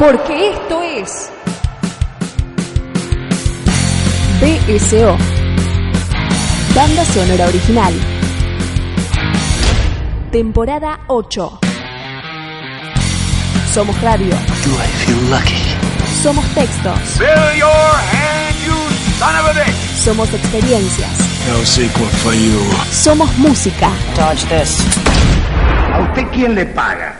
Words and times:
Porque 0.00 0.52
esto 0.52 0.82
es 0.82 1.30
BSO, 4.40 5.16
Banda 6.74 7.04
Sonora 7.04 7.46
Original, 7.48 7.92
temporada 10.32 11.00
8. 11.08 11.60
Somos 13.74 14.00
radio, 14.00 14.30
Do 14.64 14.70
I 14.72 14.88
feel 15.04 15.30
lucky? 15.30 15.76
somos 16.22 16.46
textos, 16.54 16.98
Fill 17.18 17.58
your 17.58 17.68
hand, 17.68 18.56
you 18.64 18.74
son 19.18 19.36
of 19.36 19.46
a 19.48 19.52
bitch! 19.52 20.02
somos 20.02 20.32
experiencias, 20.32 21.10
No 21.46 21.64
sequel 21.66 22.06
for 22.22 22.32
you. 22.32 22.58
somos 22.90 23.28
música. 23.36 23.90
Dodge 24.16 24.46
this. 24.48 24.78
¿A 25.92 26.00
usted 26.02 26.24
quién 26.32 26.54
le 26.54 26.64
paga? 26.64 27.19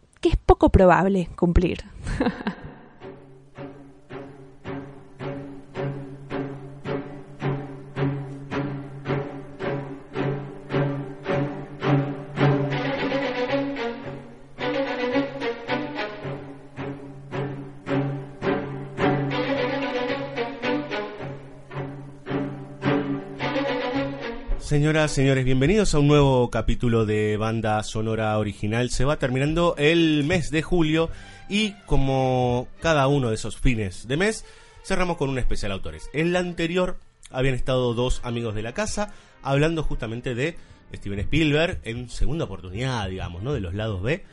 que 0.21 0.29
es 0.29 0.37
poco 0.37 0.69
probable 0.69 1.29
cumplir. 1.35 1.83
Señoras, 24.71 25.11
señores, 25.11 25.43
bienvenidos 25.43 25.93
a 25.93 25.99
un 25.99 26.07
nuevo 26.07 26.49
capítulo 26.49 27.05
de 27.05 27.35
Banda 27.35 27.83
Sonora 27.83 28.37
Original. 28.37 28.89
Se 28.89 29.03
va 29.03 29.19
terminando 29.19 29.75
el 29.77 30.23
mes 30.23 30.49
de 30.49 30.61
julio 30.61 31.09
y 31.49 31.73
como 31.85 32.69
cada 32.79 33.05
uno 33.07 33.27
de 33.27 33.35
esos 33.35 33.57
fines 33.57 34.07
de 34.07 34.15
mes, 34.15 34.45
cerramos 34.85 35.17
con 35.17 35.29
un 35.29 35.39
especial 35.39 35.73
autores. 35.73 36.09
En 36.13 36.27
el 36.27 36.37
anterior 36.37 36.95
habían 37.31 37.53
estado 37.53 37.93
dos 37.93 38.21
amigos 38.23 38.55
de 38.55 38.61
la 38.61 38.73
casa 38.73 39.13
hablando 39.43 39.83
justamente 39.83 40.35
de 40.35 40.55
Steven 40.93 41.19
Spielberg 41.19 41.81
en 41.83 42.07
segunda 42.09 42.45
oportunidad, 42.45 43.09
digamos, 43.09 43.43
¿no? 43.43 43.51
De 43.51 43.59
los 43.59 43.73
lados 43.73 44.01
B. 44.01 44.23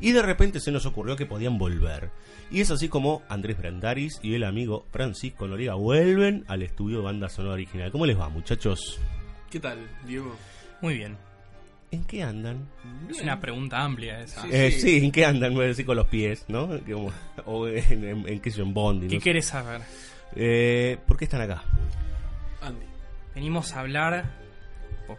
Y 0.00 0.10
de 0.10 0.22
repente 0.22 0.58
se 0.58 0.72
nos 0.72 0.86
ocurrió 0.86 1.14
que 1.14 1.24
podían 1.26 1.56
volver. 1.56 2.10
Y 2.50 2.62
es 2.62 2.72
así 2.72 2.88
como 2.88 3.22
Andrés 3.28 3.58
Brandaris 3.58 4.18
y 4.24 4.34
el 4.34 4.42
amigo 4.42 4.86
Francisco 4.90 5.46
Noriega 5.46 5.74
vuelven 5.74 6.44
al 6.48 6.64
estudio 6.64 6.96
de 6.96 7.04
Banda 7.04 7.28
Sonora 7.28 7.54
Original. 7.54 7.92
¿Cómo 7.92 8.06
les 8.06 8.18
va, 8.18 8.28
muchachos? 8.28 8.98
¿Qué 9.54 9.60
tal, 9.60 9.78
Diego? 10.04 10.36
Muy 10.80 10.94
bien. 10.96 11.16
¿En 11.92 12.02
qué 12.06 12.24
andan? 12.24 12.66
Es 13.08 13.22
una 13.22 13.38
pregunta 13.38 13.82
amplia 13.84 14.18
esa. 14.20 14.42
Sí. 14.42 14.48
Eh, 14.50 14.70
sí, 14.72 14.96
¿en 15.04 15.12
qué 15.12 15.24
andan? 15.24 15.54
Voy 15.54 15.66
a 15.66 15.68
decir 15.68 15.86
con 15.86 15.94
los 15.94 16.08
pies, 16.08 16.44
¿no? 16.48 16.68
Como- 16.80 17.12
o 17.46 17.68
en, 17.68 18.02
en, 18.04 18.28
en 18.28 18.40
qué 18.40 18.50
sé 18.50 18.58
yo, 18.58 18.64
en 18.64 18.74
Bondi. 18.74 19.06
¿Qué 19.06 19.14
no 19.14 19.22
querés 19.22 19.46
saber? 19.46 19.80
Eh, 20.34 20.98
¿Por 21.06 21.16
qué 21.16 21.26
están 21.26 21.42
acá? 21.42 21.62
Andy. 22.62 22.84
Venimos 23.36 23.72
a 23.74 23.80
hablar 23.82 24.24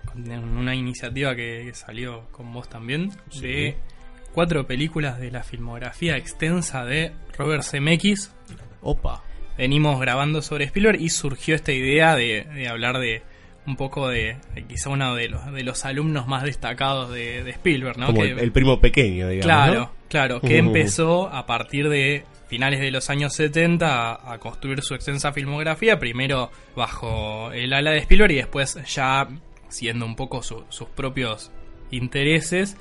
con 0.03 0.29
una 0.29 0.75
iniciativa 0.75 1.34
que 1.34 1.72
salió 1.73 2.25
con 2.31 2.52
vos 2.52 2.67
también 2.67 3.12
de 3.40 3.78
cuatro 4.34 4.67
películas 4.67 5.17
de 5.17 5.31
la 5.31 5.44
filmografía 5.44 6.17
extensa 6.17 6.84
de 6.84 7.13
Robert 7.38 7.63
Zemeckis. 7.63 8.34
Opa. 8.81 9.23
Venimos 9.57 9.97
grabando 10.02 10.41
sobre 10.41 10.66
Spielberg 10.66 11.00
y 11.00 11.07
surgió 11.07 11.56
esta 11.56 11.72
idea 11.72 12.17
de, 12.17 12.44
de 12.53 12.67
hablar 12.67 13.00
de 13.00 13.23
un 13.67 13.75
poco 13.75 14.07
de, 14.09 14.37
de 14.53 14.63
quizá 14.65 14.89
uno 14.89 15.15
de 15.15 15.29
los, 15.29 15.51
de 15.51 15.63
los 15.63 15.85
alumnos 15.85 16.27
más 16.27 16.43
destacados 16.43 17.09
de, 17.11 17.43
de 17.43 17.51
Spielberg, 17.51 17.97
¿no? 17.97 18.07
Como 18.07 18.21
Que- 18.21 18.31
el, 18.31 18.39
el 18.39 18.51
primo 18.51 18.79
pequeño, 18.79 19.27
digamos. 19.29 19.45
Claro, 19.45 19.79
¿no? 19.79 19.91
claro, 20.07 20.41
que 20.41 20.55
Uh. 20.55 20.65
empezó 20.65 21.27
a 21.27 21.45
partir 21.45 21.89
de 21.89 22.23
finales 22.47 22.79
de 22.79 22.91
los 22.91 23.09
años 23.09 23.33
70 23.33 23.87
a, 24.13 24.33
a 24.33 24.37
construir 24.37 24.81
su 24.83 24.93
extensa 24.93 25.31
filmografía, 25.33 25.97
primero 25.97 26.51
bajo 26.75 27.51
el 27.51 27.73
ala 27.73 27.91
de 27.91 27.97
Spielberg 27.99 28.31
y 28.33 28.35
después 28.35 28.77
ya 28.93 29.27
siendo 29.67 30.05
un 30.05 30.15
poco 30.15 30.43
su- 30.43 30.63
sus 30.69 30.87
propios 30.89 31.51
intereses 31.99 32.77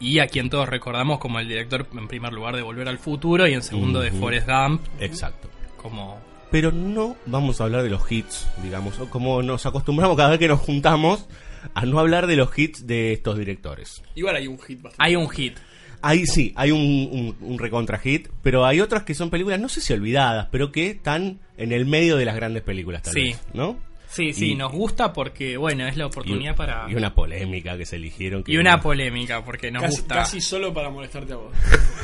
y 0.00 0.18
a 0.18 0.26
quien 0.26 0.48
todos 0.50 0.68
recordamos 0.68 1.18
como 1.18 1.38
el 1.38 1.48
director 1.48 1.86
en 1.96 2.08
primer 2.08 2.32
lugar 2.32 2.56
de 2.56 2.62
Volver 2.62 2.88
al 2.88 2.98
Futuro 2.98 3.46
y 3.46 3.52
en 3.52 3.62
segundo 3.62 4.00
de. 4.00 4.10
Forrest 4.10 4.48
Gump, 4.48 4.80
Exacto. 5.00 5.48
como 5.76 6.18
Pero 6.52 6.70
no 6.70 7.16
vamos 7.26 7.60
a 7.60 7.64
hablar 7.64 7.82
de 7.82 7.90
los 7.90 8.10
hits, 8.12 8.46
digamos, 8.62 9.00
o 9.00 9.08
como 9.10 9.42
nos 9.42 9.66
acostumbramos 9.66 10.16
cada 10.16 10.30
vez 10.30 10.38
que 10.38 10.46
nos 10.48 10.60
juntamos 10.60 11.26
a 11.74 11.84
no 11.86 11.98
hablar 11.98 12.26
de 12.28 12.36
los 12.36 12.56
hits 12.56 12.86
de 12.86 13.12
estos 13.14 13.36
directores. 13.38 14.02
Igual 14.14 14.36
hay 14.36 14.46
un 14.46 14.58
hit 14.60 14.80
bastante. 14.82 14.96
hay 15.04 15.16
un 15.16 15.28
hit. 15.30 15.56
Ahí 16.04 16.26
sí, 16.26 16.52
hay 16.56 16.72
un, 16.72 16.80
un, 16.80 17.36
un 17.40 17.58
recontra 17.58 17.96
hit, 17.98 18.28
pero 18.42 18.66
hay 18.66 18.80
otras 18.80 19.04
que 19.04 19.14
son 19.14 19.30
películas, 19.30 19.60
no 19.60 19.68
sé 19.68 19.80
si 19.80 19.92
olvidadas, 19.92 20.48
pero 20.50 20.72
que 20.72 20.88
están 20.90 21.38
en 21.56 21.72
el 21.72 21.86
medio 21.86 22.16
de 22.16 22.24
las 22.24 22.34
grandes 22.34 22.62
películas, 22.64 23.02
tal 23.02 23.14
Sí. 23.14 23.20
vez, 23.28 23.40
¿no? 23.54 23.78
Sí, 24.12 24.34
sí, 24.34 24.52
Y- 24.52 24.54
nos 24.56 24.70
gusta 24.72 25.12
porque, 25.14 25.56
bueno, 25.56 25.86
es 25.86 25.96
la 25.96 26.04
oportunidad 26.06 26.52
y, 26.52 26.56
para... 26.56 26.86
y 26.90 26.94
una 26.94 27.14
polémica 27.14 27.78
que 27.78 27.86
se 27.86 27.96
eligieron. 27.96 28.44
que 28.44 28.52
y 28.52 28.58
una 28.58 28.78
polémica, 28.80 29.42
porque 29.42 29.70
nos 29.70 29.82
casi, 29.82 29.96
gusta... 29.96 30.14
casi 30.16 30.40
solo 30.42 30.74
para 30.74 30.90
molestarte 30.90 31.32
a 31.32 31.36
vos. 31.36 31.52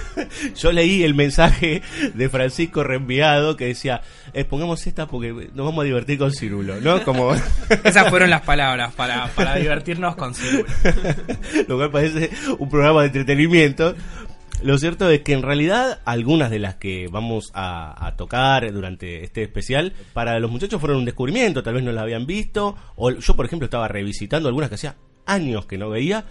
Yo 0.57 0.73
leí 0.73 1.03
el 1.05 1.15
mensaje 1.15 1.83
de 2.15 2.29
Francisco 2.31 2.83
reenviado 2.83 3.57
que 3.59 3.67
decía, 3.67 4.01
eh, 4.33 4.45
pongamos 4.45 4.87
esta 4.87 5.07
porque 5.07 5.33
nos 5.33 5.67
vamos 5.67 5.83
a 5.83 5.85
divertir 5.85 6.19
con 6.19 6.33
Cirulo, 6.33 6.81
¿no? 6.81 7.03
Como 7.05 7.35
Esas 7.85 8.09
fueron 8.09 8.31
las 8.31 8.41
palabras 8.41 8.95
para, 8.95 9.27
para 9.35 9.55
divertirnos 9.61 10.17
con 10.17 10.35
Cirulo. 10.35 10.65
lo 11.69 11.77
cual 11.77 11.91
parece 11.91 12.31
un 12.59 12.71
programa 12.71 13.03
de 13.03 13.07
entretenimiento. 13.09 13.95
Lo 14.63 14.77
cierto 14.79 15.09
es 15.11 15.21
que 15.21 15.33
en 15.33 15.43
realidad 15.43 16.01
algunas 16.05 16.51
de 16.51 16.59
las 16.59 16.75
que 16.77 17.09
vamos 17.09 17.51
a, 17.55 18.07
a 18.07 18.17
tocar 18.17 18.71
durante 18.73 19.23
este 19.25 19.43
especial 19.43 19.93
para 20.13 20.39
los 20.41 20.51
muchachos 20.51 20.81
fueron 20.81 20.99
un 20.99 21.05
descubrimiento, 21.05 21.63
tal 21.63 21.75
vez 21.75 21.83
no 21.85 21.93
las 21.93 22.03
habían 22.03 22.27
visto, 22.27 22.77
o 22.97 23.11
yo 23.11 23.37
por 23.37 23.47
ejemplo 23.47 23.67
estaba 23.67 23.87
revisitando 23.89 24.49
algunas 24.49 24.69
que 24.69 24.75
hacía 24.77 24.97
años 25.27 25.67
que 25.67 25.79
no 25.79 25.91
veía 25.91 26.25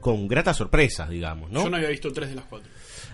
con 0.00 0.28
gratas 0.28 0.56
sorpresas, 0.56 1.08
digamos, 1.08 1.50
¿no? 1.50 1.62
Yo 1.64 1.70
no 1.70 1.76
había 1.76 1.88
visto 1.90 2.12
tres 2.12 2.30
de 2.30 2.34
las 2.36 2.44
cuatro. 2.46 2.68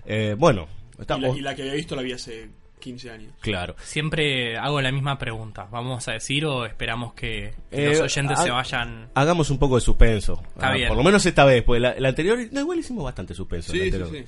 Eh, 0.05 0.35
bueno, 0.38 0.69
Y 0.94 0.96
la, 0.99 1.00
estamos... 1.02 1.37
y 1.37 1.40
la 1.40 1.55
que 1.55 1.62
había 1.62 1.75
visto 1.75 1.96
la 1.96 2.02
vi 2.02 2.12
hace 2.12 2.49
15 2.79 3.11
años. 3.11 3.32
Claro. 3.40 3.75
Siempre 3.82 4.56
hago 4.56 4.81
la 4.81 4.93
misma 4.93 5.19
pregunta. 5.19 5.67
¿Vamos 5.73 6.06
a 6.06 6.12
decir 6.12 6.44
o 6.46 6.64
esperamos 6.64 7.14
que, 7.14 7.55
que 7.70 7.87
Eh, 7.87 7.88
los 7.88 8.00
oyentes 8.02 8.38
se 8.38 8.50
vayan? 8.50 9.08
Hagamos 9.14 9.50
un 9.50 9.58
poco 9.58 9.75
de 9.76 9.81
suspenso. 9.81 10.40
Está 10.55 10.69
Ah, 10.69 10.75
bien. 10.75 10.87
Por 10.88 10.96
lo 10.96 11.02
menos 11.02 11.26
esta 11.26 11.44
vez, 11.44 11.64
porque 11.64 11.81
la, 11.81 11.96
la 11.99 12.11
anterior, 12.11 12.38
no, 12.52 12.61
igual 12.61 12.79
hicimos 12.79 13.02
bastante 13.02 13.35
suspenso. 13.35 13.73
Sí, 13.73 13.90
la 13.90 14.06
sí, 14.06 14.12
sí. 14.19 14.25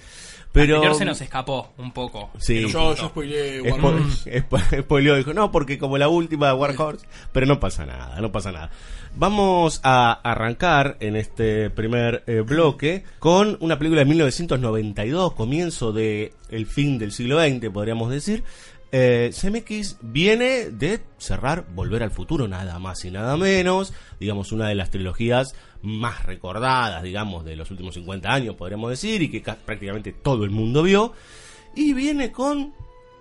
Pero, 0.52 0.76
Anterior 0.76 0.96
se 0.98 1.04
nos 1.04 1.20
escapó 1.20 1.72
un 1.78 1.92
poco. 1.92 2.30
Sí. 2.38 2.64
Un 2.64 2.70
Yo, 2.72 2.94
yo 2.96 3.08
spoileé 3.08 3.62
Spo- 3.62 3.92
Mm. 3.92 4.80
Spoileó, 4.82 5.16
dijo, 5.16 5.34
no, 5.34 5.50
porque 5.52 5.78
como 5.78 5.98
la 5.98 6.08
última 6.08 6.54
War 6.54 6.74
Horse, 6.76 7.06
pero 7.32 7.46
no 7.46 7.60
pasa 7.60 7.84
nada, 7.86 8.20
no 8.20 8.32
pasa 8.32 8.50
nada. 8.52 8.70
Vamos 9.16 9.80
a 9.84 10.12
arrancar 10.22 10.96
en 11.00 11.16
este 11.16 11.70
primer 11.70 12.22
eh, 12.26 12.40
bloque 12.40 13.04
con 13.18 13.56
una 13.60 13.78
película 13.78 14.00
de 14.00 14.04
1992, 14.06 15.32
comienzo 15.34 15.92
de 15.92 16.32
el 16.50 16.66
fin 16.66 16.98
del 16.98 17.12
siglo 17.12 17.40
XX, 17.40 17.70
podríamos 17.70 18.10
decir. 18.10 18.44
Eh, 18.90 19.30
CMX 19.38 19.98
viene 20.00 20.70
de 20.70 21.00
cerrar 21.18 21.66
Volver 21.74 22.02
al 22.02 22.10
Futuro, 22.10 22.48
nada 22.48 22.78
más 22.78 23.04
y 23.04 23.10
nada 23.10 23.36
menos, 23.36 23.92
digamos 24.18 24.50
una 24.52 24.68
de 24.68 24.74
las 24.74 24.90
trilogías 24.90 25.54
más 25.82 26.24
recordadas, 26.24 27.02
digamos, 27.02 27.44
de 27.44 27.54
los 27.56 27.70
últimos 27.70 27.94
50 27.94 28.32
años, 28.32 28.54
podríamos 28.56 28.90
decir, 28.90 29.20
y 29.22 29.30
que 29.30 29.42
ca- 29.42 29.56
prácticamente 29.56 30.12
todo 30.12 30.44
el 30.44 30.50
mundo 30.50 30.82
vio. 30.82 31.12
Y 31.76 31.92
viene 31.92 32.32
con 32.32 32.72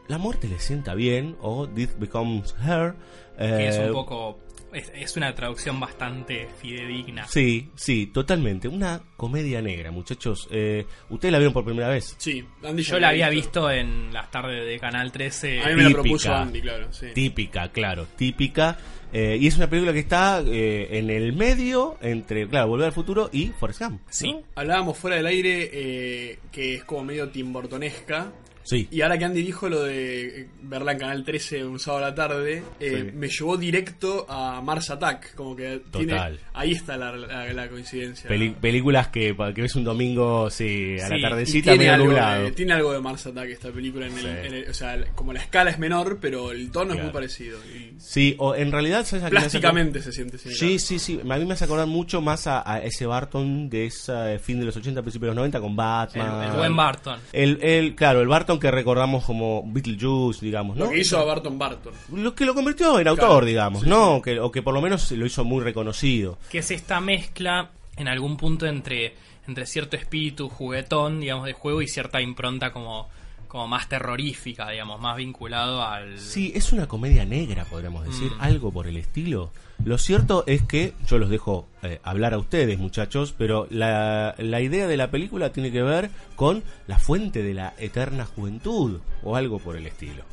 la 0.08 0.18
muerte 0.18 0.48
le 0.48 0.58
sienta 0.60 0.96
bien 0.96 1.36
o 1.42 1.68
Death 1.68 2.00
Becomes 2.00 2.56
Her. 2.66 2.96
Que 3.38 3.68
es 3.68 3.76
eh, 3.78 3.88
un 3.88 3.94
poco. 3.94 4.40
Es, 4.74 4.92
es 4.94 5.16
una 5.16 5.34
traducción 5.34 5.80
bastante 5.80 6.48
fidedigna. 6.62 7.26
Sí, 7.28 7.70
sí, 7.76 8.08
totalmente. 8.08 8.68
Una 8.68 9.02
comedia 9.16 9.62
negra, 9.62 9.92
muchachos. 9.92 10.48
Eh, 10.52 10.86
¿Ustedes 11.10 11.32
la 11.32 11.38
vieron 11.38 11.54
por 11.54 11.64
primera 11.64 11.88
vez? 11.88 12.16
Sí, 12.18 12.44
Andy 12.64 12.84
Yo 12.84 13.00
la 13.00 13.10
había 13.10 13.30
visto 13.30 13.72
en 13.72 14.12
las 14.14 14.30
tardes 14.30 14.66
de 14.68 14.78
Canal 14.80 15.12
13. 15.12 15.62
A 15.62 15.68
mí 15.70 15.76
me 15.76 15.84
la 15.84 15.88
Típica. 15.90 16.02
propuso 16.02 16.34
Andy, 16.34 16.62
claro. 16.62 16.92
Sí. 16.92 17.08
Típica, 17.14 17.72
claro, 17.72 18.08
típica. 18.18 18.78
Eh, 19.14 19.38
y 19.40 19.48
es 19.48 19.56
una 19.56 19.70
película 19.70 19.94
que 19.94 20.00
está 20.00 20.44
eh, 20.46 20.98
en 21.00 21.10
el 21.10 21.32
medio 21.32 21.98
entre, 22.02 22.46
claro, 22.50 22.68
Volver 22.68 22.88
al 22.88 22.92
Futuro 22.94 23.30
y 23.32 23.48
Forrest 23.58 23.82
Gump. 23.82 24.02
Sí. 24.10 24.34
¿no? 24.34 24.44
Hablábamos 24.56 24.98
fuera 24.98 25.16
del 25.16 25.28
aire 25.28 25.70
eh, 25.72 26.40
que 26.52 26.76
es 26.76 26.84
como 26.84 27.06
medio 27.06 27.30
Tim 27.30 27.54
Burtonesca. 27.54 28.34
Sí. 28.68 28.88
Y 28.92 29.02
ahora 29.02 29.18
que 29.18 29.24
Andy 29.26 29.42
dijo 29.44 29.70
lo 29.70 29.84
de 29.84 30.42
eh, 30.42 30.48
verla 30.64 30.92
en 30.92 31.00
Canal 31.00 31.24
13 31.24 31.64
un 31.64 31.80
sábado 31.80 32.04
a 32.06 32.10
la 32.10 32.16
tarde, 32.16 32.64
eh, 32.82 33.04
Sí. 33.12 33.18
me 33.18 33.30
llevó 33.30 33.56
directo 33.56 34.26
a 34.30 34.62
Mars 34.62 34.90
Attack. 34.90 35.36
Como 35.36 35.56
que 35.56 35.82
tiene, 35.92 36.14
Total. 36.14 36.40
ahí 36.54 36.72
está 36.72 36.98
la, 36.98 37.16
la- 37.16 37.54
la 37.54 37.70
coincidencia. 37.70 38.28
Peli- 38.28 38.50
películas 38.60 39.08
que, 39.08 39.36
que 39.56 39.62
ves 39.62 39.76
un 39.76 39.86
domingo, 39.86 40.50
sí, 40.50 40.98
a 41.02 41.08
Sí, 41.08 41.14
la 41.18 41.30
tardecita, 41.30 41.72
tiene 41.72 41.98
medio 41.98 42.18
algo, 42.20 42.44
de, 42.44 42.52
tiene 42.52 42.74
algo 42.74 42.92
de 42.92 43.00
Mars 43.00 43.26
Attack 43.28 43.50
esta 43.50 43.72
película. 43.72 44.08
En 44.08 44.18
el, 44.18 44.26
en 44.26 44.54
el- 44.54 44.70
o 44.70 44.74
sea, 44.74 45.02
como 45.16 45.32
la 45.32 45.40
escala 45.40 45.70
es 45.72 45.80
menor, 45.80 46.18
pero 46.22 46.52
el 46.52 46.70
tono 46.70 46.94
es 46.94 47.02
muy 47.02 47.12
parecido. 47.12 47.58
Y 47.74 47.96
Sí, 48.00 48.36
o 48.38 48.54
en 48.54 48.72
realidad, 48.72 49.06
¿sabes 49.06 49.30
plásticamente 49.30 50.02
se 50.02 50.12
siente 50.12 50.38
similar. 50.38 50.60
Sí, 50.60 50.78
sí, 50.80 51.00
sí. 51.00 51.20
A 51.30 51.38
mí 51.38 51.46
me 51.46 51.54
hace 51.54 51.64
acordar 51.64 51.88
mucho 51.88 52.22
más 52.22 52.48
a, 52.48 52.70
a 52.70 52.80
ese 52.84 53.06
Barton 53.06 53.70
de 53.70 53.86
ese 53.86 54.40
fin 54.40 54.60
de 54.60 54.66
los 54.66 54.76
80, 54.76 55.02
principios 55.02 55.28
de 55.28 55.28
los 55.28 55.36
90 55.38 55.60
con 55.62 55.72
El, 55.72 55.76
Batman. 55.78 56.50
el 56.52 56.58
buen 56.58 56.76
Barton. 56.76 57.20
El, 57.32 57.60
el- 57.62 57.96
claro, 57.96 58.22
el 58.22 58.28
Barton 58.28 58.57
que 58.60 58.72
recordamos 58.72 59.26
como 59.26 59.64
Beetlejuice, 59.66 60.46
digamos, 60.46 60.78
¿no? 60.78 60.86
Lo 60.86 60.92
que 60.92 61.00
hizo 61.00 61.18
a 61.18 61.24
Barton 61.24 61.58
Barton. 61.58 61.94
Lo 62.14 62.34
que 62.36 62.46
lo 62.46 62.54
convirtió 62.54 63.00
en 63.00 63.08
autor, 63.08 63.28
Claro, 63.28 63.46
digamos, 63.46 63.84
sí, 63.84 63.90
¿no? 63.90 64.22
Que, 64.22 64.40
o 64.40 64.52
que 64.52 64.62
por 64.62 64.74
lo 64.74 64.82
menos 64.82 65.12
lo 65.12 65.26
hizo 65.26 65.44
muy 65.44 65.64
reconocido. 65.64 66.38
Que 66.50 66.60
es 66.60 66.72
esta 66.72 67.00
mezcla 67.00 67.70
en 67.96 68.08
algún 68.08 68.38
punto 68.38 68.66
entre, 68.66 69.16
entre 69.48 69.66
cierto 69.66 69.98
espíritu 69.98 70.50
juguetón, 70.50 71.20
digamos, 71.20 71.46
de 71.46 71.54
juego 71.54 71.82
y 71.82 71.88
cierta 71.88 72.22
impronta 72.22 72.72
como, 72.72 73.10
como 73.48 73.68
más 73.68 73.88
terrorífica, 73.90 74.70
digamos, 74.70 75.00
más 75.02 75.18
vinculado 75.18 75.82
al. 75.84 76.20
Sí, 76.20 76.52
es 76.56 76.72
una 76.74 76.88
comedia 76.88 77.26
negra, 77.26 77.66
podríamos 77.66 78.06
decir, 78.06 78.32
algo 78.40 78.72
por 78.72 78.88
el 78.88 78.98
estilo. 78.98 79.52
Lo 79.86 79.98
cierto 79.98 80.44
es 80.48 80.64
que 80.64 80.94
yo 81.08 81.18
los 81.20 81.30
dejo 81.30 81.68
eh, 81.84 82.00
hablar 82.04 82.34
a 82.34 82.40
ustedes, 82.40 82.78
muchachos, 82.80 83.34
pero 83.38 83.68
la, 83.70 84.34
la 84.38 84.60
idea 84.62 84.88
de 84.88 84.98
la 84.98 85.12
película 85.12 85.52
tiene 85.52 85.72
que 85.72 85.82
ver 85.84 86.10
con 86.36 86.64
la 86.88 86.98
fuente 87.00 87.44
de 87.44 87.54
la 87.54 87.74
eterna 87.78 88.26
juventud 88.26 89.00
o 89.24 89.36
algo 89.36 89.60
por 89.60 89.78
el 89.78 89.86
estilo. 89.88 90.24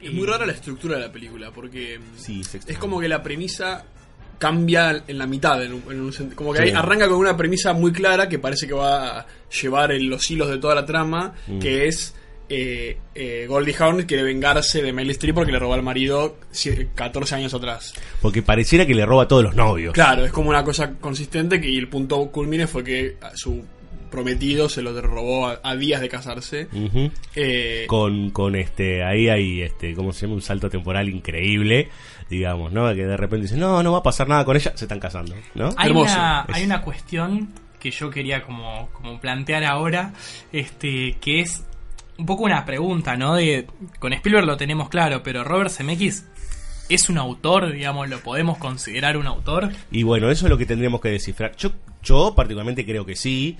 Es 0.00 0.12
muy 0.12 0.26
rara 0.26 0.46
la 0.46 0.52
estructura 0.52 0.96
de 0.96 1.02
la 1.06 1.12
película, 1.12 1.50
porque 1.50 1.98
mm, 1.98 2.18
Sí, 2.18 2.42
es 2.66 2.78
como 2.78 3.00
que 3.00 3.08
la 3.08 3.22
premisa 3.22 3.84
cambia 4.38 5.04
en 5.06 5.18
la 5.18 5.26
mitad, 5.26 5.62
en 5.62 5.74
un, 5.74 5.82
en 5.90 6.00
un 6.00 6.12
sent- 6.12 6.34
como 6.34 6.52
que 6.52 6.58
Sí. 6.60 6.64
ahí 6.64 6.70
arranca 6.70 7.08
con 7.08 7.18
una 7.18 7.36
premisa 7.36 7.72
muy 7.74 7.92
clara 7.92 8.28
que 8.28 8.38
parece 8.38 8.66
que 8.66 8.72
va 8.72 9.20
a 9.20 9.26
llevar 9.60 9.92
en 9.92 10.08
los 10.08 10.30
hilos 10.30 10.48
de 10.48 10.56
toda 10.58 10.74
la 10.74 10.86
trama, 10.86 11.34
Mm. 11.46 11.58
que 11.58 11.86
es 11.88 12.14
eh, 12.50 12.98
eh, 13.14 13.46
Goldie 13.48 13.74
Hawn 13.78 14.02
quiere 14.02 14.22
vengarse 14.24 14.82
de 14.82 14.92
Meryl 14.92 15.12
Streep 15.12 15.34
porque 15.36 15.52
le 15.52 15.58
robó 15.60 15.74
al 15.74 15.82
marido 15.82 16.36
sie- 16.52 16.88
14 16.94 17.36
años 17.36 17.54
atrás. 17.54 17.94
Porque 18.20 18.42
pareciera 18.42 18.84
que 18.84 18.94
le 18.94 19.06
roba 19.06 19.22
a 19.22 19.28
todos 19.28 19.44
los 19.44 19.54
novios. 19.54 19.94
Claro, 19.94 20.24
es 20.24 20.32
como 20.32 20.50
una 20.50 20.64
cosa 20.64 20.94
consistente 21.00 21.60
que 21.60 21.68
y 21.70 21.78
el 21.78 21.88
punto 21.88 22.30
culmine 22.30 22.66
fue 22.66 22.82
que 22.84 23.16
su 23.34 23.64
prometido 24.10 24.68
se 24.68 24.82
lo 24.82 25.00
robó 25.00 25.46
a, 25.46 25.60
a 25.62 25.76
días 25.76 26.00
de 26.00 26.08
casarse. 26.08 26.66
Eh, 27.36 27.84
Con, 27.86 28.30
con 28.30 28.56
este, 28.56 29.04
ahí 29.04 29.28
hay, 29.28 29.62
este, 29.62 29.94
¿cómo 29.94 30.12
se 30.12 30.22
llama? 30.22 30.34
Un 30.34 30.42
salto 30.42 30.68
temporal 30.68 31.08
increíble, 31.08 31.88
digamos, 32.28 32.72
¿no? 32.72 32.88
Que 32.94 33.04
de 33.06 33.16
repente 33.16 33.42
dicen, 33.44 33.60
no, 33.60 33.80
no 33.84 33.92
va 33.92 33.98
a 33.98 34.02
pasar 34.02 34.28
nada 34.28 34.44
con 34.44 34.56
ella, 34.56 34.72
se 34.74 34.86
están 34.86 34.98
casando, 34.98 35.36
¿no? 35.54 35.70
Hay 35.76 35.90
Hermoso. 35.90 36.14
una, 36.14 36.44
Es- 36.48 36.54
hay 36.56 36.64
una 36.64 36.82
cuestión 36.82 37.50
que 37.78 37.92
yo 37.92 38.10
quería 38.10 38.42
como, 38.42 38.88
como 38.92 39.20
plantear 39.20 39.62
ahora, 39.64 40.12
este, 40.52 41.16
que 41.20 41.40
es 41.42 41.62
un 42.20 42.26
poco 42.26 42.44
una 42.44 42.64
pregunta, 42.64 43.16
¿no? 43.16 43.34
De, 43.34 43.66
con 43.98 44.12
Spielberg 44.12 44.46
lo 44.46 44.56
tenemos 44.56 44.88
claro, 44.90 45.22
pero 45.22 45.42
Robert 45.42 45.70
Zemeckis 45.70 46.26
es 46.90 47.08
un 47.08 47.18
autor, 47.18 47.72
digamos, 47.72 48.08
lo 48.08 48.20
podemos 48.20 48.58
considerar 48.58 49.16
un 49.16 49.26
autor. 49.26 49.70
Y 49.90 50.02
bueno, 50.02 50.30
eso 50.30 50.46
es 50.46 50.50
lo 50.50 50.58
que 50.58 50.66
tendríamos 50.66 51.00
que 51.00 51.08
descifrar. 51.08 51.56
Yo, 51.56 51.70
yo 52.02 52.34
particularmente 52.34 52.84
creo 52.84 53.06
que 53.06 53.16
sí. 53.16 53.56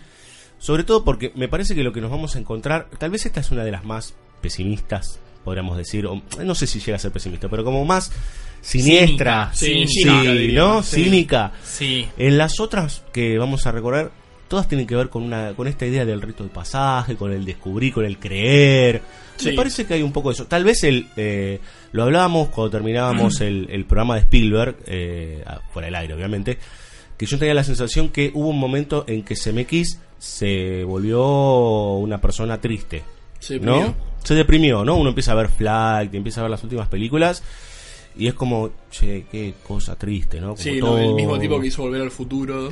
Sobre 0.58 0.84
todo 0.84 1.04
porque 1.04 1.32
me 1.34 1.48
parece 1.48 1.74
que 1.74 1.82
lo 1.82 1.92
que 1.92 2.02
nos 2.02 2.10
vamos 2.10 2.36
a 2.36 2.38
encontrar, 2.38 2.88
tal 2.98 3.10
vez 3.10 3.24
esta 3.24 3.40
es 3.40 3.50
una 3.50 3.64
de 3.64 3.70
las 3.70 3.84
más 3.84 4.14
pesimistas, 4.42 5.18
podríamos 5.42 5.78
decir, 5.78 6.06
o, 6.06 6.20
no 6.44 6.54
sé 6.54 6.66
si 6.66 6.80
llega 6.80 6.96
a 6.96 6.98
ser 6.98 7.12
pesimista, 7.12 7.48
pero 7.48 7.64
como 7.64 7.82
más 7.84 8.12
siniestra, 8.60 9.52
Cínica. 9.54 9.86
Sí, 9.86 9.86
sí, 9.86 10.02
cínica, 10.02 10.32
diría. 10.32 10.60
¿no? 10.60 10.82
Sí. 10.82 11.04
Cínica. 11.04 11.52
Sí. 11.64 12.08
En 12.18 12.36
las 12.36 12.60
otras 12.60 13.04
que 13.12 13.38
vamos 13.38 13.66
a 13.66 13.72
recorrer, 13.72 14.10
todas 14.50 14.68
tienen 14.68 14.86
que 14.86 14.96
ver 14.96 15.08
con 15.08 15.22
una 15.22 15.52
con 15.54 15.66
esta 15.68 15.86
idea 15.86 16.04
del 16.04 16.20
rito 16.20 16.42
del 16.42 16.52
pasaje, 16.52 17.14
con 17.16 17.32
el 17.32 17.44
descubrir, 17.46 17.94
con 17.94 18.04
el 18.04 18.18
creer. 18.18 19.00
Me 19.44 19.52
parece 19.54 19.86
que 19.86 19.94
hay 19.94 20.02
un 20.02 20.12
poco 20.12 20.28
de 20.28 20.34
eso. 20.34 20.46
Tal 20.46 20.64
vez 20.64 20.84
el 20.84 21.06
eh, 21.16 21.60
lo 21.92 22.02
hablábamos 22.02 22.48
cuando 22.50 22.70
terminábamos 22.70 23.40
el, 23.42 23.68
el 23.70 23.84
programa 23.86 24.16
de 24.16 24.20
Spielberg, 24.22 24.76
eh, 24.86 25.42
fuera 25.72 25.86
del 25.86 25.94
aire 25.94 26.14
obviamente, 26.14 26.58
que 27.16 27.24
yo 27.26 27.38
tenía 27.38 27.54
la 27.54 27.64
sensación 27.64 28.10
que 28.10 28.30
hubo 28.34 28.48
un 28.48 28.58
momento 28.58 29.04
en 29.06 29.22
que 29.22 29.34
CMX 29.36 29.98
se 30.18 30.84
volvió 30.84 31.94
una 31.94 32.20
persona 32.20 32.60
triste. 32.60 33.02
Se 33.38 33.58
¿No? 33.58 33.74
deprimió. 33.76 33.94
Se 34.24 34.34
deprimió, 34.34 34.84
¿no? 34.84 34.96
Uno 34.96 35.08
empieza 35.10 35.32
a 35.32 35.36
ver 35.36 35.48
Flight, 35.48 36.12
empieza 36.14 36.40
a 36.40 36.44
ver 36.44 36.50
las 36.50 36.62
últimas 36.62 36.88
películas 36.88 37.42
y 38.16 38.26
es 38.26 38.34
como, 38.34 38.70
che, 38.90 39.24
qué 39.30 39.54
cosa 39.66 39.96
triste, 39.96 40.40
¿no? 40.40 40.48
Como 40.48 40.56
Sí, 40.58 40.78
todo- 40.80 40.98
no, 40.98 41.02
el 41.02 41.14
mismo 41.14 41.38
tipo 41.38 41.58
que 41.60 41.68
hizo 41.68 41.82
Volver 41.82 42.02
al 42.02 42.10
Futuro. 42.10 42.70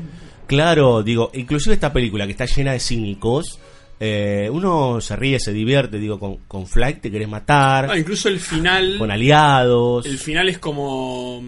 Claro, 0.48 1.02
digo, 1.04 1.30
inclusive 1.34 1.74
esta 1.74 1.92
película 1.92 2.24
que 2.26 2.32
está 2.32 2.46
llena 2.46 2.72
de 2.72 2.80
cínicos, 2.80 3.60
eh, 4.00 4.48
uno 4.50 5.00
se 5.00 5.14
ríe, 5.14 5.38
se 5.38 5.52
divierte, 5.52 5.98
digo, 5.98 6.18
con, 6.18 6.38
con 6.48 6.66
Flight 6.66 7.00
te 7.02 7.10
querés 7.10 7.28
matar, 7.28 7.90
Ah, 7.90 7.98
incluso 7.98 8.28
el 8.28 8.40
final. 8.40 8.96
con 8.98 9.10
aliados. 9.10 10.06
El 10.06 10.18
final 10.18 10.48
es 10.48 10.58
como. 10.58 11.42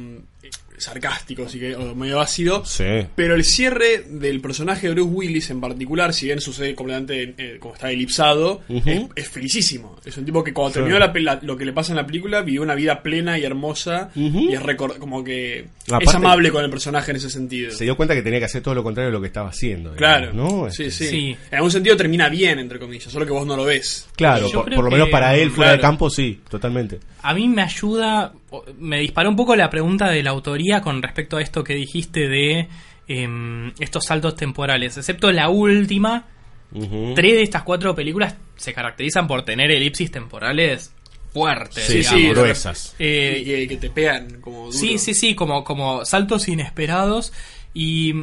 Sarcástico, 0.80 1.44
así 1.44 1.58
que, 1.58 1.74
o 1.76 1.94
medio 1.94 2.20
ácido. 2.20 2.64
Sí. 2.64 2.84
Pero 3.14 3.34
el 3.34 3.44
cierre 3.44 4.04
del 4.08 4.40
personaje 4.40 4.88
de 4.88 4.94
Bruce 4.94 5.10
Willis 5.10 5.50
en 5.50 5.60
particular, 5.60 6.12
si 6.14 6.26
bien 6.26 6.40
sucede 6.40 6.74
completamente 6.74 7.34
eh, 7.38 7.56
como 7.60 7.74
está 7.74 7.90
elipsado, 7.90 8.62
es, 8.68 9.02
es 9.14 9.28
felicísimo. 9.28 9.96
Es 10.04 10.16
un 10.16 10.24
tipo 10.24 10.42
que 10.44 10.52
cuando 10.52 10.70
Sí. 10.70 10.74
terminó 10.80 10.98
la, 10.98 11.12
la- 11.14 11.40
lo 11.42 11.56
que 11.56 11.64
le 11.64 11.72
pasa 11.72 11.92
en 11.92 11.96
la 11.96 12.06
película, 12.06 12.42
vivió 12.42 12.62
una 12.62 12.74
vida 12.74 13.02
plena 13.02 13.38
y 13.38 13.44
hermosa. 13.44 14.10
Y 14.14 14.52
es 14.52 14.62
record- 14.62 14.98
como 14.98 15.22
que 15.24 15.66
es 16.00 16.14
amable 16.14 16.50
con 16.50 16.64
el 16.64 16.70
personaje 16.70 17.10
en 17.10 17.16
ese 17.16 17.30
sentido. 17.30 17.70
Se 17.72 17.84
dio 17.84 17.96
cuenta 17.96 18.14
que 18.14 18.22
tenía 18.22 18.38
que 18.38 18.44
hacer 18.46 18.62
todo 18.62 18.74
lo 18.74 18.82
contrario 18.82 19.08
de 19.08 19.12
lo 19.12 19.20
que 19.20 19.26
estaba 19.28 19.48
haciendo. 19.50 19.94
Claro, 19.94 20.30
digamos, 20.32 20.52
¿no? 20.64 20.70
sí, 20.70 20.84
Este, 20.84 21.04
sí, 21.06 21.10
Sí. 21.10 21.36
En 21.50 21.56
algún 21.56 21.70
sentido 21.70 21.96
termina 21.96 22.28
bien, 22.28 22.58
entre 22.58 22.78
comillas, 22.78 23.12
solo 23.12 23.26
que 23.26 23.32
vos 23.32 23.46
no 23.46 23.56
lo 23.56 23.64
ves. 23.64 24.08
Claro, 24.16 24.50
por, 24.50 24.70
lo 24.70 24.84
que- 24.84 24.90
menos 24.96 25.08
para 25.08 25.36
él 25.36 25.50
fuera 25.50 25.72
de 25.72 25.80
campo 25.80 26.08
sí, 26.10 26.40
totalmente. 26.48 27.00
A 27.22 27.34
mí 27.34 27.48
me 27.48 27.62
ayuda, 27.62 28.32
me 28.78 28.98
disparó 29.00 29.30
un 29.30 29.36
poco 29.36 29.54
la 29.56 29.70
pregunta 29.70 30.08
de 30.08 30.22
la 30.22 30.30
autoría 30.30 30.80
con 30.80 31.02
respecto 31.02 31.36
a 31.36 31.42
esto 31.42 31.62
que 31.64 31.74
dijiste 31.74 32.28
de 32.28 32.68
em, 33.08 33.72
estos 33.78 34.04
saltos 34.04 34.36
temporales, 34.36 34.96
excepto 34.96 35.30
la 35.32 35.48
última. 35.48 36.26
Tres 36.72 37.32
de 37.34 37.42
estas 37.42 37.64
cuatro 37.64 37.96
películas 37.96 38.36
se 38.54 38.72
caracterizan 38.72 39.26
por 39.26 39.44
tener 39.44 39.72
elipsis 39.72 40.10
temporales 40.12 40.94
fuertes. 41.32 41.84
Sí, 41.84 41.98
digamos. 41.98 42.20
sí, 42.20 42.28
gruesas. 42.28 42.94
Eh, 42.98 43.38
Y 43.40 43.44
que, 43.44 43.68
que 43.68 43.76
te 43.76 43.90
pegan 43.90 44.40
como 44.40 44.66
duro. 44.66 44.72
Sí, 44.72 44.98
sí, 44.98 45.14
sí, 45.14 45.34
como, 45.34 45.64
como 45.64 46.04
saltos 46.04 46.46
inesperados. 46.46 47.32
Y 47.74 48.14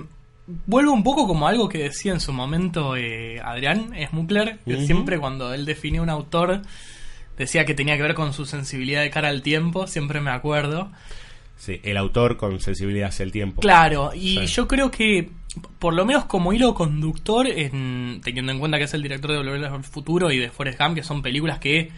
vuelvo 0.66 0.94
un 0.94 1.04
poco 1.04 1.28
como 1.28 1.48
algo 1.48 1.68
que 1.68 1.80
decía 1.80 2.14
en 2.14 2.22
su 2.22 2.32
momento 2.32 2.96
eh, 2.96 3.42
Adrián 3.44 3.92
Smukler, 4.10 4.60
que 4.66 4.86
siempre 4.86 5.20
cuando 5.20 5.54
él 5.54 5.66
definió 5.66 6.02
un 6.02 6.10
autor 6.10 6.62
decía 7.38 7.66
que 7.66 7.74
tenía 7.74 7.96
que 7.98 8.04
ver 8.04 8.14
con 8.16 8.34
su 8.34 8.46
sensibilidad 8.46 9.02
de 9.02 9.10
cara 9.10 9.30
al 9.30 9.42
tiempo, 9.42 9.88
siempre 9.88 10.22
me 10.22 10.32
acuerdo. 10.32 10.92
Sí, 11.58 11.80
el 11.84 11.98
autor 11.98 12.38
con 12.38 12.60
sensibilidad 12.60 13.10
hacia 13.10 13.24
el 13.24 13.32
tiempo. 13.32 13.62
Claro, 13.62 14.12
y 14.14 14.40
Sí. 14.40 14.46
yo 14.48 14.68
creo 14.68 14.92
que 14.92 15.30
por 15.80 15.94
lo 15.96 16.06
menos 16.06 16.26
como 16.26 16.54
hilo 16.54 16.76
conductor, 16.76 17.48
en- 17.48 18.22
teniendo 18.24 18.52
en 18.52 18.60
cuenta 18.60 18.78
que 18.78 18.84
es 18.84 18.94
el 18.94 19.02
director 19.02 19.32
de 19.32 19.38
Volver 19.38 19.66
al 19.66 19.84
Futuro 19.84 20.32
y 20.32 20.38
de 20.38 20.52
Forrest 20.52 20.80
Gump, 20.80 20.96
que 20.96 21.04
son 21.04 21.24
películas 21.24 21.58
que 21.58 21.92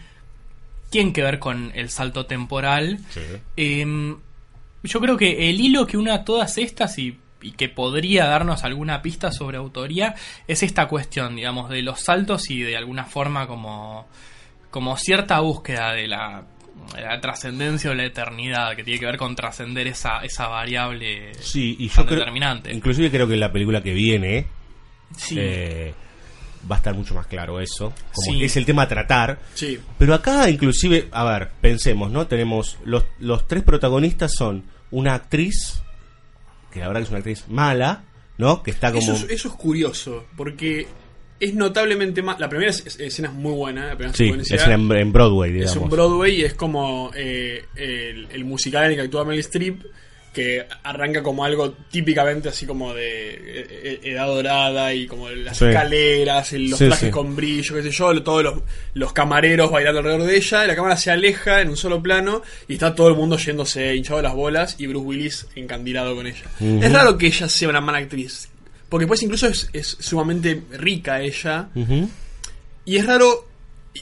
tienen 0.88 1.12
que 1.12 1.22
ver 1.22 1.38
con 1.38 1.70
el 1.74 1.90
salto 1.90 2.26
temporal, 2.26 2.98
Sí. 3.10 3.20
Em, 3.56 4.16
yo 4.82 5.00
creo 5.00 5.16
que 5.18 5.50
el 5.50 5.60
hilo 5.60 5.86
que 5.86 5.98
une 5.98 6.10
a 6.10 6.24
todas 6.24 6.56
estas 6.58 6.98
y, 6.98 7.18
y 7.42 7.52
que 7.52 7.68
podría 7.68 8.24
darnos 8.26 8.64
alguna 8.64 9.02
pista 9.02 9.30
sobre 9.30 9.58
autoría 9.58 10.14
es 10.48 10.62
esta 10.62 10.88
cuestión, 10.88 11.36
digamos, 11.36 11.68
de 11.68 11.82
los 11.82 12.00
saltos 12.00 12.50
y 12.50 12.60
de 12.62 12.76
alguna 12.78 13.04
forma 13.04 13.46
como, 13.46 14.08
como 14.70 14.96
cierta 14.96 15.40
búsqueda 15.40 15.92
de 15.92 16.06
la, 16.08 16.44
de 16.94 17.02
la 17.02 17.20
trascendencia 17.20 17.90
o 17.90 17.94
la 17.94 18.04
eternidad 18.04 18.74
que 18.76 18.84
tiene 18.84 19.00
que 19.00 19.06
ver 19.06 19.16
con 19.16 19.34
trascender 19.36 19.86
esa, 19.86 20.18
esa 20.24 20.48
variable 20.48 21.32
Sí, 21.40 21.76
y 21.78 21.88
yo 21.88 21.94
tan 21.96 22.06
creo, 22.06 22.18
determinante. 22.20 22.72
inclusive 22.72 23.10
creo 23.10 23.26
que 23.28 23.36
la 23.36 23.52
película 23.52 23.82
que 23.82 23.92
viene 23.92 24.46
Sí. 25.16 25.36
eh, 25.38 25.92
va 26.70 26.76
a 26.76 26.78
estar 26.78 26.94
mucho 26.94 27.14
más 27.14 27.26
claro 27.26 27.60
eso, 27.60 27.92
como 28.14 28.38
Sí. 28.38 28.44
es 28.44 28.56
el 28.56 28.64
tema 28.66 28.82
a 28.82 28.88
tratar. 28.88 29.40
Sí. 29.54 29.78
Pero 29.98 30.14
acá 30.14 30.48
inclusive, 30.50 31.08
a 31.10 31.24
ver, 31.24 31.50
pensemos, 31.60 32.10
¿no? 32.10 32.26
Tenemos 32.26 32.78
los, 32.84 33.04
los 33.18 33.48
tres 33.48 33.62
protagonistas 33.64 34.32
son 34.34 34.64
una 34.92 35.14
actriz, 35.14 35.82
que 36.70 36.80
la 36.80 36.86
verdad 36.88 37.00
que 37.00 37.04
es 37.04 37.10
una 37.10 37.18
actriz 37.18 37.44
mala, 37.48 38.04
¿no? 38.38 38.62
Que 38.62 38.70
está 38.70 38.90
como... 38.92 39.02
Eso, 39.02 39.14
es, 39.14 39.30
eso 39.30 39.48
es 39.48 39.54
curioso, 39.54 40.26
porque 40.36 40.86
es 41.40 41.54
notablemente 41.54 42.22
más. 42.22 42.38
La 42.38 42.48
primera 42.48 42.70
es- 42.70 42.86
es- 42.86 43.00
escena 43.00 43.28
es 43.28 43.34
muy 43.34 43.52
buena. 43.52 43.88
La 43.88 43.96
primera 43.96 44.14
sí, 44.16 44.30
es 44.54 44.62
en, 44.66 44.92
en 44.92 45.12
Broadway, 45.12 45.52
digamos. 45.52 45.76
es 45.76 45.82
un 45.82 45.88
Broadway 45.90 46.40
y 46.40 46.44
es 46.44 46.54
como 46.54 47.10
eh, 47.14 47.64
el, 47.76 48.28
el 48.30 48.44
musical 48.44 48.84
en 48.84 48.90
el 48.90 48.96
que 48.96 49.02
actúa 49.02 49.24
Meryl 49.24 49.40
Streep, 49.40 49.82
que 50.32 50.64
arranca 50.84 51.24
como 51.24 51.44
algo 51.44 51.72
típicamente 51.90 52.50
así 52.50 52.64
como 52.64 52.94
de 52.94 53.30
eh, 53.30 53.66
eh, 53.82 54.00
edad 54.04 54.26
dorada 54.28 54.94
y 54.94 55.08
como 55.08 55.28
las 55.28 55.58
Sí. 55.58 55.64
escaleras, 55.64 56.52
los 56.52 56.78
Sí, 56.78 56.86
trajes 56.86 57.06
sí. 57.06 57.10
con 57.10 57.34
brillo, 57.34 57.74
qué 57.74 57.82
sé 57.82 57.90
yo, 57.90 58.22
todos 58.22 58.44
los, 58.44 58.54
los 58.94 59.12
camareros 59.12 59.72
bailando 59.72 59.98
alrededor 59.98 60.22
de 60.28 60.36
ella, 60.36 60.68
la 60.68 60.76
cámara 60.76 60.96
se 60.96 61.10
aleja 61.10 61.60
en 61.62 61.70
un 61.70 61.76
solo 61.76 62.00
plano 62.00 62.42
y 62.68 62.74
está 62.74 62.94
todo 62.94 63.08
el 63.08 63.16
mundo 63.16 63.38
yéndose 63.38 63.96
hinchado 63.96 64.22
las 64.22 64.32
bolas 64.34 64.76
y 64.78 64.86
Bruce 64.86 65.04
Willis 65.04 65.46
encandilado 65.56 66.14
con 66.14 66.28
ella. 66.28 66.44
Es 66.60 66.92
raro 66.92 67.18
que 67.18 67.26
ella 67.26 67.48
sea 67.48 67.68
una 67.68 67.80
mala 67.80 67.98
actriz, 67.98 68.49
porque 68.90 69.06
pues 69.06 69.22
incluso 69.22 69.46
es, 69.46 69.70
es 69.72 69.86
sumamente 70.00 70.62
rica 70.72 71.22
ella. 71.22 71.68
Y 72.84 72.96
es 72.96 73.06
raro, 73.06 73.46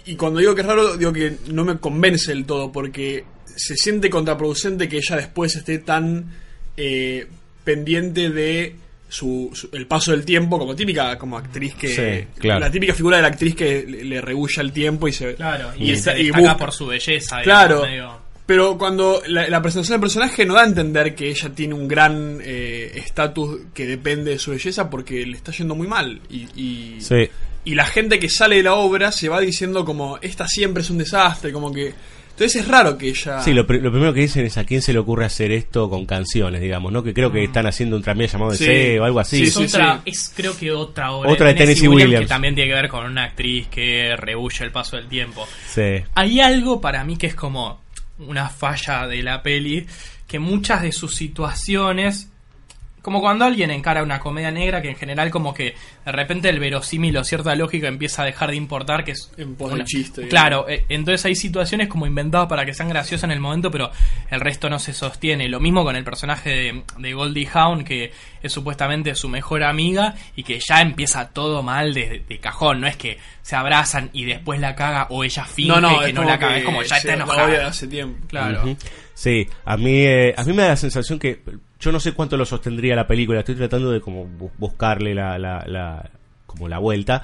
y 0.06 0.16
cuando 0.16 0.40
digo 0.40 0.54
que 0.54 0.62
es 0.62 0.66
raro, 0.66 0.96
digo 0.96 1.12
que 1.12 1.36
no 1.48 1.64
me 1.64 1.78
convence 1.78 2.32
del 2.32 2.44
todo, 2.44 2.72
porque 2.72 3.24
se 3.54 3.76
siente 3.76 4.08
contraproducente 4.10 4.88
que 4.88 4.96
ella 4.96 5.16
después 5.16 5.54
esté 5.56 5.78
tan 5.78 6.32
eh, 6.76 7.26
pendiente 7.64 8.30
de 8.30 8.76
su, 9.08 9.50
su- 9.54 9.68
el 9.72 9.86
paso 9.86 10.12
del 10.12 10.24
tiempo, 10.24 10.58
como 10.58 10.76
típica 10.76 11.16
como 11.18 11.36
actriz 11.38 11.74
que... 11.74 11.88
Sí, 11.88 12.40
claro. 12.40 12.60
La 12.60 12.70
típica 12.70 12.94
figura 12.94 13.16
de 13.16 13.22
la 13.22 13.28
actriz 13.28 13.54
que 13.54 13.84
le, 13.88 14.04
le 14.04 14.20
rebulla 14.20 14.62
el 14.62 14.72
tiempo 14.72 15.08
y 15.08 15.12
se... 15.12 15.34
Claro, 15.34 15.70
y, 15.78 15.96
se 15.96 16.18
y 16.20 16.24
destaca 16.26 16.40
busca- 16.40 16.56
por 16.58 16.72
su 16.72 16.86
belleza. 16.86 17.40
Claro. 17.42 17.82
medio- 17.82 18.27
Pero 18.48 18.78
cuando 18.78 19.20
la, 19.26 19.46
la 19.46 19.60
presentación 19.60 19.96
del 19.96 20.00
personaje 20.00 20.46
no 20.46 20.54
da 20.54 20.62
a 20.62 20.66
entender 20.66 21.14
que 21.14 21.28
ella 21.28 21.50
tiene 21.54 21.74
un 21.74 21.86
gran 21.86 22.38
eh, 22.42 22.90
estatus 22.94 23.58
que 23.74 23.84
depende 23.86 24.30
de 24.30 24.38
su 24.38 24.52
belleza 24.52 24.88
porque 24.88 25.26
le 25.26 25.36
está 25.36 25.52
yendo 25.52 25.74
muy 25.74 25.86
mal. 25.86 26.18
Y, 26.30 26.48
y, 26.56 26.96
Sí. 27.02 27.28
y 27.66 27.74
la 27.74 27.84
gente 27.84 28.18
que 28.18 28.30
sale 28.30 28.56
de 28.56 28.62
la 28.62 28.72
obra 28.74 29.12
se 29.12 29.28
va 29.28 29.38
diciendo 29.40 29.84
como, 29.84 30.18
esta 30.22 30.48
siempre 30.48 30.82
es 30.82 30.88
un 30.88 30.96
desastre, 30.96 31.52
como 31.52 31.70
que... 31.70 31.92
Entonces 32.30 32.62
es 32.62 32.68
raro 32.68 32.96
que 32.96 33.08
ella... 33.08 33.42
Sí, 33.42 33.52
lo, 33.52 33.66
pri- 33.66 33.80
lo 33.80 33.90
primero 33.90 34.14
que 34.14 34.20
dicen 34.20 34.46
es 34.46 34.56
a 34.56 34.64
quién 34.64 34.80
se 34.80 34.92
le 34.94 35.00
ocurre 35.00 35.26
hacer 35.26 35.50
esto 35.52 35.90
con 35.90 36.06
canciones, 36.06 36.60
digamos, 36.62 36.90
¿no? 36.90 37.02
Que 37.02 37.12
creo 37.12 37.30
que 37.32 37.42
están 37.44 37.66
haciendo 37.66 37.96
un 37.96 38.02
tranvía 38.02 38.28
llamado 38.28 38.52
Mm. 38.52 38.54
Sí. 38.54 38.64
DC 38.64 39.00
o 39.00 39.04
algo 39.04 39.20
así. 39.20 39.36
Sí, 39.38 39.42
es, 39.42 39.54
sí, 39.54 39.64
otra, 39.64 40.00
sí. 40.04 40.10
es 40.10 40.32
creo 40.34 40.56
que 40.56 40.70
otra 40.72 41.10
obra 41.12 41.30
Otra 41.32 41.48
de 41.48 41.54
Tennessee 41.54 41.88
Williams. 41.88 42.20
que 42.22 42.26
también 42.28 42.54
tiene 42.54 42.70
que 42.70 42.76
ver 42.76 42.88
con 42.88 43.04
una 43.04 43.24
actriz 43.24 43.66
que 43.68 44.14
rehuye 44.16 44.64
el 44.64 44.70
paso 44.70 44.96
del 44.96 45.08
tiempo. 45.08 45.46
Sí. 45.66 45.82
Hay 46.14 46.40
algo 46.40 46.80
para 46.80 47.02
mí 47.04 47.16
que 47.18 47.26
es 47.26 47.34
como 47.34 47.80
una 48.18 48.48
falla 48.48 49.06
de 49.06 49.22
la 49.22 49.42
peli, 49.42 49.86
que 50.26 50.38
muchas 50.38 50.82
de 50.82 50.92
sus 50.92 51.14
situaciones, 51.14 52.28
como 53.08 53.22
cuando 53.22 53.46
alguien 53.46 53.70
encara 53.70 54.02
una 54.02 54.20
comedia 54.20 54.50
negra, 54.50 54.82
que 54.82 54.90
en 54.90 54.96
general 54.96 55.30
como 55.30 55.54
que 55.54 55.74
de 56.04 56.12
repente 56.12 56.50
el 56.50 56.60
verosímil 56.60 57.16
o 57.16 57.24
cierta 57.24 57.54
lógica 57.54 57.88
empieza 57.88 58.20
a 58.20 58.26
dejar 58.26 58.50
de 58.50 58.56
importar, 58.56 59.02
que 59.02 59.12
es 59.12 59.32
En 59.38 59.54
pos 59.54 59.72
del 59.72 59.86
chiste. 59.86 60.28
Claro, 60.28 60.68
eh, 60.68 60.84
entonces 60.90 61.24
hay 61.24 61.34
situaciones 61.34 61.88
como 61.88 62.06
inventadas 62.06 62.48
para 62.48 62.66
que 62.66 62.74
sean 62.74 62.90
graciosas 62.90 63.24
en 63.24 63.30
el 63.30 63.40
momento, 63.40 63.70
pero 63.70 63.90
el 64.30 64.40
resto 64.40 64.68
no 64.68 64.78
se 64.78 64.92
sostiene. 64.92 65.48
Lo 65.48 65.58
mismo 65.58 65.84
con 65.84 65.96
el 65.96 66.04
personaje 66.04 66.50
de, 66.50 66.82
de 66.98 67.14
Goldie 67.14 67.48
Hawn, 67.50 67.82
que 67.82 68.12
es 68.42 68.52
supuestamente 68.52 69.14
su 69.14 69.30
mejor 69.30 69.62
amiga 69.64 70.14
y 70.36 70.42
que 70.42 70.60
ya 70.60 70.82
empieza 70.82 71.30
todo 71.30 71.62
mal 71.62 71.94
de, 71.94 72.22
de 72.28 72.38
cajón. 72.40 72.82
No 72.82 72.86
es 72.88 72.96
que 72.98 73.18
se 73.40 73.56
abrazan 73.56 74.10
y 74.12 74.26
después 74.26 74.60
la 74.60 74.74
caga 74.74 75.06
o 75.08 75.24
ella 75.24 75.44
finge 75.46 75.70
no, 75.70 75.80
no, 75.80 76.00
que 76.00 76.08
es 76.08 76.14
no 76.14 76.20
como 76.20 76.30
la 76.30 76.38
caga. 76.38 76.52
que 76.52 76.58
Es 76.58 76.64
como 76.66 76.82
ya 76.82 76.96
está 76.98 77.14
enojada. 77.14 77.66
hace 77.68 77.86
tiempo. 77.86 78.26
Claro. 78.28 78.60
Ujú. 78.64 78.76
Sí, 79.14 79.48
a 79.64 79.76
mí, 79.78 80.02
eh, 80.04 80.34
a 80.36 80.44
mí 80.44 80.52
me 80.52 80.62
da 80.62 80.68
la 80.68 80.76
sensación 80.76 81.18
que 81.18 81.40
yo 81.80 81.92
no 81.92 82.00
sé 82.00 82.12
cuánto 82.12 82.36
lo 82.36 82.44
sostendría 82.44 82.96
la 82.96 83.06
película, 83.06 83.40
estoy 83.40 83.54
tratando 83.54 83.90
de 83.90 84.00
como 84.00 84.24
bu- 84.26 84.50
buscarle 84.58 85.14
la, 85.14 85.38
la, 85.38 85.64
la- 85.66 86.10
como 86.46 86.68
la 86.68 86.78
vuelta, 86.78 87.22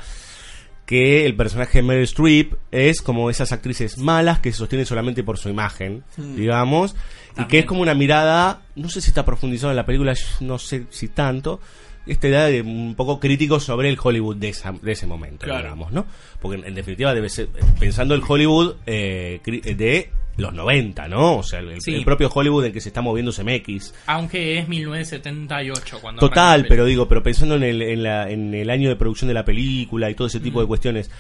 que 0.87 1.25
el 1.25 1.35
personaje 1.35 1.79
de 1.79 1.83
Meryl 1.83 2.05
Streep 2.05 2.55
es 2.71 3.01
como 3.01 3.31
esas 3.31 3.53
actrices 3.53 3.97
malas 3.97 4.41
que 4.41 4.53
se 4.53 4.59
sostienen 4.59 4.85
solamente 4.87 5.23
por 5.25 5.39
su 5.39 5.49
imagen, 5.49 6.05
digamos, 6.17 6.95
y 7.39 7.45
que 7.47 7.61
es 7.61 7.65
como 7.65 7.81
una 7.81 7.95
mirada, 7.95 8.61
no 8.77 8.89
sé 8.91 9.01
si 9.01 9.09
está 9.09 9.25
profundizado 9.25 9.71
en 9.73 9.77
la 9.77 9.87
película, 9.87 10.13
no 10.41 10.59
sé 10.59 10.85
si 10.91 11.09
tanto, 11.09 11.59
esta 12.07 12.29
idea 12.29 12.45
de 12.45 12.61
un 12.61 12.95
poco 12.97 13.19
crítico 13.19 13.61
sobre 13.61 13.89
el 13.89 13.99
Hollywood 14.01 14.37
de, 14.37 14.51
esa- 14.51 14.73
de 14.73 14.93
ese 14.93 15.07
momento, 15.07 15.47
Claro. 15.47 15.63
digamos, 15.63 15.91
¿no? 15.91 16.05
Porque 16.43 16.59
en, 16.61 16.67
en 16.67 16.75
definitiva 16.75 17.15
debe 17.15 17.31
ser, 17.31 17.49
pensando 17.81 18.15
el 18.15 18.21
Hollywood 18.27 18.75
eh, 18.85 19.41
cri- 19.43 19.63
de 19.75 20.11
los 20.37 20.53
90, 20.53 21.09
¿no? 21.09 21.37
O 21.39 21.43
sea, 21.43 21.61
el, 21.61 21.81
Sí. 21.81 21.95
el 21.95 22.05
propio 22.05 22.29
Hollywood 22.33 22.65
en 22.67 22.73
que 22.73 22.81
se 22.81 22.89
está 22.89 23.01
moviendo 23.03 23.33
CMX. 23.33 23.95
Aunque 24.07 24.59
es 24.59 24.69
1978 24.69 25.99
cuando 26.01 26.21
Total, 26.21 26.67
pero 26.69 26.85
digo, 26.85 27.07
pero 27.09 27.23
pensando 27.23 27.55
en 27.57 27.63
el, 27.63 27.83
en, 27.83 28.03
la- 28.03 28.31
en 28.31 28.55
el 28.55 28.71
año 28.71 28.89
de 28.89 28.97
producción 28.97 29.29
de 29.29 29.35
la 29.35 29.45
película 29.45 30.11
y 30.11 30.15
todo 30.15 30.27
ese 30.27 30.41
tipo 30.41 30.61
de 30.61 30.67
cuestiones, 30.67 31.11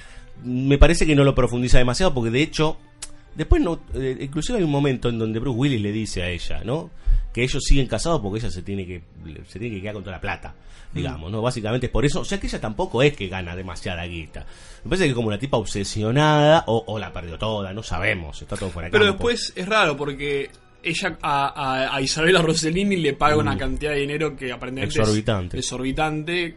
me 0.42 0.78
parece 0.78 1.06
que 1.06 1.14
no 1.14 1.24
lo 1.24 1.34
profundiza 1.34 1.78
demasiado 1.78 2.12
porque 2.12 2.30
de 2.30 2.42
hecho, 2.42 2.76
después 3.36 3.62
no, 3.62 3.80
eh, 3.94 4.16
inclusive 4.20 4.58
hay 4.58 4.64
un 4.64 4.70
momento 4.70 5.08
en 5.08 5.18
donde 5.18 5.38
Bruce 5.38 5.58
Willis 5.58 5.80
le 5.80 5.92
dice 5.92 6.22
a 6.22 6.28
ella, 6.30 6.62
¿no? 6.64 6.90
Que 7.32 7.42
ellos 7.42 7.62
siguen 7.64 7.86
casados 7.86 8.20
porque 8.20 8.38
ella 8.40 8.50
se 8.50 8.62
tiene 8.62 8.86
que, 8.86 9.02
se 9.48 9.58
tiene 9.58 9.74
que 9.76 9.80
quedar 9.82 9.94
con 9.94 10.04
toda 10.04 10.16
la 10.16 10.20
plata, 10.20 10.54
digamos, 10.92 11.30
¿no? 11.32 11.42
Básicamente 11.42 11.86
es 11.86 11.92
por 11.92 12.04
eso, 12.04 12.20
o 12.20 12.24
sea 12.24 12.38
que 12.38 12.46
ella 12.46 12.60
tampoco 12.60 13.02
es 13.02 13.16
que 13.16 13.26
gana 13.28 13.56
demasiada 13.56 14.04
guita. 14.06 14.46
Me 14.84 14.90
parece 14.90 15.04
que 15.04 15.08
es 15.10 15.14
como 15.16 15.28
una 15.28 15.38
tipa 15.38 15.56
obsesionada 15.56 16.64
o, 16.68 16.84
o 16.86 16.98
la 16.98 17.12
perdió 17.12 17.36
toda, 17.38 17.72
no 17.72 17.82
sabemos, 17.82 18.40
está 18.40 18.56
todo 18.56 18.70
fuera 18.70 18.86
de 18.88 18.92
Pero 18.92 19.06
campo. 19.06 19.28
después 19.28 19.52
es 19.56 19.66
raro 19.68 19.96
porque 19.96 20.50
ella 20.82 21.18
a, 21.22 21.46
a- 21.88 21.96
a 21.96 22.00
Isabela 22.02 22.42
Rossellini 22.42 22.96
le 22.96 23.14
paga 23.14 23.36
una 23.36 23.56
cantidad 23.56 23.92
de 23.92 24.00
dinero 24.00 24.36
que 24.36 24.52
aparentemente 24.52 24.98
Mm. 24.98 25.00
Exorbitante. 25.02 25.58
es 25.58 25.64
exorbitante 25.64 26.56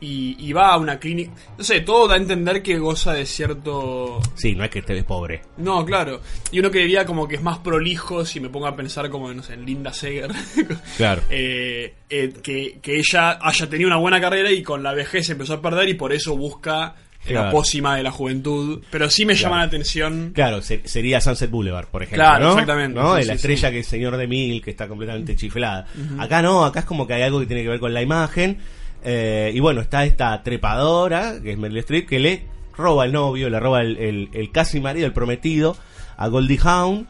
y, 0.00 0.36
y 0.38 0.52
va 0.52 0.72
a 0.72 0.76
una 0.78 0.98
clínica. 0.98 1.32
No 1.56 1.64
sé, 1.64 1.80
todo 1.80 2.06
da 2.08 2.14
a 2.14 2.18
entender 2.18 2.62
que 2.62 2.78
goza 2.78 3.12
de 3.14 3.24
cierto. 3.26 4.20
Sí, 4.34 4.54
no 4.54 4.64
es 4.64 4.70
que 4.70 4.80
estés 4.80 5.04
pobre. 5.04 5.42
No, 5.56 5.84
claro. 5.84 6.20
Y 6.50 6.58
uno 6.60 6.70
que 6.70 6.80
diría 6.80 7.06
como 7.06 7.26
que 7.26 7.36
es 7.36 7.42
más 7.42 7.58
prolijo 7.58 8.24
si 8.24 8.40
me 8.40 8.48
pongo 8.48 8.66
a 8.66 8.76
pensar 8.76 9.08
como, 9.10 9.32
no 9.32 9.42
sé, 9.42 9.54
en 9.54 9.64
Linda 9.64 9.92
Seger. 9.92 10.30
Claro. 10.96 11.22
Eh, 11.30 11.94
eh, 12.10 12.32
que, 12.42 12.78
que 12.82 12.96
ella 12.98 13.38
haya 13.40 13.68
tenido 13.68 13.88
una 13.88 13.96
buena 13.98 14.20
carrera 14.20 14.50
y 14.50 14.62
con 14.62 14.82
la 14.82 14.92
vejez 14.94 15.28
empezó 15.30 15.54
a 15.54 15.62
perder 15.62 15.88
y 15.88 15.94
por 15.94 16.12
eso 16.12 16.36
busca 16.36 16.94
eh, 17.26 17.32
la 17.34 17.50
pócima 17.50 17.96
de 17.96 18.02
la 18.02 18.10
juventud. 18.12 18.82
Pero 18.90 19.10
sí 19.10 19.24
me 19.26 19.34
llama 19.34 19.58
la 19.58 19.64
atención. 19.64 20.32
Claro, 20.34 20.62
se- 20.62 20.86
sería 20.86 21.20
Sunset 21.20 21.50
Boulevard, 21.50 21.86
por 21.88 22.02
ejemplo. 22.02 22.22
Claro, 22.24 22.44
¿no? 22.46 22.50
exactamente, 22.52 22.98
¿No? 23.00 23.16
sí, 23.16 23.24
la 23.24 23.32
sí, 23.32 23.36
estrella 23.36 23.68
sí. 23.68 23.74
que 23.74 23.80
es 23.80 23.86
señor 23.86 24.16
de 24.16 24.26
mil, 24.26 24.62
que 24.62 24.70
está 24.70 24.88
completamente 24.88 25.34
chiflada. 25.36 25.86
Acá 26.18 26.42
no, 26.42 26.64
acá 26.64 26.80
es 26.80 26.86
como 26.86 27.06
que 27.06 27.14
hay 27.14 27.22
algo 27.22 27.40
que 27.40 27.46
tiene 27.46 27.62
que 27.62 27.68
ver 27.70 27.80
con 27.80 27.92
la 27.94 28.02
imagen. 28.02 28.58
Eh, 29.04 29.52
y 29.54 29.60
bueno, 29.60 29.80
está 29.80 30.04
esta 30.04 30.42
trepadora, 30.42 31.40
que 31.42 31.52
es 31.52 31.58
Meryl 31.58 31.78
Streep, 31.78 32.08
que 32.08 32.18
le 32.18 32.42
roba 32.76 33.04
el 33.04 33.12
novio, 33.12 33.48
le 33.50 33.58
roba 33.60 33.80
el, 33.82 33.96
el- 33.98 34.28
el 34.32 34.50
casi 34.52 34.80
marido, 34.80 35.06
el 35.06 35.12
prometido, 35.12 35.76
a 36.16 36.28
Goldie 36.28 36.58
Hawn. 36.62 37.06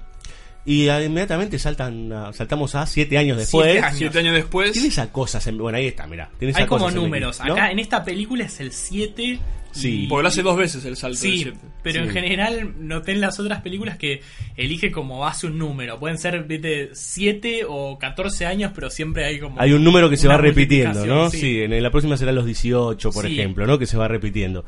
Y 0.66 0.88
inmediatamente 0.90 1.58
saltan, 1.60 2.12
a- 2.12 2.32
saltamos 2.32 2.74
a 2.74 2.84
siete 2.86 3.16
años 3.16 3.38
después. 3.38 3.70
Siete 3.70 3.86
años. 3.86 3.98
Siete 3.98 4.18
años 4.18 4.34
después. 4.34 4.72
Tiene 4.72 4.88
esas 4.88 5.08
cosas, 5.08 5.46
en- 5.46 5.58
bueno, 5.58 5.78
ahí 5.78 5.86
está, 5.86 6.06
mira. 6.08 6.28
Tiene 6.38 6.50
esas 6.50 6.62
Hay 6.62 6.66
como 6.68 6.80
cosas 6.86 6.96
en- 6.96 7.02
números. 7.02 7.40
¿no? 7.46 7.52
Acá 7.52 7.70
en 7.70 7.78
esta 7.78 8.04
película 8.04 8.44
es 8.44 8.58
el 8.60 8.72
7. 8.72 9.38
Sí. 9.70 10.06
Porque 10.08 10.22
lo 10.22 10.28
hace 10.28 10.42
dos 10.42 10.56
veces 10.56 10.84
el 10.86 10.96
salto. 10.96 11.20
del 11.20 11.32
Sí, 11.32 11.42
siete. 11.42 11.58
pero 11.82 12.00
Sí. 12.02 12.06
en 12.08 12.10
general 12.14 12.74
noté 12.78 13.12
en 13.12 13.20
las 13.20 13.38
otras 13.38 13.60
películas 13.60 13.98
que 13.98 14.22
elige 14.56 14.90
como 14.90 15.18
base 15.18 15.46
un 15.46 15.58
número. 15.58 15.98
Pueden 16.00 16.16
ser 16.18 16.46
de 16.48 16.88
7 16.94 17.62
o 17.68 17.98
14 17.98 18.46
años, 18.46 18.72
pero 18.74 18.88
siempre 18.90 19.26
hay 19.26 19.38
como. 19.38 19.60
Hay 19.60 19.72
un 19.74 19.84
número 19.84 20.08
que 20.08 20.16
se 20.16 20.26
una 20.28 20.36
va 20.36 20.42
repitiendo, 20.42 20.94
multiplicación, 20.98 21.24
¿no? 21.24 21.30
Sí, 21.30 21.60
en 21.62 21.82
la 21.82 21.90
próxima 21.90 22.16
serán 22.16 22.34
los 22.36 22.46
18, 22.46 23.10
por 23.12 23.26
Sí. 23.26 23.34
ejemplo, 23.38 23.66
¿no? 23.66 23.78
Que 23.78 23.86
se 23.86 23.98
va 23.98 24.08
repitiendo. 24.08 24.64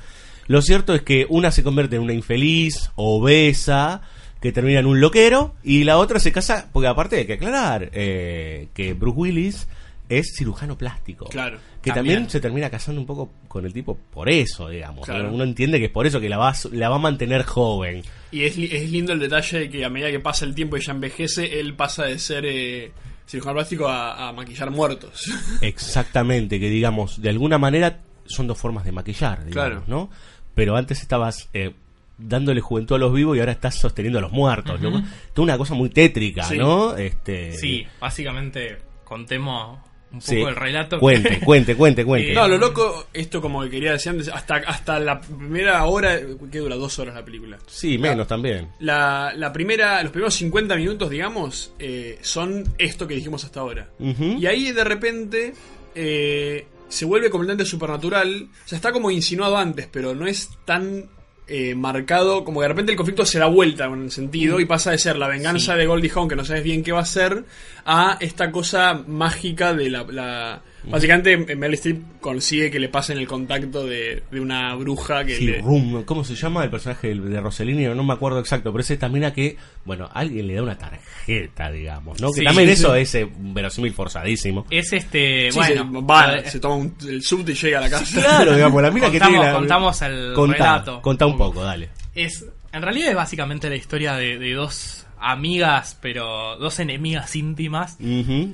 Lo 0.47 0.61
cierto 0.63 0.95
es 0.95 1.01
que 1.03 1.27
una 1.31 1.51
se 1.53 1.63
convierte 1.63 1.97
en 1.97 2.03
una 2.03 2.13
infeliz, 2.13 2.91
obesa, 2.95 4.03
que 4.41 4.53
termina 4.53 4.81
en 4.81 4.87
un 4.87 5.01
loquero, 5.01 5.55
y 5.63 5.85
la 5.85 5.99
otra 5.99 6.21
se 6.21 6.33
casa, 6.33 6.69
porque 6.73 6.87
aparte 6.89 7.17
hay 7.17 7.27
que 7.27 7.33
aclarar 7.35 7.91
eh, 7.93 8.69
que 8.75 8.93
Bruce 8.95 9.19
Willis 9.19 9.69
es 10.09 10.35
cirujano 10.37 10.79
plástico. 10.79 11.27
Claro. 11.27 11.59
Que 11.83 11.91
también. 11.93 12.17
También. 12.17 12.31
se 12.31 12.41
termina 12.41 12.71
casando 12.71 13.01
un 13.01 13.07
poco 13.07 13.31
con 13.47 13.67
el 13.67 13.73
tipo 13.75 13.97
por 14.11 14.29
eso, 14.31 14.69
digamos. 14.69 15.07
Uno 15.09 15.45
entiende 15.45 15.79
que 15.79 15.87
es 15.87 15.91
por 15.91 16.07
eso 16.07 16.19
que 16.21 16.29
la 16.31 16.39
va, 16.39 16.51
a- 16.51 16.55
la 16.73 16.89
va 16.89 16.97
a 16.97 16.99
mantener 16.99 17.43
joven. 17.45 18.03
Y 18.33 18.43
es, 18.45 18.57
es 18.57 18.91
lindo 18.91 19.13
el 19.13 19.19
detalle 19.19 19.59
de 19.61 19.71
que 19.71 19.85
a 19.85 19.91
medida 19.91 20.11
que 20.11 20.19
pasa 20.21 20.45
el 20.47 20.55
tiempo 20.55 20.77
y 20.77 20.81
ella 20.81 20.93
envejece, 20.95 21.61
él 21.61 21.75
pasa 21.75 22.05
de 22.05 22.19
ser 22.19 22.45
eh, 22.47 22.91
cirujano 23.27 23.55
plástico 23.57 23.87
a, 23.89 24.29
a 24.29 24.33
maquillar 24.33 24.71
muertos. 24.71 25.31
Exactamente, 25.61 26.59
que 26.59 26.71
digamos, 26.71 27.21
de 27.21 27.29
alguna 27.29 27.59
manera 27.59 28.01
son 28.27 28.47
dos 28.47 28.57
formas 28.59 28.85
de 28.85 28.93
maquillar, 28.93 29.45
digamos, 29.45 29.53
Claro. 29.53 29.85
¿no? 29.87 30.11
Pero 30.55 30.77
antes 30.77 31.01
estabas 31.03 31.49
eh, 31.53 31.73
dándole 32.19 32.61
juventud 32.61 32.97
a 32.97 32.99
los 32.99 33.13
vivos 33.13 33.37
y 33.37 33.41
ahora 33.41 33.53
estás 33.53 33.77
sosteniendo 33.77 34.19
a 34.19 34.23
los 34.23 34.33
muertos, 34.33 34.81
¿no? 34.81 34.91
Toda 35.33 35.45
una 35.45 35.57
cosa 35.59 35.75
muy 35.75 35.89
tétrica, 35.89 36.43
Sí. 36.45 36.59
¿no? 36.59 36.97
Este, 36.97 37.53
Sí, 37.53 37.87
básicamente 38.01 38.79
contemos 39.05 39.79
un 40.11 40.21
poco 40.21 40.31
Sí. 40.33 40.41
el 40.41 40.57
relato. 40.57 40.99
Cuente, 40.99 41.39
cuente, 41.45 41.77
cuente, 41.77 42.05
cuente. 42.05 42.33
Eh, 42.33 42.35
No, 42.35 42.49
lo 42.49 42.57
loco, 42.59 43.07
esto 43.13 43.41
como 43.41 43.63
que 43.63 43.71
quería 43.71 43.93
decir 43.93 44.11
antes, 44.11 44.29
hasta, 44.29 44.57
hasta 44.57 44.99
la 44.99 45.21
primera 45.21 45.85
hora, 45.85 46.19
que 46.51 46.59
dura 46.59 46.77
dos 46.77 46.99
horas 46.99 47.15
la 47.15 47.25
película. 47.25 47.59
Sí, 47.67 47.99
menos 47.99 48.27
también. 48.27 48.69
La, 48.81 49.33
la 49.37 49.53
primera, 49.53 50.03
los 50.03 50.11
primeros 50.11 50.35
50 50.35 50.77
minutos, 50.77 51.11
digamos, 51.11 51.73
eh, 51.79 52.19
son 52.23 52.65
esto 52.79 53.07
que 53.07 53.15
dijimos 53.15 53.45
hasta 53.45 53.61
ahora. 53.61 53.91
Y 54.01 54.45
ahí 54.47 54.73
de 54.73 54.83
repente 54.85 55.53
eh, 55.95 56.67
se 56.89 57.05
vuelve 57.05 57.29
completamente 57.31 57.65
supernatural. 57.69 58.49
O 58.65 58.69
sea, 58.69 58.77
está 58.77 58.93
como 58.93 59.11
insinuado 59.11 59.57
antes, 59.59 59.89
pero 59.93 60.15
no 60.15 60.27
es 60.27 60.49
tan 60.65 61.11
eh, 61.49 61.75
marcado. 61.75 62.45
Como 62.45 62.61
que 62.61 62.65
de 62.65 62.69
repente 62.69 62.93
el 62.93 62.97
conflicto 62.97 63.25
se 63.27 63.39
da 63.39 63.47
vuelta 63.47 63.87
en 63.87 64.03
el 64.05 64.11
sentido 64.11 64.61
y 64.61 64.65
pasa 64.67 64.91
de 64.91 64.99
ser 64.99 65.17
la 65.17 65.29
venganza 65.29 65.75
de 65.77 65.87
Goldie 65.87 66.11
Hawn, 66.15 66.29
que 66.29 66.37
no 66.37 66.45
sabes 66.45 66.63
bien 66.63 66.83
qué 66.83 66.93
va 66.93 67.01
a 67.01 67.05
ser, 67.05 67.45
a 67.85 68.17
esta 68.21 68.51
cosa 68.53 69.03
mágica 69.07 69.73
de 69.75 69.91
la. 69.91 70.03
la- 70.05 70.63
Básicamente, 70.91 71.37
Meryl 71.57 71.75
Streep 71.75 72.21
consigue 72.21 72.71
que 72.71 72.79
le 72.81 72.89
pasen 72.89 73.19
el 73.19 73.27
contacto 73.27 73.87
de, 73.87 74.23
de 74.31 74.41
una 74.41 74.75
bruja 74.75 75.25
que 75.25 75.37
Sí, 75.37 75.47
le- 75.47 75.61
Rum, 75.61 76.05
¿cómo 76.05 76.25
se 76.25 76.35
llama 76.35 76.65
el 76.65 76.71
personaje 76.71 77.15
de 77.15 77.41
Rossellini? 77.41 77.85
No 77.87 78.03
me 78.05 78.13
acuerdo 78.15 78.39
exacto, 78.41 78.73
pero 78.73 78.81
es 78.83 78.91
esta 78.91 79.09
mina 79.09 79.33
que, 79.33 79.57
bueno, 79.85 80.09
alguien 80.13 80.47
le 80.47 80.55
da 80.55 80.63
una 80.63 80.79
tarjeta, 80.79 81.71
digamos, 81.71 82.21
¿no? 82.21 82.29
Que 82.33 82.41
Sí, 82.41 82.45
también 82.45 82.69
sí, 82.69 82.73
eso 82.75 82.95
sí. 82.95 83.01
es 83.01 83.15
eh, 83.15 83.29
verosímil 83.39 83.93
forzadísimo. 83.93 84.67
Es 84.71 84.93
este, 84.93 85.51
Sí, 85.53 85.59
bueno, 85.59 85.91
se, 86.01 86.07
va, 86.07 86.37
eh, 86.39 86.51
se 86.51 86.61
toma 86.61 86.75
un- 86.77 86.95
el 87.09 87.23
subte 87.23 87.53
y 87.53 87.55
llega 87.55 87.79
a 87.79 87.83
la 87.83 87.91
casa. 87.91 88.21
Claro, 88.21 88.55
digamos, 88.55 88.83
la 88.83 88.91
mina 88.91 89.11
que 89.11 89.19
Contamos- 89.19 89.31
tiene 89.39 89.45
la... 89.53 89.53
contamos 89.59 90.03
el 90.03 90.33
Contá, 90.35 90.57
relato. 90.57 91.03
Contá 91.03 91.27
un 91.27 91.37
poco, 91.39 91.63
dale. 91.63 91.89
es 92.15 92.45
en 92.71 92.83
realidad 92.83 93.09
es 93.11 93.17
básicamente 93.17 93.71
la 93.71 93.77
historia 93.77 94.15
de, 94.15 94.39
de 94.39 94.53
dos 94.53 94.98
amigas, 95.21 95.99
pero 96.01 96.57
dos 96.57 96.79
enemigas 96.81 97.35
íntimas. 97.37 97.97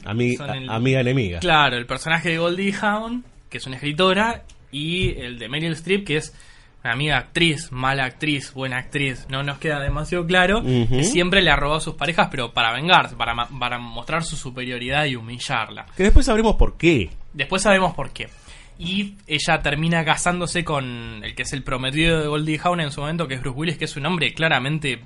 Ami- 0.05 0.37
el- 0.57 0.71
Amiga 0.71 1.01
enemiga. 1.01 1.39
Claro, 1.41 1.77
el 1.77 1.87
personaje 1.87 2.31
de 2.31 2.39
Goldie 2.39 2.75
Hawn, 2.81 3.25
que 3.49 3.59
es 3.59 3.67
una 3.67 3.77
escritora, 3.77 4.43
y 4.73 5.11
el 5.21 5.39
de 5.39 5.49
Meryl 5.49 5.73
Streep, 5.73 6.05
que 6.07 6.17
es 6.17 6.35
una 6.83 6.93
amiga 6.93 7.17
actriz, 7.19 7.71
mala 7.73 8.05
actriz, 8.05 8.53
buena 8.53 8.77
actriz, 8.79 9.27
no 9.31 9.43
nos 9.43 9.59
queda 9.59 9.81
demasiado 9.81 10.27
claro, 10.27 10.63
que 10.63 11.05
siempre 11.05 11.41
le 11.43 11.51
ha 11.51 11.57
robado 11.57 11.79
a 11.79 11.81
sus 11.81 11.95
parejas, 11.95 12.29
pero 12.31 12.53
para 12.53 12.73
vengarse, 12.75 13.17
para, 13.17 13.35
ma- 13.35 13.49
para 13.59 13.79
mostrar 13.79 14.23
su 14.25 14.37
superioridad 14.37 15.05
y 15.07 15.17
humillarla. 15.17 15.87
Que 15.97 16.03
después 16.03 16.27
sabremos 16.27 16.57
por 16.57 16.77
qué. 16.77 17.11
Después 17.33 17.63
sabemos 17.63 17.95
por 17.95 18.11
qué. 18.11 18.29
Y 18.79 19.15
ella 19.29 19.63
termina 19.63 20.05
casándose 20.05 20.65
con 20.65 21.23
el 21.23 21.35
que 21.37 21.43
es 21.43 21.53
el 21.53 21.63
prometido 21.63 22.21
de 22.21 22.27
Goldie 22.27 22.61
Hawn 22.63 22.81
en 22.81 22.91
su 22.91 23.01
momento, 23.01 23.29
que 23.29 23.35
es 23.35 23.41
Bruce 23.41 23.57
Willis, 23.57 23.79
que 23.79 23.85
es 23.85 23.97
un 23.97 24.05
hombre 24.05 24.35
claramente 24.35 24.99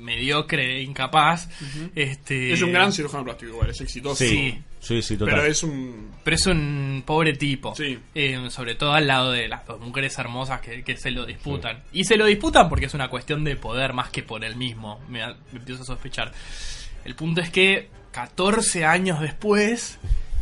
mediocre 0.00 0.78
e 0.78 0.82
incapaz. 0.82 1.48
este, 1.94 2.52
Es 2.52 2.62
un 2.62 2.72
gran 2.72 2.92
cirujano 2.92 3.24
plástico 3.24 3.52
igual, 3.52 3.70
es 3.70 3.80
exitoso. 3.80 4.16
Sí. 4.24 4.58
Sí, 4.80 5.02
sí, 5.02 5.16
total. 5.18 5.34
Pero 5.34 5.46
es 5.46 5.62
un... 5.62 6.10
Pero 6.24 6.34
es 6.36 6.46
un 6.46 7.02
pobre 7.04 7.34
tipo. 7.34 7.74
Sí. 7.74 7.98
Eh, 8.14 8.38
sobre 8.48 8.74
todo 8.76 8.94
al 8.94 9.06
lado 9.06 9.30
de 9.32 9.46
las 9.46 9.66
dos 9.66 9.78
mujeres 9.78 10.18
hermosas 10.18 10.62
que, 10.62 10.82
que 10.82 10.96
se 10.96 11.10
lo 11.10 11.26
disputan. 11.26 11.82
Y 11.92 12.04
se 12.04 12.16
lo 12.16 12.24
disputan 12.24 12.68
porque 12.70 12.86
es 12.86 12.94
una 12.94 13.08
cuestión 13.08 13.44
de 13.44 13.56
poder 13.56 13.92
más 13.92 14.08
que 14.08 14.22
por 14.22 14.42
él 14.42 14.56
mismo. 14.56 14.98
Me, 15.08 15.18
da- 15.18 15.36
me 15.52 15.58
empiezo 15.58 15.82
a 15.82 15.84
sospechar. 15.86 16.32
El 17.04 17.14
punto 17.14 17.42
es 17.42 17.50
que 17.50 17.88
14 18.12 18.86
años 18.86 19.20
después, 19.20 19.98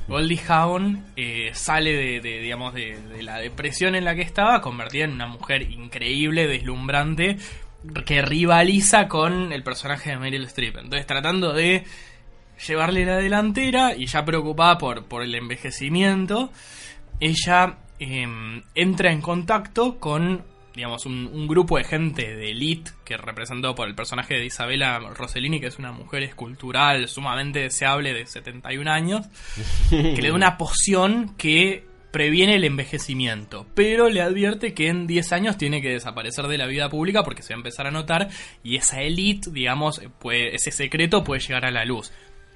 Goldie 0.07 0.41
Hawn 0.49 1.05
eh, 1.17 1.51
sale 1.55 1.93
de, 1.93 2.21
de, 2.21 2.39
digamos, 2.41 2.75
de, 2.75 2.97
de 3.09 3.23
la 3.25 3.39
depresión 3.39 3.97
en 3.97 4.05
la 4.05 4.15
que 4.15 4.23
estaba, 4.23 4.61
convertida 4.61 5.05
en 5.05 5.13
una 5.13 5.27
mujer 5.27 5.63
increíble, 5.63 6.47
deslumbrante, 6.47 7.39
que 8.05 8.23
rivaliza 8.23 9.09
con 9.09 9.53
el 9.53 9.63
personaje 9.63 10.11
de 10.11 10.19
Meryl 10.19 10.45
Streep. 10.45 10.77
Entonces, 10.79 11.07
tratando 11.07 11.53
de 11.53 11.85
llevarle 12.67 13.05
la 13.05 13.17
delantera 13.17 13.95
y 13.95 14.07
ya 14.07 14.25
preocupada 14.25 14.79
por, 14.79 15.05
por 15.05 15.23
el 15.23 15.35
envejecimiento, 15.35 16.51
ella 17.21 17.79
em, 17.99 18.63
entra 18.75 19.13
en 19.13 19.21
contacto 19.21 19.99
con, 19.99 20.45
digamos, 20.75 21.07
un, 21.07 21.31
un 21.33 21.47
grupo 21.47 21.79
de 21.79 21.85
gente 21.85 22.37
de 22.37 22.51
elite 22.51 22.91
que 23.05 23.17
representado 23.17 23.75
por 23.75 23.89
el 23.89 23.95
personaje 23.95 24.35
de 24.35 24.47
Isabela 24.47 24.99
Rossellini, 24.99 25.61
que 25.61 25.69
es 25.69 25.79
una 25.79 25.93
mujer 25.93 26.25
escultural 26.25 27.09
sumamente 27.09 27.61
deseable 27.61 28.13
de 28.13 28.27
71 28.27 28.91
años, 28.91 29.27
que 29.91 30.21
le 30.21 30.29
da 30.29 30.35
una 30.35 30.59
poción 30.59 31.35
que 31.37 31.87
previene 32.19 32.57
el 32.57 32.65
envejecimiento, 32.65 33.65
pero 33.77 34.09
le 34.09 34.21
advierte 34.23 34.75
que 34.75 34.89
en 34.89 35.07
10 35.07 35.33
años 35.33 35.57
tiene 35.57 35.81
que 35.81 35.91
desaparecer 35.91 36.49
de 36.49 36.59
la 36.59 36.67
vida 36.67 36.89
pública 36.89 37.23
porque 37.23 37.43
se 37.43 37.51
va 37.55 37.59
a 37.59 37.61
empezar 37.61 37.87
a 37.87 37.93
notar 37.93 38.29
y 38.65 38.75
esa 38.75 39.03
elite, 39.03 39.53
digamos, 39.53 40.03
puede- 40.19 40.57
ese 40.57 40.73
secreto 40.73 41.23
puede 41.23 41.41
llegar 41.41 41.65
a 41.65 41.71
la 41.71 41.85
luz. 41.85 42.11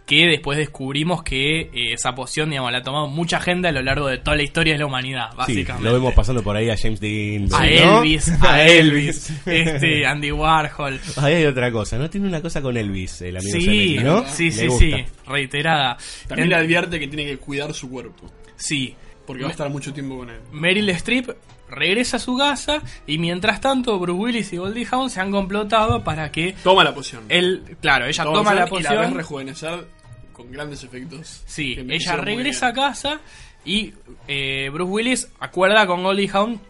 Que 0.05 0.27
después 0.27 0.59
descubrimos 0.59 1.23
que 1.23 1.61
eh, 1.61 1.93
esa 1.93 2.13
poción, 2.17 2.51
digamos, 2.51 2.73
la 2.73 2.79
ha 2.79 2.83
tomado 2.83 3.07
mucha 3.07 3.39
gente 3.39 3.69
a 3.69 3.73
lo 3.73 3.83
largo 3.83 4.09
de 4.09 4.19
toda 4.19 4.37
la 4.37 4.43
historia 4.43 4.73
de 4.73 4.81
la 4.81 4.87
humanidad, 4.87 5.31
Sí, 5.31 5.37
básicamente. 5.37 5.89
lo 5.89 5.95
vemos 5.95 6.13
pasando 6.13 6.43
por 6.43 6.57
ahí 6.57 6.69
a 6.71 6.77
James 6.77 6.99
Dean. 6.99 7.45
a 7.55 7.61
¿no? 7.61 7.99
Elvis, 8.03 8.29
a 8.43 8.63
Elvis, 8.67 9.31
este, 9.47 10.05
Andy 10.05 10.33
Warhol. 10.33 10.99
Ahí 11.19 11.35
hay 11.35 11.45
otra 11.47 11.71
cosa, 11.71 11.99
¿no? 11.99 12.11
Tiene 12.11 12.27
una 12.27 12.43
cosa 12.43 12.61
con 12.61 12.77
Elvis, 12.77 13.23
el 13.23 13.37
amigo 13.37 13.53
Sí, 13.57 13.65
Zemeckis, 13.65 14.03
¿no? 14.03 14.27
sí, 14.27 14.45
Le 14.47 14.51
sí, 14.51 14.67
gusta. 14.67 14.85
sí, 14.85 15.05
reiterada. 15.29 15.97
También 16.27 16.47
En- 16.47 16.51
le 16.51 16.57
advierte 16.57 16.99
que 16.99 17.07
tiene 17.07 17.25
que 17.25 17.37
cuidar 17.39 17.73
su 17.73 17.89
cuerpo. 17.89 18.29
sí, 18.57 18.97
Porque 19.27 19.43
va 19.43 19.49
a 19.49 19.53
estar 19.53 19.71
mucho 19.71 19.93
tiempo 19.93 20.19
con 20.19 20.31
él. 20.31 20.41
Meryl 20.53 20.89
Streep 20.91 21.31
regresa 21.69 22.17
a 22.19 22.21
su 22.21 22.37
casa 22.37 22.83
y 23.07 23.19
mientras 23.19 23.61
tanto 23.61 23.99
Bruce 23.99 24.21
Willis 24.21 24.53
y 24.53 24.57
Goldie 24.59 24.87
Hawn 24.91 25.09
se 25.11 25.21
han 25.21 25.31
complotado 25.31 26.03
para 26.05 26.31
que 26.31 26.55
Toma 26.63 26.85
la 26.85 26.95
poción. 26.95 27.25
él, 27.29 27.77
claro, 27.81 28.07
ella 28.07 28.25
toma 28.25 28.53
la 28.53 28.55
Y 28.55 28.57
la 28.57 28.65
ves 28.65 28.71
poción. 28.71 29.15
rejuvenecer 29.15 29.87
con 30.33 30.51
grandes 30.53 30.83
efectos. 30.85 31.43
Sí, 31.47 31.77
ella 31.89 32.17
regresa 32.17 32.69
a 32.69 32.73
casa 32.73 33.21
y 33.65 33.93
eh, 34.29 34.69
Bruce 34.73 34.91
Willis 34.91 35.29
acuerda 35.41 35.87
con 35.87 36.03
Goldie 36.03 36.29
Hawn 36.33 36.61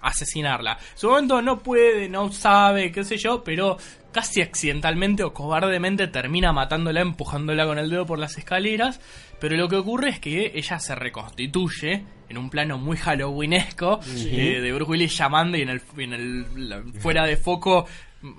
asesinarla. 0.00 0.78
En 0.92 0.98
su 0.98 1.08
momento 1.08 1.42
no 1.42 1.58
puede, 1.60 2.08
no 2.08 2.30
sabe, 2.32 2.92
qué 2.92 3.04
sé 3.04 3.16
yo, 3.16 3.42
pero 3.42 3.76
casi 4.18 4.42
accidentalmente 4.42 5.22
o 5.22 5.32
cobardemente 5.32 6.08
termina 6.08 6.52
matándola, 6.52 7.00
empujándola 7.02 7.66
con 7.66 7.78
el 7.78 7.88
dedo 7.88 8.04
por 8.04 8.18
las 8.18 8.36
escaleras. 8.36 9.00
Pero 9.40 9.56
lo 9.56 9.68
que 9.68 9.76
ocurre 9.76 10.08
es 10.08 10.18
que 10.18 10.50
ella 10.56 10.80
se 10.80 10.96
reconstituye 10.96 12.02
en 12.28 12.36
un 12.36 12.50
plano 12.50 12.78
muy 12.78 12.96
halloweenesco 12.96 14.00
eh, 14.06 14.60
de 14.60 14.72
Bruce 14.72 14.90
Willis 14.90 15.16
llamando 15.16 15.56
y 15.56 15.62
en 15.62 15.68
el, 15.68 15.82
en 15.98 16.12
el 16.12 16.68
la- 16.68 16.82
fuera 16.98 17.24
de 17.26 17.36
foco 17.36 17.86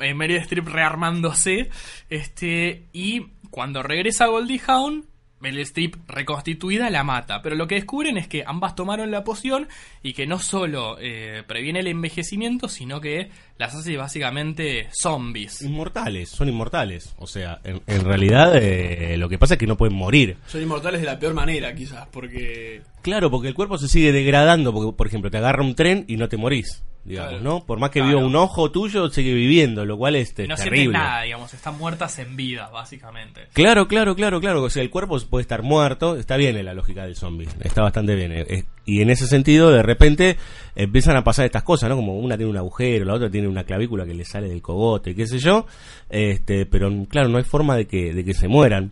eh, 0.01 0.13
Meryl 0.13 0.35
Streep 0.37 0.67
rearmándose. 0.67 1.69
Este, 2.09 2.83
y 2.91 3.27
cuando 3.49 3.81
regresa 3.81 4.25
Goldie 4.27 4.59
Hawn, 4.67 5.05
Meryl 5.39 5.61
Streep 5.61 5.95
reconstituida 6.07 6.89
la 6.89 7.03
mata. 7.03 7.41
Pero 7.41 7.55
lo 7.55 7.67
que 7.67 7.75
descubren 7.75 8.17
es 8.17 8.27
que 8.27 8.43
ambas 8.45 8.75
tomaron 8.75 9.11
la 9.11 9.23
poción 9.23 9.67
y 10.03 10.13
que 10.13 10.27
no 10.27 10.39
solo 10.39 10.97
eh, 10.99 11.43
previene 11.47 11.79
el 11.79 11.87
envejecimiento, 11.87 12.67
sino 12.67 13.01
que 13.01 13.29
las 13.57 13.75
hace 13.75 13.97
básicamente 13.97 14.87
zombies. 14.91 15.61
Inmortales, 15.61 16.29
son 16.29 16.49
inmortales. 16.49 17.13
O 17.17 17.27
sea, 17.27 17.59
en, 17.63 17.81
en 17.87 18.05
realidad 18.05 18.55
eh, 18.55 19.17
lo 19.17 19.29
que 19.29 19.37
pasa 19.37 19.55
es 19.55 19.59
que 19.59 19.67
no 19.67 19.77
pueden 19.77 19.95
morir. 19.95 20.37
Son 20.47 20.61
inmortales 20.61 21.01
de 21.01 21.07
la 21.07 21.19
peor 21.19 21.33
manera, 21.33 21.73
quizás, 21.73 22.07
porque. 22.11 22.81
Claro, 23.01 23.29
porque 23.31 23.47
el 23.47 23.53
cuerpo 23.53 23.77
se 23.77 23.87
sigue 23.87 24.11
degradando, 24.11 24.73
porque 24.73 24.95
por 24.95 25.07
ejemplo 25.07 25.31
te 25.31 25.37
agarra 25.37 25.63
un 25.63 25.75
tren 25.75 26.05
y 26.07 26.17
no 26.17 26.29
te 26.29 26.37
morís, 26.37 26.83
digamos, 27.05 27.31
Claro. 27.31 27.43
¿no? 27.43 27.65
Por 27.65 27.79
más 27.79 27.89
que 27.89 27.99
Claro. 27.99 28.17
viva 28.17 28.27
un 28.27 28.35
ojo 28.35 28.71
tuyo, 28.71 29.09
sigue 29.09 29.33
viviendo, 29.33 29.85
lo 29.85 29.97
cual 29.97 30.15
es, 30.15 30.33
Y 30.37 30.47
no 30.47 30.55
terrible. 30.55 30.93
nada, 30.93 31.23
digamos, 31.23 31.53
están 31.53 31.77
muertas 31.77 32.19
en 32.19 32.35
vida, 32.35 32.69
básicamente. 32.69 33.47
Claro, 33.53 33.87
claro, 33.87 34.15
claro, 34.15 34.39
claro. 34.39 34.63
O 34.63 34.69
sea, 34.69 34.83
el 34.83 34.89
cuerpo 34.89 35.17
puede 35.29 35.41
estar 35.41 35.63
muerto. 35.63 36.15
Está 36.17 36.37
bien 36.37 36.57
en 36.57 36.65
la 36.65 36.73
lógica 36.73 37.05
del 37.05 37.15
zombie. 37.15 37.47
Está 37.61 37.81
bastante 37.81 38.15
bien. 38.15 38.31
eh, 38.31 38.45
eh, 38.49 38.63
Y 38.85 39.01
en 39.01 39.09
ese 39.09 39.27
sentido, 39.27 39.71
de 39.71 39.83
repente, 39.83 40.37
empiezan 40.75 41.15
a 41.15 41.23
pasar 41.23 41.45
estas 41.45 41.63
cosas, 41.63 41.89
¿no? 41.89 41.95
Como 41.95 42.17
una 42.19 42.35
tiene 42.37 42.49
un 42.51 42.57
agujero, 42.57 43.05
la 43.05 43.13
otra 43.13 43.29
tiene 43.29 43.47
una 43.47 43.63
clavícula 43.63 44.05
que 44.05 44.13
le 44.13 44.25
sale 44.25 44.47
del 44.49 44.61
cogote, 44.61 45.13
qué 45.15 45.25
sé 45.27 45.39
yo. 45.39 45.65
Este, 46.09 46.65
pero 46.65 46.91
claro, 47.07 47.29
no 47.29 47.37
hay 47.37 47.43
forma 47.43 47.75
de 47.75 47.85
que, 47.87 48.13
de 48.13 48.23
que 48.23 48.33
se 48.33 48.47
mueran. 48.47 48.91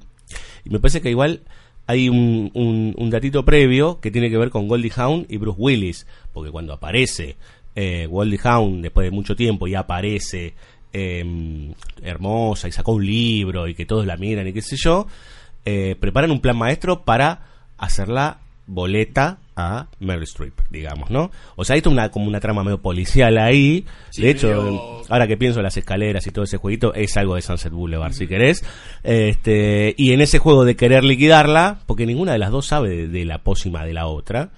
Y 0.65 0.69
me 0.69 0.79
parece 0.79 1.01
que 1.01 1.09
igual 1.09 1.41
hay 1.87 2.09
un, 2.09 2.51
un, 2.53 2.93
un 2.97 3.09
datito 3.09 3.45
previo 3.45 3.99
que 4.01 4.11
tiene 4.11 4.29
que 4.29 4.37
ver 4.37 4.49
con 4.49 4.67
Goldie 4.67 4.91
Hawn 4.95 5.25
y 5.29 5.37
Bruce 5.37 5.59
Willis. 5.59 6.05
Porque 6.33 6.51
cuando 6.51 6.73
aparece 6.73 7.37
eh, 7.79 8.07
Goldie 8.09 8.39
Hawn 8.43 8.81
después 8.81 9.05
de 9.05 9.11
mucho 9.11 9.35
tiempo 9.35 9.67
y 9.67 9.75
aparece 9.75 10.55
eh, 10.93 11.73
hermosa 12.01 12.67
y 12.67 12.71
sacó 12.71 12.93
un 12.93 13.05
libro 13.05 13.67
y 13.67 13.75
que 13.75 13.85
todos 13.85 14.05
la 14.07 14.17
miran 14.17 14.47
y 14.47 14.53
qué 14.53 14.61
sé 14.63 14.75
yo, 14.77 15.05
eh, 15.63 15.95
preparan 15.99 16.31
un 16.31 16.41
plan 16.41 16.57
maestro 16.57 17.03
para 17.03 17.47
hacerla 17.77 18.39
boleta 18.65 19.37
a 19.55 19.87
Meryl 19.99 20.23
Streep, 20.23 20.53
digamos, 20.69 21.09
¿no? 21.09 21.31
O 21.55 21.63
sea, 21.63 21.75
hay 21.75 21.81
toda 21.81 21.93
una, 21.93 22.09
como 22.11 22.27
una 22.27 22.39
trama 22.39 22.63
medio 22.63 22.81
policial 22.81 23.37
ahí. 23.37 23.85
Sí, 24.11 24.21
de 24.23 24.29
hecho, 24.31 24.47
medio- 24.47 25.01
ahora 25.09 25.27
que 25.27 25.37
pienso 25.37 25.59
en 25.59 25.63
las 25.63 25.77
escaleras 25.77 26.25
y 26.27 26.31
todo 26.31 26.43
ese 26.45 26.57
jueguito, 26.57 26.93
es 26.93 27.15
algo 27.17 27.35
de 27.35 27.41
Sunset 27.41 27.71
Boulevard, 27.71 28.13
si 28.13 28.27
querés. 28.27 28.63
Este, 29.03 29.95
y 29.97 30.11
en 30.13 30.21
ese 30.21 30.39
juego 30.39 30.65
de 30.65 30.75
querer 30.75 31.03
liquidarla, 31.03 31.79
porque 31.85 32.05
ninguna 32.05 32.33
de 32.33 32.39
las 32.39 32.51
dos 32.51 32.65
sabe 32.67 32.89
de, 32.89 33.07
de 33.07 33.25
la 33.25 33.39
pócima 33.39 33.85
de 33.85 33.93
la 33.93 34.07
otra, 34.07 34.49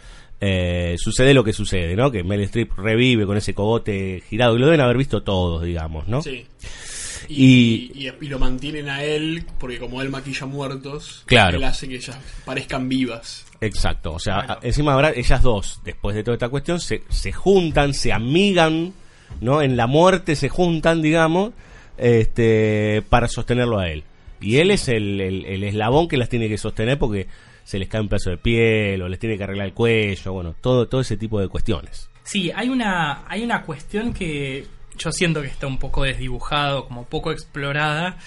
eh, 0.42 0.96
sucede 0.98 1.34
lo 1.34 1.44
que 1.44 1.54
sucede, 1.54 1.96
¿no? 1.96 2.12
Que 2.12 2.24
Meryl 2.24 2.46
Streep 2.46 2.72
revive 2.78 3.26
con 3.26 3.38
ese 3.38 3.54
cogote 3.54 4.24
girado, 4.30 4.56
y 4.56 4.60
lo 4.60 4.66
deben 4.68 4.82
haber 4.82 4.98
visto 4.98 5.22
todos, 5.24 5.64
digamos, 5.64 6.08
¿no? 6.08 6.22
Sí. 6.22 6.46
Y, 7.28 7.92
y- 7.94 8.12
y 8.22 8.28
lo 8.28 8.40
mantienen 8.40 8.90
a 8.90 9.04
él, 9.04 9.46
porque 9.60 9.78
como 9.78 10.02
él 10.02 10.10
maquilla 10.10 10.46
muertos, 10.48 11.24
Claro. 11.26 11.58
él 11.58 11.64
hace 11.64 11.88
que 11.88 11.96
ellas 11.96 12.18
parezcan 12.46 12.88
vivas. 12.90 13.46
Exacto, 13.62 14.14
o 14.14 14.20
sea, 14.20 14.58
encima 14.64 14.94
ahora 14.94 15.12
ellas 15.16 15.44
dos, 15.44 15.82
después 15.84 16.16
de 16.16 16.24
toda 16.24 16.36
esta 16.36 16.50
cuestión, 16.50 16.80
se, 16.80 17.04
se 17.10 17.32
juntan, 17.34 17.94
se 17.94 18.14
amigan, 18.14 18.94
¿no? 19.42 19.62
En 19.62 19.76
la 19.78 19.86
muerte 19.86 20.36
se 20.36 20.48
juntan, 20.50 21.02
digamos, 21.02 21.52
este, 21.98 23.04
para 23.10 23.28
sostenerlo 23.28 23.78
a 23.80 23.90
él. 23.90 24.04
Y 24.42 24.58
él 24.58 24.72
es 24.72 24.88
el, 24.88 25.20
el- 25.20 25.46
el 25.46 25.64
eslabón 25.66 26.08
que 26.08 26.18
las 26.18 26.30
tiene 26.30 26.48
que 26.48 26.58
sostener 26.58 26.98
porque 26.98 27.28
se 27.70 27.78
les 27.78 27.88
cae 27.88 28.02
un 28.02 28.10
pedazo 28.10 28.32
de 28.32 28.38
piel 28.38 29.00
o 29.04 29.08
les 29.08 29.20
tiene 29.20 29.38
que 29.38 29.44
arreglar 29.44 29.68
el 29.68 29.74
cuello, 29.76 30.34
bueno, 30.34 30.56
todo, 30.60 30.88
todo 30.88 31.02
ese 31.02 31.18
tipo 31.18 31.40
de 31.40 31.48
cuestiones. 31.50 32.10
Sí, 32.24 32.52
hay 32.56 32.68
una, 32.70 33.26
hay 33.28 33.44
una 33.44 33.62
cuestión 33.62 34.12
que 34.12 34.66
yo 34.98 35.12
siento 35.12 35.40
que 35.44 35.48
está 35.50 35.68
un 35.68 35.78
poco 35.78 36.04
desdibujado, 36.04 36.86
como 36.86 37.06
poco 37.06 37.32
explorada. 37.32 38.18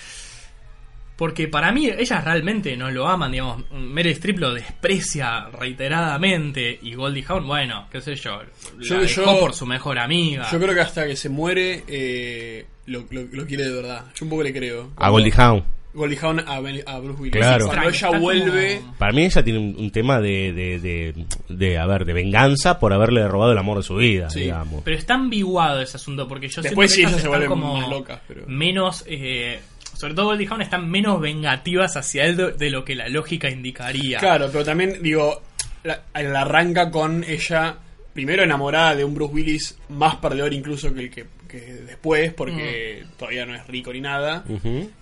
Porque 1.16 1.46
para 1.48 1.72
mí 1.72 1.86
ellas 1.88 2.24
realmente 2.24 2.76
no 2.76 2.90
lo 2.90 3.06
aman, 3.08 3.32
digamos. 3.32 3.64
Meryl 3.72 4.12
Streep 4.12 4.38
lo 4.38 4.54
desprecia 4.54 5.46
reiteradamente. 5.52 6.78
Y 6.82 6.94
Goldie 6.94 7.24
Hawn, 7.28 7.46
bueno, 7.46 7.86
qué 7.90 8.00
sé 8.00 8.14
yo. 8.14 8.40
Yo- 8.80 8.94
la 8.96 9.02
dejó 9.02 9.24
yo- 9.24 9.40
por 9.40 9.54
su 9.54 9.66
mejor 9.66 9.98
amiga. 9.98 10.48
Yo 10.50 10.58
creo 10.60 10.74
que 10.74 10.80
hasta 10.80 11.06
que 11.06 11.16
se 11.16 11.28
muere 11.28 11.84
eh, 11.88 12.66
lo, 12.86 13.04
lo- 13.10 13.24
lo 13.30 13.46
quiere 13.46 13.64
de 13.64 13.72
verdad. 13.72 14.06
Yo 14.14 14.24
un 14.24 14.30
poco 14.30 14.42
le 14.42 14.52
creo. 14.52 14.90
A 14.96 15.10
Goldie 15.10 15.32
Hawn. 15.36 15.64
Goldie 15.94 16.18
Hawn 16.22 16.40
a, 16.40 16.60
Ben- 16.60 16.82
a 16.86 16.98
Bruce 17.00 17.20
Willis. 17.20 17.36
Claro. 17.36 17.66
Cuando 17.66 17.88
Está 17.88 17.96
ella 17.98 18.08
como- 18.08 18.20
vuelve... 18.20 18.82
Para 18.98 19.12
mí 19.12 19.24
ella 19.24 19.42
tiene 19.44 19.58
un, 19.58 19.76
un 19.78 19.90
tema 19.90 20.20
de, 20.20 20.52
de, 20.52 20.78
de, 20.78 21.26
de, 21.48 21.78
a 21.78 21.86
ver, 21.86 22.04
de 22.06 22.12
venganza 22.14 22.78
por 22.78 22.92
haberle 22.92 23.26
robado 23.28 23.52
el 23.52 23.58
amor 23.58 23.76
de 23.78 23.82
su 23.82 23.96
vida, 23.96 24.30
Sí. 24.30 24.40
digamos. 24.40 24.82
Pero 24.84 24.96
está 24.96 25.14
ambiguado 25.14 25.80
ese 25.82 25.96
asunto, 25.98 26.26
porque 26.26 26.48
yo 26.48 26.62
Después 26.62 26.90
sí, 26.90 26.96
siento 27.00 27.16
que 27.16 27.20
ellas 27.22 27.30
se 27.30 27.36
están 27.44 27.48
como 27.48 27.76
más 27.78 27.88
locas, 27.88 28.20
pero- 28.26 28.46
menos... 28.46 29.04
eh, 29.06 29.60
sobre 29.94 30.14
todo 30.14 30.26
Goldie 30.26 30.48
Hawn 30.48 30.62
están 30.62 30.90
menos 30.90 31.20
vengativas 31.20 31.96
hacia 31.96 32.24
él 32.24 32.36
de, 32.36 32.52
de 32.52 32.70
lo 32.70 32.84
que 32.84 32.94
la 32.96 33.08
lógica 33.08 33.50
indicaría. 33.50 34.18
Claro, 34.18 34.48
pero 34.50 34.64
también, 34.64 35.02
digo, 35.02 35.42
la, 35.84 36.00
la 36.14 36.40
arranca 36.40 36.90
con 36.90 37.22
ella, 37.24 37.76
primero 38.14 38.42
enamorada 38.42 38.96
de 38.96 39.04
un 39.04 39.14
Bruce 39.14 39.34
Willis 39.34 39.78
más 39.90 40.16
perdedor 40.16 40.54
incluso 40.54 40.92
que 40.94 41.00
el 41.00 41.10
que, 41.10 41.26
que 41.52 41.60
después, 41.60 42.32
porque 42.34 43.04
Mm. 43.04 43.16
todavía 43.18 43.46
no 43.46 43.54
es 43.54 43.64
rico 43.68 43.92
ni 43.92 44.00
nada. 44.00 44.44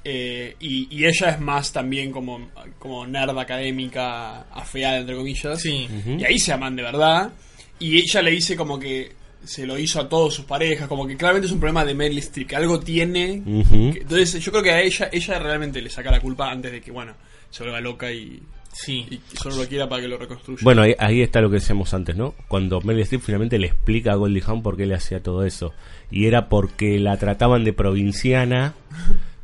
Eh, 0.04 0.56
y, 0.60 0.88
y 0.90 1.06
ella 1.06 1.30
es 1.30 1.40
más 1.40 1.72
también 1.72 2.10
como, 2.12 2.50
como 2.78 3.06
nerd 3.06 3.38
académica, 3.38 4.42
afeada, 4.52 4.98
entre 4.98 5.16
comillas. 5.16 5.60
Sí. 5.62 5.88
Y 6.18 6.24
ahí 6.24 6.38
se 6.38 6.52
aman 6.52 6.76
de 6.76 6.82
verdad. 6.82 7.32
Y 7.78 7.96
ella 7.98 8.20
le 8.22 8.32
dice 8.32 8.56
como 8.56 8.78
que 8.78 9.12
se 9.42 9.66
lo 9.66 9.78
hizo 9.78 10.00
a 10.00 10.08
todas 10.08 10.34
sus 10.34 10.44
parejas, 10.44 10.86
como 10.86 11.06
que 11.06 11.16
claramente 11.16 11.46
es 11.46 11.52
un 11.52 11.60
problema 11.60 11.82
de 11.84 11.94
Meryl 11.94 12.18
Streep, 12.18 12.48
que 12.48 12.56
algo 12.56 12.78
tiene. 12.80 13.42
Que- 13.70 14.00
entonces 14.00 14.44
yo 14.44 14.50
creo 14.52 14.62
que 14.62 14.70
a 14.72 14.80
ella, 14.82 15.08
ella 15.10 15.38
realmente 15.38 15.80
le 15.80 15.88
saca 15.88 16.10
la 16.10 16.20
culpa 16.20 16.50
antes 16.50 16.70
de 16.72 16.80
que, 16.82 16.90
bueno, 16.90 17.14
se 17.48 17.62
vuelva 17.62 17.80
loca 17.80 18.12
y, 18.12 18.38
Sí. 18.72 19.06
y 19.10 19.20
solo 19.36 19.56
lo 19.56 19.68
quiera 19.68 19.88
para 19.88 20.02
que 20.02 20.08
lo 20.08 20.16
reconstruya. 20.16 20.60
Bueno, 20.62 20.82
ahí, 20.82 20.94
ahí 20.98 21.22
está 21.22 21.40
lo 21.40 21.50
que 21.50 21.56
decíamos 21.56 21.92
antes, 21.94 22.16
¿no? 22.16 22.34
Cuando 22.48 22.80
Meryl 22.80 23.02
Streep 23.02 23.22
finalmente 23.22 23.58
le 23.58 23.66
explica 23.66 24.12
a 24.12 24.16
Goldie 24.16 24.42
Hawn 24.46 24.62
por 24.62 24.76
qué 24.76 24.86
le 24.86 24.94
hacía 24.94 25.22
todo 25.22 25.44
eso. 25.44 25.72
Y 26.10 26.26
era 26.26 26.48
porque 26.48 26.98
la 26.98 27.16
trataban 27.18 27.64
de 27.64 27.72
provinciana 27.72 28.74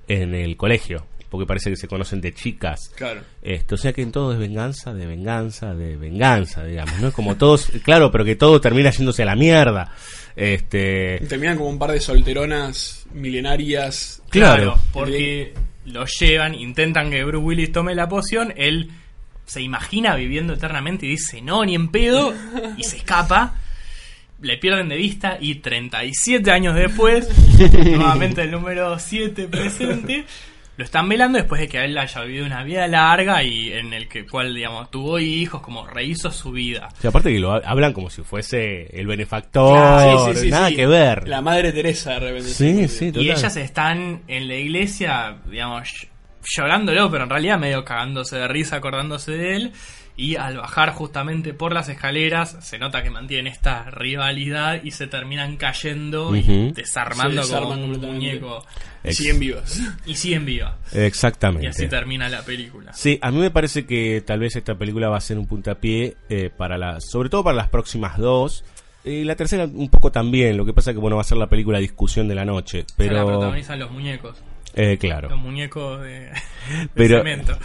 en 0.09 0.35
el 0.35 0.57
colegio. 0.57 1.07
Porque 1.29 1.45
parece 1.45 1.71
que 1.71 1.77
se 1.77 1.89
conocen 1.89 2.21
de 2.21 2.33
chicas. 2.33 2.93
Claro. 2.95 3.21
Esto, 3.43 3.75
o 3.75 3.79
sea 3.79 3.93
que 3.93 4.01
en 4.01 4.13
todo 4.13 4.33
es 4.33 4.39
venganza, 4.39 4.95
de 4.95 5.07
venganza, 5.07 5.75
de 5.75 5.97
venganza, 5.97 6.65
digamos, 6.65 6.99
¿no? 7.01 7.09
Es 7.09 7.15
como 7.15 7.37
todos, 7.37 7.67
claro, 7.83 8.13
pero 8.13 8.25
que 8.25 8.37
todo 8.37 8.61
termina 8.61 8.91
yéndose 8.91 9.25
a 9.25 9.27
la 9.27 9.35
mierda. 9.35 9.93
Este, 10.37 11.19
Y 11.21 11.27
terminan 11.27 11.57
como 11.57 11.71
un 11.71 11.79
par 11.79 11.91
de 11.91 12.01
solteronas 12.01 13.07
milenarias. 13.13 14.23
Claro. 14.31 14.63
Claro, 14.63 14.81
porque 14.93 15.53
lo 15.85 16.05
llevan, 16.07 16.55
intentan 16.55 17.11
que 17.11 17.25
Bruce 17.25 17.45
Willis 17.45 17.73
tome 17.73 17.95
la 17.97 18.09
poción, 18.09 18.55
él 18.57 18.91
se 19.47 19.63
imagina 19.63 20.15
viviendo 20.17 20.53
eternamente 20.55 21.07
y 21.07 21.11
dice 21.11 21.41
no, 21.41 21.65
ni 21.65 21.75
en 21.75 21.89
pedo, 21.89 22.35
y 22.77 22.83
se 22.85 22.99
escapa, 22.99 23.55
le 24.43 24.59
pierden 24.59 24.89
de 24.91 24.97
vista 24.97 25.39
y 25.41 25.55
37 25.57 26.51
años 26.51 26.75
después, 26.75 27.29
nuevamente 27.75 28.43
el 28.43 28.51
número 28.51 28.99
7 28.99 29.49
presente, 29.49 30.25
lo 30.77 30.85
están 30.85 31.09
velando 31.09 31.39
después 31.39 31.59
de 31.59 31.69
que 31.69 31.83
él 31.83 31.97
haya 31.97 32.21
vivido 32.23 32.45
una 32.45 32.63
vida 32.63 32.87
larga 32.87 33.43
y 33.43 33.73
en 33.73 33.95
el 33.95 34.09
que 34.09 34.27
cual, 34.27 34.55
digamos, 34.55 34.91
tuvo 34.91 35.19
hijos, 35.19 35.63
como 35.63 35.87
rehizo 35.87 36.31
su 36.31 36.51
vida. 36.53 36.91
o 36.99 37.01
sea, 37.01 37.09
aparte 37.09 37.33
que 37.33 37.39
lo 37.39 37.53
ha- 37.55 37.63
hablan 37.65 37.95
como 37.95 38.11
si 38.11 38.21
fuese 38.23 38.83
el 38.93 39.07
benefactor, 39.07 39.75
Claro, 39.75 40.27
sí, 40.27 40.35
sí, 40.35 40.41
sí, 40.41 40.51
nada 40.51 40.69
sí. 40.69 40.77
que 40.77 40.87
ver. 40.87 41.27
La 41.29 41.41
madre 41.41 41.73
Teresa 41.73 42.11
de 42.15 42.21
repente. 42.21 42.49
Sí, 42.51 42.89
sí, 42.89 43.07
total. 43.11 43.23
Y 43.23 43.31
ellas 43.31 43.57
están 43.57 44.21
en 44.29 44.49
la 44.49 44.55
iglesia, 44.57 45.37
digamos, 45.51 45.89
llorándolo, 46.47 47.11
pero 47.11 47.25
en 47.25 47.31
realidad 47.31 47.59
medio 47.59 47.85
cagándose 47.85 48.37
de 48.37 48.49
risa, 48.49 48.77
acordándose 48.77 49.33
de 49.33 49.57
él. 49.57 49.73
Y 50.19 50.37
al 50.37 50.57
bajar 50.57 50.95
justamente 50.95 51.53
por 51.53 51.75
las 51.75 51.91
escaleras, 51.91 52.57
se 52.63 52.79
nota 52.79 53.03
que 53.03 53.11
mantienen 53.11 53.53
esta 53.53 53.91
rivalidad 53.91 54.83
y 54.83 54.93
se 54.93 55.07
terminan 55.07 55.59
cayendo 55.59 56.35
y 56.35 56.73
desarmando 56.73 57.43
Se 57.43 57.55
como 57.55 57.73
un 57.75 58.01
muñeco. 58.01 58.65
Y 59.05 59.09
Ex- 59.09 59.17
siguen 59.19 59.39
vivas. 59.39 59.79
Y 60.07 60.15
siguen 60.15 60.47
viva. 60.47 60.79
Exactamente. 60.95 61.67
Y 61.67 61.69
así 61.69 61.87
termina 61.87 62.31
la 62.31 62.41
película. 62.43 62.95
Sí, 62.95 63.19
a 63.21 63.31
mí 63.31 63.39
me 63.41 63.51
parece 63.51 63.85
que 63.85 64.23
tal 64.27 64.39
vez 64.41 64.57
esta 64.57 64.75
película 64.77 65.11
va 65.11 65.19
a 65.19 65.21
ser 65.21 65.39
un 65.39 65.47
puntapié 65.47 66.17
eh, 66.31 66.49
para 66.57 66.79
las, 66.79 67.05
sobre 67.11 67.29
todo 67.29 67.45
para 67.45 67.57
las 67.59 67.69
próximas 67.69 68.17
dos. 68.17 68.65
Y 69.05 69.23
la 69.25 69.37
tercera 69.37 69.65
un 69.73 69.91
poco 69.91 70.11
también, 70.11 70.57
lo 70.57 70.65
que 70.65 70.73
pasa 70.73 70.93
que 70.93 70.99
bueno 70.99 71.17
va 71.17 71.23
a 71.23 71.25
ser 71.27 71.37
la 71.39 71.49
película 71.49 71.79
discusión 71.79 72.27
de 72.27 72.35
la 72.35 72.45
noche, 72.47 72.81
O 72.81 72.95
sea, 72.97 73.07
la 73.13 73.21
pero 73.23 73.27
protagonizan 73.27 73.79
los 73.79 73.91
muñecos. 73.91 74.39
Eh, 74.77 74.91
Los 74.91 74.99
claro. 74.99 75.37
muñecos 75.37 76.01
de, 76.03 76.21
de 76.21 76.31
Pero- 76.95 77.19
cemento. 77.19 77.59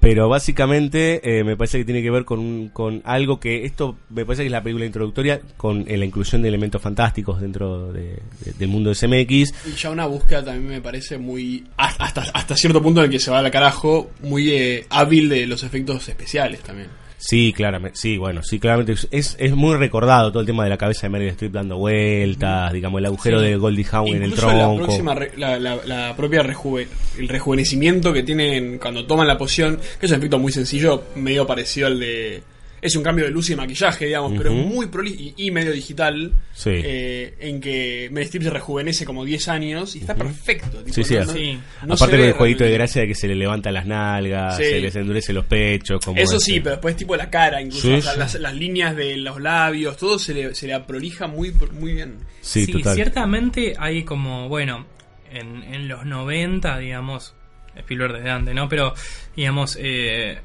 Pero 0.00 0.28
básicamente 0.28 1.38
eh, 1.38 1.44
me 1.44 1.56
parece 1.56 1.78
que 1.78 1.84
tiene 1.84 2.02
que 2.02 2.10
ver 2.10 2.24
con, 2.24 2.40
un- 2.40 2.68
con 2.70 3.02
algo 3.04 3.38
que 3.38 3.64
esto 3.64 3.96
me 4.10 4.24
parece 4.24 4.42
que 4.42 4.46
es 4.46 4.52
la 4.52 4.62
película 4.62 4.84
introductoria 4.86 5.40
con 5.56 5.84
eh, 5.86 5.96
la 5.96 6.04
inclusión 6.04 6.42
de 6.42 6.48
elementos 6.48 6.82
fantásticos 6.82 7.40
dentro 7.40 7.92
de- 7.92 8.18
de- 8.44 8.52
del 8.58 8.68
mundo 8.68 8.90
de 8.90 8.96
CMX. 8.96 9.54
Y 9.68 9.72
ya 9.76 9.90
una 9.90 10.06
búsqueda 10.06 10.44
también 10.44 10.66
me 10.66 10.80
parece 10.80 11.18
muy. 11.18 11.66
Hasta, 11.76 12.22
hasta 12.34 12.56
cierto 12.56 12.82
punto 12.82 13.00
en 13.00 13.06
el 13.06 13.10
que 13.12 13.20
se 13.20 13.30
va 13.30 13.38
al 13.38 13.50
carajo, 13.52 14.10
muy 14.22 14.50
eh, 14.50 14.86
hábil 14.90 15.28
de 15.28 15.46
los 15.46 15.62
efectos 15.62 16.08
especiales 16.08 16.60
también. 16.62 16.88
Sí, 17.24 17.52
claramente, 17.52 17.96
sí, 17.96 18.18
bueno, 18.18 18.42
sí, 18.42 18.58
claramente 18.58 18.94
es, 19.12 19.36
es 19.38 19.52
muy 19.54 19.76
recordado 19.76 20.32
todo 20.32 20.40
el 20.40 20.46
tema 20.46 20.64
de 20.64 20.70
la 20.70 20.76
cabeza 20.76 21.02
de 21.02 21.10
Meryl 21.10 21.28
Streep 21.28 21.52
dando 21.52 21.76
vueltas, 21.76 22.72
digamos 22.72 22.98
el 22.98 23.06
agujero 23.06 23.38
Sí. 23.38 23.46
de 23.46 23.56
Goldie 23.56 23.86
Hawn 23.92 24.08
en 24.08 24.22
el 24.24 24.34
tronco. 24.34 24.56
la 24.56 24.74
próxima 24.84 25.14
re- 25.14 25.30
la, 25.36 25.56
la- 25.60 25.78
la 25.86 26.16
propia 26.16 26.42
rejuve- 26.42 26.88
el 27.18 27.28
rejuvenecimiento 27.28 28.12
que 28.12 28.24
tienen 28.24 28.78
cuando 28.78 29.06
toman 29.06 29.28
la 29.28 29.38
poción, 29.38 29.78
que 30.00 30.06
es 30.06 30.12
un 30.12 30.18
efecto 30.18 30.40
muy 30.40 30.50
sencillo, 30.50 31.04
medio 31.14 31.46
parecido 31.46 31.86
al 31.86 32.00
de 32.00 32.42
es 32.82 32.96
un 32.96 33.04
cambio 33.04 33.24
de 33.24 33.30
luz 33.30 33.48
y 33.48 33.54
maquillaje, 33.56 34.06
digamos, 34.06 34.32
pero 34.36 34.52
Ujú. 34.52 34.60
muy 34.68 34.86
prolijo 34.88 35.16
y, 35.16 35.34
y 35.36 35.50
medio 35.52 35.70
digital, 35.70 36.32
Sí. 36.52 36.70
eh, 36.74 37.34
en 37.38 37.60
que 37.60 38.08
Meryl 38.10 38.24
Streep 38.26 38.42
se 38.42 38.50
rejuvenece 38.50 39.04
como 39.04 39.24
10 39.24 39.46
años 39.48 39.94
y 39.94 40.00
está 40.00 40.16
perfecto. 40.16 40.78
tipo, 40.82 40.92
Sí, 40.92 41.04
sí, 41.04 41.14
no- 41.14 41.20
así. 41.20 41.28
no- 41.30 41.34
Sí. 41.34 41.52
no 41.86 41.94
Aparte 41.94 41.96
se 41.96 42.10
con 42.10 42.18
ve 42.20 42.26
el 42.26 42.32
jueguito 42.32 42.64
de 42.64 42.72
gracia 42.72 43.02
de 43.02 43.08
que 43.08 43.14
se 43.14 43.28
le 43.28 43.36
levantan 43.36 43.72
las 43.74 43.86
nalgas, 43.86 44.56
Sí. 44.56 44.64
se 44.64 44.80
les 44.80 44.96
endurece 44.96 45.32
los 45.32 45.44
pechos. 45.46 46.04
Como 46.04 46.20
Eso 46.20 46.36
ese. 46.38 46.44
sí, 46.44 46.58
pero 46.60 46.72
después 46.72 46.96
tipo 46.96 47.14
la 47.16 47.30
cara, 47.30 47.62
incluso 47.62 47.86
Sí, 47.86 47.94
o 47.94 48.02
sea, 48.02 48.12
sí. 48.14 48.18
Las, 48.18 48.34
las 48.34 48.54
líneas 48.54 48.96
de 48.96 49.16
los 49.16 49.40
labios, 49.40 49.96
todo 49.96 50.18
se 50.18 50.34
le, 50.34 50.54
se 50.54 50.66
le 50.66 50.78
prolija 50.80 51.28
muy, 51.28 51.52
muy 51.78 51.92
bien. 51.94 52.16
Sí, 52.40 52.66
Sí, 52.66 52.72
total. 52.72 52.96
ciertamente 52.96 53.74
hay 53.78 54.02
como, 54.02 54.48
bueno, 54.48 54.86
en, 55.32 55.62
en 55.62 55.86
los 55.86 56.04
90, 56.04 56.78
digamos, 56.78 57.32
Spielberg 57.76 58.14
desde 58.16 58.30
antes, 58.30 58.54
¿no? 58.54 58.68
Pero, 58.68 58.92
digamos, 59.36 59.78
eh, 59.80 60.38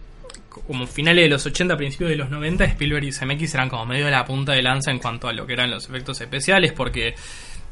como 0.49 0.88
finales 0.88 1.25
de 1.25 1.29
los 1.29 1.45
80, 1.45 1.77
principios 1.77 2.10
de 2.10 2.15
los 2.15 2.29
90, 2.29 2.65
Spielberg 2.65 3.03
y 3.05 3.12
CMX 3.12 3.53
eran 3.53 3.69
como 3.69 3.86
medio 3.86 4.05
de 4.05 4.12
la 4.12 4.25
punta 4.25 4.53
de 4.53 4.62
lanza 4.62 4.91
en 4.91 4.99
cuanto 4.99 5.27
a 5.27 5.33
lo 5.33 5.45
que 5.45 5.53
eran 5.53 5.69
los 5.69 5.88
efectos 5.88 6.19
especiales, 6.21 6.73
porque 6.73 7.15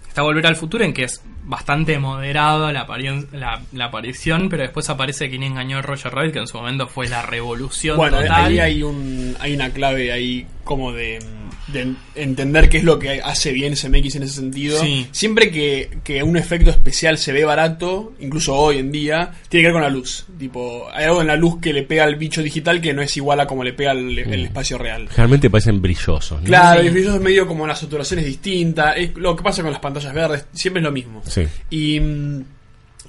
está 0.07 0.21
Volver 0.21 0.47
al 0.47 0.55
Futuro 0.55 0.85
en 0.85 0.93
que 0.93 1.03
es 1.03 1.21
bastante 1.43 1.99
moderado 1.99 2.71
la, 2.71 2.87
la, 3.33 3.61
la 3.73 3.85
aparición, 3.85 4.47
pero 4.49 4.63
después 4.63 4.89
aparece 4.89 5.29
quien 5.29 5.43
engañó 5.43 5.79
a 5.79 5.81
Roger 5.81 6.13
Rabbit, 6.13 6.33
que 6.33 6.39
en 6.39 6.47
su 6.47 6.57
momento 6.57 6.87
fue 6.87 7.07
la 7.07 7.21
revolución 7.21 7.97
Bueno, 7.97 8.19
total. 8.21 8.45
ahí 8.45 8.59
hay, 8.59 8.83
un, 8.83 9.35
hay 9.39 9.55
una 9.55 9.69
clave 9.71 10.11
ahí 10.13 10.47
como 10.63 10.93
de, 10.93 11.19
de 11.67 11.93
entender 12.13 12.69
qué 12.69 12.77
es 12.77 12.83
lo 12.83 12.99
que 12.99 13.21
hace 13.21 13.51
bien 13.51 13.73
CMX 13.75 14.15
en 14.15 14.23
ese 14.23 14.35
sentido. 14.35 14.79
Sí. 14.79 15.07
Siempre 15.11 15.49
que, 15.51 15.97
que 16.03 16.21
un 16.21 16.37
efecto 16.37 16.69
especial 16.69 17.17
se 17.17 17.31
ve 17.33 17.43
barato, 17.43 18.13
incluso 18.19 18.53
hoy 18.55 18.77
en 18.77 18.91
día, 18.91 19.31
tiene 19.49 19.63
que 19.63 19.67
ver 19.67 19.73
con 19.73 19.81
la 19.81 19.89
luz. 19.89 20.25
Tipo, 20.37 20.87
hay 20.93 21.05
algo 21.05 21.21
en 21.21 21.27
la 21.27 21.35
luz 21.35 21.59
que 21.59 21.73
le 21.73 21.83
pega 21.83 22.03
al 22.03 22.15
bicho 22.17 22.43
digital 22.43 22.81
que 22.81 22.93
no 22.93 23.01
es 23.01 23.17
igual 23.17 23.39
a 23.39 23.47
como 23.47 23.63
le 23.63 23.73
pega 23.73 23.93
el, 23.93 24.17
el 24.19 24.41
Mm. 24.41 24.45
espacio 24.45 24.77
real. 24.77 25.07
Generalmente 25.09 25.49
parecen 25.49 25.81
brillosos, 25.81 26.39
¿no? 26.41 26.45
Claro, 26.45 26.81
Sí. 26.81 26.87
y 26.87 26.99
es 27.07 27.19
medio 27.21 27.47
como 27.47 27.65
las 27.65 27.79
saturaciones 27.79 28.25
distintas. 28.25 28.95
Es 28.97 29.15
lo 29.15 29.35
que 29.35 29.43
pasa 29.43 29.61
con 29.63 29.71
las 29.71 29.79
pantallas 29.81 30.13
verdes, 30.13 30.45
siempre 30.53 30.81
es 30.81 30.83
lo 30.83 30.91
mismo. 30.91 31.23
Sí. 31.25 31.43
Y, 31.71 31.99
mm, 31.99 32.43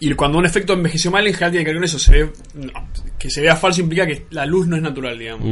y 0.01 0.13
cuando 0.15 0.39
un 0.39 0.47
efecto 0.47 0.73
envejeció 0.75 1.11
mal, 1.11 1.27
en 1.27 1.33
general 1.33 1.51
tiene 1.53 1.65
que 1.65 1.71
ver 1.71 1.77
con 1.77 1.85
eso. 1.85 1.99
Se 1.99 2.13
ve, 2.13 2.31
no, 2.55 2.73
que 3.19 3.31
se 3.31 3.41
vea 3.41 3.57
falso 3.57 3.81
implica 3.81 4.07
que 4.07 4.27
la 4.31 4.45
luz 4.45 4.67
no 4.67 4.77
es 4.77 4.83
natural, 4.83 5.19
digamos. 5.19 5.47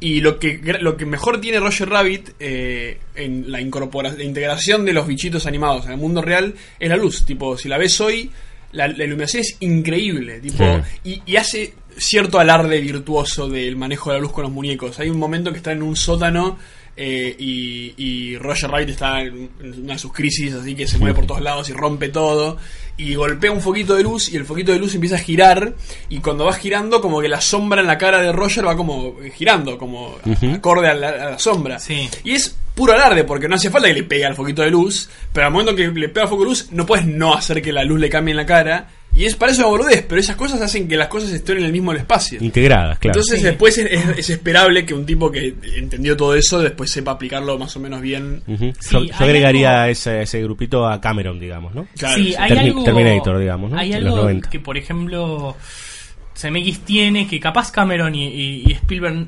Y 0.00 0.20
lo 0.20 0.38
que, 0.38 0.60
lo 0.80 0.96
que 0.96 1.06
mejor 1.06 1.40
tiene 1.40 1.60
Roger 1.60 1.88
Rabbit 1.88 2.30
eh, 2.40 2.98
en 3.14 3.50
la, 3.52 3.60
incorpora- 3.60 4.16
la 4.16 4.24
integración 4.24 4.84
de 4.84 4.92
los 4.92 5.06
bichitos 5.06 5.46
animados 5.46 5.86
en 5.86 5.92
el 5.92 5.98
mundo 5.98 6.22
real 6.22 6.54
es 6.80 6.88
la 6.88 6.96
luz. 6.96 7.24
Tipo, 7.24 7.56
si 7.56 7.68
la 7.68 7.78
ves 7.78 8.00
hoy, 8.00 8.30
la, 8.72 8.88
la 8.88 9.04
iluminación 9.04 9.42
es 9.42 9.56
increíble, 9.60 10.40
tipo, 10.40 10.64
y, 11.04 11.22
y 11.24 11.36
hace 11.36 11.74
cierto 11.96 12.40
alarde 12.40 12.80
virtuoso 12.80 13.48
del 13.48 13.76
manejo 13.76 14.10
de 14.10 14.16
la 14.16 14.22
luz 14.22 14.32
con 14.32 14.42
los 14.42 14.52
muñecos. 14.52 14.98
Hay 14.98 15.08
un 15.10 15.18
momento 15.18 15.52
que 15.52 15.58
está 15.58 15.70
en 15.70 15.82
un 15.82 15.94
sótano 15.94 16.58
eh, 16.96 17.36
y, 17.38 17.94
y 17.96 18.36
Roger 18.38 18.70
Rabbit 18.70 18.88
está 18.90 19.22
en 19.22 19.48
una 19.82 19.92
de 19.92 19.98
sus 19.98 20.12
crisis, 20.12 20.52
así 20.54 20.74
que 20.74 20.86
se 20.88 20.98
mueve 20.98 21.14
por 21.14 21.26
todos 21.26 21.40
lados 21.40 21.68
y 21.70 21.72
rompe 21.72 22.08
todo. 22.08 22.56
Y 22.96 23.14
golpea 23.14 23.50
un 23.50 23.60
foquito 23.60 23.96
de 23.96 24.02
luz 24.04 24.32
y 24.32 24.36
el 24.36 24.44
foquito 24.44 24.72
de 24.72 24.78
luz 24.78 24.94
empieza 24.94 25.16
a 25.16 25.18
girar. 25.18 25.74
Y 26.08 26.20
cuando 26.20 26.44
va 26.44 26.52
girando, 26.52 27.00
como 27.00 27.20
que 27.20 27.28
la 27.28 27.40
sombra 27.40 27.80
en 27.80 27.86
la 27.86 27.98
cara 27.98 28.20
de 28.20 28.32
Roger 28.32 28.66
va 28.66 28.76
como 28.76 29.16
girando, 29.34 29.78
como 29.78 30.16
acorde 30.54 30.88
a 30.88 30.94
la, 30.94 31.08
a 31.08 31.30
la 31.30 31.38
sombra. 31.38 31.78
Sí. 31.78 32.08
Y 32.22 32.32
es 32.32 32.56
puro 32.74 32.92
alarde, 32.92 33.24
porque 33.24 33.48
no 33.48 33.54
hace 33.54 33.70
falta 33.70 33.88
que 33.88 33.94
le 33.94 34.02
pegue 34.02 34.24
al 34.24 34.34
foquito 34.34 34.62
de 34.62 34.70
luz, 34.70 35.08
pero 35.32 35.46
al 35.46 35.52
momento 35.52 35.74
que 35.74 35.88
le 35.88 36.08
pega 36.08 36.22
al 36.22 36.28
foco 36.28 36.42
de 36.42 36.48
luz, 36.48 36.68
no 36.72 36.86
puedes 36.86 37.06
no 37.06 37.34
hacer 37.34 37.62
que 37.62 37.72
la 37.72 37.84
luz 37.84 38.00
le 38.00 38.10
cambie 38.10 38.32
en 38.32 38.36
la 38.36 38.46
cara. 38.46 38.88
Y 39.16 39.26
es 39.26 39.36
para 39.36 39.52
eso 39.52 39.60
una 39.62 39.68
boludez, 39.70 40.04
pero 40.08 40.20
esas 40.20 40.34
cosas 40.34 40.60
hacen 40.60 40.88
que 40.88 40.96
las 40.96 41.06
cosas 41.06 41.30
estén 41.30 41.58
en 41.58 41.64
el 41.66 41.72
mismo 41.72 41.92
espacio. 41.92 42.38
Integradas, 42.42 42.98
claro. 42.98 43.20
Entonces 43.20 43.42
después 43.44 43.78
es, 43.78 43.86
es- 43.92 44.18
es 44.18 44.30
esperable 44.30 44.84
que 44.84 44.92
un 44.92 45.06
tipo 45.06 45.30
que 45.30 45.54
entendió 45.76 46.16
todo 46.16 46.34
eso 46.34 46.58
después 46.60 46.90
sepa 46.90 47.12
aplicarlo 47.12 47.56
más 47.56 47.76
o 47.76 47.80
menos 47.80 48.00
bien. 48.00 48.42
Sí, 48.80 48.90
yo, 48.90 49.14
agregaría 49.18 49.82
algo- 49.84 49.92
ese, 49.92 50.22
ese 50.22 50.42
grupito 50.42 50.86
a 50.88 51.00
Cameron, 51.00 51.38
digamos, 51.38 51.74
¿no? 51.74 51.86
Claro, 51.96 52.16
sí, 52.16 52.34
hay 52.36 52.50
Termi- 52.50 52.58
algo, 52.60 52.84
Terminator, 52.84 53.38
digamos, 53.38 53.70
¿no? 53.70 53.78
Hay 53.78 53.90
los 53.92 53.96
algo 54.04 54.16
90. 54.16 54.50
que, 54.50 54.58
por 54.58 54.76
ejemplo, 54.76 55.56
CMX 56.34 56.80
tiene, 56.80 57.28
que 57.28 57.38
capaz 57.38 57.70
Cameron 57.70 58.14
y, 58.16 58.26
y- 58.26 58.62
y 58.66 58.72
Spielberg 58.72 59.26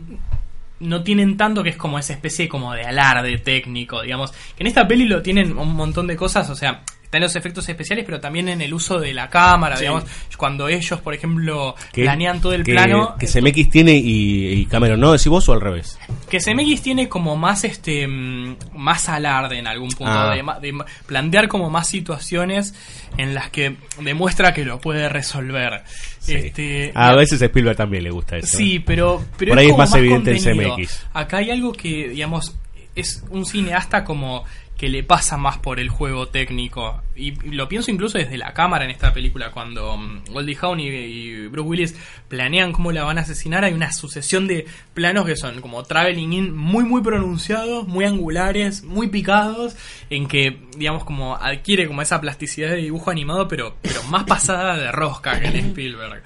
no 0.81 1.03
tienen 1.03 1.37
tanto, 1.37 1.62
que 1.62 1.70
es 1.70 1.77
como 1.77 1.99
esa 1.99 2.12
especie 2.12 2.49
como 2.49 2.75
de 2.75 2.83
alarde 2.83 3.38
técnico, 3.38 4.03
digamos. 4.03 4.33
Que 4.33 4.64
en 4.64 4.66
esta 4.66 4.87
peli 4.87 5.05
lo 5.07 5.22
tienen 5.22 5.57
un 5.57 5.75
montón 5.75 6.07
de 6.07 6.16
cosas, 6.16 6.51
o 6.51 6.55
sea, 6.57 6.83
están 7.16 7.22
los 7.22 7.37
efectos 7.37 7.68
especiales, 7.68 8.05
pero 8.05 8.20
también 8.20 8.48
en 8.48 8.61
el 8.61 8.72
uso 8.74 8.98
de 8.98 9.12
la 9.14 9.29
cámara, 9.29 9.76
Sí. 9.76 9.83
digamos. 9.83 10.05
Cuando 10.37 10.68
ellos, 10.68 11.00
por 11.00 11.14
ejemplo, 11.14 11.74
Que- 11.92 12.02
planean 12.02 12.40
todo 12.40 12.52
el 12.52 12.62
que- 12.62 12.72
plano. 12.72 13.14
Que 13.18 13.26
CMX 13.26 13.70
tiene 13.70 13.92
y, 13.96 14.52
y 14.52 14.66
Cameron 14.66 15.00
no, 15.00 15.12
¿decís 15.12 15.29
vos 15.29 15.48
o 15.48 15.52
al 15.55 15.61
revés? 15.61 15.98
Que 16.29 16.38
CMX 16.40 16.83
tiene 16.83 17.09
como 17.09 17.37
más 17.37 17.64
este 17.64 18.07
mm, 18.07 18.57
más 18.74 19.09
alarde 19.09 19.59
en 19.59 19.66
algún 19.66 19.88
punto 19.90 20.12
Ah. 20.12 20.35
de, 20.61 20.74
plantear 21.07 21.48
como 21.48 21.70
más 21.70 21.88
situaciones 21.88 22.74
en 23.16 23.35
las 23.35 23.50
que 23.50 23.76
demuestra 24.00 24.52
que 24.52 24.64
lo 24.64 24.81
puede 24.81 25.09
resolver. 25.09 25.83
Sí. 26.18 26.35
Este, 26.35 26.92
a 26.94 27.12
y- 27.12 27.16
veces 27.16 27.40
a 27.40 27.46
Spielberg 27.46 27.76
también 27.76 28.02
le 28.05 28.11
gusta 28.11 28.37
eso. 28.37 28.57
Sí, 28.57 28.76
¿eh? 28.76 28.83
pero, 28.85 29.24
pero 29.38 29.50
Por 29.52 29.59
ahí 29.59 29.66
es 29.66 29.72
como 29.72 29.83
más 29.85 29.94
evidente 29.94 30.31
el 30.33 30.37
contenido. 30.37 30.76
CMX. 30.76 31.07
Acá 31.14 31.37
hay 31.38 31.50
algo 31.50 31.72
que, 31.72 32.09
digamos, 32.11 32.55
es 32.94 33.22
un 33.31 33.44
cineasta 33.46 34.05
como 34.05 34.44
que 34.77 34.91
le 34.91 35.03
pasa 35.03 35.37
más 35.37 35.59
por 35.59 35.81
el 35.81 35.89
juego 35.89 36.29
técnico. 36.29 37.01
Y, 37.15 37.33
lo 37.51 37.69
pienso 37.69 37.91
incluso 37.91 38.19
desde 38.19 38.37
la 38.37 38.53
cámara 38.53 38.85
en 38.85 38.91
esta 38.91 39.12
película, 39.12 39.51
cuando 39.51 39.95
um, 39.95 40.23
Goldie 40.31 40.57
Hawn 40.61 40.81
y, 40.81 40.89
y 40.89 41.47
Bruce 41.49 41.69
Willis 41.69 41.95
planean 42.29 42.73
cómo 42.73 42.93
la 42.93 43.05
van 43.05 43.17
a 43.19 43.23
asesinar, 43.23 43.65
hay 43.65 43.73
una 43.73 43.93
sucesión 43.93 44.47
de 44.47 44.67
planos 44.93 45.25
que 45.25 45.37
son 45.37 45.61
como 45.62 45.83
traveling 45.83 46.33
in 46.33 46.57
muy 46.57 46.85
muy 46.85 47.01
pronunciados, 47.01 47.89
muy 47.89 48.05
angulares, 48.05 48.83
muy 48.83 49.09
picados, 49.09 49.77
en 50.11 50.29
que, 50.29 50.59
digamos, 50.77 51.05
como 51.05 51.37
adquiere 51.37 51.87
como 51.87 52.03
esa 52.03 52.21
plasticidad 52.21 52.71
de 52.71 52.77
dibujo 52.77 53.11
animado, 53.11 53.49
pero, 53.49 53.77
pero 53.81 54.03
más 54.05 54.25
pasada 54.25 54.77
de 54.77 54.93
rosca 54.93 55.41
que 55.41 55.47
en 55.47 55.57
Spielberg. 55.57 56.23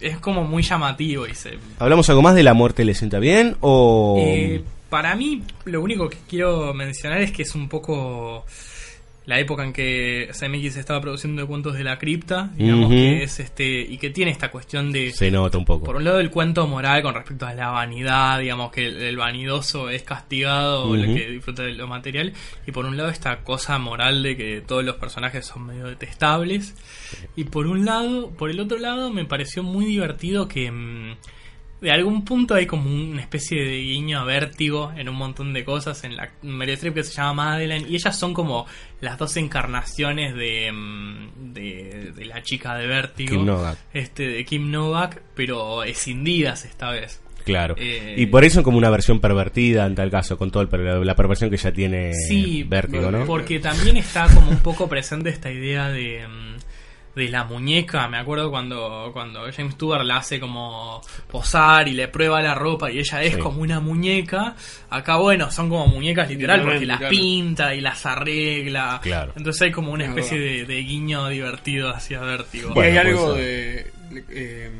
Es 0.00 0.18
como 0.18 0.44
muy 0.44 0.62
llamativo 0.62 1.26
y 1.26 1.34
se, 1.34 1.58
¿Hablamos 1.78 2.08
algo 2.08 2.22
más 2.22 2.34
de 2.34 2.42
la 2.42 2.54
muerte 2.54 2.86
le 2.86 2.94
sienta 2.94 3.18
bien 3.18 3.58
o...? 3.60 4.16
eh, 4.18 4.64
para 4.90 5.14
mí, 5.16 5.42
lo 5.64 5.80
único 5.80 6.08
que 6.10 6.18
quiero 6.28 6.74
mencionar 6.74 7.22
es 7.22 7.32
que 7.32 7.42
es 7.42 7.54
un 7.54 7.68
poco 7.68 8.44
la 9.26 9.38
época 9.38 9.62
en 9.62 9.72
que 9.72 10.30
CMX 10.32 10.76
estaba 10.76 11.00
produciendo 11.00 11.46
cuentos 11.46 11.74
de 11.74 11.84
la 11.84 11.98
cripta, 11.98 12.50
digamos 12.56 12.90
que 12.90 13.22
es 13.22 13.38
este 13.38 13.80
y 13.80 13.96
que 13.98 14.10
tiene 14.10 14.32
esta 14.32 14.50
cuestión 14.50 14.90
de 14.90 15.12
Se 15.12 15.30
nota 15.30 15.56
un 15.56 15.64
poco. 15.64 15.84
por 15.84 15.96
un 15.96 16.04
lado 16.04 16.18
el 16.18 16.30
cuento 16.30 16.66
moral 16.66 17.02
con 17.02 17.14
respecto 17.14 17.46
a 17.46 17.54
la 17.54 17.68
vanidad, 17.68 18.40
digamos 18.40 18.72
que 18.72 18.86
el, 18.88 18.96
el 18.96 19.16
vanidoso 19.16 19.88
es 19.88 20.02
castigado, 20.02 20.92
el 20.96 21.04
Ujú. 21.04 21.14
que 21.14 21.30
disfruta 21.30 21.62
de 21.62 21.74
lo 21.74 21.86
material, 21.86 22.32
y 22.66 22.72
por 22.72 22.86
un 22.86 22.96
lado 22.96 23.08
esta 23.10 23.44
cosa 23.44 23.78
moral 23.78 24.22
de 24.24 24.36
que 24.36 24.62
todos 24.62 24.84
los 24.84 24.96
personajes 24.96 25.46
son 25.46 25.64
medio 25.66 25.86
detestables, 25.86 26.74
y 27.36 27.44
por 27.44 27.68
un 27.68 27.84
lado, 27.84 28.30
por 28.30 28.50
el 28.50 28.58
otro 28.58 28.78
lado 28.78 29.12
me 29.12 29.26
pareció 29.26 29.62
muy 29.62 29.84
divertido 29.84 30.48
que 30.48 30.72
mm, 30.72 31.16
de 31.80 31.90
algún 31.90 32.24
punto 32.24 32.54
hay 32.54 32.66
como 32.66 32.90
una 32.90 33.20
especie 33.20 33.62
de 33.64 33.78
guiño 33.80 34.20
a 34.20 34.24
vértigo 34.24 34.92
en 34.96 35.08
un 35.08 35.16
montón 35.16 35.52
de 35.52 35.64
cosas 35.64 36.04
en 36.04 36.16
la 36.16 36.30
Meryl 36.42 36.74
Streep 36.74 36.94
que 36.94 37.04
se 37.04 37.14
llama 37.14 37.44
Madeleine 37.44 37.88
y 37.88 37.94
ellas 37.94 38.18
son 38.18 38.34
como 38.34 38.66
las 39.00 39.18
dos 39.18 39.36
encarnaciones 39.36 40.34
de, 40.34 40.70
mm, 40.72 41.52
de, 41.52 42.12
de 42.14 42.24
la 42.26 42.42
chica 42.42 42.76
de 42.76 42.86
vértigo 42.86 43.36
Kim 43.36 43.46
Novak. 43.46 43.78
este 43.94 44.28
de 44.28 44.44
Kim 44.44 44.70
Novak 44.70 45.22
pero 45.34 45.82
escindidas 45.84 46.64
esta 46.64 46.90
vez 46.90 47.22
Claro. 47.44 47.74
Eh, 47.78 48.16
y 48.18 48.26
por 48.26 48.44
eso 48.44 48.62
como 48.62 48.78
una 48.78 48.90
versión 48.90 49.20
pervertida 49.20 49.86
en 49.86 49.94
tal 49.94 50.10
caso, 50.10 50.36
con 50.36 50.50
toda 50.50 50.66
la 51.02 51.16
perversión 51.16 51.50
que 51.50 51.56
ya 51.56 51.72
tiene 51.72 52.12
sí 52.12 52.64
Vértigo, 52.64 53.10
¿no? 53.10 53.24
porque 53.24 53.58
también 53.58 53.96
está 53.96 54.28
como 54.28 54.50
un 54.50 54.58
poco 54.58 54.88
presente 54.88 55.30
esta 55.30 55.50
idea 55.50 55.88
de 55.88 56.26
mm, 56.26 56.59
de 57.14 57.28
la 57.28 57.42
muñeca, 57.44 58.06
me 58.08 58.18
acuerdo 58.18 58.50
cuando, 58.50 59.10
cuando 59.12 59.40
James 59.52 59.74
Stewart 59.74 60.04
la 60.04 60.18
hace 60.18 60.38
como 60.38 61.00
posar 61.30 61.88
y 61.88 61.92
le 61.92 62.06
prueba 62.08 62.40
la 62.40 62.54
ropa 62.54 62.90
y 62.90 62.98
ella 63.00 63.22
es 63.22 63.34
Sí. 63.34 63.40
como 63.40 63.62
una 63.62 63.80
muñeca. 63.80 64.54
Acá, 64.90 65.16
bueno, 65.16 65.50
son 65.50 65.68
como 65.68 65.86
muñecas 65.88 66.28
literal 66.30 66.62
porque 66.62 66.86
las 66.86 67.02
pinta 67.10 67.74
y 67.74 67.80
las 67.80 68.06
arregla. 68.06 69.00
Claro. 69.02 69.32
Entonces 69.36 69.62
hay 69.62 69.72
como 69.72 69.90
una 69.92 70.04
Es 70.04 70.10
especie 70.10 70.38
de, 70.38 70.64
de 70.66 70.82
guiño 70.82 71.28
divertido 71.28 71.90
hacia 71.90 72.20
Vértigo. 72.20 72.74
Bueno, 72.74 72.88
y 72.94 72.98
hay 72.98 73.06
algo 73.06 73.34
ser. 73.34 73.42
de. 73.44 73.92
eh, 74.30 74.70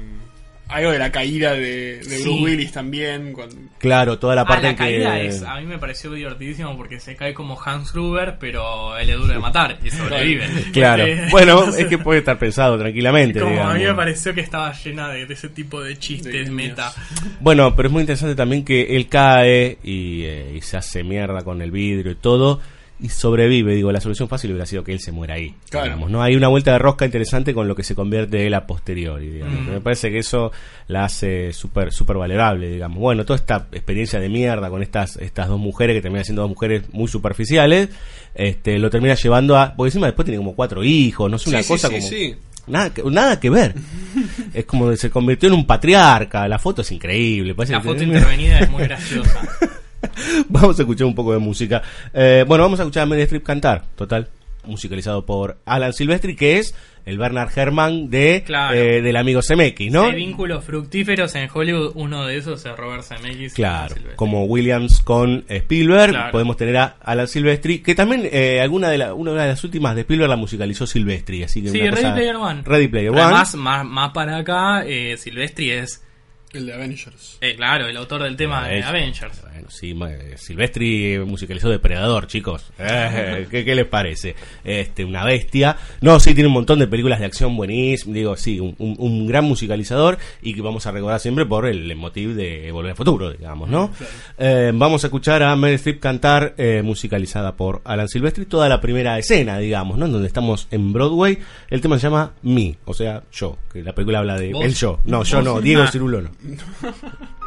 algo 0.70 0.90
de 0.92 0.98
la 0.98 1.10
caída 1.12 1.52
de, 1.52 1.98
de 1.98 2.22
Bruce. 2.22 2.28
Willis 2.42 2.72
también. 2.72 3.32
cuando- 3.32 3.56
Claro, 3.78 4.18
toda 4.18 4.34
la 4.34 4.42
Ah, 4.42 4.46
parte 4.46 4.62
la 4.64 4.70
en 4.70 4.76
que... 4.76 4.82
caída 4.84 5.20
es, 5.20 5.42
a 5.42 5.58
mí 5.60 5.66
me 5.66 5.78
pareció 5.78 6.10
divertidísimo 6.12 6.76
porque 6.76 7.00
se 7.00 7.16
cae 7.16 7.32
como 7.34 7.60
Hans 7.60 7.92
Gruber, 7.92 8.36
pero 8.38 8.96
él 8.98 9.10
es 9.10 9.16
duro 9.16 9.32
de 9.32 9.38
matar 9.38 9.78
y 9.82 9.90
sobrevive. 9.90 10.46
Claro. 10.72 11.04
Este, 11.10 11.30
Bueno, 11.30 11.64
es 11.74 11.86
que 11.86 11.98
puede 11.98 12.20
estar 12.20 12.38
pensado 12.38 12.78
tranquilamente. 12.78 13.40
Como 13.40 13.62
a 13.62 13.74
mí 13.74 13.84
me 13.84 13.94
pareció 13.94 14.34
que 14.34 14.40
estaba 14.42 14.72
llena 14.72 15.08
de, 15.08 15.26
de 15.26 15.34
ese 15.34 15.48
tipo 15.48 15.82
de 15.82 15.98
chistes 15.98 16.32
De 16.32 16.50
meta. 16.50 16.92
Bueno, 17.40 17.74
pero 17.74 17.88
es 17.88 17.92
muy 17.92 18.00
interesante 18.02 18.34
también 18.34 18.64
que 18.64 18.96
él 18.96 19.08
cae 19.08 19.78
y, 19.82 20.22
eh, 20.24 20.52
y 20.56 20.60
se 20.60 20.76
hace 20.76 21.02
mierda 21.04 21.42
con 21.42 21.60
el 21.62 21.70
vidrio 21.70 22.12
y 22.12 22.16
todo 22.16 22.60
y 23.02 23.08
sobrevive. 23.08 23.74
Digo, 23.74 23.90
la 23.92 24.00
solución 24.00 24.28
fácil 24.28 24.50
hubiera 24.50 24.66
sido 24.66 24.84
que 24.84 24.92
él 24.92 25.00
se 25.00 25.12
muera 25.12 25.34
ahí. 25.34 25.54
Claro. 25.70 25.84
digamos, 25.86 26.10
¿no? 26.10 26.22
Hay 26.22 26.36
una 26.36 26.48
vuelta 26.48 26.72
de 26.72 26.78
rosca 26.78 27.04
interesante 27.04 27.54
con 27.54 27.66
lo 27.68 27.74
que 27.74 27.82
se 27.82 27.94
convierte 27.94 28.46
él 28.46 28.54
a 28.54 28.66
posteriori. 28.66 29.28
Digamos. 29.30 29.60
Mm. 29.62 29.70
Me 29.70 29.80
parece 29.80 30.10
que 30.10 30.18
eso 30.18 30.52
la 30.88 31.04
hace 31.04 31.52
súper 31.52 31.92
súper 31.92 32.16
valorable. 32.18 32.70
Digamos. 32.70 32.98
Bueno, 32.98 33.24
toda 33.24 33.36
esta 33.38 33.66
experiencia 33.72 34.20
de 34.20 34.28
mierda 34.28 34.68
con 34.70 34.82
estas 34.82 35.16
estas 35.16 35.48
dos 35.48 35.58
mujeres 35.60 35.94
que 35.96 36.02
terminan 36.02 36.24
siendo 36.24 36.42
dos 36.42 36.50
mujeres 36.50 36.82
muy 36.92 37.08
superficiales, 37.08 37.88
este 38.34 38.78
lo 38.78 38.90
termina 38.90 39.14
llevando 39.14 39.56
a. 39.56 39.74
Porque 39.76 39.88
encima 39.88 40.06
después 40.06 40.24
tiene 40.26 40.38
como 40.38 40.54
cuatro 40.54 40.84
hijos, 40.84 41.30
no 41.30 41.38
sé, 41.38 41.50
una 41.50 41.62
Sí, 41.62 41.68
cosa 41.68 41.88
sí, 41.88 41.94
como. 41.94 42.08
sí. 42.08 42.34
Nada 42.66 42.90
que, 42.94 43.02
nada 43.02 43.40
que 43.40 43.50
ver. 43.50 43.74
es 44.54 44.64
como 44.64 44.90
que 44.90 44.96
se 44.96 45.10
convirtió 45.10 45.48
en 45.48 45.54
un 45.54 45.66
patriarca. 45.66 46.46
La 46.46 46.58
foto 46.58 46.82
es 46.82 46.92
increíble. 46.92 47.54
parece 47.54 47.72
La 47.72 47.80
que- 47.80 47.88
foto 47.88 48.02
intervenida 48.02 48.60
es 48.60 48.70
muy 48.70 48.82
graciosa. 48.84 49.40
vamos 50.48 50.78
a 50.78 50.82
escuchar 50.82 51.06
un 51.06 51.14
poco 51.14 51.32
de 51.32 51.38
música. 51.38 51.82
Eh, 52.12 52.44
bueno, 52.46 52.64
vamos 52.64 52.80
a 52.80 52.84
escuchar 52.84 53.02
a 53.04 53.06
Meryl 53.06 53.24
Streep 53.24 53.42
cantar, 53.42 53.84
total, 53.96 54.28
musicalizado 54.64 55.24
por 55.24 55.58
Alan 55.64 55.92
Silvestri, 55.92 56.36
que 56.36 56.58
es 56.58 56.74
el 57.06 57.16
Bernard 57.16 57.50
Herrmann 57.56 58.10
de 58.10 58.42
Claro. 58.44 58.76
eh, 58.76 59.00
del 59.00 59.16
amigo 59.16 59.40
CMX, 59.40 59.90
¿no? 59.90 60.04
Hay 60.04 60.14
vínculos 60.16 60.62
fructíferos 60.62 61.34
en 61.34 61.48
Hollywood. 61.52 61.92
Uno 61.94 62.26
de 62.26 62.36
esos 62.36 62.64
es 62.64 62.76
Robert 62.76 63.02
Zemeckis. 63.02 63.54
Claro, 63.54 63.96
como 64.16 64.44
Williams 64.44 65.00
con 65.00 65.44
Spielberg, 65.48 66.10
Claro. 66.12 66.30
podemos 66.32 66.56
tener 66.58 66.76
a 66.76 66.96
Alan 67.00 67.26
Silvestri, 67.26 67.78
que 67.78 67.94
también 67.94 68.28
eh, 68.30 68.60
alguna 68.60 68.90
de 68.90 68.98
la, 68.98 69.14
una 69.14 69.32
de 69.32 69.48
las 69.48 69.64
últimas 69.64 69.94
de 69.94 70.02
Spielberg 70.02 70.28
la 70.28 70.36
musicalizó 70.36 70.86
Silvestri, 70.86 71.42
así 71.42 71.62
que 71.62 71.70
Sí, 71.70 71.80
Ready 71.80 71.90
cosa- 71.96 72.14
Player 72.14 72.36
One. 72.36 72.62
Ready 72.64 72.88
Player 72.88 73.10
One. 73.10 73.20
Además, 73.22 73.54
más, 73.54 73.86
más 73.86 74.10
para 74.12 74.36
acá, 74.36 74.84
eh, 74.86 75.16
Silvestri 75.16 75.70
es, 75.70 76.04
El 76.52 76.66
de 76.66 76.74
Avengers. 76.74 77.38
eh, 77.40 77.54
claro, 77.54 77.86
el 77.86 77.96
autor 77.96 78.24
del 78.24 78.36
tema 78.36 78.66
de 78.66 78.80
Es- 78.80 78.84
Avengers. 78.84 79.40
Bueno, 79.42 79.70
sí, 79.70 79.96
eh, 80.08 80.34
Silvestri 80.36 81.18
musicalizó 81.24 81.68
Depredador, 81.68 82.26
chicos. 82.26 82.72
Eh, 82.80 83.46
¿qué, 83.50 83.64
qué 83.64 83.74
les 83.76 83.86
parece? 83.86 84.34
Este, 84.64 85.04
una 85.04 85.24
bestia. 85.24 85.76
No, 86.00 86.18
sí, 86.18 86.34
tiene 86.34 86.48
un 86.48 86.54
montón 86.54 86.78
de 86.80 86.88
películas 86.88 87.20
de 87.20 87.26
acción 87.26 87.56
buenísimas. 87.56 88.14
Digo, 88.14 88.36
sí, 88.36 88.58
un, 88.58 88.74
un- 88.78 88.96
un 88.98 89.26
gran 89.28 89.44
musicalizador 89.44 90.18
y 90.42 90.54
que 90.54 90.60
vamos 90.60 90.86
a 90.86 90.90
recordar 90.90 91.20
siempre 91.20 91.46
por 91.46 91.66
el 91.66 91.94
motivo 91.94 92.34
de 92.34 92.70
Volver 92.72 92.90
al 92.92 92.96
Futuro, 92.96 93.30
digamos, 93.30 93.68
¿no? 93.68 93.92
Eh, 94.38 94.72
vamos 94.74 95.04
a 95.04 95.06
escuchar 95.06 95.42
a 95.44 95.54
Meryl 95.54 95.76
Streep 95.76 96.00
cantar 96.00 96.54
eh, 96.58 96.82
musicalizada 96.82 97.54
por 97.56 97.80
Alan 97.84 98.08
Silvestri 98.08 98.46
toda 98.46 98.68
la 98.68 98.80
primera 98.80 99.18
escena, 99.18 99.58
digamos, 99.58 99.98
¿no? 99.98 100.06
En 100.06 100.12
donde 100.12 100.26
estamos 100.26 100.66
en 100.72 100.92
Broadway. 100.92 101.38
El 101.68 101.80
tema 101.80 101.96
se 101.98 102.04
llama 102.08 102.32
Me, 102.42 102.76
o 102.86 102.94
sea, 102.94 103.22
yo, 103.32 103.56
que 103.72 103.82
la 103.82 103.94
película 103.94 104.18
habla 104.18 104.36
de 104.36 104.52
¿Vos? 104.52 104.64
el 104.64 104.74
yo. 104.74 105.00
No, 105.04 105.22
yo 105.22 105.42
no, 105.42 105.60
Diego. 105.60 105.86
Cirulo 105.86 106.22
no. 106.22 106.30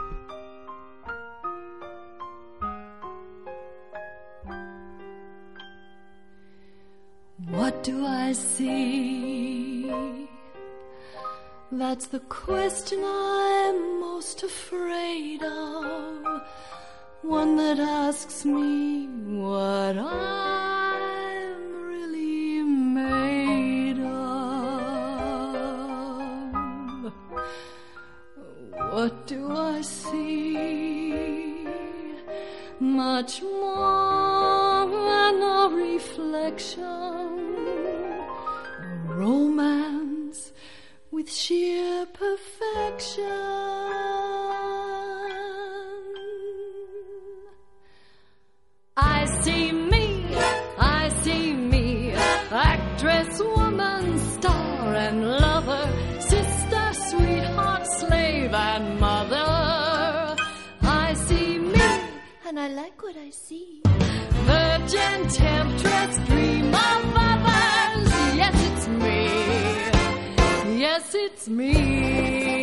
What 7.50 7.84
do 7.84 8.06
I 8.06 8.34
see 8.34 9.92
That's 11.72 12.08
the 12.08 12.20
question 12.20 13.00
I'm 13.04 14.00
most 14.00 14.44
afraid 14.44 15.42
of. 15.44 16.42
One 17.24 17.56
that 17.58 17.80
asks 17.80 18.46
me 18.46 19.08
what 19.08 19.98
I'm 19.98 21.13
What 28.96 29.26
do 29.26 29.52
I 29.52 29.82
see? 29.82 31.66
Much 32.80 33.42
more 33.42 34.86
than 34.86 35.42
a 35.42 35.70
reflection. 35.74 36.84
A 39.10 39.14
romance 39.16 40.52
with 41.10 41.28
sheer 41.34 42.06
perfection. 42.06 43.24
I 48.96 49.26
see 49.42 49.72
me, 49.72 50.24
I 50.78 51.10
see 51.24 51.54
me, 51.54 52.12
actress, 52.52 53.40
woman, 53.40 54.20
star, 54.20 54.94
and 54.94 55.26
lover, 55.26 56.03
slave, 57.86 58.54
and 58.54 59.00
mother. 59.00 60.36
I 60.82 61.14
see 61.28 61.58
me, 61.60 61.82
and 62.48 62.60
I 62.60 62.68
like 62.68 63.02
what 63.02 63.16
I 63.18 63.30
see. 63.30 63.82
Virgin, 63.86 65.28
temptress, 65.30 66.18
dream 66.28 66.68
of 66.68 67.14
others. 67.16 68.12
Yes, 68.42 68.56
it's 68.70 68.88
me. 68.88 70.80
Yes, 70.80 71.16
it's 71.16 71.48
me. 71.48 72.63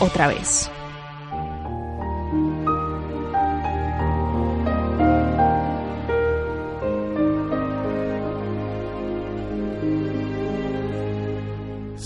Otra 0.00 0.28
vez. 0.28 0.70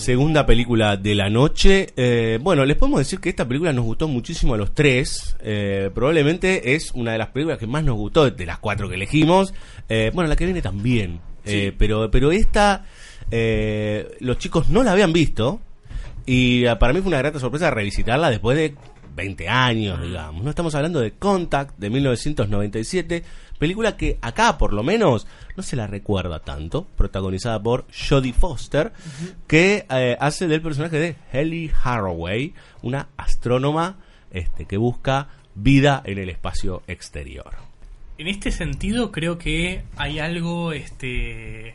Segunda 0.05 0.45
película 0.45 0.99
de 0.99 1.15
la 1.15 1.31
noche. 1.31 1.87
Eh, 1.97 2.39
bueno, 2.43 2.67
les 2.67 2.77
podemos 2.77 3.01
decir 3.01 3.21
que 3.21 3.31
esta 3.31 3.49
película 3.49 3.73
nos 3.73 3.87
gustó 3.87 4.07
muchísimo 4.07 4.53
a 4.53 4.59
los 4.59 4.75
tres. 4.75 5.35
Eh, 5.41 5.91
probablemente 5.95 6.75
es 6.75 6.91
una 6.93 7.13
de 7.13 7.19
las 7.19 7.29
películas 7.29 7.59
que 7.59 7.67
más 7.67 7.85
nos 7.85 7.97
gustó 7.97 8.31
de 8.31 8.45
las 8.45 8.59
cuatro 8.59 8.87
que 8.91 8.97
elegimos. 8.97 9.55
Eh, 9.89 10.11
bueno, 10.13 10.29
la 10.29 10.37
que 10.37 10.45
viene 10.45 10.61
también. 10.61 11.21
Eh, 11.47 11.73
pero, 11.79 12.11
pero 12.11 12.33
esta, 12.33 12.85
eh, 13.31 14.15
los 14.21 14.37
chicos 14.37 14.69
no 14.69 14.83
la 14.83 14.93
habían 14.93 15.15
visto. 15.15 15.61
Y 16.27 16.67
ah, 16.67 16.79
para 16.79 16.93
mí 16.93 17.01
fue 17.01 17.09
una 17.09 17.19
grata 17.19 17.39
sorpresa 17.39 17.71
revisitarla 17.71 18.31
después 18.31 18.57
de 18.57 18.75
20 19.15 19.49
años, 19.49 20.03
digamos. 20.03 20.43
No 20.43 20.51
estamos 20.51 20.75
hablando 20.75 21.01
de 21.01 21.13
Contact 21.13 21.79
de 21.79 21.91
1997, 21.91 23.23
película 23.59 23.97
que 23.97 24.19
acá 24.21 24.59
por 24.59 24.73
lo 24.73 24.83
menos 24.83 25.27
no 25.57 25.63
se 25.63 25.77
la 25.77 25.87
recuerda 25.87 26.41
tanto, 26.41 26.87
protagonizada 26.97 27.63
por 27.63 27.87
Jodie 27.93 28.33
Foster, 28.33 28.93
que 29.47 29.87
eh, 29.91 30.17
hace 30.19 30.49
del 30.49 30.63
personaje 30.63 30.99
de 30.99 31.17
Helly 31.33 31.71
Haraway, 31.83 32.55
una 32.83 33.09
astrónoma 33.17 33.97
este, 34.31 34.67
que 34.67 34.77
busca 34.77 35.29
vida 35.55 36.03
en 36.05 36.19
el 36.19 36.29
espacio 36.29 36.83
exterior. 36.89 37.53
En 38.19 38.29
este 38.29 38.51
sentido, 38.51 39.13
creo 39.13 39.39
que 39.39 39.83
hay 39.97 40.19
algo 40.19 40.73
este 40.73 41.75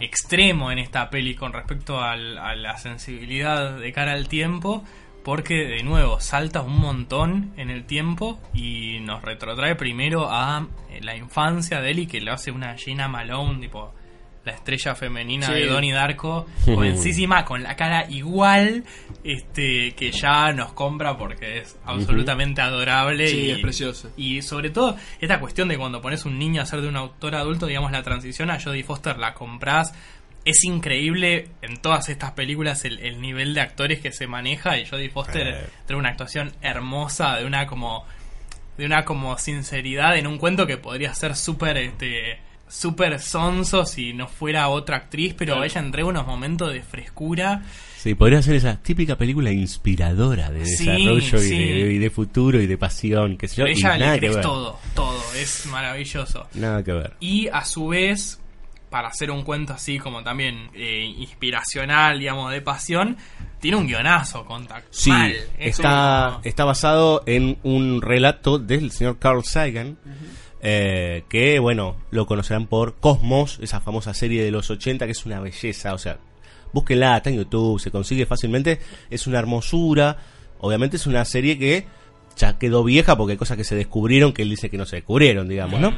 extremo 0.00 0.70
en 0.70 0.78
esta 0.78 1.10
peli 1.10 1.34
con 1.34 1.52
respecto 1.52 2.00
a 2.00 2.16
la 2.16 2.78
sensibilidad 2.78 3.78
de 3.78 3.92
cara 3.92 4.12
al 4.12 4.28
tiempo, 4.28 4.84
porque 5.26 5.66
de 5.66 5.82
nuevo 5.82 6.20
salta 6.20 6.62
un 6.62 6.78
montón 6.78 7.52
en 7.56 7.70
el 7.70 7.84
tiempo 7.84 8.38
y 8.54 9.00
nos 9.00 9.22
retrotrae 9.22 9.74
primero 9.74 10.30
a 10.30 10.68
eh, 10.88 11.00
la 11.02 11.16
infancia 11.16 11.80
de 11.80 11.90
él 11.90 11.98
y 11.98 12.06
que 12.06 12.20
lo 12.20 12.32
hace 12.32 12.52
una 12.52 12.76
Gina 12.76 13.08
Malone, 13.08 13.58
tipo 13.58 13.92
la 14.46 14.52
estrella 14.52 14.94
femenina 14.94 15.48
Sí. 15.48 15.52
de 15.52 15.66
Donnie 15.66 15.92
Darko, 15.92 16.46
jovencísima, 16.64 17.44
con 17.44 17.62
la 17.62 17.76
cara 17.76 18.06
igual, 18.08 18.84
este, 19.24 19.92
que 19.94 20.12
ya 20.12 20.52
nos 20.52 20.72
compra 20.72 21.18
porque 21.18 21.58
es 21.58 21.76
absolutamente 21.84 22.60
adorable 22.62 23.28
Sí, 23.28 23.40
y 23.40 23.50
es 23.50 23.58
preciosa. 23.58 24.08
y 24.16 24.40
sobre 24.42 24.70
todo, 24.70 24.96
esta 25.20 25.40
cuestión 25.40 25.68
de 25.68 25.76
cuando 25.76 26.00
pones 26.00 26.24
un 26.24 26.38
niño 26.38 26.62
a 26.62 26.66
ser 26.66 26.80
de 26.80 26.88
un 26.88 26.96
autor 26.96 27.34
adulto, 27.34 27.66
digamos, 27.66 27.90
la 27.92 28.02
transición 28.02 28.50
a 28.50 28.60
Jodie 28.60 28.84
Foster 28.84 29.18
la 29.18 29.34
compras. 29.34 29.92
Es 30.44 30.62
increíble 30.62 31.48
en 31.60 31.78
todas 31.78 32.08
estas 32.08 32.30
películas 32.30 32.84
el, 32.84 33.00
el 33.00 33.20
nivel 33.20 33.52
de 33.52 33.60
actores 33.62 33.98
que 34.00 34.12
se 34.12 34.28
maneja 34.28 34.78
y 34.78 34.86
Jodie 34.86 35.10
Foster 35.10 35.48
Eh. 35.48 35.66
trae 35.86 35.98
una 35.98 36.10
actuación 36.10 36.52
hermosa, 36.62 37.36
de 37.36 37.44
una 37.46 37.66
como 37.66 38.06
de 38.78 38.86
una 38.86 39.04
como 39.04 39.36
sinceridad 39.38 40.16
en 40.18 40.26
un 40.28 40.38
cuento 40.38 40.66
que 40.68 40.76
podría 40.76 41.12
ser 41.14 41.34
súper 41.34 41.78
este 41.78 42.38
súper 42.68 43.20
sonso 43.20 43.84
si 43.86 44.12
no 44.12 44.26
fuera 44.28 44.68
otra 44.68 44.96
actriz, 44.96 45.34
pero 45.36 45.52
Claro. 45.54 45.64
ella 45.64 45.80
entrega 45.80 46.08
unos 46.08 46.26
momentos 46.26 46.72
de 46.72 46.82
frescura. 46.82 47.62
Sí, 47.96 48.14
podría 48.14 48.40
ser 48.42 48.54
esa 48.56 48.76
típica 48.82 49.16
película 49.16 49.50
inspiradora 49.52 50.50
de 50.50 50.64
Sí, 50.66 50.86
desarrollo 50.86 51.38
y, 51.38 51.48
sí. 51.48 51.58
de, 51.58 51.92
y 51.94 51.98
de 51.98 52.10
futuro 52.10 52.60
y 52.60 52.66
de 52.66 52.78
pasión, 52.78 53.36
que 53.36 53.48
sé 53.48 53.56
yo. 53.56 53.66
Ella 53.66 53.96
le 53.96 54.18
crees 54.18 54.40
todo, 54.40 54.78
todo, 54.94 55.20
es 55.36 55.66
maravilloso. 55.66 56.46
Nada 56.54 56.82
que 56.84 56.92
ver. 56.92 57.14
Y 57.20 57.48
a 57.48 57.64
su 57.64 57.88
vez, 57.88 58.40
para 58.90 59.08
hacer 59.08 59.30
un 59.30 59.42
cuento 59.42 59.72
así 59.72 59.98
como 59.98 60.22
también 60.22 60.70
eh, 60.74 61.04
inspiracional, 61.18 62.18
digamos, 62.18 62.52
de 62.52 62.60
pasión, 62.62 63.16
tiene 63.60 63.76
un 63.76 63.86
guionazo 63.86 64.44
contacto. 64.44 64.88
Sí, 64.92 65.10
Mal. 65.10 65.32
Es 65.58 65.76
está, 65.78 66.36
un- 66.36 66.46
está 66.46 66.64
basado 66.64 67.22
en 67.26 67.58
un 67.64 68.02
relato 68.02 68.58
del 68.58 68.90
señor 68.92 69.18
Carl 69.18 69.44
Sagan, 69.44 69.96
eh, 70.68 71.22
que, 71.28 71.60
bueno, 71.60 71.94
lo 72.10 72.26
conocerán 72.26 72.66
por 72.66 72.96
Cosmos, 72.96 73.60
esa 73.62 73.78
famosa 73.78 74.14
serie 74.14 74.42
de 74.42 74.50
los 74.50 74.68
80, 74.68 75.06
que 75.06 75.12
es 75.12 75.24
una 75.24 75.38
belleza, 75.38 75.94
o 75.94 75.98
sea, 75.98 76.18
búsquenla, 76.72 77.16
está 77.16 77.30
en 77.30 77.36
YouTube, 77.36 77.78
se 77.78 77.92
consigue 77.92 78.26
fácilmente, 78.26 78.80
es 79.08 79.28
una 79.28 79.38
hermosura, 79.38 80.16
obviamente 80.58 80.96
es 80.96 81.06
una 81.06 81.24
serie 81.24 81.56
que 81.56 81.86
ya 82.36 82.58
quedó 82.58 82.82
vieja 82.82 83.16
porque 83.16 83.34
hay 83.34 83.38
cosas 83.38 83.56
que 83.56 83.62
se 83.62 83.76
descubrieron 83.76 84.32
que 84.32 84.42
él 84.42 84.50
dice 84.50 84.68
que 84.68 84.76
no 84.76 84.86
se 84.86 84.96
descubrieron, 84.96 85.48
digamos, 85.48 85.78
¿no? 85.78 85.94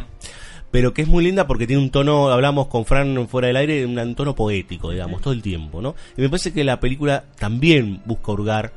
pero 0.71 0.93
que 0.93 1.01
es 1.01 1.09
muy 1.09 1.25
linda 1.25 1.47
porque 1.47 1.67
tiene 1.67 1.81
un 1.81 1.89
tono, 1.89 2.29
hablamos 2.29 2.67
con 2.67 2.85
Fran 2.85 3.27
fuera 3.27 3.49
del 3.49 3.57
aire, 3.57 3.87
un, 3.87 4.15
tono 4.15 4.35
poético, 4.35 4.91
digamos, 4.91 5.23
todo 5.23 5.33
el 5.33 5.41
tiempo, 5.41 5.81
¿no? 5.81 5.95
Y 6.15 6.21
me 6.21 6.29
parece 6.29 6.53
que 6.53 6.63
la 6.63 6.79
película 6.79 7.25
también 7.39 8.03
busca 8.05 8.33
hurgar 8.33 8.75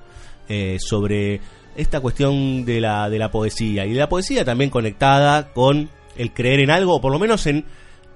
eh, 0.48 0.78
sobre 0.80 1.42
esta 1.76 2.00
cuestión 2.00 2.66
de 2.66 2.82
la, 2.82 3.10
de 3.10 3.20
la 3.20 3.32
poesía, 3.32 3.86
y 3.86 3.94
de 3.94 4.00
la 4.00 4.10
poesía 4.10 4.46
también 4.46 4.70
conectada 4.70 5.52
con 5.54 5.90
el 6.18 6.34
creer 6.34 6.60
en 6.60 6.70
algo, 6.72 6.96
o 6.96 7.02
por 7.02 7.12
lo 7.12 7.20
menos 7.20 7.46
en 7.48 7.66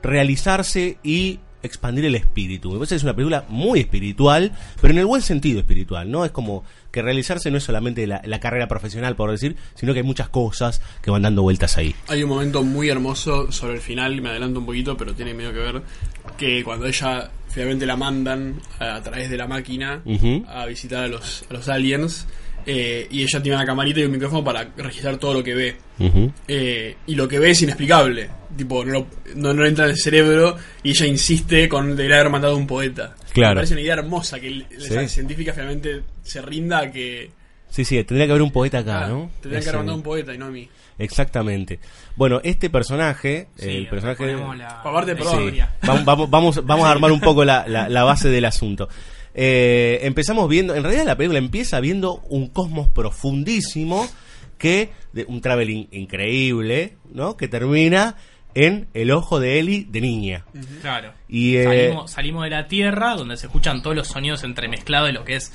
realizarse 0.04 0.98
y 1.04 1.40
expandir 1.64 2.06
el 2.06 2.16
espíritu. 2.16 2.72
Me 2.72 2.78
parece 2.78 2.94
que 2.94 2.98
es 2.98 3.04
una 3.04 3.16
película 3.16 3.46
muy 3.50 3.80
espiritual, 3.80 4.52
pero 4.80 4.94
en 4.94 5.00
el 5.00 5.06
buen 5.06 5.22
sentido 5.22 5.60
espiritual, 5.60 6.12
¿no? 6.12 6.24
Es 6.24 6.32
como 6.32 6.64
que 6.92 7.02
realizarse 7.02 7.50
no 7.50 7.58
es 7.58 7.64
solamente 7.64 8.06
la, 8.06 8.22
la 8.24 8.40
carrera 8.40 8.68
profesional, 8.68 9.16
por 9.16 9.32
decir, 9.32 9.56
sino 9.74 9.94
que 9.94 10.00
hay 10.00 10.06
muchas 10.06 10.30
cosas 10.30 10.82
que 11.02 11.12
van 11.12 11.24
dando 11.24 11.42
vueltas 11.42 11.78
ahí. 11.78 11.96
Hay 12.08 12.24
un 12.24 12.30
momento 12.30 12.64
muy 12.64 12.90
hermoso 12.90 13.52
sobre 13.52 13.76
el 13.76 13.82
final, 13.82 14.22
me 14.22 14.30
adelanto 14.30 14.60
un 14.60 14.66
poquito, 14.66 14.96
pero 14.96 15.14
tiene 15.14 15.34
medio 15.34 15.52
que 15.54 15.60
ver, 15.60 15.82
que 16.38 16.64
cuando 16.64 16.86
ella 16.86 17.32
finalmente 17.50 17.86
la 17.86 17.96
mandan 17.96 18.62
a, 18.80 18.96
a 18.96 19.02
través 19.02 19.30
de 19.30 19.38
la 19.38 19.48
máquina 19.48 20.02
a 20.48 20.66
visitar 20.68 21.06
a 21.06 21.08
los, 21.08 21.46
a 21.50 21.54
los 21.54 21.68
aliens, 21.68 22.28
eh, 22.66 23.08
y 23.12 23.22
ella 23.24 23.42
tiene 23.42 23.56
una 23.58 23.66
camarita 23.66 24.00
y 24.00 24.04
un 24.06 24.12
micrófono 24.12 24.44
para 24.44 24.70
registrar 24.78 25.18
todo 25.18 25.34
lo 25.36 25.44
que 25.44 25.54
ve. 25.54 25.76
Eh, 26.48 26.96
y 27.08 27.16
lo 27.16 27.28
que 27.28 27.40
ve 27.40 27.52
es 27.52 27.62
inexplicable. 27.62 28.30
Tipo, 28.58 28.84
no, 28.86 28.92
lo- 28.94 29.08
no, 29.36 29.54
no 29.54 29.66
entra 29.66 29.86
en 29.86 29.92
el 29.92 29.98
cerebro 29.98 30.56
y 30.84 30.92
ella 30.92 31.06
insiste 31.08 31.68
con 31.68 31.96
debería 31.96 32.18
haber 32.22 32.32
matado 32.32 32.54
a 32.54 32.58
un 32.58 32.68
poeta. 32.68 33.16
Claro. 33.34 33.56
Me 33.56 33.56
parece 33.58 33.74
una 33.74 33.82
idea 33.82 33.94
hermosa 33.96 34.40
que 34.40 34.50
Sí. 34.50 34.66
esa 34.78 35.08
científica 35.08 35.52
finalmente 35.54 36.02
se 36.24 36.42
rinda 36.42 36.80
a 36.80 36.92
que 36.92 37.30
Sí, 37.70 37.84
sí, 37.84 38.02
tendría 38.06 38.26
que 38.28 38.32
haber 38.32 38.42
un 38.44 38.52
poeta 38.52 38.80
acá, 38.80 39.04
ah, 39.06 39.08
¿no? 39.10 39.32
tendría 39.42 39.60
que 39.62 39.68
haber 39.68 39.80
mandado 39.80 39.96
a 39.96 39.98
un 39.98 40.04
poeta 40.04 40.34
y 40.34 40.38
no 40.38 40.46
a 40.46 40.50
mí. 40.52 40.70
Exactamente. 40.98 41.80
Bueno, 42.16 42.40
este 42.44 42.70
personaje, 42.70 43.48
Sí, 43.58 43.70
el 43.70 43.88
personaje... 43.90 44.26
la- 44.58 44.80
Aparte, 44.82 45.12
la 45.12 45.18
perdón. 45.18 45.34
historia. 45.40 45.74
Vamos, 45.86 46.06
vamos, 46.06 46.30
vamos, 46.30 46.66
vamos 46.66 46.86
a 46.86 46.92
armar 46.92 47.12
un 47.12 47.20
poco 47.20 47.44
la, 47.44 47.68
la- 47.68 47.90
la 47.90 48.04
base 48.06 48.30
del 48.30 48.46
asunto. 48.46 48.88
Eh, 49.38 50.00
empezamos 50.04 50.48
viendo, 50.48 50.74
en 50.76 50.84
realidad 50.84 51.04
la 51.04 51.18
película 51.18 51.40
empieza 51.40 51.82
viendo 51.82 52.22
un 52.30 52.48
cosmos 52.48 52.88
profundísimo 52.88 54.08
que, 54.58 54.92
de, 55.12 55.26
un 55.28 55.42
traveling 55.42 55.90
increíble, 55.92 56.96
¿no? 57.12 57.36
Que 57.36 57.50
termina 57.50 58.16
en 58.54 58.88
el 58.94 59.12
ojo 59.12 59.42
de 59.42 59.60
Ellie 59.60 59.86
de 59.90 60.00
niña. 60.00 60.46
Claro. 60.82 61.12
Y, 61.28 61.58
eh, 61.58 61.64
salimos, 61.66 62.12
salimos 62.12 62.44
de 62.46 62.50
la 62.52 62.68
Tierra, 62.68 63.16
donde 63.16 63.36
se 63.36 63.48
escuchan 63.48 63.82
todos 63.82 63.96
los 63.96 64.08
sonidos 64.08 64.46
entremezclados 64.46 65.08
de 65.08 65.14
lo 65.14 65.26
que 65.26 65.36
es 65.36 65.52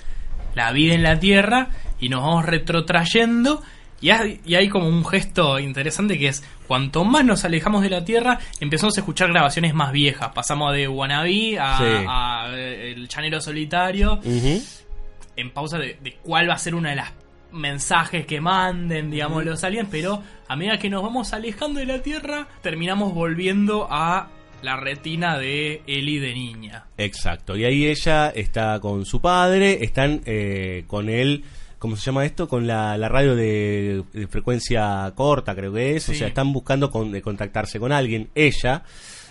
la 0.55 0.72
vida 0.72 0.95
en 0.95 1.03
la 1.03 1.18
Tierra, 1.18 1.70
y 1.99 2.11
nos 2.11 2.20
vamos 2.20 2.45
retrotrayendo. 2.45 3.62
Y 4.01 4.11
hay, 4.11 4.40
y 4.46 4.55
hay 4.55 4.68
como 4.68 4.88
un 4.88 5.05
gesto 5.05 5.59
interesante 5.59 6.18
que 6.18 6.28
es, 6.28 6.42
cuanto 6.66 7.05
más 7.05 7.24
nos 7.24 7.44
alejamos 7.44 7.82
de 7.82 7.90
la 7.90 8.05
Tierra, 8.05 8.38
empezamos 8.61 8.96
a 8.96 9.01
escuchar 9.01 9.28
grabaciones 9.30 9.74
más 9.74 9.92
viejas. 9.92 10.30
Pasamos 10.34 10.72
de 10.74 10.88
Wannabe 10.88 11.59
a, 11.59 11.78
Sí. 11.78 11.84
a, 12.09 12.46
eh, 12.55 12.92
El 12.92 13.09
Chanero 13.09 13.40
Solitario, 13.40 14.20
en 14.24 15.51
pausa 15.53 15.78
de, 15.78 15.98
de 16.03 16.16
cuál 16.22 16.48
va 16.48 16.55
a 16.55 16.59
ser 16.59 16.74
una 16.74 16.90
de 16.90 16.96
las 16.96 17.12
mensajes 17.53 18.26
que 18.26 18.40
manden, 18.40 19.11
digamos, 19.11 19.44
los 19.44 19.62
aliens, 19.64 19.88
pero 19.90 20.22
a 20.48 20.57
medida 20.57 20.78
que 20.78 20.88
nos 20.88 21.03
vamos 21.03 21.32
alejando 21.32 21.80
de 21.80 21.86
la 21.86 22.01
Tierra, 22.01 22.46
terminamos 22.62 23.12
volviendo 23.12 23.86
a 23.90 24.28
la 24.62 24.76
retina 24.76 25.38
de 25.38 25.82
Ellie 25.86 26.20
de 26.20 26.34
niña. 26.34 26.84
Exacto. 26.98 27.57
Y 27.57 27.64
ahí 27.64 27.86
ella 27.86 28.28
está 28.30 28.78
con 28.80 29.05
su 29.07 29.20
padre, 29.20 29.82
están 29.84 30.20
eh, 30.26 30.84
con 30.86 31.09
él, 31.09 31.44
¿cómo 31.81 31.97
se 31.97 32.03
llama 32.05 32.24
esto? 32.24 32.47
Con 32.47 32.68
la, 32.68 32.97
la 32.97 33.09
radio 33.09 33.35
de, 33.35 34.05
de 34.12 34.28
frecuencia 34.28 35.12
corta, 35.16 35.57
creo 35.57 35.72
que 35.72 35.97
es. 35.97 36.09
O 36.09 36.14
sea, 36.14 36.28
están 36.28 36.53
buscando 36.53 36.93
con- 36.93 37.11
de 37.11 37.20
contactarse 37.22 37.81
con 37.81 37.91
alguien, 37.91 38.28
ella. 38.37 38.85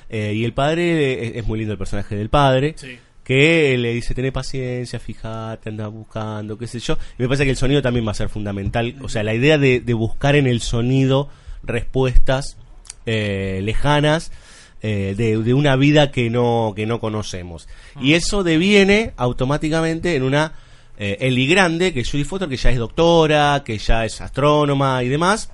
eh, 0.09 0.33
y 0.35 0.43
el 0.43 0.53
padre, 0.53 1.27
es, 1.27 1.35
es 1.37 1.47
muy 1.47 1.59
lindo 1.59 1.71
el 1.71 1.77
personaje 1.77 2.17
del 2.17 2.27
padre. 2.29 2.73
Sí. 2.77 2.99
Que 3.23 3.77
le 3.77 3.93
dice, 3.93 4.15
tené 4.15 4.31
paciencia, 4.31 4.99
fíjate, 4.99 5.69
anda 5.69 5.87
buscando, 5.87 6.57
qué 6.57 6.65
sé 6.65 6.79
yo. 6.79 6.97
Y 7.17 7.21
me 7.21 7.27
parece 7.27 7.43
que 7.45 7.51
el 7.51 7.57
sonido 7.57 7.81
también 7.81 8.05
va 8.05 8.11
a 8.11 8.15
ser 8.15 8.27
fundamental. 8.27 8.95
O 9.03 9.07
sea, 9.07 9.21
la 9.23 9.35
idea 9.35 9.57
de, 9.59 9.79
de 9.81 9.93
buscar 9.93 10.35
en 10.35 10.47
el 10.47 10.61
sonido 10.61 11.29
respuestas 11.61 12.57
eh, 13.05 13.61
lejanas 13.63 14.31
eh, 14.81 15.13
de, 15.15 15.37
de 15.43 15.53
una 15.53 15.75
vida 15.75 16.09
que 16.09 16.29
no, 16.31 16.73
que 16.75 16.87
no 16.87 16.99
conocemos. 16.99 17.67
Y 18.01 18.13
eso 18.13 18.43
deviene 18.43 19.13
automáticamente 19.15 20.15
en 20.15 20.23
una 20.23 20.53
eh, 20.99 21.17
Ellie 21.21 21.47
grande, 21.47 21.93
que 21.93 22.01
es 22.01 22.11
Judy 22.11 22.23
Foster, 22.25 22.47
que 22.49 22.57
ya 22.57 22.69
es 22.69 22.77
doctora, 22.77 23.63
que 23.65 23.77
ya 23.77 24.05
es 24.05 24.19
astrónoma 24.21 25.01
y 25.03 25.09
demás, 25.09 25.51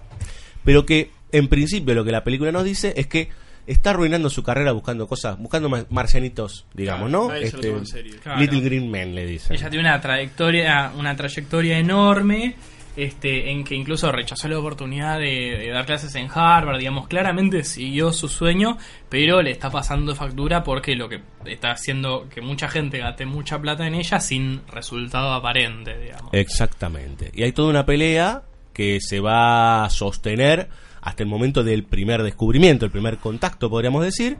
pero 0.63 0.85
que 0.85 1.11
en 1.31 1.47
principio 1.47 1.93
lo 1.95 2.03
que 2.03 2.11
la 2.11 2.23
película 2.23 2.51
nos 2.51 2.63
dice 2.65 2.93
es 2.97 3.07
que 3.07 3.29
está 3.67 3.91
arruinando 3.91 4.29
su 4.29 4.43
carrera 4.43 4.71
buscando 4.73 5.07
cosas, 5.07 5.37
buscando 5.39 5.69
ma- 5.69 5.85
marcianitos, 5.89 6.65
digamos, 6.73 7.09
Claro, 7.09 7.23
¿no? 7.25 7.29
nadie 7.29 7.47
se 7.47 7.53
lo 7.53 7.57
Este, 7.59 7.67
toma 7.69 7.79
en 7.79 7.85
serio. 7.87 8.15
Claro. 8.21 8.39
Little 8.41 8.61
Green 8.61 8.91
Men 8.91 9.15
le 9.15 9.25
dicen. 9.25 9.55
Ella 9.55 9.69
tiene 9.69 9.87
una 9.89 10.01
trayectoria, 10.01 10.91
una 10.97 11.15
trayectoria 11.15 11.77
enorme, 11.79 12.55
este, 12.95 13.51
en 13.51 13.63
que 13.63 13.75
incluso 13.75 14.11
rechazó 14.11 14.47
la 14.47 14.57
oportunidad 14.57 15.19
de, 15.19 15.69
dar 15.71 15.85
clases 15.85 16.15
en 16.15 16.29
Harvard, 16.33 16.79
digamos, 16.79 17.07
claramente 17.07 17.63
siguió 17.63 18.13
su 18.13 18.27
sueño, 18.27 18.77
pero 19.09 19.41
le 19.41 19.51
está 19.51 19.69
pasando 19.69 20.15
factura 20.15 20.63
porque 20.63 20.95
lo 20.95 21.09
que 21.09 21.21
está 21.45 21.71
haciendo 21.71 22.27
que 22.29 22.41
mucha 22.41 22.67
gente 22.69 22.99
gaste 22.99 23.25
mucha 23.25 23.59
plata 23.59 23.85
en 23.85 23.95
ella 23.95 24.19
sin 24.19 24.61
resultado 24.67 25.33
aparente, 25.33 25.97
digamos. 25.99 26.33
Exactamente. 26.33 27.31
Y 27.33 27.43
hay 27.43 27.51
toda 27.51 27.69
una 27.69 27.85
pelea 27.85 28.43
que 28.73 28.99
se 29.01 29.19
va 29.19 29.85
a 29.85 29.89
sostener 29.89 30.69
hasta 31.01 31.23
el 31.23 31.29
momento 31.29 31.63
del 31.63 31.83
primer 31.83 32.23
descubrimiento, 32.23 32.85
el 32.85 32.91
primer 32.91 33.17
contacto, 33.17 33.69
podríamos 33.69 34.03
decir, 34.03 34.37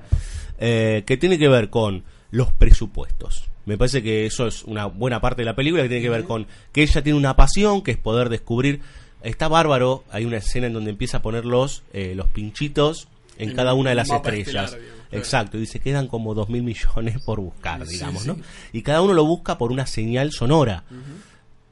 eh, 0.59 1.03
que 1.05 1.17
tiene 1.17 1.37
que 1.37 1.47
ver 1.47 1.69
con 1.69 2.03
los 2.31 2.51
presupuestos. 2.51 3.49
Me 3.65 3.77
parece 3.77 4.03
que 4.03 4.25
eso 4.25 4.47
es 4.47 4.63
una 4.63 4.85
buena 4.85 5.21
parte 5.21 5.41
de 5.41 5.45
la 5.45 5.55
película 5.55 5.83
que 5.83 5.89
tiene 5.89 6.03
que 6.03 6.09
ver 6.09 6.23
con 6.23 6.47
que 6.71 6.83
ella 6.83 7.01
tiene 7.01 7.17
una 7.17 7.35
pasión, 7.35 7.81
que 7.81 7.91
es 7.91 7.97
poder 7.97 8.29
descubrir. 8.29 8.81
Está 9.23 9.47
bárbaro, 9.47 10.03
hay 10.11 10.25
una 10.25 10.37
escena 10.37 10.67
en 10.67 10.73
donde 10.73 10.91
empieza 10.91 11.17
a 11.17 11.21
poner 11.21 11.45
los, 11.45 11.83
eh, 11.93 12.13
los 12.15 12.27
pinchitos 12.27 13.07
en 13.37 13.53
cada 13.53 13.73
una 13.73 13.89
de 13.89 13.95
las 13.95 14.09
estrellas. 14.09 14.47
estelar, 14.47 14.69
digamos, 14.69 14.95
claro. 15.09 15.17
Exacto, 15.17 15.57
y 15.57 15.61
dice 15.61 15.79
quedan 15.79 16.07
como 16.07 16.33
dos 16.33 16.49
mil 16.49 16.63
millones 16.63 17.17
por 17.25 17.39
buscar, 17.39 17.85
digamos, 17.85 18.23
sí. 18.23 18.27
¿no? 18.27 18.37
Y 18.71 18.81
cada 18.81 19.01
uno 19.01 19.13
lo 19.13 19.25
busca 19.25 19.57
por 19.57 19.71
una 19.71 19.85
señal 19.85 20.31
sonora 20.31 20.83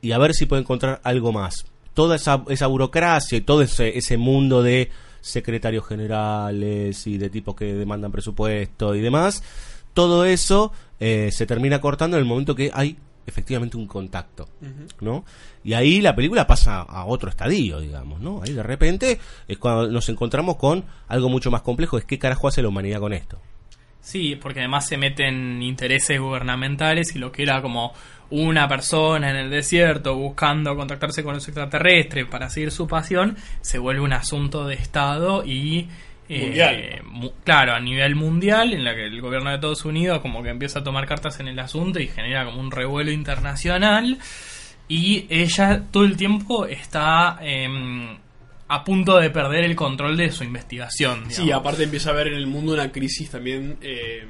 y 0.02 0.12
a 0.12 0.18
ver 0.18 0.34
si 0.34 0.46
puede 0.46 0.62
encontrar 0.62 1.00
algo 1.04 1.32
más. 1.32 1.66
Toda 1.94 2.16
esa, 2.16 2.44
esa 2.50 2.68
burocracia 2.68 3.38
y 3.38 3.41
todo 3.41 3.62
ese, 3.62 3.98
ese 3.98 4.18
mundo 4.18 4.64
de 4.64 4.89
secretarios 5.22 5.88
generales 5.88 7.08
y 7.08 7.18
de 7.18 7.30
tipos 7.30 7.56
que 7.56 7.74
demandan 7.74 8.12
presupuesto 8.12 8.96
y 8.96 9.02
demás, 9.02 9.41
todo 9.94 10.26
eso 10.26 10.72
eh, 11.00 11.30
se 11.32 11.46
termina 11.46 11.80
cortando 11.82 12.18
en 12.18 12.24
el 12.24 12.28
momento 12.28 12.56
que 12.56 12.72
hay 12.74 12.98
efectivamente 13.26 13.78
un 13.78 13.88
contacto, 13.88 14.50
¿no? 15.00 15.24
Y 15.64 15.74
ahí 15.74 16.02
la 16.02 16.16
película 16.16 16.46
pasa 16.46 16.82
a 16.82 17.06
otro 17.06 17.30
estadio, 17.30 17.80
digamos, 17.80 18.20
¿no? 18.20 18.41
Ahí 18.44 18.54
de 18.54 18.64
repente 18.64 19.20
es 19.48 19.58
cuando 19.58 19.88
nos 19.88 20.10
encontramos 20.10 20.58
con 20.58 20.84
algo 21.08 21.30
mucho 21.30 21.50
más 21.50 21.62
complejo, 21.62 21.98
es 21.98 22.06
qué 22.06 22.20
carajo 22.20 22.48
hace 22.48 22.62
la 22.62 22.68
humanidad 22.68 23.00
con 23.00 23.14
esto. 23.14 23.39
Sí, 24.02 24.36
porque 24.36 24.60
además 24.60 24.86
se 24.86 24.98
meten 24.98 25.64
intereses 25.64 26.20
gubernamentales 26.20 27.16
y 27.16 27.20
lo 27.20 27.32
que 27.32 27.44
era 27.44 27.62
como 27.62 27.94
una 28.30 28.68
persona 28.68 29.30
en 29.30 29.38
el 29.38 29.50
desierto 29.50 30.16
buscando 30.16 30.76
contactarse 30.76 31.24
con 31.24 31.36
los 31.36 31.48
extraterrestres 31.48 32.26
para 32.26 32.50
seguir 32.50 32.72
su 32.72 32.88
pasión, 32.88 33.38
se 33.62 33.80
vuelve 33.80 34.02
un 34.02 34.14
asunto 34.14 34.66
de 34.66 34.76
Estado 34.76 35.46
y... 35.46 35.88
eh, 36.30 37.02
mu- 37.06 37.32
claro, 37.44 37.74
a 37.74 37.80
nivel 37.80 38.16
mundial, 38.16 38.74
en 38.74 38.84
la 38.84 38.96
que 38.96 39.06
el 39.06 39.22
gobierno 39.22 39.50
de 39.50 39.56
Estados 39.56 39.86
Unidos 39.86 40.20
como 40.22 40.42
que 40.44 40.50
empieza 40.50 40.80
a 40.80 40.84
tomar 40.84 41.06
cartas 41.06 41.40
en 41.40 41.48
el 41.48 41.60
asunto 41.60 42.00
y 42.00 42.08
genera 42.08 42.46
como 42.46 42.60
un 42.60 42.72
revuelo 42.72 43.12
internacional. 43.12 44.18
Y 44.88 45.26
ella 45.30 45.84
todo 45.92 46.04
el 46.04 46.18
tiempo 46.18 46.66
está 46.66 47.38
em, 47.42 48.18
a 48.68 48.84
punto 48.84 49.18
de 49.18 49.30
perder 49.30 49.64
el 49.64 49.76
control 49.76 50.18
de 50.18 50.32
su 50.32 50.44
investigación. 50.44 51.26
Sí, 51.30 51.52
aparte 51.52 51.84
empieza 51.84 52.10
a 52.10 52.14
haber 52.14 52.28
en 52.28 52.34
el 52.36 52.48
mundo 52.48 52.74
una 52.74 52.92
crisis 52.92 53.30
también 53.30 53.78
eh, 53.82 54.26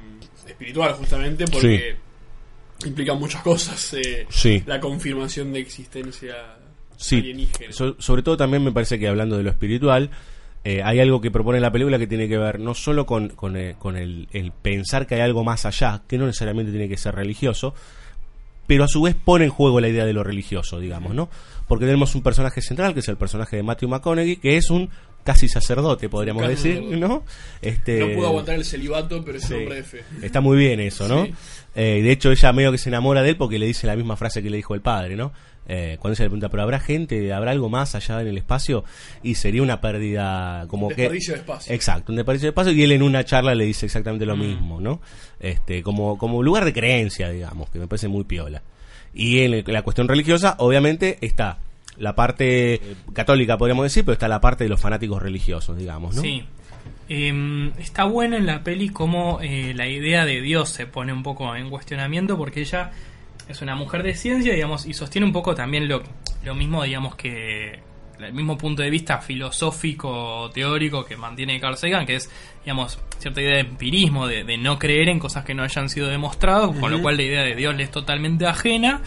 espiritual, 0.47 0.93
justamente, 0.93 1.45
porque 1.45 1.95
implica 2.85 3.13
muchas 3.13 3.41
cosas. 3.41 3.93
eh, 3.95 4.25
Sí. 4.29 4.61
La 4.65 4.79
confirmación 4.79 5.53
de 5.53 5.59
existencia 5.59 6.35
Sí, 6.97 7.17
alienígena. 7.17 7.71
so- 7.73 7.95
sobre 7.99 8.21
todo 8.23 8.37
también 8.37 8.63
me 8.63 8.71
parece 8.71 8.99
que 8.99 9.07
hablando 9.07 9.37
de 9.37 9.43
lo 9.43 9.49
espiritual, 9.49 10.09
eh, 10.63 10.81
hay 10.83 10.99
algo 10.99 11.19
que 11.21 11.29
propone 11.31 11.59
la 11.59 11.71
película 11.71 11.99
que 11.99 12.07
tiene 12.07 12.27
que 12.29 12.37
ver 12.37 12.59
no 12.59 12.73
solo 12.73 13.05
con, 13.05 13.29
con, 13.29 13.57
eh, 13.57 13.75
con 13.77 13.97
el, 13.97 14.27
el 14.31 14.51
pensar 14.51 15.05
que 15.07 15.15
hay 15.15 15.21
algo 15.21 15.43
más 15.43 15.65
allá, 15.65 16.01
que 16.07 16.17
no 16.17 16.25
necesariamente 16.25 16.71
tiene 16.71 16.87
que 16.89 16.97
ser 16.97 17.15
religioso, 17.15 17.73
pero 18.65 18.85
a 18.85 18.87
su 18.87 19.01
vez 19.01 19.15
pone 19.15 19.45
en 19.45 19.51
juego 19.51 19.81
la 19.81 19.89
idea 19.89 20.05
de 20.05 20.13
lo 20.13 20.23
religioso, 20.23 20.79
digamos, 20.79 21.13
¿no? 21.13 21.29
Porque 21.67 21.85
tenemos 21.85 22.15
un 22.15 22.21
personaje 22.23 22.61
central, 22.61 22.93
que 22.93 23.01
es 23.01 23.07
el 23.09 23.17
personaje 23.17 23.57
de 23.57 23.63
Matthew 23.63 23.89
McConaughey, 23.89 24.37
que 24.37 24.55
es 24.57 24.69
un 24.69 24.89
casi 25.23 25.47
sacerdote, 25.47 26.09
podríamos 26.09 26.43
Casi 26.43 26.69
decir. 26.73 26.97
¿no? 26.97 27.23
Este, 27.61 27.99
No 27.99 28.13
pudo 28.15 28.27
aguantar 28.27 28.55
el 28.55 28.65
celibato, 28.65 29.23
pero 29.23 29.37
es 29.37 29.45
Sí. 29.45 29.53
un 29.53 29.59
hombre 29.61 29.75
de 29.77 29.83
fe. 29.83 30.03
Está 30.21 30.41
muy 30.41 30.57
bien 30.57 30.79
eso, 30.81 31.07
¿no? 31.07 31.25
Sí. 31.25 31.33
Eh, 31.75 32.01
de 32.03 32.11
hecho 32.11 32.29
ella 32.31 32.51
medio 32.53 32.71
que 32.71 32.77
se 32.77 32.89
enamora 32.89 33.21
de 33.23 33.29
él 33.29 33.37
porque 33.37 33.57
le 33.57 33.65
dice 33.65 33.87
la 33.87 33.95
misma 33.95 34.15
frase 34.17 34.43
que 34.43 34.49
le 34.49 34.57
dijo 34.57 34.75
el 34.75 34.81
padre, 34.81 35.15
¿no? 35.15 35.31
Eh, 35.67 35.97
cuando 35.99 36.13
ella 36.15 36.25
le 36.25 36.29
pregunta, 36.29 36.49
¿pero 36.49 36.63
habrá 36.63 36.79
gente, 36.79 37.31
habrá 37.33 37.51
algo 37.51 37.69
más 37.69 37.95
allá 37.95 38.21
en 38.21 38.27
el 38.27 38.37
espacio? 38.37 38.83
Y 39.23 39.35
sería 39.35 39.61
una 39.61 39.79
pérdida 39.81 40.65
como 40.67 40.89
que... 40.89 40.95
Desperdicio 41.03 41.33
de 41.35 41.39
espacio. 41.39 41.73
Exacto, 41.73 42.11
un 42.11 42.17
desperdicio 42.17 42.47
de 42.47 42.49
espacio 42.49 42.73
y 42.73 42.83
él 42.83 42.91
en 42.91 43.01
una 43.03 43.23
charla 43.23 43.55
le 43.55 43.65
dice 43.65 43.85
exactamente 43.85 44.25
Mm. 44.25 44.27
lo 44.29 44.35
mismo, 44.37 44.81
¿no? 44.81 45.01
Este, 45.39 45.81
como, 45.83 46.17
como 46.17 46.43
lugar 46.43 46.65
de 46.65 46.73
creencia, 46.73 47.29
digamos, 47.29 47.69
que 47.69 47.79
me 47.79 47.87
parece 47.87 48.07
muy 48.07 48.23
piola. 48.25 48.61
Y 49.13 49.39
en 49.39 49.53
el- 49.53 49.63
la 49.67 49.81
cuestión 49.83 50.07
religiosa, 50.07 50.55
obviamente, 50.59 51.17
está 51.21 51.59
la 51.97 52.15
parte 52.15 52.81
católica, 53.13 53.57
podríamos 53.57 53.83
decir, 53.83 54.03
pero 54.03 54.13
está 54.13 54.27
la 54.27 54.41
parte 54.41 54.63
de 54.63 54.69
los 54.69 54.81
fanáticos 54.81 55.21
religiosos, 55.21 55.77
digamos, 55.77 56.15
¿no? 56.15 56.21
Sí. 56.21 56.43
Eh, 57.09 57.71
está 57.79 58.05
bueno 58.05 58.35
en 58.37 58.45
la 58.45 58.63
peli 58.63 58.89
como 58.89 59.39
eh, 59.41 59.73
la 59.75 59.87
idea 59.87 60.25
de 60.25 60.41
Dios 60.41 60.69
se 60.69 60.87
pone 60.87 61.13
un 61.13 61.21
poco 61.21 61.55
en 61.55 61.69
cuestionamiento 61.69 62.37
porque 62.37 62.61
ella 62.61 62.91
es 63.49 63.61
una 63.61 63.75
mujer 63.75 64.03
de 64.03 64.15
ciencia, 64.15 64.53
digamos, 64.53 64.85
y 64.85 64.93
sostiene 64.93 65.25
un 65.27 65.33
poco 65.33 65.53
también 65.55 65.87
lo, 65.87 66.01
lo 66.43 66.55
mismo, 66.55 66.83
digamos, 66.83 67.15
que 67.15 67.79
el 68.19 68.31
mismo 68.33 68.57
punto 68.57 68.81
de 68.83 68.89
vista 68.89 69.19
filosófico, 69.19 70.49
teórico 70.53 71.03
que 71.05 71.17
mantiene 71.17 71.59
Carl 71.59 71.75
Sagan, 71.77 72.05
que 72.05 72.15
es, 72.15 72.29
digamos, 72.63 72.99
cierta 73.19 73.41
idea 73.41 73.55
de 73.55 73.59
empirismo, 73.61 74.27
de, 74.27 74.43
de 74.43 74.57
no 74.57 74.77
creer 74.79 75.09
en 75.09 75.19
cosas 75.19 75.43
que 75.43 75.53
no 75.53 75.63
hayan 75.63 75.89
sido 75.89 76.07
demostradas, 76.07 76.69
con 76.79 76.91
lo 76.91 77.01
cual 77.01 77.17
la 77.17 77.23
idea 77.23 77.41
de 77.43 77.55
Dios 77.55 77.75
le 77.75 77.83
es 77.83 77.91
totalmente 77.91 78.45
ajena, 78.45 79.01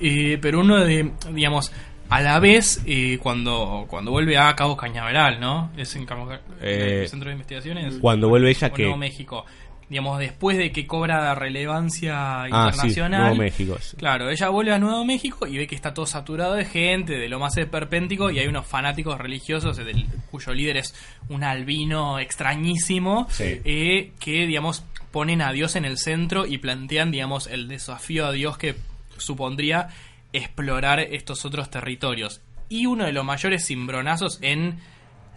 eh, 0.00 0.38
pero 0.40 0.60
uno 0.60 0.84
de, 0.84 1.10
digamos, 1.32 1.72
a 2.08 2.20
la 2.20 2.38
vez, 2.40 2.82
eh, 2.86 3.18
cuando, 3.22 3.86
cuando 3.88 4.10
vuelve 4.10 4.36
a 4.36 4.54
Cabo 4.54 4.76
Cañaveral, 4.76 5.40
¿no? 5.40 5.70
Es 5.76 5.96
en 5.96 6.04
Cabo 6.04 6.28
Ca- 6.28 6.42
Eh, 6.60 7.00
el 7.04 7.08
centro 7.08 7.28
de 7.30 7.32
investigaciones. 7.34 7.94
cuando 8.00 8.28
vuelve 8.28 8.50
ella, 8.50 8.68
o. 8.68 8.82
Nuevo 8.82 8.98
México. 8.98 9.46
Digamos, 9.88 10.18
después 10.20 10.56
de 10.56 10.72
que 10.72 10.86
cobra 10.86 11.34
relevancia 11.34 12.44
Ah, 12.44 12.46
sí, 12.46 12.48
internacional. 12.48 13.20
Nuevo 13.22 13.36
México. 13.36 13.76
sí. 13.80 13.96
Claro, 13.98 14.30
ella 14.30 14.48
vuelve 14.48 14.72
a 14.72 14.78
Nuevo 14.78 15.04
México 15.04 15.46
y 15.46 15.58
ve 15.58 15.66
que 15.66 15.74
está 15.74 15.92
todo 15.92 16.06
saturado 16.06 16.54
de 16.54 16.64
gente, 16.64 17.18
de 17.18 17.28
lo 17.28 17.38
más 17.38 17.56
esperpéntico, 17.58 18.30
y 18.30 18.38
hay 18.38 18.46
unos 18.46 18.66
fanáticos 18.66 19.18
religiosos 19.18 19.76
del- 19.76 20.06
cuyo 20.30 20.54
líder 20.54 20.78
es 20.78 20.94
un 21.28 21.44
albino 21.44 22.18
extrañísimo, 22.18 23.26
Sí. 23.30 23.60
eh, 23.64 24.12
que, 24.18 24.46
digamos, 24.46 24.84
ponen 25.10 25.42
a 25.42 25.52
Dios 25.52 25.76
en 25.76 25.84
el 25.84 25.98
centro 25.98 26.46
y 26.46 26.56
plantean, 26.58 27.10
digamos, 27.10 27.46
el 27.46 27.68
desafío 27.68 28.26
a 28.26 28.32
Dios 28.32 28.56
que 28.56 28.76
supondría 29.18 29.88
explorar 30.32 31.00
estos 31.00 31.44
otros 31.44 31.68
territorios. 31.70 32.40
Y 32.70 32.86
uno 32.86 33.04
de 33.04 33.12
los 33.12 33.24
mayores 33.24 33.66
cimbronazos 33.66 34.38
en 34.40 34.78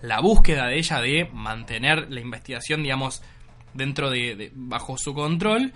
la 0.01 0.21
búsqueda 0.21 0.67
de 0.67 0.77
ella 0.77 1.01
de 1.01 1.29
mantener 1.33 2.07
la 2.09 2.21
investigación, 2.21 2.83
digamos, 2.83 3.21
dentro 3.75 4.09
de, 4.09 4.35
de- 4.35 4.51
bajo 4.55 4.97
su 4.97 5.13
control, 5.13 5.73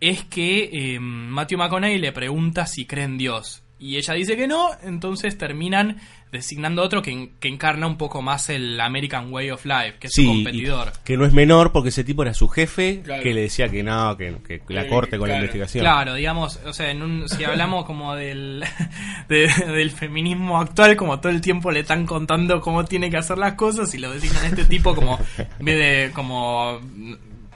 es 0.00 0.24
que 0.24 0.70
eh, 0.72 0.98
Matthew 1.00 1.58
McConaughey 1.58 1.98
le 1.98 2.12
pregunta 2.12 2.66
si 2.66 2.84
cree 2.86 3.04
en 3.04 3.16
Dios. 3.18 3.60
Y 3.78 3.96
ella 3.96 4.14
dice 4.14 4.36
que 4.36 4.46
no, 4.46 4.68
entonces 4.82 5.36
terminan 5.36 5.98
designando 6.32 6.82
otro 6.82 7.02
que, 7.02 7.30
que 7.38 7.48
encarna 7.48 7.86
un 7.86 7.96
poco 7.98 8.22
más 8.22 8.48
el 8.48 8.80
American 8.80 9.32
Way 9.32 9.50
of 9.50 9.66
Life, 9.66 9.98
que 10.00 10.06
es 10.06 10.12
Sí, 10.14 10.24
su 10.24 10.28
competidor. 10.32 10.92
que 11.04 11.16
no 11.16 11.26
es 11.26 11.32
menor 11.32 11.70
porque 11.70 11.90
ese 11.90 12.02
tipo 12.02 12.22
era 12.22 12.32
su 12.34 12.48
jefe 12.48 13.02
Claro. 13.04 13.22
que 13.22 13.34
le 13.34 13.42
decía 13.42 13.68
que 13.68 13.82
no, 13.82 14.16
que, 14.16 14.36
que 14.46 14.62
la 14.68 14.88
corte 14.88 15.18
con 15.18 15.28
la 15.28 15.36
investigación. 15.36 15.82
Claro, 15.82 16.14
digamos, 16.14 16.58
o 16.64 16.72
sea, 16.72 16.90
en 16.90 17.02
un, 17.02 17.28
si 17.28 17.44
hablamos 17.44 17.84
como 17.84 18.14
del, 18.14 18.64
de- 19.28 19.48
del 19.66 19.90
feminismo 19.90 20.58
actual, 20.60 20.96
como 20.96 21.20
todo 21.20 21.30
el 21.30 21.40
tiempo 21.40 21.70
le 21.70 21.80
están 21.80 22.06
contando 22.06 22.60
cómo 22.60 22.84
tiene 22.84 23.10
que 23.10 23.16
hacer 23.18 23.36
las 23.38 23.54
cosas 23.54 23.92
y 23.94 23.98
lo 23.98 24.10
designan 24.12 24.44
a 24.44 24.48
este 24.48 24.64
tipo 24.64 24.94
como, 24.94 25.18
en 25.58 25.64
vez 25.64 25.78
de 25.78 26.10
como, 26.14 26.80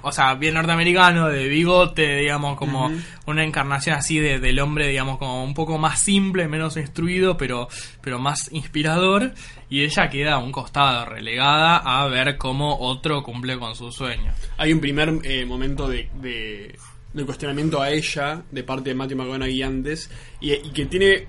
o 0.02 0.12
sea, 0.12 0.34
bien 0.34 0.54
norteamericano, 0.54 1.28
de 1.28 1.48
bigote, 1.48 2.16
digamos, 2.16 2.56
como 2.56 2.90
una 3.26 3.44
encarnación 3.44 3.96
así 3.96 4.18
de, 4.18 4.38
del 4.38 4.58
hombre, 4.60 4.88
digamos, 4.88 5.18
como 5.18 5.42
un 5.42 5.54
poco 5.54 5.78
más 5.78 6.00
simple, 6.00 6.48
menos 6.48 6.76
instruido, 6.76 7.36
pero, 7.36 7.68
pero 8.00 8.18
más 8.18 8.50
inspirador. 8.52 9.32
Y 9.68 9.82
ella 9.82 10.08
queda 10.08 10.34
a 10.34 10.38
un 10.38 10.52
costado, 10.52 11.04
relegada 11.04 11.76
a 11.76 12.06
ver 12.08 12.36
cómo 12.38 12.78
otro 12.78 13.22
cumple 13.22 13.58
con 13.58 13.74
su 13.74 13.90
sueño. 13.92 14.32
Hay 14.56 14.72
un 14.72 14.80
primer 14.80 15.18
eh, 15.24 15.44
momento 15.44 15.88
de, 15.88 16.08
de, 16.20 16.74
de 17.12 17.24
cuestionamiento 17.24 17.82
a 17.82 17.90
ella 17.90 18.42
de 18.50 18.62
parte 18.62 18.90
de 18.90 18.94
Matthew 18.94 19.18
McConaughey 19.18 19.62
antes 19.62 20.10
y, 20.40 20.52
y 20.52 20.70
que 20.72 20.86
tiene 20.86 21.26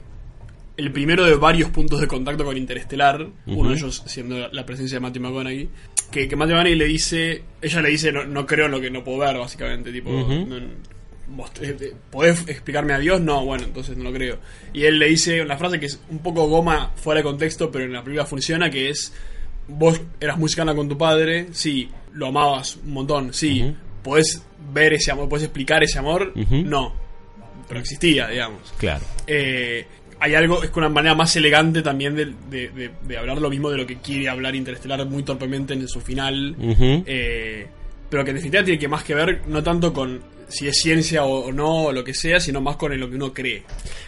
el 0.77 0.93
primero 0.93 1.25
de 1.25 1.35
varios 1.35 1.69
puntos 1.71 1.99
de 1.99 2.07
contacto 2.07 2.45
con 2.45 2.55
Interestelar, 2.55 3.27
uno 3.47 3.69
de 3.69 3.75
ellos 3.75 4.01
siendo 4.05 4.39
la, 4.39 4.49
la 4.53 4.65
presencia 4.65 4.95
de 4.95 5.01
Matthew 5.01 5.23
McConaughey, 5.23 5.69
que, 6.11 6.27
que 6.27 6.35
McConaughey 6.35 6.75
le 6.75 6.85
dice, 6.85 7.43
ella 7.61 7.81
le 7.81 7.89
dice 7.89 8.11
no, 8.11 8.25
no 8.25 8.45
creo 8.45 8.65
en 8.65 8.71
lo 8.71 8.81
que 8.81 8.89
no 8.89 9.03
puedo 9.03 9.19
ver 9.19 9.37
básicamente, 9.37 9.91
tipo, 9.91 10.09
Ujú. 10.09 10.45
no- 10.47 10.59
vos, 11.31 11.51
eh, 11.61 11.77
eh, 11.79 11.93
¿podés 12.09 12.47
explicarme 12.47 12.93
a 12.93 12.99
Dios? 12.99 13.21
No, 13.21 13.45
bueno, 13.45 13.63
entonces 13.65 13.95
no 13.95 14.05
lo 14.05 14.13
creo. 14.13 14.39
Y 14.73 14.85
él 14.85 14.97
le 14.97 15.07
dice 15.09 15.41
una 15.43 15.57
frase 15.57 15.79
que 15.79 15.85
es 15.85 15.99
un 16.09 16.19
poco 16.19 16.47
goma 16.47 16.91
fuera 16.95 17.19
de 17.19 17.23
contexto, 17.23 17.69
pero 17.71 17.85
en 17.85 17.93
la 17.93 18.03
película 18.03 18.25
funciona, 18.25 18.69
que 18.71 18.89
es 18.89 19.13
vos 19.67 20.01
eras 20.19 20.39
muy 20.39 20.49
cercana 20.49 20.73
con 20.73 20.89
tu 20.89 20.97
padre, 20.97 21.49
sí, 21.51 21.89
lo 22.13 22.27
amabas 22.27 22.77
un 22.77 22.93
montón, 22.93 23.31
sí, 23.33 23.61
Ujú. 23.61 23.75
podés 24.01 24.43
ver 24.73 24.93
ese 24.93 25.11
amor, 25.11 25.29
podés 25.29 25.43
explicar 25.45 25.83
ese 25.83 25.99
amor, 25.99 26.33
Ujú. 26.35 26.63
no, 26.65 26.95
pero 27.67 27.79
existía, 27.79 28.27
digamos. 28.27 28.73
Claro. 28.79 29.05
Eh, 29.27 29.85
hay 30.19 30.35
algo, 30.35 30.61
es 30.63 30.69
con 30.69 30.83
una 30.83 30.93
manera 30.93 31.15
más 31.15 31.35
elegante 31.35 31.81
también 31.81 32.15
de, 32.15 32.25
de- 32.49 32.69
de- 32.69 32.91
de 33.03 33.17
hablar 33.17 33.37
lo 33.39 33.49
mismo 33.49 33.69
de 33.69 33.77
lo 33.77 33.85
que 33.87 33.97
quiere 33.97 34.27
hablar 34.29 34.55
Interestelar 34.55 35.05
muy 35.05 35.23
torpemente 35.23 35.73
en 35.73 35.87
su 35.87 36.01
final, 36.01 36.55
eh, 37.05 37.67
pero 38.09 38.23
que 38.23 38.31
en 38.31 38.35
definitiva 38.37 38.63
tiene 38.63 38.79
que 38.79 38.87
más 38.87 39.03
que 39.03 39.15
ver 39.15 39.41
no 39.47 39.61
tanto 39.63 39.93
con 39.93 40.19
si 40.47 40.67
es 40.67 40.77
ciencia 40.81 41.23
o, 41.25 41.45
o 41.45 41.51
no, 41.51 41.83
o 41.85 41.91
lo 41.93 42.03
que 42.03 42.13
sea, 42.13 42.39
sino 42.39 42.59
más 42.59 42.75
con 42.75 42.97
lo 42.99 43.07
que 43.09 43.15
uno 43.15 43.31
cree. 43.33 43.63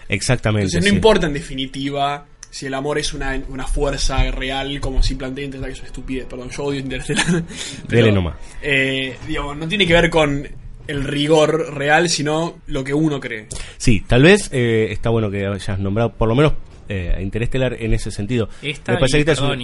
Exactamente. 0.10 0.66
Entonces 0.66 0.82
no 0.84 0.90
sí. 0.90 0.96
importa 0.96 1.28
en 1.28 1.34
definitiva 1.34 2.26
si 2.50 2.66
el 2.66 2.74
amor 2.74 2.98
es 2.98 3.14
una, 3.14 3.40
una 3.48 3.66
fuerza 3.68 4.30
real, 4.32 4.80
como 4.82 5.02
si 5.04 5.16
plantea 5.16 5.46
Interestelar, 5.46 5.70
que 5.70 5.74
es 5.76 5.80
una 5.82 5.88
estupidez, 5.88 6.26
perdón, 6.26 6.50
yo 6.50 6.64
odio 6.64 6.80
Interestelar. 6.80 7.44
Dele 7.88 8.12
nomás. 8.12 8.36
eh, 8.62 9.16
digamos, 9.28 9.56
no 9.56 9.68
tiene 9.68 9.86
que 9.88 9.94
ver 9.94 10.10
con 10.10 10.48
el 10.88 11.04
rigor 11.04 11.74
real, 11.76 12.10
sino 12.10 12.56
lo 12.68 12.84
que 12.84 12.94
uno 12.94 13.20
cree. 13.20 13.48
Sí, 13.78 14.04
tal 14.08 14.24
vez 14.24 14.50
eh, 14.52 14.88
está 14.92 15.10
bueno 15.10 15.30
que 15.32 15.46
hayas 15.46 15.80
nombrado 15.80 16.14
por 16.14 16.28
lo 16.28 16.36
menos 16.36 16.54
eh, 16.90 17.14
a 17.16 17.22
Interestelar 17.22 17.78
en 17.80 17.94
ese 17.94 18.12
sentido. 18.12 18.50
Esta 18.62 18.92
Me 18.94 18.98
parece 19.00 19.20
y, 19.20 19.24
que 19.24 19.32
esta 19.32 19.54
es 19.54 19.60
y, 19.60 19.64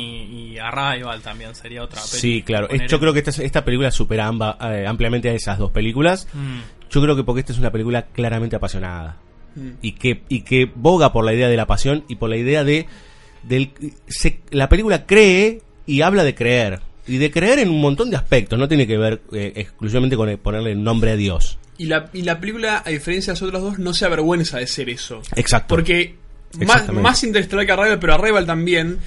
y 0.53 0.57
Arrival 0.59 1.21
también 1.21 1.53
sería 1.55 1.83
otra 1.83 1.99
peli. 2.01 2.21
Sí, 2.21 2.41
claro. 2.43 2.69
Es- 2.69 2.89
yo 2.89 2.99
creo 2.99 3.11
que 3.13 3.19
esta, 3.19 3.43
esta 3.43 3.65
película 3.65 3.91
supera 3.91 4.27
amba- 4.27 4.57
eh, 4.73 4.85
ampliamente 4.87 5.29
a 5.29 5.33
esas 5.33 5.57
dos 5.57 5.71
películas. 5.71 6.27
Mm. 6.33 6.59
Yo 6.89 7.01
creo 7.01 7.15
que 7.17 7.23
porque 7.23 7.41
esta 7.41 7.51
es 7.53 7.59
una 7.59 7.71
película 7.71 8.05
claramente 8.05 8.55
apasionada. 8.55 9.17
Mm. 9.55 9.69
Y 9.81 9.91
que, 9.93 10.21
y 10.29 10.41
que 10.41 10.71
boga 10.73 11.11
por 11.11 11.25
la 11.25 11.33
idea 11.33 11.49
de 11.49 11.57
la 11.57 11.67
pasión 11.67 12.05
y 12.07 12.15
por 12.15 12.29
la 12.29 12.37
idea 12.37 12.63
de... 12.63 12.85
Del, 13.43 13.71
se- 14.07 14.39
la 14.51 14.69
película 14.69 15.05
cree 15.05 15.61
y 15.85 16.01
habla 16.01 16.23
de 16.23 16.33
creer. 16.35 16.79
Y 17.07 17.17
de 17.17 17.31
creer 17.31 17.59
en 17.59 17.69
un 17.69 17.79
montón 17.81 18.09
de 18.09 18.17
aspectos. 18.17 18.57
No 18.59 18.67
tiene 18.67 18.85
que 18.87 18.97
ver 18.97 19.21
eh, 19.33 19.53
exclusivamente 19.55 20.15
con 20.15 20.35
ponerle 20.37 20.71
el 20.71 20.83
nombre 20.83 21.11
a 21.11 21.15
Dios. 21.15 21.57
Y 21.77 21.85
la, 21.85 22.09
y 22.13 22.23
la 22.23 22.39
película, 22.39 22.81
a 22.85 22.89
diferencia 22.89 23.33
de 23.33 23.39
las 23.39 23.43
otras 23.43 23.61
dos, 23.61 23.79
no 23.79 23.93
se 23.93 24.05
avergüenza 24.05 24.57
de 24.57 24.67
ser 24.67 24.89
eso. 24.89 25.21
Exacto. 25.35 25.67
Porque 25.75 26.15
más, 26.65 26.91
más 26.91 27.23
Interestelar 27.23 27.65
que 27.65 27.71
Arrival, 27.71 27.99
pero 27.99 28.13
Arrival 28.15 28.45
también, 28.45 28.97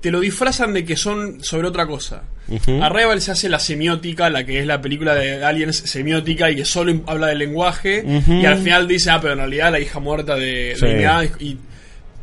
te 0.00 0.10
lo 0.10 0.20
disfrazan 0.20 0.72
de 0.72 0.84
que 0.84 0.96
son 0.96 1.42
sobre 1.42 1.68
otra 1.68 1.86
cosa. 1.86 2.22
Ujú. 2.48 2.82
Arrival 2.82 3.20
se 3.20 3.32
hace 3.32 3.48
la 3.48 3.58
semiótica, 3.58 4.30
la 4.30 4.44
que 4.44 4.58
es 4.60 4.66
la 4.66 4.80
película 4.80 5.14
de 5.14 5.44
Aliens 5.44 5.76
semiótica 5.76 6.50
y 6.50 6.56
que 6.56 6.64
solo 6.64 7.00
habla 7.06 7.28
del 7.28 7.38
lenguaje. 7.38 8.04
Y 8.28 8.44
al 8.46 8.58
final 8.58 8.86
dice, 8.88 9.10
ah, 9.10 9.20
pero 9.20 9.32
en 9.34 9.38
realidad 9.40 9.72
la 9.72 9.80
hija 9.80 9.98
muerta 10.00 10.34
de, 10.36 10.74
Sí. 10.78 10.86
de 10.86 10.94
mi 10.96 11.04
mamá", 11.04 11.24
y, 11.38 11.56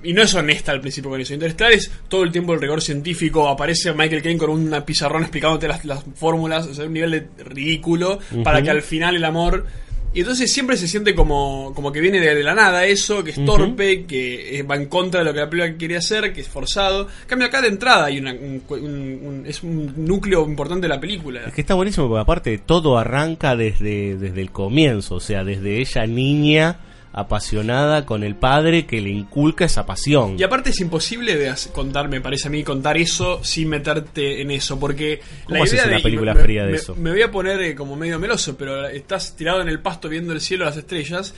y 0.03 0.13
no 0.13 0.21
es 0.21 0.33
honesta 0.33 0.71
al 0.71 0.81
principio 0.81 1.09
con 1.11 1.19
eso. 1.21 1.33
Interestelar 1.33 1.73
es 1.73 1.91
todo 2.07 2.23
el 2.23 2.31
tiempo 2.31 2.53
el 2.53 2.61
rigor 2.61 2.81
científico. 2.81 3.47
Aparece 3.47 3.93
Michael 3.93 4.21
Caine 4.21 4.39
con 4.39 4.49
una 4.49 4.85
pizarrón 4.85 5.21
explicándote 5.23 5.67
las, 5.67 5.83
las 5.85 6.03
fórmulas, 6.15 6.67
o 6.67 6.73
sea, 6.73 6.85
un 6.85 6.93
nivel 6.93 7.11
de 7.11 7.27
ridículo, 7.43 8.19
para 8.43 8.61
que 8.61 8.69
al 8.69 8.81
final 8.81 9.15
el 9.15 9.25
amor 9.25 9.65
Y 10.11 10.21
entonces 10.21 10.51
siempre 10.51 10.75
se 10.75 10.87
siente 10.87 11.13
como, 11.13 11.71
como 11.75 11.91
que 11.91 12.01
viene 12.01 12.19
de, 12.19 12.33
de 12.33 12.43
la 12.43 12.55
nada 12.55 12.83
eso, 12.85 13.23
que 13.23 13.29
es 13.29 13.45
torpe, 13.45 14.05
que 14.05 14.63
va 14.67 14.75
en 14.75 14.87
contra 14.87 15.19
de 15.19 15.25
lo 15.27 15.33
que 15.33 15.39
la 15.41 15.49
película 15.49 15.77
quería 15.77 15.99
hacer, 15.99 16.33
que 16.33 16.41
es 16.41 16.47
forzado. 16.47 17.01
En 17.21 17.27
cambio 17.27 17.47
acá 17.47 17.61
de 17.61 17.67
entrada 17.67 18.05
hay 18.05 18.17
una, 18.17 18.33
un- 18.33 18.63
un- 18.69 19.19
un- 19.23 19.43
es 19.45 19.61
un 19.61 19.93
núcleo 19.97 20.45
importante 20.47 20.87
de 20.87 20.95
la 20.95 20.99
película. 20.99 21.41
Es 21.45 21.53
que 21.53 21.61
está 21.61 21.75
buenísimo 21.75 22.07
porque 22.07 22.21
aparte 22.21 22.57
todo 22.57 22.97
arranca 22.97 23.55
desde, 23.55 24.17
desde 24.17 24.41
el 24.41 24.49
comienzo, 24.49 25.13
o 25.15 25.19
sea, 25.19 25.43
desde 25.43 25.77
ella 25.79 26.07
niña 26.07 26.79
apasionada 27.11 28.05
con 28.05 28.23
el 28.23 28.35
padre 28.35 28.85
que 28.85 29.01
le 29.01 29.09
inculca 29.09 29.65
esa 29.65 29.85
pasión. 29.85 30.35
Y 30.39 30.43
aparte 30.43 30.69
es 30.71 30.79
imposible 30.79 31.35
de 31.35 31.53
contar, 31.71 32.07
me 32.07 32.21
parece 32.21 32.47
a 32.47 32.51
mí, 32.51 32.63
contar 32.63 32.97
eso 32.97 33.43
sin 33.43 33.69
meterte 33.69 34.41
en 34.41 34.51
eso, 34.51 34.79
porque 34.79 35.19
¿Cómo 35.45 35.63
haces 35.63 35.83
una 35.85 35.99
y 35.99 36.03
película 36.03 36.33
me- 36.33 36.41
fría 36.41 36.65
de 36.65 36.71
me- 36.71 36.77
eso? 36.77 36.95
Me 36.95 37.11
voy 37.11 37.21
a 37.21 37.31
poner 37.31 37.61
eh, 37.61 37.75
como 37.75 37.95
medio 37.95 38.19
meloso, 38.19 38.55
pero 38.57 38.87
estás 38.87 39.35
tirado 39.35 39.61
en 39.61 39.69
el 39.69 39.79
pasto 39.79 40.07
viendo 40.09 40.33
el 40.33 40.41
cielo, 40.41 40.65
las 40.65 40.77
estrellas, 40.77 41.33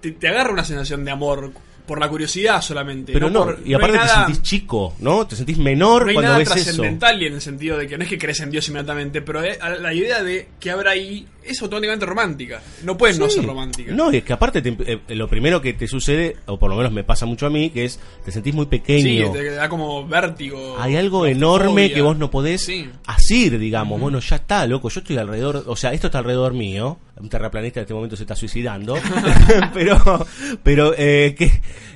te, 0.00 0.12
te 0.12 0.28
agarra 0.28 0.52
una 0.52 0.64
sensación 0.64 1.04
de 1.04 1.10
amor 1.10 1.50
por 1.86 2.00
la 2.00 2.08
curiosidad 2.08 2.60
solamente. 2.62 3.12
Pero 3.12 3.30
no, 3.30 3.44
por- 3.44 3.60
y 3.64 3.72
aparte 3.74 3.98
te 3.98 4.04
nada- 4.04 4.24
sentís 4.26 4.42
chico, 4.42 4.94
¿no? 4.98 5.26
Te 5.26 5.36
sentís 5.36 5.58
menor 5.58 6.02
no 6.02 6.08
hay 6.08 6.14
cuando 6.14 6.28
nada 6.32 6.38
ves 6.38 6.48
eso. 6.48 6.54
trascendental 6.64 7.22
y 7.22 7.26
en 7.26 7.34
el 7.34 7.40
sentido 7.40 7.78
de 7.78 7.86
que 7.86 7.96
no 7.96 8.02
es 8.04 8.10
que 8.10 8.18
crees 8.18 8.40
en 8.40 8.50
Dios 8.50 8.66
inmediatamente, 8.68 9.22
pero 9.22 9.44
eh, 9.44 9.58
la 9.80 9.94
idea 9.94 10.22
de 10.22 10.48
que 10.58 10.70
habrá 10.70 10.92
ahí 10.92 11.26
es 11.48 11.60
automáticamente 11.62 12.06
romántica. 12.06 12.60
No 12.84 12.96
puede 12.96 13.18
no 13.18 13.28
Sí. 13.28 13.36
ser 13.36 13.46
romántica. 13.46 13.92
No, 13.92 14.12
y 14.12 14.18
es 14.18 14.24
que 14.24 14.32
aparte 14.32 14.62
te- 14.62 14.76
eh, 14.92 15.00
lo 15.14 15.28
primero 15.28 15.60
que 15.60 15.72
te 15.72 15.86
sucede, 15.88 16.36
o 16.46 16.58
por 16.58 16.70
lo 16.70 16.76
menos 16.76 16.92
me 16.92 17.04
pasa 17.04 17.26
mucho 17.26 17.46
a 17.46 17.50
mí, 17.50 17.70
que 17.70 17.84
es 17.84 17.98
te 18.24 18.32
sentís 18.32 18.54
muy 18.54 18.64
Sí, 18.66 18.70
pequeño. 18.70 19.32
te 19.32 19.50
da 19.52 19.68
como 19.68 20.06
vértigo. 20.06 20.76
Hay 20.78 20.96
algo 20.96 21.26
enorme 21.26 21.92
que 21.92 22.00
vos 22.02 22.16
no 22.16 22.30
podés 22.30 22.62
Sí. 22.62 22.88
asir, 23.06 23.58
digamos. 23.58 24.00
Bueno, 24.00 24.18
ya 24.20 24.36
está, 24.36 24.66
loco. 24.66 24.88
Yo 24.88 25.00
estoy 25.00 25.16
alrededor, 25.18 25.64
o 25.66 25.76
sea, 25.76 25.92
esto 25.92 26.08
está 26.08 26.18
alrededor 26.18 26.52
mío. 26.54 26.98
Un 27.18 27.28
terraplanista 27.30 27.80
en 27.80 27.84
este 27.84 27.94
momento 27.94 28.14
se 28.16 28.24
está 28.24 28.36
suicidando. 28.36 28.94
pero, 29.74 30.26
pero, 30.62 30.92
eh, 30.96 31.34
que, 31.36 31.50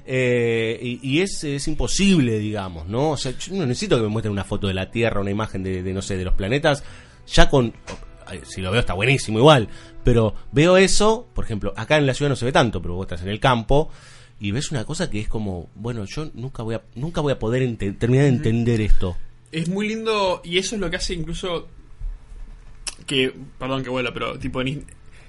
eh, 0.06 0.78
y, 0.82 0.98
y 1.02 1.20
es, 1.20 1.44
es 1.44 1.68
imposible, 1.68 2.38
digamos, 2.38 2.86
¿no? 2.88 3.10
O 3.10 3.16
sea, 3.16 3.32
yo 3.38 3.54
no 3.54 3.66
necesito 3.66 3.96
que 3.96 4.02
me 4.02 4.08
muestren 4.08 4.32
una 4.32 4.44
foto 4.44 4.66
de 4.66 4.74
la 4.74 4.90
Tierra, 4.90 5.20
una 5.20 5.30
imagen 5.30 5.62
de, 5.62 5.82
de, 5.82 5.92
no 5.92 6.02
sé, 6.02 6.16
de 6.16 6.24
los 6.24 6.34
planetas. 6.34 6.82
Ya 7.32 7.48
con, 7.50 7.72
si 8.44 8.60
lo 8.60 8.70
veo 8.70 8.80
está 8.80 8.94
buenísimo 8.94 9.38
igual. 9.38 9.68
Pero 10.04 10.34
veo 10.52 10.76
eso, 10.76 11.28
por 11.34 11.44
ejemplo, 11.44 11.72
acá 11.76 11.96
en 11.98 12.06
la 12.06 12.14
ciudad 12.14 12.30
no 12.30 12.36
se 12.36 12.44
ve 12.46 12.52
tanto, 12.52 12.80
pero 12.80 12.94
vos 12.94 13.04
estás 13.04 13.22
en 13.22 13.28
el 13.28 13.40
campo 13.40 13.90
y 14.40 14.50
ves 14.52 14.70
una 14.70 14.84
cosa 14.84 15.10
que 15.10 15.20
es 15.20 15.28
como, 15.28 15.68
bueno, 15.74 16.04
yo 16.06 16.30
nunca 16.34 16.62
voy 16.62 16.74
a, 16.76 16.82
nunca 16.94 17.20
voy 17.20 17.32
a 17.32 17.38
poder 17.38 17.62
ente- 17.62 17.92
terminar 17.98 18.24
de 18.24 18.30
entender 18.30 18.80
esto. 18.80 19.16
Es 19.52 19.68
muy 19.68 19.88
lindo 19.88 20.40
y 20.44 20.58
eso 20.58 20.74
es 20.76 20.80
lo 20.80 20.88
que 20.90 20.96
hace 20.96 21.12
incluso 21.14 21.68
que, 23.06 23.34
perdón 23.58 23.82
que 23.82 23.90
vuela, 23.90 24.12
pero 24.12 24.38
tipo 24.38 24.60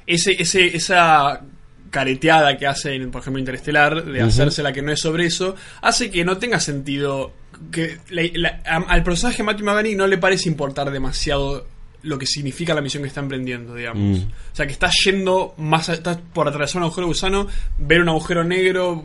ese, 0.07 0.31
ese, 0.39 0.75
esa 0.75 1.41
careteada 1.89 2.57
que 2.57 2.67
hace 2.67 2.95
en, 2.95 3.11
por 3.11 3.21
ejemplo, 3.21 3.39
Interestelar, 3.39 4.05
de 4.05 4.19
Ujú. 4.19 4.27
hacerse 4.29 4.63
la 4.63 4.71
que 4.71 4.81
no 4.81 4.91
es 4.91 4.99
sobre 5.01 5.25
eso, 5.25 5.55
hace 5.81 6.09
que 6.09 6.23
no 6.23 6.37
tenga 6.37 6.59
sentido 6.59 7.33
que 7.71 7.97
la- 8.09 8.23
la- 8.33 8.61
a- 8.65 8.77
al 8.91 9.03
personaje 9.03 9.43
Matthew 9.43 9.65
McConaughey 9.65 9.95
no 9.95 10.07
le 10.07 10.17
parece 10.17 10.47
importar 10.49 10.89
demasiado 10.91 11.65
lo 12.03 12.17
que 12.17 12.25
significa 12.25 12.73
la 12.73 12.81
misión 12.81 13.03
que 13.03 13.07
está 13.09 13.19
emprendiendo, 13.21 13.75
digamos. 13.75 14.19
Mm. 14.19 14.23
O 14.23 14.55
sea, 14.55 14.65
que 14.65 14.73
está 14.73 14.89
yendo 15.05 15.53
más, 15.57 15.87
está 15.89 16.19
por 16.19 16.47
atravesar 16.47 16.77
un 16.77 16.83
agujero 16.85 17.07
gusano, 17.07 17.47
ver 17.77 18.01
un 18.01 18.09
agujero 18.09 18.43
negro, 18.43 19.03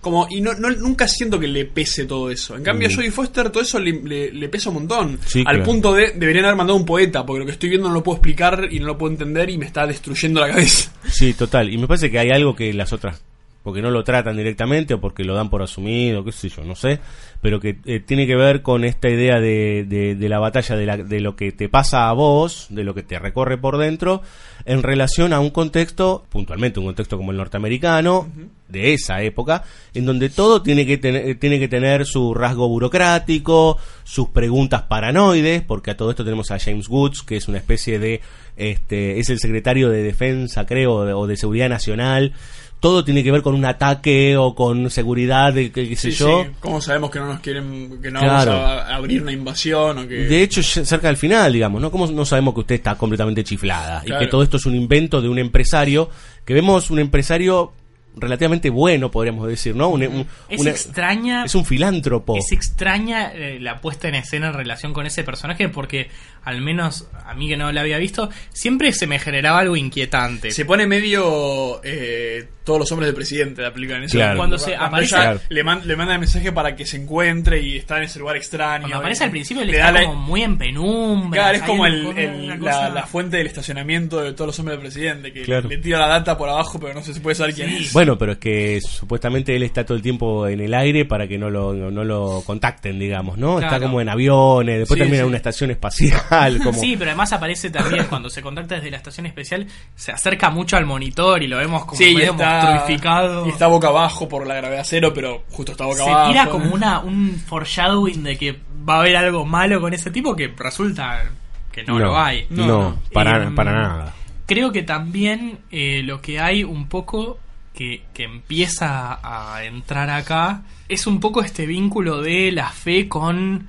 como, 0.00 0.26
y 0.30 0.40
no, 0.40 0.54
no- 0.54 0.70
nunca 0.70 1.06
siento 1.06 1.38
que 1.38 1.46
le 1.48 1.66
pese 1.66 2.06
todo 2.06 2.30
eso. 2.30 2.56
En 2.56 2.62
cambio, 2.62 2.88
Mm. 2.88 2.92
a 2.92 2.96
Jodie 2.96 3.10
Foster 3.10 3.50
todo 3.50 3.62
eso 3.62 3.78
le, 3.78 3.92
le- 4.02 4.32
le 4.32 4.48
pesa 4.48 4.70
un 4.70 4.76
montón. 4.76 5.18
Sí, 5.26 5.40
al 5.40 5.56
claro. 5.56 5.64
punto 5.64 5.92
de, 5.92 6.12
deberían 6.16 6.44
haber 6.46 6.56
mandado 6.56 6.78
un 6.78 6.86
poeta, 6.86 7.24
porque 7.26 7.40
lo 7.40 7.46
que 7.46 7.52
estoy 7.52 7.68
viendo 7.68 7.88
no 7.88 7.94
lo 7.94 8.02
puedo 8.02 8.16
explicar 8.16 8.68
y 8.70 8.80
no 8.80 8.86
lo 8.86 8.98
puedo 8.98 9.12
entender 9.12 9.50
y 9.50 9.58
me 9.58 9.66
está 9.66 9.86
destruyendo 9.86 10.40
la 10.40 10.48
cabeza. 10.48 10.92
Sí, 11.08 11.34
total. 11.34 11.72
Y 11.72 11.78
me 11.78 11.86
parece 11.86 12.10
que 12.10 12.18
hay 12.18 12.30
algo 12.30 12.56
que 12.56 12.72
las 12.72 12.92
otras, 12.92 13.22
porque 13.62 13.82
no 13.82 13.90
lo 13.90 14.02
tratan 14.04 14.36
directamente 14.36 14.94
o 14.94 15.00
porque 15.00 15.24
lo 15.24 15.34
dan 15.34 15.50
por 15.50 15.62
asumido, 15.62 16.24
qué 16.24 16.32
sé 16.32 16.48
yo, 16.48 16.64
no 16.64 16.74
sé, 16.74 16.98
pero 17.42 17.60
que 17.60 17.78
eh, 17.84 18.00
tiene 18.00 18.26
que 18.26 18.36
ver 18.36 18.62
con 18.62 18.84
esta 18.84 19.08
idea 19.10 19.38
de, 19.40 19.84
de, 19.86 20.14
de 20.14 20.28
la 20.28 20.38
batalla, 20.38 20.76
de, 20.76 20.86
la- 20.86 20.96
de 20.96 21.20
lo 21.20 21.36
que 21.36 21.52
te 21.52 21.68
pasa 21.68 22.08
a 22.08 22.12
vos, 22.12 22.66
de 22.70 22.84
lo 22.84 22.94
que 22.94 23.02
te 23.02 23.18
recorre 23.18 23.58
por 23.58 23.76
dentro, 23.78 24.22
en 24.64 24.82
relación 24.82 25.32
a 25.32 25.40
un 25.40 25.50
contexto, 25.50 26.24
puntualmente 26.30 26.80
un 26.80 26.86
contexto 26.86 27.16
como 27.16 27.30
el 27.32 27.36
norteamericano, 27.36 28.28
de 28.68 28.92
esa 28.94 29.20
época, 29.22 29.64
en 29.94 30.04
donde 30.06 30.28
todo 30.30 30.62
tiene 30.62 30.86
que, 30.86 30.96
tener, 30.96 31.38
tiene 31.38 31.58
que 31.58 31.66
tener 31.68 32.06
su 32.06 32.34
rasgo 32.34 32.68
burocrático, 32.68 33.78
sus 34.04 34.28
preguntas 34.28 34.82
paranoides, 34.82 35.62
porque 35.62 35.90
a 35.90 35.96
todo 35.96 36.10
esto 36.10 36.24
tenemos 36.24 36.50
a 36.50 36.58
James 36.58 36.88
Woods, 36.88 37.22
que 37.22 37.36
es 37.36 37.48
una 37.48 37.58
especie 37.58 37.98
de, 37.98 38.20
este, 38.56 39.18
es 39.18 39.28
el 39.30 39.38
secretario 39.40 39.88
de 39.90 40.02
defensa, 40.02 40.66
creo, 40.66 40.94
o 41.18 41.26
de 41.26 41.36
seguridad 41.36 41.68
nacional. 41.68 42.32
Todo 42.80 43.04
tiene 43.04 43.22
que 43.22 43.30
ver 43.30 43.42
con 43.42 43.54
un 43.54 43.64
ataque 43.66 44.36
o 44.38 44.54
con 44.54 44.88
seguridad, 44.90 45.52
de, 45.52 45.70
qué, 45.70 45.94
sé 45.96 46.10
Sí, 46.12 46.18
yo. 46.18 46.44
sí. 46.44 46.50
¿Cómo 46.60 46.80
sabemos 46.80 47.10
que 47.10 47.18
no 47.18 47.26
nos 47.26 47.40
quieren, 47.40 48.00
que 48.02 48.10
no 48.10 48.20
Claro. 48.20 48.52
vamos 48.52 48.66
a, 48.70 48.94
abrir 48.96 49.20
una 49.22 49.32
invasión 49.32 49.98
o 49.98 50.08
que... 50.08 50.14
De 50.14 50.42
hecho, 50.42 50.62
cerca 50.62 51.08
del 51.08 51.18
final, 51.18 51.52
digamos, 51.52 51.80
¿no? 51.82 51.90
¿Cómo 51.90 52.06
no 52.06 52.24
sabemos 52.24 52.54
que 52.54 52.60
usted 52.60 52.74
está 52.76 52.94
completamente 52.96 53.44
chiflada? 53.44 54.02
Y 54.06 54.18
que 54.18 54.26
todo 54.28 54.42
esto 54.42 54.56
es 54.56 54.64
un 54.64 54.74
invento 54.74 55.20
de 55.20 55.28
un 55.28 55.38
empresario, 55.38 56.08
que 56.46 56.54
vemos 56.54 56.90
un 56.90 57.00
empresario 57.00 57.72
relativamente 58.16 58.70
bueno, 58.70 59.08
podríamos 59.10 59.46
decir, 59.46 59.76
¿no? 59.76 59.88
Un, 59.88 60.02
un- 60.02 60.26
Es 60.48 60.60
una- 60.60 60.70
extraña. 60.70 61.44
es 61.44 61.54
un 61.54 61.64
filántropo. 61.64 62.36
Es 62.36 62.50
extraña 62.50 63.30
eh, 63.32 63.58
la 63.60 63.80
puesta 63.80 64.08
en 64.08 64.16
escena 64.16 64.48
en 64.48 64.54
relación 64.54 64.92
con 64.92 65.06
ese 65.06 65.22
personaje 65.22 65.68
porque, 65.68 66.08
al 66.44 66.60
menos 66.62 67.06
a 67.26 67.34
mí 67.34 67.48
que 67.48 67.56
no 67.56 67.70
la 67.70 67.80
había 67.82 67.98
visto, 67.98 68.28
siempre 68.52 68.92
se 68.92 69.06
me 69.06 69.18
generaba 69.18 69.60
algo 69.60 69.76
inquietante. 69.76 70.50
Se 70.50 70.64
pone 70.64 70.86
medio 70.86 71.80
eh, 71.84 72.48
todos 72.64 72.80
los 72.80 72.92
hombres 72.92 73.08
del 73.08 73.14
presidente 73.14 73.62
la 73.62 73.72
película 73.72 73.98
en 73.98 74.04
eso. 74.04 74.16
Claro. 74.16 74.36
Cuando 74.36 74.58
se 74.58 74.76
aparece- 74.76 75.14
Claro. 75.14 75.40
le, 75.48 75.62
man- 75.64 75.82
le 75.84 75.96
manda 75.96 76.14
el 76.14 76.20
mensaje 76.20 76.50
para 76.52 76.74
que 76.74 76.86
se 76.86 76.96
encuentre 76.96 77.60
y 77.62 77.76
está 77.76 77.98
en 77.98 78.04
ese 78.04 78.18
lugar 78.18 78.36
extraño. 78.36 78.82
Cuando 78.82 78.98
aparece 78.98 79.24
Y 79.24 79.26
al 79.26 79.30
principio 79.30 79.64
le 79.64 79.72
está 79.72 79.86
da 79.86 79.92
la- 80.00 80.04
como 80.06 80.16
muy 80.20 80.42
en 80.42 80.58
penumbra. 80.58 81.40
Claro, 81.42 81.56
es 81.58 81.62
como 81.62 81.86
el, 81.86 82.58
cosa- 82.58 82.88
la, 82.88 82.94
la 82.94 83.06
fuente 83.06 83.36
del 83.36 83.46
estacionamiento 83.46 84.20
de 84.20 84.32
todos 84.32 84.48
los 84.48 84.58
hombres 84.58 84.78
del 84.78 84.82
presidente, 84.90 85.32
que 85.32 85.42
Claro. 85.42 85.68
le 85.68 85.78
tira 85.78 85.98
la 85.98 86.08
data 86.08 86.36
por 86.36 86.48
abajo, 86.48 86.78
pero 86.80 86.94
no 86.94 87.02
se 87.02 87.18
puede 87.20 87.34
saber 87.36 87.54
quién 87.54 87.68
es. 87.70 87.92
Bueno, 87.92 88.18
pero 88.18 88.32
es 88.32 88.38
que 88.38 88.80
supuestamente 88.80 89.54
él 89.54 89.62
está 89.62 89.84
todo 89.84 89.96
el 89.96 90.02
tiempo 90.02 90.46
en 90.48 90.60
el 90.60 90.74
aire 90.74 91.04
para 91.04 91.28
que 91.28 91.38
no 91.38 91.48
lo, 91.50 91.72
no, 91.74 91.90
no 91.90 92.04
lo 92.04 92.42
contacten, 92.44 92.98
digamos, 92.98 93.38
¿no? 93.38 93.60
Está 93.60 93.78
como 93.80 94.00
en 94.00 94.08
aviones, 94.08 94.78
después 94.80 94.96
Sí, 94.96 95.00
termina 95.00 95.18
sí. 95.18 95.20
en 95.22 95.26
una 95.28 95.36
estación 95.36 95.70
espacial, 95.70 96.20
como... 96.64 96.78
Sí, 96.78 96.96
pero 96.96 97.10
además 97.10 97.32
aparece 97.32 97.70
también 97.70 98.06
cuando 98.08 98.30
se 98.30 98.40
contacta 98.42 98.76
desde 98.76 98.90
la 98.90 98.96
estación 98.98 99.26
especial, 99.26 99.66
se 99.94 100.12
acerca 100.12 100.50
mucho 100.50 100.76
al 100.76 100.86
monitor 100.86 101.42
y 101.42 101.46
lo 101.48 101.56
vemos 101.58 101.84
como 101.84 101.96
Sí, 101.98 102.10
y 102.10 102.14
medio 102.14 102.32
está, 102.32 102.62
monstruificado. 102.62 103.46
y 103.46 103.50
está 103.50 103.66
boca 103.66 103.88
abajo 103.88 104.28
por 104.28 104.46
la 104.46 104.54
gravedad 104.54 104.82
cero, 104.86 105.12
pero 105.14 105.44
justo 105.50 105.72
está 105.72 105.84
boca 105.84 106.04
se 106.04 106.10
abajo. 106.10 106.30
tira 106.30 106.46
como 106.46 106.72
una 106.74 107.00
un 107.00 107.34
foreshadowing 107.46 108.22
de 108.22 108.36
que 108.38 108.58
va 108.88 108.96
a 108.96 109.00
haber 109.00 109.16
algo 109.16 109.44
malo 109.44 109.80
con 109.80 109.92
ese 109.92 110.10
tipo 110.10 110.34
que 110.36 110.48
resulta 110.56 111.24
que 111.72 111.84
no, 111.84 111.98
lo 111.98 112.18
hay. 112.18 112.46
No, 112.50 112.66
No, 112.66 112.78
no. 112.90 112.98
Para, 113.12 113.42
Em, 113.44 113.54
para 113.54 113.72
nada. 113.72 114.14
Creo 114.46 114.72
que 114.72 114.82
también 114.82 115.58
eh, 115.70 116.02
lo 116.04 116.20
que 116.20 116.40
hay 116.40 116.64
un 116.64 116.88
poco 116.88 117.38
que, 117.74 118.02
que 118.12 118.24
empieza 118.24 119.18
a 119.22 119.62
entrar 119.64 120.10
acá 120.10 120.62
es 120.88 121.06
un 121.06 121.20
poco 121.20 121.40
este 121.42 121.66
vínculo 121.66 122.20
de 122.20 122.50
la 122.50 122.68
fe 122.70 123.08
con 123.08 123.68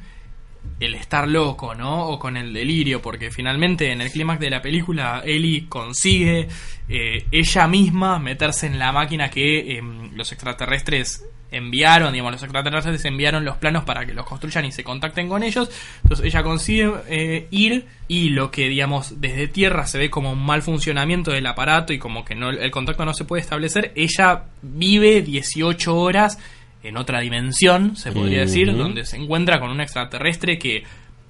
el 0.80 0.96
estar 0.96 1.28
loco, 1.28 1.76
¿no? 1.76 2.08
O 2.08 2.20
con 2.20 2.38
el 2.38 2.54
delirio, 2.54 3.02
porque 3.02 3.30
finalmente 3.30 3.92
en 3.92 4.02
el 4.02 4.12
clímax 4.12 4.40
de 4.40 4.50
la 4.50 4.62
película 4.62 5.22
Ellie 5.24 5.68
consigue 5.70 6.48
eh, 6.90 7.26
ella 7.32 7.68
misma 7.68 8.20
meterse 8.20 8.66
en 8.68 8.80
la 8.80 8.92
máquina 8.92 9.30
que 9.30 9.78
em, 9.78 10.12
los 10.16 10.32
extraterrestres 10.32 11.24
enviaron, 11.52 12.14
digamos, 12.14 12.32
los 12.32 12.44
extraterrestres 12.44 13.06
enviaron 13.06 13.46
los 13.46 13.58
planos 13.58 13.84
para 13.84 14.06
que 14.06 14.14
los 14.14 14.26
construyan 14.26 14.66
y 14.66 14.72
se 14.72 14.84
contacten 14.84 15.28
con 15.30 15.44
ellos. 15.44 15.70
Entonces 16.02 16.26
ella 16.26 16.44
consigue 16.44 16.92
eh, 17.10 17.48
ir 17.52 17.86
y 18.08 18.30
lo 18.30 18.50
que, 18.50 18.70
digamos, 18.70 19.22
desde 19.22 19.48
tierra 19.48 19.86
se 19.86 20.00
ve 20.00 20.10
como 20.10 20.32
un 20.32 20.44
mal 20.44 20.62
funcionamiento 20.62 21.32
del 21.32 21.46
aparato 21.46 21.94
y 21.94 22.00
como 22.00 22.26
que 22.26 22.36
no, 22.36 22.50
el 22.50 22.72
contacto 22.72 23.06
no 23.06 23.14
se 23.14 23.26
puede 23.26 23.42
establecer, 23.42 23.92
ella 23.96 24.46
vive 24.62 25.22
18 25.22 25.96
horas 25.96 26.40
en 26.84 26.98
otra 26.98 27.20
dimensión, 27.20 27.96
se 27.96 28.12
podría 28.12 28.42
decir, 28.42 28.76
donde 28.76 29.06
se 29.06 29.18
encuentra 29.18 29.60
con 29.60 29.70
un 29.70 29.82
extraterrestre 29.82 30.58
que 30.58 30.84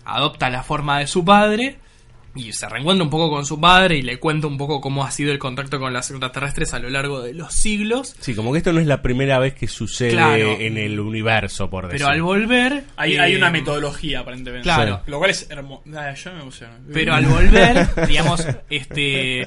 adopta 0.05 0.49
la 0.49 0.63
forma 0.63 0.99
de 0.99 1.07
su 1.07 1.23
padre 1.25 1.77
y 2.33 2.53
se 2.53 2.67
reencuentra 2.69 3.03
un 3.03 3.09
poco 3.09 3.29
con 3.29 3.45
su 3.45 3.59
padre 3.59 3.97
y 3.97 4.01
le 4.03 4.17
cuenta 4.17 4.47
un 4.47 4.57
poco 4.57 4.79
cómo 4.79 5.03
ha 5.03 5.11
sido 5.11 5.33
el 5.33 5.39
contacto 5.39 5.79
con 5.79 5.91
los 5.91 6.09
extraterrestres 6.09 6.73
a 6.73 6.79
lo 6.79 6.89
largo 6.89 7.21
de 7.21 7.33
los 7.33 7.53
siglos. 7.53 8.15
Sí, 8.21 8.33
como 8.33 8.53
que 8.53 8.59
esto 8.59 8.71
no 8.71 8.79
es 8.79 8.87
la 8.87 9.01
primera 9.01 9.37
vez 9.39 9.53
que 9.53 9.67
sucede 9.67 10.11
Claro. 10.11 10.57
en 10.59 10.77
el 10.77 10.99
universo, 11.01 11.69
por 11.69 11.87
decirlo. 11.87 12.07
Pero 12.07 12.13
al 12.15 12.21
volver... 12.21 12.83
Hay, 12.95 13.15
eh, 13.15 13.19
hay 13.19 13.35
una 13.35 13.49
metodología, 13.51 14.21
aparentemente. 14.21 14.63
Claro. 14.63 15.01
Lo 15.07 15.17
cual 15.17 15.31
es 15.31 15.49
hermoso. 15.49 15.83
yo 15.85 16.33
me 16.33 16.41
emociono. 16.41 16.73
Pero 16.93 17.13
al 17.13 17.25
volver, 17.25 17.89
digamos, 18.07 18.47
este 18.69 19.45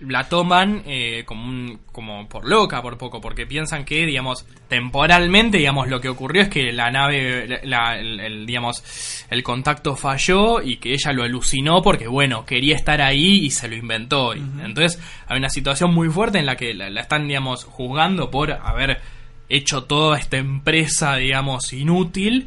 la 0.00 0.28
toman 0.28 0.82
eh, 0.86 1.24
como, 1.26 1.44
un- 1.46 1.80
como 1.92 2.28
por 2.28 2.48
loca 2.48 2.80
por 2.82 2.96
poco, 2.98 3.20
porque 3.20 3.46
piensan 3.46 3.84
que, 3.84 4.06
digamos, 4.06 4.46
temporalmente, 4.68 5.58
digamos, 5.58 5.88
lo 5.88 6.00
que 6.00 6.08
ocurrió 6.08 6.42
es 6.42 6.48
que 6.48 6.72
la 6.72 6.90
nave, 6.90 7.46
la- 7.46 7.60
la- 7.64 7.98
el, 7.98 8.18
el, 8.20 8.46
digamos, 8.46 8.82
el 9.30 9.42
contacto 9.42 9.96
falló 9.96 10.62
y 10.62 10.76
que 10.78 10.92
ella 10.94 11.12
lo 11.12 11.22
alucinó 11.22 11.82
porque, 11.82 12.06
bueno, 12.08 12.46
quería 12.46 12.76
estar 12.76 13.00
ahí 13.02 13.44
y 13.44 13.50
se 13.50 13.68
lo 13.68 13.76
inventó. 13.76 14.34
Y 14.34 14.38
Entonces, 14.64 15.00
hay 15.28 15.38
una 15.38 15.50
situación 15.50 15.92
muy 15.94 16.08
fuerte 16.08 16.38
en 16.38 16.46
la 16.46 16.56
que 16.56 16.72
la, 16.74 16.88
la 16.90 17.00
están, 17.02 17.28
digamos, 17.28 17.64
juzgando 17.64 18.30
por 18.30 18.52
haber 18.52 19.00
hecho 19.48 19.84
toda 19.84 20.18
esta 20.18 20.38
empresa, 20.38 21.16
digamos, 21.16 21.72
inútil. 21.72 22.46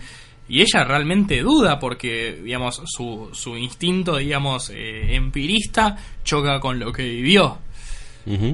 Y 0.49 0.61
ella 0.61 0.83
realmente 0.83 1.39
duda 1.41 1.79
porque, 1.79 2.39
digamos, 2.43 2.81
su, 2.85 3.29
su 3.33 3.55
instinto, 3.57 4.17
digamos, 4.17 4.69
eh, 4.71 5.15
empirista 5.15 5.95
choca 6.23 6.59
con 6.59 6.79
lo 6.79 6.91
que 6.91 7.03
vivió. 7.03 7.59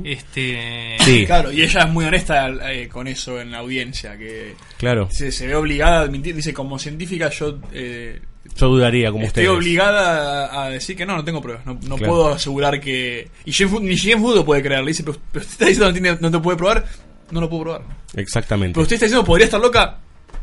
Este. 0.03 0.97
Sí. 0.99 1.25
Claro, 1.25 1.51
y 1.51 1.61
ella 1.61 1.81
es 1.81 1.89
muy 1.89 2.05
honesta 2.05 2.47
eh, 2.71 2.87
con 2.87 3.07
eso 3.07 3.39
en 3.39 3.51
la 3.51 3.59
audiencia, 3.59 4.17
que 4.17 4.55
Claro. 4.77 5.07
se, 5.11 5.31
se 5.31 5.47
ve 5.47 5.55
obligada 5.55 5.99
a 5.99 6.01
admitir, 6.01 6.35
dice, 6.35 6.53
como 6.53 6.79
científica 6.79 7.29
yo 7.29 7.59
eh, 7.71 8.19
Yo 8.57 8.67
dudaría 8.67 9.11
como 9.11 9.25
estoy 9.25 9.43
ustedes. 9.43 9.57
obligada 9.57 10.47
a, 10.47 10.65
a 10.65 10.69
decir 10.69 10.95
que 10.95 11.05
no, 11.05 11.15
no 11.15 11.23
tengo 11.23 11.41
pruebas, 11.41 11.65
no, 11.65 11.73
no 11.75 11.97
Claro. 11.97 12.13
puedo 12.13 12.29
asegurar 12.33 12.79
que... 12.79 13.29
Y 13.45 13.51
Jane 13.51 13.69
Food- 13.69 13.81
ni 13.81 14.35
lo 14.35 14.45
puede 14.45 14.63
creer, 14.63 14.81
le 14.81 14.87
dice, 14.87 15.03
pero, 15.03 15.17
pero 15.31 15.45
usted 15.45 15.51
está 15.53 15.65
diciendo 15.67 15.93
que 15.93 15.99
no, 16.01 16.07
tiene- 16.15 16.21
no 16.21 16.31
te 16.31 16.43
puede 16.43 16.57
probar, 16.57 16.85
no 17.31 17.41
lo 17.41 17.49
puedo 17.49 17.63
probar. 17.63 17.81
Exactamente. 18.15 18.73
Pero 18.73 18.81
usted 18.83 18.95
está 18.95 19.05
diciendo, 19.05 19.25
¿podría 19.25 19.45
estar 19.45 19.61
loca? 19.61 19.99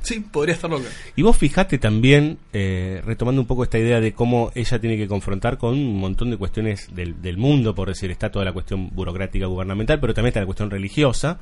Sí, 0.07 0.20
podría 0.20 0.54
estar 0.54 0.70
loca. 0.70 0.84
Y 1.16 1.22
vos 1.22 1.36
fijate 1.36 1.78
también, 1.78 2.38
eh, 2.52 3.02
retomando 3.04 3.40
un 3.40 3.46
poco 3.48 3.64
esta 3.64 3.76
idea 3.76 4.00
de 4.00 4.12
cómo 4.12 4.52
ella 4.54 4.78
tiene 4.78 4.96
que 4.96 5.09
confrontar 5.09 5.59
con 5.59 5.74
un 5.74 5.98
montón 5.98 6.30
de 6.30 6.36
cuestiones 6.36 6.94
del, 6.94 7.20
del 7.20 7.36
mundo, 7.36 7.74
por 7.74 7.88
decir, 7.88 8.12
está 8.12 8.30
toda 8.30 8.44
la 8.44 8.52
cuestión 8.52 8.90
burocrática 8.94 9.46
gubernamental, 9.46 9.98
pero 9.98 10.14
también 10.14 10.28
está 10.28 10.38
la 10.38 10.46
cuestión 10.46 10.70
religiosa, 10.70 11.40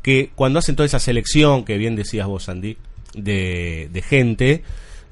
que 0.00 0.30
cuando 0.34 0.58
hacen 0.58 0.74
toda 0.74 0.86
esa 0.86 0.98
selección, 0.98 1.66
que 1.66 1.76
bien 1.76 1.96
decías 1.96 2.26
vos, 2.26 2.48
Andy, 2.48 2.78
de, 3.12 3.90
de 3.92 4.00
gente, 4.02 4.62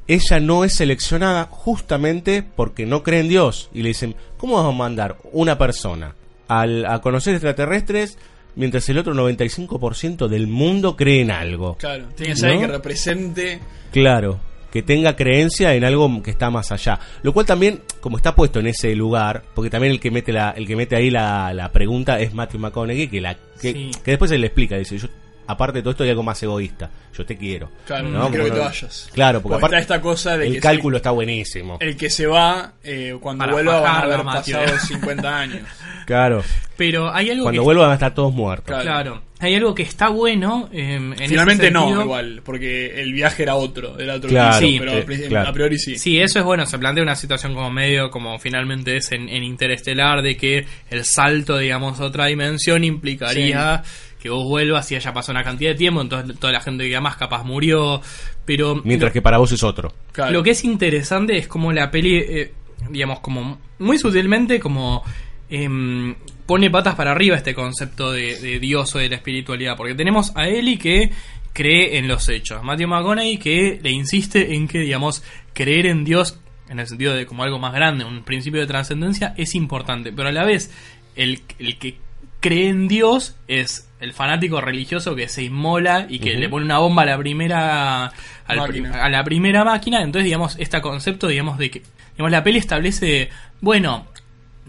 ella 0.08 0.40
no 0.40 0.64
es 0.64 0.72
seleccionada 0.72 1.48
justamente 1.50 2.42
porque 2.42 2.86
no 2.86 3.02
cree 3.02 3.20
en 3.20 3.28
Dios. 3.28 3.68
Y 3.74 3.82
le 3.82 3.88
dicen, 3.88 4.16
¿cómo 4.38 4.54
vamos 4.54 4.74
a 4.74 4.78
mandar 4.78 5.18
una 5.32 5.58
persona 5.58 6.14
al, 6.48 6.86
a 6.86 7.02
conocer 7.02 7.34
extraterrestres 7.34 8.16
mientras 8.56 8.88
el 8.88 8.98
otro 8.98 9.14
95% 9.14 10.28
del 10.28 10.46
mundo 10.48 10.96
cree 10.96 11.20
en 11.20 11.30
algo? 11.30 11.76
Claro, 11.76 12.06
tiene 12.16 12.32
que 12.34 12.38
ser 12.40 12.54
¿No? 12.54 12.60
que 12.60 12.66
represente... 12.66 13.60
Claro, 13.92 14.40
que 14.72 14.82
tenga 14.82 15.16
creencia 15.16 15.74
en 15.74 15.84
algo 15.84 16.22
que 16.22 16.30
está 16.30 16.50
más 16.50 16.72
allá. 16.72 16.98
Lo 17.22 17.32
cual 17.32 17.46
también, 17.46 17.80
como 18.00 18.16
está 18.18 18.34
puesto 18.34 18.60
en 18.60 18.66
ese 18.66 18.94
lugar, 18.94 19.44
porque 19.54 19.70
también 19.70 19.92
el 19.92 20.00
que 20.00 20.10
mete 20.10 20.32
la, 20.32 20.50
el 20.50 20.66
que 20.66 20.76
mete 20.76 20.96
ahí 20.96 21.10
la, 21.10 21.54
la 21.54 21.70
pregunta 21.72 22.20
es 22.20 22.34
Matthew 22.34 22.60
McConaughey, 22.60 23.08
que 23.08 23.20
la 23.20 23.34
que, 23.60 23.72
Sí. 23.72 23.90
que 24.04 24.10
después 24.10 24.30
él 24.32 24.40
le 24.42 24.48
explica, 24.48 24.76
dice, 24.76 24.98
yo 24.98 25.08
aparte 25.46 25.78
de 25.78 25.82
todo 25.82 25.90
esto 25.92 26.04
hay 26.04 26.10
algo 26.10 26.22
más 26.22 26.42
egoísta, 26.42 26.90
yo 27.16 27.24
te 27.24 27.36
quiero. 27.36 27.70
Claro, 27.86 28.08
no 28.08 28.28
quiero 28.28 28.44
Como 28.44 28.54
que 28.54 28.60
te 28.60 28.66
vayas. 28.66 29.08
Claro, 29.12 29.40
porque, 29.42 29.52
Porque 29.54 29.64
aparte 29.66 29.80
está 29.82 29.94
esta 29.94 30.02
cosa 30.02 30.36
de 30.36 30.46
el 30.46 30.52
que 30.54 30.60
cálculo 30.60 30.96
está 30.98 31.10
buenísimo. 31.10 31.78
El 31.80 31.96
que 31.96 32.10
se 32.10 32.26
va, 32.26 32.72
eh, 32.82 33.16
cuando 33.20 33.42
Para 33.42 33.52
vuelva 33.52 33.80
van 33.80 33.94
a 33.94 34.00
haber 34.02 34.22
pasado 34.24 34.78
50 34.78 35.38
años. 35.38 35.60
Claro. 36.06 36.44
Pero 36.76 37.12
hay 37.12 37.30
algo 37.30 37.42
Cuando 37.46 37.62
que. 37.62 37.64
vuelvan 37.64 37.90
a 37.90 37.94
estar 37.94 38.14
todos 38.14 38.32
muertos. 38.32 38.66
Claro. 38.66 38.84
Claro. 38.84 39.22
Hay 39.40 39.54
algo 39.56 39.74
que 39.74 39.82
está 39.82 40.08
bueno. 40.08 40.68
eh, 40.72 40.94
en 40.94 41.16
Finalmente 41.16 41.68
no, 41.70 42.00
igual, 42.02 42.42
porque 42.44 43.00
el 43.02 43.12
viaje 43.12 43.42
era 43.42 43.56
otro, 43.56 43.98
era 43.98 44.14
otro 44.14 44.30
Claro, 44.30 44.58
sí, 44.64 44.76
pero 44.78 44.92
eh, 44.92 45.26
claro. 45.28 45.50
a 45.50 45.52
priori 45.52 45.78
sí. 45.78 45.98
Sí, 45.98 46.20
eso 46.20 46.38
es 46.38 46.44
bueno. 46.44 46.64
Se 46.64 46.78
plantea 46.78 47.02
una 47.02 47.16
situación 47.16 47.54
como 47.54 47.70
medio, 47.70 48.08
como 48.10 48.38
finalmente 48.38 48.96
es 48.96 49.10
en, 49.10 49.28
en 49.28 49.42
Interestelar, 49.42 50.22
de 50.22 50.36
que 50.36 50.64
el 50.90 51.04
salto, 51.04 51.58
digamos, 51.58 51.98
a 51.98 52.04
otra 52.04 52.26
dimensión 52.26 52.84
implicaría 52.84 53.82
que 54.26 54.30
vos 54.30 54.44
vuelvas 54.44 54.90
y 54.90 54.96
haya 54.96 55.12
pasado 55.12 55.38
una 55.38 55.44
cantidad 55.44 55.70
de 55.70 55.76
tiempo, 55.76 56.00
entonces 56.00 56.36
toda 56.38 56.52
la 56.52 56.60
gente 56.60 56.88
que 56.88 57.00
más 57.00 57.16
capaz 57.16 57.44
murió. 57.44 58.00
Pero 58.44 58.80
Mientras 58.84 59.12
que 59.12 59.22
para 59.22 59.38
vos 59.38 59.52
es 59.52 59.62
otro. 59.62 59.92
Claro. 60.12 60.32
Lo 60.32 60.42
que 60.42 60.50
es 60.50 60.64
interesante 60.64 61.36
es 61.36 61.46
como 61.46 61.72
la 61.72 61.90
peli, 61.90 62.16
eh, 62.16 62.52
digamos, 62.90 63.20
como 63.20 63.58
muy 63.78 63.98
sutilmente, 63.98 64.58
como 64.58 65.04
em, 65.48 66.14
pone 66.44 66.70
patas 66.70 66.96
para 66.96 67.12
arriba 67.12 67.36
este 67.36 67.54
concepto 67.54 68.10
de, 68.10 68.40
de 68.40 68.58
Dios 68.58 68.94
o 68.96 68.98
de 68.98 69.08
la 69.08 69.16
espiritualidad. 69.16 69.76
Porque 69.76 69.94
tenemos 69.94 70.32
a 70.34 70.48
Ellie 70.48 70.78
que 70.78 71.12
cree 71.52 71.98
en 71.98 72.08
los 72.08 72.28
hechos. 72.28 72.62
Matthew 72.64 72.88
McConaughey 72.88 73.38
que 73.38 73.78
le 73.80 73.90
insiste 73.90 74.54
en 74.54 74.66
que, 74.66 74.80
digamos, 74.80 75.22
creer 75.54 75.86
en 75.86 76.04
Dios, 76.04 76.40
en 76.68 76.80
el 76.80 76.88
sentido 76.88 77.14
de 77.14 77.26
como 77.26 77.44
algo 77.44 77.60
más 77.60 77.72
grande, 77.72 78.04
un 78.04 78.24
principio 78.24 78.60
de 78.60 78.66
trascendencia, 78.66 79.34
es 79.36 79.54
importante. 79.54 80.12
Pero 80.12 80.28
a 80.28 80.32
la 80.32 80.44
vez, 80.44 80.72
el, 81.14 81.42
el 81.60 81.78
que 81.78 81.96
cree 82.40 82.68
en 82.68 82.88
Dios 82.88 83.36
es 83.48 83.85
el 84.00 84.12
fanático 84.12 84.60
religioso 84.60 85.14
que 85.16 85.28
se 85.28 85.42
inmola 85.44 86.06
y 86.08 86.18
que 86.18 86.34
le 86.34 86.48
pone 86.48 86.64
una 86.66 86.78
bomba 86.78 87.02
a 87.02 87.06
la 87.06 87.18
primera 87.18 88.12
al 88.46 88.58
a 89.00 89.08
la 89.08 89.24
primera 89.24 89.64
máquina 89.64 90.02
entonces 90.02 90.24
digamos 90.24 90.56
este 90.58 90.80
concepto 90.82 91.28
digamos 91.28 91.56
de 91.58 91.70
que 91.70 91.82
digamos 92.12 92.30
la 92.30 92.42
peli 92.44 92.58
establece 92.58 93.30
bueno 93.60 94.06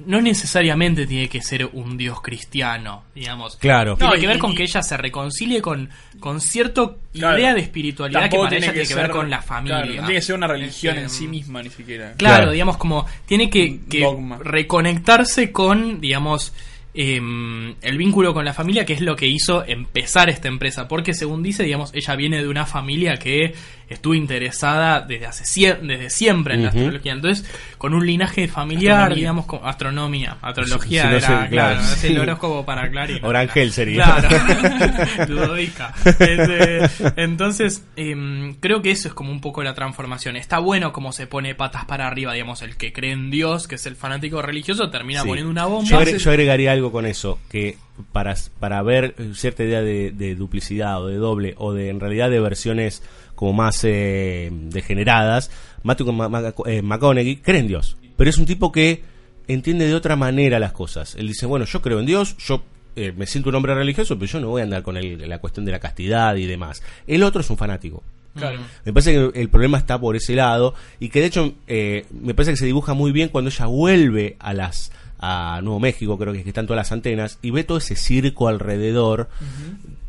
no 0.05 0.21
necesariamente 0.21 1.07
tiene 1.07 1.27
que 1.27 1.41
ser 1.41 1.65
un 1.73 1.97
dios 1.97 2.21
cristiano 2.21 3.03
digamos 3.15 3.57
Claro. 3.57 3.97
tiene 3.97 4.13
No, 4.13 4.17
que 4.19 4.23
y- 4.23 4.27
ver 4.27 4.37
con 4.39 4.55
que 4.55 4.63
ella 4.63 4.81
se 4.83 4.95
reconcilie 4.95 5.59
con 5.61 5.89
con 6.19 6.39
cierta 6.39 6.91
Claro. 7.13 7.37
idea 7.39 7.53
de 7.55 7.61
espiritualidad 7.61 8.29
que 8.29 8.37
para 8.37 8.41
ella 8.43 8.49
tiene 8.49 8.65
tiene 8.73 8.81
que 8.83 8.87
que 8.87 8.95
ver 8.95 9.09
con 9.09 9.29
la 9.29 9.41
familia 9.41 9.77
claro, 9.81 9.87
no 9.93 10.01
tiene 10.07 10.13
que 10.13 10.21
ser 10.21 10.35
una 10.35 10.47
religión 10.47 10.93
Este, 10.95 11.03
en 11.03 11.09
sí 11.09 11.27
misma, 11.27 11.63
ni 11.63 11.69
siquiera. 11.71 12.13
Claro, 12.15 12.35
Claro. 12.37 12.51
digamos 12.51 12.77
como 12.77 13.07
tiene 13.25 13.49
que, 13.49 13.79
que 13.89 14.05
reconectarse 14.39 15.51
con, 15.51 15.99
digamos, 16.01 16.53
em, 16.99 17.75
el 17.83 17.97
vínculo 17.97 18.33
con 18.33 18.43
la 18.43 18.53
familia, 18.53 18.83
que 18.83 18.93
es 18.93 19.01
lo 19.01 19.15
que 19.15 19.27
hizo 19.27 19.63
empezar 19.63 20.31
esta 20.31 20.47
empresa. 20.47 20.87
Porque 20.87 21.13
según 21.13 21.43
dice, 21.43 21.63
digamos, 21.63 21.91
ella 21.93 22.15
viene 22.15 22.41
de 22.41 22.47
una 22.47 22.65
familia 22.65 23.17
que 23.17 23.53
estuvo 23.87 24.15
interesada 24.15 25.01
desde 25.01 25.27
hace 25.27 25.77
desde 25.81 26.09
siempre 26.09 26.55
en 26.55 26.63
la 26.63 26.69
astrología. 26.69 27.13
Entonces, 27.13 27.47
con 27.77 27.93
un 27.93 28.05
linaje 28.05 28.47
familiar, 28.47 28.93
Astronomía. 28.95 29.15
digamos, 29.15 29.45
con 29.45 29.59
astronomía, 29.63 30.37
astrología 30.41 31.01
Si 31.03 31.07
no 31.09 31.15
era, 31.17 31.19
sé, 31.21 31.27
claro, 31.27 31.49
claro. 31.49 31.79
es 31.81 32.03
el 32.03 32.19
horóscopo 32.19 32.65
para 32.65 32.89
Clarín. 32.89 33.19
Orangel 33.23 33.71
sería. 33.71 34.03
Claro, 34.03 34.29
Ludovica. 35.27 35.93
Este, 36.05 36.79
entonces, 37.21 37.85
em, 37.95 38.55
creo 38.55 38.81
que 38.81 38.91
eso 38.91 39.07
es 39.07 39.13
como 39.13 39.31
un 39.31 39.41
poco 39.41 39.63
la 39.63 39.73
transformación. 39.73 40.35
Está 40.35 40.59
bueno 40.59 40.91
como 40.93 41.11
se 41.11 41.27
pone 41.27 41.55
patas 41.55 41.85
para 41.85 42.07
arriba, 42.07 42.33
digamos, 42.33 42.61
el 42.61 42.77
que 42.77 42.93
cree 42.93 43.11
en 43.11 43.29
Dios, 43.29 43.67
que 43.67 43.75
es 43.75 43.85
el 43.85 43.95
fanático 43.95 44.41
religioso, 44.41 44.89
termina 44.89 45.21
Sí. 45.21 45.27
poniendo 45.27 45.51
una 45.51 45.65
bomba. 45.65 45.89
Yo, 45.89 45.99
agre- 45.99 46.17
yo 46.17 46.29
agregaría 46.31 46.71
algo 46.71 46.91
con 46.91 47.05
eso, 47.05 47.39
que 47.49 47.77
para, 48.11 48.35
para 48.59 48.81
ver 48.81 49.15
eh, 49.17 49.31
cierta 49.33 49.63
idea 49.63 49.81
de, 49.81 50.11
de 50.11 50.35
duplicidad 50.35 51.01
o 51.01 51.07
de 51.07 51.15
doble 51.17 51.55
o 51.57 51.73
de 51.73 51.89
en 51.89 51.99
realidad 51.99 52.29
de 52.29 52.39
versiones 52.39 53.01
como 53.37 53.53
más 53.53 53.79
eh, 53.85 54.49
degeneradas, 54.51 55.49
Matthew 55.83 56.11
Ma- 56.11 56.27
Ma- 56.27 56.53
eh, 56.65 56.81
McConaughey 56.81 57.37
cree 57.37 57.61
en 57.61 57.67
Dios, 57.69 57.95
pero 58.17 58.29
es 58.29 58.37
un 58.37 58.45
tipo 58.45 58.73
que 58.73 59.03
entiende 59.47 59.87
de 59.87 59.95
otra 59.95 60.17
manera 60.17 60.59
las 60.59 60.73
cosas. 60.73 61.15
Él 61.15 61.27
dice, 61.29 61.45
bueno, 61.45 61.63
yo 61.63 61.81
creo 61.81 62.01
en 62.01 62.05
Dios, 62.05 62.35
yo 62.37 62.63
eh, 62.97 63.13
me 63.15 63.25
siento 63.27 63.49
un 63.49 63.55
hombre 63.55 63.73
religioso, 63.75 64.17
pero 64.17 64.29
yo 64.29 64.39
no 64.41 64.49
voy 64.49 64.61
a 64.61 64.63
andar 64.65 64.81
con 64.83 64.97
el- 64.97 65.29
la 65.29 65.37
cuestión 65.39 65.65
de 65.65 65.71
la 65.71 65.79
castidad 65.79 66.35
y 66.35 66.45
demás. 66.47 66.81
El 67.05 67.23
otro 67.23 67.39
es 67.41 67.49
un 67.49 67.55
fanático. 67.57 68.03
Claro. 68.35 68.59
Me 68.85 68.91
parece 68.93 69.13
que 69.31 69.39
el 69.41 69.49
problema 69.49 69.77
está 69.77 69.99
por 69.99 70.15
ese 70.15 70.35
lado 70.35 70.73
y 70.99 71.09
que 71.09 71.21
de 71.21 71.25
hecho 71.27 71.53
eh, 71.67 72.05
me 72.11 72.33
parece 72.33 72.51
que 72.51 72.57
se 72.57 72.65
dibuja 72.65 72.93
muy 72.93 73.11
bien 73.11 73.29
cuando 73.29 73.49
ella 73.49 73.65
vuelve 73.67 74.35
a 74.39 74.53
las 74.53 74.91
a 75.19 75.61
Nuevo 75.63 75.79
México, 75.79 76.15
creo 76.19 76.31
que 76.33 76.39
es 76.39 76.43
que 76.43 76.51
están 76.51 76.67
todas 76.67 76.77
las 76.77 76.91
antenas 76.91 77.39
y 77.41 77.49
ve 77.49 77.63
todo 77.63 77.79
ese 77.79 77.95
circo 77.95 78.47
alrededor 78.47 79.29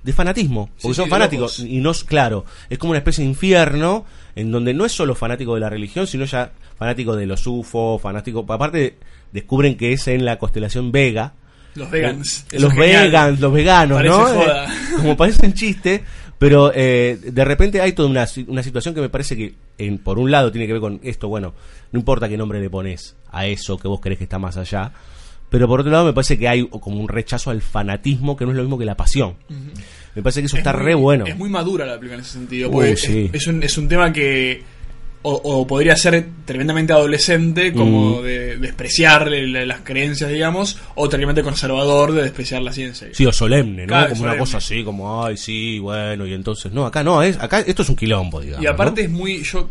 de 0.08 0.14
fanatismo, 0.14 0.66
porque 0.80 0.88
Sí, 0.88 0.94
son 0.94 1.04
sí, 1.04 1.10
fanáticos 1.10 1.58
y 1.60 1.78
no 1.78 1.90
es 1.90 2.02
claro, 2.02 2.44
es 2.70 2.78
como 2.78 2.90
una 2.92 2.98
especie 2.98 3.22
de 3.24 3.28
infierno 3.30 4.06
en 4.34 4.50
donde 4.50 4.72
no 4.72 4.84
es 4.86 4.92
solo 4.92 5.14
fanático 5.14 5.54
de 5.54 5.60
la 5.60 5.68
religión, 5.68 6.06
sino 6.06 6.24
ya 6.24 6.50
fanático 6.78 7.14
de 7.14 7.26
los 7.26 7.46
UFO, 7.46 7.98
fanático, 7.98 8.46
aparte 8.48 8.96
descubren 9.32 9.76
que 9.76 9.92
es 9.92 10.08
en 10.08 10.24
la 10.24 10.38
constelación 10.38 10.90
Vega, 10.92 11.34
Los 11.74 11.90
vegans. 11.90 12.46
eh, 12.52 12.58
los 12.60 12.74
vegans, 12.74 13.38
los 13.38 13.52
veganos, 13.52 13.98
Parece 13.98 14.16
¿no? 14.16 14.24
joda. 14.26 14.64
Eh, 14.64 14.96
como 14.96 15.16
parece 15.16 15.46
un 15.46 15.52
chiste, 15.52 16.02
pero 16.38 16.72
eh, 16.74 17.18
de 17.22 17.44
repente 17.44 17.80
hay 17.82 17.92
toda 17.92 18.08
una, 18.08 18.26
una 18.46 18.62
situación 18.62 18.94
que 18.94 19.00
me 19.02 19.08
parece 19.10 19.36
que, 19.36 19.54
en, 19.76 19.98
por 19.98 20.18
un 20.18 20.30
lado, 20.30 20.50
tiene 20.50 20.66
que 20.66 20.72
ver 20.72 20.80
con 20.80 21.00
esto, 21.02 21.28
bueno, 21.28 21.52
no 21.92 21.98
importa 21.98 22.28
qué 22.30 22.36
nombre 22.38 22.60
le 22.60 22.70
pones 22.70 23.14
a 23.30 23.46
eso 23.46 23.76
que 23.76 23.88
vos 23.88 24.00
crees 24.00 24.16
que 24.18 24.24
está 24.24 24.38
más 24.38 24.56
allá, 24.56 24.92
pero 25.50 25.66
por 25.66 25.80
otro 25.80 25.90
lado 25.90 26.04
me 26.04 26.12
parece 26.12 26.38
que 26.38 26.46
hay 26.46 26.66
como 26.68 27.00
un 27.00 27.08
rechazo 27.08 27.50
al 27.50 27.62
fanatismo 27.62 28.36
que 28.36 28.44
no 28.44 28.50
es 28.50 28.56
lo 28.58 28.62
mismo 28.62 28.78
que 28.78 28.84
la 28.84 28.96
pasión. 28.96 29.34
Me 30.18 30.22
parece 30.24 30.40
que 30.40 30.46
eso 30.46 30.56
Es 30.56 30.60
está 30.60 30.72
muy- 30.72 30.82
re 30.82 30.94
bueno. 30.96 31.26
Es 31.26 31.36
muy 31.36 31.48
madura 31.48 31.86
la 31.86 31.94
película 31.94 32.14
en 32.16 32.20
ese 32.22 32.32
sentido. 32.32 32.70
Uh, 32.70 32.82
es- 32.82 33.46
un, 33.46 33.62
es 33.62 33.78
un 33.78 33.86
tema 33.88 34.12
que 34.12 34.60
o, 35.22 35.32
o 35.32 35.64
podría 35.66 35.94
ser 35.96 36.26
tremendamente 36.44 36.92
adolescente, 36.92 37.72
como 37.72 38.20
Mm. 38.20 38.24
de 38.24 38.56
despreciar 38.56 39.28
las 39.30 39.80
creencias, 39.82 40.28
digamos, 40.30 40.76
o 40.96 41.08
tremendamente 41.08 41.42
conservador 41.44 42.12
de 42.12 42.22
despreciar 42.22 42.62
la 42.62 42.72
ciencia. 42.72 43.06
Sí, 43.12 43.24
o 43.26 43.32
solemne, 43.32 43.82
¿no? 43.82 43.88
Claro, 43.88 44.10
como 44.10 44.22
una 44.24 44.36
cosa 44.38 44.58
así, 44.58 44.82
como, 44.82 45.24
ay, 45.24 45.36
sí, 45.36 45.78
bueno, 45.78 46.26
y 46.26 46.32
entonces, 46.34 46.72
no, 46.72 46.84
acá 46.84 47.04
no, 47.04 47.22
es, 47.22 47.36
acá 47.38 47.60
esto 47.60 47.82
es 47.82 47.88
un 47.88 47.94
quilombo, 47.96 48.40
digamos. 48.40 48.64
Y 48.64 48.66
aparte 48.66 49.02
¿no? 49.02 49.06
es 49.06 49.12
muy. 49.12 49.42
Yo 49.44 49.68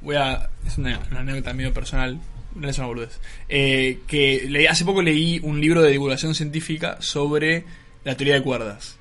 voy 0.00 0.14
a. 0.14 0.48
Es 0.64 0.78
una, 0.78 1.00
una 1.10 1.20
anécdota 1.20 1.52
medio 1.54 1.72
personal. 1.72 2.20
no 2.54 2.68
es 2.68 2.76
una 2.78 2.86
boludez. 2.86 3.18
Eh, 3.48 4.00
que 4.06 4.46
le- 4.48 4.68
hace 4.68 4.84
poco 4.84 5.00
leí 5.02 5.40
un 5.42 5.60
libro 5.60 5.80
de 5.82 5.90
divulgación 5.90 6.34
científica 6.36 6.98
sobre 7.00 7.64
la 8.04 8.16
teoría 8.16 8.34
de 8.34 8.42
cuerdas. 8.42 8.98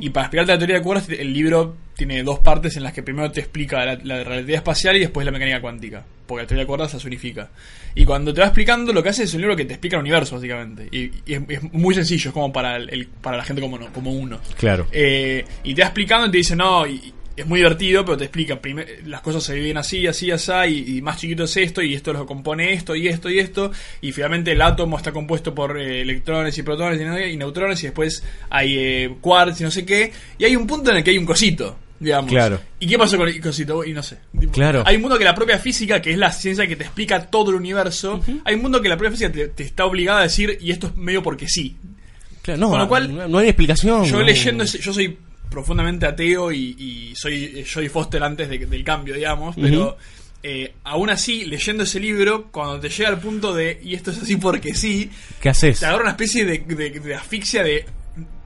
Y 0.00 0.10
para 0.10 0.26
explicarte 0.26 0.52
la 0.52 0.58
teoría 0.58 0.76
de 0.76 0.82
cuerdas, 0.82 1.08
el 1.08 1.32
libro 1.32 1.76
tiene 1.96 2.22
dos 2.22 2.38
partes 2.40 2.76
en 2.76 2.82
las 2.82 2.92
que 2.92 3.02
primero 3.02 3.30
te 3.30 3.40
explica 3.40 3.84
la, 3.84 3.94
la 4.02 4.24
relatividad 4.24 4.56
espacial 4.58 4.96
y 4.96 5.00
después 5.00 5.24
la 5.24 5.32
mecánica 5.32 5.60
cuántica. 5.60 6.04
Porque 6.26 6.42
la 6.44 6.46
teoría 6.48 6.62
de 6.64 6.66
cuerdas 6.66 6.94
las 6.94 7.04
unifica. 7.04 7.50
Y 7.94 8.04
cuando 8.04 8.32
te 8.32 8.40
va 8.40 8.46
explicando, 8.46 8.92
lo 8.92 9.02
que 9.02 9.08
hace 9.10 9.24
es 9.24 9.34
un 9.34 9.40
libro 9.40 9.56
que 9.56 9.64
te 9.64 9.74
explica 9.74 9.96
el 9.96 10.02
universo, 10.02 10.36
básicamente. 10.36 10.88
Y, 10.90 11.10
y 11.30 11.34
es, 11.34 11.42
es 11.48 11.72
muy 11.72 11.94
sencillo, 11.94 12.30
es 12.30 12.34
como 12.34 12.52
para, 12.52 12.76
el- 12.76 13.08
para 13.20 13.36
la 13.36 13.44
gente 13.44 13.60
como, 13.60 13.78
no- 13.78 13.92
como 13.92 14.12
uno. 14.12 14.38
Claro. 14.58 14.86
Eh, 14.92 15.44
y 15.64 15.74
te 15.74 15.82
va 15.82 15.88
explicando 15.88 16.26
y 16.26 16.30
te 16.30 16.36
dice, 16.38 16.56
no, 16.56 16.86
y 16.86 17.12
es 17.40 17.46
muy 17.46 17.60
divertido, 17.60 18.04
pero 18.04 18.16
te 18.16 18.24
explica, 18.24 18.60
primer- 18.60 19.02
las 19.06 19.20
cosas 19.20 19.42
se 19.42 19.54
dividen 19.54 19.76
así, 19.78 20.06
así, 20.06 20.30
así, 20.30 20.52
y, 20.68 20.96
y 20.98 21.02
más 21.02 21.18
chiquito 21.18 21.44
es 21.44 21.56
esto, 21.56 21.82
y 21.82 21.94
esto 21.94 22.12
lo 22.12 22.26
compone 22.26 22.72
esto, 22.72 22.94
y 22.96 23.08
esto, 23.08 23.28
y 23.30 23.38
esto, 23.38 23.70
y 24.00 24.12
finalmente 24.12 24.52
el 24.52 24.62
átomo 24.62 24.96
está 24.96 25.12
compuesto 25.12 25.54
por 25.54 25.78
eh, 25.80 26.00
electrones 26.02 26.56
y 26.58 26.62
protones 26.62 27.00
y, 27.32 27.36
neutrones, 27.36 27.82
y 27.82 27.86
después 27.86 28.22
hay 28.48 28.74
eh, 28.78 29.14
quarks 29.20 29.60
y 29.60 29.64
no 29.64 29.70
sé 29.70 29.84
qué, 29.84 30.12
y 30.38 30.44
hay 30.44 30.56
un 30.56 30.66
punto 30.66 30.90
en 30.90 30.98
el 30.98 31.04
que 31.04 31.10
hay 31.10 31.18
un 31.18 31.26
cosito, 31.26 31.76
digamos. 31.98 32.30
Claro. 32.30 32.60
¿Y 32.78 32.86
qué 32.86 32.96
pasó 32.98 33.16
con 33.18 33.28
el 33.28 33.40
cosito? 33.40 33.84
Y 33.84 33.92
no 33.92 34.02
sé. 34.02 34.18
Tipo, 34.38 34.52
Claro. 34.52 34.82
Hay 34.86 34.96
un 34.96 35.02
mundo 35.02 35.18
que 35.18 35.24
la 35.24 35.34
propia 35.34 35.58
física, 35.58 36.00
que 36.00 36.12
es 36.12 36.18
la 36.18 36.32
ciencia 36.32 36.66
que 36.66 36.76
te 36.76 36.84
explica 36.84 37.26
todo 37.26 37.50
el 37.50 37.56
universo, 37.56 38.20
hay 38.44 38.54
un 38.54 38.62
mundo 38.62 38.80
que 38.80 38.88
la 38.88 38.96
propia 38.96 39.12
física 39.12 39.30
te, 39.32 39.48
te 39.48 39.62
está 39.64 39.84
obligada 39.84 40.20
a 40.20 40.22
decir, 40.24 40.56
y 40.60 40.70
esto 40.70 40.86
es 40.88 40.96
medio 40.96 41.22
porque 41.22 41.46
sí. 41.48 41.76
Claro, 42.42 42.60
no, 42.60 42.70
Con 42.70 42.78
lo 42.78 42.88
cual, 42.88 43.14
no, 43.14 43.28
no 43.28 43.38
hay 43.38 43.48
explicación. 43.48 44.04
Yo 44.06 44.18
no. 44.18 44.22
leyendo, 44.24 44.64
ese- 44.64 44.78
yo 44.78 44.92
soy 44.94 45.16
profundamente 45.50 46.06
ateo 46.06 46.52
y, 46.52 46.76
y 46.78 47.12
soy 47.16 47.44
eh, 47.56 47.66
Jodie 47.70 47.90
Foster 47.90 48.22
antes 48.22 48.48
de- 48.48 48.58
del 48.66 48.84
cambio, 48.84 49.14
digamos, 49.14 49.56
pero 49.60 49.96
eh, 50.42 50.72
aún 50.84 51.10
así, 51.10 51.44
leyendo 51.44 51.82
ese 51.84 52.00
libro, 52.00 52.46
cuando 52.50 52.80
te 52.80 52.88
llega 52.88 53.08
al 53.10 53.18
punto 53.20 53.52
de, 53.52 53.78
y 53.82 53.94
esto 53.94 54.10
es 54.12 54.22
así 54.22 54.36
porque 54.36 54.74
sí, 54.74 55.10
¿Qué 55.40 55.48
haces? 55.50 55.80
te 55.80 55.86
agarra 55.86 56.02
una 56.04 56.10
especie 56.12 56.44
de, 56.46 56.58
de- 56.60 56.90
de 57.00 57.14
asfixia 57.14 57.62
de... 57.62 57.84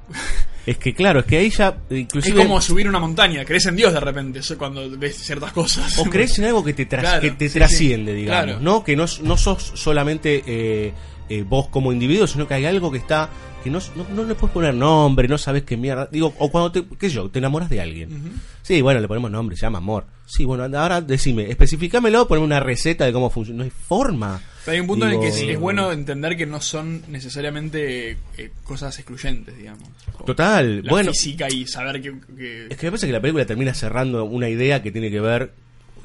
Es 0.66 0.78
que 0.78 0.94
claro, 0.94 1.20
es 1.20 1.26
que 1.26 1.36
ahí 1.36 1.50
ya 1.50 1.76
Es 1.90 1.98
inclusive 1.98 2.38
como 2.38 2.58
subir 2.58 2.88
una 2.88 2.98
montaña, 2.98 3.44
crees 3.44 3.66
en 3.66 3.76
Dios 3.76 3.92
de 3.92 4.00
repente 4.00 4.40
cuando 4.56 4.88
ves 4.98 5.14
ciertas 5.18 5.52
cosas. 5.52 5.98
o 5.98 6.04
crees 6.04 6.38
en 6.38 6.46
algo 6.46 6.64
que 6.64 6.72
te, 6.72 6.86
tras- 6.88 7.02
Claro, 7.02 7.20
que 7.20 7.32
te 7.32 7.48
sí, 7.50 7.58
trasciende, 7.58 8.12
sí. 8.12 8.20
digamos, 8.22 8.44
Claro. 8.44 8.60
¿no? 8.60 8.82
Que 8.82 8.96
no, 8.96 9.04
no 9.24 9.36
sos 9.36 9.72
solamente 9.74 10.42
eh, 10.46 10.94
eh, 11.28 11.44
vos 11.46 11.68
como 11.68 11.92
individuo, 11.92 12.26
sino 12.26 12.48
que 12.48 12.54
hay 12.54 12.64
algo 12.64 12.90
que 12.90 12.96
está 12.96 13.28
que 13.64 13.70
no, 13.70 13.80
no, 13.96 14.06
no 14.14 14.24
le 14.24 14.34
puedes 14.36 14.52
poner 14.52 14.74
nombre, 14.74 15.26
no 15.26 15.38
sabes 15.38 15.62
qué 15.64 15.76
mierda. 15.76 16.06
Digo, 16.12 16.32
o 16.38 16.50
cuando 16.50 16.70
te, 16.70 16.84
qué 16.98 17.08
sé 17.08 17.16
yo, 17.16 17.28
te 17.30 17.38
enamoras 17.40 17.68
de 17.70 17.80
alguien. 17.80 18.32
Sí, 18.62 18.80
bueno, 18.82 19.00
le 19.00 19.08
ponemos 19.08 19.30
nombre, 19.30 19.56
se 19.56 19.62
llama 19.62 19.78
amor. 19.78 20.04
Sí, 20.26 20.44
bueno, 20.44 20.64
ahora 20.78 21.00
decime, 21.00 21.50
especificámelo, 21.50 22.28
poneme 22.28 22.44
una 22.46 22.60
receta 22.60 23.04
de 23.06 23.12
cómo 23.12 23.30
funciona. 23.30 23.58
No 23.58 23.64
hay 23.64 23.70
forma. 23.70 24.40
Pero 24.64 24.74
hay 24.74 24.80
un 24.80 24.86
punto 24.86 25.06
en 25.06 25.14
el 25.14 25.20
que 25.20 25.32
sí 25.32 25.50
es 25.50 25.58
bueno 25.58 25.92
entender 25.92 26.36
que 26.36 26.46
no 26.46 26.60
son 26.60 27.02
necesariamente 27.08 28.16
eh, 28.38 28.50
cosas 28.64 28.98
excluyentes, 28.98 29.56
digamos. 29.56 29.88
Total, 30.24 30.82
La 30.84 30.90
bueno. 30.90 31.10
física 31.12 31.48
y 31.50 31.66
saber 31.66 32.00
que... 32.00 32.14
que- 32.36 32.66
Es 32.70 32.76
que 32.76 32.86
me 32.86 32.90
parece 32.92 33.06
que 33.06 33.12
la 33.12 33.20
película 33.20 33.44
termina 33.44 33.74
cerrando 33.74 34.24
una 34.24 34.48
idea 34.48 34.82
que 34.82 34.90
tiene 34.92 35.10
que 35.10 35.20
ver 35.20 35.52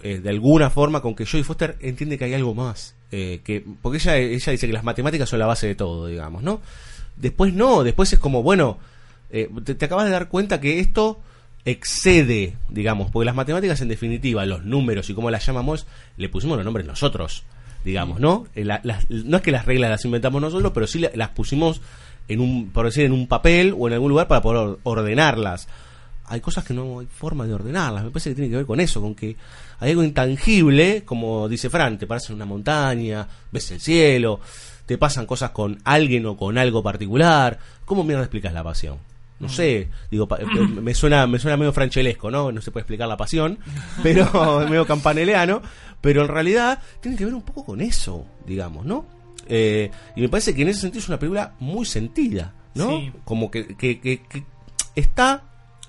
eh, 0.03 0.19
de 0.19 0.29
alguna 0.29 0.69
forma 0.69 1.01
con 1.01 1.15
que 1.15 1.25
Jodie 1.25 1.43
Foster 1.43 1.77
entiende 1.81 2.17
que 2.17 2.25
hay 2.25 2.33
algo 2.33 2.53
más. 2.53 2.95
Eh, 3.11 3.39
que 3.43 3.63
Porque 3.81 3.97
ella, 3.97 4.17
ella 4.17 4.51
dice 4.51 4.67
que 4.67 4.73
las 4.73 4.83
matemáticas 4.83 5.27
son 5.29 5.39
la 5.39 5.45
base 5.45 5.67
de 5.67 5.75
todo, 5.75 6.07
digamos, 6.07 6.43
¿no? 6.43 6.61
Después 7.19 7.53
no, 7.53 7.83
después 7.83 8.11
es 8.13 8.17
como, 8.19 8.41
bueno, 8.41 8.79
eh, 9.29 9.47
te, 9.63 9.85
acabas 9.85 10.05
de 10.05 10.11
dar 10.11 10.27
cuenta 10.29 10.59
que 10.59 10.79
esto 10.79 11.19
excede, 11.65 12.55
digamos, 12.69 13.11
porque 13.11 13.25
las 13.25 13.35
matemáticas 13.35 13.79
en 13.81 13.89
definitiva, 13.89 14.45
los 14.45 14.63
números 14.65 15.09
y 15.09 15.13
cómo 15.13 15.29
las 15.29 15.45
llamamos, 15.45 15.85
le 16.17 16.29
pusimos 16.29 16.57
los 16.57 16.65
nombres 16.65 16.85
nosotros, 16.87 17.43
digamos, 17.85 18.19
¿no? 18.19 18.47
Eh, 18.55 18.65
la- 18.65 18.81
las- 18.83 19.09
no 19.09 19.37
es 19.37 19.43
que 19.43 19.51
las 19.51 19.65
reglas 19.65 19.89
las 19.91 20.05
inventamos 20.05 20.41
nosotros, 20.41 20.71
pero 20.73 20.87
sí 20.87 20.99
la- 20.99 21.11
las 21.13 21.29
pusimos 21.29 21.81
en 22.27 22.39
un, 22.39 22.69
por 22.71 22.85
decir, 22.85 23.03
en 23.05 23.11
un 23.11 23.27
papel 23.27 23.75
o 23.77 23.87
en 23.87 23.93
algún 23.93 24.09
lugar 24.09 24.27
para 24.27 24.41
poder 24.41 24.57
or- 24.61 24.79
ordenarlas. 24.83 25.67
Hay 26.25 26.41
cosas 26.41 26.63
que 26.63 26.73
no 26.73 26.99
hay 26.99 27.07
forma 27.07 27.45
de 27.47 27.53
ordenarlas, 27.53 28.03
me 28.03 28.11
parece 28.11 28.29
que 28.31 28.35
tiene 28.35 28.49
que 28.51 28.57
ver 28.57 28.65
con 28.65 28.79
eso, 28.79 29.01
con 29.01 29.15
que 29.15 29.35
hay 29.79 29.91
algo 29.91 30.03
intangible, 30.03 31.03
como 31.05 31.47
dice 31.49 31.69
Fran, 31.69 31.97
te 31.97 32.05
paras 32.07 32.29
en 32.29 32.35
una 32.35 32.45
montaña, 32.45 33.27
ves 33.51 33.71
el 33.71 33.79
cielo, 33.79 34.39
te 34.89 34.97
pasan 34.97 35.27
cosas 35.27 35.51
con 35.51 35.77
alguien 35.83 36.25
o 36.25 36.35
con 36.35 36.57
algo 36.57 36.81
particular. 36.81 37.59
¿Cómo 37.85 38.03
mierda 38.03 38.23
explicas 38.23 38.51
la 38.53 38.63
pasión? 38.63 38.97
No 39.39 39.47
sé, 39.47 39.87
digo, 40.09 40.27
pa- 40.27 40.37
eh, 40.37 40.45
me 40.81 40.95
suena, 40.95 41.27
me 41.27 41.37
suena 41.37 41.57
medio 41.57 41.71
franchelesco, 41.71 42.31
¿no? 42.31 42.51
No 42.51 42.59
se 42.59 42.71
puede 42.71 42.81
explicar 42.81 43.07
la 43.07 43.15
pasión, 43.15 43.59
pero 44.01 44.25
medio 44.67 44.87
campaneleano, 44.87 45.61
pero 46.01 46.23
en 46.23 46.27
realidad 46.27 46.79
tiene 47.01 47.15
que 47.15 47.25
ver 47.25 47.35
un 47.35 47.43
poco 47.43 47.63
con 47.65 47.81
eso, 47.81 48.25
digamos, 48.47 48.83
¿no? 48.83 49.05
Eh, 49.47 49.91
y 50.15 50.21
me 50.21 50.27
parece 50.29 50.55
que 50.55 50.63
en 50.63 50.69
ese 50.69 50.81
sentido 50.81 51.01
es 51.03 51.07
una 51.07 51.19
película 51.19 51.53
muy 51.59 51.85
sentida, 51.85 52.51
¿no? 52.73 52.89
Sí. 52.89 53.11
Como 53.23 53.51
que, 53.51 53.75
que- 53.77 53.99
que- 54.01 54.23
que 54.23 54.43
está 54.95 55.43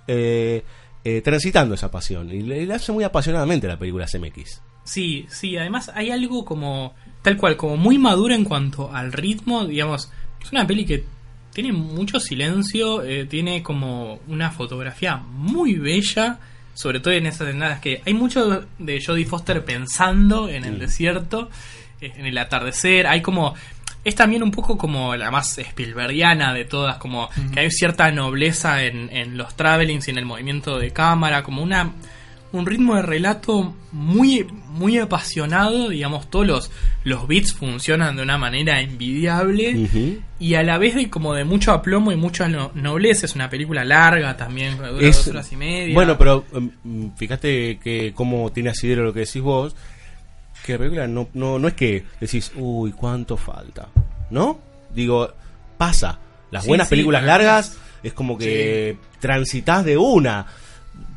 eh, 0.06 0.62
eh, 1.04 1.22
transitando 1.22 1.74
esa 1.74 1.90
pasión 1.90 2.30
y 2.30 2.42
le, 2.42 2.66
le 2.66 2.74
hace 2.74 2.92
muy 2.92 3.04
apasionadamente 3.04 3.66
la 3.66 3.78
película 3.78 4.04
CMX. 4.06 4.60
Sí, 4.84 5.26
sí, 5.30 5.56
además 5.56 5.90
hay 5.94 6.10
algo 6.10 6.44
como, 6.44 6.94
tal 7.22 7.36
cual, 7.36 7.56
como 7.56 7.76
muy 7.76 7.98
madura 7.98 8.34
en 8.34 8.44
cuanto 8.44 8.92
al 8.92 9.12
ritmo, 9.12 9.66
digamos, 9.66 10.10
es 10.42 10.52
una 10.52 10.66
peli 10.66 10.84
que 10.84 11.04
tiene 11.52 11.72
mucho 11.72 12.20
silencio, 12.20 13.02
eh, 13.02 13.26
tiene 13.26 13.62
como 13.62 14.20
una 14.28 14.50
fotografía 14.50 15.16
muy 15.16 15.74
bella, 15.74 16.38
sobre 16.74 17.00
todo 17.00 17.12
en 17.12 17.26
esas 17.26 17.48
escenas 17.48 17.80
que 17.80 18.02
hay 18.06 18.14
mucho 18.14 18.66
de 18.78 19.04
Jodie 19.04 19.26
Foster 19.26 19.64
pensando 19.64 20.48
en 20.48 20.64
el 20.64 20.78
desierto, 20.78 21.50
eh, 22.00 22.12
en 22.16 22.26
el 22.26 22.38
atardecer, 22.38 23.06
hay 23.06 23.20
como... 23.20 23.54
Es 24.02 24.14
también 24.14 24.42
un 24.42 24.50
poco 24.50 24.78
como 24.78 25.14
la 25.14 25.30
más 25.30 25.58
Spielbergiana 25.58 26.54
de 26.54 26.64
todas, 26.64 26.96
como 26.96 27.28
que 27.52 27.60
hay 27.60 27.70
cierta 27.70 28.10
nobleza 28.10 28.82
en, 28.82 29.14
en 29.14 29.36
los 29.36 29.54
travelings 29.56 30.08
y 30.08 30.10
en 30.12 30.16
el 30.16 30.24
movimiento 30.24 30.78
de 30.78 30.90
cámara, 30.90 31.42
como 31.42 31.62
una 31.62 31.92
un 32.52 32.66
ritmo 32.66 32.96
de 32.96 33.02
relato 33.02 33.74
muy 33.92 34.46
muy 34.70 34.98
apasionado, 34.98 35.88
digamos, 35.88 36.30
todos 36.30 36.46
los, 36.46 36.70
los 37.04 37.26
beats 37.28 37.52
funcionan 37.52 38.16
de 38.16 38.22
una 38.22 38.38
manera 38.38 38.80
envidiable 38.80 39.88
y 40.38 40.54
a 40.54 40.62
la 40.62 40.78
vez 40.78 40.94
de 40.94 41.10
como 41.10 41.34
de 41.34 41.44
mucho 41.44 41.72
aplomo 41.72 42.12
y 42.12 42.16
mucha 42.16 42.48
no- 42.48 42.70
nobleza, 42.74 43.26
es 43.26 43.34
una 43.34 43.50
película 43.50 43.84
larga 43.84 44.36
también, 44.36 44.76
dura 44.78 44.90
Es- 45.00 45.16
dos 45.18 45.28
horas 45.28 45.52
y 45.52 45.56
media. 45.56 45.94
Bueno, 45.94 46.16
pero 46.16 46.44
mm, 46.84 47.08
fíjate 47.16 47.78
que 47.78 48.12
como 48.14 48.50
tiene 48.52 48.70
asidero 48.70 49.04
lo 49.04 49.12
que 49.12 49.20
decís 49.20 49.42
vos, 49.42 49.74
que 50.64 50.72
la 50.72 50.78
película 50.78 51.06
no, 51.06 51.28
no, 51.34 51.58
no 51.58 51.68
es 51.68 51.74
que 51.74 52.04
decís, 52.20 52.52
uy, 52.56 52.92
cuánto 52.92 53.36
falta, 53.36 53.88
¿no? 54.30 54.58
Digo, 54.94 55.32
pasa. 55.78 56.18
Las 56.50 56.64
Sí, 56.64 56.68
buenas 56.68 56.88
sí, 56.88 56.90
películas 56.92 57.22
largas 57.24 57.78
es 58.02 58.12
como 58.12 58.36
que 58.36 58.96
transitas 59.20 59.84
de 59.84 59.96
una. 59.96 60.46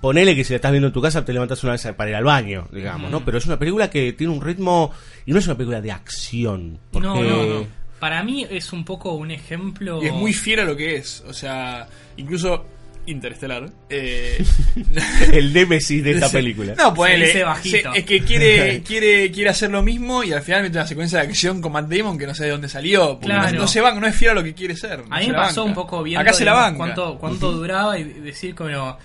Ponele 0.03 0.35
que 0.35 0.43
si 0.43 0.51
la 0.51 0.57
estás 0.57 0.71
viendo 0.71 0.87
en 0.87 0.93
tu 0.93 1.01
casa 1.01 1.23
te 1.23 1.31
levantas 1.31 1.63
una 1.63 1.71
vez 1.71 1.87
para 1.95 2.09
ir 2.09 2.15
al 2.17 2.25
baño, 2.25 2.67
digamos, 2.73 3.09
¿no? 3.09 3.23
Pero 3.23 3.37
es 3.37 3.45
una 3.45 3.57
película 3.57 3.89
que 3.89 4.11
tiene 4.11 4.33
un 4.33 4.41
ritmo 4.41 4.91
y 5.25 5.31
no 5.31 5.39
es 5.39 5.45
una 5.47 5.55
película 5.55 5.79
de 5.79 5.93
acción. 5.93 6.77
Porque... 6.91 7.07
No, 7.07 7.23
no, 7.23 7.45
no. 7.45 7.67
Para 8.01 8.21
mí 8.21 8.45
es 8.49 8.73
un 8.73 8.83
poco 8.83 9.13
un 9.13 9.31
ejemplo. 9.31 10.03
Y 10.03 10.07
es 10.07 10.13
muy 10.13 10.33
fiel 10.33 10.59
a 10.59 10.65
lo 10.65 10.75
que 10.75 10.97
es. 10.97 11.23
O 11.25 11.31
sea, 11.31 11.87
incluso 12.17 12.65
Interestelar. 13.05 13.69
Eh, 13.89 14.43
El 15.33 15.53
némesis 15.53 16.03
de 16.03 16.11
esta 16.11 16.29
película. 16.31 16.73
No, 16.77 16.93
pues 16.93 17.17
Se 17.19 17.25
dice 17.25 17.43
bajito. 17.43 17.93
es 17.93 18.05
que 18.05 18.21
quiere, 18.21 18.81
quiere, 18.87 19.31
quiere 19.31 19.49
hacer 19.49 19.71
lo 19.71 19.83
mismo 19.83 20.23
y 20.23 20.31
al 20.31 20.41
final 20.41 20.63
mete 20.63 20.77
una 20.77 20.87
secuencia 20.87 21.19
de 21.19 21.27
acción 21.27 21.61
con 21.61 21.73
Matt 21.73 21.89
Damon 21.89 22.17
que 22.17 22.25
no 22.27 22.33
sé 22.33 22.45
de 22.45 22.51
dónde 22.51 22.69
salió. 22.69 23.19
Claro. 23.19 23.51
No, 23.51 23.59
no 23.61 23.67
se 23.67 23.81
van, 23.81 23.99
no 23.99 24.07
es 24.07 24.15
fiel 24.15 24.31
a 24.31 24.33
lo 24.35 24.43
que 24.43 24.53
quiere 24.53 24.75
ser. 24.77 25.05
no 25.07 25.15
A 25.15 25.19
mí 25.19 25.27
me 25.27 25.33
pasó 25.33 25.61
banca. 25.61 25.69
un 25.69 25.75
poco 25.75 26.03
viendo 26.03 26.21
Acá 26.21 26.33
se 26.33 26.45
la 26.45 26.53
banca. 26.53 26.77
cuánto, 26.77 27.17
cuánto 27.17 27.51
duraba 27.51 27.99
y 27.99 28.03
decir 28.03 28.55
como 28.55 28.97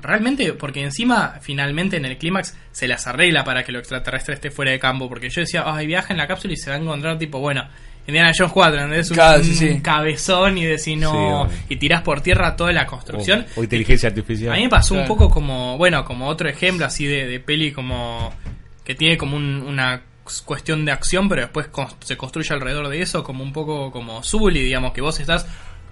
realmente 0.00 0.52
porque 0.52 0.82
encima 0.82 1.38
finalmente 1.40 1.96
en 1.96 2.04
el 2.04 2.18
clímax 2.18 2.56
se 2.72 2.86
las 2.88 3.06
arregla 3.06 3.44
para 3.44 3.64
que 3.64 3.72
lo 3.72 3.78
extraterrestre 3.78 4.34
esté 4.34 4.50
fuera 4.50 4.70
de 4.70 4.78
campo 4.78 5.08
porque 5.08 5.30
yo 5.30 5.40
decía 5.40 5.64
ay 5.66 5.86
viaja 5.86 6.12
en 6.12 6.18
la 6.18 6.26
cápsula 6.26 6.52
y 6.52 6.56
se 6.56 6.70
va 6.70 6.76
a 6.76 6.78
encontrar 6.78 7.18
tipo 7.18 7.38
bueno 7.40 7.66
Indiana 8.06 8.30
Jones 8.36 8.52
4 8.52 8.80
¿entendés? 8.82 9.10
un, 9.10 9.14
Claro, 9.16 9.42
sí, 9.42 9.54
sí. 9.54 9.68
un 9.68 9.80
cabezón 9.80 10.58
y 10.58 10.64
decir 10.64 10.96
no 10.98 11.48
Sí, 11.50 11.64
y 11.70 11.76
tirás 11.76 12.02
por 12.02 12.20
tierra 12.20 12.54
toda 12.54 12.72
la 12.72 12.86
construcción 12.86 13.46
O, 13.56 13.60
o 13.60 13.64
inteligencia 13.64 14.08
artificial. 14.10 14.52
a 14.52 14.56
mí 14.56 14.62
me 14.64 14.68
pasó 14.68 14.94
un 14.94 15.06
poco 15.06 15.28
como, 15.30 15.76
bueno, 15.78 16.04
como 16.04 16.28
otro 16.28 16.48
ejemplo 16.48 16.86
así 16.86 17.06
de, 17.06 17.26
de 17.26 17.40
peli 17.40 17.72
como 17.72 18.32
que 18.84 18.94
tiene 18.94 19.16
como 19.16 19.36
un- 19.36 19.62
una 19.66 20.02
cuestión 20.44 20.84
de 20.84 20.92
acción, 20.92 21.28
pero 21.28 21.42
después 21.42 21.68
se 22.00 22.16
construye 22.16 22.52
alrededor 22.52 22.88
de 22.88 23.00
eso, 23.00 23.22
como 23.24 23.42
un 23.44 23.52
poco 23.52 23.90
como 23.92 24.22
Zully, 24.22 24.60
digamos, 24.62 24.92
que 24.92 25.00
vos 25.00 25.18
estás 25.20 25.46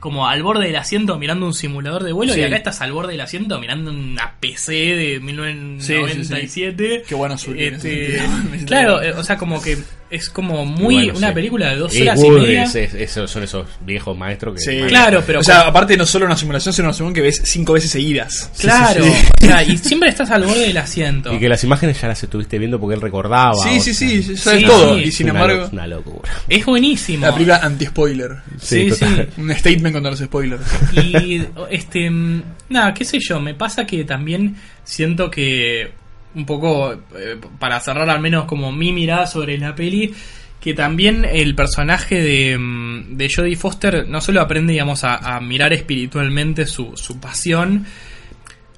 como 0.05 0.29
al 0.29 0.43
borde 0.43 0.67
del 0.67 0.77
asiento 0.77 1.19
mirando 1.19 1.47
un 1.47 1.55
simulador 1.55 2.03
de 2.05 2.13
vuelo 2.13 2.35
Sí. 2.35 2.41
y 2.41 2.43
acá 2.43 2.57
estás 2.57 2.83
al 2.83 2.93
borde 2.93 3.13
del 3.13 3.23
asiento 3.23 3.59
mirando 3.59 3.91
una 3.91 4.35
PC 4.39 4.73
de 4.75 5.19
1997. 5.19 7.05
Qué 7.09 7.15
bueno 7.15 7.39
Zully 7.39 7.65
en 7.69 7.75
ese 7.77 8.17
Este, 8.17 8.67
claro, 8.67 9.01
eh, 9.01 9.13
o 9.13 9.25
sea, 9.25 9.39
como 9.39 9.63
que 9.63 9.79
es 10.11 10.29
como 10.31 10.65
muy 10.65 10.95
Bueno, 10.97 11.15
una 11.19 11.29
sí. 11.29 11.35
película 11.35 11.71
de 11.71 11.77
dos 11.77 11.95
Y 11.97 12.03
horas 12.03 12.19
y 12.19 12.23
Woody 12.23 12.43
media. 12.47 12.63
es- 12.65 12.75
es- 12.77 12.95
esos 12.95 13.31
son 13.31 13.43
esos 13.43 13.67
viejos 13.85 14.17
maestros 14.17 14.55
que. 14.55 14.61
Sí. 14.61 14.79
Claro, 14.89 15.23
pero 15.27 15.41
O 15.41 15.43
sea, 15.43 15.63
aparte 15.63 15.97
no 15.97 16.07
solo 16.07 16.27
una 16.27 16.37
simulación, 16.37 16.73
sino 16.73 16.89
una 16.89 16.95
simulación 16.95 17.15
que 17.15 17.21
ves 17.23 17.41
cinco 17.45 17.73
veces 17.73 17.91
seguidas. 17.91 18.51
Claro, 18.61 19.03
Sí, 19.05 19.11
sí, 19.11 19.17
sí. 19.17 19.27
o 19.43 19.47
sea, 19.47 19.63
y 19.65 19.77
siempre 19.79 20.09
estás 20.11 20.31
al 20.31 20.45
borde 20.45 20.61
del 20.69 20.77
asiento. 20.77 21.33
Y 21.33 21.39
que 21.41 21.49
las 21.49 21.65
imágenes 21.65 22.01
ya 22.01 22.09
las 22.09 22.23
estuviste 22.23 22.59
viendo 22.59 22.79
porque 22.79 22.95
él 22.95 23.01
recordaba. 23.01 23.55
Sí, 23.55 23.81
sí, 23.81 23.93
sea, 23.95 24.23
sí, 24.23 24.37
sabes 24.37 24.61
Sí, 24.61 24.67
todo. 24.67 24.97
sí. 24.97 25.03
Y 25.05 25.11
sin 25.13 25.31
una 25.31 25.41
embargo, 25.41 25.63
lo- 25.65 25.69
una 25.71 25.87
locura. 25.87 26.33
Es 26.49 26.65
buenísimo. 26.67 27.27
la 27.27 27.33
película 27.33 27.61
anti-spoiler. 27.63 28.31
Sí, 28.61 28.91
sí. 28.93 29.05
Un 29.39 29.53
statement 29.55 29.93
contra 29.95 30.11
los 30.13 30.21
spoilers. 30.21 30.63
Y 30.93 31.43
este 31.71 32.09
mm, 32.11 32.43
nada, 32.69 32.95
qué 32.95 33.05
sé 33.05 33.19
yo, 33.21 33.41
me 33.41 33.55
pasa 33.55 33.85
que 33.87 34.05
también 34.05 34.55
siento 34.85 35.31
que 35.31 35.93
un 36.35 36.45
poco 36.47 36.93
eh, 37.16 37.37
para 37.59 37.78
cerrar 37.80 38.09
al 38.11 38.20
menos 38.20 38.45
como 38.47 38.72
mi 38.72 38.93
mirada 38.93 39.26
sobre 39.26 39.57
la 39.59 39.74
peli 39.74 40.12
que 40.61 40.72
también 40.74 41.24
el 41.24 41.55
personaje 41.55 42.22
de, 42.22 42.57
mm, 42.59 43.16
de 43.16 43.30
Jodie 43.35 43.57
Foster 43.57 44.09
no 44.09 44.20
solo 44.20 44.41
aprende 44.41 44.72
digamos 44.72 45.05
a, 45.05 45.16
a 45.37 45.41
mirar 45.41 45.72
espiritualmente 45.72 46.66
su, 46.66 46.97
su 46.97 47.20
pasión 47.20 47.85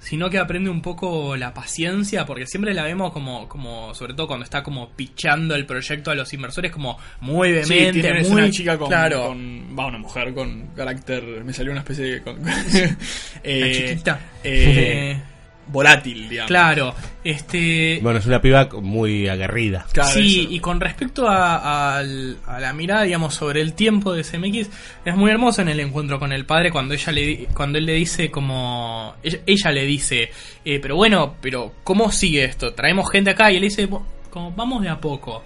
sino 0.01 0.31
que 0.31 0.39
aprende 0.39 0.71
un 0.71 0.83
poco 0.83 1.37
la 1.37 1.53
paciencia, 1.53 2.25
porque 2.25 2.47
siempre 2.47 2.73
la 2.73 2.85
vemos 2.85 3.13
como, 3.13 3.49
como 3.49 3.93
sobre 3.93 4.15
todo 4.15 4.29
cuando 4.29 4.45
está 4.45 4.63
como 4.63 4.91
pichando 4.91 5.57
el 5.57 5.67
proyecto 5.67 6.13
a 6.13 6.15
los 6.15 6.33
inversores, 6.33 6.71
como 6.71 6.97
muy 7.23 7.65
Sí, 7.65 7.89
tiene- 7.93 8.23
muy 8.23 8.31
una 8.43 8.51
chica 8.51 8.79
con, 8.79 8.87
claro, 8.87 9.27
con- 9.27 9.77
va 9.77 9.87
una 9.87 9.99
mujer 9.99 10.33
con 10.33 10.69
carácter, 10.77 11.25
me 11.45 11.53
salió 11.53 11.73
una 11.73 11.81
especie 11.81 12.05
de 12.05 12.23
con- 12.23 12.39
eh, 13.43 13.89
chiquita. 13.89 14.21
eh, 14.45 15.21
volátil, 15.69 16.29
digamos. 16.29 16.49
Claro, 16.49 16.95
este. 17.25 17.99
Bueno, 18.03 18.19
es 18.19 18.27
una 18.27 18.41
piba 18.41 18.69
muy 18.83 19.29
aguerrida. 19.29 19.87
Claro, 19.93 20.11
sí, 20.11 20.41
eso. 20.43 20.53
y 20.53 20.61
con 20.61 20.81
respecto 20.81 21.27
a, 21.29 22.03
la 22.03 22.73
mirada, 22.73 23.03
digamos, 23.03 23.35
sobre 23.35 23.61
el 23.61 23.73
tiempo 23.75 24.13
de 24.13 24.23
CMX, 24.23 24.69
es 25.05 25.17
muy 25.17 25.31
hermoso 25.31 25.63
en 25.63 25.69
el 25.69 25.81
encuentro 25.81 26.19
con 26.19 26.33
el 26.33 26.47
padre 26.47 26.71
cuando 26.71 26.95
ella 26.95 27.13
le 27.13 27.21
di- 27.23 27.47
cuando 27.55 27.79
él 27.79 27.87
le 27.87 27.95
dice 27.95 28.31
como 28.31 29.15
ella, 29.23 29.39
ella 29.47 29.71
le 29.73 29.85
dice, 29.85 30.31
eh, 30.65 30.79
pero 30.81 30.97
bueno, 30.97 31.37
pero 31.41 31.73
¿cómo 31.85 32.11
sigue 32.13 32.45
esto? 32.45 32.73
Traemos 32.75 33.11
gente 33.11 33.31
acá 33.31 33.51
y 33.53 33.57
él 33.57 33.63
dice, 33.63 33.87
"Bo- 33.87 34.07
como 34.31 34.53
vamos 34.53 34.83
de 34.83 34.89
a 34.89 35.01
poco. 35.01 35.43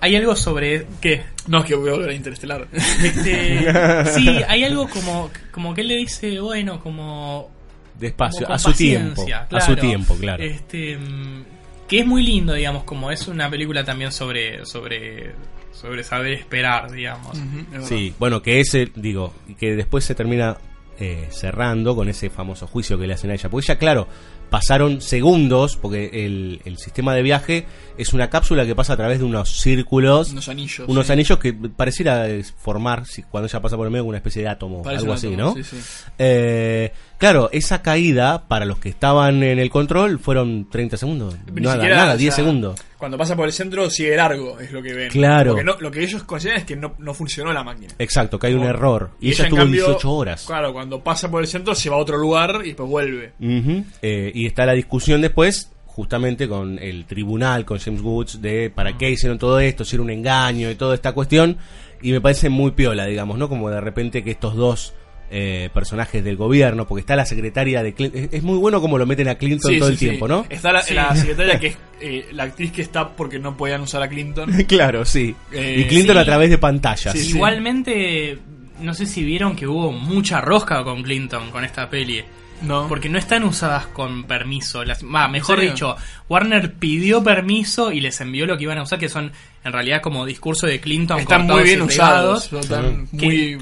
Hay 0.00 0.14
algo 0.14 0.36
sobre 0.36 0.86
que 1.00 1.22
No, 1.48 1.58
es 1.58 1.64
que 1.64 1.74
voy 1.74 1.88
a 1.90 1.92
volver 1.94 2.10
a 2.10 2.14
Interestelar. 2.14 2.68
este, 2.72 3.66
sí, 4.14 4.28
hay 4.46 4.62
algo 4.64 4.88
como 4.88 5.28
como 5.50 5.74
que 5.74 5.80
él 5.80 5.88
le 5.88 5.96
dice, 5.96 6.38
bueno, 6.40 6.80
como 6.80 7.50
Despacio, 7.98 8.50
a 8.50 8.58
su 8.58 8.72
tiempo. 8.72 9.26
A 9.50 9.60
su 9.60 9.76
tiempo, 9.76 10.14
claro. 10.16 10.42
Este, 10.42 10.96
mm, 10.96 11.44
que 11.88 12.00
es 12.00 12.06
muy 12.06 12.22
lindo, 12.22 12.52
digamos, 12.54 12.84
como 12.84 13.10
es 13.10 13.26
una 13.28 13.48
película 13.50 13.84
también 13.84 14.12
sobre 14.12 14.64
sobre 14.66 15.32
sobre 15.72 16.02
saber 16.04 16.32
esperar, 16.32 16.90
digamos. 16.90 17.38
Sí, 17.82 18.12
bueno, 18.18 18.42
que 18.42 18.60
ese, 18.60 18.90
digo, 18.96 19.32
y 19.48 19.54
que 19.54 19.76
después 19.76 20.04
se 20.04 20.14
termina 20.14 20.56
eh, 21.00 21.28
cerrando 21.30 21.94
con 21.94 22.08
ese 22.08 22.28
famoso 22.30 22.66
juicio 22.66 22.98
que 22.98 23.06
le 23.06 23.14
hacen 23.14 23.30
a 23.30 23.34
ella. 23.34 23.48
Porque 23.48 23.68
ya, 23.68 23.78
claro, 23.78 24.08
pasaron 24.50 25.00
segundos, 25.00 25.76
porque 25.76 26.10
el, 26.26 26.60
el 26.64 26.78
sistema 26.78 27.14
de 27.14 27.22
viaje 27.22 27.66
es 27.96 28.12
una 28.12 28.28
cápsula 28.28 28.66
que 28.66 28.74
pasa 28.74 28.94
a 28.94 28.96
través 28.96 29.20
de 29.20 29.24
unos 29.24 29.60
círculos, 29.60 30.32
Unos 30.32 30.48
anillos. 30.48 30.88
unos 30.88 31.06
sí. 31.06 31.12
anillos 31.12 31.38
que 31.38 31.52
pareciera 31.52 32.28
eh, 32.28 32.42
formar, 32.42 33.06
si- 33.06 33.22
cuando 33.22 33.46
ella 33.46 33.60
pasa 33.62 33.76
por 33.76 33.86
el 33.86 33.92
medio, 33.92 34.04
una 34.06 34.16
especie 34.18 34.42
de 34.42 34.48
átomo, 34.48 34.82
Parece 34.82 35.02
algo 35.02 35.12
así, 35.12 35.28
átomo, 35.28 35.42
¿no? 35.42 35.54
sí, 35.54 35.62
sí. 35.62 35.76
Eh, 36.18 36.92
claro, 37.18 37.50
esa 37.52 37.82
caída, 37.82 38.48
para 38.48 38.64
los 38.64 38.78
que 38.78 38.88
estaban 38.88 39.42
en 39.42 39.58
el 39.58 39.70
control, 39.70 40.18
fueron 40.18 40.68
30 40.70 40.96
segundos. 40.96 41.36
Ni 41.52 41.60
nada, 41.60 41.74
siquiera, 41.74 41.96
nada, 41.96 42.14
o 42.14 42.16
10 42.16 42.34
sea, 42.34 42.44
segundos. 42.44 42.80
Cuando 42.96 43.18
pasa 43.18 43.36
por 43.36 43.46
el 43.46 43.52
centro 43.52 43.88
sigue 43.90 44.16
largo, 44.16 44.58
es 44.58 44.72
lo 44.72 44.82
que 44.82 44.92
ven. 44.94 45.10
Claro. 45.10 45.52
Porque 45.52 45.64
no- 45.64 45.76
lo 45.78 45.90
que 45.90 46.02
ellos 46.02 46.22
consideran 46.24 46.60
es 46.60 46.66
que 46.66 46.76
no, 46.76 46.94
no 46.98 47.14
funcionó 47.14 47.52
la 47.52 47.62
máquina. 47.62 47.92
Exacto, 47.98 48.38
que 48.38 48.48
hay 48.48 48.54
un 48.54 48.64
error. 48.64 49.10
Y, 49.20 49.28
ella 49.30 49.40
en 49.40 49.44
estuvo 49.46 49.58
cambio, 49.60 49.84
18 49.86 50.12
horas. 50.12 50.44
Claro, 50.46 50.72
cuando 50.72 51.02
pasa 51.04 51.30
por 51.30 51.40
el 51.42 51.46
centro 51.46 51.74
se 51.74 51.90
va 51.90 51.96
a 51.96 52.00
otro 52.00 52.16
lugar 52.16 52.60
y 52.64 52.68
después 52.68 52.88
vuelve. 52.88 53.32
Eh, 53.40 54.32
y 54.34 54.46
está 54.46 54.66
la 54.66 54.72
discusión 54.72 55.20
después, 55.20 55.70
justamente 55.86 56.48
con 56.48 56.78
el 56.78 57.04
tribunal, 57.06 57.64
con 57.64 57.78
James 57.78 58.00
Woods, 58.00 58.40
de 58.40 58.70
para 58.70 58.96
qué 58.96 59.10
hicieron 59.10 59.38
todo 59.38 59.58
esto, 59.60 59.84
si 59.84 59.96
era 59.96 60.02
un 60.02 60.10
engaño 60.10 60.70
y 60.70 60.74
toda 60.74 60.94
esta 60.94 61.12
cuestión. 61.12 61.58
Y 62.00 62.12
me 62.12 62.20
parece 62.20 62.48
muy 62.48 62.70
piola, 62.72 63.06
digamos, 63.06 63.38
¿no? 63.38 63.48
Como 63.48 63.70
de 63.70 63.80
repente 63.80 64.22
que 64.22 64.30
estos 64.30 64.54
dos 64.54 64.94
eh, 65.30 65.68
personajes 65.74 66.24
del 66.24 66.36
gobierno, 66.36 66.86
porque 66.86 67.00
está 67.00 67.14
la 67.16 67.26
secretaria 67.26 67.82
de 67.82 67.92
Clinton. 67.94 68.24
Es, 68.24 68.28
es 68.32 68.42
muy 68.42 68.56
bueno 68.58 68.80
como 68.80 68.96
lo 68.98 69.06
meten 69.06 69.28
a 69.28 69.34
Clinton 69.36 69.72
Sí, 69.72 69.78
todo 69.78 69.88
sí, 69.88 69.92
el 69.94 69.98
sí. 69.98 70.06
tiempo, 70.06 70.26
¿no? 70.28 70.46
Está 70.48 70.72
la, 70.72 70.82
Sí. 70.82 70.94
la 70.94 71.14
secretaria 71.14 71.58
que 71.60 71.66
es 71.68 71.78
eh, 72.00 72.26
la 72.32 72.44
actriz 72.44 72.72
que 72.72 72.82
está 72.82 73.08
porque 73.10 73.38
no 73.38 73.56
podían 73.56 73.82
usar 73.82 74.02
a 74.02 74.08
Clinton. 74.08 74.50
claro, 74.68 75.04
sí. 75.04 75.34
Eh, 75.52 75.76
y 75.80 75.84
Clinton 75.88 76.16
sí. 76.16 76.22
a 76.22 76.24
través 76.24 76.50
de 76.50 76.58
pantallas. 76.58 77.12
Sí, 77.12 77.20
sí. 77.24 77.36
Igualmente, 77.36 78.38
no 78.80 78.94
sé 78.94 79.06
si 79.06 79.22
vieron 79.24 79.54
que 79.56 79.66
hubo 79.66 79.92
mucha 79.92 80.40
rosca 80.40 80.82
con 80.84 81.02
Clinton 81.02 81.50
con 81.50 81.64
esta 81.64 81.88
peli. 81.90 82.22
No. 82.62 82.88
Porque 82.88 83.08
no 83.08 83.18
están 83.18 83.44
usadas 83.44 83.86
con 83.86 84.24
permiso. 84.24 84.84
Las, 84.84 85.04
va, 85.04 85.28
mejor 85.28 85.60
dicho, 85.60 85.94
Warner 86.28 86.72
pidió 86.74 87.22
permiso 87.22 87.92
y 87.92 88.00
les 88.00 88.20
envió 88.20 88.46
lo 88.46 88.56
que 88.56 88.64
iban 88.64 88.78
a 88.78 88.82
usar, 88.82 88.98
que 88.98 89.08
son 89.08 89.30
en 89.62 89.72
realidad 89.72 90.00
como 90.02 90.26
discurso 90.26 90.66
de 90.66 90.80
Clinton. 90.80 91.20
están 91.20 91.46
muy 91.46 91.62
bien 91.62 91.82
usados. 91.82 92.48
pegados. 92.48 92.64
Están 92.64 93.06
Que 93.16 93.26
muy 93.26 93.58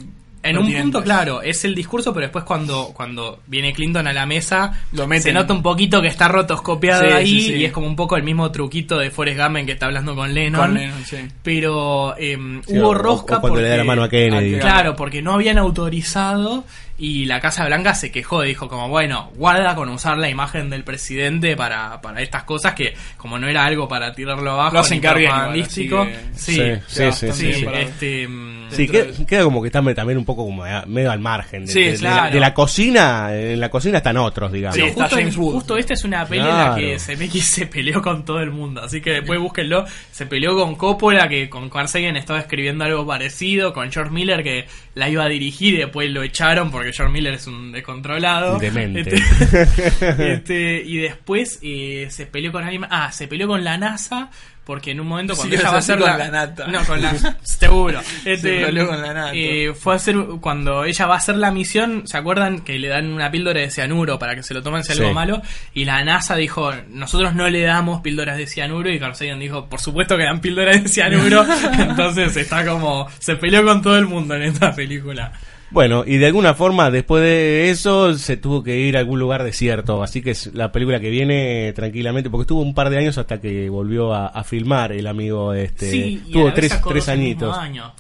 En 0.49 0.59
un 0.59 0.73
punto, 0.73 1.03
claro, 1.03 1.43
es 1.43 1.65
el 1.65 1.75
discurso, 1.75 2.13
pero 2.13 2.27
después 2.27 2.45
cuando, 2.45 2.93
cuando 2.95 3.41
viene 3.47 3.73
Clinton 3.73 4.07
a 4.07 4.13
la 4.13 4.27
mesa, 4.27 4.73
Lo 4.93 5.07
meten. 5.07 5.23
se 5.23 5.33
nota 5.33 5.53
un 5.53 5.63
poquito 5.63 6.01
que 6.03 6.09
está 6.09 6.29
rotoscopiado 6.29 7.03
Sí, 7.07 7.13
ahí 7.13 7.27
sí, 7.27 7.47
sí. 7.49 7.53
y 7.55 7.65
es 7.65 7.73
como 7.73 7.87
un 7.87 7.97
poco 7.97 8.17
el 8.17 8.23
mismo 8.23 8.51
truquito 8.51 8.99
de 8.99 9.11
Forrest 9.11 9.39
Gump 9.41 9.57
en 9.57 9.67
que 9.67 9.73
está 9.73 9.87
hablando 9.87 10.15
con 10.15 10.33
Lennon. 10.33 10.61
Con 10.61 10.75
Lennon, 10.75 11.05
sí. 11.05 11.17
Pero 11.43 12.17
em, 12.19 12.63
Sí, 12.63 12.79
hubo 12.79 12.89
o- 12.89 12.95
rosca 12.95 13.39
o 13.39 13.41
cuando 13.41 13.61
le 13.61 13.69
da 13.69 13.77
la 13.77 13.83
porque- 13.83 13.87
mano 13.87 14.03
a 14.05 14.09
Kennedy. 14.09 14.59
Claro, 14.59 14.97
porque 14.97 15.23
no 15.23 15.35
habían 15.35 15.59
autorizado 15.59 16.65
y 16.99 17.27
la 17.27 17.41
Casa 17.41 17.67
Blanca 17.67 17.95
se 17.95 18.11
quejó, 18.11 18.41
dijo 18.43 18.69
como, 18.69 18.89
bueno, 18.89 19.31
guarda 19.37 19.75
con 19.75 19.89
usar 19.91 20.17
la 20.17 20.31
imagen 20.31 20.71
del 20.71 20.83
presidente 20.83 21.55
para, 21.55 22.01
para 22.01 22.23
estas 22.23 22.45
cosas 22.45 22.73
que 22.75 22.95
como 23.19 23.39
no 23.39 23.49
era 23.49 23.67
algo 23.67 23.87
para 23.87 24.15
tirarlo 24.15 24.53
abajo, 24.53 24.75
Lo 24.75 24.81
hacen 24.81 25.01
ni 25.03 25.07
propagandístico, 25.07 26.05
que- 26.07 26.17
sí, 26.35 26.55
Sí, 26.87 27.03
sí, 27.13 27.33
sí, 27.33 27.67
este, 27.75 28.27
mm, 28.27 28.56
Sí, 28.71 28.89
queda, 28.89 29.05
de- 29.05 29.27
queda 29.27 29.45
como 29.45 29.63
que 29.63 29.69
está 29.69 29.83
también 29.95 30.19
un 30.19 30.25
poco 30.25 30.45
como 30.45 30.65
medio 30.87 31.11
al 31.11 31.21
margen. 31.21 31.67
De, 31.67 31.73
Sí, 31.73 31.81
de- 31.83 31.93
de 31.93 31.99
claro. 31.99 32.25
la, 32.27 32.31
de 32.31 32.41
la 32.41 32.55
cocina, 32.55 33.35
en 33.35 33.61
la 33.61 33.69
cocina 33.71 33.99
están 33.99 34.17
otros, 34.17 34.53
digamos. 34.53 34.77
Sí, 34.77 34.83
está 34.83 35.03
justo, 35.05 35.17
James 35.17 35.37
Wood. 35.37 35.53
justo 35.55 35.77
esta 35.77 35.95
es 35.95 36.05
una 36.05 36.25
peli 36.27 36.41
en 36.43 36.49
la 36.49 36.75
que 36.77 36.97
CMX 36.99 37.45
se 37.45 37.67
peleó 37.67 38.03
con 38.03 38.25
todo 38.25 38.41
el 38.41 38.51
mundo, 38.51 38.83
así 38.83 39.01
que 39.01 39.11
después 39.11 39.39
búsquenlo. 39.41 39.85
Se 40.11 40.27
peleó 40.27 40.57
con 40.57 40.75
Coppola, 40.77 41.29
que 41.29 41.49
con 41.49 41.69
Carsagan 41.71 42.17
estaba 42.17 42.41
escribiendo 42.41 42.85
algo 42.85 43.07
parecido, 43.07 43.73
con 43.73 43.91
George 43.93 44.11
Miller, 44.13 44.43
que 44.43 44.67
la 44.95 45.09
iba 45.09 45.25
a 45.25 45.29
dirigir 45.29 45.75
y 45.75 45.79
después 45.79 46.11
lo 46.11 46.23
echaron 46.23 46.71
porque 46.71 46.93
George 46.93 47.13
Miller 47.13 47.35
es 47.35 47.47
un 47.47 47.73
descontrolado. 47.73 48.59
Demente. 48.59 49.15
Este, 49.17 50.33
este, 50.33 50.83
y 50.85 50.99
después 50.99 51.59
eh, 51.63 52.07
se 52.11 52.27
peleó 52.27 52.53
con 52.53 52.65
alguien. 52.65 52.85
Ah, 52.91 53.11
se 53.13 53.29
peleó 53.29 53.47
con 53.49 53.63
la 53.65 53.77
NASA. 53.79 54.31
Porque 54.67 54.91
en 54.91 54.99
un 55.01 55.07
momento 55.07 55.37
cuando 55.37 55.55
ella 55.55 55.71
va 55.71 55.77
a 55.77 55.79
hacer 55.79 55.97
con 55.97 56.09
la, 56.11 56.19
la 56.19 56.29
nata. 56.29 56.67
No, 56.67 56.85
con 56.85 57.01
la. 57.01 57.15
Seguro. 57.45 58.01
Este, 58.25 58.65
peleó 58.67 58.89
con 58.89 59.01
la 59.01 59.15
nata. 59.15 59.31
eh, 59.33 59.73
fue 59.79 59.93
a 59.93 59.97
hacer. 59.97 60.17
Cuando 60.41 60.83
ella 60.85 61.07
va 61.07 61.15
a 61.15 61.19
hacer 61.19 61.37
la 61.37 61.53
misión, 61.53 62.03
¿se 62.09 62.19
acuerdan 62.19 62.63
que 62.63 62.77
le 62.77 62.89
dan 62.89 63.07
una 63.13 63.31
píldora 63.31 63.61
de 63.61 63.71
cianuro 63.71 64.19
para 64.19 64.35
que 64.35 64.43
se 64.43 64.55
lo 64.55 64.65
tomen 64.65 64.83
si 64.83 64.93
Sí. 64.93 64.99
algo 64.99 65.15
malo? 65.15 65.41
Y 65.73 65.85
la 65.85 66.03
NASA 66.05 66.35
dijo: 66.35 66.73
Nosotros 66.89 67.33
no 67.37 67.49
le 67.49 67.63
damos 67.63 68.01
píldoras 68.01 68.37
de 68.39 68.49
cianuro. 68.49 68.91
Y 68.91 68.99
Carl 68.99 69.15
Sagan 69.15 69.39
dijo: 69.39 69.67
Por 69.69 69.81
supuesto 69.81 70.17
que 70.17 70.25
dan 70.25 70.41
píldoras 70.41 70.83
de 70.83 70.89
cianuro. 70.89 71.47
Entonces 71.79 72.37
está 72.37 72.67
como. 72.67 73.07
Se 73.21 73.37
peleó 73.37 73.65
con 73.65 73.81
todo 73.83 73.97
el 73.97 74.07
mundo 74.07 74.35
en 74.35 74.43
esta 74.43 74.75
película. 74.75 75.31
Bueno, 75.71 76.05
y 76.07 76.19
de 76.19 76.27
alguna 76.27 76.55
forma, 76.55 76.91
después 76.91 77.23
de 77.23 77.71
eso, 77.71 78.17
se 78.17 78.37
tuvo 78.37 78.63
que 78.63 78.79
ir 78.79 78.97
a 78.97 79.01
algún 79.01 79.19
lugar 79.19 79.43
desierto. 79.43 80.03
Así 80.03 80.23
que 80.23 80.31
es 80.31 80.55
la 80.55 80.71
película 80.71 81.01
que 81.01 81.11
viene 81.11 81.73
tranquilamente, 81.75 82.31
porque 82.31 82.43
estuvo 82.43 82.61
un 82.61 82.75
par 82.75 82.89
de 82.91 82.99
años 82.99 83.19
hasta 83.19 83.41
que 83.41 83.69
volvió 83.69 84.15
a, 84.15 84.29
a 84.29 84.45
filmar 84.45 84.93
el 84.93 85.07
amigo 85.07 85.53
este. 85.55 85.91
sí, 85.91 86.23
tuvo 86.33 86.53
tres, 86.53 86.81
tres 86.89 87.09
añitos. 87.09 87.57
año. 87.57 87.93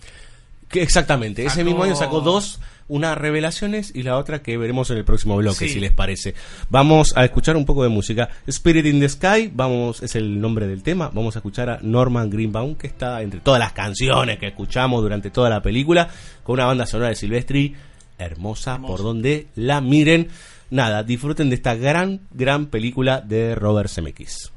Que 0.69 0.83
exactamente, 0.83 1.45
ese 1.45 1.62
mismo 1.62 1.85
año 1.85 1.95
sacó 1.95 2.21
dos, 2.21 2.61
una 2.89 3.14
revelaciones 3.14 3.93
y 3.95 4.03
la 4.03 4.16
otra 4.16 4.43
que 4.43 4.57
veremos 4.57 4.91
en 4.91 4.99
el 4.99 5.05
próximo 5.05 5.37
bloque, 5.37 5.66
Sí. 5.66 5.74
si 5.74 5.80
les 5.80 5.93
parece. 5.93 6.34
Vamos 6.70 7.12
a 7.16 7.24
escuchar 7.24 7.57
un 7.57 7.64
poco 7.64 7.82
de 7.82 7.89
música. 7.89 8.28
Spirit 8.47 8.87
in 8.87 9.01
the 9.01 9.09
Sky, 9.09 9.51
vamos, 9.53 10.03
es 10.03 10.14
el 10.14 10.41
nombre 10.41 10.66
del 10.66 10.82
tema. 10.82 11.11
Vamos 11.12 11.37
a 11.37 11.41
escuchar 11.41 11.68
a 11.70 11.78
Norman 11.82 12.30
Greenbaum, 12.30 12.74
que 12.76 12.87
está 12.87 13.22
entre 13.22 13.41
todas 13.41 13.59
las 13.61 13.72
canciones 13.72 14.39
que 14.39 14.47
escuchamos 14.49 15.03
durante 15.03 15.30
toda 15.30 15.51
la 15.51 15.62
película, 15.62 16.09
con 16.43 16.55
una 16.55 16.66
banda 16.66 16.87
sonora 16.87 17.09
de 17.11 17.16
Silvestri, 17.16 17.74
hermosa, 18.18 18.78
por 18.78 19.03
donde 19.03 19.49
la 19.57 19.80
miren. 19.80 20.28
Nada, 20.70 21.03
disfruten 21.03 21.49
de 21.49 21.55
esta 21.57 21.74
gran, 21.74 22.22
gran 22.32 22.66
película 22.66 23.20
de 23.20 23.55
Robert 23.55 23.89
Zemeckis. 23.89 24.53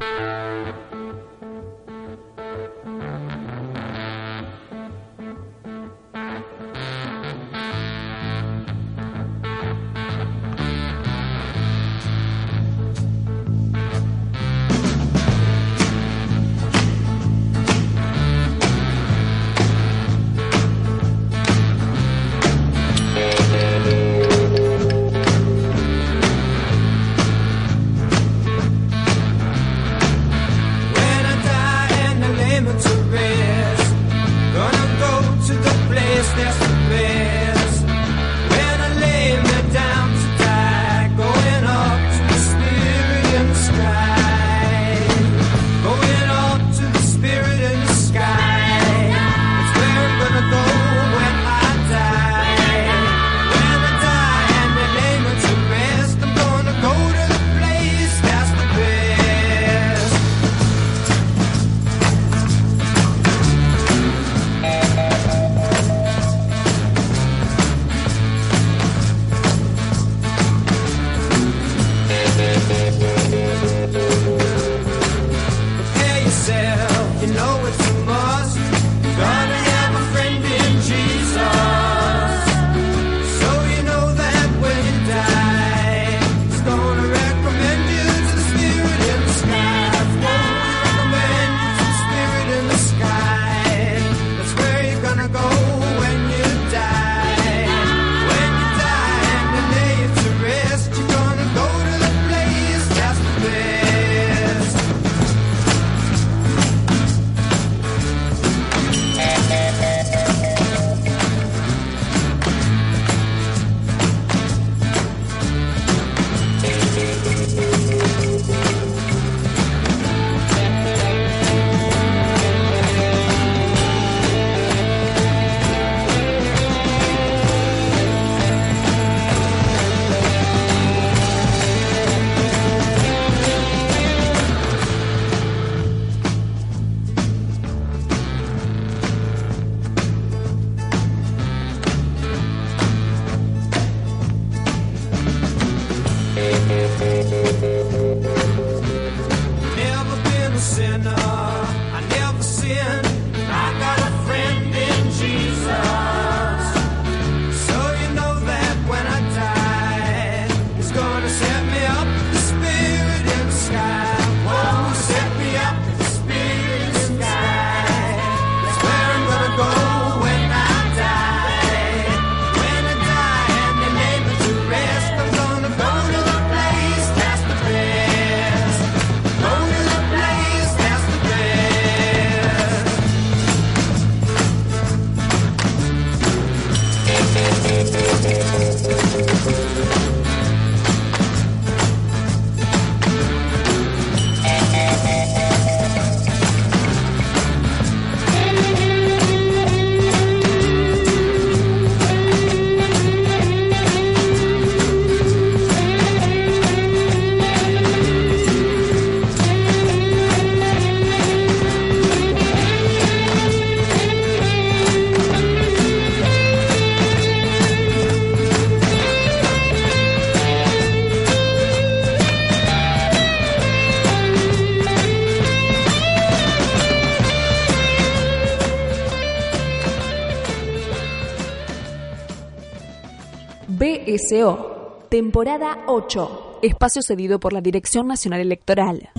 Temporada 235.10 235.80
8, 235.88 236.60
espacio 236.62 237.02
cedido 237.02 237.40
por 237.40 237.52
la 237.52 237.62
Dirección 237.62 238.06
Nacional 238.08 238.42
Electoral. 238.42 239.10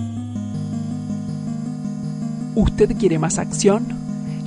¿Usted 2.55 2.95
quiere 2.97 3.19
más 3.19 3.37
acción? 3.37 3.87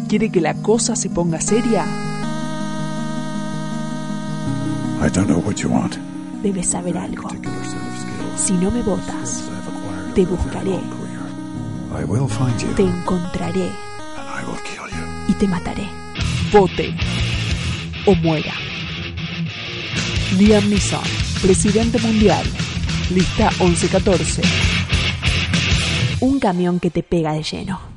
¿Quiere 0.09 0.33
que 0.33 0.41
la 0.41 0.55
cosa 0.55 0.97
se 0.97 1.11
ponga 1.11 1.39
seria? 1.43 1.85
I 5.05 5.11
don't 5.13 5.27
know 5.27 5.41
what 5.45 5.57
you 5.57 5.69
want. 5.69 5.97
Debes 6.43 6.71
saber 6.71 6.97
algo. 6.97 7.29
Si 8.37 8.55
no 8.55 8.71
me 8.71 8.81
votas, 8.81 9.45
te 10.15 10.25
buscaré, 10.25 10.81
I 12.01 12.05
will 12.05 12.27
find 12.27 12.59
you. 12.59 12.69
te 12.75 12.85
encontraré 12.85 13.67
And 14.17 14.29
I 14.31 14.47
will 14.47 14.63
kill 14.63 14.89
you. 14.99 15.05
y 15.29 15.35
te 15.35 15.47
mataré. 15.47 15.87
Vote 16.51 16.95
o 18.07 18.15
muera. 18.15 18.44
Liam 20.39 20.69
Neeson, 20.69 21.01
presidente 21.43 21.99
mundial. 22.01 22.45
Lista 23.11 23.51
1114. 23.61 24.43
Un 26.21 26.41
camión 26.41 26.81
que 26.81 26.91
te 26.91 27.05
pega 27.05 27.33
de 27.35 27.43
lleno. 27.45 27.94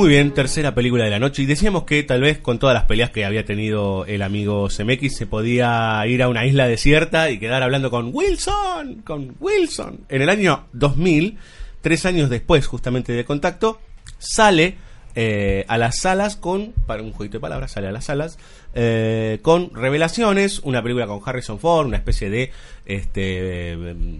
Muy 0.00 0.08
bien, 0.08 0.32
tercera 0.32 0.74
película 0.74 1.04
de 1.04 1.10
la 1.10 1.18
noche. 1.18 1.42
Y 1.42 1.46
decíamos 1.46 1.84
que 1.84 2.02
tal 2.02 2.22
vez 2.22 2.38
con 2.38 2.58
todas 2.58 2.72
las 2.72 2.84
peleas 2.84 3.10
que 3.10 3.26
había 3.26 3.44
tenido 3.44 4.06
el 4.06 4.22
amigo 4.22 4.68
CMX 4.68 5.14
se 5.14 5.26
podía 5.26 6.02
ir 6.06 6.22
a 6.22 6.30
una 6.30 6.46
isla 6.46 6.66
desierta 6.66 7.28
y 7.28 7.38
quedar 7.38 7.62
hablando 7.62 7.90
con 7.90 8.08
Wilson, 8.10 9.02
con 9.04 9.36
Wilson. 9.38 10.06
En 10.08 10.22
el 10.22 10.30
año 10.30 10.68
2000, 10.72 11.36
tres 11.82 12.06
años 12.06 12.30
después 12.30 12.66
justamente 12.66 13.12
de 13.12 13.26
contacto, 13.26 13.78
sale 14.16 14.78
eh, 15.14 15.64
a 15.68 15.78
las 15.78 15.96
salas 16.00 16.36
con, 16.36 16.72
para 16.86 17.02
un 17.02 17.12
jueguito 17.12 17.38
de 17.38 17.40
palabras, 17.42 17.72
sale 17.72 17.88
a 17.88 17.92
las 17.92 18.04
salas 18.04 18.38
eh, 18.74 19.38
con 19.42 19.74
Revelaciones, 19.74 20.60
una 20.60 20.82
película 20.82 21.06
con 21.06 21.20
Harrison 21.24 21.58
Ford, 21.58 21.86
una 21.86 21.96
especie 21.96 22.30
de 22.30 22.50
este 22.86 23.76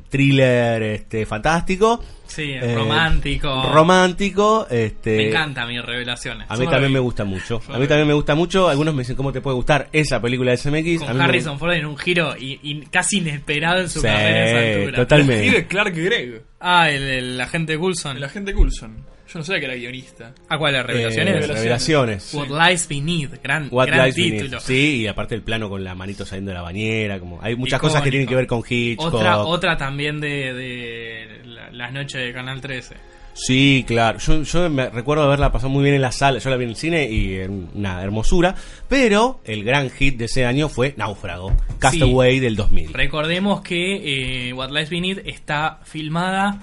thriller 0.08 0.82
este 0.82 1.26
fantástico. 1.26 2.02
Sí, 2.26 2.52
Eh, 2.52 2.74
romántico. 2.76 3.62
Romántico, 3.72 4.66
este 4.70 5.16
Me 5.16 5.28
encanta 5.30 5.66
mis 5.66 5.84
revelaciones. 5.84 6.46
a 6.48 6.56
mí 6.56 6.64
Yo 6.64 6.70
también 6.70 6.92
me 6.92 7.00
gusta 7.00 7.24
mucho. 7.24 7.60
Yo 7.66 7.74
A 7.74 7.78
mí 7.78 7.86
también 7.88 8.06
me 8.06 8.14
gusta 8.14 8.34
mucho. 8.36 8.68
Algunos 8.68 8.94
me 8.94 9.02
dicen 9.02 9.16
cómo 9.16 9.32
te 9.32 9.40
puede 9.40 9.56
gustar 9.56 9.88
esa 9.92 10.20
película 10.20 10.52
de 10.52 10.56
SMX. 10.58 11.02
A 11.02 11.06
Con 11.06 11.16
me- 11.18 11.24
Harrison 11.24 11.58
Ford 11.58 11.72
en 11.72 11.86
un 11.86 11.96
giro 11.96 12.36
y, 12.38 12.60
y 12.62 12.82
casi 12.86 13.18
inesperado 13.18 13.80
en 13.80 13.88
su 13.88 14.00
Sí, 14.00 14.06
carrera 14.06 14.28
a 14.38 14.44
esa 14.44 14.78
altura. 14.80 14.96
totalmente. 14.98 15.44
Escribe 15.46 15.66
Clark 15.66 15.94
Gregg. 15.94 16.42
Ah, 16.60 16.90
el, 16.90 17.02
el 17.02 17.40
agente 17.40 17.76
Coulson. 17.78 18.16
El 18.16 18.24
agente 18.24 18.52
Coulson. 18.54 18.96
Yo 19.32 19.39
no 19.39 19.44
sabía 19.44 19.61
que 19.61 19.66
era 19.66 19.74
guionista. 19.77 20.35
¿A 20.48 20.59
cuál? 20.59 20.73
¿Las 20.73 20.85
revelaciones? 20.86 21.35
Eh, 21.44 21.47
revelaciones. 21.47 22.35
What 22.35 22.48
Lies 22.48 22.89
Beneath. 22.89 23.43
Gran, 23.43 23.69
What 23.70 23.86
gran 23.86 24.05
Lies 24.07 24.16
Beneath. 24.16 24.40
título. 24.43 24.61
Sí, 24.61 24.97
y 25.02 25.07
aparte 25.07 25.35
el 25.36 25.43
plano 25.43 25.69
con 25.69 25.85
la 25.85 25.94
manito 25.94 26.27
saliendo 26.27 26.51
de 26.51 26.57
la 26.57 26.62
bañera. 26.62 27.20
como 27.20 27.40
Hay 27.43 27.55
muchas 27.57 27.81
cosas 27.81 28.02
que 28.02 28.11
tienen 28.11 28.28
que 28.28 28.35
ver 28.35 28.47
con 28.48 28.62
Hitchcock. 28.69 29.15
Otra, 29.15 29.39
otra 29.39 29.77
también 29.77 30.20
de, 30.20 30.52
de 30.52 31.40
la- 31.44 31.70
las 31.70 31.93
noches 31.93 32.20
de 32.20 32.32
Canal 32.32 32.61
13. 32.61 32.97
Sí, 33.32 33.85
claro. 33.86 34.19
Yo, 34.19 34.43
yo 34.43 34.69
me 34.69 34.90
recuerdo 34.90 35.23
haberla 35.23 35.52
pasado 35.52 35.70
muy 35.70 35.85
bien 35.85 35.94
en 35.94 36.02
la 36.02 36.11
sala. 36.12 36.40
Yo 36.40 36.51
la 36.51 36.57
vi 36.57 36.65
en 36.65 36.70
el 36.70 36.77
cine 36.77 37.09
y 37.09 37.36
en 37.36 37.69
una 37.74 38.02
hermosura. 38.02 38.55
Pero 38.89 39.40
el 39.44 39.62
gran 39.65 39.89
hit 39.90 40.16
de 40.19 40.24
ese 40.24 40.44
año 40.44 40.69
fue 40.69 40.94
Náufrago. 40.97 41.57
Castaway 41.78 42.40
del 42.40 42.57
2000. 42.57 42.93
Recordemos 42.93 43.61
que 43.62 44.48
eh, 44.48 44.52
What 44.52 44.70
Lies 44.73 44.90
Beneath 44.90 45.23
está 45.24 45.78
filmada 45.85 46.61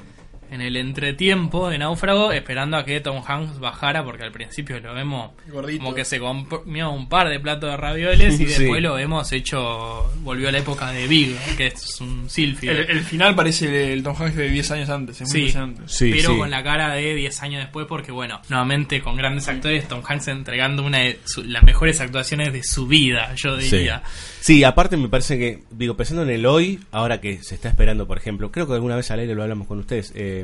en 0.51 0.61
el 0.61 0.75
entretiempo 0.77 1.69
de 1.69 1.77
Náufrago, 1.77 2.31
esperando 2.31 2.77
a 2.77 2.85
que 2.85 2.99
Tom 2.99 3.21
Hanks 3.25 3.59
bajara, 3.59 4.03
porque 4.03 4.23
al 4.23 4.31
principio 4.31 4.79
lo 4.79 4.93
vemos 4.93 5.31
Gordito. 5.47 5.83
como 5.83 5.95
que 5.95 6.05
se 6.05 6.19
comió 6.19 6.91
un 6.91 7.09
par 7.09 7.29
de 7.29 7.39
platos 7.39 7.69
de 7.71 7.77
ravioles 7.77 8.39
y 8.39 8.45
Sí. 8.47 8.63
después 8.63 8.81
lo 8.81 8.93
vemos 8.95 9.31
hecho, 9.31 10.11
volvió 10.21 10.49
a 10.49 10.51
la 10.51 10.59
época 10.59 10.91
de 10.91 11.07
Big, 11.07 11.35
que 11.57 11.67
es 11.67 11.99
un 12.01 12.29
Silphid. 12.29 12.69
El, 12.69 12.77
el 12.89 12.99
final 13.01 13.35
parece 13.35 13.93
el 13.93 14.03
Tom 14.03 14.15
Hanks 14.17 14.35
de 14.35 14.49
10 14.49 14.71
años 14.71 14.89
antes. 14.89 15.21
Es 15.21 15.29
muy 15.29 15.31
Sí, 15.41 15.45
impresionante. 15.47 15.83
pero 15.99 16.37
con 16.37 16.49
la 16.51 16.63
cara 16.63 16.93
de 16.93 17.13
10 17.15 17.43
años 17.43 17.61
después, 17.61 17.85
porque 17.87 18.11
bueno, 18.11 18.41
nuevamente 18.49 19.01
con 19.01 19.15
grandes 19.15 19.47
actores, 19.47 19.87
Tom 19.87 20.01
Hanks 20.07 20.27
entregando 20.29 20.83
una 20.83 20.99
de 20.99 21.19
su- 21.25 21.43
las 21.43 21.63
mejores 21.63 21.99
actuaciones 22.01 22.53
de 22.53 22.63
su 22.63 22.87
vida, 22.87 23.33
yo 23.35 23.57
diría. 23.57 24.01
Sí. 24.05 24.33
Sí, 24.57 24.63
aparte 24.63 24.95
me 24.95 25.09
parece 25.09 25.37
que, 25.37 25.63
digo, 25.71 25.97
pensando 25.97 26.23
en 26.23 26.29
el 26.29 26.45
hoy, 26.45 26.79
ahora 26.91 27.19
que 27.19 27.43
se 27.43 27.53
está 27.55 27.67
esperando, 27.67 28.07
por 28.07 28.17
ejemplo, 28.17 28.49
creo 28.49 28.65
que 28.65 28.73
alguna 28.73 28.95
vez 28.95 29.11
al 29.11 29.19
aire 29.19 29.35
lo 29.35 29.43
hablamos 29.43 29.67
con 29.67 29.79
ustedes, 29.79 30.13
eh, 30.15 30.36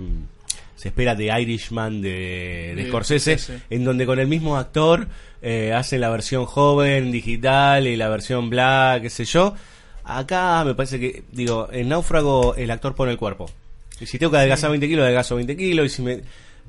se 0.75 0.89
espera 0.89 1.15
The 1.15 1.39
Irishman 1.41 2.01
de, 2.01 2.73
de 2.75 2.75
De 2.75 2.87
Scorsese, 2.87 3.37
en 3.69 3.85
donde 3.85 4.05
con 4.05 4.19
el 4.19 4.27
mismo 4.27 4.57
actor 4.57 5.07
eh, 5.41 5.71
hacen 5.73 6.01
la 6.01 6.09
versión 6.09 6.45
joven, 6.45 7.11
digital 7.11 7.87
y 7.87 7.95
la 7.95 8.09
versión 8.09 8.49
black, 8.49 9.03
qué 9.03 9.09
sé 9.09 9.25
yo. 9.25 9.55
Acá 10.03 10.63
me 10.65 10.75
parece 10.75 10.99
que, 10.99 11.23
digo, 11.31 11.69
en 11.71 11.89
Náufrago 11.89 12.55
el 12.55 12.69
actor 12.69 12.95
pone 12.95 13.13
el 13.13 13.17
cuerpo. 13.17 13.49
Y 13.99 14.05
si 14.05 14.19
tengo 14.19 14.31
que 14.31 14.39
adelgazar 14.39 14.71
20 14.71 14.87
kilos, 14.87 15.03
adelgazo 15.03 15.35
20 15.35 15.55
kilos, 15.55 15.85
y 15.85 15.89
si 15.89 16.01
me... 16.01 16.21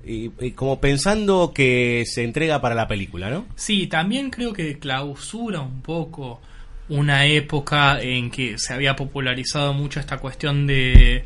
Y, 0.07 0.31
y 0.39 0.51
como 0.51 0.81
pensando 0.81 1.53
que 1.55 2.05
se 2.07 2.23
entrega 2.23 2.61
para 2.61 2.75
la 2.75 2.87
película, 2.87 3.31
¿no? 3.31 3.47
Sí, 3.57 3.87
también 3.87 4.31
creo 4.31 4.53
que 4.53 4.79
clausura 4.79 5.61
un 5.61 5.81
poco 5.81 6.41
una 6.89 7.27
época 7.27 8.01
en 8.01 8.31
que 8.31 8.59
se 8.59 8.75
había 8.75 8.95
popularizado 8.95 9.73
mucho 9.73 9.99
esta 9.99 10.19
cuestión 10.19 10.67
de, 10.67 11.25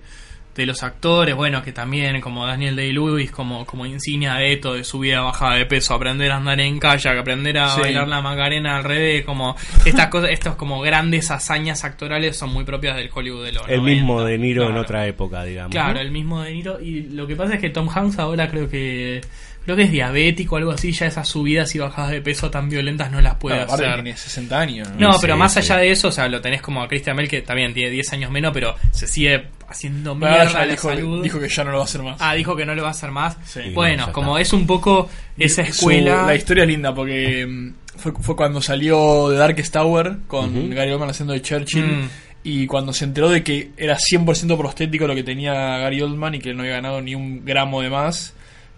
de 0.59 0.67
los 0.67 0.83
actores, 0.83 1.35
bueno, 1.35 1.63
que 1.63 1.73
también 1.73 2.21
como 2.21 2.45
Daniel 2.47 2.75
Day-Lewis, 2.77 3.31
como, 3.31 3.65
como 3.65 3.87
insignia 3.87 4.35
de 4.35 4.53
esto, 4.55 4.75
de 4.75 4.83
su 4.85 4.99
vida 4.99 5.21
bajada 5.21 5.55
de 5.55 5.65
peso, 5.67 5.95
aprender 5.95 6.31
a 6.33 6.37
andar 6.37 6.61
en 6.61 6.79
kayak, 6.81 7.17
aprender 7.17 7.57
a 7.59 7.69
Sí. 7.71 7.81
bailar 7.81 8.09
la 8.09 8.21
macarena 8.21 8.77
al 8.77 8.85
revés, 8.85 9.25
como 9.25 9.55
estas 9.87 10.09
cosas, 10.11 10.31
estos 10.33 10.57
como 10.57 10.81
grandes 10.81 11.31
hazañas 11.31 11.85
actorales 11.85 12.37
son 12.37 12.51
muy 12.53 12.65
propias 12.65 12.97
del 12.97 13.09
Hollywood 13.15 13.45
de 13.47 13.53
los 13.53 13.63
El 13.69 13.77
90. 13.79 13.83
mismo 13.95 14.23
De 14.25 14.37
Niro 14.37 14.69
en 14.69 14.77
otra 14.77 15.07
época, 15.07 15.45
digamos. 15.45 15.71
Claro, 15.71 15.95
¿no? 15.95 16.01
el 16.01 16.11
mismo 16.11 16.43
De 16.43 16.53
Niro. 16.53 16.81
Y 16.81 17.03
lo 17.05 17.27
que 17.27 17.37
pasa 17.37 17.55
es 17.55 17.61
que 17.61 17.71
Tom 17.71 17.89
Hanks 17.89 18.19
ahora 18.19 18.51
creo 18.51 18.69
que 18.69 19.21
creo 19.69 19.77
que 19.77 19.83
es 19.83 19.91
diabético 19.93 20.55
o 20.55 20.59
algo 20.59 20.71
así. 20.71 20.93
Ya 20.93 21.05
esas 21.07 21.29
subidas 21.29 21.75
y 21.75 21.79
bajadas 21.79 22.13
de 22.13 22.23
peso 22.23 22.51
tan 22.51 22.71
violentas 22.71 23.11
no 23.13 23.21
las 23.21 23.35
puede 23.35 23.61
aparte 23.61 23.85
hacer. 23.85 24.03
tiene 24.03 24.17
60 24.17 24.59
años. 24.59 24.89
No, 24.99 25.13
Sí, 25.13 25.19
pero 25.21 25.37
más 25.37 25.53
sí. 25.53 25.59
allá 25.59 25.77
de 25.77 25.91
eso, 25.91 26.09
o 26.09 26.13
sea, 26.13 26.27
lo 26.27 26.41
tenés 26.41 26.63
como 26.63 26.83
a 26.83 26.89
Christian 26.89 27.15
Bale 27.17 27.29
que 27.29 27.43
también 27.43 27.75
tiene 27.75 27.91
10 27.91 28.13
años 28.15 28.31
menos, 28.31 28.53
pero 28.55 28.75
se 28.93 29.07
sigue 29.07 29.45
haciendo 29.69 30.15
mierda 30.15 30.45
ya 30.47 30.59
la 30.61 30.67
dijo, 30.67 30.89
salud. 30.89 31.23
dijo 31.23 31.39
que 31.39 31.49
ya 31.51 31.65
no 31.65 31.71
lo 31.73 31.77
va 31.77 31.83
a 31.83 31.87
hacer 31.87 32.03
más. 32.03 32.17
Ah, 32.19 32.35
dijo 32.35 32.57
que 32.57 32.65
no 32.65 32.75
lo 32.75 32.81
va 32.81 32.89
a 32.89 32.93
hacer 32.93 33.11
más. 33.11 33.37
Sí. 33.45 33.61
Bueno, 33.75 34.11
como 34.13 34.39
es 34.39 34.55
un 34.55 34.67
poco 34.67 35.11
esa 35.37 35.63
Su- 35.65 35.71
escuela. 35.71 36.23
la 36.25 36.35
historia 36.35 36.63
es 36.65 36.69
linda 36.71 36.95
porque 36.95 37.47
mm, 37.47 37.75
fue, 37.99 38.13
fue 38.21 38.35
cuando 38.37 38.63
salió 38.63 39.29
The 39.31 39.37
Darkest 39.37 39.75
Tower 39.75 40.17
con. 40.27 40.71
Gary 40.71 40.93
Oldman 40.93 41.11
haciendo 41.11 41.35
de 41.35 41.43
Churchill. 41.43 41.85
Mm. 41.85 42.09
Y 42.45 42.67
cuando 42.67 42.95
se 42.95 43.05
enteró 43.05 43.29
de 43.29 43.43
que 43.43 43.73
era 43.77 43.99
100% 43.99 44.57
prostético 44.57 45.07
lo 45.07 45.15
que 45.15 45.25
tenía 45.25 45.53
Gary 45.53 46.01
Oldman 46.01 46.37
y 46.37 46.39
que 46.39 46.51
él 46.51 46.57
no 46.57 46.63
había 46.63 46.77
ganado 46.77 47.03
ni 47.03 47.15
un 47.15 47.45
gramo 47.45 47.83
de 47.83 47.91
más, 47.91 48.33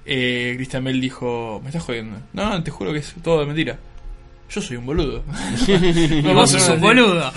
eh, 0.07 0.55
Christian 0.57 0.85
Bell 0.85 1.01
dijo: 1.01 1.61
Me 1.63 1.69
estás 1.71 1.83
jodiendo. 1.85 2.19
No, 2.33 2.51
no, 2.51 2.63
te 2.63 2.71
juro 2.71 2.93
que 2.93 2.99
es 3.01 3.15
todo 3.23 3.41
de 3.41 3.47
mentira. 3.47 3.79
Yo 4.51 4.61
soy 4.61 4.77
un 4.77 4.87
boludo. 4.87 5.23
y 5.69 6.23
No, 6.23 6.35
vos 6.35 6.53
no, 6.53 6.59
sos 6.59 6.69
no, 6.69 6.75
un 6.75 6.81
sí. 6.81 6.87
boludo. 6.87 7.33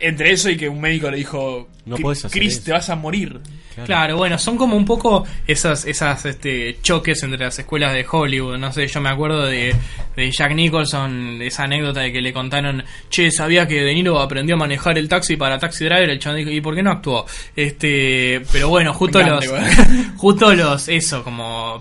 Entre 0.00 0.30
eso 0.30 0.48
y 0.48 0.56
que 0.56 0.68
un 0.68 0.80
médico 0.80 1.10
le 1.10 1.16
dijo: 1.18 1.68
No 1.86 1.96
"Cri- 1.96 2.02
podés 2.02 2.24
hacer 2.24 2.40
Chris, 2.40 2.54
eso". 2.54 2.64
te 2.64 2.72
vas 2.72 2.88
a 2.90 2.96
morir. 2.96 3.40
Claro, 3.84 4.16
bueno, 4.16 4.36
son 4.38 4.56
como 4.56 4.76
un 4.76 4.84
poco 4.84 5.24
esas, 5.46 5.84
esas 5.86 6.26
este, 6.26 6.78
choques 6.82 7.22
entre 7.22 7.38
las 7.38 7.56
escuelas 7.60 7.92
de 7.92 8.04
Hollywood. 8.10 8.58
No 8.58 8.72
sé, 8.72 8.88
yo 8.88 9.00
me 9.00 9.08
acuerdo 9.08 9.46
de, 9.46 9.72
de 10.16 10.30
Jack 10.32 10.52
Nicholson, 10.52 11.40
esa 11.42 11.62
anécdota 11.62 12.00
de 12.00 12.12
que 12.12 12.20
le 12.20 12.32
contaron, 12.32 12.82
che, 13.08 13.30
sabía 13.30 13.68
que 13.68 13.80
De 13.84 13.94
Niro 13.94 14.18
aprendió 14.20 14.56
a 14.56 14.58
manejar 14.58 14.98
el 14.98 15.08
taxi 15.08 15.36
para 15.36 15.60
Taxi 15.60 15.84
Driver. 15.84 16.10
El 16.10 16.18
chabón 16.18 16.38
dijo, 16.38 16.50
¿y 16.50 16.60
por 16.60 16.74
qué 16.74 16.82
no 16.82 16.90
actuó? 16.90 17.24
Este, 17.54 18.42
pero 18.50 18.68
bueno, 18.68 18.92
justo 18.94 19.20
los, 19.22 19.44
justo 20.16 20.52
los, 20.56 20.88
eso, 20.88 21.22
como 21.22 21.80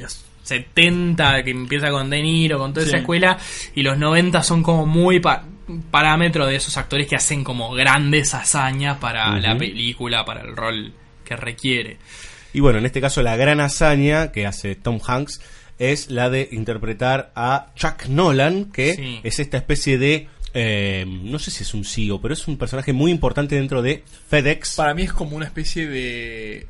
los 0.00 0.24
70 0.42 1.42
que 1.42 1.50
empieza 1.50 1.90
con 1.90 2.10
De 2.10 2.22
Niro, 2.22 2.58
con 2.58 2.72
toda 2.72 2.84
Sí. 2.84 2.90
esa 2.90 2.98
escuela, 2.98 3.38
y 3.74 3.82
los 3.82 3.96
90 3.98 4.42
son 4.42 4.62
como 4.62 4.86
muy 4.86 5.20
pa- 5.20 5.44
parámetro 5.90 6.46
de 6.46 6.56
esos 6.56 6.76
actores 6.76 7.06
que 7.06 7.16
hacen 7.16 7.42
como 7.44 7.72
grandes 7.72 8.34
hazañas 8.34 8.98
para 8.98 9.38
la 9.40 9.56
película, 9.56 10.24
para 10.24 10.42
el 10.42 10.54
rol 10.54 10.92
que 11.24 11.36
requiere. 11.36 11.96
Y 12.52 12.60
bueno, 12.60 12.78
en 12.78 12.86
este 12.86 13.00
caso 13.00 13.22
la 13.22 13.36
gran 13.36 13.60
hazaña 13.60 14.30
que 14.30 14.46
hace 14.46 14.74
Tom 14.76 15.00
Hanks 15.04 15.40
es 15.78 16.10
la 16.10 16.30
de 16.30 16.48
interpretar 16.52 17.32
a 17.34 17.72
Chuck 17.74 18.06
Nolan, 18.08 18.66
que 18.66 18.94
Sí. 18.94 19.20
es 19.24 19.40
esta 19.40 19.56
especie 19.56 19.98
de... 19.98 20.28
eh, 20.56 21.04
no 21.08 21.40
sé 21.40 21.50
si 21.50 21.64
es 21.64 21.74
un 21.74 21.84
CEO, 21.84 22.20
pero 22.20 22.32
es 22.34 22.46
un 22.46 22.56
personaje 22.56 22.92
muy 22.92 23.10
importante 23.10 23.56
dentro 23.56 23.82
de 23.82 24.04
FedEx. 24.28 24.76
Para 24.76 24.94
mí 24.94 25.02
es 25.02 25.12
como 25.12 25.34
una 25.34 25.46
especie 25.46 25.88
de 25.88 26.68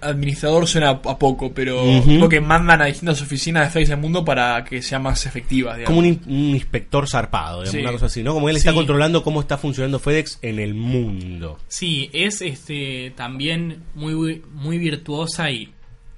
administrador 0.00 0.66
suena 0.66 0.90
a 0.90 1.18
poco, 1.18 1.52
pero 1.52 1.82
tipo 2.06 2.28
que 2.28 2.40
mandan 2.40 2.80
a 2.80 2.86
distintas 2.86 3.20
oficinas 3.20 3.64
de 3.64 3.70
FedEx 3.70 3.90
del 3.90 3.98
mundo 3.98 4.24
para 4.24 4.64
que 4.64 4.80
sean 4.80 5.02
más 5.02 5.26
efectivas. 5.26 5.76
digamos. 5.76 5.86
Como 5.88 5.98
un, 5.98 6.06
in- 6.06 6.22
un 6.26 6.54
inspector 6.54 7.08
zarpado, 7.08 7.58
digamos, 7.62 7.70
Sí. 7.72 7.80
una 7.82 7.92
cosa 7.92 8.06
así, 8.06 8.22
¿no? 8.22 8.32
Como 8.34 8.48
él 8.48 8.56
está 8.56 8.72
controlando 8.72 9.22
cómo 9.22 9.40
está 9.40 9.58
funcionando 9.58 9.98
FedEx 9.98 10.38
en 10.42 10.58
el 10.58 10.74
mundo. 10.74 11.58
Sí, 11.68 12.08
es 12.12 12.40
este 12.40 13.12
también 13.16 13.82
muy, 13.94 14.42
muy 14.52 14.78
virtuosa 14.78 15.50
y 15.50 15.72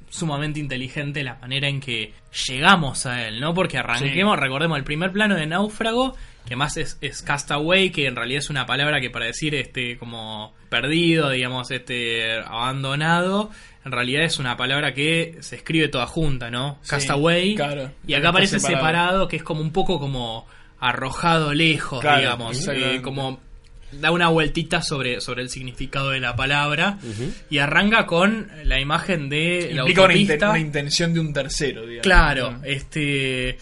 sumamente 0.09 0.61
inteligente 0.61 1.25
la 1.25 1.35
manera 1.35 1.69
en 1.69 1.81
que 1.81 2.13
llegamos 2.49 3.05
a 3.07 3.27
él, 3.27 3.41
¿no? 3.41 3.53
Porque 3.53 3.79
arranquemos, 3.79 4.39
recordemos, 4.39 4.79
el 4.79 4.85
primer 4.85 5.11
plano 5.13 5.35
de 5.35 5.47
Náufrago, 5.47 6.15
que 6.49 6.57
más 6.57 6.77
es, 6.77 6.97
es 7.01 7.23
Castaway, 7.23 7.91
que 7.91 8.07
en 8.07 8.17
realidad 8.17 8.39
es 8.39 8.51
una 8.51 8.67
palabra 8.67 9.01
que 9.01 9.11
para 9.11 9.27
decir 9.27 9.55
este 9.55 9.97
como 9.99 10.55
perdido, 10.69 11.31
digamos, 11.31 11.71
este 11.71 12.41
abandonado, 12.41 13.51
en 13.85 13.93
realidad 13.93 14.25
es 14.25 14.39
una 14.39 14.57
palabra 14.57 14.95
que 14.95 15.37
se 15.41 15.57
escribe 15.57 15.89
toda 15.89 16.07
junta, 16.07 16.51
¿no? 16.51 16.79
Sí, 16.83 16.91
Castaway. 16.91 17.55
claro. 17.55 17.91
Y 18.07 18.15
acá 18.15 18.31
aparece 18.31 18.59
separado. 18.61 18.77
separado. 18.79 19.29
que 19.29 19.37
es 19.37 19.43
como 19.43 19.61
un 19.61 19.73
poco 19.73 19.99
como 20.01 20.47
arrojado 20.81 21.55
lejos, 21.55 22.01
Claro, 22.01 22.21
digamos. 22.21 22.69
eh, 22.69 23.01
como 23.03 23.41
da 23.93 24.11
una 24.11 24.29
vueltita 24.29 24.83
sobre, 24.83 25.21
sobre 25.21 25.43
el 25.43 25.49
significado 25.49 26.11
de 26.11 26.21
la 26.21 26.35
palabra 26.37 26.99
y 27.49 27.59
arranca 27.59 28.05
con 28.05 28.51
la 28.65 28.81
imagen 28.81 29.29
de 29.29 29.71
la 29.73 29.81
Implica 29.83 30.03
una, 30.03 30.15
inten- 30.15 30.51
una 30.51 30.59
intención 30.59 31.15
de 31.15 31.21
un 31.21 31.33
tercero, 31.33 31.83
digamos. 31.83 32.03
Claro, 32.03 32.61
este 32.65 33.59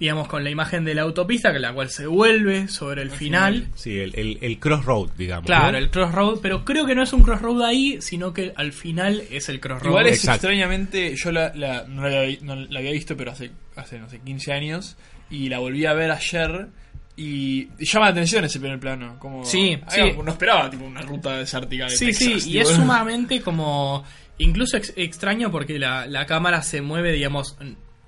digamos 0.00 0.26
con 0.28 0.42
la 0.42 0.50
imagen 0.50 0.84
de 0.84 0.94
la 0.94 1.02
autopista, 1.02 1.52
que 1.52 1.58
la 1.60 1.72
cual 1.74 1.90
se 1.90 2.06
vuelve 2.06 2.66
sobre 2.68 3.02
el 3.02 3.10
final. 3.10 3.68
Sí, 3.74 3.98
el, 3.98 4.14
el, 4.18 4.38
el 4.40 4.58
crossroad, 4.58 5.10
digamos. 5.16 5.44
Claro, 5.46 5.72
¿no? 5.72 5.78
el 5.78 5.90
crossroad, 5.90 6.38
pero 6.40 6.64
creo 6.64 6.86
que 6.86 6.94
no 6.94 7.02
es 7.02 7.12
un 7.12 7.22
crossroad 7.22 7.62
ahí, 7.62 7.98
sino 8.00 8.32
que 8.32 8.52
al 8.56 8.72
final 8.72 9.22
es 9.30 9.48
el 9.50 9.60
crossroad. 9.60 9.90
Igual 9.90 10.06
es 10.06 10.16
Exacto. 10.20 10.46
extrañamente, 10.48 11.14
yo 11.16 11.30
la, 11.30 11.52
la- 11.54 11.84
no, 11.86 12.08
la 12.08 12.20
había, 12.22 12.38
no 12.42 12.56
la 12.56 12.78
había 12.80 12.92
visto, 12.92 13.14
pero 13.16 13.30
hace, 13.32 13.50
hace, 13.76 13.98
no 13.98 14.08
sé, 14.08 14.18
15 14.20 14.52
años, 14.54 14.96
y 15.30 15.48
la 15.50 15.58
volví 15.58 15.84
a 15.84 15.92
ver 15.92 16.10
ayer, 16.10 16.68
y, 17.16 17.68
y 17.78 17.84
llama 17.84 18.06
la 18.06 18.12
atención 18.12 18.44
ese 18.46 18.58
primer 18.58 18.80
plano. 18.80 19.18
Como, 19.18 19.44
Sí, 19.44 19.78
sí. 19.88 20.00
No 20.24 20.30
esperaba 20.32 20.70
tipo 20.70 20.84
una 20.86 21.02
ruta 21.02 21.36
desértica 21.36 21.84
de 21.84 21.90
Sí, 21.90 22.06
Texas, 22.06 22.42
sí, 22.44 22.50
y 22.52 22.58
es 22.58 22.68
sumamente 22.68 23.42
como 23.42 24.02
incluso 24.38 24.78
ex- 24.78 24.94
extraño 24.96 25.50
porque 25.50 25.78
la, 25.78 26.06
la 26.06 26.24
cámara 26.24 26.62
se 26.62 26.80
mueve, 26.80 27.12
digamos, 27.12 27.58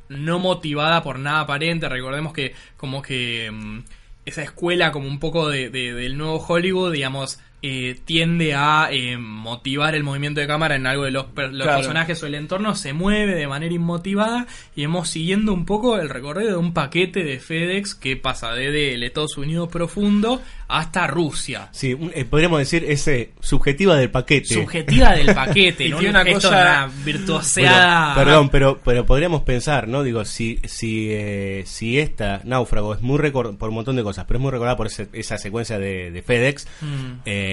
no 0.09 0.39
motivada 0.39 1.03
por 1.03 1.19
nada 1.19 1.41
aparente. 1.41 1.89
Recordemos 1.89 2.33
que 2.33 2.55
como 2.77 3.03
que 3.03 3.51
mm, 3.53 3.79
esa 4.27 4.43
escuela 4.43 4.93
como 4.93 5.09
un 5.09 5.19
poco 5.19 5.49
de, 5.49 5.71
de- 5.71 5.95
del 5.95 6.17
nuevo 6.19 6.39
Hollywood, 6.39 6.93
digamos, 6.93 7.41
eh, 7.63 7.97
tiende 8.05 8.55
a 8.55 8.89
eh, 8.91 9.17
motivar 9.19 9.95
el 9.95 10.03
movimiento 10.03 10.41
de 10.41 10.47
cámara 10.47 10.75
en 10.77 10.87
algo 10.87 11.05
de 11.05 11.13
los, 11.13 11.27
per- 11.27 11.53
los 11.53 11.63
Claro. 11.63 11.79
personajes 11.79 12.23
o 12.23 12.27
el 12.27 12.35
entorno, 12.35 12.75
se 12.75 12.93
mueve 12.93 13.35
de 13.35 13.47
manera 13.47 13.73
inmotivada 13.75 14.47
y 14.75 14.83
hemos 14.83 15.09
siguiendo 15.09 15.53
un 15.55 15.65
poco 15.65 15.97
el 15.99 16.09
recorrido 16.09 16.51
de 16.51 16.57
un 16.57 16.75
paquete 16.75 17.23
de 17.25 17.39
FedEx 17.39 17.95
que 17.95 18.17
pasa 18.17 18.53
desde 18.53 18.95
el 18.95 19.03
Estados 19.05 19.37
Unidos 19.39 19.69
profundo 19.69 20.43
hasta 20.69 21.07
Rusia. 21.07 21.69
Sí, 21.73 21.97
eh, 22.15 22.25
podríamos 22.25 22.59
decir 22.59 22.85
ese 22.89 23.33
subjetiva 23.41 23.95
del 23.97 24.11
paquete. 24.11 24.55
subjetiva 24.55 25.13
del 25.13 25.27
paquete, 25.35 25.87
Y 25.87 25.91
¿no? 25.91 25.99
tiene 25.99 26.11
una 26.21 26.23
Esto 26.23 26.49
cosa- 26.49 26.87
Bueno, 26.87 27.05
virtuoseada. 27.05 28.15
perdón, 28.15 28.49
pero, 28.49 28.81
pero 28.85 29.05
podríamos 29.07 29.43
pensar, 29.43 29.87
¿no? 29.89 30.03
Digo, 30.03 30.25
si, 30.25 30.59
si, 30.65 31.09
eh, 31.11 31.63
si 31.67 31.99
esta 31.99 32.41
náufrago 32.45 32.95
es 32.95 33.03
muy 33.03 33.19
recordada 33.19 33.57
por 33.59 33.69
un 33.69 33.75
montón 33.77 33.97
de 33.97 34.03
cosas, 34.03 34.25
pero 34.27 34.39
es 34.39 34.43
muy 34.43 34.51
recordada 34.51 34.77
por 34.77 34.87
ese- 34.87 35.09
esa 35.13 35.37
secuencia 35.39 35.79
de, 35.79 36.11
de 36.11 36.23
FedEx, 36.23 36.67
Mm. 36.81 37.13
eh, 37.27 37.52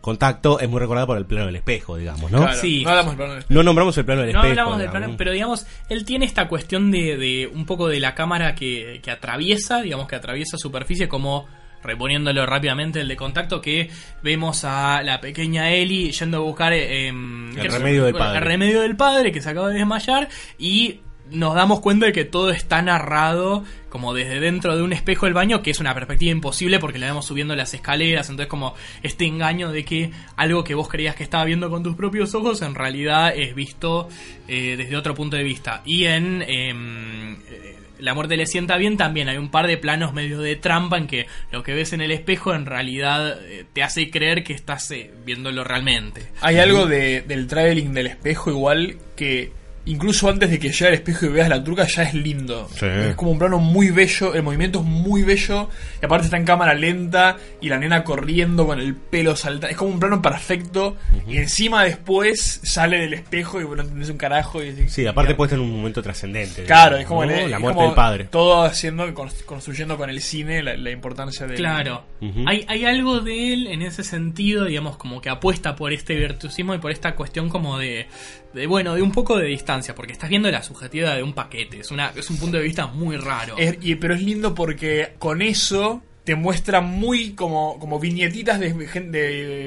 contacto 0.00 0.60
es 0.60 0.68
muy 0.68 0.80
recordada 0.80 1.06
por 1.06 1.16
el 1.18 1.26
plano 1.26 1.46
del 1.46 1.56
espejo, 1.56 1.96
digamos, 1.96 2.30
¿no? 2.30 2.38
Claro, 2.42 2.58
Sí. 2.58 2.82
no 2.84 2.90
hablamos 2.90 3.10
del 3.12 3.16
plano 3.18 3.34
del 3.34 3.44
No 3.48 3.62
nombramos 3.62 3.98
el 3.98 4.04
plano 4.04 4.20
del 4.22 4.32
No 4.32 4.38
espejo. 4.40 4.50
hablamos 4.50 4.78
del 4.78 4.90
plano, 4.90 5.08
¿no? 5.08 5.16
pero 5.16 5.32
digamos, 5.32 5.66
él 5.88 6.04
tiene 6.04 6.24
esta 6.26 6.48
cuestión 6.48 6.90
de, 6.90 7.16
de 7.16 7.46
un 7.46 7.66
poco 7.66 7.88
de 7.88 8.00
la 8.00 8.14
cámara 8.14 8.54
que, 8.54 9.00
que 9.02 9.10
atraviesa, 9.10 9.82
digamos 9.82 10.06
que 10.08 10.16
atraviesa 10.16 10.56
superficie 10.58 11.08
como 11.08 11.46
reponiéndolo 11.80 12.44
rápidamente 12.44 13.00
el 13.00 13.06
de 13.08 13.14
contacto 13.16 13.60
que 13.60 13.88
vemos 14.22 14.64
a 14.64 15.00
la 15.04 15.20
pequeña 15.20 15.70
Ellie 15.70 16.10
yendo 16.10 16.38
a 16.38 16.40
buscar 16.40 16.72
eh, 16.72 17.06
em, 17.06 17.50
El 17.56 17.62
que- 17.62 17.68
remedio 17.68 18.04
del 18.04 18.14
padre. 18.14 18.38
el 18.38 18.44
remedio 18.44 18.80
del 18.80 18.96
padre 18.96 19.30
que 19.30 19.40
se 19.40 19.50
acaba 19.50 19.68
de 19.68 19.76
desmayar 19.78 20.28
y 20.58 21.00
nos 21.30 21.54
damos 21.54 21.80
cuenta 21.80 22.06
de 22.06 22.12
que 22.12 22.24
todo 22.24 22.50
está 22.50 22.82
narrado 22.82 23.64
como 23.88 24.12
desde 24.12 24.40
dentro 24.40 24.76
de 24.76 24.82
un 24.82 24.92
espejo 24.92 25.26
del 25.26 25.34
baño, 25.34 25.62
que 25.62 25.70
es 25.70 25.80
una 25.80 25.94
perspectiva 25.94 26.30
imposible 26.30 26.78
porque 26.78 26.98
la 26.98 27.06
vemos 27.06 27.26
subiendo 27.26 27.56
las 27.56 27.72
escaleras, 27.74 28.28
entonces 28.28 28.48
como 28.48 28.74
este 29.02 29.26
engaño 29.26 29.70
de 29.70 29.84
que 29.84 30.10
algo 30.36 30.64
que 30.64 30.74
vos 30.74 30.88
creías 30.88 31.16
que 31.16 31.22
estaba 31.22 31.44
viendo 31.44 31.70
con 31.70 31.82
tus 31.82 31.96
propios 31.96 32.34
ojos 32.34 32.62
en 32.62 32.74
realidad 32.74 33.32
es 33.34 33.54
visto 33.54 34.08
eh, 34.46 34.76
desde 34.76 34.96
otro 34.96 35.14
punto 35.14 35.36
de 35.36 35.42
vista. 35.42 35.82
Y 35.84 36.04
en 36.04 36.42
em, 36.42 37.34
eh, 37.50 37.76
La 37.98 38.14
muerte 38.14 38.36
le 38.36 38.46
sienta 38.46 38.76
bien 38.76 38.96
también 38.96 39.28
hay 39.28 39.38
un 39.38 39.50
par 39.50 39.66
de 39.66 39.76
planos 39.78 40.12
medio 40.12 40.40
de 40.40 40.54
trampa 40.56 40.98
en 40.98 41.06
que 41.06 41.26
lo 41.50 41.62
que 41.62 41.72
ves 41.72 41.92
en 41.92 42.00
el 42.00 42.12
espejo 42.12 42.54
en 42.54 42.66
realidad 42.66 43.38
eh, 43.42 43.64
te 43.72 43.82
hace 43.82 44.10
creer 44.10 44.44
que 44.44 44.52
estás 44.52 44.94
viéndolo 45.24 45.64
realmente. 45.64 46.28
Hay 46.40 46.58
algo 46.58 46.86
de, 46.86 47.22
del 47.22 47.46
traveling 47.46 47.92
del 47.94 48.06
espejo 48.06 48.50
igual 48.50 48.98
que 49.16 49.52
incluso 49.88 50.28
antes 50.28 50.50
de 50.50 50.58
que 50.58 50.68
llegue 50.70 50.86
al 50.88 50.94
espejo 50.94 51.26
y 51.26 51.28
veas 51.30 51.48
la 51.48 51.62
truca 51.64 51.86
ya 51.86 52.02
es 52.04 52.14
lindo. 52.14 52.68
Sí. 52.74 52.86
Es 52.86 53.14
como 53.16 53.30
un 53.32 53.38
plano 53.38 53.58
muy 53.58 53.90
bello, 53.90 54.34
el 54.34 54.42
movimiento 54.42 54.78
es 54.80 54.84
muy 54.84 55.22
bello 55.22 55.68
y 56.00 56.04
aparte 56.04 56.26
está 56.26 56.36
en 56.36 56.44
cámara 56.44 56.74
lenta 56.74 57.36
y 57.60 57.68
la 57.68 57.78
nena 57.78 58.04
corriendo 58.04 58.66
con 58.66 58.78
el 58.80 58.94
pelo 58.94 59.34
saltando. 59.36 59.68
Es 59.68 59.76
como 59.76 59.90
un 59.92 59.98
plano 60.00 60.22
perfecto 60.22 60.96
y 61.26 61.38
encima 61.38 61.84
después 61.84 62.60
sale 62.62 62.98
del 62.98 63.14
espejo 63.14 63.60
y 63.60 63.64
no 63.64 63.82
entendés 63.82 64.10
un 64.10 64.16
carajo. 64.18 64.62
Y, 64.62 64.88
Sí, 64.88 65.06
aparte 65.06 65.34
puesta 65.34 65.56
en 65.56 65.62
un 65.62 65.70
momento 65.76 66.02
trascendente. 66.02 66.64
Claro, 66.64 66.96
es 66.96 67.06
como, 67.06 67.24
¿no? 67.24 67.32
el- 67.32 67.50
la 67.50 67.58
muerte 67.58 67.74
como 67.76 67.86
del 67.88 67.94
padre. 67.96 68.24
Todo 68.24 68.62
haciendo, 68.62 69.06
cons- 69.14 69.44
construyendo 69.44 69.96
con 69.96 70.10
el 70.10 70.20
cine 70.20 70.62
la, 70.62 70.76
la 70.76 70.90
importancia 70.90 71.46
de 71.46 71.54
Claro. 71.54 72.04
Hay, 72.46 72.64
hay 72.68 72.84
algo 72.84 73.20
de 73.20 73.52
él 73.52 73.66
en 73.68 73.82
ese 73.82 74.02
sentido, 74.04 74.64
digamos, 74.64 74.96
como 74.96 75.20
que 75.20 75.28
apuesta 75.30 75.76
por 75.76 75.92
este 75.92 76.14
virtuosismo 76.16 76.74
y 76.74 76.78
por 76.78 76.90
esta 76.90 77.14
cuestión 77.14 77.48
como 77.48 77.78
de, 77.78 78.06
de, 78.54 78.66
bueno, 78.66 78.94
de 78.94 79.02
un 79.02 79.12
poco 79.12 79.36
de 79.38 79.46
distancia, 79.46 79.77
porque 79.94 80.12
estás 80.12 80.28
viendo 80.30 80.50
la 80.50 80.62
subjetividad 80.62 81.16
de 81.16 81.22
un 81.22 81.32
paquete. 81.32 81.80
Es, 81.80 81.90
una, 81.90 82.12
es 82.14 82.28
un 82.30 82.38
punto 82.38 82.56
de 82.56 82.62
vista 82.62 82.86
muy 82.86 83.16
raro. 83.16 83.56
Es- 83.58 83.78
y- 83.80 83.94
pero 83.96 84.14
es 84.14 84.22
lindo 84.22 84.54
porque 84.54 85.14
con 85.18 85.42
eso 85.42 86.02
te 86.24 86.34
muestra 86.34 86.82
muy 86.82 87.32
como, 87.32 87.78
como 87.78 87.98
viñetitas 87.98 88.60
de, 88.60 88.72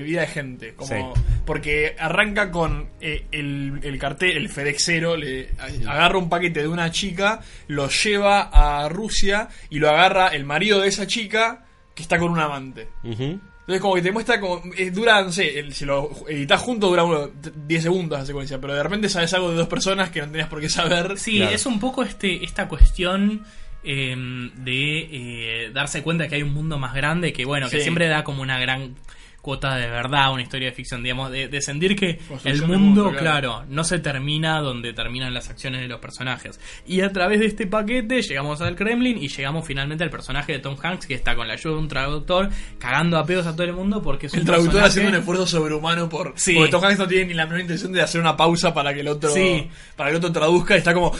vida 0.03 0.21
de 0.21 0.27
gente. 0.27 0.73
Como, 0.75 0.89
Sí. 1.15 1.21
Porque 1.45 1.95
arranca 1.97 2.51
con 2.51 2.87
eh, 3.01 3.25
el, 3.31 3.79
el 3.81 3.97
cartel, 3.97 4.37
el 4.37 4.47
FedExero, 4.47 5.17
le 5.17 5.49
a- 5.57 5.91
agarra 5.91 6.19
un 6.19 6.29
paquete 6.29 6.61
de 6.61 6.67
una 6.67 6.91
chica, 6.91 7.39
lo 7.67 7.89
lleva 7.89 8.41
a 8.53 8.87
Rusia 8.89 9.47
y 9.71 9.79
lo 9.79 9.89
agarra 9.89 10.27
el 10.27 10.45
marido 10.45 10.79
de 10.81 10.89
esa 10.89 11.07
chica 11.07 11.65
que 11.95 12.03
está 12.03 12.19
con 12.19 12.31
un 12.31 12.39
amante. 12.39 12.87
Ujú. 13.03 13.39
Entonces 13.71 13.81
como 13.81 13.95
que 13.95 14.01
te 14.01 14.11
muestra 14.11 14.39
como... 14.39 14.61
eh, 14.77 14.91
dura, 14.91 15.21
no 15.23 15.31
sé, 15.31 15.59
el- 15.59 15.73
si 15.73 15.85
lo 15.85 16.09
editas 16.27 16.59
junto 16.61 16.87
dura 16.89 17.03
uno, 17.03 17.27
t- 17.29 17.51
10 17.67 17.83
segundos 17.83 18.19
la 18.19 18.25
secuencia, 18.25 18.59
pero 18.59 18.73
de 18.73 18.83
repente 18.83 19.07
sabes 19.09 19.33
algo 19.33 19.49
de 19.51 19.55
dos 19.57 19.67
personas 19.67 20.09
que 20.09 20.19
no 20.21 20.27
tenías 20.27 20.47
por 20.49 20.59
qué 20.61 20.69
saber. 20.69 21.17
Sí, 21.17 21.37
Claro. 21.37 21.55
es 21.55 21.65
un 21.65 21.79
poco 21.79 22.03
este 22.03 22.43
esta 22.43 22.67
cuestión 22.67 23.43
eh, 23.83 24.15
de 24.57 24.99
eh, 25.65 25.71
darse 25.73 26.03
cuenta 26.03 26.27
que 26.27 26.35
hay 26.35 26.43
un 26.43 26.53
mundo 26.53 26.77
más 26.77 26.93
grande 26.93 27.33
que, 27.33 27.45
bueno, 27.45 27.69
que 27.69 27.81
siempre 27.81 28.07
da 28.07 28.23
como 28.23 28.41
una 28.41 28.59
gran 28.59 28.95
cuota 29.41 29.75
de 29.75 29.89
verdad, 29.89 30.31
una 30.33 30.43
historia 30.43 30.69
de 30.69 30.75
ficción, 30.75 31.01
digamos, 31.01 31.31
de, 31.31 31.47
de 31.47 31.61
sentir 31.61 31.95
que 31.95 32.19
el 32.43 32.61
mundo, 32.61 32.77
mundo, 33.05 33.09
claro. 33.11 33.21
claro. 33.53 33.65
no 33.69 33.83
se 33.83 33.97
termina 33.99 34.59
donde 34.61 34.93
terminan 34.93 35.33
las 35.33 35.49
acciones 35.49 35.81
de 35.81 35.87
los 35.87 35.99
personajes. 35.99 36.59
Y 36.85 37.01
a 37.01 37.11
través 37.11 37.39
de 37.39 37.47
este 37.47 37.65
paquete 37.67 38.21
llegamos 38.21 38.61
al 38.61 38.75
Kremlin 38.75 39.17
y 39.17 39.29
llegamos 39.29 39.65
finalmente 39.65 40.03
al 40.03 40.09
personaje 40.11 40.53
de 40.53 40.59
Tom 40.59 40.75
Hanks 40.81 41.07
que 41.07 41.15
está 41.15 41.35
con 41.35 41.47
la 41.47 41.53
ayuda 41.53 41.73
de 41.73 41.79
un 41.79 41.87
traductor 41.87 42.49
cagando 42.77 43.17
a 43.17 43.25
pedos 43.25 43.47
a 43.47 43.53
todo 43.53 43.63
el 43.63 43.73
mundo 43.73 44.01
porque 44.01 44.27
es 44.27 44.33
El 44.35 44.41
un 44.41 44.45
traductor 44.45 44.73
personaje- 44.81 44.89
haciendo 44.89 45.09
un 45.11 45.15
esfuerzo 45.21 45.47
sobrehumano 45.47 46.07
por. 46.07 46.33
Sí. 46.35 46.53
Porque 46.55 46.71
Tom 46.71 46.83
Hanks 46.85 46.99
no 46.99 47.07
tiene 47.07 47.25
ni 47.25 47.33
la 47.33 47.45
menor 47.45 47.61
intención 47.61 47.91
de 47.93 48.01
hacer 48.01 48.21
una 48.21 48.37
pausa 48.37 48.73
para 48.73 48.93
que 48.93 48.99
el 48.99 49.07
otro. 49.07 49.31
Sí. 49.31 49.67
Para 49.95 50.09
que 50.09 50.17
el 50.17 50.23
otro 50.23 50.31
traduzca 50.31 50.75
y 50.75 50.77
está 50.77 50.93
como. 50.93 51.11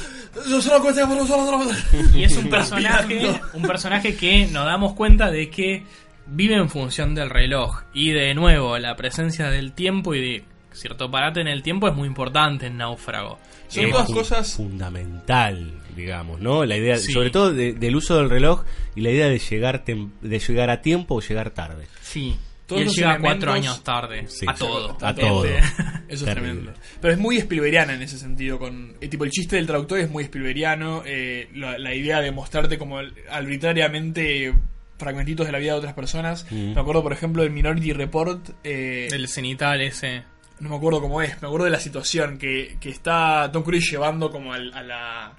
"Yo 0.47 0.61
solo 0.61 0.81
cuento- 0.81 1.01
solo- 1.07 1.25
solo- 1.25 1.63
solo-". 1.63 1.71
Y 2.15 2.23
es 2.23 2.37
un 2.37 2.49
personaje, 2.51 3.41
un 3.53 3.63
personaje 3.63 4.15
que 4.15 4.45
nos 4.45 4.65
damos 4.65 4.93
cuenta 4.93 5.31
de 5.31 5.49
que 5.49 5.83
vive 6.31 6.55
en 6.55 6.69
función 6.69 7.13
del 7.13 7.29
reloj. 7.29 7.83
Y 7.93 8.11
de 8.11 8.33
nuevo, 8.33 8.77
la 8.79 8.95
presencia 8.95 9.49
del 9.49 9.73
tiempo 9.73 10.15
y 10.15 10.21
de 10.21 10.43
cierto 10.71 11.11
parate 11.11 11.41
en 11.41 11.47
el 11.47 11.61
tiempo 11.63 11.87
es 11.89 11.95
muy 11.95 12.07
importante 12.07 12.67
en 12.67 12.77
Náufrago. 12.77 13.37
Son 13.67 13.89
fun- 13.91 14.15
cosas- 14.15 14.53
fundamental, 14.55 15.73
digamos, 15.95 16.39
¿no? 16.39 16.65
La 16.65 16.77
idea, 16.77 16.97
Sí. 16.97 17.11
sobre 17.11 17.29
todo 17.29 17.53
de- 17.53 17.73
del 17.73 17.95
uso 17.95 18.17
del 18.17 18.29
reloj 18.29 18.63
y 18.95 19.01
la 19.01 19.11
idea 19.11 19.27
de 19.27 19.39
llegar 19.39 19.83
tem- 19.85 20.11
de 20.21 20.39
llegar 20.39 20.69
a 20.69 20.81
tiempo 20.81 21.15
o 21.15 21.21
llegar 21.21 21.51
tarde. 21.51 21.87
Sí. 22.01 22.35
Todos 22.65 22.79
y 22.79 22.81
él 22.83 22.87
los 22.87 22.95
llega 22.95 23.09
elementos- 23.15 23.31
cuatro 23.33 23.51
años 23.53 23.83
tarde. 23.83 24.27
Sí, 24.27 24.45
a 24.47 24.53
todo. 24.53 24.97
a 25.01 25.13
todo. 25.13 25.43
Eso 26.07 26.25
es 26.25 26.25
Terrible. 26.25 26.33
tremendo. 26.53 26.73
Pero 27.01 27.13
es 27.13 27.19
muy 27.19 27.37
Spielbergiana 27.37 27.93
en 27.95 28.01
ese 28.01 28.17
sentido. 28.17 28.57
con 28.59 28.95
eh, 29.01 29.07
Tipo, 29.09 29.25
el 29.25 29.31
chiste 29.31 29.57
del 29.57 29.67
traductor 29.67 29.99
es 29.99 30.09
muy 30.09 30.23
Spielbergiano. 30.23 31.03
eh, 31.05 31.49
la, 31.53 31.77
la 31.77 31.93
idea 31.93 32.21
de 32.21 32.31
mostrarte 32.31 32.77
como 32.77 32.99
arbitrariamente 33.29 34.53
fragmentitos 35.01 35.45
de 35.45 35.51
la 35.51 35.57
vida 35.59 35.73
de 35.73 35.79
otras 35.79 35.93
personas. 35.93 36.45
Mm. 36.49 36.73
Me 36.73 36.79
acuerdo, 36.79 37.03
por 37.03 37.11
ejemplo, 37.11 37.43
del 37.43 37.51
Minority 37.51 37.91
Report. 37.91 38.49
eh, 38.63 39.09
El 39.11 39.27
cenital 39.27 39.81
ese. 39.81 40.23
no 40.61 40.69
me 40.69 40.75
acuerdo 40.77 41.01
cómo 41.01 41.21
es, 41.21 41.41
me 41.41 41.47
acuerdo 41.47 41.65
de 41.65 41.71
la 41.71 41.79
situación 41.79 42.37
que, 42.37 42.77
que 42.79 42.89
está 42.89 43.49
Tom 43.51 43.63
Cruise 43.63 43.89
llevando 43.91 44.31
como 44.31 44.53
al- 44.53 44.73
a 44.73 44.83
la 44.83 45.33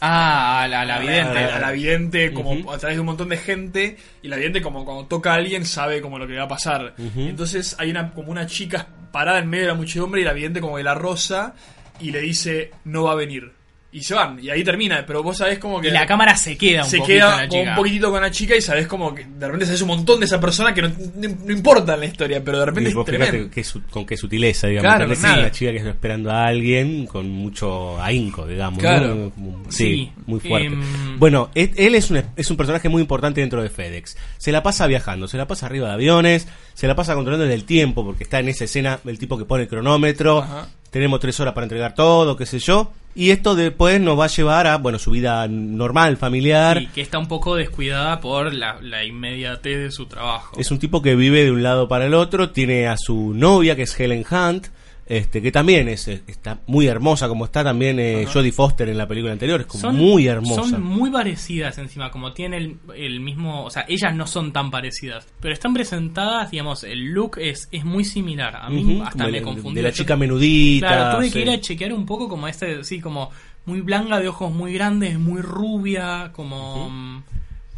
Ah, 0.00 0.62
a 0.62 0.68
la, 0.68 0.82
a 0.82 0.84
la 0.84 0.98
vidente. 1.00 1.38
a 1.38 1.46
la, 1.48 1.56
a 1.56 1.58
la 1.58 1.70
vidente 1.72 2.32
como 2.32 2.70
a 2.72 2.78
través 2.78 2.96
de 2.96 3.00
un 3.00 3.06
montón 3.06 3.28
de 3.30 3.36
gente 3.36 3.96
y 4.22 4.28
la 4.28 4.36
vidente 4.36 4.62
como 4.62 4.84
cuando 4.84 5.06
toca 5.06 5.32
a 5.32 5.34
alguien 5.34 5.66
sabe 5.66 6.00
como 6.00 6.20
lo 6.20 6.26
que 6.28 6.36
va 6.36 6.44
a 6.44 6.48
pasar. 6.48 6.94
Entonces 7.16 7.74
hay 7.80 7.90
una 7.90 8.12
como 8.12 8.30
una 8.30 8.46
chica 8.46 8.86
parada 9.10 9.40
en 9.40 9.48
medio 9.50 9.64
de 9.64 9.68
la 9.72 9.74
muchedumbre 9.74 10.20
y 10.20 10.24
la 10.24 10.32
vidente 10.32 10.60
como 10.60 10.76
que 10.76 10.84
la 10.84 10.94
rosa 10.94 11.54
y 11.98 12.12
le 12.12 12.20
dice 12.20 12.70
no 12.84 13.02
va 13.04 13.12
a 13.12 13.16
venir. 13.16 13.50
Y 13.90 14.02
se 14.02 14.12
van, 14.14 14.38
y 14.38 14.50
ahí 14.50 14.62
termina, 14.62 15.02
pero 15.06 15.22
vos 15.22 15.38
sabés 15.38 15.58
como 15.58 15.80
que... 15.80 15.88
Y 15.88 15.90
la 15.90 16.04
cámara 16.06 16.36
se 16.36 16.58
queda 16.58 16.84
un 16.84 16.90
se 16.90 16.98
poquito 16.98 17.14
queda 17.16 17.32
en 17.32 17.38
la 17.38 17.48
chica. 17.48 17.70
un 17.70 17.76
poquitito 17.76 18.10
con 18.10 18.20
la 18.20 18.30
chica 18.30 18.54
y 18.54 18.60
sabés 18.60 18.86
como 18.86 19.14
que 19.14 19.24
de 19.24 19.46
repente 19.46 19.64
sabés 19.64 19.80
un 19.80 19.88
montón 19.88 20.20
de 20.20 20.26
esa 20.26 20.38
persona 20.38 20.74
que 20.74 20.82
no, 20.82 20.88
no- 20.90 21.36
no 21.46 21.52
importa 21.52 21.94
en 21.94 22.00
la 22.00 22.04
historia, 22.06 22.44
pero 22.44 22.58
de 22.58 22.66
repente 22.66 22.90
Y 22.90 22.92
vos 22.92 23.08
es 23.08 23.14
fíjate 23.14 23.30
tremendo. 23.30 23.54
qué 23.54 23.64
su- 23.64 23.82
con 23.84 24.04
qué 24.04 24.18
sutileza, 24.18 24.66
digamos. 24.66 24.90
Claro, 24.94 25.08
con 25.14 25.18
una 25.38 25.50
chica 25.50 25.70
que 25.70 25.78
está 25.78 25.88
esperando 25.88 26.30
a 26.30 26.46
alguien 26.48 27.06
con 27.06 27.30
mucho 27.30 27.98
ahínco, 28.02 28.46
digamos. 28.46 28.78
Claro. 28.78 29.32
sí, 29.70 29.84
Sí, 29.84 30.12
muy 30.26 30.40
fuerte. 30.40 30.66
em, 30.66 31.18
Bueno, 31.18 31.50
él 31.54 31.94
es 31.94 32.10
un, 32.10 32.22
es 32.36 32.50
un 32.50 32.56
personaje 32.58 32.90
muy 32.90 33.00
importante 33.00 33.40
dentro 33.40 33.62
de 33.62 33.70
FedEx. 33.70 34.18
Se 34.36 34.52
la 34.52 34.62
pasa 34.62 34.86
viajando, 34.86 35.28
se 35.28 35.38
la 35.38 35.46
pasa 35.46 35.64
arriba 35.64 35.88
de 35.88 35.94
aviones, 35.94 36.46
se 36.74 36.86
la 36.86 36.94
pasa 36.94 37.14
controlando 37.14 37.50
el 37.50 37.64
tiempo, 37.64 38.04
porque 38.04 38.24
está 38.24 38.38
en 38.38 38.50
esa 38.50 38.64
escena 38.64 39.00
el 39.06 39.18
tipo 39.18 39.38
que 39.38 39.46
pone 39.46 39.62
el 39.62 39.68
cronómetro. 39.70 40.40
Ajá. 40.42 40.68
Tenemos 40.90 41.20
tres 41.20 41.38
horas 41.40 41.54
para 41.54 41.64
entregar 41.64 41.94
todo, 41.94 42.36
qué 42.36 42.46
sé 42.46 42.58
yo. 42.58 42.92
Y 43.14 43.30
esto 43.30 43.56
después 43.56 44.00
nos 44.00 44.18
va 44.18 44.26
a 44.26 44.28
llevar 44.28 44.66
a, 44.66 44.76
bueno, 44.76 44.98
su 44.98 45.10
vida 45.10 45.46
normal, 45.48 46.16
familiar. 46.16 46.80
Y 46.80 46.86
que 46.86 47.00
está 47.00 47.18
un 47.18 47.26
poco 47.26 47.56
descuidada 47.56 48.20
por 48.20 48.54
la, 48.54 48.78
la 48.80 49.04
inmediatez 49.04 49.78
de 49.78 49.90
su 49.90 50.06
trabajo. 50.06 50.56
Es 50.58 50.70
un 50.70 50.78
tipo 50.78 51.02
que 51.02 51.16
vive 51.16 51.44
de 51.44 51.50
un 51.50 51.62
lado 51.62 51.88
para 51.88 52.06
el 52.06 52.14
otro, 52.14 52.50
tiene 52.50 52.86
a 52.86 52.96
su 52.96 53.34
novia 53.34 53.74
que 53.74 53.82
es 53.82 53.98
Helen 53.98 54.24
Hunt, 54.30 54.68
este 55.08 55.40
que 55.40 55.50
también 55.50 55.88
es 55.88 56.06
eh, 56.08 56.22
está 56.26 56.58
muy 56.66 56.86
hermosa 56.86 57.28
como 57.28 57.46
está 57.46 57.64
también 57.64 57.98
eh. 57.98 58.26
Jodie 58.32 58.52
Foster 58.52 58.88
en 58.88 58.98
la 58.98 59.08
película 59.08 59.32
anterior, 59.32 59.60
es 59.62 59.66
como 59.66 59.80
Son- 59.80 59.96
muy 59.96 60.26
hermosa. 60.26 60.62
Son 60.68 60.82
muy 60.82 61.10
parecidas 61.10 61.78
encima, 61.78 62.10
como 62.10 62.32
tienen 62.32 62.78
el, 62.88 62.94
el 62.96 63.20
mismo, 63.20 63.64
o 63.64 63.70
sea, 63.70 63.84
ellas 63.88 64.14
no 64.14 64.26
son 64.26 64.52
tan 64.52 64.70
parecidas, 64.70 65.26
pero 65.40 65.54
están 65.54 65.72
presentadas, 65.74 66.50
digamos, 66.50 66.84
el 66.84 67.06
look 67.12 67.38
es, 67.40 67.68
es 67.72 67.84
muy 67.84 68.04
similar. 68.04 68.56
A 68.56 68.68
mí 68.70 69.00
hasta 69.04 69.18
como 69.24 69.30
me 69.30 69.42
confundí. 69.42 69.76
de 69.76 69.82
la 69.82 69.92
chica 69.92 70.16
menudita, 70.16 70.88
Claro, 70.88 71.16
tuve 71.16 71.26
sí. 71.26 71.32
que 71.32 71.40
ir 71.40 71.50
a 71.50 71.60
chequear 71.60 71.92
un 71.92 72.04
poco 72.06 72.28
como 72.28 72.46
este, 72.48 72.84
sí, 72.84 73.00
como 73.00 73.30
muy 73.64 73.80
blanca, 73.80 74.18
de 74.20 74.28
ojos 74.28 74.52
muy 74.52 74.72
grandes, 74.72 75.18
muy 75.18 75.40
rubia, 75.42 76.30
como... 76.34 76.88
mm, 76.90 77.22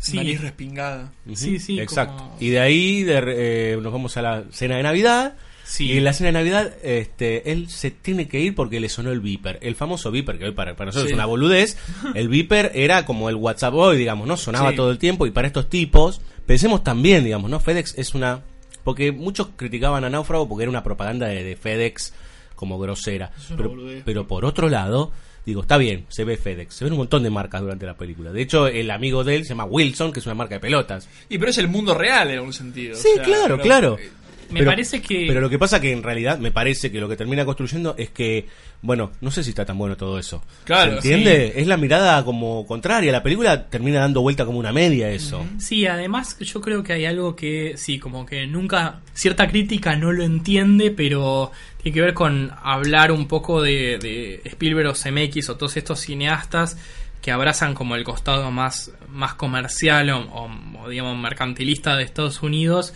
Sí, 0.02 0.16
Nariz 0.16 0.40
respingada. 0.40 1.12
Sí, 1.35 1.59
sí, 1.59 1.78
exacto. 1.78 2.16
como- 2.16 2.36
Y 2.40 2.48
de 2.48 2.61
ahí 2.61 3.02
de 3.02 3.23
eh, 3.27 3.78
nos 3.82 3.93
vamos 3.93 4.16
a 4.16 4.23
la 4.23 4.44
cena 4.51 4.77
de 4.78 4.82
Navidad. 4.82 5.35
Sí. 5.71 5.93
Y 5.93 5.99
en 5.99 6.03
la 6.05 6.13
cena 6.13 6.29
de 6.29 6.33
Navidad, 6.33 6.75
este, 6.83 7.53
él 7.53 7.69
se 7.69 7.93
tiene 7.93 8.27
que 8.27 8.41
ir 8.41 8.57
porque 8.57 8.81
le 8.81 8.89
sonó 8.89 9.13
el 9.13 9.21
beeper. 9.21 9.61
El 9.63 9.77
famoso 9.77 10.11
beeper, 10.11 10.37
que 10.37 10.47
hoy 10.47 10.51
para, 10.51 10.75
para 10.75 10.87
nosotros 10.87 11.07
Sí. 11.09 11.13
es 11.13 11.15
una 11.15 11.27
boludez. 11.27 11.77
El 12.17 12.29
beeper 12.29 12.73
era 12.75 13.05
como 13.07 13.29
el 13.29 13.37
WhatsApp 13.37 13.75
hoy, 13.75 13.97
digamos, 13.97 14.27
¿no? 14.27 14.37
Sonaba 14.37 14.71
Sí. 14.71 14.77
todo 14.77 14.91
el 14.91 14.99
tiempo. 14.99 15.27
Y 15.27 15.31
para 15.31 15.47
estos 15.47 15.69
tipos, 15.69 16.21
pensemos 16.45 16.83
también, 16.83 17.23
digamos, 17.23 17.49
¿no? 17.49 17.61
FedEx 17.61 17.95
es 17.97 18.17
una. 18.17 18.43
Porque 18.83 19.13
muchos 19.13 19.51
criticaban 19.55 20.03
a 20.03 20.11
Náufrago 20.11 20.49
porque 20.49 20.65
era 20.65 20.71
una 20.71 20.83
propaganda 20.83 21.29
de, 21.29 21.45
de 21.45 21.55
FedEx 21.55 22.15
como 22.57 22.79
grosera. 22.81 23.31
Pero, 23.57 23.75
pero 24.05 24.27
por 24.27 24.45
otro 24.45 24.69
lado, 24.69 25.13
digo, 25.47 25.61
está 25.63 25.77
bien, 25.79 26.05
se 26.09 26.25
ve 26.25 26.37
FedEx. 26.37 26.75
Se 26.75 26.85
ven 26.85 26.93
un 26.95 26.99
montón 26.99 27.23
de 27.23 27.31
marcas 27.31 27.61
durante 27.61 27.87
la 27.87 27.95
película. 27.97 28.33
De 28.33 28.43
hecho, 28.43 28.67
el 28.67 28.91
amigo 28.91 29.23
de 29.23 29.37
él 29.37 29.43
se 29.45 29.51
llama 29.51 29.65
Wilson, 29.67 30.13
que 30.13 30.21
es 30.21 30.27
una 30.27 30.35
marca 30.35 30.57
de 30.57 30.61
pelotas. 30.61 31.09
Y 31.29 31.39
pero 31.39 31.51
es 31.53 31.59
el 31.59 31.69
mundo 31.69 31.95
real 31.95 32.29
en 32.31 32.37
algún 32.39 32.53
sentido. 32.53 32.97
Sí, 32.97 33.09
o 33.13 33.15
sea, 33.17 33.23
claro, 33.25 33.59
claro. 33.61 33.97
Me 34.51 34.64
parece 34.64 35.01
que- 35.02 35.24
Pero 35.28 35.40
lo 35.40 35.48
que 35.51 35.59
pasa 35.59 35.81
que 35.81 35.93
en 35.93 36.02
realidad 36.02 36.39
me 36.39 36.51
parece 36.51 36.90
que 36.90 37.01
lo 37.01 37.09
que 37.09 37.16
termina 37.16 37.44
construyendo 37.44 37.94
es 37.98 38.10
que, 38.10 38.47
bueno, 38.82 39.12
no 39.20 39.31
sé 39.31 39.43
si 39.44 39.51
está 39.51 39.64
tan 39.64 39.78
bueno 39.78 39.97
todo 39.97 40.18
eso. 40.18 40.43
Claro, 40.64 40.93
¿Se 41.02 41.14
entiende? 41.14 41.52
Es 41.56 41.66
la 41.66 41.77
mirada 41.77 42.24
como 42.24 42.66
contraria. 42.66 43.12
La 43.12 43.22
película 43.22 43.68
termina 43.68 44.01
dando 44.01 44.22
vuelta 44.22 44.44
como 44.44 44.59
una 44.59 44.72
media 44.72 45.10
eso. 45.10 45.44
Sí, 45.59 45.86
además 45.86 46.39
yo 46.40 46.60
creo 46.60 46.82
que 46.82 46.93
hay 46.93 47.05
algo 47.05 47.36
que 47.36 47.74
sí, 47.77 47.98
como 47.98 48.27
que 48.27 48.47
nunca 48.47 49.01
cierta 49.14 49.47
crítica 49.48 49.97
no 49.97 50.12
lo 50.12 50.24
entiende, 50.24 50.90
pero 50.90 51.52
tiene 51.82 51.94
que 51.94 52.01
ver 52.02 52.14
con 52.14 52.51
hablar 52.62 53.12
un 53.12 53.27
poco 53.28 53.62
de, 53.62 53.98
de 53.98 54.40
Spielberg 54.44 54.89
o 54.90 54.94
Zemeckis 54.94 55.48
o 55.51 55.56
todos 55.56 55.77
estos 55.77 56.01
cineastas 56.01 56.77
que 57.22 57.31
abrazan 57.32 57.74
como 57.74 57.97
el 57.97 58.05
costado 58.05 58.51
más, 58.51 58.93
más 59.10 59.35
comercial 59.35 60.09
o, 60.10 60.20
o- 60.20 60.51
o, 60.85 60.89
digamos 60.89 61.18
mercantilista 61.18 61.94
de 61.97 62.05
Estados 62.05 62.43
Unidos 62.43 62.94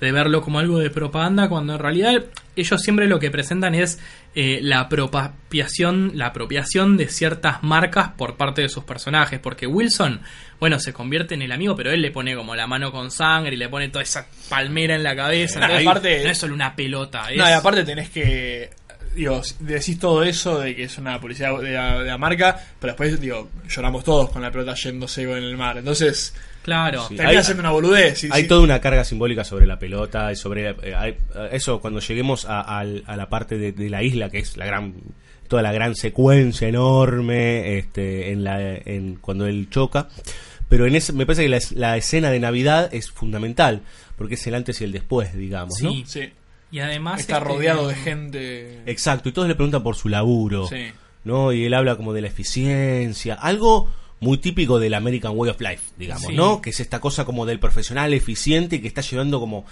de 0.00 0.12
verlo 0.12 0.42
como 0.42 0.58
algo 0.58 0.78
de 0.78 0.90
propaganda 0.90 1.48
cuando 1.48 1.72
en 1.74 1.78
realidad 1.78 2.24
ellos 2.54 2.80
siempre 2.82 3.06
lo 3.06 3.18
que 3.18 3.30
presentan 3.30 3.74
es 3.74 3.98
eh, 4.34 4.58
la 4.62 4.80
apropiación 4.80 6.12
la 6.14 6.26
apropiación 6.26 6.96
de 6.96 7.08
ciertas 7.08 7.62
marcas 7.62 8.10
por 8.16 8.36
parte 8.36 8.62
de 8.62 8.68
sus 8.68 8.84
personajes 8.84 9.40
porque 9.40 9.66
Wilson 9.66 10.20
bueno 10.60 10.78
se 10.78 10.92
convierte 10.92 11.34
en 11.34 11.42
el 11.42 11.52
amigo 11.52 11.74
pero 11.76 11.90
él 11.90 12.02
le 12.02 12.10
pone 12.10 12.34
como 12.36 12.54
la 12.54 12.66
mano 12.66 12.92
con 12.92 13.10
sangre 13.10 13.54
y 13.54 13.56
le 13.58 13.68
pone 13.68 13.88
toda 13.88 14.02
esa 14.02 14.26
palmera 14.48 14.94
en 14.96 15.02
la 15.02 15.16
cabeza 15.16 15.60
entonces 15.60 15.86
aparte- 15.86 16.24
no 16.24 16.30
es 16.30 16.38
solo 16.38 16.54
una 16.54 16.74
pelota 16.76 17.30
es- 17.30 17.38
No, 17.38 17.48
y 17.48 17.52
aparte 17.52 17.84
tenés 17.84 18.10
que. 18.10 18.70
Digo, 19.14 19.40
decís 19.60 19.98
todo 19.98 20.22
eso 20.22 20.60
de 20.60 20.76
que 20.76 20.82
es 20.82 20.98
una 20.98 21.18
publicidad 21.18 21.58
de 21.58 21.72
la, 21.72 22.00
de 22.00 22.04
la 22.10 22.18
marca, 22.18 22.54
pero 22.78 22.92
después, 22.92 23.18
digo, 23.18 23.48
lloramos 23.66 24.04
todos 24.04 24.28
con 24.30 24.42
la 24.42 24.50
pelota 24.50 24.74
yéndose 24.74 25.22
en 25.22 25.30
el 25.42 25.56
mar. 25.56 25.78
Entonces, 25.78 26.34
claro 26.66 27.06
Sí. 27.08 27.16
termina 27.16 27.38
Hay- 27.38 27.44
siendo 27.44 27.62
una 27.62 27.70
boludez. 27.70 28.18
sí, 28.18 28.28
Hay 28.30 28.42
sí. 28.42 28.48
toda 28.48 28.60
una 28.60 28.80
carga 28.82 29.02
simbólica 29.04 29.42
sobre 29.44 29.66
la 29.66 29.78
pelota 29.78 30.30
y 30.30 30.36
sobre 30.36 30.68
eh, 30.82 30.94
hay- 30.94 31.16
eso 31.52 31.80
cuando 31.80 32.00
lleguemos 32.00 32.44
a, 32.46 32.84
la 32.84 33.28
parte 33.30 33.56
de, 33.56 33.72
de 33.72 33.88
la 33.88 34.02
isla 34.02 34.28
que 34.28 34.40
es 34.40 34.56
la 34.58 34.66
gran 34.66 34.92
toda 35.48 35.62
la 35.62 35.72
gran 35.72 35.94
secuencia 35.94 36.66
enorme 36.68 37.78
este 37.78 38.32
en 38.32 38.44
la 38.44 38.60
en 38.74 39.16
cuando 39.16 39.46
él 39.46 39.68
choca 39.70 40.08
pero 40.68 40.84
en 40.86 40.96
ese, 40.96 41.12
me 41.12 41.24
parece 41.24 41.42
que 41.44 41.48
la, 41.48 41.56
es- 41.58 41.72
la 41.72 41.96
escena 41.96 42.30
de 42.30 42.40
Navidad 42.40 42.92
es 42.92 43.10
fundamental 43.10 43.82
porque 44.18 44.34
es 44.34 44.46
el 44.48 44.54
antes 44.56 44.80
y 44.80 44.84
el 44.84 44.92
después 44.92 45.34
digamos 45.36 45.80
¿no? 45.82 45.90
Sí. 45.92 46.04
Sí. 46.06 46.32
y 46.72 46.80
además 46.80 47.20
Está 47.20 47.38
este, 47.38 47.48
rodeado 47.48 47.86
de 47.86 47.94
gente. 47.94 48.80
exacto 48.86 49.28
y 49.28 49.32
todos 49.32 49.46
le 49.46 49.54
preguntan 49.54 49.82
por 49.84 49.94
su 49.94 50.08
laburo 50.08 50.66
Sí. 50.66 50.86
¿no? 51.22 51.52
Y 51.52 51.64
él 51.64 51.74
habla 51.74 51.96
como 51.96 52.12
de 52.12 52.20
la 52.22 52.28
eficiencia, 52.28 53.34
algo 53.34 53.90
muy 54.20 54.38
típico 54.38 54.78
del 54.78 54.94
American 54.94 55.32
Way 55.34 55.50
of 55.50 55.60
Life, 55.60 55.82
digamos, 55.98 56.26
Sí. 56.28 56.34
¿no? 56.34 56.60
Que 56.62 56.70
es 56.70 56.80
esta 56.80 57.00
cosa 57.00 57.24
como 57.24 57.44
del 57.46 57.58
profesional 57.58 58.14
eficiente 58.14 58.80
que 58.80 58.88
está 58.88 59.02
llevando 59.02 59.40
como 59.40 59.66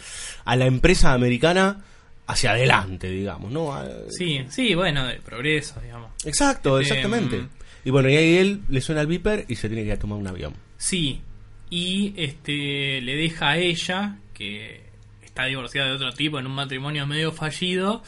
a 0.45 0.57
la 0.57 0.67
empresa 0.67 1.13
americana 1.15 1.83
hacia 2.27 2.51
adelante, 2.53 3.09
digamos, 3.11 3.51
¿no? 3.53 3.75
A- 3.75 3.87
sí 4.11 4.45
sí 4.51 4.75
bueno 4.75 5.07
de 5.07 5.17
progreso 5.21 5.81
digamos 5.81 6.11
Exacto, 6.25 6.79
Este, 6.81 6.95
exactamente. 6.95 7.39
mm. 7.39 7.49
Y 7.87 7.91
bueno, 7.91 8.09
y 8.09 8.17
ahí 8.17 8.37
él 8.39 8.63
le 8.71 8.81
suena 8.81 9.03
el 9.03 9.07
viper 9.07 9.45
y 9.49 9.57
se 9.57 9.69
tiene 9.69 9.83
que 9.83 9.89
ir 9.89 9.93
a 9.95 9.99
tomar 9.99 10.19
un 10.19 10.27
avión. 10.27 10.55
Sí, 10.79 11.21
y 11.69 12.15
este 12.17 13.01
le 13.03 13.15
deja 13.17 13.51
a 13.51 13.59
ella, 13.59 14.17
que 14.33 14.83
está 15.23 15.45
divorciada 15.45 15.89
de 15.89 15.95
otro 15.97 16.13
tipo 16.15 16.39
en 16.39 16.47
un 16.47 16.53
matrimonio 16.55 17.07
medio 17.07 17.31
fallido, 17.33 18.03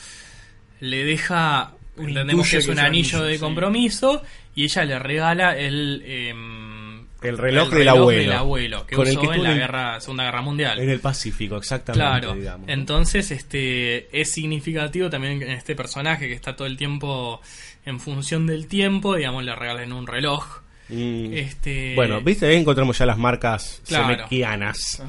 le 0.81 1.05
deja, 1.05 1.75
entendemos 1.99 2.49
que 2.51 2.59
es 2.59 2.69
un 2.69 2.79
anillo 2.79 3.23
de 3.23 3.35
sí. 3.35 3.41
compromiso, 3.41 4.23
y 4.55 4.65
ella 4.65 4.85
le 4.85 4.99
regala 4.99 5.57
el... 5.57 6.03
em, 6.07 7.07
El 7.23 7.39
reloj 7.39 7.73
el 7.73 7.79
del 7.79 7.89
abuelo. 7.89 8.21
del 8.21 8.33
abuelo, 8.33 8.87
que 8.87 8.95
Con 8.97 9.07
el 9.07 9.19
usó 9.19 9.29
que 9.31 9.37
en 9.37 9.43
la 9.43 9.53
en- 9.53 9.59
guerra, 9.59 10.01
Segunda 10.01 10.25
Guerra 10.25 10.43
Mundial. 10.43 10.79
En 10.79 10.91
el 10.91 11.01
Pacífico, 11.01 11.57
exactamente, 11.57 12.05
Claro, 12.05 12.35
digamos. 12.35 12.69
entonces 12.69 13.31
este 13.31 14.21
es 14.21 14.31
significativo 14.33 15.11
también 15.11 15.43
en 15.43 15.51
este 15.51 15.75
personaje 15.75 16.29
que 16.29 16.35
está 16.35 16.55
todo 16.57 16.67
el 16.67 16.77
tiempo 16.77 17.41
en 17.85 18.01
función 18.01 18.47
del 18.47 18.67
tiempo, 18.67 19.15
digamos, 19.17 19.45
le 19.45 19.55
regalan 19.55 19.93
un 19.93 20.07
reloj. 20.07 20.61
Mm. 20.89 21.33
Este, 21.33 21.95
Bueno, 21.97 22.21
viste, 22.21 22.47
ahí 22.47 22.57
encontramos 22.57 22.97
ya 22.99 23.07
las 23.07 23.19
marcas 23.19 23.83
Claro. 23.87 24.15
semequianas. 24.15 25.03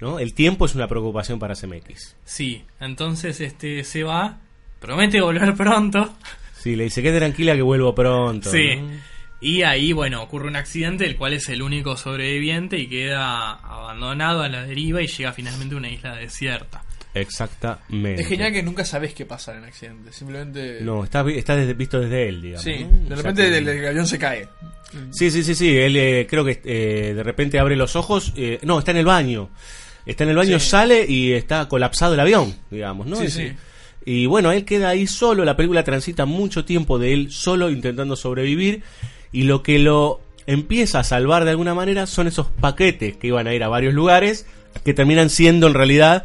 ¿no? 0.00 0.18
El 0.18 0.34
tiempo 0.34 0.66
es 0.66 0.74
una 0.74 0.88
preocupación 0.88 1.38
para 1.38 1.54
CMX. 1.54 2.16
Sí, 2.24 2.64
entonces 2.80 3.40
este 3.40 3.82
se 3.84 4.02
va, 4.02 4.40
promete 4.82 5.20
volver 5.20 5.54
pronto. 5.54 6.14
Sí, 6.58 6.76
le 6.76 6.84
dice, 6.84 7.02
quede 7.02 7.18
tranquila 7.18 7.54
que 7.54 7.62
vuelvo 7.62 7.94
pronto. 7.94 8.50
Sí. 8.50 8.76
¿no? 8.76 8.90
Y 9.40 9.62
ahí, 9.62 9.92
bueno, 9.92 10.22
ocurre 10.22 10.46
un 10.46 10.54
accidente, 10.56 11.04
el 11.04 11.16
cual 11.16 11.32
es 11.32 11.48
el 11.48 11.62
único 11.62 11.96
sobreviviente 11.96 12.78
y 12.78 12.86
queda 12.86 13.52
abandonado 13.54 14.42
a 14.42 14.48
la 14.48 14.62
deriva 14.64 15.02
y 15.02 15.08
llega 15.08 15.32
finalmente 15.32 15.74
a 15.74 15.78
una 15.78 15.88
isla 15.90 16.14
desierta. 16.14 16.82
Exactamente. 17.14 18.22
Es 18.22 18.28
genial 18.28 18.52
que 18.52 18.62
nunca 18.62 18.84
sabes 18.84 19.14
qué 19.14 19.26
pasa 19.26 19.52
en 19.52 19.58
el 19.58 19.64
accidente. 19.64 20.12
Simplemente. 20.12 20.78
No, 20.82 21.02
está, 21.04 21.22
vi- 21.22 21.38
está 21.38 21.56
desde- 21.56 21.74
visto 21.74 21.98
desde 22.00 22.28
él, 22.28 22.40
digamos. 22.42 22.62
Sí, 22.62 22.86
de 23.08 23.16
repente 23.16 23.58
el, 23.58 23.66
el 23.68 23.86
avión 23.88 24.06
se 24.06 24.18
cae. 24.18 24.48
Sí, 25.10 25.30
sí, 25.30 25.42
sí, 25.42 25.54
sí. 25.54 25.76
Él 25.76 25.96
eh, 25.96 26.26
creo 26.28 26.44
que 26.44 26.60
eh, 26.64 27.12
de 27.14 27.22
repente 27.22 27.58
abre 27.58 27.74
los 27.76 27.96
ojos. 27.96 28.32
eh, 28.36 28.58
no, 28.62 28.78
está 28.78 28.90
en 28.92 28.98
el 28.98 29.06
baño. 29.06 29.50
Está 30.06 30.24
en 30.24 30.30
el 30.30 30.36
baño, 30.36 30.58
Sí. 30.60 30.68
sale 30.68 31.04
y 31.08 31.32
está 31.32 31.68
colapsado 31.68 32.14
el 32.14 32.20
avión, 32.20 32.54
digamos, 32.70 33.06
¿no? 33.06 33.16
Sí, 33.16 33.24
Y- 33.24 33.30
sí. 33.30 33.52
Y 34.04 34.26
bueno, 34.26 34.52
él 34.52 34.64
queda 34.64 34.88
ahí 34.90 35.06
solo. 35.06 35.44
La 35.44 35.56
película 35.56 35.84
transita 35.84 36.24
mucho 36.26 36.64
tiempo 36.64 36.98
de 36.98 37.12
él 37.12 37.30
solo 37.30 37.70
intentando 37.70 38.16
sobrevivir. 38.16 38.82
Y 39.32 39.44
lo 39.44 39.62
que 39.62 39.78
lo 39.78 40.20
empieza 40.46 40.98
a 41.00 41.04
salvar 41.04 41.44
de 41.44 41.50
alguna 41.50 41.74
manera 41.74 42.06
son 42.06 42.26
esos 42.26 42.48
paquetes 42.48 43.16
que 43.16 43.28
iban 43.28 43.46
a 43.46 43.54
ir 43.54 43.62
a 43.62 43.68
varios 43.68 43.94
lugares 43.94 44.46
que 44.84 44.92
terminan 44.92 45.30
siendo 45.30 45.66
en 45.68 45.74
realidad 45.74 46.24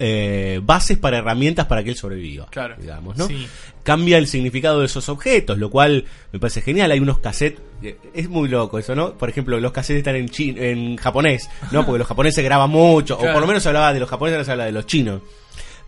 eh, 0.00 0.60
bases 0.62 0.98
para 0.98 1.18
herramientas 1.18 1.66
para 1.66 1.84
que 1.84 1.90
él 1.90 1.96
sobreviva. 1.96 2.46
Claro. 2.50 2.74
Digamos, 2.80 3.16
¿no? 3.16 3.28
Sí. 3.28 3.46
Cambia 3.84 4.18
el 4.18 4.26
significado 4.26 4.80
de 4.80 4.86
esos 4.86 5.08
objetos, 5.08 5.58
lo 5.58 5.70
cual 5.70 6.04
me 6.32 6.40
parece 6.40 6.62
genial. 6.62 6.90
Hay 6.90 6.98
unos 6.98 7.18
cassettes, 7.18 7.60
eh, 7.82 7.96
es 8.12 8.28
muy 8.28 8.48
loco 8.48 8.78
eso, 8.78 8.94
¿no? 8.94 9.12
Por 9.14 9.28
ejemplo, 9.28 9.60
los 9.60 9.72
cassettes 9.72 9.98
están 9.98 10.16
en, 10.16 10.28
chi- 10.28 10.54
en 10.58 10.96
japonés, 10.96 11.48
¿no? 11.70 11.84
Porque 11.86 11.98
los 12.00 12.08
japoneses 12.08 12.42
graban 12.42 12.70
mucho, 12.70 13.16
o 13.16 13.20
por 13.20 13.40
lo 13.40 13.46
menos 13.46 13.62
se 13.62 13.68
hablaba 13.68 13.92
de 13.92 14.00
los 14.00 14.08
japoneses, 14.08 14.34
ahora 14.36 14.44
se 14.44 14.50
habla 14.52 14.64
de 14.64 14.72
los 14.72 14.86
chinos. 14.86 15.20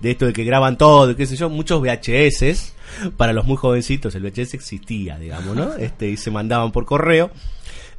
De 0.01 0.10
esto 0.10 0.27
de 0.27 0.32
que 0.32 0.44
graban 0.44 0.77
todo, 0.77 1.10
y 1.10 1.14
qué 1.14 1.24
sé 1.27 1.36
yo, 1.36 1.48
muchos 1.48 1.81
VHS, 1.81 2.74
para 3.16 3.32
los 3.32 3.47
muy 3.47 3.56
jovencitos, 3.56 4.14
el 4.14 4.23
VHS 4.23 4.55
existía, 4.55 5.18
digamos, 5.18 5.56
¿no? 5.56 5.74
Este, 5.78 6.09
y 6.10 6.16
se 6.16 6.31
mandaban 6.31 6.70
por 6.73 6.85
correo. 6.85 7.31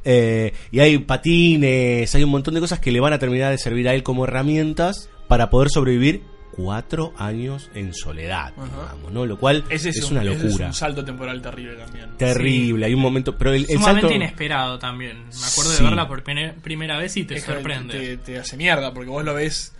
Eh, 0.04 0.52
y 0.70 0.78
hay 0.80 0.98
patines, 0.98 2.14
hay 2.14 2.22
un 2.24 2.30
montón 2.30 2.54
de 2.54 2.60
cosas 2.60 2.78
que 2.80 2.92
le 2.92 3.00
van 3.00 3.12
a 3.12 3.18
terminar 3.18 3.50
de 3.50 3.58
servir 3.58 3.88
a 3.88 3.94
él 3.94 4.02
como 4.02 4.24
herramientas 4.24 5.08
para 5.26 5.50
poder 5.50 5.70
sobrevivir 5.70 6.22
cuatro 6.52 7.12
años 7.18 7.70
en 7.74 7.92
soledad, 7.94 8.52
digamos, 8.54 9.12
¿no? 9.12 9.26
Lo 9.26 9.38
cual 9.38 9.64
Ese 9.68 9.90
es, 9.90 9.98
es, 9.98 10.10
una 10.10 10.22
un, 10.22 10.28
ese 10.28 10.36
es 10.38 10.44
locura. 10.44 10.66
un 10.68 10.74
salto 10.74 11.04
temporal 11.04 11.40
terrible 11.42 11.74
también. 11.76 12.16
Terrible, 12.16 12.86
hay 12.86 12.94
un 12.94 13.00
momento, 13.00 13.36
pero 13.36 13.52
el, 13.52 13.62
el 13.62 13.66
Sumamente 13.78 14.00
salto 14.02 14.14
inesperado 14.14 14.78
también. 14.78 15.18
Me 15.18 15.46
acuerdo 15.46 15.70
Sí. 15.72 15.78
de 15.78 15.84
verla 15.84 16.08
por 16.08 16.22
primera 16.24 16.96
vez 16.98 17.16
y 17.16 17.24
te 17.24 17.36
Es 17.36 17.44
sorprende. 17.44 17.94
Te, 17.94 18.16
te 18.18 18.38
hace 18.38 18.56
mierda, 18.56 18.92
porque 18.94 19.10
vos 19.10 19.24
lo 19.24 19.34
ves 19.34 19.72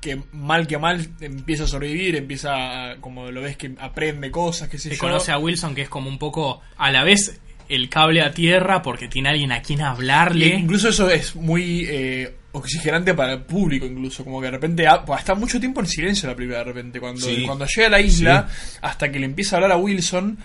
que 0.00 0.20
mal 0.32 0.66
que 0.66 0.78
mal 0.78 1.06
empieza 1.20 1.64
a 1.64 1.66
sobrevivir, 1.66 2.16
empieza 2.16 2.92
a- 2.92 2.96
como 2.96 3.30
lo 3.30 3.42
ves 3.42 3.56
que 3.56 3.72
aprende 3.78 4.30
cosas, 4.30 4.68
sé 4.78 4.90
Se 4.90 4.98
conoce 4.98 5.32
a 5.32 5.38
Wilson 5.38 5.74
que 5.74 5.82
es 5.82 5.88
como 5.88 6.08
un 6.08 6.18
poco 6.18 6.60
a 6.76 6.90
la 6.90 7.04
vez 7.04 7.40
el 7.68 7.88
cable 7.88 8.22
a 8.22 8.32
tierra 8.32 8.82
porque 8.82 9.06
tiene 9.08 9.28
alguien 9.28 9.52
a 9.52 9.62
quien 9.62 9.82
hablarle. 9.82 10.54
E 10.54 10.58
incluso 10.58 10.88
eso 10.88 11.08
es 11.10 11.36
muy 11.36 11.86
eh, 11.88 12.34
oxigenante 12.52 13.14
para 13.14 13.34
el 13.34 13.42
público, 13.42 13.86
incluso. 13.86 14.24
Como 14.24 14.40
que 14.40 14.46
de 14.46 14.50
repente 14.52 14.84
pues, 15.06 15.20
está 15.20 15.34
mucho 15.34 15.60
tiempo 15.60 15.80
en 15.80 15.86
silencio 15.86 16.28
la 16.28 16.34
película 16.34 16.58
de 16.58 16.64
repente. 16.64 16.98
Cuando, 17.00 17.20
Sí. 17.20 17.44
cuando 17.46 17.64
llega 17.66 17.86
a 17.86 17.90
la 17.90 18.00
isla, 18.00 18.48
hasta 18.82 19.10
que 19.10 19.18
le 19.20 19.26
empieza 19.26 19.54
a 19.54 19.58
hablar 19.58 19.72
a 19.72 19.76
Wilson, 19.76 20.36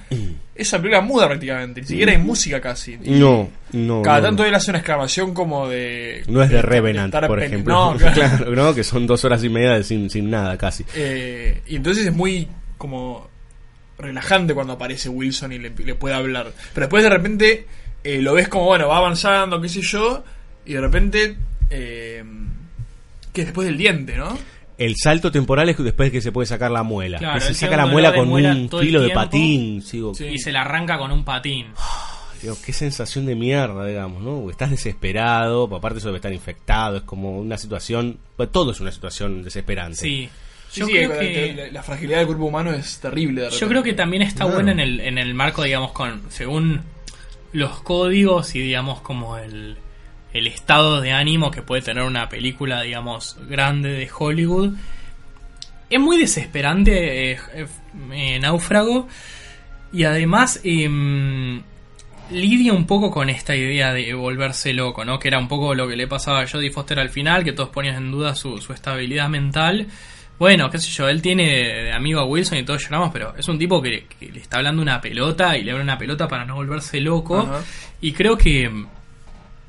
esa 0.54 0.78
película 0.78 1.02
muda 1.02 1.28
prácticamente. 1.28 1.82
Ni 1.82 1.88
siquiera 1.88 2.12
hay 2.12 2.18
música 2.20 2.62
casi. 2.62 2.98
No, 2.98 3.50
no, 3.74 4.02
Cada 4.04 4.20
no, 4.20 4.24
tanto 4.28 4.44
no. 4.44 4.50
él 4.50 4.56
hace 4.56 4.72
una 4.72 4.80
exclamación 4.80 5.34
como 5.34 5.68
de. 5.68 6.24
No 6.28 6.44
es 6.44 6.50
de 6.50 6.56
estar 6.58 6.70
Revenant, 6.70 7.14
por 7.28 7.42
ejemplo. 7.42 7.74
No, 7.94 7.98
claro. 7.98 8.14
claro, 8.14 8.52
¿no? 8.56 8.76
Que 8.76 8.84
son 8.84 9.08
dos 9.08 9.26
horas 9.26 9.44
y 9.44 9.50
media 9.50 9.72
de 9.74 9.84
sin, 9.84 10.10
sin 10.10 10.30
nada 10.30 10.58
casi. 10.58 10.86
Eh, 10.96 11.62
y 11.68 11.76
entonces 11.76 12.06
es 12.06 12.14
muy 12.14 12.48
como 12.78 13.28
relajante 13.98 14.54
cuando 14.54 14.74
aparece 14.74 15.08
Wilson 15.10 15.54
y 15.54 15.58
le, 15.60 15.70
le 15.72 15.96
puede 15.96 16.14
hablar. 16.16 16.52
Pero 16.74 16.86
después 16.86 17.02
de 17.04 17.10
repente 17.10 17.66
eh, 18.04 18.22
lo 18.22 18.34
ves 18.34 18.48
como, 18.50 18.66
bueno, 18.66 18.88
va 18.90 18.98
avanzando, 18.98 19.60
qué 19.60 19.70
sé 19.70 19.82
yo, 19.82 20.24
y 20.66 20.74
de 20.74 20.82
repente... 20.82 21.38
Eh, 21.70 22.24
que 23.34 23.42
es 23.42 23.48
después 23.48 23.68
del 23.68 23.78
diente, 23.78 24.16
¿no? 24.18 24.38
El 24.78 24.96
salto 24.98 25.32
temporal 25.32 25.70
es 25.70 25.78
después 25.78 26.12
que 26.12 26.22
se 26.22 26.32
puede 26.32 26.46
sacar 26.48 26.70
la 26.72 26.84
muela. 26.84 27.18
Claro, 27.18 27.36
que 27.40 27.42
se 27.46 27.54
saca 27.54 27.78
la 27.78 27.86
muela 27.86 28.14
con 28.14 28.28
muela 28.28 28.52
un 28.52 28.70
filo 28.70 29.02
de 29.02 29.10
patín. 29.12 29.82
sigo- 29.82 30.14
Y 30.20 30.38
se 30.38 30.52
la 30.52 30.62
arranca 30.62 30.98
con 30.98 31.12
un 31.12 31.24
patín. 31.24 31.68
Digo, 32.42 32.58
qué 32.64 32.74
sensación 32.74 33.26
de 33.26 33.36
mierda, 33.36 33.86
digamos, 33.86 34.22
¿no? 34.22 34.36
Porque 34.40 34.52
estás 34.52 34.70
desesperado, 34.72 35.68
pues 35.70 35.80
aparte 35.80 36.00
eso 36.00 36.10
de 36.12 36.18
estar 36.18 36.34
infectado, 36.34 36.98
es 36.98 37.04
como 37.04 37.40
una 37.40 37.58
situación, 37.58 38.18
pues 38.36 38.52
todo 38.52 38.72
es 38.72 38.80
una 38.82 38.92
situación 38.92 39.44
desesperante. 39.44 39.98
Sí. 39.98 40.30
Sí, 40.70 40.82
Yo 40.82 40.88
sí, 40.88 40.92
creo 40.94 41.10
la- 41.10 41.20
que- 41.20 41.54
la, 41.56 41.68
la 41.72 41.84
fragilidad 41.84 42.18
del 42.18 42.28
cuerpo 42.28 42.46
humano 42.46 42.72
es 42.74 43.00
terrible. 43.00 43.44
de 43.44 43.50
Yo 43.52 43.68
creo 43.70 43.82
que 43.82 43.94
también 43.94 44.24
está 44.24 44.40
Claro. 44.44 44.56
buena 44.56 44.74
en 44.74 44.80
el, 44.82 45.00
en 45.00 45.18
el 45.18 45.34
marco, 45.34 45.64
digamos, 45.64 45.94
con 45.94 46.24
según 46.30 46.82
los 47.54 47.80
códigos 47.82 48.54
y, 48.56 48.60
digamos, 48.60 49.00
como 49.00 49.38
el, 49.38 49.78
el 50.36 50.48
estado 50.48 51.00
de 51.00 51.14
ánimo 51.14 51.50
que 51.50 51.62
puede 51.62 51.82
tener 51.82 52.04
una 52.04 52.28
película, 52.28 52.82
digamos, 52.82 53.38
grande 53.48 53.90
de 53.94 54.10
Hollywood. 54.14 54.74
Es 55.90 56.00
muy 56.00 56.18
desesperante 56.18 57.32
eh, 57.32 57.40
eh, 57.54 57.68
eh, 58.12 58.40
Náufrago 58.42 59.08
y 59.94 60.04
además 60.04 60.60
em, 60.66 61.62
lidia 62.32 62.74
un 62.74 62.86
poco 62.86 63.12
con 63.12 63.30
esta 63.30 63.56
idea 63.56 63.94
de 63.94 64.14
volverse 64.14 64.74
loco, 64.74 65.06
¿no? 65.06 65.20
Que 65.20 65.30
era 65.30 65.40
un 65.40 65.48
poco 65.48 65.74
lo 65.74 65.88
que 65.88 65.96
le 65.96 66.06
pasaba 66.06 66.42
a 66.42 66.48
Jodie 66.48 66.70
Foster 66.70 67.00
al 67.00 67.10
final, 67.10 67.46
que 67.46 67.54
todos 67.54 67.70
ponían 67.70 67.96
en 67.96 68.12
duda 68.12 68.36
su, 68.36 68.58
su 68.58 68.74
estabilidad 68.74 69.30
mental. 69.30 69.88
Bueno, 70.38 70.70
qué 70.70 70.80
sé 70.80 70.92
yo, 70.92 71.08
él 71.08 71.22
tiene 71.22 71.46
de 71.46 71.94
amigo 71.94 72.20
a 72.20 72.26
Wilson 72.26 72.58
y 72.58 72.66
todos 72.66 72.84
lloramos, 72.84 73.12
pero 73.14 73.34
es 73.38 73.48
un 73.48 73.58
tipo 73.58 73.82
que, 73.82 74.06
que 74.20 74.30
le 74.34 74.42
está 74.42 74.58
hablando 74.58 74.82
una 74.82 75.00
pelota 75.00 75.58
y 75.58 75.64
le 75.64 75.72
abre 75.72 75.84
una 75.84 75.98
pelota 75.98 76.28
para 76.28 76.44
no 76.44 76.56
volverse 76.56 77.00
loco. 77.00 77.50
Y 78.02 78.12
creo 78.12 78.38
que 78.38 78.68
mm, 78.68 78.88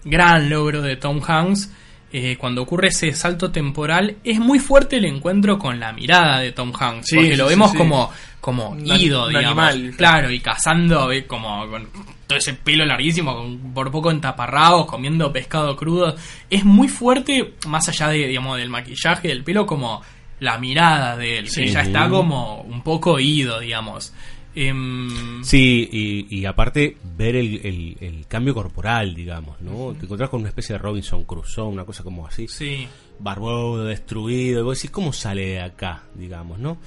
gran 0.06 0.48
logro 0.48 0.80
de 0.82 0.96
Tom 0.96 1.20
Hanks. 1.26 1.70
Eh, 2.12 2.36
cuando 2.38 2.62
ocurre 2.62 2.88
ese 2.88 3.12
salto 3.12 3.50
temporal 3.50 4.16
es 4.22 4.38
muy 4.38 4.60
fuerte 4.60 4.96
el 4.96 5.04
encuentro 5.04 5.58
con 5.58 5.80
la 5.80 5.92
mirada 5.92 6.38
de 6.38 6.52
Tom 6.52 6.72
Hanks 6.72 7.06
Sí, 7.08 7.16
porque 7.16 7.36
lo 7.36 7.46
vemos 7.48 7.72
sí. 7.72 7.76
como 7.76 8.10
como 8.40 8.68
Un 8.70 8.86
ido 8.86 9.26
digamos. 9.28 9.64
animal. 9.68 9.94
claro 9.96 10.30
y 10.30 10.38
cazando 10.38 11.10
como 11.26 11.68
con 11.68 11.88
todo 12.28 12.38
ese 12.38 12.54
pelo 12.54 12.86
larguísimo 12.86 13.34
con, 13.34 13.58
por 13.74 13.90
poco 13.90 14.12
en 14.12 14.20
taparrabos 14.20 14.86
comiendo 14.86 15.32
pescado 15.32 15.74
crudo. 15.76 16.14
Es 16.48 16.64
muy 16.64 16.86
fuerte 16.88 17.54
más 17.66 17.88
allá 17.88 18.08
de 18.08 18.28
digamos 18.28 18.56
del 18.56 18.68
maquillaje 18.70 19.26
del 19.28 19.42
pelo 19.42 19.66
como 19.66 20.00
la 20.38 20.58
mirada 20.58 21.16
de 21.16 21.38
él 21.38 21.50
que 21.52 21.66
ya 21.66 21.80
está 21.80 22.08
como 22.08 22.60
un 22.60 22.82
poco 22.82 23.18
ido 23.18 23.58
digamos 23.58 24.14
Em, 24.56 25.44
Sí, 25.44 25.88
y, 25.92 26.26
y 26.40 26.46
aparte 26.46 26.96
ver 27.16 27.36
el, 27.36 27.60
el- 27.64 27.96
el 28.00 28.26
cambio 28.26 28.54
corporal, 28.54 29.14
digamos, 29.14 29.60
¿no? 29.60 29.94
Te 29.98 30.06
encontrás 30.06 30.30
con 30.30 30.40
una 30.40 30.48
especie 30.48 30.72
de 30.72 30.78
Robinson 30.78 31.24
Crusoe, 31.24 31.68
una 31.68 31.84
cosa 31.84 32.02
como 32.02 32.26
así. 32.26 32.48
Sí. 32.48 32.88
Barbudo, 33.20 33.84
destruido, 33.84 34.60
y 34.60 34.64
vos 34.64 34.78
decís, 34.78 34.90
¿cómo 34.90 35.12
sale 35.12 35.46
de 35.46 35.60
acá, 35.60 36.02
digamos, 36.14 36.58
no? 36.58 36.78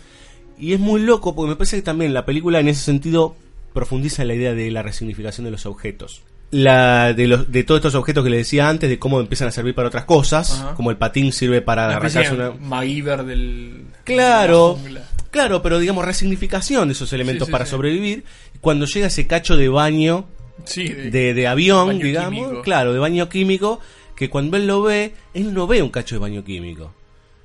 Y 0.58 0.74
es 0.74 0.80
muy 0.80 1.02
loco 1.02 1.36
porque 1.36 1.52
me 1.52 1.56
parece 1.56 1.78
que 1.78 1.82
también 1.84 2.14
la 2.14 2.26
película 2.26 2.60
en 2.60 2.68
ese 2.68 2.82
sentido 2.84 3.36
profundiza 3.74 4.24
en 4.24 4.28
la 4.30 4.34
idea 4.36 4.54
de 4.54 4.72
la 4.72 4.82
resignificación 4.82 5.46
de 5.46 5.52
los 5.52 5.66
objetos. 5.66 6.24
La, 6.52 7.14
de, 7.14 7.28
los, 7.28 7.52
de 7.52 7.64
todos 7.64 7.78
estos 7.78 7.94
objetos 7.94 8.24
que 8.24 8.32
le 8.32 8.38
decía 8.38 8.68
antes, 8.68 8.90
de 8.90 8.98
cómo 8.98 9.20
empiezan 9.20 9.48
a 9.48 9.52
servir 9.52 9.76
para 9.76 9.88
otras 9.90 10.06
cosas, 10.06 10.66
como 10.76 10.90
el 10.90 10.98
patín 10.98 11.32
sirve 11.32 11.62
para 11.62 11.94
especie 11.94 12.22
arrancarse 12.22 12.58
una, 12.60 12.68
MacGyver 12.68 13.24
del. 13.24 13.86
Claro, 14.04 14.80
de 14.84 14.90
la. 14.90 15.02
Claro, 15.32 15.62
pero 15.62 15.80
digamos 15.80 16.06
resignificación 16.06 16.88
de 16.88 16.94
esos 16.94 17.12
elementos 17.14 17.46
Sí, 17.46 17.50
sí, 17.50 17.52
para 17.52 17.66
sí. 17.66 17.72
sobrevivir. 17.72 18.24
Cuando 18.62 18.86
llega 18.86 19.08
ese 19.08 19.28
cacho 19.28 19.56
de 19.58 19.70
baño 19.70 20.28
Sí, 20.66 20.88
de- 20.90 21.10
de, 21.12 21.34
de 21.34 21.48
avión, 21.48 21.88
baño 21.88 22.06
digamos, 22.06 22.40
químico. 22.46 22.62
claro, 22.64 22.94
de 22.94 23.00
baño 23.00 23.30
químico, 23.30 23.80
que 24.16 24.30
cuando 24.30 24.58
él 24.58 24.68
lo 24.68 24.82
ve, 24.82 25.14
él 25.34 25.54
no 25.54 25.68
ve 25.68 25.82
un 25.82 25.90
cacho 25.90 26.16
de 26.16 26.20
baño 26.20 26.44
químico. 26.44 26.94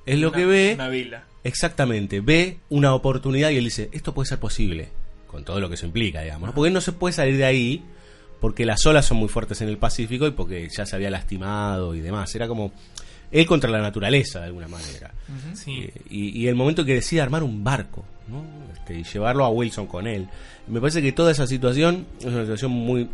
Es 0.05 0.19
lo 0.19 0.27
Una- 0.29 0.37
que 0.37 0.45
ve, 0.45 0.71
Una 0.75 0.89
vela. 0.89 1.23
exactamente, 1.43 2.19
ve 2.21 2.57
una 2.69 2.93
oportunidad 2.93 3.49
y 3.51 3.57
él 3.57 3.63
dice, 3.63 3.89
esto 3.93 4.13
puede 4.13 4.27
ser 4.27 4.39
posible, 4.39 4.89
con 5.27 5.43
todo 5.45 5.59
lo 5.61 5.69
que 5.69 5.75
eso 5.75 5.85
implica, 5.85 6.21
digamos, 6.21 6.47
¿no? 6.49 6.53
porque 6.53 6.67
él 6.67 6.73
no 6.73 6.81
se 6.81 6.91
puede 6.91 7.13
salir 7.13 7.37
de 7.37 7.45
ahí, 7.45 7.83
porque 8.41 8.65
las 8.65 8.85
olas 8.85 9.05
son 9.05 9.17
muy 9.17 9.29
fuertes 9.29 9.61
en 9.61 9.69
el 9.69 9.77
Pacífico 9.77 10.27
y 10.27 10.31
porque 10.31 10.67
ya 10.75 10.85
se 10.85 10.95
había 10.95 11.09
lastimado 11.09 11.95
y 11.95 12.01
demás, 12.01 12.35
era 12.35 12.47
como 12.47 12.73
él 13.31 13.45
contra 13.45 13.69
la 13.69 13.81
naturaleza 13.81 14.39
de 14.39 14.45
alguna 14.45 14.67
manera. 14.67 15.13
sí. 15.53 15.83
Eh, 15.83 15.93
y, 16.09 16.41
y 16.41 16.47
el 16.47 16.55
momento 16.55 16.85
que 16.85 16.93
decide 16.93 17.21
armar 17.21 17.43
un 17.43 17.63
barco 17.63 18.05
¿no? 18.27 18.43
Este, 18.73 18.99
y 18.99 19.03
llevarlo 19.03 19.45
a 19.45 19.49
Wilson 19.49 19.87
con 19.87 20.07
él. 20.07 20.27
Me 20.67 20.79
parece 20.79 21.01
que 21.01 21.11
toda 21.11 21.31
esa 21.31 21.47
situación 21.47 22.05
es 22.19 22.25
una 22.25 22.41
situación 22.41 22.71
muy 22.71 23.09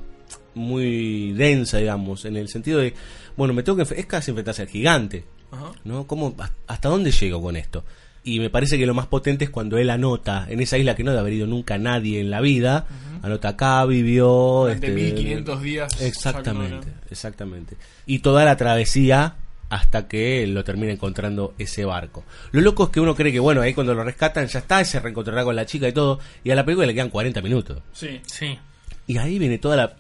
muy 0.54 1.32
densa, 1.34 1.78
digamos, 1.78 2.26
en 2.26 2.36
el 2.36 2.50
sentido 2.50 2.80
de, 2.80 2.94
bueno, 3.38 3.54
me 3.54 3.64
tengo 3.64 3.78
que 3.78 4.00
es 4.00 4.06
casi 4.06 4.32
enfrentarse 4.32 4.62
al 4.64 4.68
gigante, 4.68 5.26
Ajá. 5.50 5.72
¿no? 5.86 6.08
¿Cómo, 6.08 6.36
¿Hasta 6.68 6.90
dónde 6.90 7.12
llego 7.12 7.42
con 7.42 7.56
esto? 7.56 7.86
Y 8.24 8.40
me 8.40 8.50
parece 8.50 8.78
que 8.78 8.86
lo 8.86 8.94
más 8.94 9.08
potente 9.08 9.46
es 9.46 9.50
cuando 9.50 9.78
él 9.78 9.90
anota 9.90 10.46
en 10.50 10.60
esa 10.60 10.78
isla 10.78 10.96
que 10.96 11.04
no 11.04 11.12
debe 11.12 11.22
haber 11.22 11.34
ido 11.34 11.48
nunca 11.48 11.78
nadie 11.78 12.20
en 12.20 12.30
la 12.30 12.40
vida, 12.40 12.86
anota 13.22 13.50
acá, 13.50 13.86
vivió... 13.86 14.28
Durante 14.64 14.88
este, 14.88 15.02
1500 15.02 15.62
días. 15.62 16.02
Exactamente, 16.02 16.88
exactamente. 17.10 17.78
Y 18.06 18.20
toda 18.20 18.46
la 18.46 18.58
travesía 18.58 19.36
hasta 19.72 20.08
que 20.08 20.46
lo 20.48 20.64
termina 20.64 20.92
encontrando 20.92 21.56
ese 21.58 21.86
barco. 21.86 22.24
Lo 22.52 22.60
loco 22.62 22.84
es 22.84 22.90
que 22.90 23.00
uno 23.00 23.16
cree 23.16 23.32
que, 23.32 23.40
bueno, 23.40 23.62
ahí 23.62 23.74
cuando 23.74 23.94
lo 23.96 24.04
rescatan 24.04 24.46
ya 24.48 24.60
está, 24.60 24.82
y 24.82 24.86
se 24.86 25.00
reencontrará 25.00 25.44
con 25.46 25.56
la 25.56 25.66
chica 25.66 25.88
y 25.88 25.94
todo, 25.94 26.20
y 26.44 26.52
a 26.52 26.56
la 26.56 26.66
película 26.66 26.86
le 26.86 26.94
quedan 26.94 27.10
40 27.10 27.42
minutos. 27.42 27.82
Sí. 27.94 28.20
sí 28.26 28.60
Y 29.08 29.18
ahí 29.18 29.40
viene 29.40 29.58
toda 29.58 29.78
la... 29.78 29.96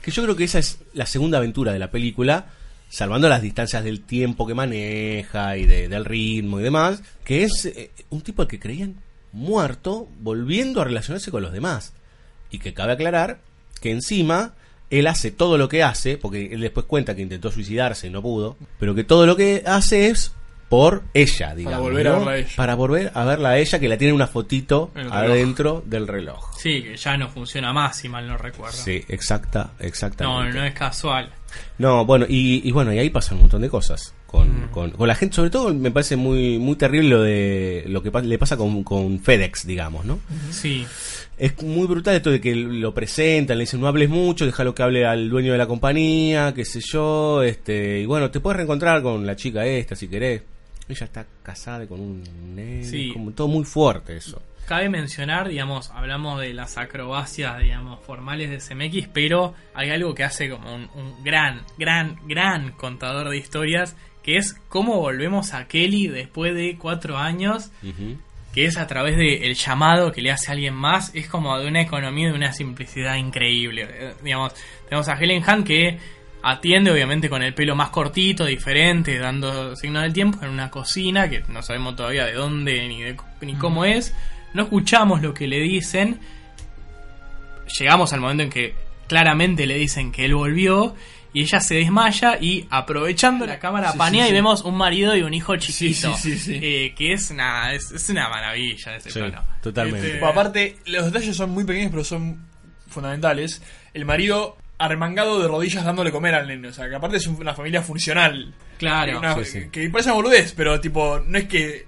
Que 0.00 0.12
yo 0.12 0.22
creo 0.22 0.36
que 0.36 0.44
esa 0.44 0.60
es 0.60 0.78
la 0.94 1.06
segunda 1.06 1.38
aventura 1.38 1.72
de 1.72 1.80
la 1.80 1.90
película, 1.90 2.46
salvando 2.88 3.28
las 3.28 3.42
distancias 3.42 3.82
del 3.82 4.02
tiempo 4.02 4.46
que 4.46 4.54
maneja 4.54 5.56
y 5.56 5.66
de- 5.66 5.88
del 5.88 6.04
ritmo 6.04 6.60
y 6.60 6.62
demás, 6.62 7.02
que 7.24 7.42
es 7.42 7.66
eh, 7.66 7.90
un 8.10 8.20
tipo 8.20 8.42
al 8.42 8.48
que 8.48 8.60
creían 8.60 8.94
muerto 9.32 10.08
volviendo 10.20 10.80
a 10.80 10.84
relacionarse 10.84 11.32
con 11.32 11.42
los 11.42 11.52
demás. 11.52 11.92
Y 12.50 12.60
que 12.60 12.72
cabe 12.74 12.92
aclarar 12.92 13.40
que 13.80 13.90
encima 13.90 14.54
él 14.90 15.06
hace 15.06 15.30
todo 15.30 15.58
lo 15.58 15.68
que 15.68 15.82
hace, 15.82 16.16
porque 16.18 16.46
él 16.52 16.60
después 16.60 16.86
cuenta 16.86 17.14
que 17.16 17.22
intentó 17.22 17.50
suicidarse 17.50 18.06
y 18.06 18.10
no 18.10 18.22
pudo, 18.22 18.56
pero 18.78 18.94
que 18.94 19.04
todo 19.04 19.26
lo 19.26 19.36
que 19.36 19.62
hace 19.66 20.08
es 20.08 20.32
por 20.68 21.04
ella, 21.14 21.54
digamos. 21.54 21.80
volver 21.80 22.08
a 22.08 22.10
¿no? 22.12 22.16
verla 22.18 22.32
a 22.32 22.38
ella. 22.38 22.48
Para 22.56 22.74
volver 22.74 23.12
a 23.14 23.24
verla 23.24 23.48
a 23.50 23.58
ella, 23.58 23.78
que 23.78 23.88
la 23.88 23.96
tiene 23.98 24.12
una 24.12 24.26
fotito 24.26 24.90
adentro 25.10 25.82
del 25.86 26.08
reloj. 26.08 26.56
Sí, 26.58 26.82
que 26.82 26.96
ya 26.96 27.16
no 27.16 27.28
funciona 27.28 27.72
más, 27.72 27.96
si 27.98 28.08
mal 28.08 28.26
no 28.26 28.36
recuerdo. 28.36 28.76
Sí, 28.76 29.04
exacta, 29.08 29.70
no, 29.78 29.86
exactamente. 29.86 30.58
no 30.58 30.64
es 30.64 30.74
casual. 30.74 31.30
No, 31.78 32.04
bueno, 32.04 32.26
y, 32.28 32.68
y 32.68 32.72
bueno, 32.72 32.92
y 32.92 32.98
ahí 32.98 33.10
pasan 33.10 33.36
un 33.36 33.42
montón 33.42 33.62
de 33.62 33.68
cosas 33.70 34.12
con, 34.26 34.68
con, 34.72 34.90
con 34.90 35.06
la 35.08 35.14
gente, 35.14 35.36
sobre 35.36 35.50
todo 35.50 35.72
me 35.72 35.90
parece 35.92 36.16
muy 36.16 36.58
muy 36.58 36.74
terrible 36.74 37.08
lo 37.10 37.22
de 37.22 37.84
lo 37.86 38.02
que 38.02 38.10
pa- 38.10 38.20
le 38.20 38.36
pasa 38.36 38.56
con, 38.56 38.82
con 38.82 39.20
FedEx, 39.20 39.66
digamos, 39.66 40.04
¿no? 40.04 40.18
Sí. 40.50 40.84
Es 41.38 41.62
muy 41.62 41.86
brutal 41.86 42.16
esto 42.16 42.30
de 42.30 42.40
que 42.40 42.54
lo 42.54 42.94
presentan, 42.94 43.58
le 43.58 43.64
dicen 43.64 43.80
no 43.80 43.88
hables 43.88 44.08
mucho, 44.08 44.46
déjalo 44.46 44.74
que 44.74 44.82
hable 44.82 45.04
al 45.04 45.28
dueño 45.28 45.52
de 45.52 45.58
la 45.58 45.66
compañía, 45.66 46.54
qué 46.54 46.64
sé 46.64 46.80
yo, 46.80 47.42
este, 47.42 48.00
y 48.00 48.06
bueno, 48.06 48.30
te 48.30 48.40
puedes 48.40 48.56
reencontrar 48.56 49.02
con 49.02 49.26
la 49.26 49.36
chica 49.36 49.66
esta 49.66 49.94
si 49.94 50.08
querés. 50.08 50.42
Ella 50.88 51.04
está 51.04 51.26
casada 51.42 51.86
con 51.86 52.00
un 52.00 52.22
nene, 52.54 52.84
Sí. 52.84 53.10
como 53.12 53.32
todo 53.32 53.48
muy 53.48 53.64
fuerte 53.64 54.16
eso. 54.16 54.40
Cabe 54.66 54.88
mencionar, 54.88 55.48
digamos, 55.48 55.90
hablamos 55.90 56.40
de 56.40 56.54
las 56.54 56.78
acrobacias, 56.78 57.58
digamos, 57.60 58.00
formales 58.04 58.50
de 58.50 58.58
CMX, 58.58 59.08
pero 59.12 59.54
hay 59.74 59.90
algo 59.90 60.14
que 60.14 60.24
hace 60.24 60.48
como 60.48 60.74
un, 60.74 60.88
un 60.94 61.22
gran, 61.22 61.62
gran, 61.78 62.16
gran 62.26 62.72
contador 62.72 63.28
de 63.28 63.36
historias, 63.36 63.94
que 64.22 64.36
es 64.38 64.54
cómo 64.68 64.98
volvemos 65.00 65.52
a 65.54 65.68
Kelly 65.68 66.08
después 66.08 66.54
de 66.54 66.76
cuatro 66.78 67.16
años, 67.16 67.70
que 68.56 68.64
es 68.64 68.78
a 68.78 68.86
través 68.86 69.18
del 69.18 69.54
llamado 69.54 70.10
que 70.12 70.22
le 70.22 70.30
hace 70.32 70.50
a 70.50 70.54
alguien 70.54 70.72
más, 70.72 71.14
es 71.14 71.28
como 71.28 71.58
de 71.58 71.68
una 71.68 71.82
economía 71.82 72.28
de 72.30 72.34
una 72.34 72.52
simplicidad 72.54 73.16
increíble. 73.16 73.86
Eh, 73.86 74.14
digamos, 74.24 74.54
tenemos 74.88 75.06
a 75.10 75.12
Helen 75.12 75.44
Hunt 75.46 75.66
que 75.66 75.98
atiende 76.42 76.90
obviamente 76.90 77.28
con 77.28 77.42
el 77.42 77.52
pelo 77.52 77.76
más 77.76 77.90
cortito, 77.90 78.46
diferente, 78.46 79.18
dando 79.18 79.76
signos 79.76 80.04
del 80.04 80.14
tiempo 80.14 80.38
en 80.42 80.48
una 80.50 80.70
cocina 80.70 81.28
que 81.28 81.42
no 81.48 81.60
sabemos 81.60 81.96
todavía 81.96 82.24
de 82.24 82.32
dónde 82.32 82.88
ni, 82.88 83.02
de- 83.02 83.16
ni 83.42 83.54
cómo 83.56 83.84
es. 83.84 84.14
No 84.54 84.62
escuchamos 84.62 85.20
lo 85.20 85.34
que 85.34 85.46
le 85.48 85.58
dicen. 85.60 86.18
Llegamos 87.78 88.12
al 88.14 88.20
momento 88.20 88.42
en 88.44 88.48
que 88.50 88.74
claramente 89.06 89.66
le 89.66 89.74
dicen 89.74 90.12
que 90.12 90.24
él 90.24 90.34
volvió 90.34 90.94
y 91.36 91.42
ella 91.42 91.60
se 91.60 91.74
desmaya 91.74 92.38
y 92.40 92.66
aprovechando 92.70 93.44
la 93.46 93.58
cámara 93.58 93.92
Sí, 93.92 93.98
panea 93.98 94.22
sí, 94.24 94.28
y 94.28 94.30
sí. 94.30 94.34
vemos 94.34 94.62
un 94.62 94.74
marido 94.76 95.14
y 95.14 95.22
un 95.22 95.34
hijo 95.34 95.54
chiquito. 95.56 96.14
sí, 96.16 96.32
sí, 96.32 96.38
sí. 96.38 96.58
eh, 96.62 96.94
que 96.96 97.12
es 97.12 97.30
una, 97.30 97.74
es, 97.74 97.90
es 97.90 98.08
una 98.08 98.28
maravilla 98.30 98.96
ese 98.96 99.10
Sí, 99.10 99.18
plano. 99.18 99.42
totalmente. 99.62 100.14
Este, 100.14 100.24
aparte, 100.24 100.76
los 100.86 101.04
detalles 101.04 101.36
son 101.36 101.50
muy 101.50 101.64
pequeños, 101.64 101.90
pero 101.90 102.04
son 102.04 102.46
fundamentales. 102.88 103.60
El 103.92 104.04
marido 104.06 104.56
arremangado 104.78 105.40
de 105.40 105.48
rodillas 105.48 105.84
dándole 105.84 106.10
comer 106.10 106.34
al 106.34 106.46
nene. 106.48 106.68
O 106.68 106.72
sea, 106.72 106.88
que 106.88 106.94
aparte 106.94 107.16
es 107.18 107.26
una 107.26 107.54
familia 107.54 107.82
funcional. 107.82 108.54
Claro. 108.78 109.18
Una- 109.18 109.34
Sí, 109.36 109.44
sí. 109.44 109.68
Que 109.70 109.88
parece 109.90 110.08
una 110.10 110.16
boludez, 110.16 110.52
pero 110.56 110.80
tipo, 110.80 111.20
no 111.26 111.38
es 111.38 111.44
que 111.48 111.86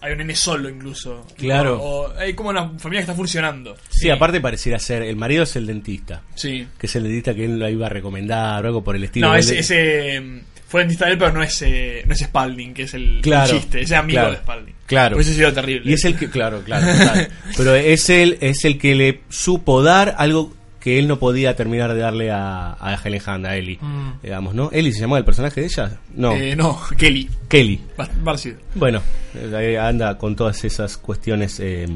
hay 0.00 0.12
un 0.12 0.18
nene 0.18 0.34
solo 0.34 0.68
incluso. 0.68 1.26
Claro. 1.36 1.80
O, 1.80 2.06
o 2.08 2.18
hay 2.18 2.34
como 2.34 2.50
una 2.50 2.70
familia 2.78 3.00
que 3.00 3.10
está 3.10 3.14
funcionando. 3.14 3.76
Sí, 3.88 4.10
aparte 4.10 4.40
pareciera 4.40 4.78
ser, 4.78 5.02
el 5.02 5.16
marido 5.16 5.44
es 5.44 5.54
el 5.56 5.66
dentista. 5.66 6.22
Sí. 6.34 6.66
Que 6.78 6.86
es 6.86 6.96
el 6.96 7.04
dentista 7.04 7.34
que 7.34 7.44
él 7.44 7.58
lo 7.58 7.68
iba 7.68 7.86
a 7.86 7.90
recomendar 7.90 8.64
o 8.64 8.68
algo 8.68 8.84
por 8.84 8.96
el 8.96 9.04
estilo. 9.04 9.28
No, 9.28 9.36
ese, 9.36 9.58
ese 9.58 10.22
fue 10.68 10.80
dentista 10.80 11.04
de 11.04 11.12
él, 11.12 11.18
pero 11.18 11.32
no 11.32 11.42
es, 11.42 11.60
eh, 11.62 12.02
no 12.06 12.14
es 12.14 12.20
Spalding, 12.20 12.72
que 12.72 12.84
es 12.84 12.94
el, 12.94 13.16
el 13.16 13.20
Claro, 13.22 13.52
chiste. 13.52 13.82
Ese 13.82 13.94
amigo 13.94 14.20
claro, 14.20 14.30
de 14.32 14.36
Spalding. 14.38 14.74
Claro. 14.86 15.16
Hubiese 15.16 15.34
sido 15.34 15.52
terrible. 15.52 15.90
Y 15.90 15.94
es 15.94 16.04
el 16.04 16.16
que, 16.16 16.30
claro, 16.30 16.62
claro. 16.64 16.86
total. 16.86 17.28
Pero 17.56 17.74
es 17.74 18.08
él, 18.10 18.38
es 18.40 18.64
el 18.64 18.78
que 18.78 18.94
le 18.94 19.20
supo 19.28 19.82
dar 19.82 20.14
algo 20.18 20.54
que 20.82 20.98
él 20.98 21.06
no 21.06 21.20
podía 21.20 21.54
terminar 21.54 21.94
de 21.94 22.00
darle 22.00 22.32
a, 22.32 22.76
a 22.80 22.94
Helen 22.94 23.22
Hunt, 23.24 23.46
a 23.46 23.56
Ellie. 23.56 23.78
Mm. 23.80 24.20
Digamos, 24.20 24.52
¿no? 24.52 24.68
¿Ellie 24.72 24.92
se 24.92 25.00
llamaba 25.00 25.18
el 25.18 25.24
personaje 25.24 25.60
de 25.60 25.66
ella? 25.68 26.00
No. 26.16 26.32
Eh, 26.32 26.56
no, 26.56 26.76
Kelly. 26.98 27.30
Kelly. 27.46 27.80
Bueno, 28.74 29.00
eh, 29.34 29.54
ahí 29.54 29.76
anda 29.76 30.18
con 30.18 30.34
todas 30.34 30.64
esas 30.64 30.98
cuestiones 30.98 31.60
eh, 31.60 31.86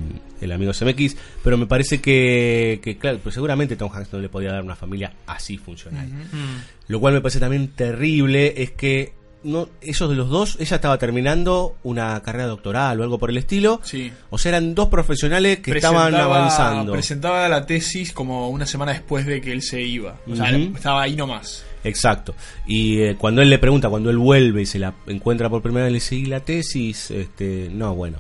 el 0.41 0.53
amigo 0.53 0.71
CMX, 0.73 1.17
pero 1.43 1.57
me 1.57 1.67
parece 1.67 2.01
que, 2.01 2.79
que, 2.81 2.97
claro, 2.97 3.19
pues 3.21 3.35
seguramente 3.35 3.75
Tom 3.75 3.91
Hanks 3.93 4.13
no 4.13 4.21
le 4.21 4.29
podía 4.29 4.53
dar 4.53 4.63
una 4.63 4.77
familia 4.77 5.13
así 5.27 5.59
funcional. 5.59 6.07
Mm. 6.07 6.87
Lo 6.87 7.01
cual 7.01 7.15
me 7.15 7.21
parece 7.21 7.41
también 7.41 7.67
terrible 7.69 8.63
es 8.63 8.71
que 8.71 9.15
no 9.47 9.69
ellos 9.81 10.11
de 10.11 10.17
los 10.17 10.29
dos, 10.29 10.57
ella 10.61 10.77
estaba 10.77 10.99
terminando 10.99 11.77
una 11.83 12.21
carrera 12.23 12.47
doctoral 12.47 13.01
o 13.01 13.03
algo 13.03 13.19
por 13.19 13.31
el 13.31 13.39
estilo. 13.39 13.81
Sí. 13.83 14.13
O 14.31 14.39
sea, 14.39 14.51
eran 14.51 14.75
dos 14.75 14.89
profesionales 14.89 15.61
que 15.61 15.73
estaban 15.73 16.15
avanzando. 16.15 16.93
Presentaba 16.93 17.49
la 17.49 17.65
tesis 17.65 18.13
como 18.13 18.51
una 18.51 18.67
semana 18.67 18.93
después 18.93 19.25
de 19.27 19.41
que 19.41 19.53
él 19.53 19.63
se 19.63 19.81
iba. 19.83 20.17
O 20.31 20.37
sea, 20.37 20.51
estaba 20.51 21.03
ahí 21.03 21.17
nomás. 21.17 21.65
Exacto. 21.85 22.35
Y 22.67 23.01
eh, 23.01 23.17
cuando 23.17 23.43
él 23.43 23.49
le 23.51 23.59
pregunta, 23.59 23.89
cuando 23.89 24.11
él 24.11 24.19
vuelve 24.19 24.63
y 24.63 24.67
se 24.67 24.79
la 24.79 24.93
encuentra 25.07 25.49
por 25.49 25.63
primera 25.63 25.87
vez, 25.89 26.11
le 26.11 26.17
¿y 26.17 26.25
la 26.27 26.41
tesis? 26.41 27.11
Este, 27.13 27.69
no, 27.73 27.95
bueno, 27.95 28.19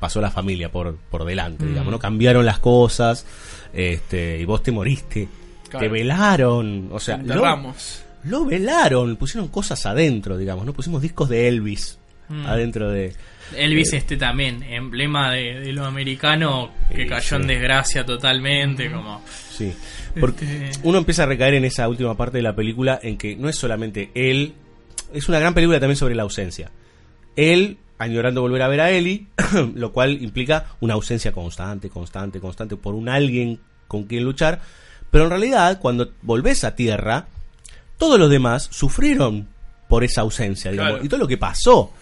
pasó 0.00 0.20
la 0.20 0.30
familia 0.32 0.70
por, 0.70 0.96
por 0.96 1.24
delante, 1.24 1.64
Mm. 1.64 1.68
digamos, 1.68 1.92
¿no? 1.92 1.98
Cambiaron 2.00 2.44
las 2.44 2.58
cosas, 2.58 3.24
este, 3.72 4.40
y 4.40 4.44
vos 4.44 4.62
te 4.62 4.72
moriste. 4.72 5.28
Claro. 5.68 5.86
Te 5.86 5.88
velaron, 5.88 6.88
o 6.92 6.98
sea, 6.98 7.16
lo. 7.18 7.72
Lo 8.24 8.44
velaron, 8.44 9.16
pusieron 9.16 9.48
cosas 9.48 9.84
adentro, 9.86 10.36
digamos, 10.36 10.64
¿no? 10.66 10.72
Pusimos 10.72 11.02
discos 11.02 11.28
de 11.28 11.48
Elvis 11.48 11.98
Mm. 12.28 12.46
adentro 12.46 12.88
de... 12.90 13.12
Elvis 13.56 13.92
eh, 13.92 13.98
este 13.98 14.16
también, 14.16 14.62
emblema 14.62 15.32
de, 15.32 15.60
de 15.60 15.72
lo 15.72 15.84
americano 15.84 16.70
que 16.88 17.02
Sí, 17.02 17.08
cayó 17.08 17.36
en 17.36 17.46
desgracia 17.46 18.06
totalmente, 18.06 18.90
como... 18.90 19.22
Sí, 19.50 19.72
porque 20.18 20.68
Este- 20.68 20.80
uno 20.88 20.98
empieza 20.98 21.24
a 21.24 21.26
recaer 21.26 21.54
en 21.54 21.64
esa 21.66 21.88
última 21.88 22.16
parte 22.16 22.38
de 22.38 22.42
la 22.42 22.54
película 22.56 22.98
en 23.02 23.18
que 23.18 23.36
no 23.36 23.48
es 23.50 23.56
solamente 23.56 24.10
él, 24.14 24.54
es 25.12 25.28
una 25.28 25.40
gran 25.40 25.52
película 25.52 25.78
también 25.80 25.96
sobre 25.96 26.14
la 26.14 26.22
ausencia. 26.22 26.70
Él 27.36 27.76
añorando 27.98 28.40
volver 28.40 28.62
a 28.62 28.68
ver 28.68 28.80
a 28.80 28.90
Ellie, 28.92 29.26
lo 29.74 29.92
cual 29.92 30.22
implica 30.22 30.66
una 30.80 30.94
ausencia 30.94 31.32
constante, 31.32 31.90
constante, 31.90 32.40
constante 32.40 32.76
por 32.76 32.94
un 32.94 33.08
alguien 33.08 33.60
con 33.88 34.04
quien 34.04 34.24
luchar, 34.24 34.60
pero 35.10 35.24
en 35.24 35.30
realidad 35.30 35.78
cuando 35.80 36.12
volvés 36.22 36.64
a 36.64 36.74
tierra, 36.74 37.26
todos 38.02 38.18
los 38.18 38.28
demás 38.30 38.68
sufrieron 38.72 39.48
por 39.88 40.02
esa 40.02 40.22
ausencia, 40.22 40.70
digamos, 40.72 40.92
Claro. 40.94 41.04
y 41.04 41.08
todo 41.08 41.20
lo 41.20 41.28
que 41.28 41.38
pasó. 41.38 41.92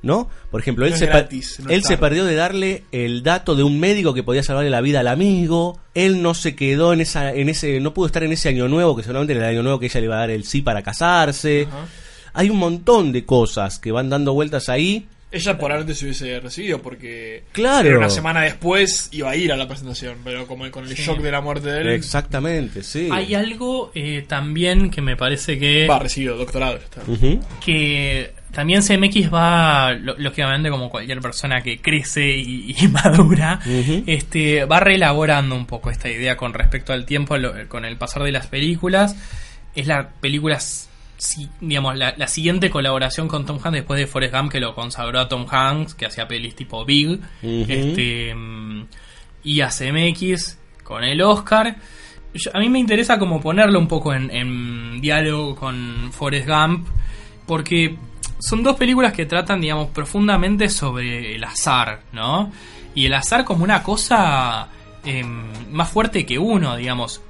¿No? 0.00 0.30
Por 0.52 0.60
ejemplo, 0.60 0.84
él, 0.86 0.92
No 0.92 0.96
se, 0.96 1.06
per- 1.06 1.16
gratis, 1.16 1.58
no 1.58 1.70
él 1.70 1.82
se 1.82 1.98
perdió 1.98 2.24
de 2.24 2.36
darle 2.36 2.84
el 2.92 3.24
dato 3.24 3.56
de 3.56 3.64
un 3.64 3.80
médico 3.80 4.14
que 4.14 4.22
podía 4.22 4.44
salvarle 4.44 4.70
la 4.70 4.80
vida 4.80 5.00
al 5.00 5.08
amigo. 5.08 5.80
Él 5.92 6.22
no 6.22 6.34
se 6.34 6.54
quedó 6.54 6.92
en 6.92 7.00
esa, 7.00 7.34
en 7.34 7.48
ese, 7.48 7.80
no 7.80 7.92
pudo 7.94 8.06
estar 8.06 8.22
en 8.22 8.30
ese 8.32 8.48
año 8.48 8.68
nuevo, 8.68 8.94
que 8.94 9.02
seguramente 9.02 9.32
era 9.32 9.46
el 9.48 9.56
año 9.56 9.64
nuevo 9.64 9.80
que 9.80 9.86
ella 9.86 9.98
le 9.98 10.06
iba 10.06 10.14
a 10.14 10.20
dar 10.20 10.30
el 10.30 10.44
sí 10.44 10.62
para 10.62 10.82
casarse. 10.84 11.66
Hay 12.32 12.48
un 12.48 12.58
montón 12.58 13.10
de 13.10 13.24
cosas 13.26 13.80
que 13.80 13.90
van 13.90 14.08
dando 14.08 14.34
vueltas 14.34 14.68
ahí. 14.68 15.08
Ella 15.30 15.58
probablemente 15.58 15.94
se 15.94 16.06
hubiese 16.06 16.40
recibido 16.40 16.80
porque 16.80 17.44
Claro. 17.52 17.86
era 17.88 17.98
una 17.98 18.08
semana 18.08 18.40
después 18.42 19.08
iba 19.12 19.28
a 19.30 19.36
ir 19.36 19.52
a 19.52 19.56
la 19.56 19.68
presentación, 19.68 20.16
pero 20.24 20.46
como 20.46 20.70
con 20.70 20.84
el 20.86 20.96
Sí. 20.96 21.02
shock 21.02 21.20
de 21.20 21.30
la 21.30 21.40
muerte 21.42 21.68
de 21.70 21.80
él, 21.82 21.88
Exactamente, 21.90 22.82
sí. 22.82 23.08
Hay 23.12 23.34
algo 23.34 23.92
eh, 23.94 24.24
también 24.26 24.90
que 24.90 25.02
me 25.02 25.16
parece 25.16 25.58
que... 25.58 25.86
va 25.86 25.98
recibido 25.98 26.36
doctorado. 26.36 26.76
está. 26.78 27.02
Que 27.64 28.32
también 28.52 28.80
CMX 28.82 29.32
va, 29.32 29.92
lógicamente 29.92 30.70
como 30.70 30.88
cualquier 30.88 31.20
persona 31.20 31.60
que 31.62 31.78
crece 31.80 32.26
y, 32.36 32.74
y 32.78 32.88
madura, 32.88 33.60
este, 34.06 34.64
va 34.64 34.80
reelaborando 34.80 35.54
un 35.54 35.66
poco 35.66 35.90
esta 35.90 36.08
idea 36.08 36.36
con 36.38 36.54
respecto 36.54 36.92
al 36.94 37.04
tiempo, 37.04 37.36
lo- 37.36 37.68
con 37.68 37.84
el 37.84 37.96
pasar 37.98 38.22
de 38.22 38.32
las 38.32 38.46
películas. 38.46 39.14
Es 39.74 39.86
la 39.86 40.08
película, 40.08 40.58
si- 41.18 41.48
digamos, 41.60 41.96
la, 41.96 42.14
la 42.16 42.26
siguiente 42.28 42.70
colaboración 42.70 43.28
con 43.28 43.44
Tom 43.44 43.58
Hanks 43.62 43.72
después 43.72 44.00
de 44.00 44.06
Forrest 44.06 44.34
Gump 44.34 44.50
que 44.52 44.60
lo 44.60 44.74
consagró 44.74 45.20
a 45.20 45.28
Tom 45.28 45.46
Hanks, 45.50 45.94
que 45.94 46.06
hacía 46.06 46.26
pelis 46.26 46.54
tipo 46.56 46.84
Big, 46.84 47.08
Ujú. 47.42 47.66
este, 47.68 48.34
mm, 48.34 48.86
y 49.44 49.60
a 49.60 49.68
CMX 49.70 50.58
con 50.82 51.04
el 51.04 51.20
Oscar. 51.20 51.76
Yo- 52.34 52.50
a 52.54 52.58
mí 52.60 52.68
me 52.68 52.78
interesa 52.78 53.18
como 53.18 53.40
ponerlo 53.40 53.78
un 53.78 53.88
poco 53.88 54.14
en, 54.14 54.30
en 54.30 55.00
diálogo 55.00 55.54
con 55.56 56.10
Forrest 56.12 56.48
Gump, 56.48 56.86
porque 57.46 57.96
son 58.38 58.62
dos 58.62 58.76
películas 58.76 59.12
que 59.12 59.26
tratan, 59.26 59.60
digamos, 59.60 59.88
profundamente 59.88 60.68
sobre 60.68 61.34
el 61.34 61.42
azar, 61.44 62.02
¿no? 62.12 62.52
Y 62.94 63.06
el 63.06 63.14
azar 63.14 63.44
como 63.44 63.64
una 63.64 63.82
cosa 63.82 64.68
em, 65.04 65.44
más 65.72 65.88
fuerte 65.90 66.24
que 66.26 66.38
uno, 66.38 66.76
digamos, 66.76 67.22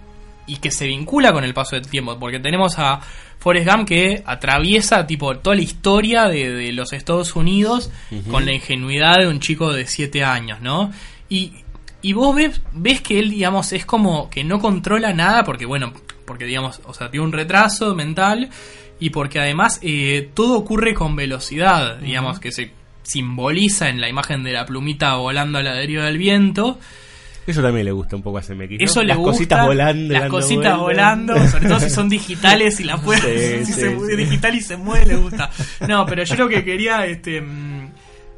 y 0.49 0.57
que 0.57 0.71
se 0.71 0.87
vincula 0.87 1.33
con 1.33 1.45
el 1.45 1.55
paso 1.55 1.77
del 1.77 1.87
tiempo, 1.87 2.19
porque 2.19 2.41
tenemos 2.41 2.79
a 2.79 3.01
Forrest 3.39 3.69
Gump 3.71 3.89
que 3.89 4.23
atraviesa 4.27 5.07
tipo 5.07 5.37
toda 5.39 5.55
la 5.55 5.63
historia 5.63 6.25
de, 6.25 6.51
de 6.51 6.73
los 6.73 6.93
Estados 6.93 7.37
Unidos 7.37 7.91
con 8.31 8.45
la 8.45 8.53
ingenuidad 8.53 9.19
de 9.19 9.29
un 9.29 9.39
chico 9.39 9.73
de 9.73 9.87
7 9.87 10.25
años, 10.25 10.61
¿no? 10.61 10.91
Y, 11.29 11.53
y 12.03 12.13
vos 12.13 12.35
ves, 12.35 12.61
ves 12.73 13.01
que 13.01 13.19
él, 13.19 13.31
digamos, 13.31 13.73
es 13.73 13.85
como 13.85 14.29
que 14.31 14.43
no 14.43 14.59
controla 14.59 15.13
nada, 15.13 15.45
porque 15.45 15.67
bueno, 15.67 15.93
porque 16.25 16.45
digamos, 16.45 16.81
o 16.85 16.95
sea, 16.95 17.11
tiene 17.11 17.27
un 17.27 17.33
retraso 17.33 17.95
mental 17.95 18.51
y 19.01 19.11
porque 19.11 19.39
además 19.39 19.79
eh, 19.83 20.31
todo 20.35 20.59
ocurre 20.59 20.95
con 20.95 21.17
velocidad, 21.17 21.99
digamos, 21.99 22.41
que 22.41 22.53
se 22.53 22.73
simboliza 23.03 23.89
en 23.89 24.01
la 24.01 24.09
imagen 24.09 24.43
de 24.45 24.53
la 24.53 24.67
plumita 24.67 25.15
volando 25.15 25.59
a 25.59 25.63
la 25.63 25.75
deriva 25.75 26.05
del 26.05 26.19
viento. 26.19 26.79
Eso 27.49 27.63
también 27.63 27.87
le 27.87 27.93
gusta 27.93 28.15
un 28.15 28.23
poco 28.23 28.39
a 28.39 28.43
CMX. 28.43 28.71
¿no? 28.71 28.77
Eso 28.79 29.01
le 29.03 29.09
Las 29.09 29.17
gusta. 29.17 29.33
cositas 29.33 29.67
volando. 29.67 30.13
Las 30.15 30.29
cositas 30.29 30.79
vueltas. 30.79 30.79
volando, 30.79 31.49
sobre 31.49 31.69
todo 31.69 31.81
si 31.81 31.91
son 31.91 32.09
digitales 32.09 32.79
y 32.81 32.85
la 32.85 32.97
puedes. 32.99 33.23
Sí, 33.23 33.65
si 33.67 33.73
sí, 33.73 33.81
se 33.81 33.99
sí. 33.99 34.17
digital 34.17 34.55
y 34.55 34.61
se 34.61 34.77
mueve, 34.77 35.07
le 35.07 35.17
gusta. 35.17 35.51
No, 35.89 36.07
pero 36.07 36.23
yo 36.25 36.35
lo 36.37 36.49
que 36.49 36.65
quería 36.65 37.05
este, 37.07 37.41
mm, 37.41 37.91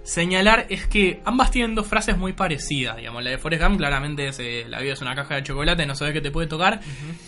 señalar 0.02 0.66
es 0.70 0.86
que 0.86 1.20
ambas 1.24 1.50
tienen 1.50 1.74
dos 1.74 1.86
frases 1.86 2.16
muy 2.16 2.32
parecidas. 2.32 2.96
Digamos, 2.96 3.22
la 3.22 3.30
de 3.30 3.38
Forrest 3.38 3.62
Gump 3.62 3.78
claramente 3.78 4.28
es 4.28 4.38
eh, 4.40 4.64
la 4.68 4.80
vida 4.80 4.92
es 4.94 5.00
una 5.02 5.14
caja 5.14 5.34
de 5.36 5.42
chocolate, 5.42 5.84
no 5.86 5.94
sabes 5.94 6.14
qué 6.14 6.20
te 6.20 6.30
puede 6.30 6.46
tocar. 6.46 6.80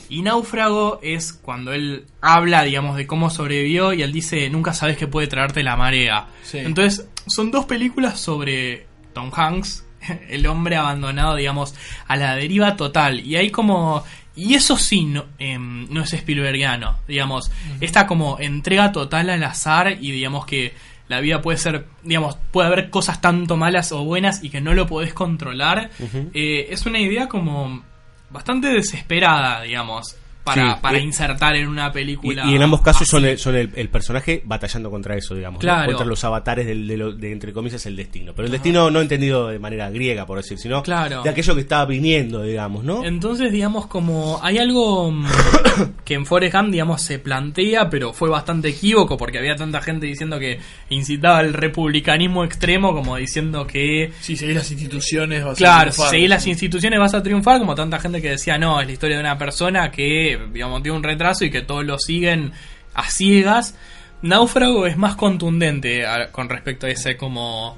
Y 0.09 0.23
Náufrago 0.23 1.01
es 1.03 1.33
cuando 1.33 1.73
él 1.73 2.07
habla, 2.21 2.63
digamos, 2.63 2.97
de 2.97 3.07
cómo 3.07 3.29
sobrevivió 3.31 3.93
y 3.93 4.03
él 4.03 4.13
dice 4.13 4.49
nunca 4.51 4.73
sabes 4.73 4.97
qué 4.97 5.07
puede 5.07 5.27
traerte 5.27 5.63
la 5.63 5.77
marea. 5.77 6.27
Entonces, 6.53 7.09
son 7.27 7.51
dos 7.51 7.67
películas 7.67 8.19
sobre 8.21 8.87
Tom 9.13 9.31
Hanks, 9.35 9.85
el 10.29 10.47
hombre 10.47 10.77
abandonado, 10.77 11.37
digamos, 11.37 11.75
a 12.07 12.17
la 12.17 12.37
deriva 12.37 12.77
total. 12.77 13.21
Y 13.21 13.37
hay 13.37 13.51
como... 13.51 14.05
Y 14.35 14.55
eso 14.55 14.79
sí 14.79 15.05
no, 15.05 15.27
em, 15.39 15.87
no 15.91 16.03
es 16.03 16.15
Spielbergiano, 16.15 17.01
digamos. 17.07 17.51
Esta 17.83 18.07
como 18.07 18.39
entrega 18.39 18.91
total 18.91 19.29
al 19.29 19.45
azar 19.45 19.99
y 20.01 20.11
digamos 20.11 20.47
que 20.47 20.73
la 21.09 21.21
vida 21.21 21.43
puede 21.43 21.59
ser, 21.59 21.85
digamos, 22.03 22.39
puede 22.51 22.69
haber 22.69 22.89
cosas 22.89 23.21
tanto 23.21 23.59
malas 23.59 23.93
o 23.93 24.03
buenas 24.05 24.43
y 24.43 24.49
que 24.49 24.63
no 24.63 24.73
lo 24.73 24.87
podés 24.87 25.13
controlar. 25.13 25.91
Eh, 26.33 26.69
es 26.71 26.87
una 26.87 26.99
idea 26.99 27.29
como 27.29 27.83
bastante 28.31 28.69
desesperada, 28.69 29.61
digamos, 29.61 30.17
para, 30.45 30.75
Sí, 30.75 30.81
para 30.83 30.99
y- 30.99 31.03
insertar 31.05 31.57
en 31.57 31.69
una 31.69 31.93
película. 31.93 32.45
y 32.47 32.55
en 32.55 32.63
ambos 32.63 32.81
casos 32.83 33.03
así. 33.03 33.11
son, 33.11 33.25
el, 33.25 33.39
son 33.39 33.55
el, 33.57 33.71
el 33.77 33.89
personaje 33.89 34.43
batallando 34.45 34.91
contra 34.91 35.17
eso, 35.17 35.35
digamos. 35.35 35.61
Contra 35.65 36.05
los 36.05 36.25
avatares 36.25 36.67
del, 36.67 36.87
de, 36.89 36.97
lo- 36.97 37.13
de, 37.13 37.33
entre 37.33 37.53
comillas, 37.53 37.85
el 37.87 37.97
destino. 37.97 38.33
Pero 38.35 38.47
el 38.47 38.53
destino 38.53 38.91
no 38.91 39.01
entendido 39.01 39.49
de 39.49 39.59
manera 39.59 39.91
griega, 39.91 40.27
por 40.27 40.39
decir, 40.39 40.59
sino 40.59 40.83
Claro. 40.83 41.23
de 41.23 41.31
aquello 41.31 41.55
que 41.55 41.61
estaba 41.61 41.85
viniendo, 41.85 42.43
digamos, 42.43 42.85
¿no? 42.85 43.05
Entonces, 43.05 43.53
digamos, 43.53 43.87
como 43.87 44.41
hay 44.43 44.59
algo 44.59 45.11
mm, 45.11 45.27
que 46.05 46.15
en 46.15 46.27
Forrest 46.27 46.55
Gump, 46.55 46.71
digamos, 46.71 47.03
se 47.03 47.19
plantea, 47.19 47.89
pero 47.91 48.13
fue 48.13 48.29
bastante 48.29 48.69
equívoco 48.69 49.17
porque 49.17 49.39
había 49.39 49.55
tanta 49.57 49.81
gente 49.81 50.07
diciendo 50.07 50.39
que 50.39 50.59
incitaba 50.91 51.39
al 51.39 51.53
republicanismo 51.53 52.45
extremo, 52.45 52.95
como 52.95 53.17
diciendo 53.17 53.67
que. 53.67 54.13
Si 54.21 54.37
seguís 54.37 54.57
las 54.57 54.71
instituciones 54.71 55.45
vas 55.45 55.55
a 55.55 55.57
Claro, 55.57 55.91
si 55.91 55.97
triunfar. 55.97 56.11
seguís 56.11 56.29
las 56.31 56.47
instituciones 56.47 56.99
vas 56.99 57.15
a 57.15 57.23
triunfar, 57.23 57.59
como 57.59 57.75
tanta 57.75 57.99
gente 57.99 58.21
que 58.21 58.31
decía, 58.31 58.59
no, 58.59 58.81
es 58.81 58.87
la 58.87 58.93
historia 58.93 59.17
de 59.17 59.23
una 59.23 59.39
persona 59.39 59.91
que, 59.91 60.32
digamos, 60.53 60.83
tiene 60.83 60.97
un 60.97 61.03
retraso 61.05 61.45
y 61.45 61.51
que 61.51 61.63
todos 61.63 61.85
lo 61.85 61.99
siguen 61.99 62.53
a 62.95 63.11
ciegas. 63.11 63.77
Náufrago 64.23 64.87
es 64.87 64.97
más 64.97 65.17
contundente 65.17 66.07
a- 66.07 66.31
con 66.31 66.49
respecto 66.49 66.87
a 66.87 66.91
ese 66.91 67.17
como 67.17 67.77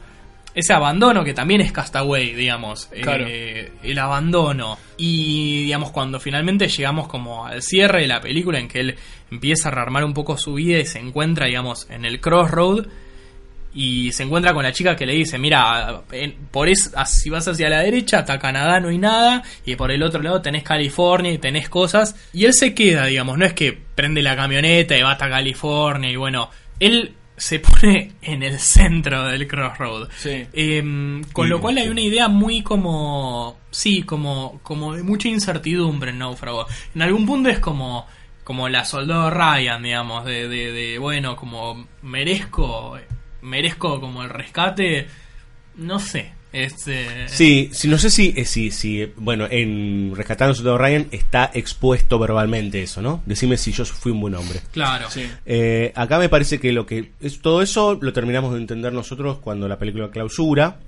ese 0.55 0.73
abandono 0.73 1.25
que 1.25 1.35
también 1.35 1.61
es 1.63 1.73
Castaway, 1.73 2.33
digamos, 2.35 2.87
Claro. 3.03 3.25
eh, 3.29 3.73
el 3.83 3.99
abandono 3.99 4.79
y 4.97 5.65
digamos 5.65 5.91
cuando 5.91 6.21
finalmente 6.21 6.69
llegamos 6.69 7.09
como 7.09 7.45
al 7.47 7.61
cierre 7.61 8.03
de 8.03 8.07
la 8.09 8.21
película 8.21 8.61
en 8.61 8.69
que 8.69 8.79
él 8.81 8.95
empieza 9.33 9.69
a 9.69 9.73
rearmar 9.73 10.05
un 10.05 10.15
poco 10.15 10.37
su 10.37 10.55
vida 10.55 10.79
y 10.79 10.87
se 10.87 11.01
encuentra, 11.01 11.47
digamos, 11.47 11.89
en 11.91 12.05
el 12.05 12.21
crossroad 12.21 12.87
y 13.75 14.13
se 14.13 14.23
encuentra 14.23 14.55
con 14.55 14.63
la 14.63 14.73
chica 14.73 14.95
que 14.95 15.05
le 15.05 15.15
dice, 15.15 15.39
mira, 15.39 16.03
por 16.51 16.69
es, 16.69 16.93
si 17.07 17.29
vas 17.29 17.47
hacia 17.49 17.69
la 17.69 17.81
derecha, 17.81 18.21
hasta 18.21 18.39
Canadá 18.39 18.79
no 18.79 18.89
hay 18.89 18.99
nada, 18.99 19.43
y 19.67 19.75
por 19.75 19.91
el 19.91 20.03
otro 20.03 20.23
lado 20.23 20.41
tenés 20.41 20.63
California 20.63 21.33
y 21.33 21.39
tenés 21.39 21.69
cosas, 21.69 22.15
y 22.33 22.45
él 22.45 22.55
se 22.55 22.73
queda, 22.73 23.07
digamos, 23.07 23.37
no 23.37 23.45
es 23.45 23.53
que 23.53 23.73
prende 23.73 24.23
la 24.23 24.37
camioneta 24.37 24.97
y 24.97 25.03
va 25.03 25.13
hasta 25.13 25.29
California, 25.29 26.09
y 26.09 26.17
bueno, 26.17 26.51
él 26.79 27.15
se 27.37 27.59
pone 27.61 28.13
en 28.23 28.45
el 28.45 28.61
centro 28.61 29.25
del 29.25 29.49
crossroad. 29.49 30.09
Sí. 30.17 30.47
Em, 30.53 31.25
con 31.33 31.49
lo 31.49 31.61
cual 31.61 31.79
hay 31.79 31.89
una 31.89 32.01
idea 32.01 32.29
muy 32.29 32.63
como, 32.63 33.59
sí, 33.71 34.03
como, 34.03 34.61
como 34.63 34.95
de 34.95 35.03
mucha 35.03 35.29
incertidumbre 35.29 36.11
en 36.11 36.19
Náufrago. 36.19 36.67
En 36.95 37.03
algún 37.03 37.27
punto 37.27 37.49
es 37.49 37.59
como, 37.59 38.07
como 38.45 38.69
la 38.69 38.85
soldado 38.85 39.31
Ryan, 39.31 39.83
digamos, 39.83 40.25
de, 40.25 40.49
de, 40.49 40.73
de, 40.73 40.99
bueno, 40.99 41.35
como 41.35 41.89
merezco, 42.03 42.99
merezco 43.45 44.01
como 44.01 44.23
el 44.23 44.31
rescate, 44.31 45.07
no 45.77 45.99
sé, 46.01 46.33
este... 46.53 47.29
Sí, 47.29 47.71
sí, 47.73 47.89
no 47.89 47.99
sé 47.99 48.11
si, 48.11 48.33
eh, 48.37 48.45
si, 48.45 48.71
si, 48.71 49.11
bueno, 49.17 49.47
en 49.51 50.13
Rescatando 50.15 50.53
a 50.53 50.55
Soldado 50.55 50.79
Ryan 50.79 51.07
está 51.11 51.51
expuesto 51.53 52.19
verbalmente 52.19 52.83
eso, 52.83 53.03
¿no? 53.03 53.23
Decime 53.27 53.57
si 53.57 53.73
yo 53.73 53.85
fui 53.85 54.13
un 54.13 54.21
buen 54.21 54.35
hombre. 54.35 54.61
Claro. 54.73 55.09
Eh, 55.47 55.93
acá 55.95 56.19
me 56.19 56.29
parece 56.29 56.59
que 56.61 56.73
lo 56.73 56.87
que 56.87 57.11
es 57.21 57.41
todo 57.41 57.61
eso 57.63 57.99
lo 58.01 58.13
terminamos 58.13 58.53
de 58.55 58.61
entender 58.61 58.93
nosotros 58.93 59.39
cuando 59.39 59.69
la 59.69 59.79
película 59.79 60.11
clausura. 60.11 60.79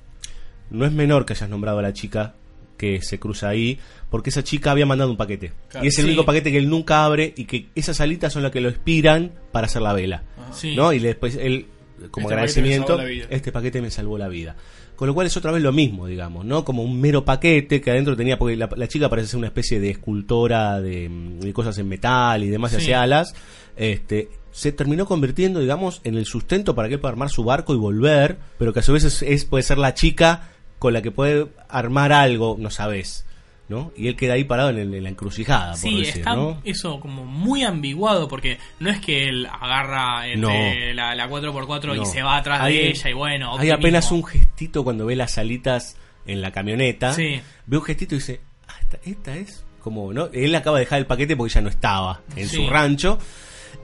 No 0.70 0.84
es 0.84 0.92
menor 0.92 1.26
que 1.26 1.32
hayas 1.34 1.48
nombrado 1.48 1.78
a 1.78 1.82
la 1.82 1.92
chica 1.92 2.34
que 2.76 3.00
se 3.02 3.18
cruza 3.18 3.48
ahí, 3.48 3.78
porque 4.10 4.30
esa 4.30 4.44
chica 4.44 4.70
había 4.70 4.84
mandado 4.84 5.10
un 5.10 5.16
paquete. 5.16 5.52
Claro. 5.70 5.84
y 5.84 5.88
es 5.88 5.98
el 5.98 6.04
Sí. 6.04 6.10
único 6.10 6.24
paquete 6.26 6.52
que 6.52 6.58
él 6.58 6.68
nunca 6.68 7.04
abre 7.04 7.32
y 7.36 7.44
que 7.46 7.68
esas 7.74 8.00
alitas 8.00 8.32
son 8.32 8.42
las 8.42 8.52
que 8.52 8.60
lo 8.60 8.68
inspiran 8.68 9.32
para 9.50 9.66
hacer 9.66 9.80
la 9.82 9.92
vela. 9.94 10.22
Sí. 10.52 10.76
¿No? 10.76 10.92
Y 10.92 10.98
después 10.98 11.36
él, 11.36 11.66
como 12.10 12.26
Este 12.28 12.34
agradecimiento, 12.34 13.00
este 13.30 13.52
paquete 13.52 13.80
me 13.82 13.90
salvó 13.90 14.18
la 14.18 14.28
vida. 14.28 14.56
Con 14.96 15.08
lo 15.08 15.14
cual 15.14 15.26
es 15.26 15.36
otra 15.36 15.52
vez 15.52 15.62
lo 15.62 15.72
mismo, 15.72 16.06
digamos, 16.06 16.44
¿no? 16.46 16.64
Como 16.64 16.82
un 16.82 16.98
mero 17.00 17.24
paquete 17.24 17.80
que 17.82 17.90
adentro 17.90 18.16
tenía, 18.16 18.38
porque 18.38 18.56
la, 18.56 18.68
la 18.76 18.88
chica 18.88 19.10
parece 19.10 19.28
ser 19.28 19.38
una 19.38 19.48
especie 19.48 19.78
de 19.78 19.90
escultora 19.90 20.80
de, 20.80 21.10
de 21.40 21.52
cosas 21.52 21.76
en 21.78 21.88
metal 21.88 22.42
y 22.44 22.48
demás, 22.48 22.72
y 22.72 22.76
Sí. 22.76 22.82
hacía 22.82 23.02
alas. 23.02 23.34
Este, 23.76 24.30
se 24.52 24.72
terminó 24.72 25.04
convirtiendo, 25.04 25.60
digamos, 25.60 26.00
en 26.04 26.16
el 26.16 26.24
sustento 26.24 26.74
para 26.74 26.88
que 26.88 26.94
él 26.94 27.00
pueda 27.00 27.12
armar 27.12 27.28
su 27.28 27.44
barco 27.44 27.74
y 27.74 27.76
volver, 27.76 28.38
pero 28.58 28.72
que 28.72 28.78
a 28.80 28.82
su 28.82 28.94
vez 28.94 29.04
es, 29.04 29.20
es- 29.22 29.44
puede 29.44 29.62
ser 29.62 29.76
la 29.76 29.92
chica 29.92 30.48
con 30.78 30.94
la 30.94 31.02
que 31.02 31.10
puede 31.10 31.48
armar 31.68 32.12
algo, 32.12 32.56
no 32.58 32.70
sabes, 32.70 33.26
¿no? 33.68 33.92
Y 33.96 34.06
él 34.08 34.16
queda 34.16 34.34
ahí 34.34 34.44
parado 34.44 34.70
en, 34.70 34.78
el- 34.78 34.94
en 34.94 35.02
la 35.02 35.08
encrucijada, 35.10 35.70
por 35.72 35.78
Sí, 35.80 35.98
decir, 35.98 36.18
está 36.18 36.34
¿no? 36.36 36.60
eso 36.64 37.00
como 37.00 37.24
muy 37.24 37.64
ambiguado 37.64 38.28
porque 38.28 38.58
no 38.78 38.90
es 38.90 39.00
que 39.00 39.28
él 39.28 39.46
agarra 39.46 40.24
la, 40.36 41.14
la 41.14 41.28
4x4 41.28 42.00
y 42.00 42.06
se 42.06 42.22
va 42.22 42.36
atrás 42.36 42.60
Hay- 42.60 42.74
de 42.76 42.88
ella 42.90 43.10
y 43.10 43.12
bueno, 43.12 43.58
Hay 43.58 43.70
apenas 43.70 44.10
un 44.12 44.24
gestito 44.24 44.84
cuando 44.84 45.06
ve 45.06 45.16
las 45.16 45.36
alitas 45.38 45.96
en 46.26 46.40
la 46.42 46.52
camioneta. 46.52 47.12
Sí. 47.12 47.40
Ve 47.66 47.76
un 47.76 47.82
gestito 47.84 48.14
y 48.14 48.18
dice, 48.18 48.40
ah, 48.68 48.74
esta, 48.80 48.98
esta 49.04 49.36
es 49.36 49.64
como, 49.80 50.12
¿no? 50.12 50.28
Él 50.32 50.54
acaba 50.54 50.78
de 50.78 50.84
dejar 50.84 50.98
el 51.00 51.06
paquete 51.06 51.36
porque 51.36 51.54
ya 51.54 51.60
no 51.60 51.68
estaba 51.68 52.20
en 52.36 52.48
Sí. 52.48 52.56
su 52.56 52.68
rancho. 52.70 53.18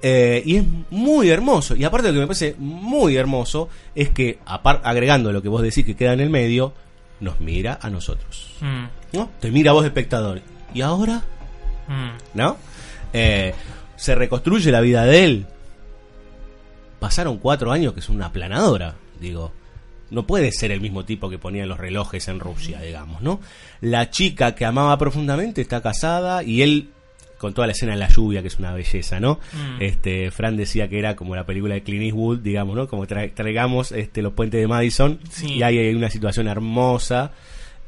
Eh, 0.04 0.42
y 0.44 0.56
es 0.56 0.64
muy 0.90 1.28
hermoso. 1.30 1.76
Y 1.76 1.84
aparte 1.84 2.08
lo 2.08 2.14
que 2.14 2.20
me 2.20 2.26
parece 2.26 2.56
muy 2.58 3.16
hermoso 3.16 3.68
es 3.94 4.10
que, 4.10 4.38
agregando 4.44 5.30
lo 5.32 5.40
que 5.42 5.48
vos 5.48 5.62
decís 5.62 5.84
que 5.84 5.94
queda 5.94 6.12
en 6.12 6.20
el 6.20 6.30
medio, 6.30 6.74
nos 7.20 7.38
mira 7.38 7.78
a 7.80 7.88
nosotros. 7.88 8.56
Mm, 8.60 8.84
¿No? 9.12 9.30
Te 9.40 9.50
mira 9.50 9.70
a 9.70 9.74
vos, 9.74 9.84
espectador. 9.84 10.40
¿Y 10.74 10.80
ahora? 10.80 11.22
mm. 11.88 12.36
¿no? 12.38 12.56
Eh, 13.12 13.52
se 13.96 14.14
reconstruye 14.14 14.70
la 14.72 14.80
vida 14.80 15.04
de 15.04 15.24
él. 15.24 15.46
Pasaron 16.98 17.38
cuatro 17.38 17.72
años 17.72 17.92
que 17.94 18.00
es 18.00 18.08
una 18.08 18.26
aplanadora, 18.26 18.94
digo. 19.20 19.52
No 20.10 20.26
puede 20.26 20.52
ser 20.52 20.70
el 20.72 20.80
mismo 20.80 21.04
tipo 21.04 21.30
que 21.30 21.38
ponía 21.38 21.64
los 21.66 21.78
relojes 21.78 22.28
en 22.28 22.38
Rusia, 22.38 22.80
digamos, 22.80 23.22
¿no? 23.22 23.40
La 23.80 24.10
chica 24.10 24.54
que 24.54 24.64
amaba 24.66 24.96
profundamente 24.98 25.62
está 25.62 25.80
casada 25.80 26.42
y 26.42 26.60
él, 26.62 26.90
con 27.38 27.54
toda 27.54 27.66
la 27.66 27.72
escena 27.72 27.94
en 27.94 27.98
la 27.98 28.08
lluvia, 28.08 28.42
que 28.42 28.48
es 28.48 28.58
una 28.58 28.74
belleza, 28.74 29.20
¿no? 29.20 29.40
Mm. 29.54 29.80
Este, 29.82 30.30
Fran 30.30 30.56
decía 30.56 30.88
que 30.88 30.98
era 30.98 31.16
como 31.16 31.34
la 31.34 31.44
película 31.46 31.74
de 31.74 31.82
Clint 31.82 32.04
Eastwood, 32.04 32.40
digamos, 32.40 32.76
¿no? 32.76 32.88
Como 32.88 33.06
tra- 33.06 33.32
traigamos 33.34 33.90
este, 33.90 34.20
los 34.20 34.34
puentes 34.34 34.60
de 34.60 34.68
Madison 34.68 35.18
Sí. 35.30 35.54
y 35.54 35.62
ahí 35.62 35.78
hay 35.78 35.94
una 35.94 36.10
situación 36.10 36.46
hermosa 36.46 37.32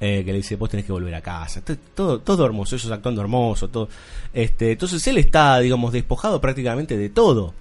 eh, 0.05 0.23
que 0.23 0.33
le 0.33 0.39
dice, 0.39 0.57
vos 0.57 0.69
tenés 0.69 0.85
que 0.85 0.93
volver 0.93 1.15
a 1.15 1.23
casa. 1.23 1.63
Todo, 1.95 2.21
todo 2.21 2.45
hermoso, 2.45 2.77
ellos 2.77 2.91
actuando 2.91 3.23
hermoso, 3.23 3.69
todo. 3.69 3.89
Este, 4.35 4.73
entonces 4.73 5.07
él 5.07 5.17
está, 5.17 5.59
digamos, 5.61 5.95
despojado 5.95 6.43
prácticamente 6.43 6.99
de 6.99 7.09
todo. 7.09 7.55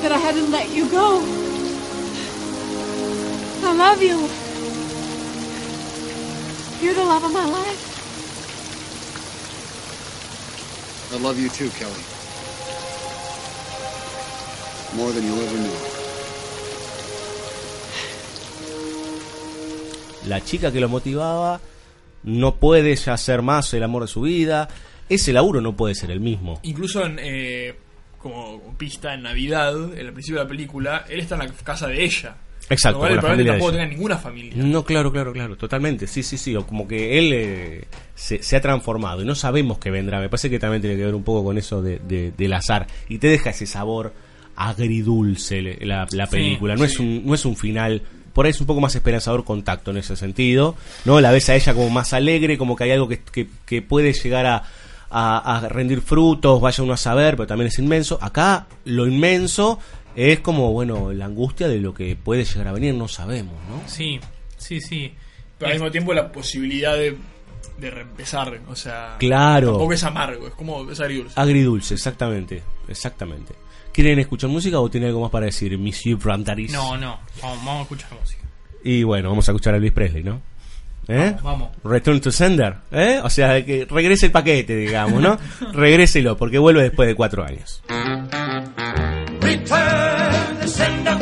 Saying 0.00 0.08
that, 0.08 0.12
I 0.12 0.18
had 0.18 0.34
to 0.34 0.46
let 0.50 0.68
you 0.74 0.88
go. 0.90 1.22
I 3.62 3.72
love 3.74 4.02
you. 4.02 4.28
You're 6.82 6.94
the 6.94 7.04
love 7.04 7.24
of 7.24 7.32
my 7.32 7.44
life. 7.44 7.86
I 11.12 11.18
love 11.18 11.38
you 11.38 11.48
too, 11.48 11.68
Kelly. 11.70 12.04
More 14.96 15.12
than 15.12 15.24
you'll 15.24 15.40
ever 15.40 15.58
know. 15.58 15.76
La 20.26 20.40
chica 20.44 20.70
que 20.70 20.80
lo 20.80 20.88
motivaba 20.88 21.60
no 22.22 22.54
puede 22.56 22.94
ya 22.94 23.16
ser 23.16 23.42
más 23.42 23.72
el 23.74 23.82
amor 23.82 24.02
de 24.02 24.08
su 24.08 24.22
vida. 24.22 24.68
Ese 25.08 25.32
laburo 25.32 25.60
no 25.60 25.74
puede 25.74 25.94
ser 25.94 26.10
el 26.10 26.20
mismo. 26.20 26.60
Incluso 26.62 27.04
en, 27.04 27.18
eh, 27.20 27.74
como 28.20 28.60
pista 28.76 29.14
en 29.14 29.22
Navidad, 29.22 29.74
en 29.94 30.06
el 30.06 30.12
principio 30.12 30.38
de 30.40 30.44
la 30.44 30.48
película, 30.48 31.04
él 31.08 31.20
está 31.20 31.36
en 31.36 31.40
la 31.40 31.48
casa 31.64 31.86
de 31.88 32.04
ella. 32.04 32.36
Exacto, 32.68 33.00
Con 33.00 33.14
lo 33.16 33.20
cual 33.20 33.40
él 33.40 33.46
tampoco 33.46 33.72
tenga 33.72 33.86
ninguna 33.86 34.16
familia. 34.16 34.62
No, 34.62 34.84
claro, 34.84 35.10
claro, 35.10 35.32
claro, 35.32 35.56
totalmente. 35.56 36.06
Sí, 36.06 36.22
sí, 36.22 36.38
sí. 36.38 36.54
O 36.54 36.64
como 36.64 36.86
que 36.86 37.18
él 37.18 37.32
eh, 37.32 37.84
se, 38.14 38.42
se 38.44 38.54
ha 38.56 38.60
transformado 38.60 39.22
y 39.22 39.24
no 39.24 39.34
sabemos 39.34 39.78
qué 39.78 39.90
vendrá. 39.90 40.20
Me 40.20 40.28
parece 40.28 40.48
que 40.50 40.60
también 40.60 40.80
tiene 40.80 40.96
que 40.96 41.04
ver 41.04 41.14
un 41.16 41.24
poco 41.24 41.42
con 41.42 41.58
eso 41.58 41.82
de, 41.82 41.98
de- 41.98 42.30
del 42.30 42.52
azar. 42.52 42.86
Y 43.08 43.18
te 43.18 43.26
deja 43.26 43.50
ese 43.50 43.66
sabor 43.66 44.12
agridulce 44.54 45.62
la, 45.80 46.06
la 46.12 46.26
Sí, 46.26 46.30
película. 46.32 46.74
no, 46.76 46.86
sí. 46.86 46.92
es 46.92 46.98
un, 47.00 47.26
no 47.26 47.34
es 47.34 47.44
un 47.44 47.56
final. 47.56 48.02
Por 48.32 48.46
ahí 48.46 48.50
es 48.50 48.60
un 48.60 48.66
poco 48.66 48.80
más 48.80 48.94
esperanzador 48.94 49.44
contacto 49.44 49.90
en 49.90 49.96
ese 49.96 50.14
sentido. 50.16 50.76
¿no? 51.04 51.20
La 51.20 51.32
ves 51.32 51.48
a 51.48 51.56
ella 51.56 51.74
como 51.74 51.90
más 51.90 52.12
alegre, 52.12 52.56
como 52.56 52.76
que 52.76 52.84
hay 52.84 52.92
algo 52.92 53.08
que, 53.08 53.18
que- 53.20 53.48
que 53.66 53.82
puede 53.82 54.12
llegar 54.12 54.46
a, 54.46 54.62
a- 55.10 55.56
a 55.58 55.68
rendir 55.68 56.00
frutos, 56.00 56.60
vaya 56.60 56.82
uno 56.84 56.92
a 56.92 56.96
saber, 56.96 57.36
pero 57.36 57.46
también 57.46 57.68
es 57.68 57.78
inmenso. 57.78 58.18
Acá 58.22 58.66
lo 58.84 59.06
inmenso 59.06 59.78
es 60.16 60.40
como, 60.40 60.72
bueno, 60.72 61.12
la 61.12 61.26
angustia 61.26 61.68
de 61.68 61.78
lo 61.80 61.92
que 61.94 62.16
puede 62.16 62.44
llegar 62.44 62.68
a 62.68 62.72
venir, 62.72 62.94
no 62.94 63.08
sabemos, 63.08 63.54
¿no? 63.68 63.80
Sí, 63.88 64.18
sí, 64.56 64.80
sí. 64.80 65.12
Pero 65.58 65.68
al 65.68 65.74
mismo 65.74 65.90
tiempo 65.90 66.12
la 66.14 66.30
posibilidad 66.32 66.94
de, 66.94 67.16
de 67.78 67.90
reempezar. 67.90 68.60
O 68.68 68.74
sea, 68.76 69.16
Claro. 69.18 69.72
tampoco 69.72 69.92
es 69.92 70.04
amargo, 70.04 70.46
es 70.48 70.54
como 70.54 70.90
es 70.90 71.00
agridulce. 71.00 71.38
Agridulce, 71.40 71.94
exactamente, 71.94 72.62
exactamente. 72.88 73.54
¿Quieren 73.92 74.18
escuchar 74.20 74.48
música 74.50 74.78
o 74.80 74.88
tiene 74.88 75.08
algo 75.08 75.20
más 75.20 75.30
para 75.30 75.46
decir, 75.46 75.76
Monsieur 75.76 76.16
Brandaris? 76.16 76.72
No, 76.72 76.96
no, 76.96 77.18
vamos, 77.42 77.58
vamos 77.64 77.78
a 77.78 77.82
escuchar 77.82 78.10
música. 78.20 78.42
Y 78.84 79.02
bueno, 79.02 79.28
vamos 79.30 79.48
a 79.48 79.52
escuchar 79.52 79.74
a 79.74 79.76
Elvis 79.78 79.92
Presley, 79.92 80.22
¿no? 80.22 80.40
¿Eh? 81.10 81.36
Vamos, 81.42 81.42
vamos. 81.42 81.68
Return 81.82 82.20
to 82.20 82.30
sender, 82.30 82.76
¿eh? 82.92 83.20
O 83.24 83.28
sea, 83.30 83.64
que 83.64 83.84
regrese 83.84 84.26
el 84.26 84.32
paquete, 84.32 84.76
digamos, 84.76 85.20
¿no? 85.20 85.38
Regréselo, 85.72 86.36
porque 86.36 86.58
vuelve 86.58 86.84
después 86.84 87.08
de 87.08 87.16
cuatro 87.16 87.44
años. 87.44 87.82
Return 89.40 90.60
to 90.60 90.68
sender. 90.68 91.16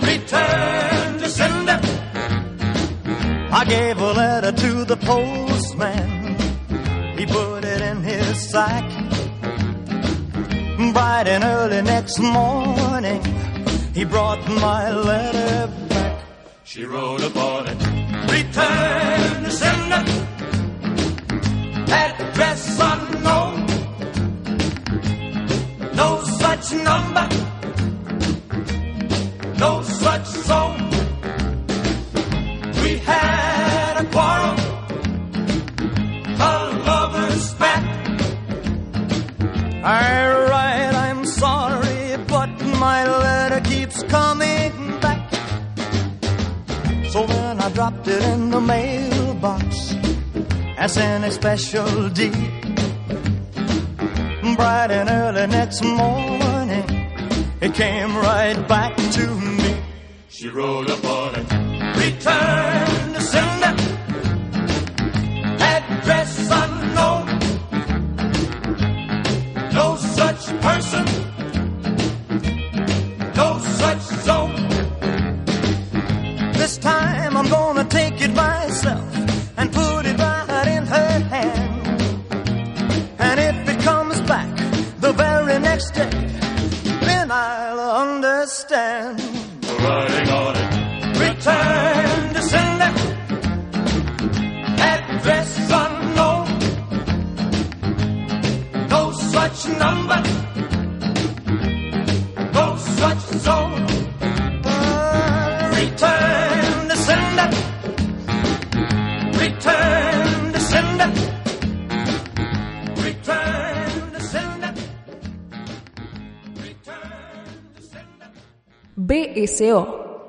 Return 0.00 1.18
to 1.18 1.28
sender. 1.28 1.80
I 3.52 3.64
gave 3.66 4.00
a 4.00 4.12
letter 4.14 4.52
to 4.52 4.84
the 4.86 4.96
postman. 4.96 6.36
He 7.18 7.26
put 7.26 7.64
it 7.64 7.82
in 7.82 8.02
his 8.02 8.50
sack. 8.50 8.84
Bright 10.94 11.28
and 11.28 11.44
early 11.44 11.82
next 11.82 12.18
morning, 12.20 13.20
he 13.92 14.04
brought 14.04 14.38
my 14.48 14.92
letter 14.92 15.70
back. 15.88 16.20
She 16.64 16.84
wrote 16.84 17.22
upon 17.22 17.66
it. 17.66 17.87
Return 18.38 19.42
to 19.42 19.50
sender. 19.50 20.02
Address 21.90 22.78
unknown. 22.80 23.66
No 25.96 26.22
such 26.38 26.72
number. 26.84 27.37
Mailbox 48.68 49.94
as 50.76 50.96
in 50.96 51.24
a 51.24 51.30
special 51.30 52.08
deed. 52.10 52.32
Bright 54.56 54.90
and 54.90 55.08
early 55.08 55.46
next 55.46 55.82
morning, 55.82 56.84
it 57.60 57.72
came 57.74 58.14
right 58.16 58.60
back 58.68 58.94
to 58.96 59.26
me. 59.34 59.76
She 60.28 60.48
wrote 60.48 60.90
upon 60.90 61.34
it. 61.36 61.46
Return 61.96 62.67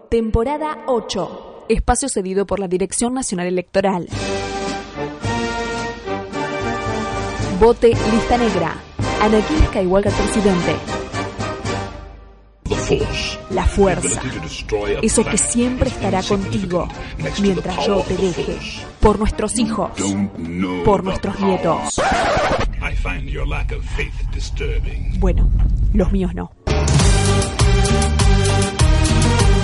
Temporada 0.10 0.86
8, 0.88 1.66
espacio 1.70 2.10
cedido 2.10 2.48
por 2.48 2.60
la 2.60 2.68
Dirección 2.68 3.14
Nacional 3.14 3.46
Electoral. 3.46 4.08
Vote 7.60 7.90
lista 7.90 8.38
negra. 8.40 8.76
Anakin 9.22 9.66
Skywalker 9.68 10.12
presidente. 10.14 10.76
La 13.52 13.66
fuerza. 13.66 14.20
Eso 15.04 15.24
que 15.24 15.38
siempre 15.38 15.90
estará 15.90 16.24
contigo 16.24 16.88
mientras 17.40 17.86
yo 17.86 18.02
te 18.02 18.18
deje. 18.18 18.58
Por 19.00 19.20
nuestros 19.20 19.60
hijos. 19.60 19.92
Por 20.84 21.04
nuestros 21.04 21.40
nietos. 21.40 22.02
Bueno, 25.20 25.52
los 25.94 26.12
míos 26.12 26.34
no. 26.34 26.52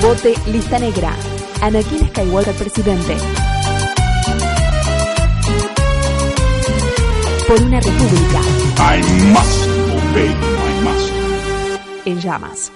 Vote 0.05 0.35
lista 0.45 0.77
negra. 0.77 1.15
Anakin 1.63 2.07
Skywalker 2.09 2.53
presidente. 2.53 3.17
Por 7.47 7.59
una 7.63 7.79
república 7.79 8.39
I 8.77 9.01
must 9.33 9.67
obey 9.97 10.29
my 10.29 10.83
master. 10.83 11.81
en 12.05 12.19
llamas. 12.21 12.71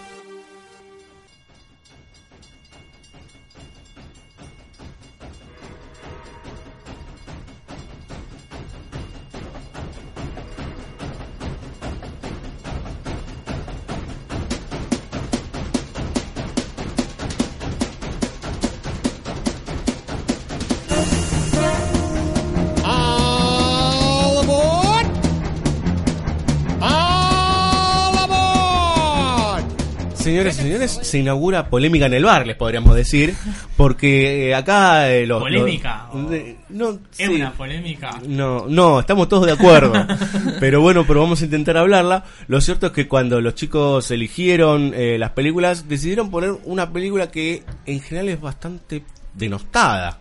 Señores 30.43 30.59
y 30.59 30.61
señores, 30.61 30.99
se 31.03 31.19
inaugura 31.19 31.69
polémica 31.69 32.05
en 32.05 32.13
el 32.13 32.23
bar, 32.25 32.47
les 32.47 32.55
podríamos 32.55 32.95
decir, 32.95 33.33
porque 33.77 34.49
eh, 34.49 34.55
acá 34.55 35.09
eh, 35.11 35.25
los... 35.25 35.41
¿Polémica? 35.41 36.07
los- 36.13 36.29
de- 36.29 36.57
no, 36.69 36.89
Es 36.91 36.97
sí. 37.11 37.23
una 37.27 37.51
polémica. 37.53 38.11
No, 38.27 38.65
no, 38.67 38.99
estamos 38.99 39.27
todos 39.29 39.45
de 39.45 39.53
acuerdo. 39.53 39.93
pero 40.59 40.81
bueno, 40.81 41.05
pero 41.07 41.21
vamos 41.21 41.41
a 41.41 41.45
intentar 41.45 41.77
hablarla. 41.77 42.23
Lo 42.47 42.61
cierto 42.61 42.87
es 42.87 42.91
que 42.93 43.07
cuando 43.07 43.41
los 43.41 43.55
chicos 43.55 44.09
eligieron 44.11 44.93
eh, 44.95 45.17
las 45.17 45.31
películas, 45.31 45.87
decidieron 45.89 46.29
poner 46.31 46.51
una 46.65 46.91
película 46.91 47.29
que 47.31 47.63
en 47.85 47.99
general 48.01 48.29
es 48.29 48.39
bastante 48.41 49.03
denostada. 49.33 50.19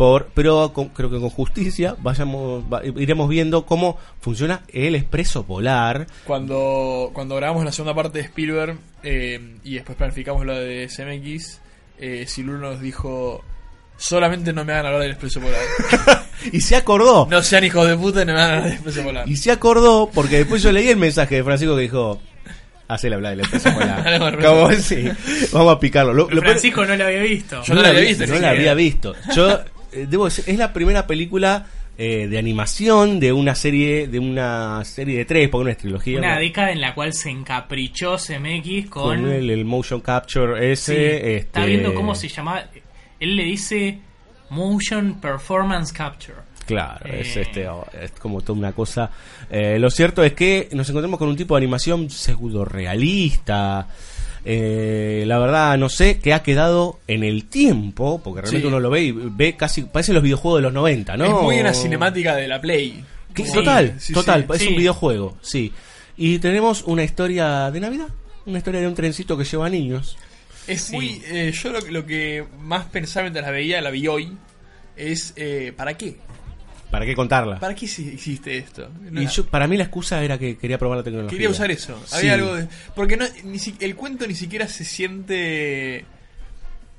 Por, 0.00 0.28
pero 0.32 0.72
con- 0.72 0.88
creo 0.88 1.10
que 1.10 1.20
con 1.20 1.28
justicia 1.28 1.94
vayamos, 1.98 2.64
va- 2.72 2.80
iremos 2.84 3.28
viendo 3.28 3.66
cómo 3.66 3.98
funciona 4.22 4.62
el 4.72 4.94
expreso 4.94 5.44
polar. 5.44 6.06
Cuando, 6.24 7.10
cuando 7.12 7.36
grabamos 7.36 7.66
la 7.66 7.70
segunda 7.70 7.94
parte 7.94 8.16
de 8.16 8.24
Spielberg 8.24 8.78
eh, 9.02 9.56
y 9.62 9.74
después 9.74 9.98
planificamos 9.98 10.46
la 10.46 10.54
de 10.54 10.88
CMX, 10.88 11.60
eh, 11.98 12.24
Silur 12.26 12.58
nos 12.58 12.80
dijo: 12.80 13.44
Solamente 13.98 14.54
no 14.54 14.64
me 14.64 14.72
hagan 14.72 14.86
hablar 14.86 15.02
del 15.02 15.10
expreso 15.10 15.38
polar. 15.38 15.60
y 16.50 16.62
se 16.62 16.76
acordó. 16.76 17.26
No 17.30 17.42
sean 17.42 17.64
hijos 17.64 17.86
de 17.86 17.94
puta 17.98 18.22
y 18.22 18.24
no 18.24 18.32
me 18.32 18.40
hagan 18.40 18.50
hablar 18.52 18.64
del 18.64 18.72
expreso 18.76 19.02
polar. 19.02 19.28
Y 19.28 19.36
se 19.36 19.50
acordó 19.52 20.08
porque 20.14 20.38
después 20.38 20.62
yo 20.62 20.72
leí 20.72 20.88
el 20.88 20.96
mensaje 20.96 21.34
de 21.34 21.44
Francisco 21.44 21.76
que 21.76 21.82
dijo, 21.82 22.22
Hacela 22.88 23.16
hablar, 23.16 23.36
le 23.36 23.42
empezamos 23.42 23.84
la. 23.84 24.00
Dale, 24.02 24.36
Como, 24.46 24.72
sí, 24.72 25.10
vamos 25.52 25.76
a 25.76 25.78
picarlo. 25.78 26.14
Lo- 26.14 26.30
lo- 26.30 26.40
Francisco 26.40 26.86
no 26.86 26.96
la 26.96 27.04
había 27.06 27.20
visto. 27.20 27.62
Yo 27.64 27.74
no, 27.74 27.82
la 27.82 27.88
había 27.90 28.00
visto. 28.00 28.26
No 28.26 28.38
la 28.38 28.48
había 28.48 28.72
visto. 28.72 29.14
Yo 29.36 29.60
debo 29.92 30.24
decir, 30.26 30.44
es 30.46 30.58
la 30.58 30.72
primera 30.72 31.06
película 31.06 31.66
eh, 31.98 32.28
de 32.28 32.38
animación 32.38 33.20
de 33.20 33.32
una 33.32 33.54
serie, 33.54 34.06
de 34.08 34.18
una 34.18 34.82
serie 34.84 35.18
de 35.18 35.24
tres, 35.26 35.48
porque 35.48 35.72
es 35.72 35.78
trilogía. 35.78 36.18
Una 36.18 36.34
¿no? 36.36 36.40
década 36.40 36.70
en 36.72 36.80
la 36.80 36.94
cual 36.94 37.12
se 37.12 37.30
encaprichó 37.30 38.16
CMX 38.16 38.88
con. 38.88 39.22
con 39.22 39.30
el, 39.30 39.50
el 39.50 39.64
motion 39.64 40.00
capture 40.00 40.72
ese. 40.72 40.94
Sí, 40.94 41.00
este, 41.02 41.36
Está 41.36 41.64
viendo 41.66 41.94
cómo 41.94 42.14
se 42.14 42.28
llama. 42.28 42.64
Él 43.18 43.36
le 43.36 43.44
dice 43.44 43.98
Motion 44.48 45.20
Performance 45.20 45.92
Capture. 45.92 46.38
Claro, 46.66 47.04
es, 47.06 47.36
Eh. 47.36 47.40
este, 47.42 47.68
oh, 47.68 47.84
es 48.00 48.12
como 48.12 48.40
toda 48.42 48.58
una 48.58 48.72
cosa. 48.72 49.10
Eh, 49.50 49.78
lo 49.78 49.90
cierto 49.90 50.22
es 50.22 50.32
que 50.34 50.68
nos 50.72 50.88
encontramos 50.88 51.18
con 51.18 51.28
un 51.28 51.36
tipo 51.36 51.54
de 51.54 51.58
animación 51.58 52.08
pseudo 52.08 52.64
realista. 52.64 53.88
Eh, 54.44 55.24
la 55.26 55.38
verdad, 55.38 55.76
no 55.78 55.88
sé, 55.88 56.18
que 56.18 56.32
ha 56.32 56.42
quedado 56.42 56.98
en 57.06 57.24
el 57.24 57.44
tiempo, 57.44 58.20
porque 58.24 58.42
realmente 58.42 58.66
Sí. 58.66 58.68
uno 58.68 58.80
lo 58.80 58.90
ve 58.90 59.02
y 59.02 59.12
ve 59.12 59.56
casi, 59.56 59.82
parecen 59.82 60.14
los 60.14 60.24
videojuegos 60.24 60.58
de 60.58 60.62
los 60.62 60.72
90, 60.72 61.16
¿no? 61.16 61.24
Es 61.24 61.32
muy 61.32 61.60
una 61.60 61.74
cinemática 61.74 62.34
de 62.36 62.48
la 62.48 62.60
Play. 62.60 63.04
Total, 63.54 63.94
Sí, 63.98 64.12
total, 64.12 64.46
es 64.54 64.66
un 64.66 64.76
videojuego, 64.76 65.36
sí. 65.42 65.72
Y 66.16 66.38
tenemos 66.38 66.82
una 66.84 67.04
historia 67.04 67.70
de 67.70 67.80
Navidad, 67.80 68.08
una 68.46 68.58
historia 68.58 68.80
de 68.80 68.88
un 68.88 68.94
trencito 68.94 69.36
que 69.38 69.44
lleva 69.44 69.68
niños. 69.68 70.16
Es 70.66 70.90
muy. 70.92 71.22
eh, 71.26 71.52
yo 71.52 71.70
lo, 71.70 71.80
lo 71.80 72.06
que 72.06 72.44
más 72.60 72.86
pensaba 72.86 73.24
mientras 73.24 73.44
la 73.46 73.50
veía, 73.52 73.80
la 73.80 73.90
vi 73.90 74.06
hoy, 74.08 74.36
es. 74.96 75.32
eh, 75.36 75.72
¿Para 75.76 75.96
qué? 75.96 76.16
¿Para 76.90 77.06
qué 77.06 77.14
contarla? 77.14 77.58
¿Para 77.60 77.74
qué 77.74 77.86
si- 77.86 78.08
existe 78.08 78.56
esto? 78.58 78.88
No- 79.10 79.22
Y 79.22 79.26
yo, 79.26 79.46
para 79.46 79.66
mí 79.68 79.76
la 79.76 79.84
excusa 79.84 80.22
era 80.24 80.38
que 80.38 80.56
quería 80.58 80.76
probar 80.78 80.98
la 80.98 81.04
tecnología. 81.04 81.30
Quería 81.30 81.48
usar 81.50 81.70
eso. 81.70 82.00
Sí. 82.06 82.16
Había 82.16 82.34
algo 82.34 82.54
de. 82.56 82.68
Porque 82.96 83.16
no, 83.16 83.24
ni 83.44 83.58
si- 83.60 83.76
el 83.80 83.94
cuento 83.94 84.26
ni 84.26 84.34
siquiera 84.34 84.66
se 84.66 84.84
siente. 84.84 86.04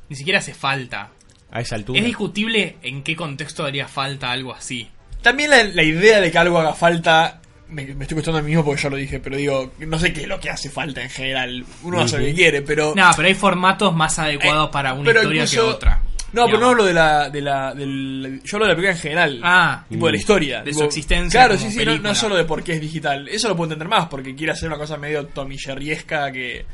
Ni 0.10 0.16
siquiera 0.16 0.40
hace 0.40 0.54
falta. 0.54 1.10
A 1.52 1.60
esa 1.62 1.76
altura. 1.76 2.00
Es 2.00 2.06
discutible 2.06 2.78
en 2.82 3.04
qué 3.04 3.16
contexto 3.16 3.66
haría 3.66 3.88
falta 3.88 4.32
algo 4.32 4.54
así. 4.54 4.90
También 5.22 5.50
la, 5.50 5.64
la 5.64 5.84
idea 5.84 6.22
de 6.22 6.32
que 6.32 6.38
algo 6.38 6.58
haga 6.60 6.74
falta. 6.74 7.42
Me, 7.68 7.86
me 7.86 8.04
estoy 8.04 8.16
cuestionando 8.16 8.40
a 8.40 8.42
mí 8.42 8.50
mismo 8.50 8.66
porque 8.66 8.82
ya 8.82 8.90
lo 8.90 8.98
dije, 8.98 9.20
pero 9.20 9.38
digo, 9.38 9.72
no 9.80 9.98
sé 10.00 10.12
qué 10.12 10.22
es 10.22 10.28
lo 10.28 10.40
que 10.42 10.50
hace 10.50 10.70
falta 10.70 11.02
en 11.04 11.10
general. 11.10 11.66
Uno 11.84 12.02
hace 12.02 12.18
lo 12.18 12.26
que 12.26 12.34
quiere, 12.34 12.62
pero. 12.62 12.94
No, 12.96 13.12
pero 13.16 13.28
hay 13.28 13.34
formatos 13.34 13.94
más 13.96 14.20
adecuados 14.20 14.70
para 14.72 14.94
una 14.94 15.10
Eh, 15.10 15.14
historia 15.14 15.44
incluso- 15.44 15.56
que 15.68 15.74
otra. 15.74 16.02
No, 16.34 16.46
pero 16.46 16.60
no 16.60 16.68
hablo 16.70 16.86
de 16.86 16.94
la, 16.94 17.30
de 17.30 17.42
la, 17.42 17.74
del, 17.74 18.42
yo 18.44 18.58
hablo 18.58 18.66
de 18.68 18.72
la 18.72 18.76
película 18.76 18.92
en 18.92 18.98
general. 19.02 19.42
Ah. 19.44 19.86
tipo 19.90 20.06
de 20.06 20.12
la 20.14 20.18
historia. 20.18 20.58
De 20.60 20.72
tipo, 20.72 20.80
su 20.80 20.86
existencia 20.86 21.40
Claro, 21.42 21.56
como 21.58 21.70
sí, 21.72 21.78
sí, 21.80 21.86
no, 21.86 21.98
no 22.00 22.16
solo 22.16 22.36
de 22.36 22.46
por 22.46 22.64
qué 22.64 22.74
es 22.74 22.82
digital. 22.82 23.28
Eso 23.28 23.48
lo 23.50 23.56
puedo 23.56 23.72
entender 23.72 23.88
más, 23.90 24.08
porque 24.08 24.34
quiere 24.36 24.54
hacer 24.54 24.70
una 24.70 24.78
cosa 24.78 24.98
medio 24.98 25.26
tomilleriesca 25.28 26.32
que, 26.32 26.66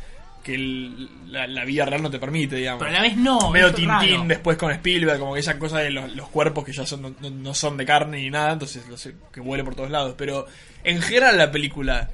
que 0.43 0.55
el- 0.55 1.09
la, 1.31 1.47
la 1.47 1.65
vida 1.65 1.85
real 1.85 2.01
no 2.03 2.09
te 2.09 2.19
permite, 2.19 2.55
digamos. 2.55 2.79
Pero 2.79 2.91
a 2.91 2.93
la 2.93 3.01
vez 3.01 3.17
no, 3.17 3.49
Medio 3.51 3.73
Tintín 3.73 3.89
raro. 3.89 4.23
después 4.27 4.57
con 4.57 4.71
Spielberg, 4.71 5.19
como 5.19 5.33
que 5.33 5.39
esa 5.41 5.57
cosa 5.59 5.79
de 5.79 5.91
los, 5.91 6.15
los 6.15 6.29
cuerpos 6.29 6.63
que 6.63 6.71
ya 6.73 6.85
son, 6.85 7.01
no, 7.01 7.15
no- 7.19 7.29
no 7.29 7.53
son 7.53 7.77
de 7.77 7.85
carne 7.85 8.17
ni 8.21 8.29
nada, 8.29 8.53
entonces 8.53 8.87
lo 8.87 8.97
sé, 8.97 9.15
que 9.33 9.39
vuele 9.41 9.63
por 9.63 9.75
todos 9.75 9.89
lados. 9.89 10.15
Pero 10.17 10.45
en 10.83 11.01
general 11.01 11.37
la 11.37 11.51
película, 11.51 12.09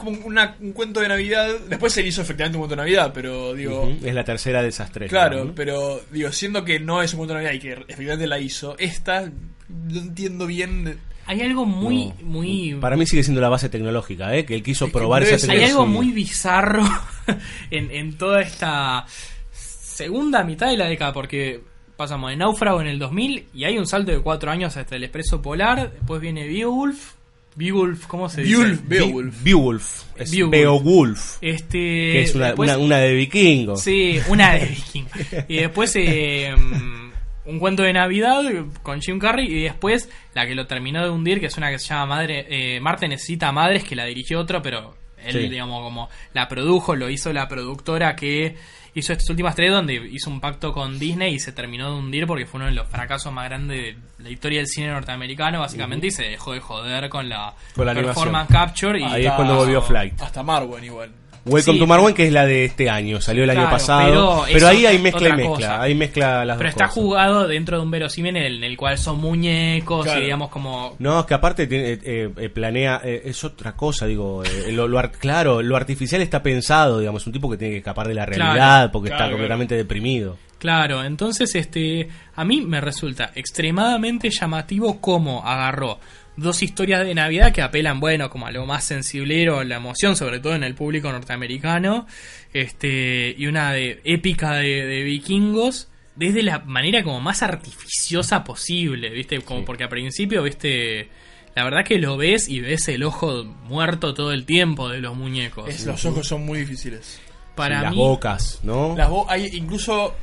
como 0.00 0.26
una- 0.26 0.56
un 0.60 0.72
cuento 0.72 1.00
de 1.00 1.08
Navidad, 1.08 1.48
después 1.68 1.92
se 1.92 2.04
hizo 2.06 2.22
efectivamente 2.22 2.56
un 2.56 2.62
cuento 2.62 2.74
de 2.76 2.82
Navidad, 2.82 3.12
pero 3.14 3.54
digo... 3.54 3.92
Es 4.02 4.14
la 4.14 4.24
tercera 4.24 4.62
de 4.62 4.68
esas 4.68 4.90
tres. 4.90 5.08
Claro, 5.10 5.52
pero 5.54 6.00
digo, 6.10 6.32
siendo 6.32 6.64
que 6.64 6.80
no 6.80 7.02
es 7.02 7.12
un 7.12 7.18
cuento 7.18 7.34
de 7.34 7.42
Navidad 7.44 7.54
y 7.54 7.60
que 7.60 7.72
efectivamente 7.72 8.26
la 8.26 8.38
hizo, 8.38 8.76
esta 8.78 9.30
no 9.68 9.98
entiendo 10.00 10.46
bien. 10.46 10.98
Hay 11.26 11.42
algo 11.42 11.64
muy, 11.64 12.12
muy. 12.22 12.74
Para 12.80 12.96
mí 12.96 13.06
sigue 13.06 13.22
siendo 13.22 13.40
la 13.40 13.48
base 13.48 13.68
tecnológica, 13.68 14.34
¿eh? 14.34 14.44
que 14.44 14.54
él 14.56 14.62
quiso 14.64 14.90
probar 14.90 15.22
esa 15.22 15.38
ser- 15.38 15.50
Hay 15.50 15.58
tecnología. 15.58 15.82
algo 15.82 15.86
muy 15.86 16.10
bizarro 16.12 16.82
en, 17.70 17.90
en 17.92 18.18
toda 18.18 18.40
esta 18.40 19.04
segunda 19.52 20.42
mitad 20.44 20.68
de 20.70 20.76
la 20.76 20.86
década, 20.86 21.12
porque 21.12 21.60
pasamos 21.96 22.30
de 22.30 22.36
Náufrago 22.36 22.80
en 22.80 22.86
el 22.88 22.98
2000 22.98 23.48
y 23.54 23.64
hay 23.64 23.78
un 23.78 23.86
salto 23.86 24.10
de 24.10 24.20
cuatro 24.20 24.50
años 24.50 24.76
hasta 24.76 24.96
el 24.96 25.04
Expreso 25.04 25.40
Polar, 25.42 25.92
después 25.92 26.20
viene 26.20 26.48
Beowulf. 26.48 27.12
Beowulf, 27.60 28.06
¿cómo 28.06 28.28
se 28.28 28.42
dice? 28.42 28.56
Beowulf, 28.56 28.80
Beowulf. 28.88 29.34
Be- 29.36 29.42
Beowulf. 29.50 30.02
Es 30.16 30.30
Beowulf. 30.30 30.50
Beowulf. 30.52 31.36
Este, 31.42 31.78
Que 31.78 32.22
es 32.22 32.34
una, 32.34 32.46
después- 32.48 32.70
una, 32.70 32.78
una 32.78 32.96
de 32.98 33.12
vikingo. 33.14 33.76
Sí, 33.76 34.18
una 34.28 34.54
de 34.54 34.66
Viking. 34.66 35.04
Y 35.48 35.56
después 35.58 35.92
eh, 35.96 36.54
mm, 36.56 37.10
un 37.50 37.58
cuento 37.58 37.82
de 37.82 37.92
Navidad 37.92 38.42
con 38.82 39.00
Jim 39.00 39.18
Carrey. 39.18 39.46
Y 39.46 39.62
después 39.64 40.08
la 40.34 40.46
que 40.46 40.54
lo 40.54 40.66
terminó 40.66 41.02
de 41.04 41.10
hundir, 41.10 41.38
que 41.40 41.46
es 41.46 41.56
una 41.58 41.70
que 41.70 41.78
se 41.78 41.88
llama 41.88 42.06
Madre 42.16 42.46
eh, 42.48 42.80
Marte 42.80 43.06
necesita 43.08 43.52
madres, 43.52 43.84
que 43.84 43.94
la 43.96 44.06
dirigió 44.06 44.40
otro, 44.40 44.62
pero 44.62 44.94
él, 45.22 45.32
Sí. 45.32 45.48
digamos, 45.50 45.82
como 45.82 46.08
la 46.32 46.48
produjo, 46.48 46.96
lo 46.96 47.10
hizo 47.10 47.32
la 47.32 47.46
productora 47.46 48.16
que 48.16 48.56
hizo 48.94 49.12
estas 49.12 49.28
últimas 49.30 49.54
tres, 49.54 49.70
donde 49.70 49.94
hizo 49.94 50.30
un 50.30 50.40
pacto 50.40 50.72
con 50.72 50.98
Disney 50.98 51.34
y 51.34 51.38
se 51.40 51.52
terminó 51.52 51.92
de 51.92 51.98
hundir 51.98 52.26
porque 52.26 52.46
fue 52.46 52.58
uno 52.58 52.66
de 52.66 52.74
los 52.74 52.88
fracasos 52.88 53.32
más 53.32 53.44
grandes 53.48 53.96
de 53.96 54.22
la 54.22 54.30
historia 54.30 54.58
del 54.58 54.66
cine 54.66 54.88
norteamericano, 54.88 55.60
básicamente, 55.60 56.08
y 56.08 56.10
se 56.10 56.24
dejó 56.24 56.52
de 56.52 56.60
joder 56.60 57.08
con 57.08 57.28
la, 57.28 57.54
Con 57.74 57.86
la 57.86 57.94
performance 57.94 58.50
animación. 58.50 58.66
capture. 58.68 59.00
Y 59.00 59.04
Ahí 59.04 59.26
es 59.26 59.32
cuando 59.32 59.56
volvió 59.56 59.82
Flight. 59.82 60.20
Hasta 60.20 60.42
Marwen 60.42 60.84
igual. 60.84 61.10
Welcome 61.46 61.74
Sí, 61.74 61.78
to 61.80 61.86
Marwen, 61.86 62.14
que 62.14 62.26
es 62.26 62.32
la 62.32 62.44
de 62.44 62.66
este 62.66 62.90
año, 62.90 63.20
salió 63.20 63.44
el 63.44 63.50
año 63.50 63.68
pasado. 63.70 64.44
pero 64.46 64.52
Pero, 64.52 64.68
ahí 64.68 64.84
hay 64.86 64.96
es 64.96 65.02
mezcla 65.02 65.28
y 65.28 65.32
mezcla. 65.32 65.78
cosa. 65.78 65.94
Mezcla 65.94 66.44
las 66.44 66.56
Pero 66.58 66.68
dos 66.68 66.74
está 66.74 66.84
cosas. 66.88 67.02
jugado 67.02 67.48
dentro 67.48 67.76
de 67.78 67.82
un 67.82 67.90
verosímil 67.90 68.36
en 68.36 68.42
el, 68.42 68.56
en 68.58 68.64
el 68.64 68.76
cual 68.76 68.98
son 68.98 69.18
muñecos 69.20 70.04
Claro. 70.04 70.20
y 70.20 70.24
digamos 70.24 70.50
como... 70.50 70.96
No, 70.98 71.20
es 71.20 71.26
que 71.26 71.34
aparte 71.34 71.66
tiene, 71.66 71.92
eh, 72.04 72.30
eh, 72.36 72.48
planea, 72.50 73.00
eh, 73.02 73.22
es 73.24 73.42
otra 73.42 73.72
cosa, 73.72 74.06
digo, 74.06 74.44
eh, 74.44 74.70
lo, 74.72 74.86
lo 74.86 74.98
ar- 74.98 75.12
claro, 75.12 75.62
lo 75.62 75.76
artificial 75.76 76.20
está 76.20 76.42
pensado, 76.42 76.98
digamos, 77.00 77.26
un 77.26 77.32
tipo 77.32 77.50
que 77.50 77.56
tiene 77.56 77.72
que 77.72 77.78
escapar 77.78 78.06
de 78.06 78.14
la 78.14 78.26
realidad 78.26 78.54
Claro, 78.54 78.92
porque 78.92 79.08
está 79.10 79.28
completamente 79.30 79.74
deprimido. 79.76 80.36
Claro, 80.58 81.02
entonces 81.02 81.54
este 81.54 82.08
a 82.36 82.44
mí 82.44 82.60
me 82.60 82.82
resulta 82.82 83.30
extremadamente 83.34 84.28
llamativo 84.30 85.00
cómo 85.00 85.42
agarró 85.46 85.98
dos 86.36 86.62
historias 86.62 87.04
de 87.04 87.14
Navidad 87.14 87.52
que 87.52 87.62
apelan, 87.62 88.00
bueno, 88.00 88.30
como 88.30 88.46
a 88.46 88.50
lo 88.50 88.64
más 88.66 88.84
sensiblero, 88.84 89.58
a 89.60 89.64
la 89.64 89.76
emoción, 89.76 90.16
sobre 90.16 90.40
todo 90.40 90.54
en 90.54 90.64
el 90.64 90.74
público 90.74 91.10
norteamericano, 91.12 92.06
este 92.52 93.34
y 93.36 93.46
una 93.46 93.72
de 93.72 94.00
épica 94.04 94.54
de, 94.54 94.86
de 94.86 95.02
vikingos 95.02 95.88
desde 96.16 96.42
la 96.42 96.58
manera 96.60 97.02
como 97.02 97.20
más 97.20 97.42
artificiosa 97.42 98.44
posible, 98.44 99.10
¿viste? 99.10 99.40
Como 99.40 99.64
porque 99.64 99.84
al 99.84 99.88
principio, 99.88 100.42
¿viste? 100.42 101.08
La 101.54 101.64
verdad 101.64 101.84
que 101.84 101.98
lo 101.98 102.16
ves 102.16 102.48
y 102.48 102.60
ves 102.60 102.88
el 102.88 103.02
ojo 103.02 103.44
muerto 103.44 104.14
todo 104.14 104.32
el 104.32 104.44
tiempo 104.44 104.88
de 104.88 105.00
los 105.00 105.16
muñecos. 105.16 105.68
Es, 105.68 105.86
los 105.86 106.04
ojos 106.04 106.26
son 106.28 106.44
muy 106.44 106.60
difíciles. 106.60 107.20
Para 107.56 107.78
Sí, 107.78 107.82
las 107.84 107.92
mí, 107.92 107.98
bocas, 107.98 108.60
¿no? 108.62 108.94
Las 108.96 109.08
bo- 109.10 109.26
hay 109.28 109.46
incluso 109.52 110.14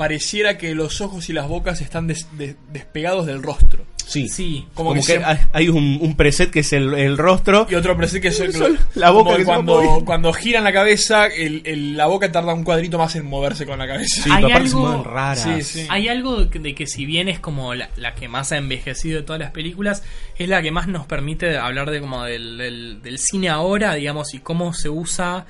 pareciera 0.00 0.56
que 0.56 0.74
los 0.74 1.02
ojos 1.02 1.28
y 1.28 1.34
las 1.34 1.46
bocas 1.46 1.82
están 1.82 2.06
des- 2.06 2.26
des- 2.38 2.56
despegados 2.72 3.26
del 3.26 3.42
rostro. 3.42 3.84
Sí. 4.06 4.28
Sí. 4.30 4.64
Como, 4.72 4.88
Como, 4.90 5.02
que, 5.02 5.06
que, 5.18 5.18
se- 5.20 5.38
hay, 5.52 5.68
un, 5.68 5.98
un 6.00 6.16
preset 6.16 6.50
que 6.50 6.60
es 6.60 6.72
el, 6.72 6.94
el 6.94 7.18
rostro. 7.18 7.66
y 7.70 7.74
otro 7.74 7.94
preset 7.98 8.22
que 8.22 8.28
es 8.28 8.40
el- 8.40 8.78
la 8.94 9.08
como 9.08 9.24
boca 9.24 9.36
que 9.36 9.44
cuando, 9.44 10.02
cuando 10.06 10.32
giran 10.32 10.64
la 10.64 10.72
cabeza, 10.72 11.26
el, 11.26 11.60
el- 11.66 11.98
la 11.98 12.06
boca 12.06 12.32
tarda 12.32 12.54
un 12.54 12.64
cuadrito 12.64 12.96
más 12.96 13.14
en 13.16 13.26
moverse 13.26 13.66
con 13.66 13.78
la 13.78 13.86
cabeza. 13.86 14.22
Sí, 14.22 14.30
Hay 14.32 14.50
algo- 14.50 15.04
raras. 15.04 15.42
Sí, 15.42 15.62
sí. 15.82 15.86
Hay 15.90 16.08
algo 16.08 16.44
de 16.44 16.48
que, 16.48 16.58
de 16.60 16.74
que 16.74 16.86
si 16.86 17.04
bien 17.04 17.28
es 17.28 17.38
como 17.40 17.74
la, 17.74 17.90
la 17.96 18.14
que 18.14 18.26
más 18.26 18.52
ha 18.52 18.56
envejecido 18.56 19.18
de 19.20 19.22
todas 19.26 19.38
las 19.38 19.50
películas, 19.50 20.02
es 20.38 20.48
la 20.48 20.62
que 20.62 20.70
más 20.70 20.88
nos 20.88 21.04
permite 21.04 21.58
hablar 21.58 21.90
de 21.90 22.00
como 22.00 22.24
del, 22.24 22.56
del- 22.56 23.02
del 23.02 23.18
cine 23.18 23.50
ahora, 23.50 23.92
digamos, 23.96 24.32
y 24.32 24.38
cómo 24.38 24.72
se 24.72 24.88
usa 24.88 25.44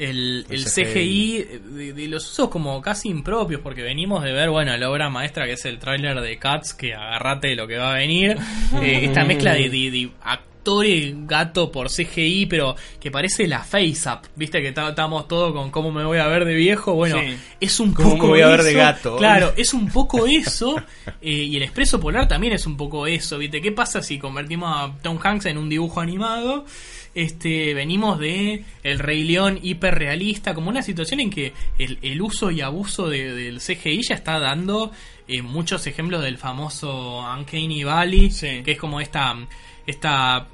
el, 0.00 0.46
El 0.48 0.54
el 0.56 0.64
CGI. 0.64 0.84
CGI 0.84 1.44
de, 1.76 1.92
de 1.92 2.08
los 2.08 2.30
usos 2.30 2.48
como 2.48 2.80
casi 2.82 3.08
impropios, 3.08 3.60
porque 3.60 3.82
venimos 3.82 4.22
de 4.24 4.32
ver, 4.32 4.50
bueno, 4.50 4.76
la 4.76 4.90
obra 4.90 5.10
maestra 5.10 5.46
que 5.46 5.52
es 5.52 5.64
el 5.66 5.78
tráiler 5.78 6.20
de 6.20 6.38
Cats, 6.38 6.74
que 6.74 6.94
agarrate 6.94 7.54
lo 7.54 7.66
que 7.66 7.76
va 7.78 7.92
a 7.92 7.94
venir, 7.98 8.36
eh, 8.82 9.00
esta 9.04 9.24
mezcla 9.24 9.54
de, 9.54 9.68
de- 9.68 9.90
de 9.90 10.10
actores 10.60 11.14
gato 11.26 11.72
por 11.72 11.88
CGI, 11.88 12.44
pero 12.46 12.76
que 13.00 13.10
parece 13.10 13.46
la 13.48 13.64
face 13.64 13.96
up, 14.08 14.28
viste 14.36 14.60
que 14.60 14.72
ta- 14.72 14.90
estamos 14.90 15.26
todos 15.26 15.52
con 15.54 15.70
cómo 15.70 15.90
me 15.90 16.04
voy 16.04 16.18
a 16.18 16.26
ver 16.26 16.44
de 16.44 16.54
viejo, 16.54 16.92
bueno, 16.94 17.18
Sí. 17.18 17.34
es 17.60 17.80
un 17.80 17.94
¿Cómo 17.94 18.10
poco 18.10 18.24
me 18.24 18.28
voy 18.32 18.40
a 18.42 18.48
ver 18.48 18.62
de 18.62 18.74
gato? 18.74 19.16
Claro, 19.16 19.54
es 19.56 19.72
un 19.72 19.88
poco 19.90 20.26
eso. 20.26 20.76
eh, 21.22 21.30
y 21.32 21.56
el 21.56 21.62
Expreso 21.62 21.98
Polar 21.98 22.28
también 22.28 22.52
es 22.52 22.66
un 22.66 22.76
poco 22.76 23.06
eso. 23.06 23.38
¿Viste? 23.38 23.60
¿Qué 23.62 23.72
pasa 23.72 24.02
si 24.02 24.18
convertimos 24.18 24.70
a 24.76 24.92
Tom 25.02 25.18
Hanks 25.22 25.46
en 25.46 25.56
un 25.56 25.68
dibujo 25.70 26.00
animado? 26.00 26.66
Este, 27.14 27.74
venimos 27.74 28.18
de 28.20 28.64
El 28.84 28.98
Rey 29.00 29.24
León 29.24 29.58
hiperrealista, 29.62 30.54
como 30.54 30.68
una 30.68 30.82
situación 30.82 31.20
en 31.20 31.30
que 31.30 31.52
el, 31.78 31.98
el 32.02 32.20
uso 32.22 32.50
y 32.50 32.60
abuso 32.60 33.08
de- 33.08 33.32
del 33.34 33.60
CGI 33.60 34.02
ya 34.02 34.14
está 34.14 34.38
dando 34.38 34.92
eh, 35.26 35.42
muchos 35.42 35.86
ejemplos 35.86 36.22
del 36.22 36.38
famoso 36.38 37.20
Uncanny 37.20 37.84
Valley, 37.84 38.30
Sí. 38.30 38.62
que 38.64 38.72
es 38.72 38.78
como 38.78 39.00
esta, 39.00 39.36
esta 39.90 40.48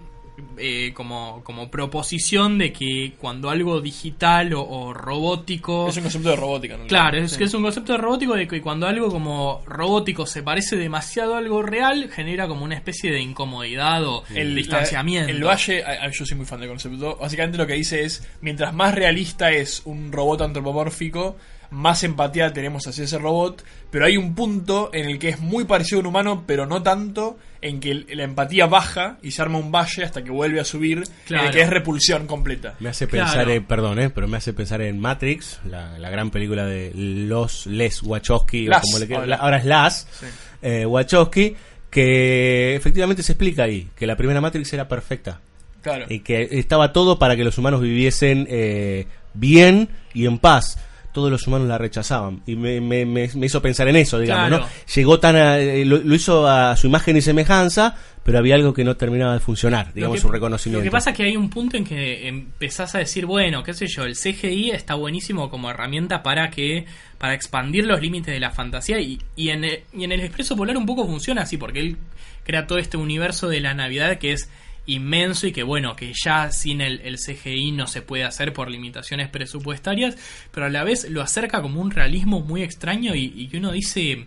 eh, 0.59 0.93
como, 0.93 1.43
como 1.45 1.71
proposición 1.71 2.59
de 2.59 2.71
que 2.71 3.15
cuando 3.19 3.49
algo 3.49 3.81
digital 3.81 4.53
o, 4.53 4.61
o 4.69 4.93
robótico... 4.93 5.89
Es 5.89 5.97
un 5.97 6.03
concepto 6.03 6.29
de 6.29 6.37
robótica, 6.37 6.77
¿no? 6.77 6.87
Claro, 6.87 7.17
es 7.17 7.33
Sí. 7.33 7.39
que 7.39 7.45
es 7.45 7.55
un 7.55 7.63
concepto 7.63 7.93
de 7.93 7.99
robótico 7.99 8.35
de 8.35 8.47
que 8.47 8.61
cuando 8.61 8.87
algo 8.87 9.09
como 9.11 9.63
robótico 9.67 10.27
se 10.27 10.43
parece 10.43 10.77
demasiado 10.77 11.35
a 11.37 11.39
algo 11.39 11.63
real, 11.63 12.11
genera 12.11 12.49
como 12.49 12.65
una 12.67 12.75
especie 12.75 13.11
de 13.13 13.21
incomodidad 13.21 14.05
o 14.07 14.25
distanciamiento. 14.55 15.31
El 15.31 15.43
Valle, 15.43 15.83
a- 15.85 16.05
a- 16.05 16.11
yo 16.11 16.27
soy 16.27 16.37
muy 16.37 16.45
fan 16.47 16.61
del 16.61 16.69
concepto. 16.69 17.17
Básicamente 17.17 17.57
lo 17.59 17.67
que 17.67 17.73
dice 17.75 18.05
es: 18.05 18.29
mientras 18.43 18.75
más 18.75 18.95
realista 18.95 19.51
es 19.53 19.83
un 19.87 20.13
robot 20.13 20.43
antropomórfico, 20.43 21.37
más 21.71 22.03
empatía 22.05 22.53
tenemos 22.53 22.87
hacia 22.87 23.05
ese 23.05 23.19
robot. 23.19 23.65
Pero 23.91 24.05
hay 24.07 24.17
un 24.17 24.35
punto 24.35 24.91
en 24.93 25.09
el 25.09 25.19
que 25.19 25.29
es 25.31 25.41
muy 25.41 25.65
parecido 25.65 25.99
a 25.99 26.01
un 26.01 26.07
humano, 26.07 26.45
pero 26.47 26.67
no 26.67 26.83
tanto, 26.83 27.39
en 27.63 27.81
que 27.81 27.95
la 27.95 28.25
empatía 28.25 28.67
baja 28.67 29.19
y 29.23 29.31
se 29.31 29.41
arma 29.43 29.59
un 29.59 29.73
valle 29.73 30.05
hasta 30.05 30.23
que 30.23 30.31
vuelve 30.31 30.61
a 30.61 30.65
subir, 30.65 31.05
en 31.31 31.37
el 31.37 31.51
que 31.51 31.61
es 31.63 31.71
repulsión 31.71 32.27
completa. 32.27 32.75
Me 32.81 32.91
hace 32.91 33.07
pensar 33.07 33.49
en, 33.49 33.65
perdón, 33.65 33.99
eh, 34.01 34.11
pero 34.11 34.29
me 34.29 34.37
hace 34.37 34.53
pensar 34.53 34.83
en 34.83 34.99
Matrix, 35.01 35.61
la, 35.65 35.99
la 35.99 36.11
gran 36.11 36.31
película 36.31 36.67
de 36.67 36.93
los 36.95 37.67
Les 37.67 38.03
Wachowski, 38.03 38.69
o 38.69 38.73
como 38.81 38.99
le 38.99 39.07
quieran- 39.07 39.23
ahora. 39.23 39.27
la- 39.37 39.37
ahora 39.43 39.57
es 39.59 39.65
Las 39.65 40.09
Sí. 40.21 40.27
eh, 40.63 40.85
Wachowski, 40.87 41.57
que 41.91 42.77
efectivamente 42.77 43.23
se 43.23 43.33
explica 43.33 43.65
ahí, 43.65 43.89
que 43.97 44.07
la 44.07 44.17
primera 44.17 44.41
Matrix 44.41 44.73
era 44.73 44.87
perfecta. 44.89 45.41
Claro. 45.83 46.07
Y 46.09 46.21
que 46.21 46.49
estaba 46.53 46.93
todo 46.93 47.19
para 47.19 47.37
que 47.37 47.45
los 47.45 47.57
humanos 47.59 47.81
viviesen 47.81 48.47
eh, 48.51 49.07
bien 49.35 49.89
y 50.13 50.27
en 50.27 50.39
paz. 50.39 50.79
Todos 51.17 51.31
los 51.31 51.47
humanos 51.47 51.67
la 51.67 51.79
rechazaban. 51.79 52.43
Y 52.47 52.57
me, 52.57 52.79
me- 52.79 53.07
me- 53.07 53.31
me 53.35 53.47
hizo 53.47 53.63
pensar 53.63 53.89
en 53.89 53.97
eso, 53.97 54.19
digamos, 54.19 54.49
Claro. 54.49 54.65
¿no? 54.65 54.71
Llegó 54.95 55.19
tan 55.19 55.35
a- 55.37 55.59
eh, 55.59 55.83
lo, 55.87 55.97
lo 55.97 56.15
hizo 56.15 56.47
a 56.47 56.77
su 56.77 56.89
imagen 56.89 57.17
y 57.17 57.23
semejanza, 57.23 57.97
pero 58.23 58.37
había 58.37 58.55
algo 58.57 58.75
que 58.75 58.85
no 58.85 58.99
terminaba 58.99 59.33
de 59.33 59.41
funcionar, 59.41 59.95
digamos, 59.95 60.17
que- 60.17 60.21
su 60.21 60.29
reconocimiento. 60.29 60.81
Lo 60.81 60.85
que 60.85 60.91
pasa 60.91 61.13
es 61.13 61.17
que 61.17 61.23
hay 61.23 61.35
un 61.39 61.49
punto 61.49 61.79
en 61.79 61.85
que 61.87 62.29
empezás 62.29 62.95
a 62.95 62.99
decir, 62.99 63.25
bueno, 63.25 63.63
qué 63.63 63.73
sé 63.73 63.87
yo, 63.87 64.05
el 64.05 64.15
CGI 64.15 64.73
está 64.73 64.95
buenísimo 64.95 65.49
como 65.49 65.71
herramienta 65.71 66.23
para 66.23 66.51
que 66.51 66.85
para 67.17 67.33
expandir 67.33 67.87
los 67.87 68.03
límites 68.03 68.35
de 68.35 68.41
la 68.41 68.51
fantasía 68.51 69.01
y, 69.01 69.19
y, 69.37 69.49
en, 69.49 69.65
y 69.65 70.05
en 70.05 70.13
el 70.13 70.21
Expreso 70.21 70.55
Polar 70.55 70.77
un 70.77 70.85
poco 70.85 71.07
funciona 71.07 71.41
así, 71.43 71.57
porque 71.57 71.81
él 71.81 71.97
crea 72.45 72.67
todo 72.67 72.79
este 72.79 72.99
universo 72.99 73.49
de 73.49 73.61
la 73.61 73.73
Navidad 73.73 74.19
que 74.19 74.33
es 74.33 74.51
inmenso 74.87 75.47
y 75.47 75.53
que 75.53 75.63
bueno, 75.65 75.97
que 75.97 76.13
ya 76.25 76.51
sin 76.53 76.81
el, 76.81 77.01
el 77.01 77.17
CGI 77.19 77.73
no 77.73 77.87
se 77.87 78.03
puede 78.03 78.25
hacer 78.25 78.53
por 78.53 78.71
limitaciones 78.71 79.29
presupuestarias, 79.29 80.17
pero 80.53 80.67
a 80.67 80.69
la 80.69 80.85
vez 80.85 81.09
lo 81.11 81.23
acerca 81.23 81.61
como 81.63 81.81
un 81.81 81.91
realismo 81.91 82.41
muy 82.41 82.63
extraño 82.63 83.15
y, 83.15 83.33
y 83.37 83.49
que 83.49 83.59
uno 83.59 83.73
dice, 83.73 84.27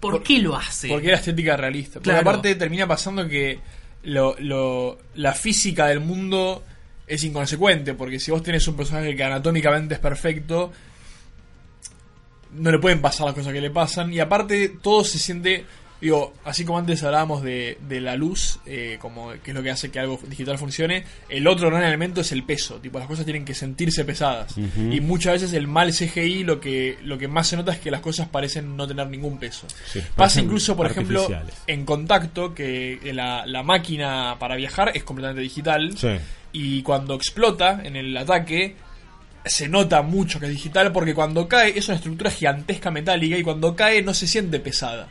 ¿por, 0.00 0.22
qué 0.22 0.40
lo 0.40 0.56
hace? 0.56 0.88
Porque 0.88 1.08
era 1.08 1.16
estética 1.16 1.56
realista. 1.56 1.94
Porque 1.94 2.10
Claro. 2.10 2.28
aparte 2.28 2.54
termina 2.56 2.86
pasando 2.88 3.28
que 3.28 3.58
lo, 4.02 4.34
lo- 4.40 4.98
la 5.14 5.32
física 5.32 5.86
del 5.86 6.00
mundo 6.00 6.64
es 7.06 7.22
inconsecuente. 7.24 7.94
Porque 7.94 8.18
si 8.18 8.30
vos 8.32 8.42
tenés 8.42 8.66
un 8.68 8.76
personaje 8.76 9.14
que 9.14 9.22
anatómicamente 9.24 9.94
es 9.94 10.00
perfecto, 10.00 10.72
no 12.52 12.70
le 12.70 12.78
pueden 12.78 13.00
pasar 13.00 13.26
las 13.26 13.34
cosas 13.34 13.52
que 13.52 13.60
le 13.60 13.70
pasan. 13.70 14.12
Y 14.12 14.20
aparte, 14.20 14.68
todo 14.82 15.04
se 15.04 15.18
siente. 15.18 15.64
Digo, 16.00 16.34
así 16.44 16.64
como 16.64 16.78
antes 16.78 17.02
hablábamos 17.02 17.42
de, 17.42 17.78
de 17.88 18.00
la 18.00 18.16
luz, 18.16 18.58
eh, 18.66 18.98
como 19.00 19.30
que 19.42 19.50
es 19.50 19.54
lo 19.54 19.62
que 19.62 19.70
hace 19.70 19.90
que 19.90 19.98
algo 19.98 20.20
digital 20.28 20.58
funcione, 20.58 21.04
el 21.28 21.46
otro 21.46 21.68
gran 21.70 21.82
elemento 21.84 22.20
es 22.20 22.32
el 22.32 22.42
peso. 22.42 22.76
Tipo, 22.76 22.98
las 22.98 23.08
cosas 23.08 23.24
tienen 23.24 23.44
que 23.44 23.54
sentirse 23.54 24.04
pesadas. 24.04 24.54
Y 24.58 25.00
muchas 25.00 25.34
veces 25.34 25.52
el 25.54 25.66
mal 25.66 25.92
CGI 25.92 26.44
lo 26.44 26.60
que, 26.60 26.98
lo 27.02 27.16
que 27.16 27.28
más 27.28 27.48
se 27.48 27.56
nota 27.56 27.72
es 27.72 27.78
que 27.78 27.90
las 27.90 28.00
cosas 28.00 28.28
parecen 28.28 28.76
no 28.76 28.86
tener 28.86 29.08
ningún 29.08 29.38
peso. 29.38 29.66
Sí, 29.86 30.00
Pasa 30.14 30.40
incluso, 30.40 30.76
por 30.76 30.86
ejemplo, 30.86 31.26
en 31.66 31.84
contacto, 31.84 32.54
que 32.54 33.00
la, 33.14 33.46
la 33.46 33.62
máquina 33.62 34.36
para 34.38 34.56
viajar 34.56 34.92
es 34.94 35.02
completamente 35.02 35.42
digital. 35.42 35.96
Sí. 35.96 36.08
Y 36.52 36.82
cuando 36.82 37.14
explota 37.14 37.80
en 37.84 37.96
el 37.96 38.16
ataque, 38.16 38.76
se 39.46 39.68
nota 39.68 40.02
mucho 40.02 40.38
que 40.40 40.46
es 40.46 40.52
digital 40.52 40.92
porque 40.92 41.14
cuando 41.14 41.46
cae 41.48 41.78
es 41.78 41.86
una 41.88 41.96
estructura 41.96 42.30
gigantesca 42.30 42.90
metálica 42.90 43.36
y 43.38 43.42
cuando 43.42 43.74
cae 43.76 44.02
no 44.02 44.12
se 44.12 44.26
siente 44.26 44.58
pesada. 44.60 45.08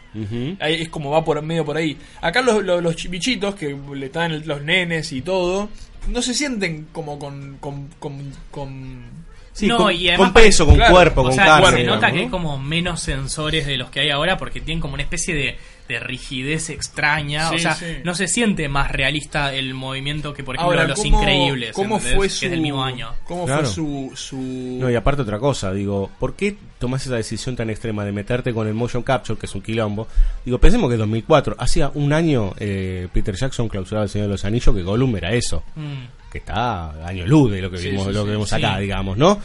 Es 0.60 0.90
como 0.90 1.10
va 1.12 1.24
por 1.24 1.42
medio 1.42 1.64
por 1.66 1.78
ahí. 1.78 1.98
Acá 2.22 2.42
los, 2.42 2.64
los, 2.64 2.84
los 2.84 2.96
chi- 2.96 3.08
bichitos 3.08 3.56
que 3.56 3.76
le 3.94 4.06
están 4.08 4.46
los 4.46 4.62
nenes 4.62 5.12
y 5.14 5.22
todo, 5.22 5.70
no 6.10 6.22
se 6.22 6.34
sienten 6.34 6.88
como 6.92 7.18
con. 7.18 7.58
con, 7.60 7.90
con, 8.00 8.32
con- 8.52 9.26
Sí, 9.54 9.68
no, 9.68 9.78
con- 9.78 9.94
y 9.96 10.10
además 10.10 10.32
con 10.32 10.34
peso, 10.44 10.66
con 10.66 10.76
claro, 10.76 10.94
cuerpo, 10.94 11.22
o 11.22 11.24
con 11.26 11.34
sea, 11.34 11.46
carne. 11.46 11.70
se 11.70 11.76
digamos, 11.78 11.96
nota 11.96 12.08
que 12.12 12.18
¿no? 12.18 12.24
hay 12.24 12.30
como 12.30 12.60
menos 12.60 13.00
sensores 13.00 13.66
de 13.66 13.78
los 13.78 13.90
que 13.90 14.02
hay 14.02 14.10
ahora 14.10 14.36
porque 14.38 14.60
tienen 14.60 14.82
como 14.82 14.96
una 14.96 15.04
especie 15.04 15.34
de, 15.34 15.56
de 15.88 16.00
rigidez 16.00 16.70
extraña. 16.72 17.50
Sí, 17.50 17.56
o 17.56 17.60
sea, 17.60 17.76
sí. 17.76 17.86
no 18.04 18.16
se 18.16 18.28
siente 18.28 18.68
más 18.70 18.92
realista 18.92 19.54
el 19.54 19.74
movimiento 19.76 20.34
que, 20.34 20.44
por 20.44 20.56
ejemplo, 20.56 20.72
Ahora, 20.80 20.88
Los 20.88 21.00
¿cómo- 21.00 21.20
Increíbles. 21.20 21.72
¿Cómo 21.74 21.98
¿entendés? 21.98 22.16
fue 22.18 22.28
Que 22.28 22.34
su, 22.34 22.46
es 22.46 22.52
del 22.52 22.62
mismo 22.62 22.84
año. 22.84 23.12
¿Cómo 23.26 23.46
Claro. 23.46 23.64
fue 23.66 23.72
su, 23.74 24.12
su 24.16 24.38
No, 24.82 24.90
y 24.90 24.96
aparte 24.96 25.22
otra 25.22 25.38
cosa, 25.40 25.72
digo, 25.74 26.10
¿por 26.20 26.36
qué 26.36 26.58
tomás 26.80 27.06
esa 27.06 27.16
decisión 27.16 27.56
tan 27.56 27.70
extrema 27.70 28.04
de 28.04 28.12
meterte 28.12 28.54
con 28.54 28.68
el 28.68 28.74
motion 28.74 29.04
capture, 29.04 29.38
que 29.40 29.46
es 29.46 29.54
un 29.56 29.62
quilombo? 29.62 30.08
Digo, 30.44 30.58
pensemos 30.60 30.90
que 30.90 30.98
2004, 30.98 31.56
hacía 31.60 31.92
un 31.94 32.14
año 32.14 32.54
eh, 32.58 33.08
Peter 33.14 33.36
Jackson 33.36 33.68
clausuraba 33.70 34.04
El 34.06 34.10
Señor 34.10 34.28
de 34.28 34.34
los 34.34 34.46
Anillos, 34.46 34.74
que 34.76 34.82
Gollum 34.82 35.16
era 35.18 35.34
eso, 35.34 35.64
Mm. 35.76 36.32
que 36.32 36.40
está 36.40 36.90
a 36.92 37.08
año 37.08 37.26
luz 37.28 37.52
de 37.52 37.62
lo 37.62 37.70
que 37.70 37.78
Sí, 37.78 37.90
vimos, 37.92 38.08
sí, 38.08 38.14
lo 38.14 38.26
que 38.26 38.32
vemos 38.32 38.50
sí. 38.50 38.56
acá, 38.56 38.80
digamos, 38.80 39.18
¿no? 39.18 39.40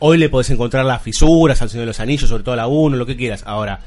Hoy 0.00 0.18
le 0.18 0.28
podés 0.28 0.50
encontrar 0.50 0.84
las 0.84 1.00
fisuras 1.02 1.62
al 1.62 1.70
Señor 1.70 1.82
de 1.82 1.86
los 1.86 2.00
Anillos, 2.00 2.28
sobre 2.28 2.42
todo 2.42 2.52
a 2.54 2.56
la 2.56 2.66
1, 2.66 2.96
lo 2.96 3.06
que 3.06 3.16
quieras. 3.16 3.44
Ahora, 3.46 3.80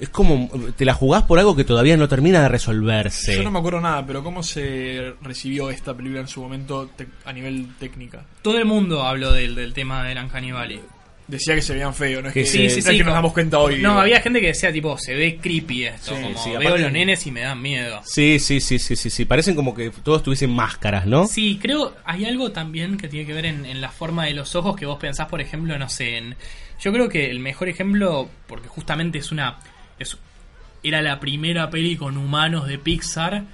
es 0.00 0.08
como, 0.08 0.48
te 0.76 0.84
la 0.84 0.94
jugás 0.94 1.22
por 1.24 1.38
algo 1.38 1.54
que 1.54 1.64
todavía 1.64 1.96
no 1.96 2.08
termina 2.08 2.40
de 2.42 2.48
resolverse. 2.48 3.36
Yo 3.36 3.42
no 3.42 3.50
me 3.50 3.58
acuerdo 3.58 3.80
nada, 3.80 4.04
pero 4.06 4.24
¿cómo 4.24 4.42
se 4.42 5.14
recibió 5.22 5.70
esta 5.70 5.94
película 5.94 6.20
en 6.20 6.28
su 6.28 6.40
momento 6.40 6.90
a 7.24 7.32
nivel 7.32 7.66
técnica? 7.78 8.24
Todo 8.42 8.58
el 8.58 8.64
mundo 8.64 9.02
habló 9.04 9.32
del, 9.32 9.54
del 9.54 9.72
tema 9.72 10.02
del 10.04 10.18
Uncanny 10.18 10.52
Valley. 10.52 10.80
Decía 11.28 11.54
que 11.54 11.62
se 11.62 11.74
veían 11.74 11.94
feo, 11.94 12.20
no 12.22 12.26
es 12.28 12.34
Que 12.34 12.40
que, 12.42 12.46
sí, 12.48 12.64
no 12.64 12.70
sí, 12.70 12.78
es 12.80 12.84
sí, 12.84 12.96
que 12.96 13.04
nos 13.04 13.14
damos 13.14 13.32
cuenta 13.32 13.60
hoy. 13.60 13.74
No, 13.74 13.90
digo. 13.90 14.00
había 14.00 14.20
gente 14.20 14.40
que 14.40 14.48
decía, 14.48 14.72
tipo, 14.72 14.98
se 14.98 15.14
ve 15.14 15.38
creepy 15.40 15.84
esto. 15.84 16.16
Sí, 16.16 16.22
como 16.24 16.42
sí, 16.42 16.50
veo 16.50 16.58
aparte- 16.60 16.82
los 16.82 16.90
nenes 16.92 17.24
y 17.24 17.30
me 17.30 17.42
dan 17.42 17.62
miedo. 17.62 18.00
Sí, 18.04 18.40
sí, 18.40 18.60
sí, 18.60 18.80
sí, 18.80 18.96
sí, 18.96 19.10
sí, 19.10 19.24
parecen 19.26 19.54
como 19.54 19.72
que 19.72 19.90
todos 19.90 20.24
tuviesen 20.24 20.50
máscaras, 20.50 21.06
¿no? 21.06 21.28
Sí, 21.28 21.56
creo 21.62 21.94
hay 22.04 22.24
algo 22.24 22.50
también 22.50 22.96
que 22.96 23.06
tiene 23.06 23.26
que 23.26 23.32
ver 23.32 23.46
en, 23.46 23.64
en 23.64 23.80
la 23.80 23.90
forma 23.90 24.24
de 24.24 24.34
los 24.34 24.56
ojos 24.56 24.74
que 24.74 24.86
vos 24.86 24.98
pensás, 24.98 25.28
por 25.28 25.40
ejemplo, 25.40 25.78
no 25.78 25.88
sé, 25.88 26.16
en... 26.16 26.34
Yo 26.80 26.92
creo 26.92 27.08
que 27.08 27.30
el 27.30 27.38
mejor 27.38 27.68
ejemplo, 27.68 28.28
porque 28.48 28.66
justamente 28.66 29.18
es 29.18 29.30
una... 29.30 29.58
Es, 30.00 30.16
era 30.82 31.00
la 31.02 31.20
primera 31.20 31.70
peli 31.70 31.96
con 31.96 32.16
humanos 32.16 32.66
de 32.66 32.78
Pixar, 32.78 33.44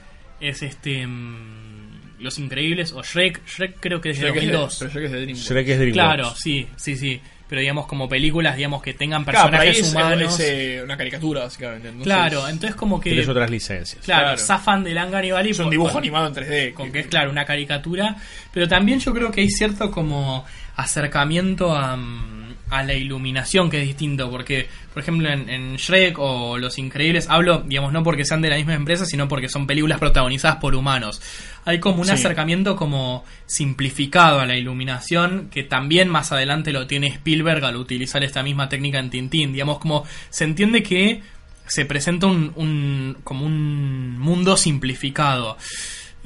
es 0.41 0.63
este... 0.63 1.07
mm, 1.07 2.21
Los 2.21 2.39
Increíbles 2.39 2.93
o 2.93 3.03
Shrek. 3.03 3.45
Shrek 3.47 3.77
creo 3.81 4.01
que 4.01 4.11
es 4.11 4.21
de 4.21 4.29
Shrek 4.31 4.37
es 4.37 4.47
de- 4.47 4.53
2002. 4.53 4.77
pero 4.79 4.91
Shrek 4.91 5.05
es 5.05 5.11
de 5.13 5.21
DreamWorks. 5.21 5.49
Shrek 5.51 5.69
es 5.69 5.79
DreamWorks. 5.79 5.93
Claro, 5.93 6.35
sí, 6.37 6.67
sí, 6.77 6.97
sí. 6.97 7.21
Pero 7.49 7.61
digamos 7.61 7.87
como 7.87 8.09
películas, 8.09 8.57
digamos 8.57 8.83
que 8.83 8.93
tengan 8.95 9.23
Claro, 9.25 9.49
pero 9.51 9.63
ahí 9.63 9.69
personajes 9.69 9.87
es, 9.87 9.93
humanos. 9.95 10.41
es, 10.41 10.49
eh, 10.51 10.81
una 10.83 10.97
caricatura, 10.97 11.43
básicamente. 11.43 11.89
entonces- 11.89 12.13
claro, 12.13 12.49
entonces 12.49 12.75
como 12.75 13.01
que... 13.01 13.11
Tienes 13.11 13.29
otras 13.29 13.49
licencias. 13.51 14.05
Claro, 14.05 14.23
Claro. 14.25 14.39
zafan 14.39 14.83
del 14.83 14.97
Valley 14.97 15.51
Es 15.51 15.59
un 15.61 15.71
dibujo 15.71 15.93
con- 15.93 16.03
animado 16.03 16.27
en 16.27 16.35
3D. 16.35 16.73
con 16.75 16.91
que 16.91 17.01
es 17.01 17.07
claro 17.07 17.31
una 17.31 17.45
caricatura 17.45 18.17
pero 18.53 18.67
también 18.67 18.99
yo 18.99 19.13
creo 19.15 19.31
que 19.31 19.43
hay 19.43 19.49
cierto 19.49 19.93
como 19.93 20.45
acercamiento 20.75 21.75
a, 21.75 21.97
mm, 21.97 22.36
a 22.71 22.83
la 22.83 22.95
iluminación 22.95 23.71
que 23.71 23.81
es 23.81 23.87
distinto 23.87 24.29
porque 24.31 24.67
por 24.93 25.03
ejemplo 25.03 25.29
en, 25.31 25.49
en 25.49 25.77
Shrek 25.77 26.19
o 26.19 26.59
Los 26.59 26.79
Increíbles 26.79 27.27
hablo 27.31 27.61
digamos 27.67 27.93
no 27.93 28.03
porque 28.03 28.25
sean 28.25 28.43
de 28.43 28.51
la 28.51 28.57
misma 28.57 28.75
empresa 28.75 29.07
sino 29.07 29.29
porque 29.29 29.49
son 29.49 29.67
películas 29.69 29.99
protagonizadas 30.01 30.57
por 30.57 30.75
humanos. 30.75 31.23
Hay 31.65 31.79
como 31.81 32.01
un 32.01 32.07
Sí. 32.07 32.13
acercamiento 32.13 32.75
como 32.77 33.25
simplificado 33.47 34.41
a 34.41 34.47
la 34.47 34.57
iluminación 34.57 35.49
que 35.51 35.63
también 35.63 36.09
más 36.09 36.33
adelante 36.33 36.73
lo 36.73 36.87
tiene 36.87 37.07
Spielberg 37.09 37.65
al 37.65 37.77
utilizar 37.77 38.23
esta 38.25 38.43
misma 38.43 38.69
técnica 38.69 38.99
en 38.99 39.11
Tintín. 39.11 39.53
Digamos 39.53 39.79
como 39.79 40.05
se 40.31 40.45
entiende 40.45 40.83
que 40.83 41.23
se 41.67 41.85
presenta 41.85 42.27
un, 42.27 42.53
un- 42.57 43.17
como 43.25 43.45
un 43.47 44.19
mundo 44.19 44.57
simplificado 44.57 45.57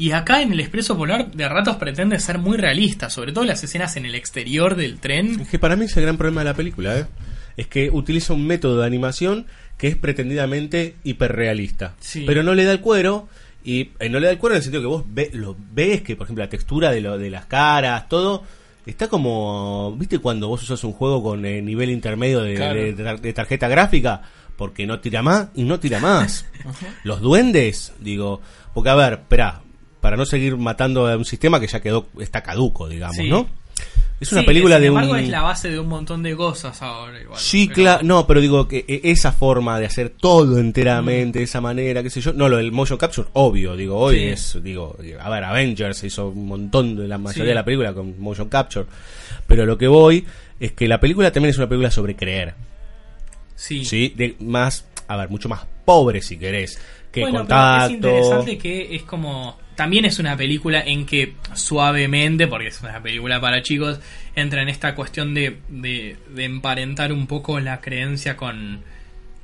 y 0.01 0.13
acá 0.13 0.43
en 0.43 0.53
el 0.53 0.61
Expreso 0.61 0.97
Polar 0.97 1.31
de 1.31 1.49
ratos 1.49 1.77
pretende 1.77 2.19
ser 2.19 2.39
muy 2.39 2.57
realista, 2.57 3.11
sobre 3.11 3.33
todo 3.33 3.45
las 3.45 3.63
escenas 3.63 3.97
en 3.97 4.07
el 4.07 4.15
exterior 4.15 4.75
del 4.75 4.99
tren. 4.99 5.41
Es 5.41 5.49
que 5.49 5.59
para 5.59 5.77
mí 5.77 5.85
es 5.85 5.97
el 5.97 6.03
gran 6.05 6.17
problema 6.17 6.41
de 6.41 6.47
la 6.47 6.55
película, 6.55 6.99
¿eh? 6.99 7.07
Es 7.57 7.67
que 7.67 7.91
utiliza 7.91 8.33
un 8.33 8.47
método 8.47 8.81
de 8.81 8.87
animación 8.87 9.47
que 9.77 9.89
es 9.89 9.97
pretendidamente 9.97 10.97
hiperrealista. 11.05 11.95
Sí. 12.01 12.25
Pero 12.27 12.43
no 12.43 12.55
le 12.55 12.65
da 12.65 12.73
el 12.73 12.81
cuero. 12.81 13.29
Y 13.63 13.91
eh, 13.99 14.09
no 14.09 14.21
le 14.21 14.27
da 14.27 14.33
el 14.33 14.39
cuero 14.39 14.55
en 14.55 14.59
el 14.59 14.63
sentido 14.63 14.81
que 14.83 14.87
vos 14.87 15.05
ve- 15.07 15.31
lo 15.35 15.55
ves, 15.73 16.01
que 16.01 16.17
por 16.17 16.25
ejemplo 16.27 16.43
la 16.45 16.49
textura 16.49 16.91
de, 16.91 17.03
lo, 17.03 17.19
de 17.19 17.29
las 17.29 17.45
caras, 17.45 18.09
todo, 18.09 18.43
está 18.87 19.09
como... 19.09 19.95
¿Viste 19.99 20.19
cuando 20.19 20.49
vos 20.49 20.63
usas 20.63 20.83
un 20.85 20.93
juego 20.93 21.23
con 21.23 21.45
eh, 21.45 21.61
nivel 21.61 21.91
intermedio 21.91 22.41
de, 22.41 22.55
Claro. 22.55 22.75
de- 22.81 22.95
de 22.95 23.05
tar- 23.05 23.21
de 23.21 23.33
tarjeta 23.35 23.69
gráfica? 23.69 24.23
Porque 24.57 24.87
no 24.87 25.01
tira 25.01 25.21
más 25.23 25.49
y 25.55 25.65
no 25.65 25.79
tira 25.79 26.01
más. 26.01 26.47
Los 27.05 27.21
duendes, 27.21 27.93
digo... 28.01 28.41
Porque 28.73 28.89
a 28.89 28.95
ver, 28.95 29.13
espera, 29.15 29.61
para 30.01 30.17
no 30.17 30.25
seguir 30.27 30.57
matando 30.57 31.07
a 31.07 31.17
un 31.17 31.25
sistema 31.25 31.61
que 31.61 31.67
ya 31.67 31.81
quedó, 31.81 32.07
está 32.19 32.43
caduco, 32.43 32.89
digamos, 32.89 33.17
Sí. 33.17 33.29
¿no? 33.29 33.49
Es 34.21 34.31
una 34.33 34.43
Sí, 34.43 34.47
película 34.49 34.75
sin 34.77 34.83
de 34.83 34.87
embargo, 34.89 35.13
un... 35.13 35.19
es 35.19 35.29
la 35.31 35.41
base 35.41 35.71
de 35.71 35.79
un 35.81 35.89
montón 35.89 36.23
de 36.23 36.37
cosas 36.37 36.83
ahora. 36.83 37.19
Igual, 37.23 37.39
Sí, 37.41 37.69
claro, 37.69 38.03
no, 38.03 38.27
pero 38.27 38.43
digo 38.43 38.69
que 38.69 38.85
e- 38.87 39.01
esa 39.11 39.33
forma 39.33 39.79
de 39.81 39.87
hacer 39.87 40.11
todo 40.11 40.59
enteramente, 40.59 41.39
de 41.39 41.47
esa 41.47 41.63
manera, 41.63 42.03
qué 42.03 42.11
sé 42.11 42.21
yo, 42.21 42.35
no, 42.35 42.51
lo 42.51 42.59
del 42.59 42.71
motion 42.71 42.99
capture, 42.99 43.29
obvio, 43.33 43.77
digo, 43.77 43.97
hoy 43.97 44.17
Sí. 44.19 44.25
es, 44.27 44.59
digo, 44.63 44.95
a 45.19 45.31
ver, 45.31 45.45
Avengers 45.45 46.05
hizo 46.05 46.29
un 46.29 46.47
montón 46.49 46.97
de 46.97 47.09
la 47.09 47.17
mayoría 47.17 47.45
Sí. 47.45 47.49
de 47.49 47.55
la 47.55 47.65
película 47.65 47.95
con 47.95 48.21
motion 48.21 48.51
capture, 48.51 48.85
pero 49.47 49.65
lo 49.65 49.79
que 49.79 49.89
voy 49.89 50.27
es 50.59 50.73
que 50.73 50.87
la 50.87 51.01
película 51.01 51.33
también 51.33 51.51
es 51.51 51.57
una 51.57 51.67
película 51.71 51.91
sobre 51.91 52.15
creer, 52.15 52.53
Sí. 53.55 53.87
¿sí? 53.87 54.13
De 54.15 54.37
más, 54.41 54.85
a 55.09 55.17
ver, 55.17 55.31
mucho 55.31 55.49
más 55.49 55.63
pobre 55.87 56.21
si 56.21 56.37
querés, 56.39 56.79
que 57.11 57.23
bueno, 57.23 57.39
contacto. 57.39 57.87
pero 57.87 57.89
es 57.89 57.93
interesante 58.25 58.59
que 58.59 58.95
es 58.97 59.03
como. 59.05 59.59
También 59.81 60.05
es 60.05 60.19
una 60.19 60.37
película 60.37 60.83
en 60.85 61.07
que 61.07 61.33
suavemente, 61.55 62.47
porque 62.47 62.69
es 62.69 62.83
una 62.83 63.03
película 63.03 63.41
para 63.41 63.63
chicos, 63.63 63.99
entra 64.37 64.61
en 64.61 64.69
esta 64.69 64.95
cuestión 64.95 65.33
de, 65.33 65.57
de, 65.71 66.17
de 66.35 66.45
emparentar 66.45 67.15
un 67.15 67.27
poco 67.27 67.59
la 67.61 67.81
creencia 67.81 68.37
con, 68.37 68.83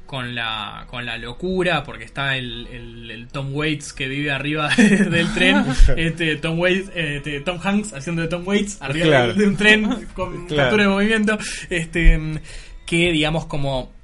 con, 0.05 0.35
la, 0.35 0.85
con 0.91 1.07
la 1.07 1.17
locura, 1.17 1.83
porque 1.85 2.05
está 2.05 2.37
el, 2.37 2.67
el- 2.67 3.11
el 3.11 3.29
Tom 3.29 3.55
Waits 3.55 3.95
que 3.95 4.09
vive 4.09 4.31
arriba 4.31 4.69
del 4.77 5.33
tren, 5.33 5.65
este, 5.97 6.37
Tom, 6.37 6.59
Waits, 6.59 6.91
este, 6.95 7.41
Tom 7.41 7.59
Hanks 7.65 7.95
haciendo 7.95 8.21
de 8.21 8.29
Tom 8.29 8.43
Waits 8.47 8.83
arriba 8.83 9.07
Claro. 9.07 9.33
de, 9.35 9.41
de 9.43 9.49
un 9.49 9.57
tren 9.57 9.85
con 10.13 10.47
Claro. 10.49 10.63
captura 10.65 10.83
de 10.83 10.89
movimiento, 10.91 11.39
este, 11.71 12.21
que 12.85 13.11
digamos 13.11 13.47
como 13.47 13.96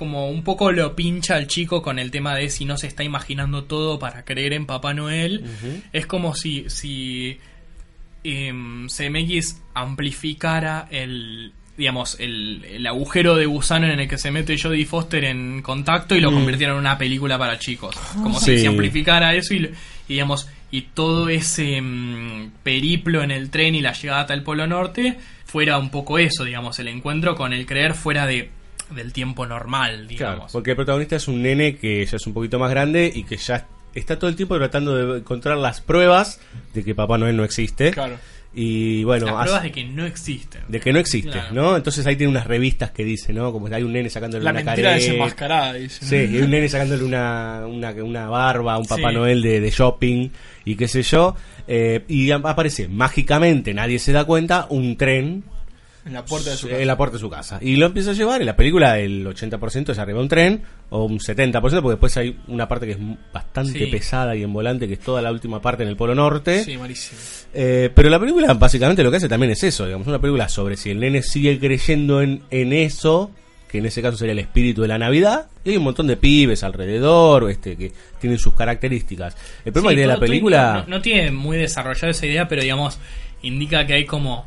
como 0.00 0.30
un 0.30 0.42
poco 0.42 0.72
lo 0.72 0.96
pincha 0.96 1.34
al 1.36 1.46
chico 1.46 1.82
con 1.82 1.98
el 1.98 2.10
tema 2.10 2.34
de 2.34 2.48
si 2.48 2.64
no 2.64 2.78
se 2.78 2.86
está 2.86 3.04
imaginando 3.04 3.64
todo 3.64 3.98
para 3.98 4.24
creer 4.24 4.54
en 4.54 4.64
Papá 4.64 4.94
Noel. 4.94 5.44
Es 5.92 6.06
como 6.06 6.34
si, 6.34 6.64
si 6.70 7.38
em, 8.24 8.88
CMX 8.88 9.60
amplificara 9.74 10.88
el 10.90 11.52
digamos 11.76 12.16
el, 12.20 12.64
el 12.64 12.86
agujero 12.86 13.36
de 13.36 13.46
gusano 13.46 13.86
en 13.86 14.00
el 14.00 14.08
que 14.08 14.18
se 14.18 14.30
mete 14.30 14.58
Jodie 14.58 14.84
Foster 14.86 15.24
en 15.24 15.62
contacto 15.62 16.14
y 16.14 16.20
lo 16.20 16.30
Mm. 16.30 16.34
convirtiera 16.34 16.72
en 16.72 16.78
una 16.78 16.96
película 16.98 17.38
para 17.38 17.58
chicos. 17.58 17.96
Como 18.22 18.38
Sí. 18.40 18.56
si 18.56 18.60
se 18.62 18.66
amplificara 18.68 19.34
eso 19.34 19.54
y, 19.54 19.70
digamos 20.08 20.48
y 20.70 20.82
todo 20.94 21.28
ese 21.28 21.80
mm, 21.80 22.52
periplo 22.62 23.22
en 23.22 23.30
el 23.30 23.50
tren 23.50 23.74
y 23.74 23.80
la 23.82 23.92
llegada 23.92 24.22
hasta 24.22 24.34
el 24.34 24.42
Polo 24.42 24.66
Norte 24.66 25.18
fuera 25.46 25.78
un 25.78 25.90
poco 25.90 26.18
eso, 26.18 26.44
digamos, 26.44 26.78
el 26.78 26.88
encuentro 26.88 27.34
con 27.34 27.52
el 27.52 27.66
creer 27.66 27.94
fuera 27.94 28.26
de 28.26 28.50
del 28.94 29.12
tiempo 29.12 29.46
normal, 29.46 30.06
digamos. 30.08 30.36
Claro, 30.36 30.52
porque 30.52 30.70
el 30.70 30.76
protagonista 30.76 31.16
es 31.16 31.28
un 31.28 31.42
nene 31.42 31.76
que 31.76 32.04
ya 32.04 32.16
es 32.16 32.26
un 32.26 32.32
poquito 32.34 32.58
más 32.58 32.70
grande 32.70 33.10
y 33.14 33.24
que 33.24 33.36
ya 33.36 33.66
está 33.94 34.18
todo 34.18 34.30
el 34.30 34.36
tiempo 34.36 34.56
tratando 34.56 34.94
de 34.94 35.18
encontrar 35.18 35.56
las 35.58 35.80
pruebas 35.80 36.40
de 36.74 36.84
que 36.84 36.94
Papá 36.94 37.18
Noel 37.18 37.36
no 37.36 37.44
existe. 37.44 37.90
Claro. 37.90 38.16
Y 38.52 39.04
bueno, 39.04 39.26
Las 39.26 39.42
pruebas 39.42 39.62
de 39.62 39.70
que 39.70 39.84
no 39.84 40.04
existen. 40.04 40.62
de 40.66 40.80
que 40.80 40.92
no 40.92 40.98
existe, 40.98 41.30
Claro. 41.30 41.54
¿no? 41.54 41.76
Entonces 41.76 42.04
ahí 42.08 42.16
tiene 42.16 42.32
unas 42.32 42.48
revistas 42.48 42.90
que 42.90 43.04
dicen, 43.04 43.36
¿no? 43.36 43.52
Como 43.52 43.68
hay 43.68 43.84
un 43.84 43.92
nene 43.92 44.10
sacándole 44.10 44.42
La 44.42 44.50
una 44.50 44.64
mentira 44.64 44.92
desenmascarada, 44.94 45.74
dice. 45.74 46.04
Sí, 46.04 46.16
y 46.32 46.36
hay 46.36 46.42
un 46.42 46.50
nene 46.50 46.68
sacándole 46.68 47.04
una, 47.04 47.62
una, 47.68 47.90
una 47.92 48.28
barba 48.28 48.76
un 48.76 48.86
Papá 48.86 49.10
Sí. 49.10 49.14
Noel 49.14 49.40
de, 49.42 49.60
de 49.60 49.70
shopping 49.70 50.30
y 50.64 50.74
qué 50.74 50.88
sé 50.88 51.02
yo. 51.04 51.36
eh, 51.68 52.04
y 52.08 52.32
aparece 52.32 52.88
mágicamente, 52.88 53.72
nadie 53.72 54.00
se 54.00 54.10
da 54.10 54.24
cuenta, 54.24 54.66
un 54.70 54.96
tren 54.96 55.44
En 56.06 56.14
la 56.14 56.24
puerta 56.24 56.50
de 56.50 56.56
su 56.56 56.66
casa. 56.68 56.80
en 56.80 56.86
la 56.86 56.96
puerta 56.96 57.14
de 57.16 57.20
su 57.20 57.28
casa. 57.30 57.58
Y 57.60 57.76
lo 57.76 57.86
empieza 57.86 58.10
a 58.10 58.14
llevar. 58.14 58.40
En 58.40 58.46
la 58.46 58.56
película, 58.56 58.98
el 58.98 59.26
80% 59.26 59.90
es 59.92 59.98
arriba 59.98 60.18
de 60.18 60.22
un 60.22 60.28
tren, 60.28 60.62
o 60.88 61.04
un 61.04 61.18
70%, 61.18 61.60
porque 61.60 61.88
después 61.90 62.16
hay 62.16 62.38
una 62.48 62.66
parte 62.68 62.86
que 62.86 62.92
es 62.92 62.98
bastante 63.32 63.78
Sí. 63.78 63.86
pesada 63.86 64.34
y 64.34 64.42
en 64.42 64.52
volante, 64.52 64.88
que 64.88 64.94
es 64.94 65.00
toda 65.00 65.20
la 65.20 65.30
última 65.30 65.60
parte 65.60 65.82
en 65.82 65.88
el 65.90 65.96
Polo 65.96 66.14
Norte. 66.14 66.64
Sí, 66.64 66.76
malísimo. 66.78 67.20
Eh, 67.52 67.90
pero 67.94 68.08
la 68.08 68.18
película, 68.18 68.54
básicamente, 68.54 69.02
lo 69.02 69.10
que 69.10 69.18
hace 69.18 69.28
también 69.28 69.52
es 69.52 69.62
eso: 69.62 69.84
digamos, 69.84 70.06
una 70.06 70.18
película 70.18 70.48
sobre 70.48 70.76
si 70.76 70.90
el 70.90 71.00
nene 71.00 71.22
sigue 71.22 71.58
creyendo 71.58 72.22
en, 72.22 72.42
en 72.50 72.72
eso, 72.72 73.30
que 73.70 73.78
en 73.78 73.86
ese 73.86 74.00
caso 74.02 74.16
sería 74.16 74.32
el 74.32 74.38
espíritu 74.38 74.82
de 74.82 74.88
la 74.88 74.98
Navidad. 74.98 75.48
Y 75.64 75.70
hay 75.70 75.76
un 75.76 75.84
montón 75.84 76.06
de 76.06 76.16
pibes 76.16 76.64
alrededor 76.64 77.50
este 77.50 77.76
que 77.76 77.92
tienen 78.18 78.38
sus 78.38 78.54
características. 78.54 79.36
El 79.64 79.72
problema 79.72 79.90
Sí, 79.90 79.96
tiene 79.96 80.12
la 80.14 80.18
película. 80.18 80.84
No, 80.88 80.96
no 80.96 81.02
tiene 81.02 81.30
muy 81.30 81.58
desarrollada 81.58 82.08
esa 82.10 82.26
idea, 82.26 82.48
pero 82.48 82.62
digamos, 82.62 82.98
indica 83.42 83.86
que 83.86 83.92
hay 83.94 84.06
como 84.06 84.46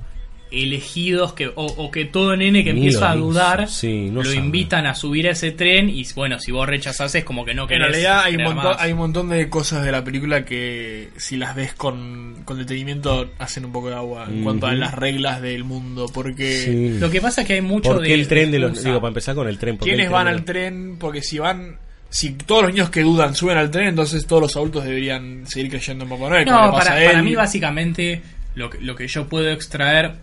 elegidos 0.53 1.33
que 1.33 1.47
o, 1.47 1.53
o 1.55 1.89
que 1.91 2.05
todo 2.05 2.35
nene 2.35 2.63
que 2.63 2.73
Ni 2.73 2.81
empieza 2.81 3.11
a 3.11 3.15
dudar 3.15 3.67
sí, 3.67 4.09
no 4.11 4.21
lo 4.21 4.25
sabe. 4.25 4.35
invitan 4.37 4.85
a 4.85 4.93
subir 4.95 5.27
a 5.27 5.31
ese 5.31 5.51
tren 5.51 5.89
y 5.89 6.05
bueno 6.15 6.39
si 6.39 6.51
vos 6.51 6.67
rechazás 6.67 7.15
es 7.15 7.23
como 7.23 7.43
que 7.43 7.53
no 7.53 7.63
En 7.63 7.69
querés 7.69 7.87
realidad 7.89 8.21
hay 8.23 8.35
un, 8.35 8.43
montón, 8.43 8.63
más. 8.63 8.77
hay 8.81 8.91
un 8.91 8.97
montón 8.99 9.29
de 9.29 9.49
cosas 9.49 9.83
de 9.83 9.91
la 9.91 10.03
película 10.03 10.45
que 10.45 11.09
si 11.17 11.37
las 11.37 11.55
ves 11.55 11.73
con, 11.73 12.37
con 12.45 12.57
detenimiento 12.57 13.31
hacen 13.39 13.65
un 13.65 13.71
poco 13.71 13.89
de 13.89 13.95
agua 13.95 14.27
en 14.29 14.43
cuanto 14.43 14.67
a 14.67 14.73
las 14.73 14.93
reglas 14.93 15.41
del 15.41 15.63
mundo 15.63 16.05
porque 16.13 16.51
Sí. 16.53 16.97
lo 16.99 17.09
que 17.09 17.19
pasa 17.21 17.41
es 17.41 17.47
que 17.47 17.53
hay 17.53 17.61
mucho 17.61 17.93
¿Por 17.93 18.03
qué 18.03 18.09
de 18.09 18.13
el 18.15 18.27
tren 18.27 18.51
de 18.51 18.59
los. 18.59 18.83
Digo, 18.83 18.97
para 18.99 19.07
empezar 19.09 19.33
con 19.35 19.47
el 19.47 19.57
tren. 19.57 19.77
¿por 19.77 19.85
qué 19.85 19.91
el 19.93 19.97
quiénes 19.97 20.11
tren 20.11 20.13
van 20.13 20.27
al 20.27 20.45
tren 20.45 20.97
porque 20.99 21.21
si 21.21 21.39
van 21.39 21.77
si 22.09 22.33
todos 22.33 22.61
los 22.63 22.71
niños 22.73 22.91
que 22.91 23.01
dudan 23.01 23.33
suben 23.33 23.57
al 23.57 23.71
tren 23.71 23.87
entonces 23.87 24.27
todos 24.27 24.43
los 24.43 24.55
adultos 24.55 24.83
deberían 24.83 25.47
seguir 25.47 25.71
creyendo 25.71 26.03
en 26.03 26.09
Papá 26.11 26.29
Noel 26.29 26.45
No, 26.45 26.71
para, 26.71 26.93
a 26.93 27.01
él. 27.03 27.07
para 27.09 27.23
mí 27.23 27.33
básicamente 27.33 28.21
lo 28.55 28.69
que, 28.69 28.79
lo 28.81 28.95
que 28.95 29.07
yo 29.07 29.27
puedo 29.27 29.49
extraer, 29.49 30.13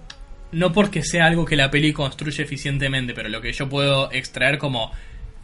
no 0.52 0.72
porque 0.72 1.02
sea 1.02 1.26
algo 1.26 1.44
que 1.44 1.56
la 1.56 1.70
peli 1.70 1.92
construye 1.92 2.42
eficientemente, 2.42 3.14
pero 3.14 3.28
lo 3.28 3.40
que 3.40 3.52
yo 3.52 3.68
puedo 3.68 4.10
extraer 4.12 4.58
como 4.58 4.92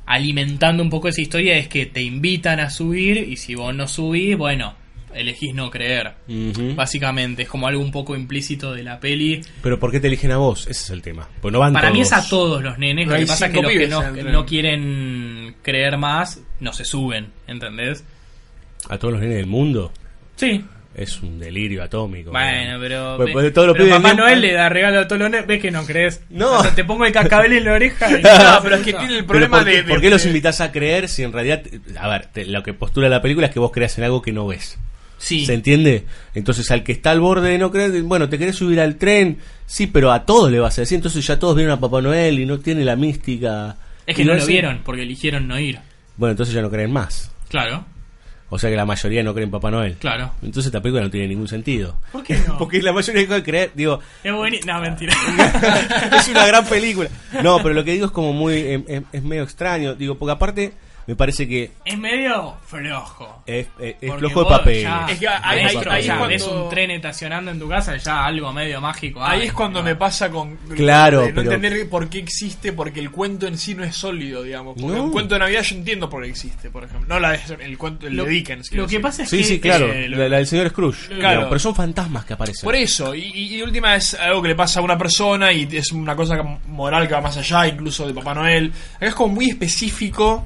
alimentando 0.07 0.83
un 0.83 0.91
poco 0.91 1.09
esa 1.09 1.21
historia 1.21 1.57
es 1.57 1.69
que 1.69 1.87
te 1.87 2.03
invitan 2.03 2.61
a 2.61 2.71
subir 2.71 3.19
y 3.19 3.37
si 3.37 3.55
vos 3.55 3.75
no 3.75 3.89
subís, 3.89 4.37
bueno, 4.37 4.75
elegís 5.15 5.55
no 5.55 5.71
creer. 5.71 6.15
Básicamente, 6.75 7.43
es 7.43 7.49
como 7.49 7.67
algo 7.67 7.83
un 7.83 7.91
poco 7.91 8.15
implícito 8.15 8.73
de 8.73 8.85
la 8.85 9.01
peli. 9.01 9.41
Pero 9.63 9.79
¿por 9.81 9.91
qué 9.91 10.01
te 10.01 10.07
eligen 10.07 10.31
a 10.31 10.37
vos? 10.37 10.63
Ese 10.63 10.85
es 10.85 10.91
el 10.91 11.03
tema. 11.03 11.29
Pues 11.41 11.53
no 11.53 11.59
van 11.59 11.73
Para 11.73 11.91
mí 11.91 12.01
es 12.01 12.13
a 12.13 12.27
todos 12.29 12.63
los 12.63 12.79
nenes, 12.79 13.09
lo 13.09 13.17
que 13.17 13.27
pasa 13.27 13.47
es 13.47 13.53
que 13.53 13.63
los 13.63 13.73
que 13.73 13.89
no, 13.89 14.13
no 14.13 14.47
quieren 14.47 15.57
creer 15.63 15.99
más, 15.99 16.41
no 16.61 16.73
se 16.73 16.85
suben, 16.85 17.33
¿entendés? 17.47 18.05
A 18.89 18.99
todos 18.99 19.15
los 19.15 19.23
nenes 19.23 19.37
del 19.39 19.47
mundo. 19.47 19.93
Sí. 20.37 20.65
Es 20.99 21.21
un 21.21 21.39
delirio 21.39 21.83
atómico. 21.83 22.31
Bueno, 22.31 22.79
pero, 22.81 23.17
Pues, 23.19 23.31
pues, 23.31 23.53
todos 23.53 23.67
los 23.69 23.75
pero 23.77 23.85
pibes 23.85 23.99
Papá 23.99 24.09
bien- 24.15 24.17
Noel 24.17 24.41
le 24.41 24.53
da 24.55 24.69
regalo 24.71 25.01
a 25.01 25.07
todos 25.07 25.21
los 25.21 25.31
nenes, 25.31 25.47
ves 25.47 25.61
que 25.61 25.71
no 25.71 25.85
crees. 25.85 26.23
No. 26.31 26.61
O 26.61 26.63
sea, 26.63 26.75
te 26.75 26.85
pongo 26.85 27.05
el 27.05 27.13
cascabel 27.13 27.53
en 27.53 27.65
la 27.67 27.73
oreja. 27.75 28.11
y- 28.19 28.23
No, 28.23 28.61
pero 28.63 28.77
es 28.77 28.83
que 28.83 28.95
tiene 28.95 29.19
el 29.19 29.27
problema 29.27 29.59
¿por 29.59 29.67
qué, 29.67 29.71
de, 29.73 29.83
de- 29.83 29.89
por 29.91 30.01
qué 30.01 30.09
los 30.09 30.25
invitas 30.25 30.63
a 30.63 30.73
creer 30.73 31.09
si 31.11 31.23
en 31.23 31.35
realidad, 31.35 31.63
a 32.01 32.09
ver, 32.09 32.27
te- 32.33 32.47
lo 32.47 32.63
que 32.63 32.73
postula 32.73 33.11
la 33.11 33.21
película 33.21 33.49
es 33.49 33.53
que 33.53 33.61
vos 33.61 33.73
creas 33.73 33.99
en 33.99 34.05
algo 34.05 34.23
que 34.23 34.33
no 34.33 34.47
ves? 34.47 34.79
Sí. 35.19 35.45
¿Se 35.45 35.53
entiende? 35.53 36.05
Entonces 36.35 36.71
al 36.71 36.83
que 36.83 36.93
está 36.93 37.11
al 37.11 37.21
borde 37.21 37.51
de 37.51 37.59
no 37.59 37.71
creer, 37.71 38.03
bueno, 38.03 38.31
¿te 38.31 38.39
querés 38.39 38.57
subir 38.57 38.81
al 38.81 38.97
tren? 38.97 39.37
Sí, 39.67 39.87
pero 39.89 40.13
a 40.13 40.25
todos 40.25 40.51
le 40.51 40.61
vas 40.61 40.79
a 40.79 40.81
decir, 40.83 40.97
entonces 40.97 41.27
ya 41.27 41.39
todos 41.39 41.57
vieron 41.57 41.75
a 41.75 41.81
Papá 41.81 42.01
Noel 42.01 42.39
y 42.39 42.47
no 42.47 42.59
tiene 42.59 42.85
la 42.87 42.97
mística. 42.97 43.77
Es 44.07 44.17
que 44.17 44.23
Y 44.23 44.25
no 44.25 44.33
lo 44.35 44.47
vieron 44.47 44.81
porque 44.83 45.03
eligieron 45.03 45.47
no 45.47 45.59
ir. 45.61 45.79
Bueno, 46.17 46.31
entonces 46.31 46.55
ya 46.55 46.63
no 46.63 46.71
creen 46.71 46.91
más. 46.91 47.31
Claro, 47.51 47.85
O 48.49 48.59
sea 48.59 48.71
que 48.71 48.77
la 48.77 48.85
mayoría 48.87 49.23
no 49.25 49.35
creen 49.35 49.49
en 49.49 49.51
Papá 49.51 49.71
Noel. 49.71 49.97
claro. 49.97 50.31
Entonces 50.41 50.67
esta 50.67 50.81
película 50.81 51.03
no 51.03 51.11
tiene 51.11 51.29
ningún 51.29 51.49
sentido. 51.49 51.97
¿Por 52.13 52.23
qué 52.23 52.39
no? 52.47 52.59
Porque 52.59 52.81
la 52.81 52.93
mayoría 52.93 53.27
de 53.27 53.43
creer, 53.43 53.73
digo, 53.75 53.99
Es 54.23 54.33
buenísimo. 54.33 54.73
No, 54.73 54.81
mentira. 54.81 55.13
es 56.17 56.29
una 56.29 56.47
gran 56.47 56.65
película. 56.67 57.09
No, 57.43 57.59
pero 57.59 57.75
lo 57.75 57.85
que 57.85 57.93
digo 57.93 58.07
es 58.07 58.13
como 58.13 58.33
muy, 58.33 58.59
em- 58.59 58.85
em- 58.89 59.05
es, 59.13 59.23
medio 59.23 59.43
extraño. 59.43 59.95
Digo, 59.95 60.17
porque 60.17 60.33
aparte 60.33 60.73
me 61.07 61.15
parece 61.15 61.47
que 61.47 61.71
es 61.85 61.99
medio 61.99 62.55
flojo. 62.67 63.43
es, 63.47 63.69
es- 63.79 63.95
es 64.01 64.15
flojo 64.15 64.45
de 64.45 64.51
papel. 64.51 64.83
ya 64.83 65.07
Es 65.09 65.19
que 65.19 65.29
ahí- 65.29 65.61
ahí 65.89 66.07
cuando- 66.07 66.27
ves 66.29 66.43
un 66.47 66.69
tren 66.69 66.91
estacionando 66.91 67.51
en 67.53 67.59
tu 67.61 67.69
casa, 67.69 67.97
ya 67.97 68.25
algo 68.27 68.53
medio 68.53 68.81
mágico. 68.81 69.23
Ahí 69.25 69.43
hay. 69.43 69.47
es 69.49 69.53
cuando 69.53 69.83
me 69.83 69.95
pasa 69.95 70.31
con 70.31 70.57
Claro, 70.75 71.21
de 71.23 71.29
no 71.29 71.35
pero- 71.43 71.53
entender 71.53 71.89
por 71.89 72.09
qué 72.09 72.19
existe 72.19 72.73
porque 72.73 73.01
el 73.01 73.11
cuento 73.11 73.47
en 73.47 73.57
sí 73.57 73.75
no 73.75 73.85
es 73.85 73.95
sólido 73.95 74.43
digamos 74.43 74.75
porque 74.81 74.97
No. 74.97 75.05
un 75.05 75.13
cuento 75.13 75.35
de 75.35 75.39
navidad 75.41 75.63
yo 75.63 75.77
entiendo 75.77 76.11
por 76.11 76.23
qué 76.25 76.29
existe 76.31 76.71
por 76.71 76.85
ejemplo 76.85 77.07
no 77.09 77.21
la 77.21 77.33
de- 77.33 77.65
el 77.65 77.79
cuento 77.79 78.07
el 78.09 78.17
Lo- 78.17 78.25
de 78.25 78.31
Dickens 78.31 78.73
Lo 78.73 78.87
que 78.87 78.99
pasa 79.01 79.23
es 79.23 79.31
Sí, 79.31 79.39
que. 79.39 79.45
sí, 79.45 79.61
claro. 79.61 79.87
eh, 79.93 80.09
lo- 80.09 80.19
la, 80.19 80.29
la 80.29 80.37
del 80.39 80.47
señor 80.47 80.71
Scrooge. 80.71 81.07
Claro. 81.09 81.21
Digamos, 81.29 81.49
pero 81.49 81.59
son 81.61 81.75
fantasmas 81.75 82.25
que 82.25 82.33
aparecen. 82.35 82.65
por 82.65 82.75
eso 82.75 83.15
y, 83.15 83.23
y, 83.33 83.57
y 83.57 83.63
última 83.63 83.95
es 83.95 84.15
algo 84.15 84.43
que 84.43 84.49
le 84.49 84.55
pasa 84.57 84.81
a 84.81 84.83
una 84.83 84.99
persona 84.99 85.53
y 85.53 85.69
es 85.71 85.93
una 85.93 86.17
cosa 86.17 86.43
moral 86.67 87.07
que 87.07 87.15
va 87.15 87.21
más 87.21 87.37
allá 87.37 87.67
incluso 87.69 88.07
de 88.07 88.13
Papá 88.15 88.35
Noel 88.35 88.73
acá 88.97 89.07
es 89.07 89.15
como 89.15 89.35
muy 89.35 89.51
específico 89.51 90.45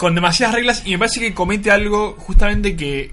con 0.00 0.14
demasiadas 0.14 0.54
reglas 0.54 0.82
y 0.86 0.92
me 0.92 0.98
parece 0.98 1.20
que 1.20 1.34
comete 1.34 1.70
algo 1.70 2.14
justamente 2.18 2.74
que 2.74 3.12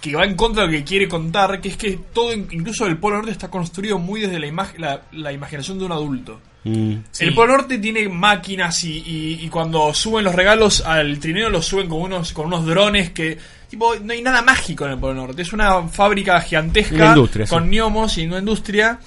que 0.00 0.16
va 0.16 0.24
en 0.24 0.34
contra 0.34 0.62
de 0.62 0.68
lo 0.68 0.72
que 0.78 0.82
quiere 0.84 1.06
contar 1.08 1.60
que 1.60 1.68
es 1.68 1.76
que 1.76 1.98
todo 2.12 2.32
incluso 2.32 2.86
el 2.86 2.96
Polo 2.96 3.16
Norte 3.18 3.30
está 3.30 3.48
construido 3.48 3.98
muy 4.00 4.20
desde 4.22 4.40
la, 4.40 4.48
imag- 4.48 4.76
la, 4.78 5.02
la 5.12 5.30
imaginación 5.32 5.78
de 5.78 5.84
un 5.86 5.92
adulto 5.92 6.40
Mm. 6.62 6.96
Sí. 7.10 7.24
El 7.24 7.32
Polo 7.34 7.56
Norte 7.56 7.78
tiene 7.78 8.06
máquinas 8.10 8.84
y, 8.84 8.92
y- 8.98 9.38
y 9.46 9.48
cuando 9.48 9.94
suben 9.94 10.24
los 10.24 10.34
regalos 10.34 10.82
al 10.82 11.18
trineo 11.18 11.48
los 11.48 11.64
suben 11.64 11.88
con 11.88 12.02
unos, 12.02 12.34
con 12.34 12.48
unos 12.48 12.66
drones 12.66 13.12
que... 13.12 13.38
Tipo, 13.70 13.94
no 13.96 14.12
hay 14.12 14.20
nada 14.20 14.42
mágico 14.42 14.84
en 14.84 14.90
el 14.92 14.98
Polo 14.98 15.14
Norte. 15.14 15.40
Es 15.40 15.54
una 15.54 15.88
fábrica 15.88 16.38
gigantesca 16.42 17.14
Una 17.14 17.46
con 17.48 17.64
sí. 17.70 17.76
gnomos 17.78 18.18
y 18.18 18.26
una 18.26 18.40
industria. 18.40 18.98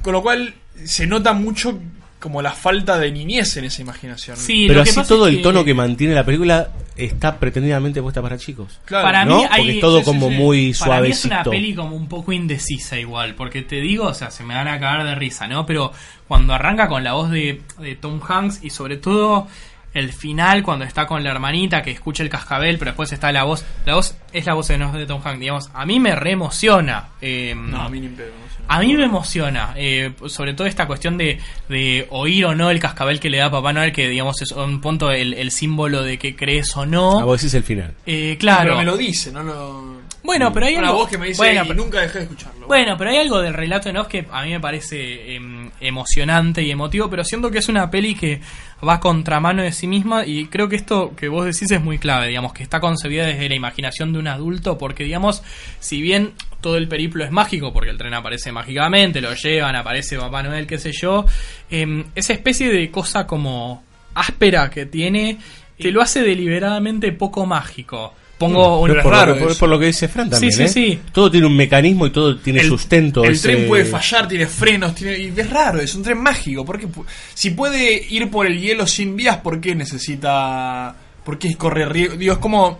Con 0.00 0.12
lo 0.12 0.22
cual 0.22 0.54
se 0.84 1.04
nota 1.08 1.32
mucho 1.32 1.76
como 2.22 2.40
la 2.40 2.52
falta 2.52 2.98
de 2.98 3.10
niñez 3.10 3.56
en 3.58 3.64
esa 3.64 3.82
imaginación. 3.82 4.36
Pero 4.46 4.80
así 4.80 5.02
todo 5.06 5.26
el 5.26 5.42
tono 5.42 5.64
que 5.64 5.74
mantiene 5.74 6.14
la 6.14 6.24
película 6.24 6.70
está 6.96 7.38
pretendidamente 7.38 8.00
puesta 8.00 8.22
para 8.22 8.38
chicos. 8.38 8.80
Para 8.88 9.24
¿no? 9.24 9.38
mí 9.38 9.44
hay, 9.50 9.60
Porque 9.60 9.72
es 9.72 9.80
todo 9.80 9.98
sí, 9.98 10.04
sí, 10.04 10.10
como 10.10 10.28
sí. 10.28 10.34
muy 10.34 10.74
Para 10.74 11.00
mí 11.00 11.08
es 11.08 11.24
una 11.24 11.42
peli 11.44 11.74
como 11.74 11.96
un 11.96 12.08
poco 12.08 12.32
indecisa 12.32 12.98
igual, 12.98 13.34
porque 13.34 13.62
te 13.62 13.76
digo, 13.76 14.06
o 14.06 14.14
sea, 14.14 14.30
se 14.30 14.44
me 14.44 14.54
van 14.54 14.68
a 14.68 14.78
cagar 14.78 15.04
de 15.04 15.14
risa, 15.16 15.46
¿no? 15.48 15.66
Pero 15.66 15.92
cuando 16.28 16.54
arranca 16.54 16.88
con 16.88 17.02
la 17.04 17.12
voz 17.12 17.30
de, 17.30 17.60
de 17.78 17.96
Tom 17.96 18.20
Hanks 18.26 18.60
y 18.62 18.70
sobre 18.70 18.96
todo 18.96 19.48
el 19.92 20.12
final 20.12 20.62
cuando 20.62 20.84
está 20.86 21.06
con 21.06 21.22
la 21.22 21.30
hermanita 21.30 21.82
que 21.82 21.90
escucha 21.90 22.22
el 22.22 22.30
cascabel, 22.30 22.78
pero 22.78 22.92
después 22.92 23.12
está 23.12 23.30
la 23.32 23.44
voz, 23.44 23.64
la 23.84 23.96
voz 23.96 24.16
es 24.32 24.46
la 24.46 24.54
voz 24.54 24.68
de, 24.68 24.78
de 24.78 25.06
Tom 25.06 25.20
Hanks, 25.22 25.40
digamos, 25.40 25.70
a 25.74 25.84
mí 25.84 26.00
me 26.00 26.14
reemociona. 26.14 27.08
Eh, 27.20 27.54
No, 27.54 27.82
a 27.82 27.88
mí 27.88 28.00
ni 28.00 28.08
pedo. 28.08 28.28
no. 28.28 28.51
A 28.68 28.80
mí 28.80 28.94
me 28.94 29.04
emociona, 29.04 29.74
eh, 29.76 30.12
sobre 30.26 30.54
todo 30.54 30.66
esta 30.66 30.86
cuestión 30.86 31.18
de, 31.18 31.38
de 31.68 32.06
oír 32.10 32.46
o 32.46 32.54
no 32.54 32.70
el 32.70 32.78
cascabel 32.78 33.20
que 33.20 33.30
le 33.30 33.38
da 33.38 33.50
Papá 33.50 33.72
Noel, 33.72 33.92
que 33.92 34.08
digamos 34.08 34.40
es 34.40 34.52
un 34.52 34.80
punto 34.80 35.10
el, 35.10 35.34
el 35.34 35.50
símbolo 35.50 36.02
de 36.02 36.18
que 36.18 36.34
crees 36.34 36.76
o 36.76 36.86
no. 36.86 37.20
A 37.20 37.24
vos 37.24 37.40
decís 37.40 37.54
el 37.54 37.64
final. 37.64 37.94
Eh, 38.06 38.36
claro. 38.38 38.64
Pero 38.64 38.76
me 38.76 38.84
lo 38.84 38.96
dice, 38.96 39.30
no 39.32 39.42
lo. 39.42 40.00
Bueno, 40.24 40.52
pero 40.52 40.66
hay 40.66 40.76
Una 40.76 40.88
algo- 40.88 41.00
voz 41.00 41.10
que 41.10 41.18
me 41.18 41.26
dice 41.26 41.38
bueno, 41.38 41.64
y 41.64 41.68
pero- 41.68 41.82
nunca 41.82 42.00
dejé 42.00 42.18
de 42.18 42.24
escucharlo. 42.24 42.66
Bueno, 42.68 42.94
pero 42.96 43.10
hay 43.10 43.16
algo 43.18 43.40
del 43.42 43.52
relato 43.54 43.88
en 43.88 43.96
off 43.96 44.06
que 44.06 44.24
a 44.30 44.42
mí 44.44 44.50
me 44.50 44.60
parece 44.60 45.34
em, 45.34 45.70
emocionante 45.80 46.62
y 46.62 46.70
emotivo, 46.70 47.10
pero 47.10 47.24
siento 47.24 47.50
que 47.50 47.58
es 47.58 47.68
una 47.68 47.90
peli 47.90 48.14
que 48.14 48.40
va 48.86 49.00
contramano 49.00 49.62
de 49.62 49.72
sí 49.72 49.86
misma 49.88 50.24
y 50.24 50.46
creo 50.46 50.68
que 50.68 50.76
esto 50.76 51.14
que 51.16 51.28
vos 51.28 51.44
decís 51.44 51.70
es 51.72 51.82
muy 51.82 51.98
clave, 51.98 52.28
digamos, 52.28 52.52
que 52.52 52.62
está 52.62 52.78
concebida 52.80 53.26
desde 53.26 53.48
la 53.48 53.54
imaginación 53.56 54.12
de 54.12 54.20
un 54.20 54.28
adulto, 54.28 54.78
porque 54.78 55.04
digamos, 55.04 55.42
si 55.80 56.00
bien 56.00 56.32
todo 56.60 56.76
el 56.76 56.86
periplo 56.86 57.24
es 57.24 57.32
mágico, 57.32 57.72
porque 57.72 57.90
el 57.90 57.98
tren 57.98 58.14
aparece 58.14 58.52
mágicamente, 58.52 59.20
lo 59.20 59.34
llevan, 59.34 59.74
aparece 59.74 60.16
Papá 60.18 60.42
Noel, 60.44 60.66
qué 60.68 60.78
sé 60.78 60.92
yo, 60.92 61.24
em, 61.68 62.04
esa 62.14 62.32
especie 62.32 62.68
de 62.72 62.90
cosa 62.92 63.26
como 63.26 63.82
áspera 64.14 64.70
que 64.70 64.86
tiene, 64.86 65.38
te 65.78 65.90
lo 65.90 66.00
hace 66.00 66.22
deliberadamente 66.22 67.10
poco 67.12 67.44
mágico. 67.44 68.14
Pongo 68.46 68.80
un 68.80 68.88
Pero 68.90 69.02
por, 69.02 69.26
lo, 69.28 69.38
por, 69.38 69.56
por 69.58 69.68
lo 69.68 69.78
que 69.78 69.86
dice 69.86 70.08
Fran 70.08 70.30
también, 70.30 70.52
Sí, 70.52 70.58
sí, 70.58 70.64
¿eh? 70.64 70.68
sí. 70.68 71.00
Todo 71.12 71.30
tiene 71.30 71.46
un 71.46 71.56
mecanismo 71.56 72.06
y 72.06 72.10
todo 72.10 72.36
tiene 72.38 72.60
El- 72.60 72.68
sustento. 72.68 73.24
El 73.24 73.32
ese- 73.32 73.48
tren 73.52 73.68
puede 73.68 73.84
fallar, 73.84 74.28
tiene 74.28 74.46
frenos, 74.46 74.94
tiene, 74.94 75.18
y 75.18 75.32
es 75.36 75.50
raro, 75.50 75.80
es 75.80 75.94
un 75.94 76.02
tren 76.02 76.18
mágico. 76.18 76.64
Porque 76.64 76.86
si 77.34 77.50
puede 77.50 78.06
ir 78.10 78.30
por 78.30 78.46
el 78.46 78.60
hielo 78.60 78.86
sin 78.86 79.16
vías, 79.16 79.38
¿por 79.38 79.60
qué 79.60 79.74
necesita. 79.74 80.94
¿Por 81.24 81.38
qué 81.38 81.54
corre 81.56 81.86
riesgo? 81.86 82.16
Digo, 82.16 82.32
es 82.34 82.38
como. 82.38 82.78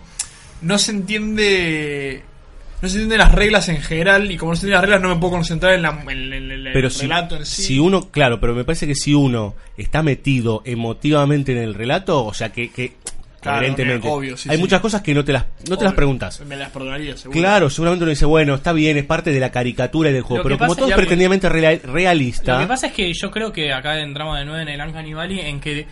No 0.61 0.77
se 0.77 0.91
entiende. 0.91 2.23
No 2.81 2.89
se 2.89 2.95
entienden 2.95 3.19
las 3.19 3.31
reglas 3.31 3.69
en 3.69 3.81
general, 3.81 4.29
y 4.29 4.35
como 4.35 4.51
no 4.51 4.55
se 4.57 4.65
entienden 4.65 4.73
las 4.73 4.81
reglas, 4.81 5.01
no 5.01 5.15
me 5.15 5.21
puedo 5.21 5.31
concentrar 5.35 5.73
en, 5.73 5.83
la- 5.83 6.03
en- 6.09 6.33
en 6.33 6.51
el 6.51 6.69
Pero 6.73 6.89
si, 6.89 7.03
relato 7.03 7.37
en 7.37 7.45
sí. 7.45 7.63
si 7.63 7.79
uno, 7.79 8.09
claro, 8.11 8.41
pero 8.41 8.53
me 8.53 8.65
parece 8.65 8.85
que 8.87 8.93
si 8.95 9.13
uno 9.13 9.55
está 9.77 10.03
metido 10.03 10.61
emotivamente 10.65 11.53
en 11.53 11.59
el 11.59 11.75
relato, 11.75 12.25
o 12.25 12.33
sea 12.33 12.49
que, 12.51 12.71
que 12.71 12.91
Claro, 13.43 13.65
eh, 13.67 13.99
obvio, 14.05 14.37
sí, 14.37 14.49
hay 14.49 14.55
sí. 14.55 14.61
muchas 14.61 14.81
cosas 14.81 15.01
que 15.01 15.13
no 15.13 15.23
te 15.23 15.33
las, 15.33 15.45
no 15.69 15.77
te 15.77 15.83
las 15.83 15.93
preguntas. 15.93 16.41
Me 16.41 16.55
las 16.55 16.69
perdonaría, 16.71 17.15
seguro. 17.17 17.39
Claro, 17.39 17.69
seguramente 17.69 18.03
uno 18.03 18.09
dice, 18.09 18.25
bueno, 18.25 18.55
está 18.55 18.73
bien, 18.73 18.97
es 18.97 19.05
parte 19.05 19.31
de 19.31 19.39
la 19.39 19.51
caricatura 19.51 20.09
y 20.09 20.13
del 20.13 20.21
juego, 20.23 20.37
Lo 20.39 20.43
pero 20.43 20.57
como 20.57 20.75
todo 20.75 20.89
es 20.89 20.95
pretendidamente 20.95 21.49
rea- 21.49 21.79
realista, 21.83 22.55
Lo 22.55 22.61
que 22.61 22.67
pasa 22.67 22.87
es 22.87 22.93
que 22.93 23.13
yo 23.13 23.29
creo 23.29 23.53
que 23.53 23.71
acá 23.73 23.99
entramos 23.99 24.37
de 24.39 24.45
nuevo 24.45 24.59
en 24.61 24.69
el 24.69 24.81
Uncanny 24.81 25.13
Valley 25.13 25.39
en 25.41 25.59
que 25.59 25.85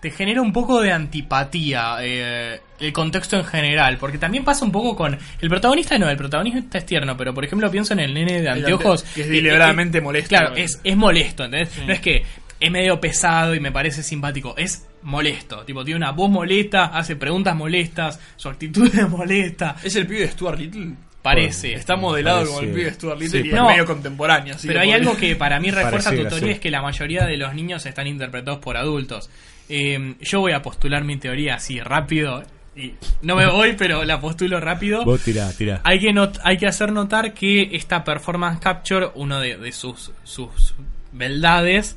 te 0.00 0.10
genera 0.10 0.42
un 0.42 0.52
poco 0.52 0.80
de 0.82 0.92
antipatía 0.92 1.96
eh, 2.00 2.60
el 2.80 2.92
contexto 2.92 3.36
en 3.36 3.44
general, 3.44 3.96
porque 3.98 4.18
también 4.18 4.44
pasa 4.44 4.64
un 4.64 4.70
poco 4.72 4.94
con 4.94 5.18
el 5.40 5.48
protagonista 5.48 5.98
no, 5.98 6.08
el 6.08 6.16
protagonista 6.16 6.78
es 6.78 6.86
tierno, 6.86 7.16
pero 7.16 7.32
por 7.34 7.44
ejemplo 7.44 7.70
pienso 7.70 7.94
en 7.94 8.00
el 8.00 8.14
nene 8.14 8.42
de 8.42 8.48
anteojos 8.50 9.02
ante- 9.02 9.14
que 9.14 9.20
es 9.22 9.28
deliberadamente 9.28 9.98
eh, 9.98 10.00
molesto. 10.02 10.28
Claro, 10.28 10.54
es, 10.56 10.80
es 10.84 10.96
molesto, 10.96 11.44
¿entendés? 11.44 11.70
No 11.86 11.92
es 11.92 12.00
que 12.00 12.22
es 12.60 12.70
medio 12.70 13.00
pesado 13.00 13.54
y 13.54 13.60
me 13.60 13.72
parece 13.72 14.02
simpático, 14.02 14.54
es 14.56 14.86
molesto, 15.06 15.64
tipo 15.64 15.84
tiene 15.84 15.96
una 15.98 16.10
voz 16.12 16.28
molesta, 16.30 16.86
hace 16.86 17.16
preguntas 17.16 17.54
molestas, 17.56 18.20
su 18.36 18.48
actitud 18.48 18.86
es 18.94 19.08
molesta. 19.08 19.76
¿Es 19.82 19.96
el 19.96 20.06
pibe 20.06 20.20
de 20.20 20.28
Stuart 20.28 20.58
Little? 20.58 20.92
Parece. 21.22 21.72
Está 21.74 21.96
modelado 21.96 22.38
Parece. 22.38 22.54
como 22.54 22.66
el 22.66 22.72
pibe 22.72 22.84
de 22.84 22.92
Stuart 22.92 23.18
Little 23.20 23.42
Sí, 23.42 23.48
y 23.48 23.52
No, 23.52 23.64
es 23.70 23.76
medio 23.76 23.86
contemporáneo. 23.86 24.54
así 24.54 24.66
Pero 24.68 24.80
hay 24.80 24.92
algo 24.92 25.16
que 25.16 25.34
para 25.36 25.58
mí 25.58 25.70
refuerza 25.72 26.10
tu 26.14 26.24
teoría, 26.26 26.52
es 26.52 26.60
que 26.60 26.70
la 26.70 26.82
mayoría 26.82 27.24
de 27.24 27.36
los 27.36 27.54
niños 27.54 27.84
están 27.86 28.06
interpretados 28.06 28.60
por 28.60 28.76
adultos. 28.76 29.30
Eh, 29.68 30.14
yo 30.20 30.40
voy 30.40 30.52
a 30.52 30.62
postular 30.62 31.02
mi 31.04 31.16
teoría 31.16 31.54
así 31.56 31.80
rápido. 31.80 32.44
Y 32.76 32.92
no 33.22 33.34
me 33.36 33.46
voy, 33.50 33.72
pero 33.78 34.04
la 34.04 34.20
postulo 34.20 34.60
rápido. 34.60 35.04
vos 35.04 35.20
tirá, 35.22 35.50
tirá. 35.52 35.80
Hay 35.82 35.98
que, 35.98 36.12
not- 36.12 36.38
hay 36.44 36.58
que 36.58 36.66
hacer 36.66 36.92
notar 36.92 37.32
que 37.34 37.70
esta 37.72 38.04
performance 38.04 38.60
capture, 38.60 39.08
uno 39.14 39.40
de, 39.40 39.56
de 39.56 39.72
sus, 39.72 40.12
sus 40.24 40.74
beldades, 41.12 41.96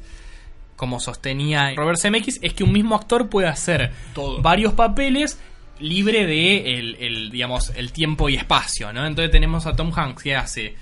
como 0.79 0.99
sostenía 0.99 1.73
Robert 1.75 1.99
Zemeckis, 1.99 2.39
es 2.41 2.53
que 2.53 2.63
un 2.63 2.71
mismo 2.71 2.95
actor 2.95 3.29
puede 3.29 3.47
hacer 3.47 3.91
Todo. 4.15 4.41
varios 4.41 4.73
papeles 4.73 5.37
libre 5.79 6.25
de 6.25 6.77
el, 6.79 6.95
el, 6.99 7.29
digamos, 7.29 7.71
el 7.75 7.91
tiempo 7.91 8.29
y 8.29 8.35
espacio, 8.35 8.91
¿no? 8.91 9.05
Entonces 9.05 9.31
tenemos 9.31 9.65
a 9.67 9.75
Tom 9.75 9.91
Hanks 9.95 10.23
que 10.23 10.35
hace 10.35 10.75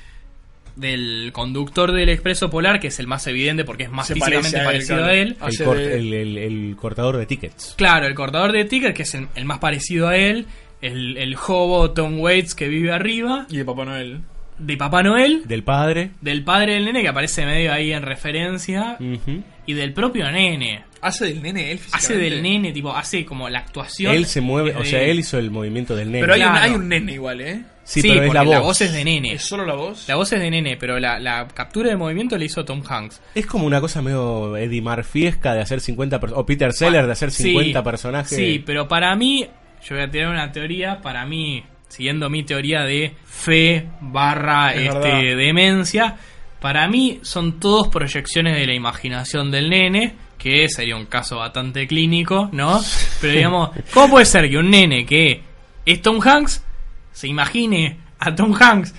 del 0.75 1.31
conductor 1.33 1.91
del 1.91 2.09
Expreso 2.09 2.49
Polar, 2.51 2.79
que 2.79 2.87
es 2.87 2.99
el 2.99 3.07
más 3.07 3.25
evidente 3.27 3.65
porque 3.65 3.83
es 3.83 3.89
más 3.91 4.05
Se 4.07 4.13
físicamente 4.13 4.59
parece 4.63 4.93
a 4.93 5.13
él, 5.13 5.35
parecido 5.35 5.71
claro. 5.73 5.79
a 5.81 5.93
él. 5.93 5.97
El, 5.99 6.13
el- 6.13 6.37
el- 6.37 6.37
el 6.69 6.75
cortador 6.75 7.17
de 7.17 7.25
tickets. 7.25 7.73
Claro, 7.77 8.05
el 8.05 8.13
cortador 8.13 8.51
de 8.51 8.65
ticket, 8.65 8.93
que 8.95 9.01
es 9.03 9.15
el, 9.15 9.27
el 9.35 9.45
más 9.45 9.57
parecido 9.59 10.07
a 10.07 10.15
él. 10.17 10.45
El, 10.79 11.17
el 11.17 11.35
hobo 11.35 11.89
Tom 11.91 12.19
Waits 12.19 12.53
que 12.53 12.67
vive 12.67 12.91
arriba. 12.91 13.47
Y 13.49 13.57
de 13.57 13.65
Papá 13.65 13.85
Noel. 13.85 14.21
De 14.59 14.77
Papá 14.77 15.03
Noel. 15.03 15.43
Del 15.45 15.63
padre. 15.63 16.11
Del 16.21 16.43
padre 16.43 16.73
del 16.73 16.85
nene 16.85 17.01
que 17.01 17.07
aparece 17.09 17.45
medio 17.45 17.71
ahí 17.73 17.91
en 17.93 18.03
referencia. 18.03 18.97
Y 19.65 19.73
del 19.73 19.93
propio 19.93 20.31
nene. 20.31 20.83
Hace 20.99 21.25
del 21.25 21.43
nene 21.43 21.71
él 21.71 21.79
Hace 21.91 22.17
del 22.17 22.41
nene, 22.41 22.71
tipo, 22.71 22.91
hace 22.95 23.23
como 23.23 23.49
la 23.49 23.59
actuación. 23.59 24.15
Él 24.15 24.25
se 24.25 24.41
mueve, 24.41 24.73
o 24.75 24.83
sea, 24.83 25.01
él 25.01 25.19
hizo 25.19 25.37
el 25.37 25.51
movimiento 25.51 25.95
del 25.95 26.11
nene. 26.11 26.21
Pero 26.21 26.33
hay, 26.33 26.41
un, 26.41 26.47
hay 26.55 26.71
un 26.71 26.89
nene 26.89 27.13
igual, 27.13 27.41
¿eh? 27.41 27.63
Sí, 27.83 28.01
Sí, 28.01 28.09
pero 28.09 28.23
es 28.23 28.33
la 28.33 28.43
porque 28.43 28.59
voz. 28.59 28.81
es 28.81 28.91
de 28.91 29.03
nene. 29.05 29.33
¿Es 29.33 29.43
solo 29.43 29.63
la 29.65 29.75
voz? 29.75 30.07
La 30.07 30.15
voz 30.15 30.33
es 30.33 30.39
de 30.41 30.49
nene, 30.49 30.75
pero 30.75 30.99
la, 30.99 31.19
la 31.19 31.47
captura 31.49 31.89
de 31.89 31.95
movimiento 31.95 32.37
le 32.37 32.45
hizo 32.45 32.65
Tom 32.65 32.81
Hanks. 32.85 33.21
Es 33.35 33.45
como 33.45 33.65
una 33.67 33.79
cosa 33.79 34.01
medio 34.01 34.57
Eddie 34.57 34.81
Murphyesca 34.81 35.53
de 35.53 35.61
hacer 35.61 35.79
50 35.79 36.19
per- 36.19 36.31
o 36.33 36.45
Peter 36.45 36.73
Seller 36.73 37.05
de 37.05 37.11
hacer 37.11 37.29
50 37.31 37.79
Sí, 37.79 37.83
personajes. 37.85 38.37
Sí, 38.37 38.63
pero 38.65 38.87
para 38.87 39.15
mí, 39.15 39.45
yo 39.87 39.95
voy 39.95 40.03
a 40.03 40.09
tirar 40.09 40.29
una 40.31 40.51
teoría, 40.51 40.99
para 41.01 41.25
mí, 41.27 41.63
siguiendo 41.87 42.29
mi 42.29 42.43
teoría 42.43 42.83
de 42.83 43.15
fe 43.25 43.87
barra 44.01 44.73
Es 44.73 44.87
este, 44.89 44.99
verdad. 44.99 45.37
demencia, 45.37 46.15
para 46.59 46.87
mí 46.87 47.19
son 47.23 47.59
todos 47.59 47.87
proyecciones 47.89 48.55
de 48.57 48.65
la 48.67 48.73
imaginación 48.73 49.51
del 49.51 49.69
nene, 49.69 50.15
que 50.37 50.67
sería 50.69 50.95
un 50.95 51.05
caso 51.05 51.37
bastante 51.37 51.87
clínico, 51.87 52.49
¿no? 52.51 52.79
Pero 53.21 53.33
digamos, 53.33 53.69
¿cómo 53.93 54.09
puede 54.11 54.25
ser 54.25 54.49
que 54.49 54.57
un 54.57 54.69
nene 54.69 55.05
que 55.05 55.41
es 55.85 56.01
Tom 56.01 56.19
Hanks 56.23 56.63
se 57.11 57.27
imagine 57.27 57.97
a 58.19 58.35
Tom 58.35 58.53
Hanks 58.59 58.93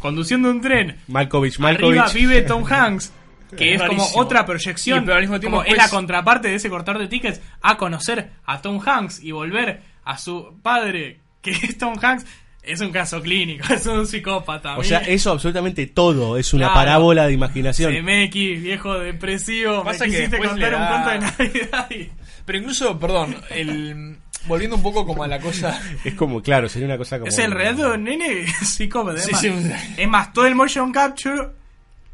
conduciendo 0.00 0.50
un 0.50 0.60
tren 0.60 0.98
Malkovich, 1.08 1.58
Arriba 1.60 1.72
Malkovich. 1.94 2.14
vive 2.14 2.42
Tom 2.42 2.64
Hanks. 2.68 3.12
Que 3.56 3.74
Es 3.74 3.82
es 3.82 3.86
como 3.86 4.02
otra 4.14 4.46
proyección. 4.46 5.04
pero 5.04 5.16
al 5.16 5.20
mismo 5.20 5.38
tiempo 5.38 5.58
como 5.58 5.62
es 5.68 5.74
después- 5.74 5.90
la 5.92 5.94
contraparte 5.94 6.48
de 6.48 6.54
ese 6.54 6.70
cortar 6.70 6.98
de 6.98 7.06
tickets 7.06 7.38
a 7.60 7.76
conocer 7.76 8.30
a 8.46 8.62
Tom 8.62 8.80
Hanks 8.82 9.22
y 9.22 9.30
volver 9.30 9.82
a 10.06 10.16
su 10.16 10.54
padre, 10.62 11.18
que 11.42 11.52
Tom 11.78 11.94
Hanks. 12.00 12.24
Es 12.62 12.80
un 12.80 12.92
caso 12.92 13.20
clínico, 13.20 13.66
es 13.74 13.84
un 13.86 14.06
psicópata. 14.06 14.78
O 14.78 14.84
sea, 14.84 14.98
eso 15.00 15.32
absolutamente 15.32 15.88
todo 15.88 16.38
es 16.38 16.54
una 16.54 16.66
Claro. 16.66 16.74
parábola 16.74 17.26
de 17.26 17.32
imaginación. 17.32 17.92
CMX, 17.92 18.32
viejo 18.62 18.98
depresivo, 19.00 19.82
Pasa 19.82 20.04
me 20.04 20.10
que 20.12 20.16
quisiste 20.16 20.36
después 20.36 20.50
contar 20.50 20.74
un 20.76 20.86
cuento 20.86 21.10
de 21.10 21.18
Navidad 21.18 21.90
y... 21.90 22.10
Pero 22.46 22.58
incluso, 22.58 22.98
perdón, 22.98 23.36
el 23.50 24.16
volviendo 24.46 24.76
un 24.76 24.82
poco 24.82 25.04
como 25.06 25.22
a 25.24 25.28
la 25.28 25.40
cosa. 25.40 25.80
Es 26.04 26.14
como, 26.14 26.40
claro, 26.42 26.68
sería 26.68 26.86
una 26.86 26.98
cosa 26.98 27.18
como. 27.18 27.28
Es 27.28 27.38
el 27.38 27.50
relato 27.52 27.88
de 27.90 27.94
un 27.96 28.04
nene 28.04 28.46
psicópata. 28.64 29.18
Sí, 29.20 29.30
es, 29.32 29.38
sí, 29.38 29.50
más, 29.50 29.98
es 29.98 30.08
más, 30.08 30.32
todo 30.32 30.46
el 30.46 30.54
motion 30.54 30.92
capture 30.92 31.50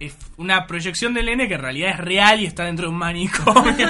es 0.01 0.15
una 0.37 0.67
proyección 0.67 1.13
del 1.15 1.27
nene 1.27 1.49
que 1.49 1.55
en 1.55 1.61
realidad 1.61 1.91
es 1.91 1.99
real 1.99 2.41
y 2.41 2.47
está 2.47 2.65
dentro 2.65 2.87
de 2.87 2.93
un 2.93 2.99
manicomio. 2.99 3.89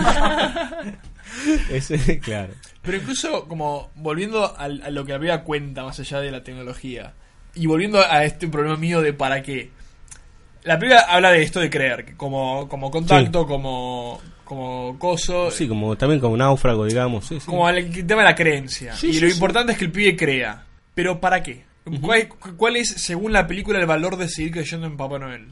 Es- 1.70 1.93
claro. 2.23 2.52
Pero 2.82 2.97
incluso 2.97 3.47
como 3.47 3.90
volviendo 3.97 4.56
a, 4.56 4.69
lo 4.69 5.05
que 5.05 5.12
había 5.12 5.43
cuenta 5.43 5.85
más 5.85 5.98
allá 6.01 6.20
de 6.20 6.31
la 6.31 6.43
tecnología. 6.43 7.12
Y 7.55 7.66
volviendo 7.66 8.01
a 8.01 8.24
este 8.24 8.48
problema 8.48 8.77
mío 8.77 9.02
de 9.02 9.12
para 9.12 9.43
qué. 9.43 9.70
La 10.65 10.78
película 10.78 11.02
habla 11.09 11.31
de 11.32 11.43
esto 11.43 11.60
de 11.60 11.70
creer, 11.70 12.15
como, 12.16 12.69
como 12.69 12.90
contacto, 12.90 13.47
como, 13.47 14.20
como 14.44 14.98
coso, 14.98 15.51
Sí, 15.51 15.66
como 15.66 15.97
también 15.97 16.20
como 16.20 16.36
náufrago, 16.36 16.85
digamos. 16.85 17.27
Sí, 17.27 17.40
sí. 17.40 17.47
como 17.47 17.69
el 17.69 18.06
tema 18.06 18.23
de 18.23 18.28
la 18.28 18.35
creencia. 18.35 18.94
Y 19.02 19.19
lo 19.20 19.28
importante 19.28 19.73
es 19.73 19.78
que 19.78 19.85
el 19.86 19.93
pibe 19.93 20.16
crea. 20.16 20.65
Pero 20.94 21.20
¿para 21.20 21.43
qué? 21.43 21.65
¿Cuál, 22.01 22.28
cuál 22.56 22.77
es, 22.77 22.89
según 22.89 23.32
la 23.32 23.47
película, 23.47 23.78
el 23.78 23.86
valor 23.86 24.16
de 24.16 24.28
seguir 24.28 24.52
creyendo 24.52 24.86
en 24.86 24.97
Papá 24.97 25.19
Noel? 25.19 25.47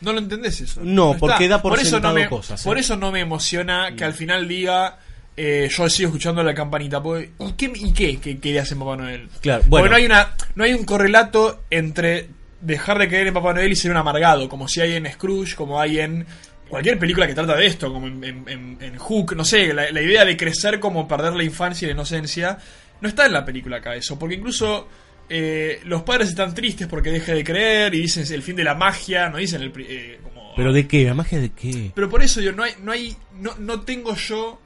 No 0.00 0.12
lo 0.12 0.18
entendés 0.18 0.60
eso. 0.60 0.80
No, 0.82 1.16
porque 1.18 1.48
da 1.48 1.62
por 1.62 1.74
eso 1.74 1.84
no 1.84 1.90
sentado 1.90 2.14
me, 2.14 2.28
cosas, 2.28 2.62
Por 2.62 2.76
¿eh? 2.76 2.80
eso 2.80 2.96
no 2.96 3.12
me 3.12 3.20
emociona 3.20 3.94
que 3.96 4.04
al 4.04 4.12
final 4.12 4.46
diga 4.46 4.98
eh, 5.36 5.68
yo 5.70 5.88
sigo 5.88 6.08
escuchando 6.08 6.42
la 6.42 6.54
campanita. 6.54 7.02
porque- 7.02 7.30
¿Y 7.38 7.52
qué, 7.92 8.08
y 8.10 8.16
qué, 8.18 8.38
qué 8.38 8.52
le 8.52 8.60
hace 8.60 8.74
Papá 8.76 8.96
Noel? 8.96 9.28
Claro, 9.40 9.60
Porque 9.68 9.68
bueno. 9.70 9.88
no 9.90 9.96
hay, 9.96 10.06
una, 10.06 10.34
no 10.54 10.64
hay 10.64 10.72
un 10.72 10.84
correlato 10.84 11.64
entre 11.70 12.28
dejar 12.60 12.98
de 12.98 13.08
creer 13.08 13.26
en 13.28 13.34
Papá 13.34 13.52
Noel 13.52 13.70
y 13.72 13.76
ser 13.76 13.90
un 13.90 13.96
amargado, 13.98 14.48
como 14.48 14.66
si 14.68 14.80
hay 14.80 14.94
en 14.94 15.10
Scrooge, 15.12 15.54
como 15.54 15.80
hay 15.80 16.00
en 16.00 16.26
cualquier 16.68 16.98
película 16.98 17.26
que 17.26 17.34
trata 17.34 17.54
de 17.54 17.66
esto, 17.66 17.92
como 17.92 18.06
en, 18.06 18.24
en- 18.24 18.44
en- 18.48 18.78
en 18.80 18.96
Hook, 18.98 19.36
no 19.36 19.44
sé, 19.44 19.72
la, 19.72 19.90
la 19.92 20.02
idea 20.02 20.24
de 20.24 20.36
crecer 20.36 20.80
como 20.80 21.06
perder 21.06 21.34
la 21.34 21.44
infancia 21.44 21.84
y 21.86 21.88
la 21.88 21.92
inocencia, 21.94 22.58
no 23.00 23.08
está 23.08 23.26
en 23.26 23.34
la 23.34 23.44
película 23.44 23.76
acá 23.76 23.94
eso, 23.94 24.18
porque 24.18 24.34
incluso 24.36 24.88
eh, 25.28 25.80
los 25.84 26.02
padres 26.02 26.28
están 26.30 26.54
tristes 26.54 26.86
porque 26.88 27.10
deje 27.10 27.34
de 27.34 27.44
creer 27.44 27.94
y 27.94 28.00
dicen 28.02 28.24
el 28.32 28.42
fin 28.42 28.56
de 28.56 28.64
la 28.64 28.74
magia, 28.74 29.28
no 29.28 29.36
dicen 29.38 29.60
el... 29.62 29.72
eh, 29.78 30.18
como- 30.22 30.54
¿Pero 30.56 30.72
de 30.72 30.86
qué? 30.88 31.04
¿La 31.04 31.14
magia 31.14 31.38
de 31.38 31.50
qué? 31.50 31.92
Pero 31.94 32.08
por 32.08 32.22
eso 32.22 32.40
yo 32.40 32.52
no 32.52 32.62
hay, 32.64 32.72
no 32.82 32.90
hay, 32.92 33.14
no, 33.38 33.54
no 33.58 33.82
tengo 33.82 34.14
yo, 34.16 34.60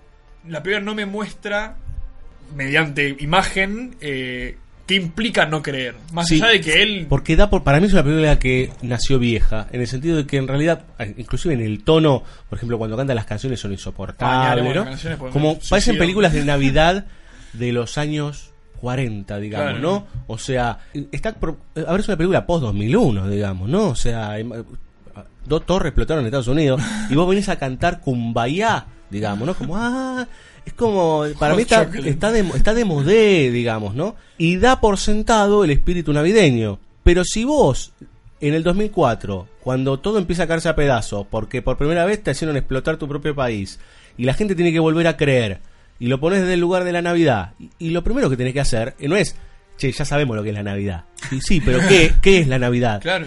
la 0.49 0.63
película 0.63 0.85
no 0.85 0.95
me 0.95 1.07
muestra 1.07 1.77
mediante 2.55 3.17
imagen 3.21 3.97
eh, 4.01 4.57
qué 4.87 4.95
implica 4.97 5.47
no 5.47 5.63
creer, 5.63 5.95
más 6.13 6.27
Sí, 6.27 6.37
allá 6.43 6.49
de 6.53 6.61
que 6.61 6.83
él 6.83 7.07
Porque 7.09 7.37
da 7.37 7.49
por, 7.49 7.63
para 7.63 7.79
mí 7.79 7.87
es 7.87 7.93
una 7.93 8.03
película 8.03 8.39
que 8.41 8.73
nació 8.83 9.19
vieja, 9.21 9.69
en 9.71 9.81
el 9.81 9.87
sentido 9.87 10.17
de 10.17 10.27
que 10.27 10.37
en 10.39 10.49
realidad, 10.49 10.85
eh, 10.99 11.15
inclusive 11.17 11.55
en 11.55 11.61
el 11.61 11.85
tono, 11.85 12.25
por 12.49 12.57
ejemplo, 12.59 12.77
cuando 12.79 12.97
canta 12.97 13.15
las 13.15 13.25
canciones 13.27 13.61
son 13.61 13.71
Ah, 13.71 13.75
insoportables, 13.75 15.19
Como 15.33 15.59
parecen 15.69 15.97
películas 15.99 16.33
de 16.33 16.45
Navidad 16.45 17.07
de 17.53 17.73
los 17.73 17.99
años 17.99 18.51
40, 18.81 19.39
digamos, 19.39 19.67
Claro. 19.75 19.81
¿no? 19.81 20.07
O 20.27 20.39
sea, 20.39 20.79
está 21.13 21.35
pro- 21.35 21.59
a 21.77 21.93
ver, 21.93 22.01
es 22.01 22.09
una 22.09 22.17
película 22.17 22.47
post 22.47 22.63
2001, 22.65 23.29
digamos, 23.29 23.69
¿no? 23.69 23.89
O 23.91 23.95
sea, 23.95 24.31
hay- 24.33 24.49
dos 25.47 25.67
torres 25.67 25.91
explotaron 25.91 26.23
en 26.23 26.27
Estados 26.27 26.49
Unidos 26.49 26.81
y 27.11 27.15
vos 27.15 27.29
venís 27.29 27.49
a 27.49 27.59
cantar 27.59 28.01
Kumbaya, 28.01 28.87
digamos, 29.11 29.47
¿no? 29.47 29.55
Como, 29.55 29.77
ah, 29.77 30.27
es 30.65 30.73
como, 30.73 31.25
para 31.39 31.55
mí 31.55 31.63
está, 31.63 31.83
está, 32.05 32.33
de, 32.33 32.41
está 32.41 32.75
de 32.75 32.85
modé, 32.85 33.51
digamos, 33.51 33.95
¿no? 33.95 34.17
Y 34.39 34.57
da 34.57 34.81
por 34.81 34.99
sentado 34.99 35.65
el 35.65 35.71
espíritu 35.71 36.13
navideño. 36.13 36.79
Pero 37.03 37.25
si 37.25 37.45
vos, 37.45 37.93
en 38.41 38.55
el 38.55 38.63
2004, 38.63 39.49
cuando 39.61 39.99
todo 39.99 40.19
empieza 40.19 40.45
a 40.45 40.47
caerse 40.47 40.69
a 40.69 40.77
pedazos, 40.77 41.27
porque 41.29 41.63
por 41.63 41.77
primera 41.77 42.05
vez 42.05 42.23
te 42.23 42.31
hicieron 42.31 42.57
explotar 42.57 42.97
tu 42.97 43.09
propio 43.09 43.35
país, 43.35 43.79
y 44.17 44.25
la 44.25 44.35
gente 44.35 44.55
tiene 44.55 44.73
que 44.73 44.81
volver 44.81 45.07
a 45.07 45.17
creer, 45.17 45.61
y 45.99 46.07
lo 46.07 46.21
pones 46.21 46.41
desde 46.41 46.55
el 46.55 46.61
lugar 46.61 46.85
de 46.85 46.93
la 46.93 47.03
Navidad, 47.03 47.53
y, 47.59 47.71
y 47.79 47.91
lo 47.91 48.05
primero 48.05 48.31
que 48.31 48.37
tenés 48.37 48.53
que 48.53 48.61
hacer 48.61 48.95
eh, 48.99 49.09
no 49.09 49.17
es, 49.17 49.37
che, 49.77 49.93
ya 49.93 50.05
sabemos 50.05 50.37
lo 50.37 50.43
que 50.43 50.51
es 50.51 50.55
la 50.55 50.63
Navidad. 50.63 51.05
Sí, 51.29 51.41
sí, 51.41 51.61
pero 51.61 51.81
¿qué, 51.89 52.15
qué 52.23 52.41
es 52.41 52.49
la 52.49 52.59
Navidad? 52.59 53.01
Claro. 53.01 53.27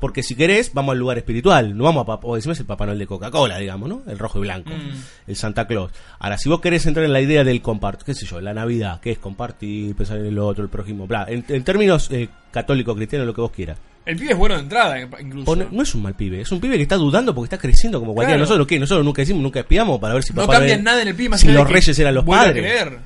Porque 0.00 0.22
si 0.22 0.34
querés, 0.36 0.72
vamos 0.74 0.92
al 0.92 0.98
lugar 0.98 1.18
espiritual. 1.18 1.76
No 1.76 1.84
vamos 1.84 2.08
a, 2.08 2.18
o 2.22 2.36
decimos 2.36 2.58
el 2.60 2.66
Papá 2.66 2.86
Noel 2.86 2.98
de 3.00 3.06
Coca-Cola, 3.06 3.58
digamos, 3.58 3.88
¿no? 3.88 4.02
El 4.06 4.18
rojo 4.18 4.38
y 4.38 4.42
blanco. 4.42 4.70
Mm. 4.70 5.30
El 5.30 5.36
Santa 5.36 5.66
Claus. 5.66 5.90
Ahora, 6.20 6.38
si 6.38 6.48
vos 6.48 6.60
querés 6.60 6.86
entrar 6.86 7.04
en 7.04 7.12
la 7.12 7.20
idea 7.20 7.42
del 7.42 7.60
compartir, 7.62 8.04
qué 8.06 8.14
sé 8.14 8.24
yo, 8.26 8.40
la 8.40 8.54
Navidad, 8.54 9.00
que 9.00 9.10
es 9.10 9.18
compartir, 9.18 9.94
pensar 9.96 10.18
en 10.18 10.26
el 10.26 10.38
otro, 10.38 10.62
el 10.62 10.70
prójimo, 10.70 11.06
bla. 11.06 11.26
En, 11.28 11.44
en 11.48 11.64
términos 11.64 12.08
eh, 12.12 12.28
católico, 12.52 12.94
cristiano, 12.94 13.24
lo 13.24 13.34
que 13.34 13.40
vos 13.40 13.50
quieras. 13.50 13.76
el 14.06 14.16
pibe 14.16 14.32
es 14.32 14.38
bueno 14.38 14.54
de 14.54 14.60
entrada 14.62 15.00
incluso. 15.00 15.44
Pone- 15.44 15.66
no 15.70 15.82
es 15.82 15.94
un 15.94 16.02
mal 16.02 16.14
pibe, 16.14 16.40
es 16.42 16.52
un 16.52 16.60
pibe 16.60 16.76
que 16.76 16.82
está 16.82 16.96
dudando 16.96 17.34
porque 17.34 17.46
está 17.54 17.58
creciendo 17.58 17.98
como 18.00 18.14
cualquiera 18.14 18.36
Claro. 18.38 18.44
nosotros. 18.48 18.66
¿Qué? 18.68 18.78
Nosotros 18.78 19.04
nunca 19.04 19.22
decimos, 19.22 19.42
nunca 19.42 19.60
espiamos 19.60 19.98
para 20.00 20.14
ver 20.14 20.22
si 20.22 20.32
no 20.32 20.42
Papá 20.42 20.54
cambia 20.54 20.76
Noel- 20.76 20.82
nada 20.84 21.02
en 21.02 21.08
el 21.08 21.14
pibe 21.16 21.30
más 21.30 21.40
Si 21.40 21.48
los 21.48 21.68
reyes 21.68 21.98
eran 21.98 22.14
los 22.14 22.22
a 22.24 22.26
padres. 22.26 22.52
creer. 22.62 22.98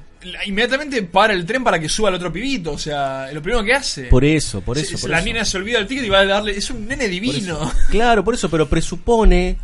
Inmediatamente 0.46 1.02
para 1.02 1.32
el 1.32 1.44
tren 1.44 1.64
para 1.64 1.78
que 1.80 1.88
suba 1.88 2.08
el 2.10 2.14
otro 2.14 2.32
pibito, 2.32 2.72
o 2.72 2.78
sea, 2.78 3.30
lo 3.32 3.42
primero 3.42 3.64
que 3.64 3.72
hace. 3.74 4.04
Por 4.04 4.24
eso, 4.24 4.60
por 4.60 4.78
eso, 4.78 4.96
se- 4.96 5.02
por 5.02 5.10
la 5.10 5.18
eso. 5.18 5.26
niña 5.26 5.44
se 5.44 5.56
olvida 5.56 5.78
del 5.78 5.86
ticket 5.86 6.04
y 6.04 6.08
va 6.08 6.20
a 6.20 6.26
darle. 6.26 6.56
Es 6.56 6.70
un 6.70 6.86
nene 6.86 7.08
divino. 7.08 7.70
Claro, 7.90 8.22
por 8.24 8.34
eso, 8.34 8.48
pero 8.50 8.68
presupone 8.68 9.56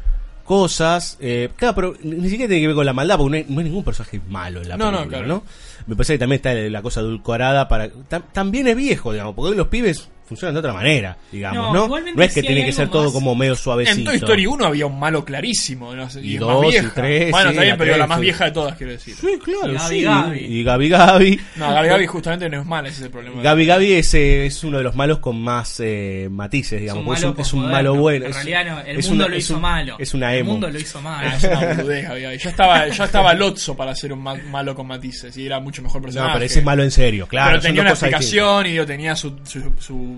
cosas. 0.45 1.17
Eh, 1.21 1.51
claro, 1.57 1.75
pero 1.75 1.95
ni 2.03 2.29
siquiera 2.31 2.49
tiene 2.49 2.61
que 2.63 2.67
ver 2.69 2.77
con 2.77 2.87
la 2.87 2.93
maldad, 2.93 3.17
porque 3.19 3.31
no 3.31 3.37
hay, 3.37 3.47
no 3.55 3.59
hay 3.61 3.65
ningún 3.67 3.85
personaje 3.85 4.21
malo 4.29 4.63
en 4.63 4.69
la 4.69 4.77
No, 4.77 4.91
no, 4.91 5.07
claro. 5.07 5.27
¿no? 5.27 5.45
Me 5.87 5.95
parece 5.97 6.15
que 6.15 6.19
también 6.19 6.37
está 6.39 6.55
la 6.55 6.83
cosa 6.83 7.01
adulcorada 7.01 7.69
para. 7.69 7.91
tam- 7.91 8.25
también 8.33 8.67
es 8.69 8.77
viejo, 8.77 9.13
digamos, 9.13 9.35
porque 9.35 9.51
hoy 9.53 9.57
los 9.57 9.69
pibes 9.69 10.09
funcionan 10.29 10.55
de 10.55 10.61
otra 10.61 10.73
manera, 10.73 11.17
digamos, 11.33 11.73
No, 11.73 11.89
¿no? 11.89 11.99
No, 11.99 12.23
es 12.23 12.35
que 12.35 12.41
sí 12.43 12.47
tiene 12.47 12.65
que 12.65 12.73
ser 12.73 12.89
todo 12.89 13.05
más. 13.05 13.13
como 13.13 13.35
medio 13.35 13.55
suavecito. 13.57 13.99
En 13.99 14.05
Toy 14.05 14.17
Story 14.17 14.47
1 14.47 14.67
había 14.67 14.87
un 14.87 14.99
malo 14.99 15.25
clarísimo. 15.25 15.95
no 15.95 16.09
sé, 16.11 16.21
Y 16.21 16.35
es 16.35 16.41
dos, 16.41 16.61
más 16.63 16.69
y 16.69 16.71
vieja. 16.73 16.93
tres, 16.95 17.31
bueno, 17.31 17.51
sí, 17.51 17.55
está 17.55 17.63
bien, 17.63 17.73
la 17.73 17.77
pero 17.79 17.89
tres, 17.91 17.99
la 17.99 18.07
más 18.07 18.19
sí. 18.19 18.23
vieja 18.23 18.45
de 18.45 18.51
todas, 18.51 18.77
quiero 18.77 18.93
decir. 18.93 19.15
Sí, 19.15 19.39
claro, 19.43 19.73
Y 19.73 19.75
Gaby 19.77 19.97
sí. 19.99 20.03
Gaby. 20.03 20.39
Y 20.39 20.63
Gaby 20.65 20.89
Gaby. 20.89 21.41
No, 21.57 21.73
Gabi 21.75 21.89
Gabi 21.89 22.07
justamente 22.07 22.49
no 22.51 22.61
es 22.61 22.67
mala, 22.67 22.89
ese 22.89 22.99
es 22.99 23.05
el 23.07 23.11
problema. 23.11 23.43
Gaby 23.43 23.67
Gaby 23.67 23.93
es, 23.95 24.15
eh, 24.15 24.47
es 24.47 24.63
uno 24.65 24.79
de 24.79 24.85
los 24.85 24.95
malos 24.95 25.19
con 25.21 25.41
más 25.41 25.81
eh, 25.81 26.29
matices, 26.31 26.81
digamos. 26.81 27.01
un 27.01 27.07
porque 27.07 27.21
malo 27.23 27.33
es 27.33 27.37
un, 27.37 27.41
es 27.43 27.53
un 27.53 27.61
posmoderno. 27.63 27.91
malo 27.91 28.01
bueno. 28.03 28.25
En 28.27 28.31
es- 28.31 28.37
realidad 28.37 28.65
no, 28.67 28.81
el 28.81 28.99
es 28.99 29.09
mundo 29.09 29.25
una- 29.25 29.31
lo 29.31 29.37
es 29.39 29.45
hizo 29.45 29.55
un- 29.55 29.61
malo. 29.63 29.97
Es 29.99 30.15
una 30.15 30.33
El 30.35 30.41
emo. 30.41 30.51
mundo 30.53 30.69
lo 30.71 30.79
hizo 30.79 31.01
mal. 31.01 31.27
Ah, 31.27 31.37
es 31.37 31.45
una 31.45 31.61
boludez, 31.75 32.09
Gabi 32.09 32.23
Gabi. 32.23 32.39
Ya 32.39 32.51
estaba, 32.51 32.89
ya 32.89 33.05
estaba 33.05 33.35
Lotso 33.35 33.77
para 33.77 33.95
ser 33.95 34.13
un 34.13 34.23
ma- 34.23 34.35
malo 34.35 34.75
con 34.75 34.87
matices 34.87 35.37
y 35.37 35.47
era 35.47 35.59
mucho 35.61 35.83
mejor 35.83 36.03
personaje. 36.03 36.29
No, 36.29 36.35
pero 36.35 36.45
ese 36.47 36.59
es 36.59 36.65
malo 36.65 36.83
en 36.83 36.91
serio, 36.91 37.27
claro. 37.27 37.51
Pero 37.53 37.63
tenía 37.63 37.81
una 37.83 37.91
explicación 37.91 38.67
y 38.67 38.79
tenía 38.87 39.15
su, 39.17 39.37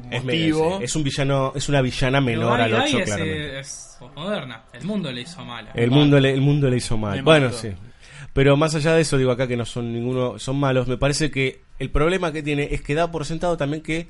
su 0.01 0.79
Es, 0.83 0.97
un 0.97 1.03
villano, 1.05 1.53
es 1.55 1.69
una 1.69 1.83
villana 1.83 2.21
menor 2.21 2.61
al 2.61 2.71
Gaby 2.71 2.89
8, 2.95 2.99
es, 2.99 3.05
claramente. 3.05 3.47
eh, 3.57 3.61
es 3.61 3.99
moderna. 4.17 4.65
El 4.73 4.85
mundo 4.85 5.13
le 5.13 5.21
hizo 5.23 5.45
mal. 5.45 5.69
El 5.75 5.91
mundo, 5.91 6.19
le, 6.21 6.31
el 6.33 6.41
mundo 6.41 6.69
le 6.71 6.77
hizo 6.77 6.97
mal. 6.97 7.17
Me 7.17 7.23
Bueno, 7.23 7.47
mató. 7.47 7.59
sí. 7.59 7.69
Pero 8.33 8.57
más 8.57 8.75
allá 8.75 8.95
de 8.95 9.01
eso, 9.03 9.19
digo 9.19 9.31
acá 9.33 9.47
que 9.49 9.57
no 9.57 9.65
son 9.65 9.93
ninguno, 9.93 10.39
son 10.39 10.57
malos. 10.59 10.87
Me 10.87 10.97
parece 10.97 11.31
que 11.31 11.63
el 11.79 11.91
problema 11.91 12.33
que 12.33 12.43
tiene 12.43 12.69
es 12.73 12.81
que 12.83 12.95
da 12.95 13.11
por 13.11 13.25
sentado 13.27 13.57
también 13.57 13.83
que 13.83 14.07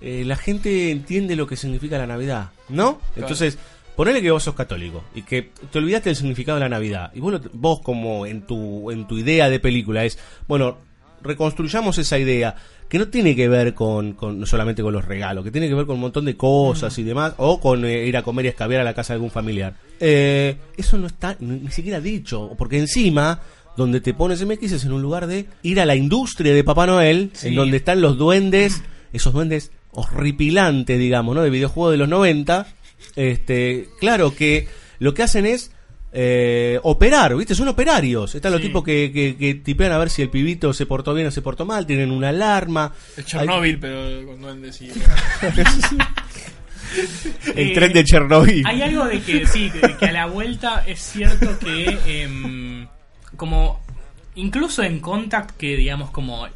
eh, 0.00 0.22
la 0.24 0.36
gente 0.36 0.90
entiende 0.90 1.36
lo 1.36 1.46
que 1.46 1.56
significa 1.56 1.98
la 1.98 2.06
Navidad, 2.06 2.50
¿no? 2.70 2.98
Entonces, 3.16 3.58
ponele 3.96 4.22
que 4.22 4.30
vos 4.30 4.42
sos 4.42 4.54
católico 4.54 5.04
y 5.14 5.22
que 5.22 5.50
te 5.70 5.78
olvidaste 5.78 6.08
del 6.08 6.16
significado 6.16 6.56
de 6.56 6.64
la 6.64 6.68
Navidad. 6.70 7.12
Y 7.14 7.20
vos, 7.20 7.32
lo- 7.34 7.40
vos 7.52 7.80
como 7.80 8.24
en 8.24 8.46
tu, 8.46 8.90
en 8.90 9.06
tu 9.06 9.18
idea 9.18 9.50
de 9.50 9.60
película 9.60 10.04
es, 10.06 10.18
bueno, 10.48 10.78
reconstruyamos 11.20 11.98
esa 11.98 12.18
idea 12.18 12.56
que 12.90 12.98
no 12.98 13.08
tiene 13.08 13.34
que 13.34 13.48
ver 13.48 13.72
con, 13.72 14.12
con- 14.12 14.38
no 14.40 14.44
solamente 14.44 14.82
con 14.82 14.92
los 14.92 15.04
regalos, 15.06 15.44
que 15.44 15.50
tiene 15.50 15.68
que 15.68 15.74
ver 15.74 15.86
con 15.86 15.94
un 15.94 16.00
montón 16.02 16.26
de 16.26 16.36
cosas 16.36 16.98
y 16.98 17.02
demás, 17.04 17.32
o 17.38 17.58
con 17.60 17.84
eh, 17.86 18.04
ir 18.06 18.16
a 18.18 18.22
comer 18.22 18.44
y 18.44 18.48
escabear 18.48 18.82
a 18.82 18.84
la 18.84 18.92
casa 18.94 19.12
de 19.12 19.16
algún 19.16 19.30
familiar. 19.30 19.74
Eh, 20.00 20.56
eso 20.76 20.98
no 20.98 21.06
está 21.06 21.36
ni, 21.40 21.60
ni 21.60 21.70
siquiera 21.70 22.00
dicho, 22.00 22.52
porque 22.58 22.78
encima, 22.78 23.40
donde 23.76 24.00
te 24.00 24.12
pones 24.12 24.44
MX 24.44 24.72
es 24.72 24.84
en 24.84 24.92
un 24.92 25.00
lugar 25.02 25.26
de 25.26 25.46
ir 25.62 25.80
a 25.80 25.86
la 25.86 25.94
industria 25.94 26.52
de 26.52 26.64
Papá 26.64 26.86
Noel, 26.86 27.30
Sí. 27.32 27.48
en 27.48 27.54
donde 27.54 27.76
están 27.78 28.00
los 28.00 28.18
duendes, 28.18 28.82
esos 29.12 29.32
duendes 29.32 29.70
horripilantes, 29.92 30.98
digamos, 30.98 31.34
¿no? 31.34 31.42
De 31.42 31.50
videojuegos 31.50 31.92
de 31.92 31.98
los 31.98 32.08
90. 32.08 32.66
Este, 33.16 33.88
claro 33.98 34.34
que 34.34 34.68
lo 34.98 35.14
que 35.14 35.22
hacen 35.22 35.46
es 35.46 35.70
eh, 36.12 36.78
operar, 36.82 37.36
¿viste? 37.36 37.54
Son 37.54 37.68
operarios. 37.68 38.34
Están 38.34 38.52
los 38.52 38.60
Sí. 38.60 38.66
tipos 38.68 38.82
que, 38.84 39.10
que, 39.12 39.36
que 39.36 39.54
tipean 39.54 39.92
a 39.92 39.98
ver 39.98 40.10
si 40.10 40.22
el 40.22 40.28
pibito 40.30 40.72
se 40.72 40.86
portó 40.86 41.14
bien 41.14 41.28
o 41.28 41.30
se 41.30 41.40
portó 41.42 41.64
mal, 41.64 41.86
tienen 41.86 42.10
una 42.10 42.30
alarma. 42.30 42.92
Es 43.16 43.24
Chernobyl, 43.26 43.78
pero 43.78 44.26
con 44.26 44.40
duendes 44.40 44.80
y. 44.82 44.90
El 47.54 47.68
Eh, 47.70 47.72
tren 47.74 47.92
de 47.92 48.04
Chernobyl. 48.04 48.66
Hay 48.66 48.82
algo 48.82 49.04
de 49.04 49.20
que 49.20 49.46
sí, 49.46 49.70
de 49.70 49.96
que 49.96 50.06
a 50.06 50.12
la 50.12 50.26
vuelta 50.26 50.82
es 50.86 51.00
cierto 51.00 51.56
que 51.60 51.98
em, 52.22 52.88
como 53.36 53.80
incluso 54.34 54.82
en 54.82 54.98
Contact 54.98 55.56
que 55.56 55.76
digamos 55.76 56.10
como 56.10 56.48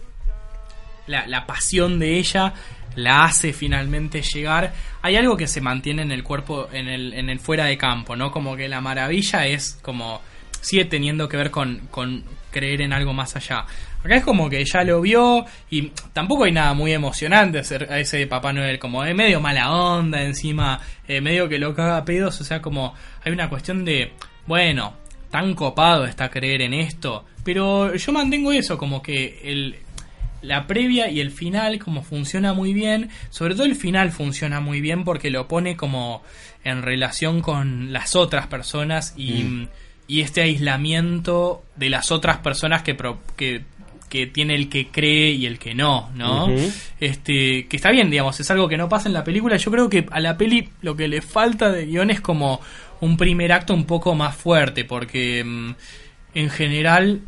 la, 1.06 1.26
la 1.28 1.46
pasión 1.46 2.00
de 2.00 2.18
ella 2.18 2.52
la 2.96 3.24
hace 3.24 3.52
finalmente 3.52 4.22
llegar, 4.22 4.72
hay 5.02 5.16
algo 5.16 5.36
que 5.36 5.46
se 5.46 5.60
mantiene 5.60 6.02
en 6.02 6.12
el 6.12 6.22
cuerpo, 6.22 6.68
en 6.72 6.88
el, 6.88 7.12
en 7.14 7.30
el 7.30 7.40
fuera 7.40 7.66
de 7.66 7.76
campo, 7.76 8.16
¿no? 8.16 8.30
Como 8.30 8.56
que 8.56 8.68
la 8.68 8.80
maravilla 8.80 9.46
es 9.46 9.78
como 9.82 10.20
sigue 10.60 10.86
teniendo 10.86 11.28
que 11.28 11.36
ver 11.36 11.50
con, 11.50 11.88
con 11.90 12.24
creer 12.50 12.80
en 12.80 12.92
algo 12.92 13.12
más 13.12 13.36
allá. 13.36 13.66
Acá 14.02 14.16
es 14.16 14.24
como 14.24 14.48
que 14.48 14.64
ya 14.64 14.82
lo 14.84 15.00
vio 15.00 15.44
y 15.70 15.90
tampoco 16.12 16.44
hay 16.44 16.52
nada 16.52 16.74
muy 16.74 16.92
emocionante 16.92 17.58
a 17.58 17.98
ese 17.98 18.26
Papá 18.26 18.52
Noel, 18.52 18.78
como 18.78 19.04
es 19.04 19.14
medio 19.14 19.40
mala 19.40 19.70
onda 19.72 20.22
encima, 20.22 20.80
eh, 21.06 21.20
medio 21.20 21.48
que 21.48 21.58
lo 21.58 21.74
caga 21.74 22.04
pedos, 22.04 22.40
o 22.40 22.44
sea, 22.44 22.60
como 22.60 22.94
hay 23.24 23.32
una 23.32 23.48
cuestión 23.48 23.84
de, 23.84 24.12
bueno, 24.46 24.94
tan 25.30 25.54
copado 25.54 26.04
está 26.04 26.30
creer 26.30 26.62
en 26.62 26.74
esto, 26.74 27.24
pero 27.42 27.94
yo 27.94 28.12
mantengo 28.12 28.52
eso, 28.52 28.78
como 28.78 29.02
que 29.02 29.40
el, 29.42 29.76
la 30.44 30.66
previa 30.66 31.10
y 31.10 31.20
el 31.20 31.30
final 31.30 31.78
como 31.78 32.02
funciona 32.02 32.52
muy 32.52 32.72
bien, 32.72 33.08
sobre 33.30 33.54
todo 33.54 33.64
el 33.66 33.76
final 33.76 34.12
funciona 34.12 34.60
muy 34.60 34.80
bien 34.80 35.04
porque 35.04 35.30
lo 35.30 35.48
pone 35.48 35.76
como 35.76 36.22
en 36.62 36.82
relación 36.82 37.40
con 37.40 37.92
las 37.92 38.14
otras 38.16 38.46
personas 38.46 39.14
y, 39.16 39.42
y 40.06 40.20
este 40.20 40.42
aislamiento 40.42 41.62
de 41.76 41.90
las 41.90 42.10
otras 42.10 42.38
personas 42.38 42.82
que, 42.82 42.94
pro- 42.94 43.20
que, 43.36 43.62
que 44.08 44.26
tiene 44.26 44.54
el 44.54 44.68
que 44.68 44.88
cree 44.88 45.30
y 45.32 45.46
el 45.46 45.58
que 45.58 45.74
no, 45.74 46.10
¿no? 46.14 46.48
Este, 47.00 47.66
que 47.66 47.76
está 47.76 47.90
bien, 47.90 48.10
digamos, 48.10 48.38
es 48.40 48.50
algo 48.50 48.68
que 48.68 48.76
no 48.76 48.88
pasa 48.88 49.08
en 49.08 49.14
la 49.14 49.24
película. 49.24 49.56
Yo 49.56 49.70
creo 49.70 49.88
que 49.88 50.06
a 50.10 50.20
la 50.20 50.36
peli 50.36 50.68
lo 50.82 50.94
que 50.96 51.08
le 51.08 51.20
falta 51.20 51.70
de 51.72 51.86
guion 51.86 52.10
es 52.10 52.20
como 52.20 52.60
un 53.00 53.16
primer 53.16 53.52
acto 53.52 53.74
un 53.74 53.84
poco 53.84 54.14
más 54.14 54.36
fuerte, 54.36 54.84
porque 54.84 55.42
mm, 55.44 55.74
en 56.34 56.50
general 56.50 57.20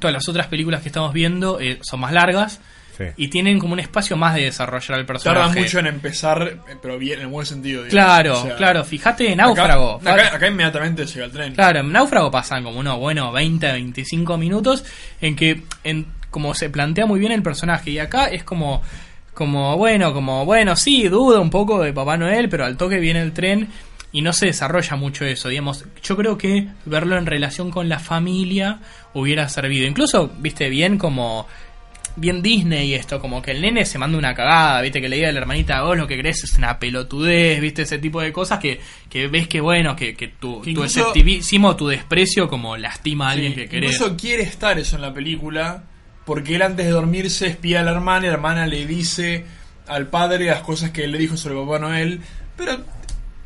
todas 0.00 0.12
las 0.14 0.28
otras 0.28 0.48
películas 0.48 0.82
que 0.82 0.88
estamos 0.88 1.12
viendo 1.12 1.60
eh, 1.60 1.78
son 1.82 2.00
más 2.00 2.12
largas 2.12 2.60
Sí. 2.98 3.06
y 3.16 3.28
tienen 3.28 3.58
como 3.58 3.72
un 3.72 3.80
espacio 3.80 4.14
más 4.14 4.34
de 4.34 4.42
desarrollar 4.42 4.98
al 4.98 5.06
personaje. 5.06 5.40
Tarda 5.40 5.58
mucho 5.62 5.78
en 5.78 5.86
empezar, 5.86 6.42
eh, 6.68 6.76
pero 6.82 6.98
bien, 6.98 7.14
en 7.20 7.26
el 7.26 7.26
buen 7.28 7.46
sentido. 7.46 7.84
digamos. 7.84 7.90
Claro, 7.90 8.38
O 8.40 8.42
sea, 8.42 8.56
claro, 8.56 8.84
fíjate 8.84 9.30
en 9.30 9.38
Náufrago. 9.38 9.94
Acá, 10.02 10.12
acá- 10.14 10.36
acá 10.36 10.46
inmediatamente 10.48 11.06
llega 11.06 11.24
el 11.24 11.30
tren. 11.32 11.54
Claro, 11.54 11.80
en 11.80 11.92
Náufrago 11.92 12.30
pasan 12.30 12.62
como 12.62 12.78
unos, 12.78 12.98
bueno, 12.98 13.32
20, 13.32 13.72
25 13.72 14.36
minutos 14.36 14.84
en 15.22 15.34
que, 15.34 15.62
en, 15.82 16.04
como 16.30 16.54
se 16.54 16.68
plantea 16.68 17.06
muy 17.06 17.18
bien 17.20 17.32
el 17.32 17.42
personaje. 17.42 17.90
Y 17.90 17.98
acá 17.98 18.26
es 18.26 18.44
como, 18.44 18.82
como, 19.32 19.78
bueno, 19.78 20.12
como, 20.12 20.44
bueno, 20.44 20.76
sí, 20.76 21.08
duda 21.08 21.40
un 21.40 21.48
poco 21.48 21.80
de 21.82 21.94
Papá 21.94 22.18
Noel, 22.18 22.50
pero 22.50 22.66
al 22.66 22.76
toque 22.76 22.98
viene 22.98 23.22
el 23.22 23.32
tren. 23.32 23.66
Y 24.12 24.22
no 24.22 24.32
se 24.32 24.46
desarrolla 24.46 24.96
mucho 24.96 25.24
eso, 25.24 25.48
digamos. 25.48 25.84
Yo 26.02 26.16
creo 26.16 26.36
que 26.36 26.68
verlo 26.84 27.16
en 27.16 27.26
relación 27.26 27.70
con 27.70 27.88
la 27.88 27.98
familia 27.98 28.80
hubiera 29.14 29.48
servido. 29.48 29.86
Incluso, 29.86 30.32
viste, 30.38 30.68
bien 30.68 30.98
como 30.98 31.46
bien 32.16 32.42
Disney 32.42 32.94
esto, 32.94 33.20
como 33.20 33.40
que 33.40 33.52
el 33.52 33.60
nene 33.60 33.84
se 33.84 33.98
manda 33.98 34.18
una 34.18 34.34
cagada, 34.34 34.80
viste, 34.82 35.00
que 35.00 35.08
le 35.08 35.16
diga 35.16 35.28
a 35.28 35.32
la 35.32 35.40
hermanita, 35.40 35.82
vos 35.82 35.96
lo 35.96 36.06
que 36.06 36.18
crees 36.18 36.44
es 36.44 36.56
una 36.58 36.78
pelotudez, 36.78 37.60
viste, 37.60 37.82
ese 37.82 37.98
tipo 37.98 38.20
de 38.20 38.32
cosas 38.32 38.58
que, 38.58 38.80
que 39.08 39.28
ves 39.28 39.48
que 39.48 39.60
bueno, 39.60 39.96
que, 39.96 40.14
que 40.14 40.28
tu, 40.28 40.60
Que 40.60 40.74
tu 40.74 41.88
desprecio 41.88 42.48
como 42.48 42.76
lastima 42.76 43.28
a 43.28 43.32
alguien 43.32 43.54
Sí, 43.54 43.60
que 43.60 43.68
querés. 43.68 43.94
Incluso 43.94 44.16
quiere 44.16 44.42
estar 44.42 44.78
eso 44.78 44.96
en 44.96 45.02
la 45.02 45.14
película, 45.14 45.84
porque 46.24 46.56
él 46.56 46.62
antes 46.62 46.86
de 46.86 46.92
dormirse 46.92 47.46
espía 47.46 47.80
a 47.80 47.84
la 47.84 47.92
hermana 47.92 48.26
y 48.26 48.28
la 48.28 48.34
hermana 48.34 48.66
le 48.66 48.86
dice 48.86 49.44
al 49.86 50.08
padre 50.08 50.46
las 50.46 50.60
cosas 50.60 50.90
que 50.90 51.04
él 51.04 51.12
le 51.12 51.18
dijo 51.18 51.36
sobre 51.36 51.56
Papá 51.56 51.78
Noel, 51.78 52.20
pero 52.56 52.78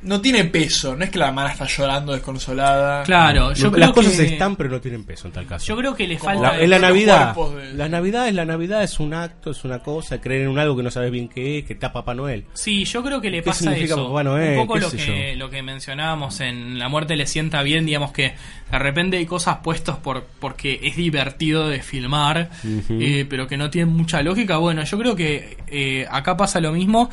no 0.04 0.20
tiene 0.20 0.44
peso, 0.44 0.94
no 0.94 1.04
es 1.04 1.10
que 1.10 1.18
la 1.18 1.28
hermana 1.28 1.50
está 1.52 1.66
llorando 1.66 2.12
desconsolada. 2.12 3.02
Claro, 3.04 3.52
yo 3.54 3.64
Las 3.70 3.90
creo 3.90 3.92
cosas 3.94 4.12
que- 4.16 4.26
están, 4.26 4.56
pero 4.56 4.70
no 4.70 4.80
tienen 4.80 5.04
peso 5.04 5.26
en 5.28 5.32
tal 5.32 5.46
caso. 5.46 5.66
Yo 5.66 5.76
creo 5.76 5.94
que 5.94 6.06
le 6.06 6.18
falta... 6.18 6.52
La- 6.54 6.60
en 6.60 6.70
la 6.70 6.78
los 6.78 6.88
Navidad, 6.88 7.34
de- 7.34 7.74
la 7.74 7.88
Navidad 7.88 8.28
es 8.28 8.34
la 8.34 8.44
Navidad, 8.44 8.82
es 8.82 9.00
un 9.00 9.14
acto, 9.14 9.50
es 9.50 9.64
una 9.64 9.78
cosa, 9.80 10.20
creer 10.20 10.42
en 10.42 10.48
un 10.48 10.58
algo 10.58 10.76
que 10.76 10.82
no 10.82 10.90
sabes 10.90 11.10
bien 11.10 11.28
qué 11.28 11.58
es, 11.58 11.64
que 11.64 11.72
está 11.72 11.92
Papá 11.92 12.14
Noel. 12.14 12.44
Sí, 12.54 12.84
yo 12.84 13.02
creo 13.02 13.20
que 13.20 13.30
le 13.30 13.38
¿Qué 13.38 13.42
pasa 13.50 13.60
significa 13.64 13.94
eso. 13.94 14.08
Papá 14.08 14.22
Noel? 14.24 14.58
Un 14.58 14.66
poco 14.66 14.74
¿Qué 14.74 14.80
lo 14.80 14.90
que, 14.90 15.36
lo 15.36 15.50
que 15.50 15.62
mencionábamos 15.62 16.40
en 16.40 16.78
La 16.78 16.88
muerte 16.88 17.16
le 17.16 17.26
sienta 17.26 17.62
bien, 17.62 17.86
digamos 17.86 18.12
que 18.12 18.34
de 18.70 18.78
repente 18.78 19.16
hay 19.18 19.26
cosas 19.26 19.58
puestas 19.62 19.96
por 19.98 20.24
porque 20.40 20.80
es 20.82 20.96
divertido 20.96 21.68
de 21.68 21.80
filmar, 21.82 22.50
eh, 22.90 23.24
pero 23.28 23.46
que 23.46 23.56
no 23.56 23.70
tienen 23.70 23.94
mucha 23.94 24.22
lógica. 24.22 24.56
Bueno, 24.56 24.82
yo 24.84 24.98
creo 24.98 25.14
que 25.16 25.56
eh, 25.68 26.06
acá 26.10 26.36
pasa 26.36 26.60
lo 26.60 26.72
mismo 26.72 27.08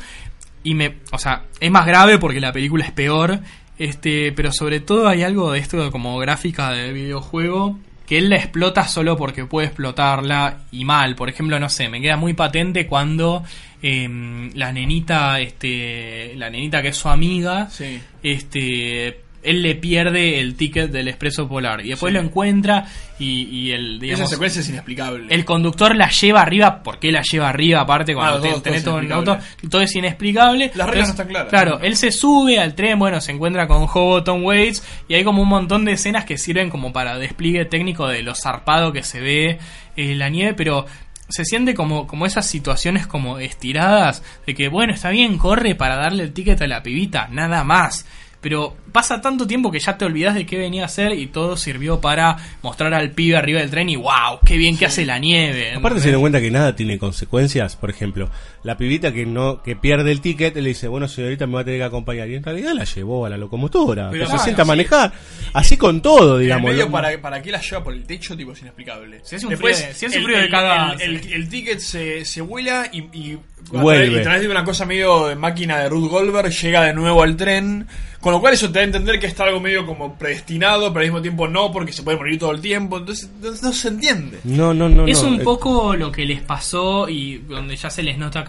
y 0.64 0.74
me, 0.74 0.96
o 1.10 1.18
sea, 1.18 1.44
es 1.60 1.70
más 1.70 1.86
grave 1.86 2.18
porque 2.18 2.40
la 2.40 2.52
película 2.52 2.84
es 2.84 2.92
peor, 2.92 3.40
este, 3.78 4.32
pero 4.32 4.52
sobre 4.52 4.80
todo 4.80 5.08
hay 5.08 5.22
algo 5.22 5.52
de 5.52 5.58
esto 5.58 5.90
como 5.90 6.18
gráfica 6.18 6.70
de 6.70 6.92
videojuego 6.92 7.78
que 8.06 8.18
él 8.18 8.28
la 8.30 8.36
explota 8.36 8.86
solo 8.86 9.16
porque 9.16 9.46
puede 9.46 9.68
explotarla 9.68 10.58
y 10.72 10.84
mal. 10.84 11.14
Por 11.14 11.28
ejemplo, 11.30 11.58
no 11.58 11.68
sé, 11.68 11.88
me 11.88 12.00
queda 12.00 12.16
muy 12.16 12.34
patente 12.34 12.86
cuando 12.86 13.42
em, 13.80 14.50
la 14.54 14.72
nenita, 14.72 15.40
este, 15.40 16.34
la 16.36 16.50
nenita 16.50 16.82
que 16.82 16.88
es 16.88 16.96
su 16.96 17.08
amiga, 17.08 17.68
Sí. 17.70 18.00
este, 18.22 19.21
él 19.42 19.62
le 19.62 19.74
pierde 19.74 20.38
el 20.40 20.54
ticket 20.54 20.90
del 20.90 21.08
expreso 21.08 21.48
polar 21.48 21.84
y 21.84 21.90
después 21.90 22.12
Sí. 22.12 22.14
lo 22.18 22.24
encuentra 22.24 22.86
y, 23.18 23.42
y 23.44 23.72
el, 23.72 23.98
digamos, 23.98 24.20
Esa 24.26 24.30
secuencia 24.34 24.60
es 24.60 24.68
inexplicable. 24.68 25.26
el 25.34 25.44
conductor 25.44 25.94
la 25.96 26.08
lleva 26.10 26.42
arriba, 26.42 26.82
¿por 26.82 26.98
qué 26.98 27.10
la 27.12 27.22
lleva 27.22 27.48
arriba? 27.48 27.80
Aparte, 27.80 28.14
cuando 28.14 28.40
te- 28.40 28.50
todo- 28.50 28.62
tenés 28.62 28.82
todo 28.84 28.92
todo 28.94 29.00
en 29.00 29.06
el 29.06 29.12
auto, 29.12 29.38
todo 29.70 29.80
es 29.82 29.94
inexplicable. 29.96 30.70
Las 30.74 30.88
reglas 30.88 31.08
no 31.08 31.12
están 31.12 31.28
claras. 31.28 31.48
Claro, 31.50 31.80
él 31.80 31.96
se 31.96 32.10
sube 32.12 32.58
al 32.58 32.74
tren, 32.74 32.98
bueno, 32.98 33.20
se 33.20 33.32
encuentra 33.32 33.66
con 33.66 33.86
Hoboton 33.88 34.44
Waits 34.44 34.82
y 35.08 35.14
hay 35.14 35.24
como 35.24 35.42
un 35.42 35.48
montón 35.48 35.84
de 35.84 35.92
escenas 35.92 36.24
que 36.24 36.38
sirven 36.38 36.70
como 36.70 36.92
para 36.92 37.18
despliegue 37.18 37.64
técnico 37.64 38.06
de 38.08 38.22
lo 38.22 38.34
zarpado 38.34 38.92
que 38.92 39.02
se 39.02 39.20
ve 39.20 39.58
eh, 39.96 40.14
la 40.14 40.28
nieve, 40.28 40.54
pero 40.54 40.86
se 41.28 41.44
siente 41.44 41.74
como, 41.74 42.06
como 42.06 42.26
esas 42.26 42.46
situaciones 42.46 43.06
como 43.06 43.38
estiradas 43.38 44.22
de 44.46 44.54
que, 44.54 44.68
bueno, 44.68 44.92
está 44.92 45.08
bien, 45.10 45.38
corre 45.38 45.74
para 45.74 45.96
darle 45.96 46.24
el 46.24 46.32
ticket 46.32 46.60
a 46.60 46.66
la 46.66 46.82
pibita, 46.82 47.28
nada 47.30 47.64
más. 47.64 48.06
Pero 48.42 48.76
pasa 48.92 49.20
tanto 49.22 49.46
tiempo 49.46 49.70
que 49.70 49.78
ya 49.78 49.96
te 49.96 50.04
olvidas 50.04 50.34
de 50.34 50.44
qué 50.44 50.58
venía 50.58 50.82
a 50.82 50.86
hacer 50.86 51.12
y 51.12 51.28
todo 51.28 51.56
sirvió 51.56 52.00
para 52.00 52.36
mostrar 52.62 52.92
al 52.92 53.12
pibe 53.12 53.36
arriba 53.36 53.60
del 53.60 53.70
tren 53.70 53.88
y 53.88 53.96
wow, 53.96 54.40
qué 54.44 54.56
bien 54.58 54.76
que 54.76 54.84
hace 54.84 55.06
la 55.06 55.18
nieve. 55.20 55.72
Aparte 55.74 56.00
se 56.00 56.10
dan 56.10 56.20
cuenta 56.20 56.40
que 56.40 56.50
nada 56.50 56.74
tiene 56.76 56.98
consecuencias, 56.98 57.76
por 57.76 57.88
ejemplo, 57.88 58.30
la 58.64 58.76
pibita 58.76 59.12
que 59.12 59.24
no 59.26 59.62
que 59.62 59.76
pierde 59.76 60.10
el 60.12 60.20
ticket 60.20 60.56
le 60.56 60.68
dice, 60.70 60.88
bueno 60.88 61.06
señorita 61.08 61.46
me 61.46 61.54
va 61.54 61.60
a 61.60 61.64
tener 61.64 61.78
que 61.80 61.84
acompañar 61.84 62.28
y 62.28 62.34
en 62.34 62.42
realidad 62.42 62.72
la 62.74 62.84
llevó 62.84 63.24
a 63.26 63.30
la 63.30 63.36
locomotora, 63.36 64.10
Pero 64.10 64.24
que 64.24 64.26
se 64.26 64.30
claro, 64.32 64.42
sienta 64.44 64.62
a 64.62 64.64
sí. 64.64 64.68
manejar, 64.68 65.12
así 65.52 65.76
con 65.76 66.02
todo, 66.02 66.34
En 66.34 66.40
el 66.40 66.42
digamos. 66.42 66.70
medio, 66.72 66.86
¿no? 66.86 66.90
para, 66.92 67.20
¿para 67.22 67.40
qué 67.40 67.52
la 67.52 67.60
lleva 67.60 67.84
por 67.84 67.94
el 67.94 68.04
techo? 68.04 68.36
Tipo, 68.36 68.52
es 68.52 68.60
inexplicable. 68.60 69.20
Si 69.22 69.36
es 69.36 69.44
un 69.44 69.50
Después, 69.50 69.76
frío 69.76 69.88
de- 69.88 69.94
si 69.94 70.06
es 70.06 70.12
un 70.12 70.18
el- 70.18 70.24
frío 70.24 70.36
de 70.38 70.44
el- 70.46 70.50
caga- 70.50 70.92
El, 71.00 71.16
el- 71.16 71.32
el 71.32 71.48
ticket 71.48 71.78
se, 71.78 72.24
se 72.24 72.40
vuela 72.40 72.88
y, 72.92 72.98
y, 73.16 73.38
Vuelve. 73.70 74.22
y 74.22 74.40
de 74.40 74.48
una 74.48 74.64
cosa 74.64 74.84
medio 74.84 75.28
de 75.28 75.36
máquina 75.36 75.78
de 75.78 75.88
Ruth 75.88 76.10
Goldberg 76.10 76.50
llega 76.50 76.82
de 76.84 76.92
nuevo 76.92 77.22
al 77.22 77.36
tren. 77.36 77.86
Con 78.20 78.32
lo 78.32 78.40
cual 78.40 78.54
eso 78.54 78.68
te 78.68 78.74
da 78.74 78.80
a 78.82 78.84
entender 78.84 79.18
que 79.18 79.26
está 79.26 79.44
algo 79.44 79.58
medio 79.60 79.84
como 79.84 80.16
predestinado, 80.16 80.92
pero 80.92 81.00
al 81.00 81.06
mismo 81.06 81.22
tiempo 81.22 81.48
no, 81.48 81.72
porque 81.72 81.92
se 81.92 82.02
puede 82.04 82.16
morir 82.18 82.38
todo 82.38 82.52
el 82.52 82.60
tiempo. 82.60 82.98
Entonces 82.98 83.28
no, 83.40 83.50
no 83.50 83.72
se 83.72 83.88
entiende. 83.88 84.38
No, 84.44 84.72
no, 84.72 84.88
no. 84.88 85.06
es 85.06 85.20
no, 85.22 85.28
un 85.30 85.40
eh, 85.40 85.44
poco 85.44 85.96
lo 85.96 86.12
que 86.12 86.24
les 86.24 86.40
pasó 86.40 87.08
y 87.08 87.38
donde 87.38 87.74
ya 87.74 87.90
se 87.90 88.02
les 88.02 88.16
nota 88.18 88.44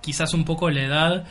quizás 0.00 0.32
un 0.32 0.44
poco 0.44 0.70
la 0.70 0.82
edad. 0.82 1.24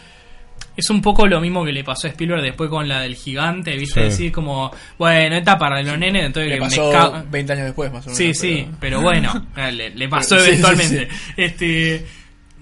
Es 0.77 0.89
un 0.89 1.02
poco 1.02 1.27
lo 1.27 1.41
mismo 1.41 1.65
que 1.65 1.72
le 1.72 1.84
pasó 1.84 2.07
a 2.07 2.11
Spielberg 2.11 2.41
después 2.43 2.69
con 2.69 2.88
la 2.88 3.02
del 3.02 3.15
gigante, 3.15 3.76
¿viste? 3.76 3.99
Sí. 4.02 4.06
Decir 4.06 4.31
como, 4.31 4.72
bueno, 4.98 5.35
esta 5.35 5.57
para 5.57 5.81
los 5.81 5.98
nenes, 5.98 6.26
entonces 6.27 6.49
Le 6.52 6.60
me 6.60 6.65
pasó 6.65 6.91
ca- 6.91 7.26
20 7.30 7.53
años 7.53 7.65
después, 7.65 7.91
más 7.91 8.06
o 8.06 8.10
menos. 8.10 8.18
Sí, 8.18 8.34
sí, 8.34 8.68
pero 8.80 9.02
bueno, 9.02 9.48
eh, 9.57 9.72
le, 9.72 9.89
le 9.89 10.07
pasó 10.07 10.35
Pero 10.35 10.41
sí, 10.43 10.49
eventualmente. 10.52 11.10
sí, 11.10 11.34
Este, 11.35 12.06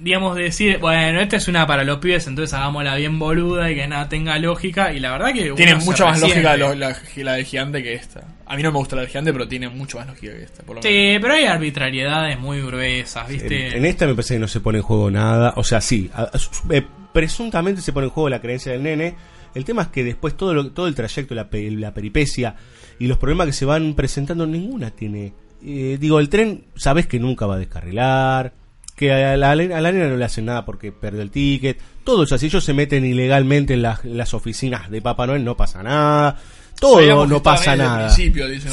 digamos, 0.01 0.35
decir, 0.35 0.77
bueno, 0.79 1.19
esta 1.19 1.37
es 1.37 1.47
una 1.47 1.67
para 1.67 1.83
los 1.83 1.97
pibes, 1.99 2.25
entonces 2.27 2.53
hagámosla 2.53 2.95
bien 2.95 3.19
boluda 3.19 3.69
y 3.71 3.75
que 3.75 3.87
nada 3.87 4.07
tenga 4.09 4.37
lógica. 4.39 4.93
Y 4.93 4.99
la 4.99 5.11
verdad 5.11 5.33
que. 5.33 5.51
Tiene 5.53 5.75
mucha 5.75 6.05
más 6.05 6.21
lógica 6.21 6.57
lo- 6.57 6.75
la, 6.75 6.95
la 7.17 7.33
del 7.33 7.45
gigante 7.45 7.83
que 7.83 7.93
esta. 7.93 8.23
A 8.45 8.55
mí 8.55 8.63
no 8.63 8.71
me 8.71 8.77
gusta 8.79 8.95
la 8.95 9.01
del 9.03 9.09
gigante, 9.11 9.31
pero 9.33 9.47
tiene 9.47 9.69
mucho 9.69 9.97
más 9.97 10.07
lógica 10.07 10.33
que 10.33 10.43
esta. 10.43 10.63
Por 10.63 10.77
lo 10.77 10.81
menos. 10.81 10.83
Sí, 11.15 11.19
pero 11.21 11.33
hay 11.33 11.45
arbitrariedades 11.45 12.39
muy 12.39 12.61
gruesas, 12.61 13.27
¿viste? 13.27 13.67
En, 13.67 13.77
en 13.77 13.85
esta 13.85 14.07
me 14.07 14.15
parece 14.15 14.35
que 14.35 14.39
no 14.39 14.47
se 14.47 14.59
pone 14.59 14.79
en 14.79 14.83
juego 14.83 15.11
nada. 15.11 15.53
O 15.55 15.63
sea, 15.63 15.81
sí, 15.81 16.09
a- 16.13 16.23
a- 16.23 16.73
eh, 16.73 16.83
presuntamente 17.13 17.81
se 17.81 17.93
pone 17.93 18.05
en 18.07 18.11
juego 18.11 18.29
la 18.29 18.41
creencia 18.41 18.71
del 18.71 18.83
nene. 18.83 19.15
El 19.55 19.65
tema 19.65 19.81
es 19.83 19.87
que 19.89 20.03
después 20.03 20.37
todo, 20.37 20.53
lo- 20.53 20.71
todo 20.71 20.87
el 20.87 20.95
trayecto, 20.95 21.33
la, 21.35 21.49
pe- 21.49 21.71
la 21.71 21.93
peripecia 21.93 22.55
y 22.99 23.07
los 23.07 23.17
problemas 23.17 23.47
que 23.47 23.53
se 23.53 23.65
van 23.65 23.93
presentando, 23.95 24.45
ninguna 24.45 24.91
tiene. 24.91 25.33
eh, 25.65 25.97
digo, 25.99 26.19
el 26.19 26.29
tren, 26.29 26.65
sabes 26.75 27.05
que 27.07 27.19
nunca 27.19 27.45
va 27.45 27.55
a 27.55 27.57
descarrilar. 27.59 28.53
Que 28.99 29.13
a 29.13 29.37
la, 29.37 29.51
a 29.51 29.55
la 29.55 29.91
nena 29.93 30.07
no 30.09 30.17
le 30.17 30.25
hacen 30.25 30.43
nada 30.43 30.65
porque 30.65 30.91
perdió 30.91 31.21
el 31.21 31.31
ticket. 31.31 31.79
Todo 32.03 32.23
eso, 32.23 32.37
si 32.37 32.47
ellos 32.47 32.65
se 32.65 32.73
meten 32.73 33.05
ilegalmente 33.05 33.73
en 33.75 33.81
las, 33.81 34.03
en 34.03 34.17
las 34.17 34.33
oficinas 34.33 34.91
de 34.91 35.01
Papá 35.01 35.25
Noel, 35.25 35.45
no 35.45 35.55
pasa 35.55 35.81
nada. 35.81 36.37
Todo 36.77 37.25
no 37.25 37.41
pasa 37.41 37.75
nada. 37.77 38.09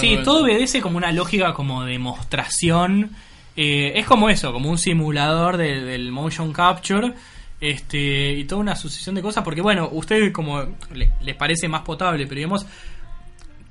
Sí, 0.01 0.19
todo 0.25 0.43
obedece 0.43 0.81
como 0.81 0.97
una 0.97 1.13
lógica 1.13 1.53
como 1.55 1.85
demostración. 1.85 3.11
Eh, 3.57 3.93
es 3.95 4.05
como 4.07 4.29
eso, 4.29 4.53
como 4.53 4.69
un 4.69 4.79
simulador 4.79 5.57
de- 5.57 5.81
del 5.83 6.11
motion 6.11 6.53
capture. 6.53 7.13
Este, 7.61 8.33
y 8.33 8.45
toda 8.45 8.61
una 8.61 8.77
sucesión 8.77 9.15
de 9.15 9.23
cosas. 9.23 9.43
Porque 9.45 9.61
bueno, 9.63 9.89
ustedes 9.93 10.33
como 10.33 10.63
le- 10.93 11.13
les 11.23 11.37
parece 11.37 11.69
más 11.69 11.83
potable, 11.83 12.25
pero 12.27 12.37
digamos, 12.37 12.67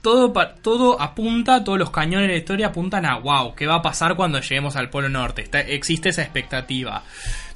todo, 0.06 0.32
todo 0.62 1.02
apunta, 1.02 1.64
todos 1.64 1.80
los 1.80 1.90
cañones 1.90 2.28
de 2.28 2.34
la 2.34 2.38
historia 2.40 2.68
apuntan 2.68 3.06
a 3.08 3.18
wow, 3.18 3.56
¿qué 3.56 3.66
va 3.66 3.76
a 3.78 3.82
pasar 3.82 4.16
cuando 4.16 4.40
lleguemos 4.40 4.76
al 4.76 4.92
Polo 4.92 5.10
Norte? 5.10 5.42
Está, 5.42 5.62
existe 5.62 6.10
esa 6.10 6.22
expectativa. 6.22 7.02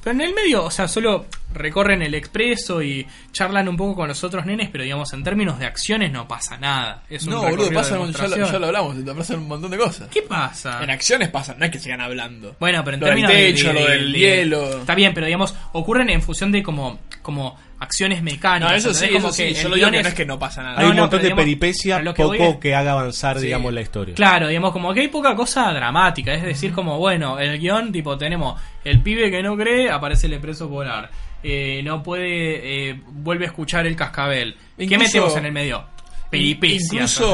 Pero 0.04 0.14
en 0.16 0.22
el 0.22 0.34
medio, 0.34 0.64
o 0.64 0.72
sea, 0.72 0.88
solo 0.88 1.26
recorren 1.54 2.02
el 2.02 2.16
expreso 2.16 2.82
y 2.82 3.06
charlan 3.34 3.68
un 3.68 3.76
poco 3.78 3.96
con 3.96 4.08
los 4.08 4.24
otros 4.24 4.46
nenes, 4.46 4.70
pero 4.72 4.84
digamos, 4.84 5.12
en 5.14 5.24
términos 5.24 5.60
de 5.60 5.66
acciones 5.66 6.12
no 6.12 6.26
pasa 6.28 6.58
nada. 6.58 7.04
Es 7.10 7.24
un 7.26 7.32
No, 7.32 7.42
boludo, 7.42 7.70
recorrido 7.70 7.70
de 7.70 7.76
pasa, 7.76 8.28
ya, 8.30 8.38
lo, 8.38 8.52
ya 8.52 8.60
lo 8.60 8.66
hablamos, 8.68 9.06
te 9.06 9.14
pasan 9.14 9.40
un 9.40 9.48
montón 9.50 9.70
de 9.72 9.78
cosas. 9.78 10.08
¿Qué 10.10 10.22
pasa? 10.22 10.82
En 10.84 10.90
acciones 10.90 11.28
pasan, 11.30 11.60
no 11.60 11.66
es 11.66 11.72
que 11.72 11.80
sigan 11.80 12.00
hablando. 12.02 12.56
Bueno, 12.62 12.82
pero 12.84 12.96
en 12.96 13.02
Lo 13.02 13.08
del 13.08 13.16
términos 13.16 13.32
de- 13.34 13.52
techo, 13.54 13.68
de- 13.68 13.74
lo 13.74 13.86
del 13.88 14.12
de- 14.14 14.20
hielo. 14.20 14.70
Está 14.80 14.96
bien, 14.96 15.14
pero 15.14 15.26
digamos, 15.26 15.54
ocurren 15.74 16.10
en 16.10 16.22
función 16.22 16.52
de 16.52 16.64
como, 16.64 17.00
como 17.22 17.60
acciones 17.80 18.22
mecánicas. 18.22 18.70
No, 18.72 18.76
eso 18.76 18.94
sí, 18.94 19.08
como 19.08 19.20
eso 19.30 19.32
sí, 19.32 19.44
que 19.44 19.54
yo 19.54 19.62
el 19.62 19.70
lo 19.70 19.76
digo 19.76 19.88
guion 19.88 19.92
que 19.98 20.04
no 20.04 20.10
es 20.10 20.14
que 20.16 20.26
no 20.26 20.40
pasa 20.40 20.62
nada. 20.64 20.78
Hay 20.80 20.84
No, 20.86 20.90
un 20.92 20.96
no, 20.98 21.02
montón 21.04 21.20
de 21.20 21.24
digamos, 21.26 21.44
peripecia, 21.44 21.96
a 21.98 22.02
lo 22.02 22.14
que 22.14 22.24
poco 22.24 22.34
es- 22.36 22.56
que 22.58 22.76
haga 22.76 22.92
avanzar, 22.92 23.40
Sí. 23.40 23.46
digamos, 23.46 23.74
la 23.74 23.82
historia. 23.82 24.16
Claro, 24.16 24.48
digamos, 24.48 24.72
como 24.74 24.94
que 24.94 25.02
hay 25.02 25.08
poca 25.08 25.36
cosa 25.36 25.72
dramática. 25.72 26.34
Es 26.34 26.44
decir, 26.44 26.72
como, 26.74 26.98
bueno, 26.98 27.40
el 27.40 27.58
guion, 27.60 27.92
tipo, 27.92 28.18
tenemos 28.18 28.60
el 28.84 29.02
pibe 29.02 29.32
que 29.32 29.42
no 29.42 29.56
cree, 29.56 29.90
aparece 29.90 30.28
el 30.28 30.40
preso 30.40 30.70
polar. 30.70 31.10
Eh, 31.42 31.82
no 31.84 32.04
puede, 32.04 32.90
eh, 32.90 33.02
vuelve 33.08 33.46
a 33.46 33.48
escuchar 33.48 33.88
el 33.88 33.96
cascabel. 33.96 34.56
¿Qué 34.78 34.84
Incluso- 34.84 35.04
metemos 35.04 35.38
en 35.38 35.46
el 35.46 35.52
medio? 35.54 35.86
Peripecias. 36.30 36.94
Incluso 36.94 37.34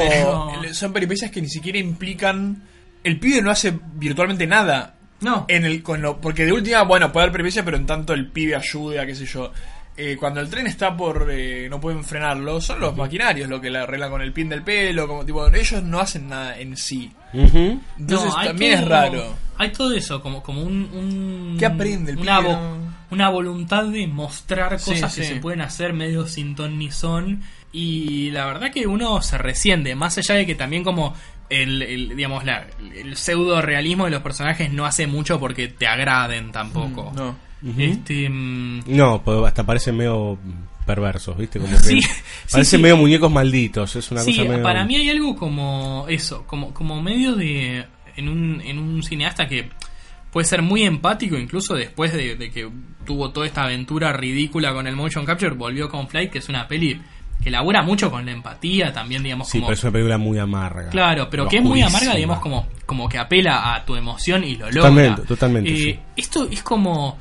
son 0.73 0.93
peripecias 0.93 1.31
que 1.31 1.41
ni 1.41 1.49
siquiera 1.49 1.77
implican. 1.77 2.63
El 3.03 3.19
pibe 3.19 3.41
no 3.41 3.51
hace 3.51 3.73
virtualmente 3.95 4.47
nada. 4.47 4.95
No. 5.21 5.45
En 5.47 5.65
el, 5.65 5.81
con 5.83 6.01
lo, 6.01 6.19
porque 6.21 6.45
de 6.45 6.51
última, 6.53 6.83
bueno, 6.83 7.11
puede 7.11 7.23
haber 7.25 7.31
peripecias, 7.33 7.63
pero 7.65 7.77
en 7.77 7.85
tanto 7.85 8.13
el 8.13 8.27
pibe 8.31 8.55
ayuda, 8.55 9.05
qué 9.05 9.15
sé 9.15 9.25
yo. 9.25 9.51
Eh, 9.97 10.17
cuando 10.19 10.41
el 10.41 10.49
tren 10.49 10.67
está 10.67 10.95
por. 10.97 11.27
eh, 11.31 11.67
no 11.69 11.79
pueden 11.79 12.03
frenarlo, 12.03 12.59
son 12.59 12.81
los 12.81 12.97
maquinarios 12.97 13.47
lo 13.49 13.61
que 13.61 13.69
la 13.69 13.83
arreglan 13.83 14.09
con 14.11 14.21
el 14.21 14.33
pin 14.33 14.49
del 14.49 14.61
pelo. 14.61 15.07
Como, 15.07 15.23
tipo, 15.25 15.47
ellos 15.47 15.81
no 15.83 15.99
hacen 16.01 16.27
nada 16.27 16.57
en 16.59 16.75
sí. 16.75 17.11
Entonces 17.33 18.29
No, 18.35 18.43
también 18.43 18.73
es 18.73 18.85
raro. 18.87 19.35
Hay 19.57 19.71
todo 19.71 19.93
eso, 19.93 20.21
como, 20.21 20.43
como 20.43 20.61
un, 20.63 20.89
un- 20.93 21.55
¿Qué 21.57 21.65
aprende 21.65 22.11
el 22.11 22.17
una, 22.17 22.39
pibe, 22.39 22.49
vo- 22.51 22.59
no? 22.59 22.93
una 23.11 23.29
voluntad 23.29 23.85
de 23.85 24.05
mostrar 24.07 24.77
Sí, 24.79 24.91
cosas 24.91 25.15
que 25.15 25.23
sí. 25.23 25.33
se 25.35 25.39
pueden 25.39 25.61
hacer 25.61 25.93
medio 25.93 26.27
sin 26.27 26.55
ton 26.55 26.77
ni 26.77 26.91
son. 26.91 27.41
Y 27.71 28.31
la 28.31 28.45
verdad 28.45 28.71
que 28.71 28.87
uno 28.87 29.21
se 29.21 29.37
resiente, 29.37 29.95
más 29.95 30.17
allá 30.17 30.35
de 30.35 30.45
que 30.45 30.55
también 30.55 30.83
como 30.83 31.13
el, 31.49 31.81
el, 31.81 32.15
digamos, 32.15 32.43
la, 32.45 32.67
el 32.95 33.15
pseudo 33.15 33.61
realismo 33.61 34.05
de 34.05 34.11
los 34.11 34.21
personajes 34.21 34.71
no 34.71 34.85
hace 34.85 35.07
mucho 35.07 35.39
porque 35.39 35.67
te 35.67 35.87
agraden 35.87 36.51
tampoco. 36.51 37.11
Mm, 37.11 37.15
no. 37.15 37.35
Este, 37.77 38.29
mm, 38.29 38.83
No, 38.87 39.21
pues 39.23 39.39
hasta 39.45 39.63
parecen 39.65 39.97
medio 39.97 40.37
perversos, 40.85 41.37
¿viste? 41.37 41.59
Como 41.59 41.71
que 41.77 41.83
Sí, 41.83 42.01
sí, 42.01 42.09
parecen 42.51 42.79
sí. 42.79 42.83
medio 42.83 42.97
muñecos 42.97 43.31
malditos, 43.31 43.95
es 43.95 44.11
una 44.11 44.21
sí, 44.21 44.35
cosa 44.35 44.49
medio... 44.49 44.63
para 44.63 44.85
mí 44.85 44.95
hay 44.95 45.09
algo 45.09 45.35
como 45.35 46.05
eso, 46.07 46.45
como, 46.45 46.73
como 46.73 47.01
medio 47.01 47.35
de. 47.35 47.85
En 48.17 48.29
un, 48.29 48.61
en 48.61 48.79
un 48.79 49.03
cineasta 49.03 49.45
que 49.45 49.69
puede 50.31 50.45
ser 50.45 50.61
muy 50.61 50.83
empático, 50.83 51.37
incluso 51.37 51.75
después 51.75 52.13
de, 52.13 52.35
de 52.35 52.49
que 52.49 52.69
tuvo 53.05 53.31
toda 53.31 53.45
esta 53.45 53.63
aventura 53.63 54.13
ridícula 54.13 54.73
con 54.73 54.87
el 54.87 54.95
motion 54.95 55.25
capture, 55.25 55.53
volvió 55.53 55.89
con 55.89 56.07
Flight, 56.07 56.31
que 56.31 56.37
es 56.39 56.47
una 56.47 56.65
peli 56.67 57.01
que 57.43 57.51
labura 57.51 57.83
mucho 57.83 58.09
con 58.09 58.25
la 58.25 58.31
empatía, 58.31 58.91
también, 58.91 59.21
digamos, 59.23 59.47
Sí, 59.47 59.59
como. 59.59 59.67
pero 59.67 59.73
es 59.77 59.83
una 59.83 59.91
película 59.91 60.17
muy 60.17 60.39
amarga. 60.39 60.89
Claro, 60.89 61.27
pero 61.29 61.47
que 61.47 61.57
es 61.57 61.63
muy 61.63 61.81
amarga, 61.81 62.15
digamos, 62.15 62.39
como, 62.39 62.67
como 62.85 63.07
que 63.07 63.17
apela 63.19 63.75
a 63.75 63.85
tu 63.85 63.95
emoción 63.95 64.43
y 64.43 64.55
lo 64.55 64.65
logra. 64.71 64.81
Totalmente, 64.89 65.21
totalmente, 65.23 65.71
Eh, 65.73 65.77
sí. 65.77 65.99
Esto 66.15 66.47
es 66.49 66.63
como. 66.63 67.17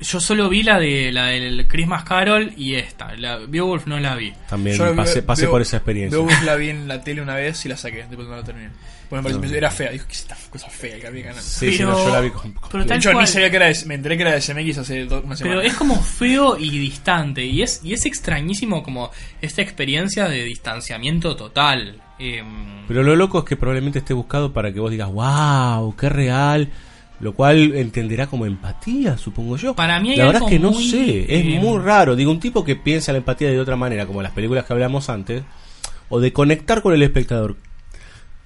Yo 0.00 0.20
solo 0.20 0.48
vi 0.48 0.62
la 0.62 0.78
de 0.78 1.10
la 1.10 1.26
del 1.26 1.66
Christmas 1.66 2.04
Carol 2.04 2.52
y 2.56 2.74
esta. 2.76 3.14
La 3.16 3.38
Beowulf 3.38 3.86
no 3.86 3.98
la 3.98 4.14
vi. 4.14 4.32
También 4.48 4.76
Yo 4.76 4.94
pasé, 4.94 5.22
por 5.48 5.60
esa 5.60 5.78
experiencia. 5.78 6.16
Beowulf 6.16 6.42
la 6.44 6.54
vi 6.54 6.70
en 6.70 6.86
la 6.86 7.00
tele 7.02 7.20
una 7.20 7.34
vez 7.34 7.64
y 7.66 7.68
la 7.68 7.76
saqué, 7.76 8.04
después 8.08 8.28
no 8.28 8.36
la 8.36 8.44
terminé. 8.44 8.70
Bueno, 9.10 9.28
No. 9.28 9.44
era 9.44 9.70
fea, 9.70 9.90
dijo 9.90 10.06
que 10.06 10.12
esta 10.12 10.36
cosa 10.50 10.68
fea 10.68 11.00
que 11.00 11.06
había 11.06 11.24
canal. 11.28 11.42
Sí, 11.42 11.72
sí, 11.72 11.82
no, 11.82 11.96
yo 12.06 12.12
la 12.12 12.20
vi 12.20 12.30
con- 12.30 12.54
pero 12.70 12.84
de 12.84 12.88
tal 12.90 12.98
hecho, 12.98 13.10
cual. 13.12 13.24
ni 13.24 13.26
sabía 13.32 13.50
que 13.50 13.56
era 13.56 13.66
de, 13.66 13.76
me 13.86 13.94
enteré 13.94 14.16
que 14.18 14.22
era 14.22 14.32
de 14.32 14.40
SMX 14.42 14.78
hace 14.78 15.04
do- 15.06 15.22
una 15.22 15.34
semana. 15.34 15.56
Pero 15.56 15.66
es 15.66 15.74
como 15.74 15.96
feo 16.00 16.58
y 16.58 16.70
distante. 16.78 17.42
Y 17.44 17.62
es, 17.62 17.80
y 17.82 17.94
es 17.94 18.04
extrañísimo 18.04 18.82
como 18.82 19.10
esta 19.40 19.62
experiencia 19.62 20.28
de 20.28 20.44
distanciamiento 20.44 21.34
total. 21.36 22.00
Em, 22.18 22.86
Pero 22.86 23.02
lo 23.02 23.16
loco 23.16 23.38
es 23.38 23.44
que 23.46 23.56
probablemente 23.56 24.00
esté 24.00 24.12
buscado 24.12 24.52
para 24.52 24.72
que 24.72 24.78
vos 24.80 24.90
digas, 24.90 25.08
wow, 25.10 25.96
qué 25.96 26.08
real. 26.10 26.68
Lo 27.20 27.32
cual 27.34 27.74
entenderá 27.74 28.28
como 28.28 28.46
empatía, 28.46 29.18
supongo 29.18 29.56
yo. 29.56 29.74
Para 29.74 29.98
mí 29.98 30.10
hay 30.12 30.16
La 30.18 30.26
verdad 30.26 30.42
es 30.44 30.48
que 30.48 30.58
no 30.60 30.70
muy, 30.70 30.88
sé, 30.88 31.22
es 31.22 31.44
eh, 31.46 31.58
muy 31.60 31.78
raro. 31.80 32.14
Digo, 32.14 32.30
un 32.30 32.38
tipo 32.38 32.64
que 32.64 32.76
piensa 32.76 33.10
la 33.12 33.18
empatía 33.18 33.50
de 33.50 33.58
otra 33.58 33.74
manera, 33.74 34.06
como 34.06 34.22
las 34.22 34.30
películas 34.32 34.64
que 34.64 34.72
hablamos 34.72 35.08
antes, 35.08 35.42
o 36.08 36.20
de 36.20 36.32
conectar 36.32 36.80
con 36.80 36.94
el 36.94 37.02
espectador. 37.02 37.56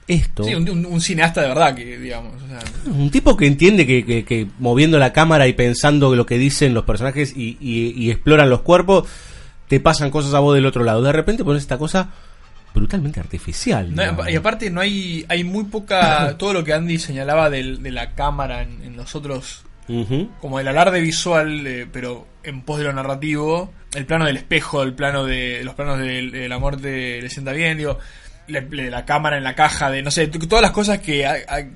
Esto, 0.09 0.43
Sí, 0.45 0.55
un, 0.55 0.69
un- 0.69 0.87
un 0.87 1.01
cineasta 1.01 1.43
de 1.43 1.49
verdad, 1.49 1.75
que 1.77 1.97
digamos. 1.99 2.43
O 2.43 2.47
sea, 2.49 2.59
un 2.93 3.11
tipo 3.11 3.37
que 3.37 3.47
entiende 3.47 3.87
que, 3.87 4.05
que- 4.05 4.25
que 4.25 4.49
moviendo 4.59 4.99
la 4.99 5.13
cámara 5.13 5.47
y 5.47 5.53
pensando 5.53 6.15
lo 6.17 6.27
que 6.27 6.39
dicen 6.39 6.75
los 6.75 6.85
personajes 6.85 7.35
y, 7.37 7.57
y- 7.61 7.93
y 7.97 8.11
exploran 8.11 8.51
los 8.51 8.63
cuerpos, 8.63 9.07
te 9.69 9.79
pasan 9.81 10.11
cosas 10.11 10.35
a 10.35 10.41
vos 10.41 10.55
del 10.55 10.67
otro 10.67 10.83
lado. 10.83 11.03
De 11.03 11.13
repente 11.13 11.45
pones 11.45 11.63
esta 11.63 11.79
cosa 11.79 12.11
brutalmente 12.75 13.21
artificial. 13.21 13.95
no, 13.95 14.29
y 14.29 14.37
aparte 14.37 14.71
no 14.71 14.81
hay 14.81 15.25
hay 15.29 15.45
muy 15.45 15.65
poca 15.65 16.35
todo 16.39 16.53
lo 16.53 16.65
que 16.65 16.73
Andy 16.73 16.99
señalaba 16.99 17.51
del- 17.51 17.83
de, 17.83 17.91
la 17.93 18.15
cámara 18.15 18.63
en, 18.63 18.83
en 18.83 18.97
los 18.97 19.15
otros 19.15 19.65
Ujú. 19.89 20.31
como 20.41 20.59
el 20.61 20.69
alarde 20.69 21.01
visual 21.01 21.67
eh, 21.67 21.87
pero 21.93 22.27
en 22.45 22.63
pos 22.63 22.79
de 22.79 22.85
lo 22.85 22.93
narrativo 22.93 23.73
el 23.95 24.07
plano 24.07 24.25
del 24.25 24.37
espejo 24.37 24.83
el 24.83 24.95
plano 24.95 25.25
de 25.25 25.63
los 25.65 25.75
planos 25.75 25.99
de, 25.99 26.31
de 26.31 26.49
la 26.49 26.59
muerte 26.59 27.21
le 27.21 27.29
sienta 27.29 27.53
bien 27.53 27.77
digo 27.79 27.99
le- 28.49 28.63
le- 28.71 28.91
la 28.91 29.05
cámara 29.05 29.37
en 29.37 29.45
la 29.45 29.55
caja 29.55 29.91
de 29.91 30.03
no 30.03 30.11
sé 30.11 30.29
todas 30.29 30.63
las 30.63 30.71
cosas 30.73 31.01
que, 31.01 31.29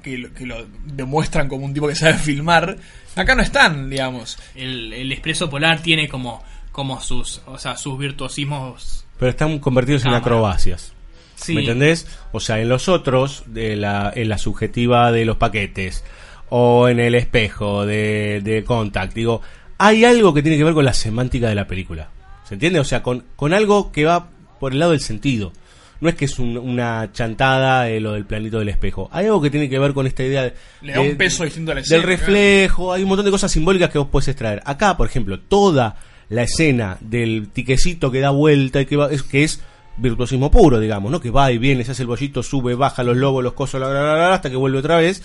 que, 0.03 0.19
lo, 0.19 0.33
que 0.33 0.47
lo 0.47 0.67
demuestran 0.85 1.49
como 1.49 1.67
un 1.67 1.75
tipo 1.75 1.89
que 1.89 1.95
sabe 1.95 2.15
filmar 2.15 2.77
acá 3.17 3.35
no 3.35 3.43
están 3.43 3.91
digamos 3.91 4.39
el, 4.55 4.93
el 4.93 5.13
expreso 5.13 5.51
polar 5.51 5.81
tiene 5.83 6.09
como, 6.09 6.43
como 6.73 7.01
sus, 7.01 7.41
o 7.47 7.59
sea, 7.59 7.77
sus 7.79 7.99
virtuosismos. 7.99 9.06
Pero 9.19 9.31
están 9.31 9.59
convertidos 9.59 10.05
en 10.05 10.15
acrobacias. 10.15 10.93
Sí. 11.37 11.55
¿Me 11.55 11.61
entendés? 11.61 12.07
O 12.33 12.41
sea, 12.41 12.61
en 12.61 12.69
los 12.69 12.89
otros, 12.89 13.45
de 13.47 13.77
la, 13.77 14.13
en 14.15 14.29
la 14.29 14.39
subjetiva 14.39 15.13
de 15.13 15.25
los 15.25 15.37
paquetes, 15.37 16.03
o 16.49 16.89
en 16.89 17.01
el 17.01 17.15
espejo 17.15 17.85
de, 17.87 18.41
de 18.43 18.65
Contact, 18.65 19.13
digo, 19.15 19.43
hay 19.79 20.05
algo 20.05 20.33
que 20.33 20.43
tiene 20.43 20.57
que 20.57 20.65
ver 20.65 20.75
con 20.75 20.85
la 20.85 20.95
semántica 20.95 21.49
de 21.49 21.55
la 21.55 21.67
película. 21.67 22.09
¿Se 22.49 22.55
entiende? 22.55 22.79
O 22.81 22.85
sea, 22.85 23.03
con, 23.03 23.25
con 23.37 23.53
algo 23.53 23.91
que 23.93 24.05
va 24.05 24.29
por 24.61 24.73
el 24.73 24.79
lado 24.79 24.93
del 24.93 25.01
sentido. 25.01 25.53
No 26.01 26.09
es 26.11 26.15
que 26.15 26.27
es 26.27 26.39
un- 26.39 26.59
una 26.59 27.11
chantada 27.13 27.89
eh, 27.89 28.01
lo 28.01 28.13
del 28.13 28.25
planito 28.27 28.59
del 28.59 28.69
espejo. 28.69 29.09
Hay 29.13 29.25
algo 29.27 29.41
que 29.43 29.51
tiene 29.51 29.69
que 29.69 29.79
ver 29.79 29.93
con 29.95 30.07
esta 30.07 30.23
idea 30.23 30.43
de, 30.43 30.55
Le 30.83 30.93
da 30.93 31.01
un 31.01 31.17
peso 31.17 31.43
distinto 31.45 31.73
a 31.73 31.75
la 31.75 31.81
del 31.81 32.03
reflejo. 32.03 32.93
Hay 32.93 33.03
un 33.03 33.09
montón 33.09 33.25
de 33.25 33.31
cosas 33.31 33.51
simbólicas 33.51 33.91
que 33.91 33.99
vos 33.99 34.09
podés 34.09 34.29
extraer. 34.29 34.63
Acá, 34.67 34.97
por 34.97 35.07
ejemplo, 35.09 35.41
toda 35.41 35.97
la 36.29 36.43
escena 36.43 36.97
del 37.01 37.49
tiquecito 37.53 38.11
que 38.11 38.21
da 38.21 38.31
vuelta 38.31 38.81
y 38.81 38.87
que 38.87 38.97
va, 38.97 39.11
es, 39.11 39.23
que 39.23 39.45
es 39.45 39.61
virtuosismo 39.97 40.51
puro, 40.51 40.79
digamos, 40.81 41.11
¿no? 41.11 41.21
Que 41.21 41.31
va 41.31 41.51
y 41.53 41.59
viene, 41.59 41.85
se 41.85 41.93
hace 41.93 42.03
el 42.03 42.09
bollito, 42.09 42.43
sube, 42.43 42.75
baja 42.75 43.03
los 43.03 43.17
lobos, 43.17 43.43
los 43.45 43.53
cosos, 43.55 43.81
la, 43.81 43.89
la, 43.89 44.03
la, 44.03 44.17
la, 44.17 44.35
hasta 44.35 44.51
que 44.51 44.57
vuelve 44.57 44.79
otra 44.79 44.97
vez. 44.99 45.23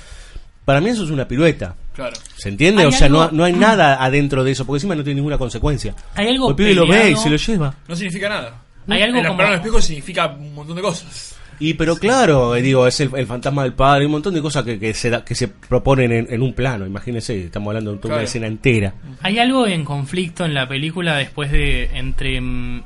Para 0.64 0.80
mí 0.80 0.90
eso 0.90 1.03
es 1.03 1.10
una 1.10 1.28
pirueta. 1.28 1.76
claro 1.94 2.15
¿Se 2.38 2.49
entiende? 2.49 2.86
O 2.86 2.91
sea, 2.91 3.10
no, 3.10 3.23
algo- 3.23 3.36
no 3.36 3.44
hay 3.44 3.53
nada 3.68 4.03
adentro 4.03 4.44
de 4.44 4.52
eso, 4.52 4.65
porque 4.65 4.78
encima 4.78 4.95
no 4.95 5.03
tiene 5.03 5.15
ninguna 5.15 5.38
consecuencia. 5.38 5.95
Hay 6.15 6.28
algo 6.28 6.49
El 6.52 6.56
pibe 6.56 6.76
lo 6.76 6.88
ve 6.88 7.11
y 7.11 7.15
se 7.18 7.30
lo 7.30 7.36
lleva. 7.38 7.73
no 7.88 7.95
significa 7.95 8.30
nada 8.30 8.61
Hay 8.88 9.02
algo 9.02 9.19
el 9.19 9.28
como- 9.28 9.44
espejo 9.44 9.82
significa 9.82 10.28
un 10.28 10.53
montón 10.53 10.76
de 10.76 10.82
cosas 10.84 11.31
Y 11.62 11.76
pero 11.76 11.96
claro, 11.96 12.56
eh, 12.56 12.62
digo, 12.62 12.86
es 12.88 13.00
el, 13.00 13.12
el 13.16 13.26
fantasma 13.28 13.64
del 13.64 13.74
padre, 13.74 14.02
hay 14.02 14.06
un 14.08 14.12
montón 14.14 14.34
de 14.34 14.42
cosas 14.42 14.64
que, 14.66 14.80
que 14.80 14.94
se, 14.94 15.10
da- 15.10 15.24
que 15.24 15.36
se 15.36 15.48
proponen 15.48 16.12
en, 16.12 16.28
en 16.30 16.42
un 16.42 16.54
plano. 16.54 16.86
Imagínense, 16.86 17.46
estamos 17.46 17.68
hablando 17.70 17.94
de 17.94 17.98
toda 18.00 18.16
una 18.16 18.24
escena 18.24 18.48
entera. 18.48 18.94
Hay 19.22 19.38
algo 19.40 19.68
en 19.68 19.86
conflicto 19.86 20.44
en 20.44 20.54
la 20.54 20.68
película 20.68 21.16
después 21.18 21.52
de 21.52 21.90
entre 21.94 22.42
mm, 22.42 22.84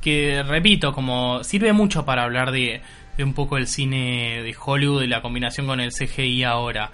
que 0.00 0.42
repito, 0.46 0.92
como 0.92 1.42
sirve 1.44 1.72
mucho 1.72 2.04
para 2.04 2.24
hablar 2.24 2.50
de, 2.52 2.80
de 3.16 3.24
un 3.24 3.34
poco 3.34 3.56
el 3.56 3.66
cine 3.66 4.42
de 4.42 4.54
Hollywood 4.64 5.02
y 5.02 5.06
la 5.06 5.22
combinación 5.22 5.66
con 5.66 5.80
el 5.80 5.92
CGI 5.92 6.44
ahora. 6.44 6.90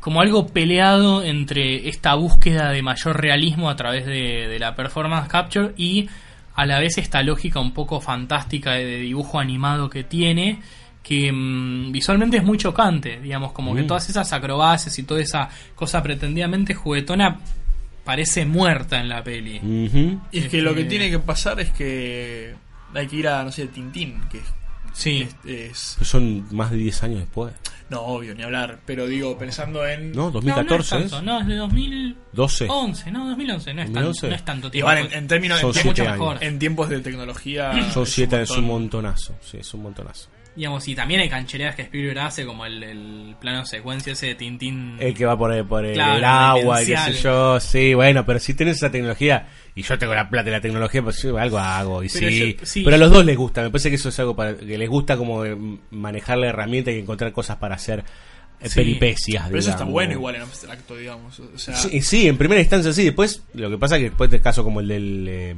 Como 0.00 0.20
algo 0.20 0.48
peleado 0.48 1.22
entre 1.22 1.88
esta 1.88 2.14
búsqueda 2.14 2.70
de 2.70 2.82
mayor 2.82 3.20
realismo 3.20 3.70
a 3.70 3.76
través 3.76 4.04
de, 4.04 4.48
de 4.48 4.58
la 4.58 4.74
performance 4.74 5.28
capture 5.28 5.72
y 5.76 6.08
a 6.54 6.66
la 6.66 6.78
vez 6.78 6.98
esta 6.98 7.22
lógica 7.22 7.60
un 7.60 7.72
poco 7.72 8.00
fantástica 8.00 8.72
de, 8.72 8.98
dibujo 8.98 9.38
animado 9.38 9.88
que 9.90 10.04
tiene 10.04 10.60
que 11.02 11.32
mm, 11.32 11.90
visualmente 11.92 12.36
es 12.36 12.44
muy 12.44 12.58
chocante, 12.58 13.18
digamos, 13.20 13.52
como 13.52 13.74
que 13.74 13.82
Mm. 13.82 13.86
todas 13.88 14.08
esas 14.08 14.32
acrobacias 14.32 14.96
y 14.98 15.02
toda 15.02 15.20
esa 15.20 15.48
cosa 15.74 16.02
pretendidamente 16.02 16.74
juguetona 16.74 17.40
parece 18.04 18.44
muerta 18.44 19.00
en 19.00 19.08
la 19.08 19.22
peli. 19.24 19.58
Ujú. 19.58 20.20
Y 20.30 20.38
es 20.38 20.48
que 20.48 20.60
lo 20.62 20.74
que 20.74 20.80
Este- 20.82 20.90
tiene 20.90 21.10
que 21.10 21.18
pasar 21.18 21.58
es 21.60 21.70
que 21.70 22.54
hay 22.94 23.06
que 23.06 23.16
ir 23.16 23.28
a, 23.28 23.42
no 23.44 23.50
sé, 23.52 23.66
Tintín, 23.68 24.20
que 24.30 24.38
es- 24.38 24.54
Sí. 24.92 25.28
es, 25.44 25.50
es- 25.50 25.94
Pero 25.98 26.04
son 26.10 26.46
más 26.54 26.70
de 26.70 26.76
10 26.78 27.02
años 27.02 27.20
después. 27.20 27.52
No, 27.90 28.00
obvio, 28.00 28.34
ni 28.34 28.42
hablar, 28.42 28.80
pero 28.86 29.06
digo, 29.06 29.36
pensando 29.36 29.86
en... 29.86 30.12
No, 30.12 30.26
No, 30.26 30.30
2014 30.30 30.94
no 30.94 31.00
es 31.00 31.04
es. 31.06 31.10
tanto, 31.10 31.22
no, 31.30 31.40
es 31.40 31.46
de 31.46 31.56
2011, 31.56 32.16
12. 32.32 32.66
no, 33.12 33.28
2011, 33.28 33.74
no 33.74 33.82
es, 33.82 33.86
tan- 33.92 33.94
2011. 34.04 34.28
no 34.28 34.34
es 34.34 34.44
tanto 34.46 34.70
tiempo. 34.70 34.90
Igual, 34.90 35.06
en, 35.06 35.18
en 35.18 35.28
términos... 35.28 35.60
Son 35.60 35.68
en, 35.70 35.74
siete 35.74 35.88
mucho 35.88 36.02
años. 36.04 36.12
mejor. 36.18 36.42
en 36.42 36.58
tiempos 36.58 36.88
de 36.88 37.00
tecnología... 37.00 37.90
Son 37.92 38.04
es 38.04 38.08
7 38.12 38.36
un 38.36 38.42
es 38.42 38.50
un 38.50 38.64
montonazo. 38.64 39.34
Sí, 39.42 39.58
es 39.58 39.74
un 39.74 39.82
montonazo. 39.82 40.28
Digamos, 40.54 40.86
y 40.86 40.94
también 40.94 41.20
hay 41.20 41.30
canchereas 41.30 41.74
que 41.74 41.80
Spielberg 41.82 42.18
hace, 42.18 42.44
como 42.44 42.66
el, 42.66 42.82
el 42.82 43.36
plano 43.40 43.64
secuencia 43.64 44.12
ese 44.12 44.26
de 44.26 44.34
Tintín. 44.34 44.96
El 45.00 45.14
que 45.14 45.24
va 45.24 45.38
por, 45.38 45.50
el- 45.52 45.64
por 45.64 45.82
el, 45.84 45.94
Claro, 45.94 46.18
el 46.18 46.24
agua 46.24 46.82
y 46.82 46.86
qué 46.86 46.96
sé 46.98 47.12
yo. 47.14 47.58
Sí, 47.58 47.94
bueno, 47.94 48.26
pero 48.26 48.38
si 48.38 48.52
tenés 48.52 48.76
esa 48.76 48.90
tecnología 48.90 49.48
y 49.74 49.82
yo 49.82 49.98
tengo 49.98 50.14
la 50.14 50.28
plata 50.28 50.50
y 50.50 50.52
la 50.52 50.60
tecnología, 50.60 51.02
pues 51.02 51.22
yo 51.22 51.38
algo 51.38 51.58
hago. 51.58 52.04
Y 52.04 52.08
Pero 52.10 52.28
sí, 52.28 52.56
yo- 52.60 52.66
sí. 52.66 52.82
Pero 52.84 52.96
a 52.96 52.98
los 52.98 53.10
dos 53.10 53.24
les 53.24 53.36
gusta. 53.36 53.62
Me 53.62 53.70
parece 53.70 53.88
que 53.88 53.96
eso 53.96 54.10
es 54.10 54.18
algo 54.20 54.36
para, 54.36 54.54
que 54.54 54.76
les 54.76 54.88
gusta 54.90 55.16
como 55.16 55.42
manejar 55.90 56.36
la 56.36 56.48
herramienta 56.48 56.90
y 56.90 56.98
encontrar 56.98 57.32
cosas 57.32 57.56
para 57.56 57.76
hacer 57.76 58.04
Sí. 58.70 58.74
peripecias. 58.76 59.46
Pero 59.46 59.58
eso 59.58 59.70
está 59.70 59.84
bueno 59.84 60.12
igual 60.12 60.36
en 60.36 60.42
abstracto, 60.42 60.96
digamos. 60.96 61.38
O 61.40 61.58
sea, 61.58 61.74
Sí, 61.76 62.00
sí, 62.02 62.28
en 62.28 62.36
primera 62.36 62.60
instancia 62.60 62.92
sí. 62.92 63.04
Después, 63.04 63.42
lo 63.54 63.70
que 63.70 63.78
pasa 63.78 63.96
es 63.96 64.00
que 64.00 64.08
después 64.10 64.30
de 64.30 64.40
casos 64.40 64.64
como 64.64 64.80
el 64.80 64.88
del. 64.88 65.26
eh, 65.28 65.50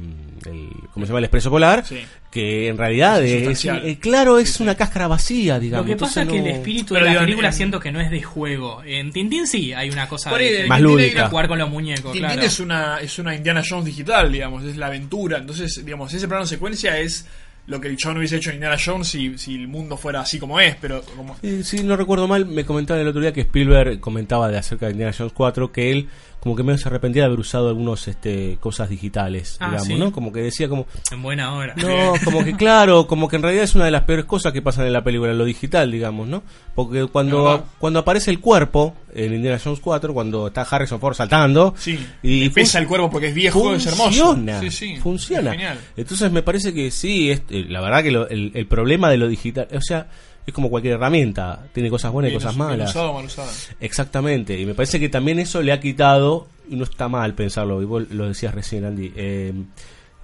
el- 0.45 0.69
¿Cómo 0.93 1.05
se 1.05 1.09
llama? 1.09 1.19
El 1.19 1.25
expreso 1.25 1.49
polar. 1.49 1.85
Sí. 1.85 1.99
Que 2.31 2.67
en 2.67 2.77
realidad 2.77 3.23
Es 3.23 3.63
eh, 3.65 3.97
claro, 3.99 4.39
es 4.39 4.59
una 4.59 4.75
cáscara 4.75 5.07
vacía, 5.07 5.57
digamos. 5.59 5.87
Lo 5.87 5.93
que 5.95 5.99
pasa 5.99 6.23
es 6.23 6.27
que 6.29 6.37
el 6.39 6.47
espíritu 6.47 6.93
Pero 6.93 7.05
de 7.05 7.13
la 7.13 7.19
película 7.21 7.47
en- 7.47 7.53
siento 7.53 7.79
que 7.79 7.91
no 7.91 7.99
es 8.01 8.11
de 8.11 8.21
juego. 8.21 8.83
En 8.83 9.11
Tintín 9.11 9.47
sí 9.47 9.71
hay 9.73 9.89
una 9.89 10.07
cosa 10.07 10.29
Por 10.29 10.39
ahí, 10.39 10.51
de, 10.51 10.67
Más 10.67 10.81
lúdica. 10.81 11.29
jugar 11.29 11.47
con 11.47 11.57
los 11.59 11.69
muñecos, 11.69 12.11
Tintín 12.11 12.21
claro. 12.29 12.41
es 12.41 12.59
una, 12.59 12.97
es 12.99 13.17
una 13.19 13.35
Indiana 13.35 13.61
Jones 13.67 13.85
digital, 13.85 14.31
digamos, 14.31 14.63
es 14.65 14.75
la 14.77 14.87
aventura. 14.87 15.37
Entonces, 15.37 15.81
digamos, 15.85 16.13
ese 16.13 16.27
plano 16.27 16.45
secuencia 16.45 16.99
es 16.99 17.25
lo 17.67 17.81
que 17.81 17.95
chabón 17.95 18.17
hubiese 18.17 18.37
hecho 18.37 18.49
en 18.49 18.57
Indiana 18.57 18.77
Jones 18.83 19.07
si, 19.07 19.37
si 19.37 19.55
el 19.55 19.67
mundo 19.67 19.97
fuera 19.97 20.21
así 20.21 20.39
como 20.39 20.59
es, 20.59 20.75
pero 20.75 21.01
como... 21.15 21.35
Si 21.63 21.83
no 21.83 21.95
recuerdo 21.95 22.27
mal, 22.27 22.45
me 22.45 22.65
comentaba 22.65 22.99
el 22.99 23.07
otro 23.07 23.21
día 23.21 23.33
que 23.33 23.41
Spielberg 23.41 23.99
comentaba 23.99 24.49
de 24.49 24.57
acerca 24.57 24.85
de 24.85 24.93
Indiana 24.93 25.13
Jones 25.17 25.33
4 25.33 25.71
que 25.71 25.91
él 25.91 26.09
como 26.45 26.55
que 26.55 26.61
medio 26.61 26.77
se 26.77 26.87
arrepentía 26.89 27.23
de 27.23 27.25
haber 27.25 27.39
usado 27.39 27.69
algunos 27.69 28.07
este 28.07 28.57
cosas 28.59 28.87
digitales, 28.87 29.57
Ah, 29.59 29.65
digamos, 29.69 29.87
¿sí? 29.87 29.95
¿no? 29.95 30.11
Como 30.11 30.31
que 30.31 30.41
decía 30.41 30.69
como 30.69 30.85
En 31.11 31.23
buena 31.23 31.51
hora. 31.55 31.73
no, 31.75 32.13
como 32.23 32.43
que 32.43 32.53
claro, 32.55 33.07
como 33.07 33.27
que 33.27 33.37
en 33.37 33.41
realidad 33.41 33.63
es 33.63 33.73
una 33.73 33.85
de 33.85 33.91
las 33.91 34.03
peores 34.03 34.25
cosas 34.25 34.53
que 34.53 34.61
pasan 34.61 34.85
en 34.85 34.93
la 34.93 35.03
película, 35.03 35.33
lo 35.33 35.43
digital, 35.43 35.91
digamos, 35.91 36.27
¿no? 36.27 36.43
Porque 36.75 37.07
cuando 37.07 37.65
cuando 37.79 37.97
aparece 37.99 38.29
el 38.29 38.39
cuerpo 38.39 38.93
en 39.15 39.33
Indiana 39.33 39.59
Jones 39.63 39.79
4, 39.79 40.13
cuando 40.13 40.45
está 40.47 40.61
Harrison 40.61 40.99
Ford 40.99 41.15
saltando 41.15 41.73
Sí, 41.77 41.97
y 42.21 42.47
pesa 42.49 42.77
el 42.77 42.85
cuerpo 42.85 43.09
porque 43.09 43.29
es 43.29 43.33
viejo, 43.33 43.73
es 43.73 43.83
hermoso. 43.87 44.03
Funciona, 44.03 44.59
Sí, 44.59 44.69
sí, 44.69 44.97
funciona. 44.97 45.49
genial. 45.51 45.79
Entonces 45.97 46.31
me 46.31 46.43
parece 46.43 46.75
que 46.75 46.91
sí, 46.91 47.31
es, 47.31 47.41
eh, 47.49 47.65
la 47.67 47.81
verdad 47.81 48.03
que 48.03 48.11
lo- 48.11 48.29
el, 48.29 48.51
el 48.53 48.67
problema 48.67 49.09
de 49.09 49.17
lo 49.17 49.27
digital, 49.27 49.67
o 49.75 49.81
sea, 49.81 50.07
es 50.45 50.53
como 50.53 50.69
cualquier 50.69 50.93
herramienta, 50.95 51.65
tiene 51.73 51.89
cosas 51.89 52.11
buenas 52.11 52.31
y 52.31 52.35
cosas 52.35 52.55
malas. 52.57 52.89
usado 52.91 53.11
o 53.11 53.13
mal 53.15 53.25
usado. 53.25 53.49
Exactamente, 53.79 54.59
y 54.59 54.65
me 54.65 54.73
parece 54.75 54.99
que 54.99 55.09
también 55.09 55.39
eso 55.39 55.61
le 55.61 55.71
ha 55.71 55.79
quitado, 55.79 56.47
y 56.69 56.75
no 56.75 56.83
está 56.83 57.07
mal 57.07 57.33
pensarlo, 57.33 57.81
y 57.81 57.85
vos 57.85 58.03
lo 58.11 58.27
decías 58.27 58.53
recién, 58.53 58.85
Andy, 58.85 59.11
eh, 59.15 59.53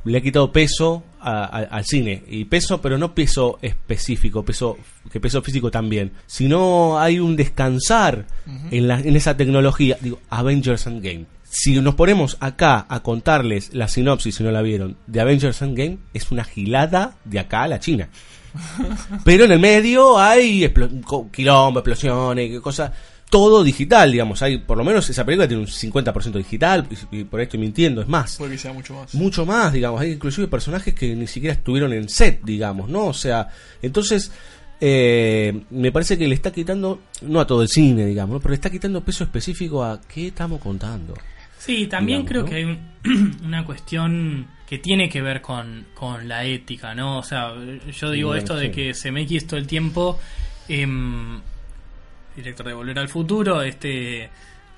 le 0.03 0.17
ha 0.17 0.21
quitado 0.21 0.51
peso 0.51 1.03
a- 1.19 1.43
a- 1.45 1.59
al 1.63 1.85
cine, 1.85 2.23
y 2.27 2.45
peso, 2.45 2.81
pero 2.81 2.97
no 2.97 3.13
peso 3.13 3.59
específico, 3.61 4.43
peso 4.43 4.77
que 5.11 5.19
peso 5.19 5.41
físico 5.41 5.69
también, 5.69 6.11
sino 6.25 6.99
hay 6.99 7.19
un 7.19 7.35
descansar 7.35 8.25
en, 8.71 8.87
la, 8.87 8.99
en 8.99 9.15
esa 9.15 9.37
tecnología, 9.37 9.97
digo, 10.01 10.19
Avengers 10.29 10.87
Endgame. 10.87 11.25
Si 11.53 11.79
nos 11.81 11.95
ponemos 11.95 12.37
acá 12.39 12.85
a 12.87 13.01
contarles 13.03 13.73
la 13.73 13.87
sinopsis, 13.89 14.35
si 14.35 14.43
no 14.43 14.51
la 14.51 14.61
vieron, 14.61 14.95
de 15.05 15.19
Avengers 15.21 15.61
Endgame, 15.61 15.97
es 16.13 16.31
una 16.31 16.45
gilada 16.45 17.15
de 17.25 17.39
acá 17.39 17.63
a 17.63 17.67
la 17.67 17.79
China. 17.79 18.07
Pero 19.23 19.45
en 19.45 19.51
el 19.51 19.59
medio 19.59 20.19
hay 20.19 20.71
co- 21.05 21.29
quilombo, 21.31 21.79
explosiones, 21.79 22.59
cosas. 22.61 22.91
Todo 23.29 23.63
digital, 23.63 24.11
digamos. 24.11 24.41
Hay, 24.41 24.57
por 24.57 24.77
lo 24.77 24.83
menos 24.83 25.09
esa 25.09 25.23
película 25.25 25.47
tiene 25.47 25.63
un 25.63 25.69
50% 25.69 26.33
digital, 26.33 26.85
y, 27.11 27.19
y 27.19 27.23
por 27.23 27.39
ahí 27.39 27.45
estoy 27.45 27.61
mintiendo, 27.61 28.01
es 28.01 28.07
más. 28.09 28.35
Puede 28.35 28.51
que 28.53 28.57
sea 28.57 28.73
mucho 28.73 28.93
más. 28.93 29.13
Mucho 29.13 29.45
más, 29.45 29.71
digamos. 29.71 30.01
Hay 30.01 30.11
inclusive 30.11 30.47
personajes 30.49 30.93
que 30.93 31.15
ni 31.15 31.27
siquiera 31.27 31.53
estuvieron 31.53 31.93
en 31.93 32.09
set, 32.09 32.41
digamos, 32.43 32.89
¿no? 32.89 33.05
O 33.07 33.13
sea, 33.13 33.47
entonces. 33.81 34.31
eh, 34.81 35.61
me 35.69 35.91
parece 35.91 36.17
que 36.17 36.27
le 36.27 36.35
está 36.35 36.51
quitando, 36.51 37.01
no 37.21 37.39
a 37.39 37.47
todo 37.47 37.61
el 37.61 37.69
cine, 37.69 38.05
digamos, 38.05 38.33
¿no? 38.33 38.39
pero 38.39 38.49
le 38.49 38.55
está 38.55 38.69
quitando 38.69 39.01
peso 39.03 39.23
específico 39.23 39.83
a 39.83 40.01
qué 40.01 40.27
estamos 40.27 40.59
contando. 40.59 41.13
Sí, 41.63 41.85
también 41.87 42.25
digamos, 42.25 42.29
creo 42.29 42.41
¿no? 42.43 42.49
que 42.49 42.55
hay 42.55 42.63
un- 42.63 43.41
una 43.45 43.63
cuestión 43.65 44.47
que 44.67 44.77
tiene 44.79 45.09
que 45.09 45.21
ver 45.21 45.41
con, 45.41 45.85
con 45.93 46.27
la 46.27 46.43
ética, 46.45 46.95
¿no? 46.95 47.19
O 47.19 47.23
sea, 47.23 47.53
yo 47.91 48.09
digo 48.11 48.35
esto 48.35 48.55
de 48.55 48.71
que 48.71 48.93
CMX 48.93 49.45
todo 49.47 49.59
el 49.59 49.67
tiempo, 49.67 50.19
em, 50.69 51.39
director 52.35 52.65
de 52.65 52.73
Volver 52.73 52.97
al 52.99 53.09
Futuro, 53.09 53.61
este 53.61 54.29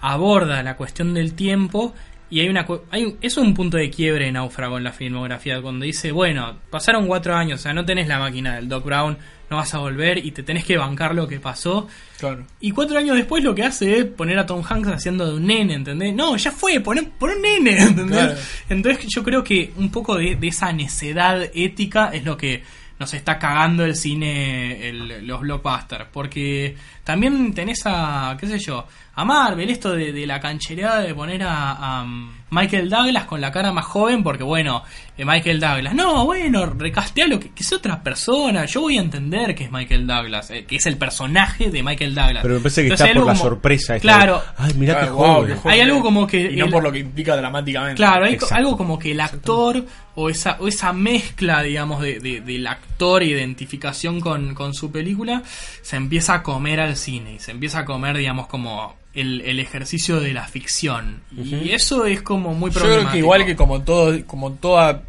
aborda 0.01 0.61
la 0.63 0.75
cuestión 0.75 1.13
del 1.13 1.33
tiempo 1.35 1.93
y 2.33 2.39
hay 2.39 2.49
una 2.49 2.65
hay 2.89 3.15
es 3.21 3.37
un 3.37 3.53
punto 3.53 3.77
de 3.77 3.89
quiebre 3.91 4.27
en 4.27 4.33
Náufrago 4.33 4.77
en 4.77 4.83
la 4.83 4.91
filmografía 4.91 5.61
cuando 5.61 5.85
dice 5.85 6.11
bueno 6.11 6.57
pasaron 6.69 7.05
cuatro 7.05 7.35
años 7.35 7.59
o 7.59 7.63
sea 7.63 7.73
no 7.73 7.85
tenés 7.85 8.07
la 8.07 8.17
máquina 8.17 8.55
del 8.55 8.67
Doc 8.67 8.85
Brown 8.85 9.17
no 9.51 9.57
vas 9.57 9.73
a 9.75 9.77
volver 9.77 10.17
y 10.25 10.31
te 10.31 10.41
tenés 10.41 10.65
que 10.65 10.75
bancar 10.77 11.13
lo 11.13 11.27
que 11.27 11.39
pasó 11.39 11.87
Claro. 12.17 12.45
y 12.59 12.71
cuatro 12.71 12.97
años 12.97 13.15
después 13.17 13.43
lo 13.43 13.53
que 13.53 13.63
hace 13.63 13.99
es 13.99 14.05
poner 14.05 14.39
a 14.39 14.45
Tom 14.47 14.63
Hanks 14.67 14.87
haciendo 14.87 15.27
de 15.29 15.35
un 15.35 15.45
nene, 15.45 15.73
¿entendés? 15.75 16.15
No, 16.15 16.35
ya 16.37 16.51
fue, 16.51 16.79
poner 16.79 17.09
pon 17.19 17.31
un 17.31 17.41
nene, 17.41 17.77
¿entendés? 17.83 18.17
Claro. 18.17 18.35
Entonces 18.69 19.05
yo 19.13 19.21
creo 19.23 19.43
que 19.43 19.71
un 19.75 19.91
poco 19.91 20.15
de, 20.17 20.35
de 20.37 20.47
esa 20.47 20.71
necedad 20.71 21.43
ética 21.53 22.09
es 22.13 22.23
lo 22.23 22.35
que 22.37 22.63
nos 22.97 23.13
está 23.13 23.37
cagando 23.37 23.83
el 23.83 23.95
cine, 23.95 24.87
el- 24.87 25.27
los 25.27 25.41
blockbusters. 25.41 26.05
Porque 26.13 26.75
también 27.03 27.53
tenés 27.53 27.81
a, 27.85 28.37
qué 28.39 28.47
sé 28.47 28.57
yo, 28.59 28.87
a 29.15 29.25
Marvel, 29.25 29.69
esto 29.69 29.91
de, 29.93 30.11
de 30.11 30.25
la 30.25 30.39
canchereada 30.39 31.01
de 31.01 31.13
poner 31.13 31.43
a, 31.43 31.99
a 32.01 32.05
Michael 32.49 32.89
Douglas 32.89 33.25
con 33.25 33.41
la 33.41 33.51
cara 33.51 33.71
más 33.71 33.85
joven, 33.85 34.23
porque 34.23 34.43
bueno, 34.43 34.83
eh, 35.17 35.23
Michael 35.25 35.59
Douglas, 35.59 35.93
no, 35.93 36.25
bueno, 36.25 36.65
recastealo, 36.65 37.39
que, 37.39 37.51
que 37.51 37.63
sea 37.63 37.77
otra 37.77 38.01
persona, 38.01 38.65
yo 38.65 38.81
voy 38.81 38.97
a 38.97 39.01
entender 39.01 39.53
que 39.53 39.65
es 39.65 39.71
Michael 39.71 40.07
Douglas, 40.07 40.49
eh, 40.51 40.65
que 40.65 40.77
es 40.77 40.85
el 40.87 40.97
personaje 40.97 41.69
de 41.69 41.83
Michael 41.83 42.15
Douglas. 42.15 42.39
Pero 42.41 42.55
me 42.55 42.59
parece 42.61 42.81
que 42.81 42.87
Entonces 42.87 43.05
está 43.07 43.13
por 43.13 43.21
algo 43.21 43.31
la 43.31 43.37
como- 43.39 43.49
sorpresa. 43.49 43.99
Claro, 43.99 44.37
de, 44.39 44.43
Ay, 44.57 44.73
mirá 44.75 44.93
Claro, 44.93 45.07
qué 45.07 45.13
wow, 45.13 45.27
joven. 45.35 45.47
qué 45.47 45.55
joven. 45.59 45.73
Hay 45.73 45.81
algo 45.81 46.01
como 46.01 46.27
que 46.27 46.41
Y 46.51 46.55
no 46.57 46.65
el- 46.65 46.71
por 46.71 46.83
lo 46.83 46.91
que 46.91 46.99
implica 46.99 47.35
dramáticamente. 47.35 47.95
Claro, 47.95 48.25
hay 48.25 48.33
Exacto. 48.33 48.55
algo 48.55 48.77
como 48.77 48.97
que 48.97 49.11
el 49.11 49.19
actor 49.19 49.85
o 50.15 50.29
esa, 50.29 50.57
o 50.59 50.67
esa 50.67 50.91
mezcla, 50.93 51.61
digamos, 51.63 52.01
de, 52.01 52.19
de- 52.19 52.41
del 52.41 52.65
actor, 52.67 52.92
identificación 53.23 54.19
con, 54.21 54.53
con 54.55 54.73
su 54.73 54.91
película, 54.91 55.43
se 55.81 55.95
empieza 55.97 56.35
a 56.35 56.43
comer 56.43 56.79
al 56.79 56.95
cine 56.95 57.33
y 57.33 57.39
se 57.39 57.51
empieza 57.51 57.79
a 57.79 57.85
comer, 57.85 58.17
digamos, 58.17 58.47
como 58.47 58.95
el, 59.13 59.41
el 59.41 59.59
ejercicio 59.59 60.19
de 60.19 60.33
la 60.33 60.47
ficción. 60.47 61.21
Y 61.35 61.71
eso 61.71 62.05
es 62.05 62.21
como 62.21 62.53
muy 62.53 62.71
Yo 62.71 62.79
problemático. 62.79 63.01
creo 63.09 63.11
que 63.11 63.17
igual 63.19 63.45
que 63.45 63.55
como 63.55 63.81
todo, 63.81 64.25
como 64.25 64.53
toda 64.53 65.03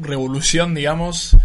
revolución, 0.00 0.74
digamos, 0.74 1.36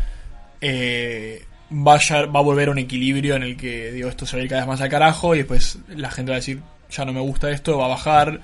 eh, 0.61 1.45
va, 1.71 1.95
a, 1.95 1.99
llegar- 1.99 2.35
va 2.35 2.39
a 2.39 2.43
volver 2.43 2.69
a 2.69 2.71
un 2.71 2.77
equilibrio 2.79 3.35
en 3.35 3.43
el 3.43 3.57
que 3.57 3.91
digo 3.91 4.09
esto 4.09 4.25
se 4.25 4.35
va 4.37 4.41
a 4.41 4.43
ir 4.43 4.49
cada 4.49 4.61
vez 4.61 4.67
más 4.67 4.81
al 4.81 4.89
carajo 4.89 5.35
y 5.35 5.39
después 5.39 5.79
la 5.89 6.09
gente 6.11 6.31
va 6.31 6.37
a 6.37 6.39
decir 6.39 6.61
ya 6.89 7.03
no 7.03 7.11
me 7.13 7.19
gusta 7.19 7.51
esto, 7.51 7.77
va 7.77 7.85
a 7.85 7.89
bajar. 7.89 8.39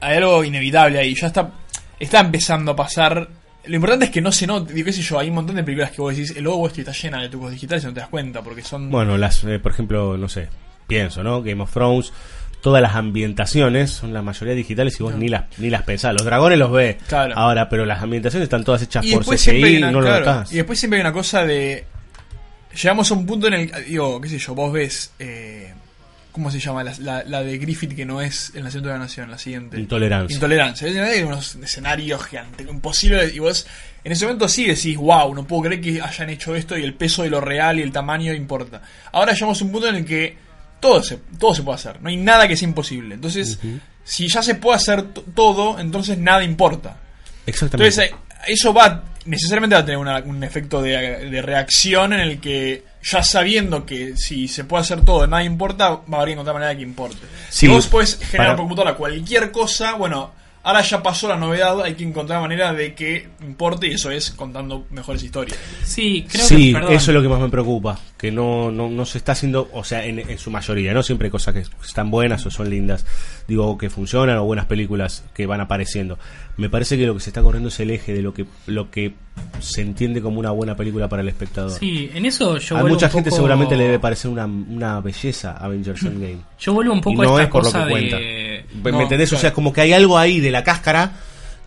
Hay 0.00 0.16
algo 0.18 0.44
inevitable 0.44 1.00
ahí, 1.00 1.14
ya 1.16 1.26
está, 1.26 1.50
está 1.98 2.20
empezando 2.20 2.72
a 2.72 2.76
pasar. 2.76 3.28
Lo 3.66 3.76
importante 3.76 4.06
es 4.06 4.10
que 4.10 4.20
no 4.20 4.32
se 4.32 4.46
note, 4.46 4.72
digo, 4.74 4.86
qué 4.86 4.92
sé 4.92 5.02
yo, 5.02 5.18
hay 5.18 5.28
un 5.28 5.36
montón 5.36 5.54
de 5.56 5.62
películas 5.62 5.92
que 5.92 6.00
vos 6.02 6.16
decís, 6.16 6.34
el 6.36 6.44
logo 6.44 6.66
este 6.66 6.80
está 6.80 6.92
llena 6.92 7.22
de 7.22 7.28
trucos 7.28 7.52
digitales 7.52 7.84
y 7.84 7.86
no 7.86 7.94
te 7.94 8.00
das 8.00 8.08
cuenta, 8.08 8.42
porque 8.42 8.62
son... 8.62 8.90
Bueno, 8.90 9.16
las, 9.16 9.44
eh, 9.44 9.58
por 9.60 9.70
ejemplo, 9.72 10.16
no 10.16 10.28
sé, 10.28 10.48
pienso, 10.88 11.22
¿no? 11.22 11.42
Game 11.42 11.62
of 11.62 11.72
Thrones, 11.72 12.12
todas 12.60 12.82
las 12.82 12.94
ambientaciones 12.96 13.90
son 13.90 14.12
la 14.12 14.20
mayoría 14.22 14.54
digitales 14.54 14.98
y 14.98 15.02
vos 15.04 15.14
ni 15.14 15.28
las 15.28 15.44
ni 15.58 15.70
las 15.70 15.82
pensás. 15.82 16.12
Los 16.14 16.24
dragones 16.24 16.58
los 16.58 16.72
ves 16.72 16.96
Claro. 17.08 17.34
ahora, 17.36 17.68
pero 17.68 17.84
las 17.84 18.02
ambientaciones 18.02 18.46
están 18.46 18.64
todas 18.64 18.82
hechas 18.82 19.04
por 19.06 19.24
CGI 19.24 19.76
y 19.76 19.80
no 19.80 20.00
lo 20.00 20.10
notás. 20.10 20.52
Y 20.52 20.56
después 20.56 20.78
siempre 20.78 20.98
hay 20.98 21.00
una 21.02 21.12
cosa 21.12 21.44
de. 21.44 21.84
Llegamos 22.80 23.10
a 23.10 23.14
un 23.14 23.26
punto 23.26 23.48
en 23.48 23.54
el. 23.54 23.72
Digo, 23.86 24.20
qué 24.20 24.28
sé 24.28 24.38
yo, 24.38 24.54
vos 24.54 24.72
ves. 24.72 25.12
eh, 25.18 25.72
¿Cómo 26.32 26.50
se 26.50 26.58
llama? 26.58 26.82
La, 26.82 26.94
la- 26.98 27.24
la 27.24 27.42
de 27.42 27.58
Griffith 27.58 27.94
que 27.94 28.04
no 28.06 28.20
es 28.22 28.52
el 28.54 28.64
nacimiento 28.64 28.88
de 28.88 28.94
la 28.94 29.00
nación, 29.00 29.30
la 29.30 29.36
siguiente. 29.38 29.78
Intolerancia. 29.78 30.34
Intolerancia. 30.34 30.88
Hay 30.88 31.22
unos 31.22 31.54
escenarios 31.56 32.24
gigantes, 32.24 32.66
imposibles. 32.66 33.34
Y 33.34 33.38
vos 33.38 33.66
en 34.02 34.12
ese 34.12 34.24
momento 34.24 34.48
sí 34.48 34.64
decís, 34.66 34.96
wow, 34.96 35.34
no 35.34 35.46
puedo 35.46 35.62
creer 35.64 35.80
que 35.82 36.00
hayan 36.00 36.30
hecho 36.30 36.56
esto 36.56 36.76
y 36.78 36.82
el 36.84 36.94
peso 36.94 37.22
de 37.22 37.28
lo 37.30 37.40
real 37.40 37.78
y 37.78 37.82
el 37.82 37.92
tamaño 37.92 38.32
importa. 38.32 38.80
Ahora 39.12 39.32
llegamos 39.34 39.60
a 39.60 39.64
un 39.64 39.72
punto 39.72 39.88
en 39.88 39.96
el 39.96 40.04
que 40.06 40.36
todo 40.80 41.02
se, 41.02 41.18
todo 41.38 41.54
se 41.54 41.62
puede 41.62 41.76
hacer. 41.76 42.00
No 42.00 42.08
hay 42.08 42.16
nada 42.16 42.48
que 42.48 42.56
sea 42.56 42.66
imposible. 42.66 43.14
Entonces, 43.14 43.58
si 44.02 44.26
ya 44.28 44.42
se 44.42 44.54
puede 44.54 44.76
hacer 44.76 45.02
todo, 45.34 45.78
entonces 45.78 46.16
nada 46.18 46.42
importa. 46.42 46.96
Exactamente. 47.46 47.94
Entonces, 48.02 48.18
eso 48.46 48.72
va 48.72 49.02
necesariamente 49.24 49.76
va 49.76 49.82
a 49.82 49.84
tener 49.84 49.98
una- 49.98 50.18
un 50.18 50.42
efecto 50.42 50.82
de, 50.82 51.30
de 51.30 51.42
reacción 51.42 52.12
en 52.12 52.20
el 52.20 52.40
que 52.40 52.82
ya 53.04 53.22
sabiendo 53.22 53.86
que 53.86 54.16
si 54.16 54.48
se 54.48 54.64
puede 54.64 54.80
hacer 54.82 55.04
todo, 55.04 55.26
nada 55.28 55.44
importa, 55.44 55.90
va 55.90 56.00
a 56.10 56.16
haber 56.16 56.28
que 56.28 56.32
encontrar 56.32 56.54
manera 56.54 56.74
que 56.76 56.82
importe. 56.82 57.18
Sí, 57.48 57.66
si 57.66 57.68
vos 57.68 57.86
puedes 57.86 58.16
generar 58.18 58.36
para- 58.38 58.50
por 58.56 58.62
computadora 58.64 58.94
cualquier 58.96 59.52
cosa, 59.52 59.94
bueno, 59.94 60.32
ahora 60.62 60.82
ya 60.82 61.02
pasó 61.02 61.28
la 61.28 61.36
novedad, 61.36 61.80
hay 61.82 61.94
que 61.94 62.04
encontrar 62.04 62.40
manera 62.40 62.72
de 62.72 62.94
que 62.94 63.28
importe 63.42 63.88
y 63.88 63.92
eso 63.92 64.10
es 64.10 64.30
contando 64.30 64.86
mejores 64.90 65.22
historias. 65.22 65.58
Sí, 65.84 66.26
creo 66.30 66.44
sí, 66.46 66.66
que. 66.68 66.72
perdón. 66.78 66.92
eso 66.94 67.10
es 67.10 67.14
lo 67.14 67.22
que 67.22 67.28
más 67.28 67.40
me 67.40 67.48
preocupa, 67.48 67.98
que 68.16 68.30
no, 68.30 68.70
no, 68.70 68.88
no 68.88 69.04
se 69.04 69.18
está 69.18 69.32
haciendo, 69.32 69.68
o 69.72 69.84
sea, 69.84 70.04
en, 70.04 70.18
en 70.18 70.38
su 70.38 70.50
mayoría, 70.50 70.92
no 70.94 71.02
siempre 71.02 71.26
hay 71.26 71.30
cosas 71.30 71.54
que 71.54 71.64
están 71.84 72.10
buenas 72.10 72.44
o 72.46 72.50
son 72.50 72.70
lindas, 72.70 73.04
digo, 73.48 73.76
que 73.78 73.90
funcionan 73.90 74.38
o 74.38 74.44
buenas 74.44 74.66
películas 74.66 75.24
que 75.34 75.46
van 75.46 75.60
apareciendo. 75.60 76.18
Me 76.56 76.68
parece 76.68 76.98
que 76.98 77.06
lo 77.06 77.14
que 77.14 77.20
se 77.20 77.30
está 77.30 77.42
corriendo 77.42 77.68
es 77.68 77.80
el 77.80 77.90
eje 77.90 78.12
de 78.12 78.20
lo 78.22 78.34
que, 78.34 78.44
lo 78.66 78.90
que 78.90 79.14
se 79.60 79.80
entiende 79.80 80.20
como 80.20 80.38
una 80.38 80.50
buena 80.50 80.76
película 80.76 81.08
para 81.08 81.22
el 81.22 81.28
espectador. 81.28 81.70
Sí, 81.70 82.10
en 82.12 82.26
eso 82.26 82.58
yo 82.58 82.76
a 82.76 82.80
vuelvo 82.82 82.96
mucha 82.96 83.08
gente 83.08 83.30
poco- 83.30 83.36
seguramente 83.36 83.74
le 83.76 83.84
debe 83.84 83.98
parecer 83.98 84.30
una, 84.30 84.44
una 84.44 85.00
belleza 85.00 85.52
Avengers 85.56 86.02
Endgame. 86.02 86.40
Yo 86.58 86.74
vuelvo 86.74 86.92
un 86.92 87.00
poco 87.00 87.24
y 87.24 87.26
no 87.26 87.36
a 87.36 87.42
esta 87.42 87.44
es 87.44 87.48
por 87.50 87.64
lo 87.64 87.70
cosa 87.72 87.84
que 87.86 87.90
cuenta. 87.90 88.16
¿Me 88.82 88.92
No, 88.92 89.02
entendés? 89.02 89.32
O 89.32 89.36
sea, 89.38 89.52
como 89.52 89.72
que 89.72 89.80
hay 89.82 89.92
algo 89.92 90.18
ahí 90.18 90.40
de 90.40 90.50
la 90.50 90.62
cáscara 90.64 91.12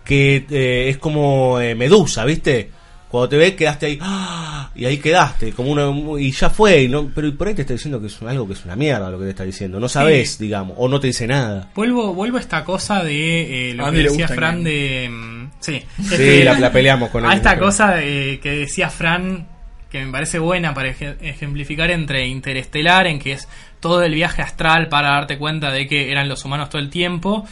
que 0.03 0.45
eh, 0.49 0.89
es 0.89 0.97
como 0.97 1.59
eh, 1.59 1.75
medusa, 1.75 2.25
¿viste? 2.25 2.69
Cuando 3.09 3.29
te 3.29 3.37
ves 3.37 3.53
quedaste 3.53 3.85
ahí 3.85 3.99
¡ah! 4.01 4.69
y 4.75 4.83
ahí 4.85 4.97
quedaste, 4.97 5.53
como 5.53 5.71
una, 5.71 6.19
y 6.19 6.31
ya 6.31 6.49
fue, 6.49 6.81
y 6.83 6.87
no, 6.89 7.09
pero 7.15 7.33
por 7.37 7.47
ahí 7.47 7.53
te 7.53 7.61
está 7.61 7.73
diciendo 7.73 8.01
que 8.01 8.07
es 8.07 8.21
algo 8.23 8.45
que 8.45 8.53
es 8.53 8.65
una 8.65 8.75
mierda 8.75 9.09
lo 9.09 9.17
que 9.17 9.23
te 9.25 9.29
está 9.29 9.43
diciendo, 9.45 9.79
no 9.79 9.87
sabes, 9.87 10.37
digamos, 10.37 10.75
o 10.77 10.89
no 10.89 10.99
te 10.99 11.07
dice 11.07 11.25
nada. 11.25 11.69
Vuelvo, 11.75 12.13
vuelvo 12.13 12.37
a 12.37 12.41
esta 12.41 12.65
cosa 12.65 13.03
de 13.03 13.69
eh, 13.69 13.73
lo 13.73 13.85
A 13.85 13.91
que 13.91 13.97
decía 13.99 14.27
Fran 14.27 14.63
que- 14.63 14.69
de. 14.69 15.09
mm, 15.09 15.45
Sí, 15.61 15.81
Sí, 16.09 16.43
la- 16.43 16.59
la 16.59 16.71
peleamos 16.71 17.09
con 17.09 17.25
A 17.25 17.31
él, 17.31 17.37
esta 17.37 17.51
pero- 17.53 17.67
cosa 17.67 17.95
de- 17.95 18.39
que 18.43 18.51
decía 18.51 18.89
Fran, 18.89 19.47
que 19.89 20.03
me 20.05 20.11
parece 20.11 20.39
buena 20.39 20.73
para 20.73 20.89
ej- 20.89 21.17
ejemplificar 21.21 21.91
entre 21.91 22.27
Interestelar, 22.27 23.07
en 23.07 23.19
que 23.19 23.33
es 23.33 23.47
todo 23.79 24.03
el 24.03 24.13
viaje 24.13 24.41
astral 24.41 24.87
para 24.89 25.09
darte 25.09 25.37
cuenta 25.37 25.71
de 25.71 25.87
que 25.87 26.11
eran 26.11 26.27
los 26.27 26.43
humanos 26.45 26.69
todo 26.69 26.81
el 26.81 26.89
tiempo, 26.89 27.45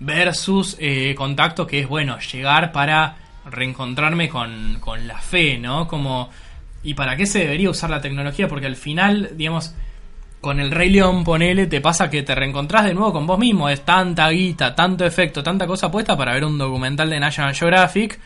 versus 0.00 0.76
eh, 0.78 1.14
Contacto, 1.16 1.66
que 1.66 1.80
es 1.80 1.88
bueno, 1.88 2.18
llegar 2.18 2.72
para 2.72 3.16
reencontrarme 3.50 4.28
con, 4.28 4.78
con 4.80 5.06
la 5.06 5.18
fe, 5.18 5.58
¿no? 5.58 5.86
Como. 5.88 6.30
¿Y 6.82 6.94
para 6.94 7.16
qué 7.16 7.26
se 7.26 7.40
debería 7.40 7.70
usar 7.70 7.90
la 7.90 8.00
tecnología? 8.00 8.46
Porque 8.46 8.66
al 8.66 8.76
final, 8.76 9.30
digamos, 9.34 9.74
con 10.40 10.60
el 10.60 10.70
Rey 10.70 10.90
León, 10.90 11.24
ponele, 11.24 11.66
te 11.66 11.80
pasa 11.80 12.08
que 12.10 12.22
te 12.22 12.32
reencontrás 12.34 12.84
de 12.84 12.94
nuevo 12.94 13.12
con 13.12 13.26
vos 13.26 13.38
mismo. 13.38 13.68
Es 13.68 13.80
tanta 13.84 14.28
guita, 14.30 14.74
tanto 14.76 15.04
efecto, 15.04 15.42
tanta 15.42 15.66
cosa 15.66 15.90
puesta 15.90 16.16
para 16.16 16.34
ver 16.34 16.44
un 16.44 16.58
documental 16.58 17.10
de 17.10 17.18
National 17.18 17.54
Geographic, 17.54 18.20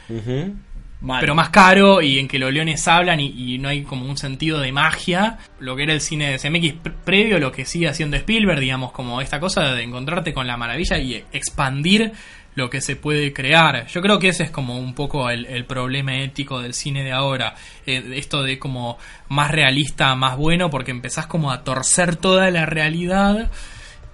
pero 1.20 1.34
más 1.34 1.48
caro 1.50 2.02
y 2.02 2.18
en 2.18 2.28
que 2.28 2.38
los 2.38 2.52
leones 2.52 2.86
hablan 2.86 3.20
y, 3.20 3.58
no 3.58 3.68
hay 3.68 3.82
como 3.82 4.04
un 4.06 4.16
sentido 4.18 4.60
de 4.60 4.70
magia. 4.72 5.38
Lo 5.58 5.74
que 5.76 5.84
era 5.84 5.92
el 5.94 6.00
cine 6.00 6.30
de 6.30 6.38
CMX 6.38 6.74
pre- 6.82 6.92
previo, 7.04 7.38
lo 7.38 7.52
que 7.52 7.64
sigue 7.64 7.88
haciendo 7.88 8.16
Spielberg, 8.16 8.60
digamos, 8.60 8.92
como 8.92 9.20
esta 9.20 9.40
cosa 9.40 9.72
de 9.72 9.82
encontrarte 9.82 10.34
con 10.34 10.46
la 10.46 10.56
maravilla 10.56 10.98
y 10.98 11.24
expandir 11.32 12.12
lo 12.54 12.68
que 12.68 12.80
se 12.80 12.96
puede 12.96 13.32
crear. 13.32 13.86
Yo 13.86 14.02
creo 14.02 14.18
que 14.18 14.28
ese 14.28 14.42
es 14.42 14.50
como 14.50 14.78
un 14.78 14.94
poco 14.94 15.30
el, 15.30 15.46
el 15.46 15.64
problema 15.64 16.16
ético 16.16 16.60
del 16.60 16.74
cine 16.74 17.02
de 17.04 17.12
ahora. 17.12 17.54
Eh, 17.86 18.12
esto 18.16 18.42
de 18.42 18.58
como 18.58 18.98
más 19.28 19.50
realista, 19.50 20.14
más 20.16 20.36
bueno, 20.36 20.68
porque 20.68 20.90
empezás 20.90 21.26
como 21.26 21.50
a 21.52 21.62
torcer 21.64 22.16
toda 22.16 22.50
la 22.50 22.66
realidad. 22.66 23.50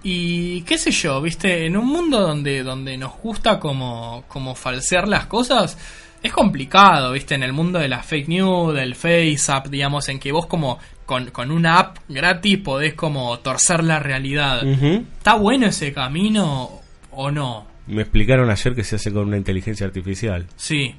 Y 0.03 0.63
qué 0.63 0.79
sé 0.79 0.93
yo, 0.93 1.21
viste, 1.21 1.67
en 1.67 1.77
un 1.77 1.87
mundo 1.87 2.21
donde, 2.21 2.63
donde 2.63 2.97
nos 2.97 3.17
gusta 3.17 3.59
como, 3.59 4.25
como 4.29 4.55
falsear 4.55 5.09
las 5.09 5.27
cosas, 5.27 5.79
es 6.27 6.33
complicado, 6.33 7.13
viste, 7.13 7.35
en 7.35 7.43
el 7.43 7.53
mundo 7.53 7.79
de 7.79 7.89
las 7.89 8.05
fake 8.05 8.29
news, 8.29 8.75
del 8.75 8.95
face 8.95 9.39
app, 9.49 9.69
digamos, 9.69 10.09
en 10.09 10.19
que 10.19 10.33
vos 10.33 10.47
como 10.47 10.79
con, 11.05 11.31
con 11.31 11.51
una 11.51 11.79
app 11.79 11.99
gratis 12.09 12.59
podés 12.59 12.95
como 12.95 13.39
torcer 13.39 13.85
la 13.85 13.99
realidad. 13.99 14.67
¿Está 14.67 15.35
bueno 15.35 15.67
ese 15.67 15.93
camino 15.93 16.81
o 17.13 17.31
no? 17.31 17.67
Me 17.87 18.03
explicaron 18.03 18.51
ayer 18.51 18.75
que 18.75 18.85
se 18.85 18.97
hace 18.97 19.13
con 19.13 19.29
una 19.29 19.37
inteligencia 19.37 19.87
artificial. 19.87 20.47
Sí. 20.57 20.95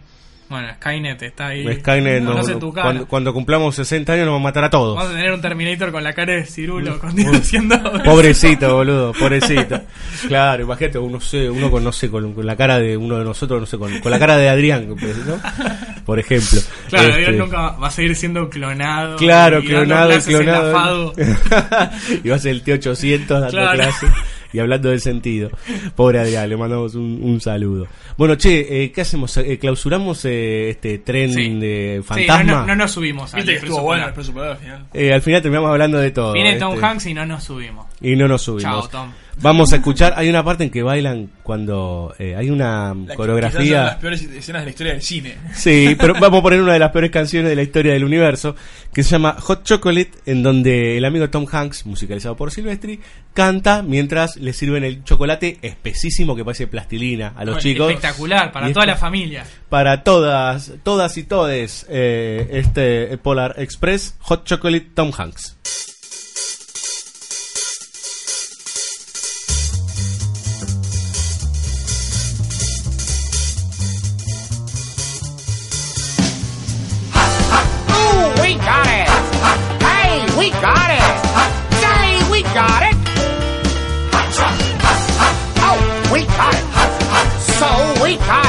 Bueno, 0.50 0.70
Skynet 0.76 1.22
está 1.24 1.48
ahí. 1.48 1.66
Skynet 1.80 2.22
no- 2.24 2.32
conoce 2.32 2.54
no- 2.54 2.60
tu 2.60 2.72
cara. 2.74 2.86
cuando, 2.86 3.08
cuando 3.08 3.34
cumplamos 3.34 3.76
60 3.76 4.14
años 4.14 4.26
nos 4.26 4.34
va 4.36 4.40
a 4.40 4.44
matar 4.44 4.64
a 4.64 4.70
todos. 4.70 4.96
Vamos 4.96 5.12
a 5.12 5.16
tener 5.16 5.32
un 5.34 5.42
Terminator 5.42 5.92
con 5.92 6.04
la 6.04 6.14
cara 6.14 6.34
de 6.34 6.46
Cirulo 6.46 7.00
conduciendo. 7.00 7.78
Pobrecito, 8.06 8.74
boludo, 8.76 9.12
pobrecito. 9.14 9.82
Claro, 10.28 10.64
imagínate, 10.64 11.00
uno, 11.00 11.20
sé, 11.20 11.50
uno 11.50 11.70
con, 11.70 11.84
no 11.84 11.92
sé, 11.92 12.10
con, 12.10 12.34
con 12.34 12.46
la 12.46 12.56
cara 12.56 12.80
de 12.80 12.96
uno 12.96 13.18
de 13.18 13.26
nosotros, 13.26 13.60
no 13.60 13.66
sé, 13.66 13.78
con, 13.78 14.00
con 14.00 14.10
la 14.12 14.20
cara 14.20 14.38
de 14.38 14.48
Adrián, 14.50 14.88
¿no? 14.88 14.96
Por 16.06 16.18
ejemplo. 16.20 16.62
Claro, 16.90 17.08
Este, 17.10 17.14
Adrián 17.22 17.38
nunca 17.38 17.72
va 17.72 17.88
a 17.88 17.92
seguir 17.92 18.16
siendo 18.16 18.50
clonado. 18.50 19.18
Claro, 19.18 19.60
y 19.60 19.66
clonado 19.68 20.18
clonado. 20.22 21.14
Y 22.24 22.30
va 22.30 22.36
a 22.36 22.40
ser 22.40 22.52
el 22.52 22.64
T800 22.64 23.26
dando 23.28 23.50
Claro. 23.50 23.78
clases 23.78 24.10
y 24.54 24.60
hablando 24.60 24.90
del 24.90 25.02
sentido. 25.02 25.50
Pobre 25.96 26.20
Adrián, 26.20 26.50
le 26.50 26.58
mandamos 26.58 26.96
un, 26.96 27.20
un 27.24 27.42
saludo. 27.42 27.88
Bueno, 28.18 28.36
che, 28.36 28.84
eh, 28.84 28.92
¿qué 28.92 29.02
hacemos? 29.02 29.36
Eh, 29.38 29.58
¿Clausuramos 29.60 30.24
eh, 30.26 30.70
este 30.72 30.98
tren 31.00 31.34
Sí. 31.34 31.50
de 31.60 32.00
Sí, 32.02 32.08
fantasma? 32.08 32.44
no, 32.44 32.60
no, 32.62 32.68
no 32.68 32.76
nos 32.76 32.92
subimos 32.92 33.34
al 33.34 33.40
Viste 33.42 33.52
que 33.52 33.58
estuvo 33.58 33.78
expreso 33.78 33.84
bueno 33.84 34.04
polar. 34.04 34.04
el 34.04 34.10
expreso 34.10 34.34
polar 34.34 34.52
al 34.52 34.58
final. 34.58 34.86
Eh, 34.94 35.14
al 35.14 35.22
final 35.22 35.42
terminamos 35.42 35.70
hablando 35.72 35.98
de 36.00 36.12
todo. 36.12 36.34
Viene 36.34 36.54
Tom 36.58 36.74
este, 36.76 36.86
Hanks 36.86 37.06
y 37.08 37.14
no 37.14 37.26
nos 37.26 37.44
subimos. 37.44 37.86
Y 38.02 38.16
no 38.16 38.28
nos 38.28 38.42
subimos. 38.42 38.64
Chao, 38.64 38.88
Tom. 38.90 39.12
Vamos 39.40 39.72
a 39.72 39.78
escuchar, 39.78 40.14
hay 40.18 40.30
una 40.30 40.44
parte 40.44 40.64
en 40.64 40.70
que 40.72 40.82
bailan 40.82 41.30
cuando 41.44 42.14
eh, 42.18 42.36
hay 42.36 42.50
una 42.50 42.90
La 42.90 42.94
quizás 42.94 43.08
son 43.08 43.16
coreografía. 43.16 43.84
las 43.84 43.96
peores 43.96 44.22
escenas 44.24 44.62
de 44.62 44.66
la 44.66 44.70
historia 44.72 44.94
del 44.94 45.02
cine. 45.02 45.38
Sí, 45.54 45.96
pero 46.00 46.14
vamos 46.16 46.40
a 46.40 46.44
poner 46.44 46.62
una 46.62 46.74
de 46.74 46.80
las 46.80 46.92
peores 46.92 47.12
canciones 47.12 47.50
de 47.50 47.56
la 47.56 47.62
historia 47.62 47.94
del 47.94 48.04
universo, 48.04 48.56
que 48.92 49.04
se 49.04 49.12
llama 49.12 49.36
Hot 49.40 49.64
Chocolate, 49.64 50.12
en 50.26 50.42
donde 50.44 50.98
el 50.98 51.06
amigo 51.06 51.30
Tom 51.30 51.46
Hanks, 51.50 51.86
musicalizado 51.86 52.36
por 52.36 52.52
Silvestri, 52.52 53.00
canta 53.34 53.84
mientras 53.84 54.38
le 54.38 54.54
sirven 54.54 54.84
el 54.84 55.04
chocolate 55.04 55.60
espesísimo 55.62 56.36
que 56.36 56.44
parece 56.44 56.68
plastilina 56.68 57.28
a 57.36 57.46
los 57.46 57.56
Bueno, 57.56 57.60
chicos. 57.60 57.92
Espectacular, 57.92 58.52
para 58.52 58.70
Y 58.70 58.74
toda 58.74 58.88
la 58.88 58.96
familia. 58.96 59.46
Para 59.70 60.04
todas, 60.04 60.74
todas 60.84 61.16
y 61.18 61.24
todes, 61.24 61.86
eh, 61.90 62.48
este 62.52 63.18
Polar 63.20 63.56
Express, 63.58 64.16
Hot 64.22 64.46
Chocolate 64.46 64.88
Tom 64.96 65.12
Hanks. 65.16 65.58
So, 88.08 88.14
we 88.14 88.47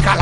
got 0.00 0.21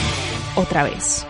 Otra 0.55 0.83
vez. 0.83 1.25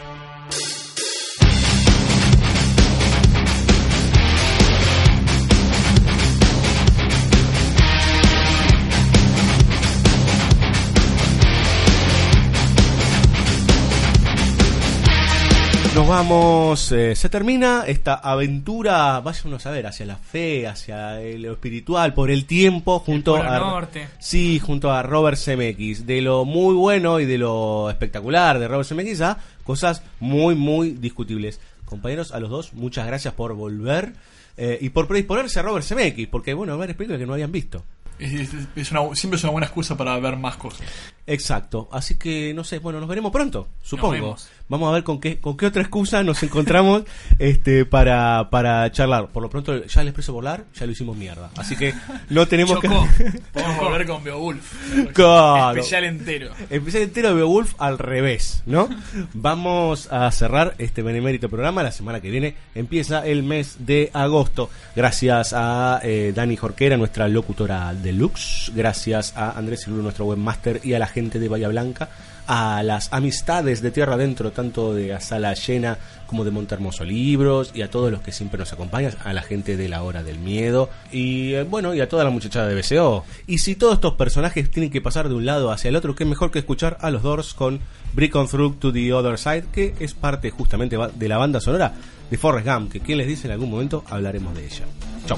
Nos 16.01 16.09
vamos, 16.09 16.91
eh, 16.93 17.15
se 17.15 17.29
termina 17.29 17.83
esta 17.85 18.15
aventura, 18.15 19.19
váyanos 19.19 19.63
a 19.67 19.69
ver, 19.69 19.85
hacia 19.85 20.07
la 20.07 20.15
fe, 20.15 20.65
hacia 20.65 21.19
lo 21.37 21.51
espiritual, 21.51 22.15
por 22.15 22.31
el 22.31 22.45
tiempo, 22.45 22.97
junto 22.97 23.35
Polo 23.37 23.47
a 23.47 23.59
Norte. 23.59 24.07
sí, 24.17 24.57
junto 24.59 24.91
a 24.91 25.03
Robert 25.03 25.37
Zemeckis, 25.37 26.07
de 26.07 26.21
lo 26.23 26.43
muy 26.43 26.73
bueno 26.73 27.19
y 27.19 27.25
de 27.27 27.37
lo 27.37 27.87
espectacular 27.91 28.57
de 28.57 28.67
Robert 28.67 28.89
Zemeckis 28.89 29.21
a 29.21 29.37
cosas 29.63 30.01
muy 30.19 30.55
muy 30.55 30.89
discutibles. 30.89 31.59
Compañeros, 31.85 32.31
a 32.31 32.39
los 32.39 32.49
dos, 32.49 32.73
muchas 32.73 33.05
gracias 33.05 33.35
por 33.35 33.53
volver 33.53 34.13
eh, 34.57 34.79
y 34.81 34.89
por 34.89 35.07
predisponerse 35.07 35.59
a 35.59 35.61
Robert 35.61 35.85
Zemeckis, 35.85 36.27
porque 36.29 36.55
bueno, 36.55 36.75
varias 36.79 36.97
películas 36.97 37.19
que 37.19 37.27
no 37.27 37.33
habían 37.33 37.51
visto. 37.51 37.83
Es- 38.17 38.33
es- 38.53 38.67
es 38.75 38.91
una- 38.91 39.15
siempre 39.15 39.37
es 39.37 39.43
una 39.43 39.51
buena 39.51 39.65
excusa 39.67 39.97
para 39.97 40.17
ver 40.19 40.35
más 40.35 40.55
cosas. 40.55 40.81
Exacto, 41.25 41.89
así 41.91 42.17
que 42.17 42.53
no 42.53 42.63
sé, 42.63 42.77
bueno, 42.79 42.99
nos 42.99 43.07
veremos 43.09 43.31
pronto, 43.31 43.67
supongo. 43.81 44.35
Vamos 44.71 44.87
a 44.87 44.93
ver 44.93 45.03
con 45.03 45.19
qué 45.19 45.37
con 45.37 45.57
qué 45.57 45.65
otra 45.65 45.81
excusa 45.81 46.23
nos 46.23 46.41
encontramos 46.43 47.03
este 47.39 47.83
para 47.83 48.49
para 48.49 48.89
charlar. 48.89 49.27
Por 49.27 49.43
lo 49.43 49.49
pronto 49.49 49.85
ya 49.85 49.99
el 49.99 50.07
expreso 50.07 50.31
volar 50.31 50.63
ya 50.73 50.85
lo 50.85 50.93
hicimos 50.93 51.17
mierda, 51.17 51.51
así 51.57 51.75
que 51.75 51.93
no 52.29 52.47
tenemos 52.47 52.79
Chocó. 52.79 53.05
que 53.17 53.41
Podemos 53.51 53.77
volver 53.81 54.07
con 54.07 54.23
Beowulf. 54.23 55.11
Claro. 55.11 55.77
Especial 55.77 56.05
entero. 56.05 56.51
Especial 56.69 57.03
entero 57.03 57.27
de 57.27 57.35
Beowulf 57.35 57.73
al 57.79 57.99
revés, 57.99 58.63
¿no? 58.65 58.87
Vamos 59.33 60.07
a 60.09 60.31
cerrar 60.31 60.73
este 60.77 61.01
benemérito 61.01 61.49
programa. 61.49 61.83
La 61.83 61.91
semana 61.91 62.21
que 62.21 62.29
viene 62.29 62.55
empieza 62.73 63.27
el 63.27 63.43
mes 63.43 63.75
de 63.79 64.09
agosto. 64.13 64.69
Gracias 64.95 65.51
a 65.53 65.99
eh, 66.01 66.31
Dani 66.33 66.55
Jorquera, 66.55 66.95
nuestra 66.95 67.27
locutora 67.27 67.93
deluxe. 67.93 68.71
Gracias 68.73 69.35
a 69.35 69.51
Andrés 69.51 69.81
Siluro, 69.81 70.01
nuestro 70.01 70.23
webmaster, 70.23 70.79
y 70.81 70.93
a 70.93 70.99
la 70.99 71.07
gente 71.07 71.39
de 71.39 71.49
Bahía 71.49 71.67
Blanca. 71.67 72.07
A 72.47 72.83
las 72.83 73.13
amistades 73.13 73.81
de 73.81 73.91
Tierra 73.91 74.15
Adentro, 74.15 74.51
tanto 74.51 74.93
de 74.93 75.13
a 75.13 75.19
Sala 75.19 75.53
Llena 75.53 75.97
como 76.27 76.43
de 76.43 76.51
Montermoso 76.51 77.03
Libros, 77.03 77.71
y 77.73 77.81
a 77.81 77.89
todos 77.89 78.11
los 78.11 78.21
que 78.21 78.31
siempre 78.31 78.57
nos 78.57 78.73
acompañan, 78.73 79.13
a 79.23 79.33
la 79.33 79.41
gente 79.41 79.77
de 79.77 79.89
La 79.89 80.03
Hora 80.03 80.23
del 80.23 80.39
Miedo, 80.39 80.89
y 81.11 81.53
eh, 81.53 81.63
bueno, 81.63 81.93
y 81.93 82.01
a 82.01 82.09
toda 82.09 82.23
la 82.23 82.29
muchachada 82.29 82.67
de 82.67 82.75
BCO. 82.75 83.25
Y 83.47 83.59
si 83.59 83.75
todos 83.75 83.95
estos 83.95 84.13
personajes 84.13 84.69
tienen 84.71 84.91
que 84.91 85.01
pasar 85.01 85.29
de 85.29 85.35
un 85.35 85.45
lado 85.45 85.71
hacia 85.71 85.89
el 85.89 85.95
otro, 85.95 86.15
qué 86.15 86.25
mejor 86.25 86.51
que 86.51 86.59
escuchar 86.59 86.97
a 87.01 87.11
los 87.11 87.21
Doors 87.21 87.53
con 87.53 87.79
Break 88.13 88.35
On 88.35 88.47
Through 88.47 88.79
to 88.79 88.93
the 88.93 89.13
Other 89.13 89.37
Side, 89.37 89.65
que 89.71 89.93
es 89.99 90.13
parte 90.13 90.49
justamente 90.49 90.97
de 91.13 91.27
la 91.27 91.37
banda 91.37 91.59
sonora 91.59 91.93
de 92.29 92.37
Forrest 92.37 92.67
Gump, 92.67 92.91
que 92.91 93.01
quien 93.01 93.17
les 93.17 93.27
dice 93.27 93.47
en 93.47 93.53
algún 93.53 93.69
momento 93.69 94.03
hablaremos 94.09 94.55
de 94.55 94.65
ella. 94.65 94.85
Chau. 95.27 95.37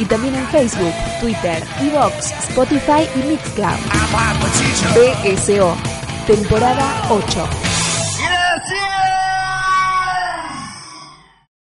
y 0.00 0.04
también 0.06 0.34
en 0.34 0.48
Facebook, 0.48 0.94
Twitter, 1.20 1.62
Evox, 1.80 2.32
Spotify 2.48 3.06
y 3.14 3.18
Mixcloud. 3.28 3.78
BSO, 4.96 5.76
temporada 6.26 7.06
8. 7.08 7.73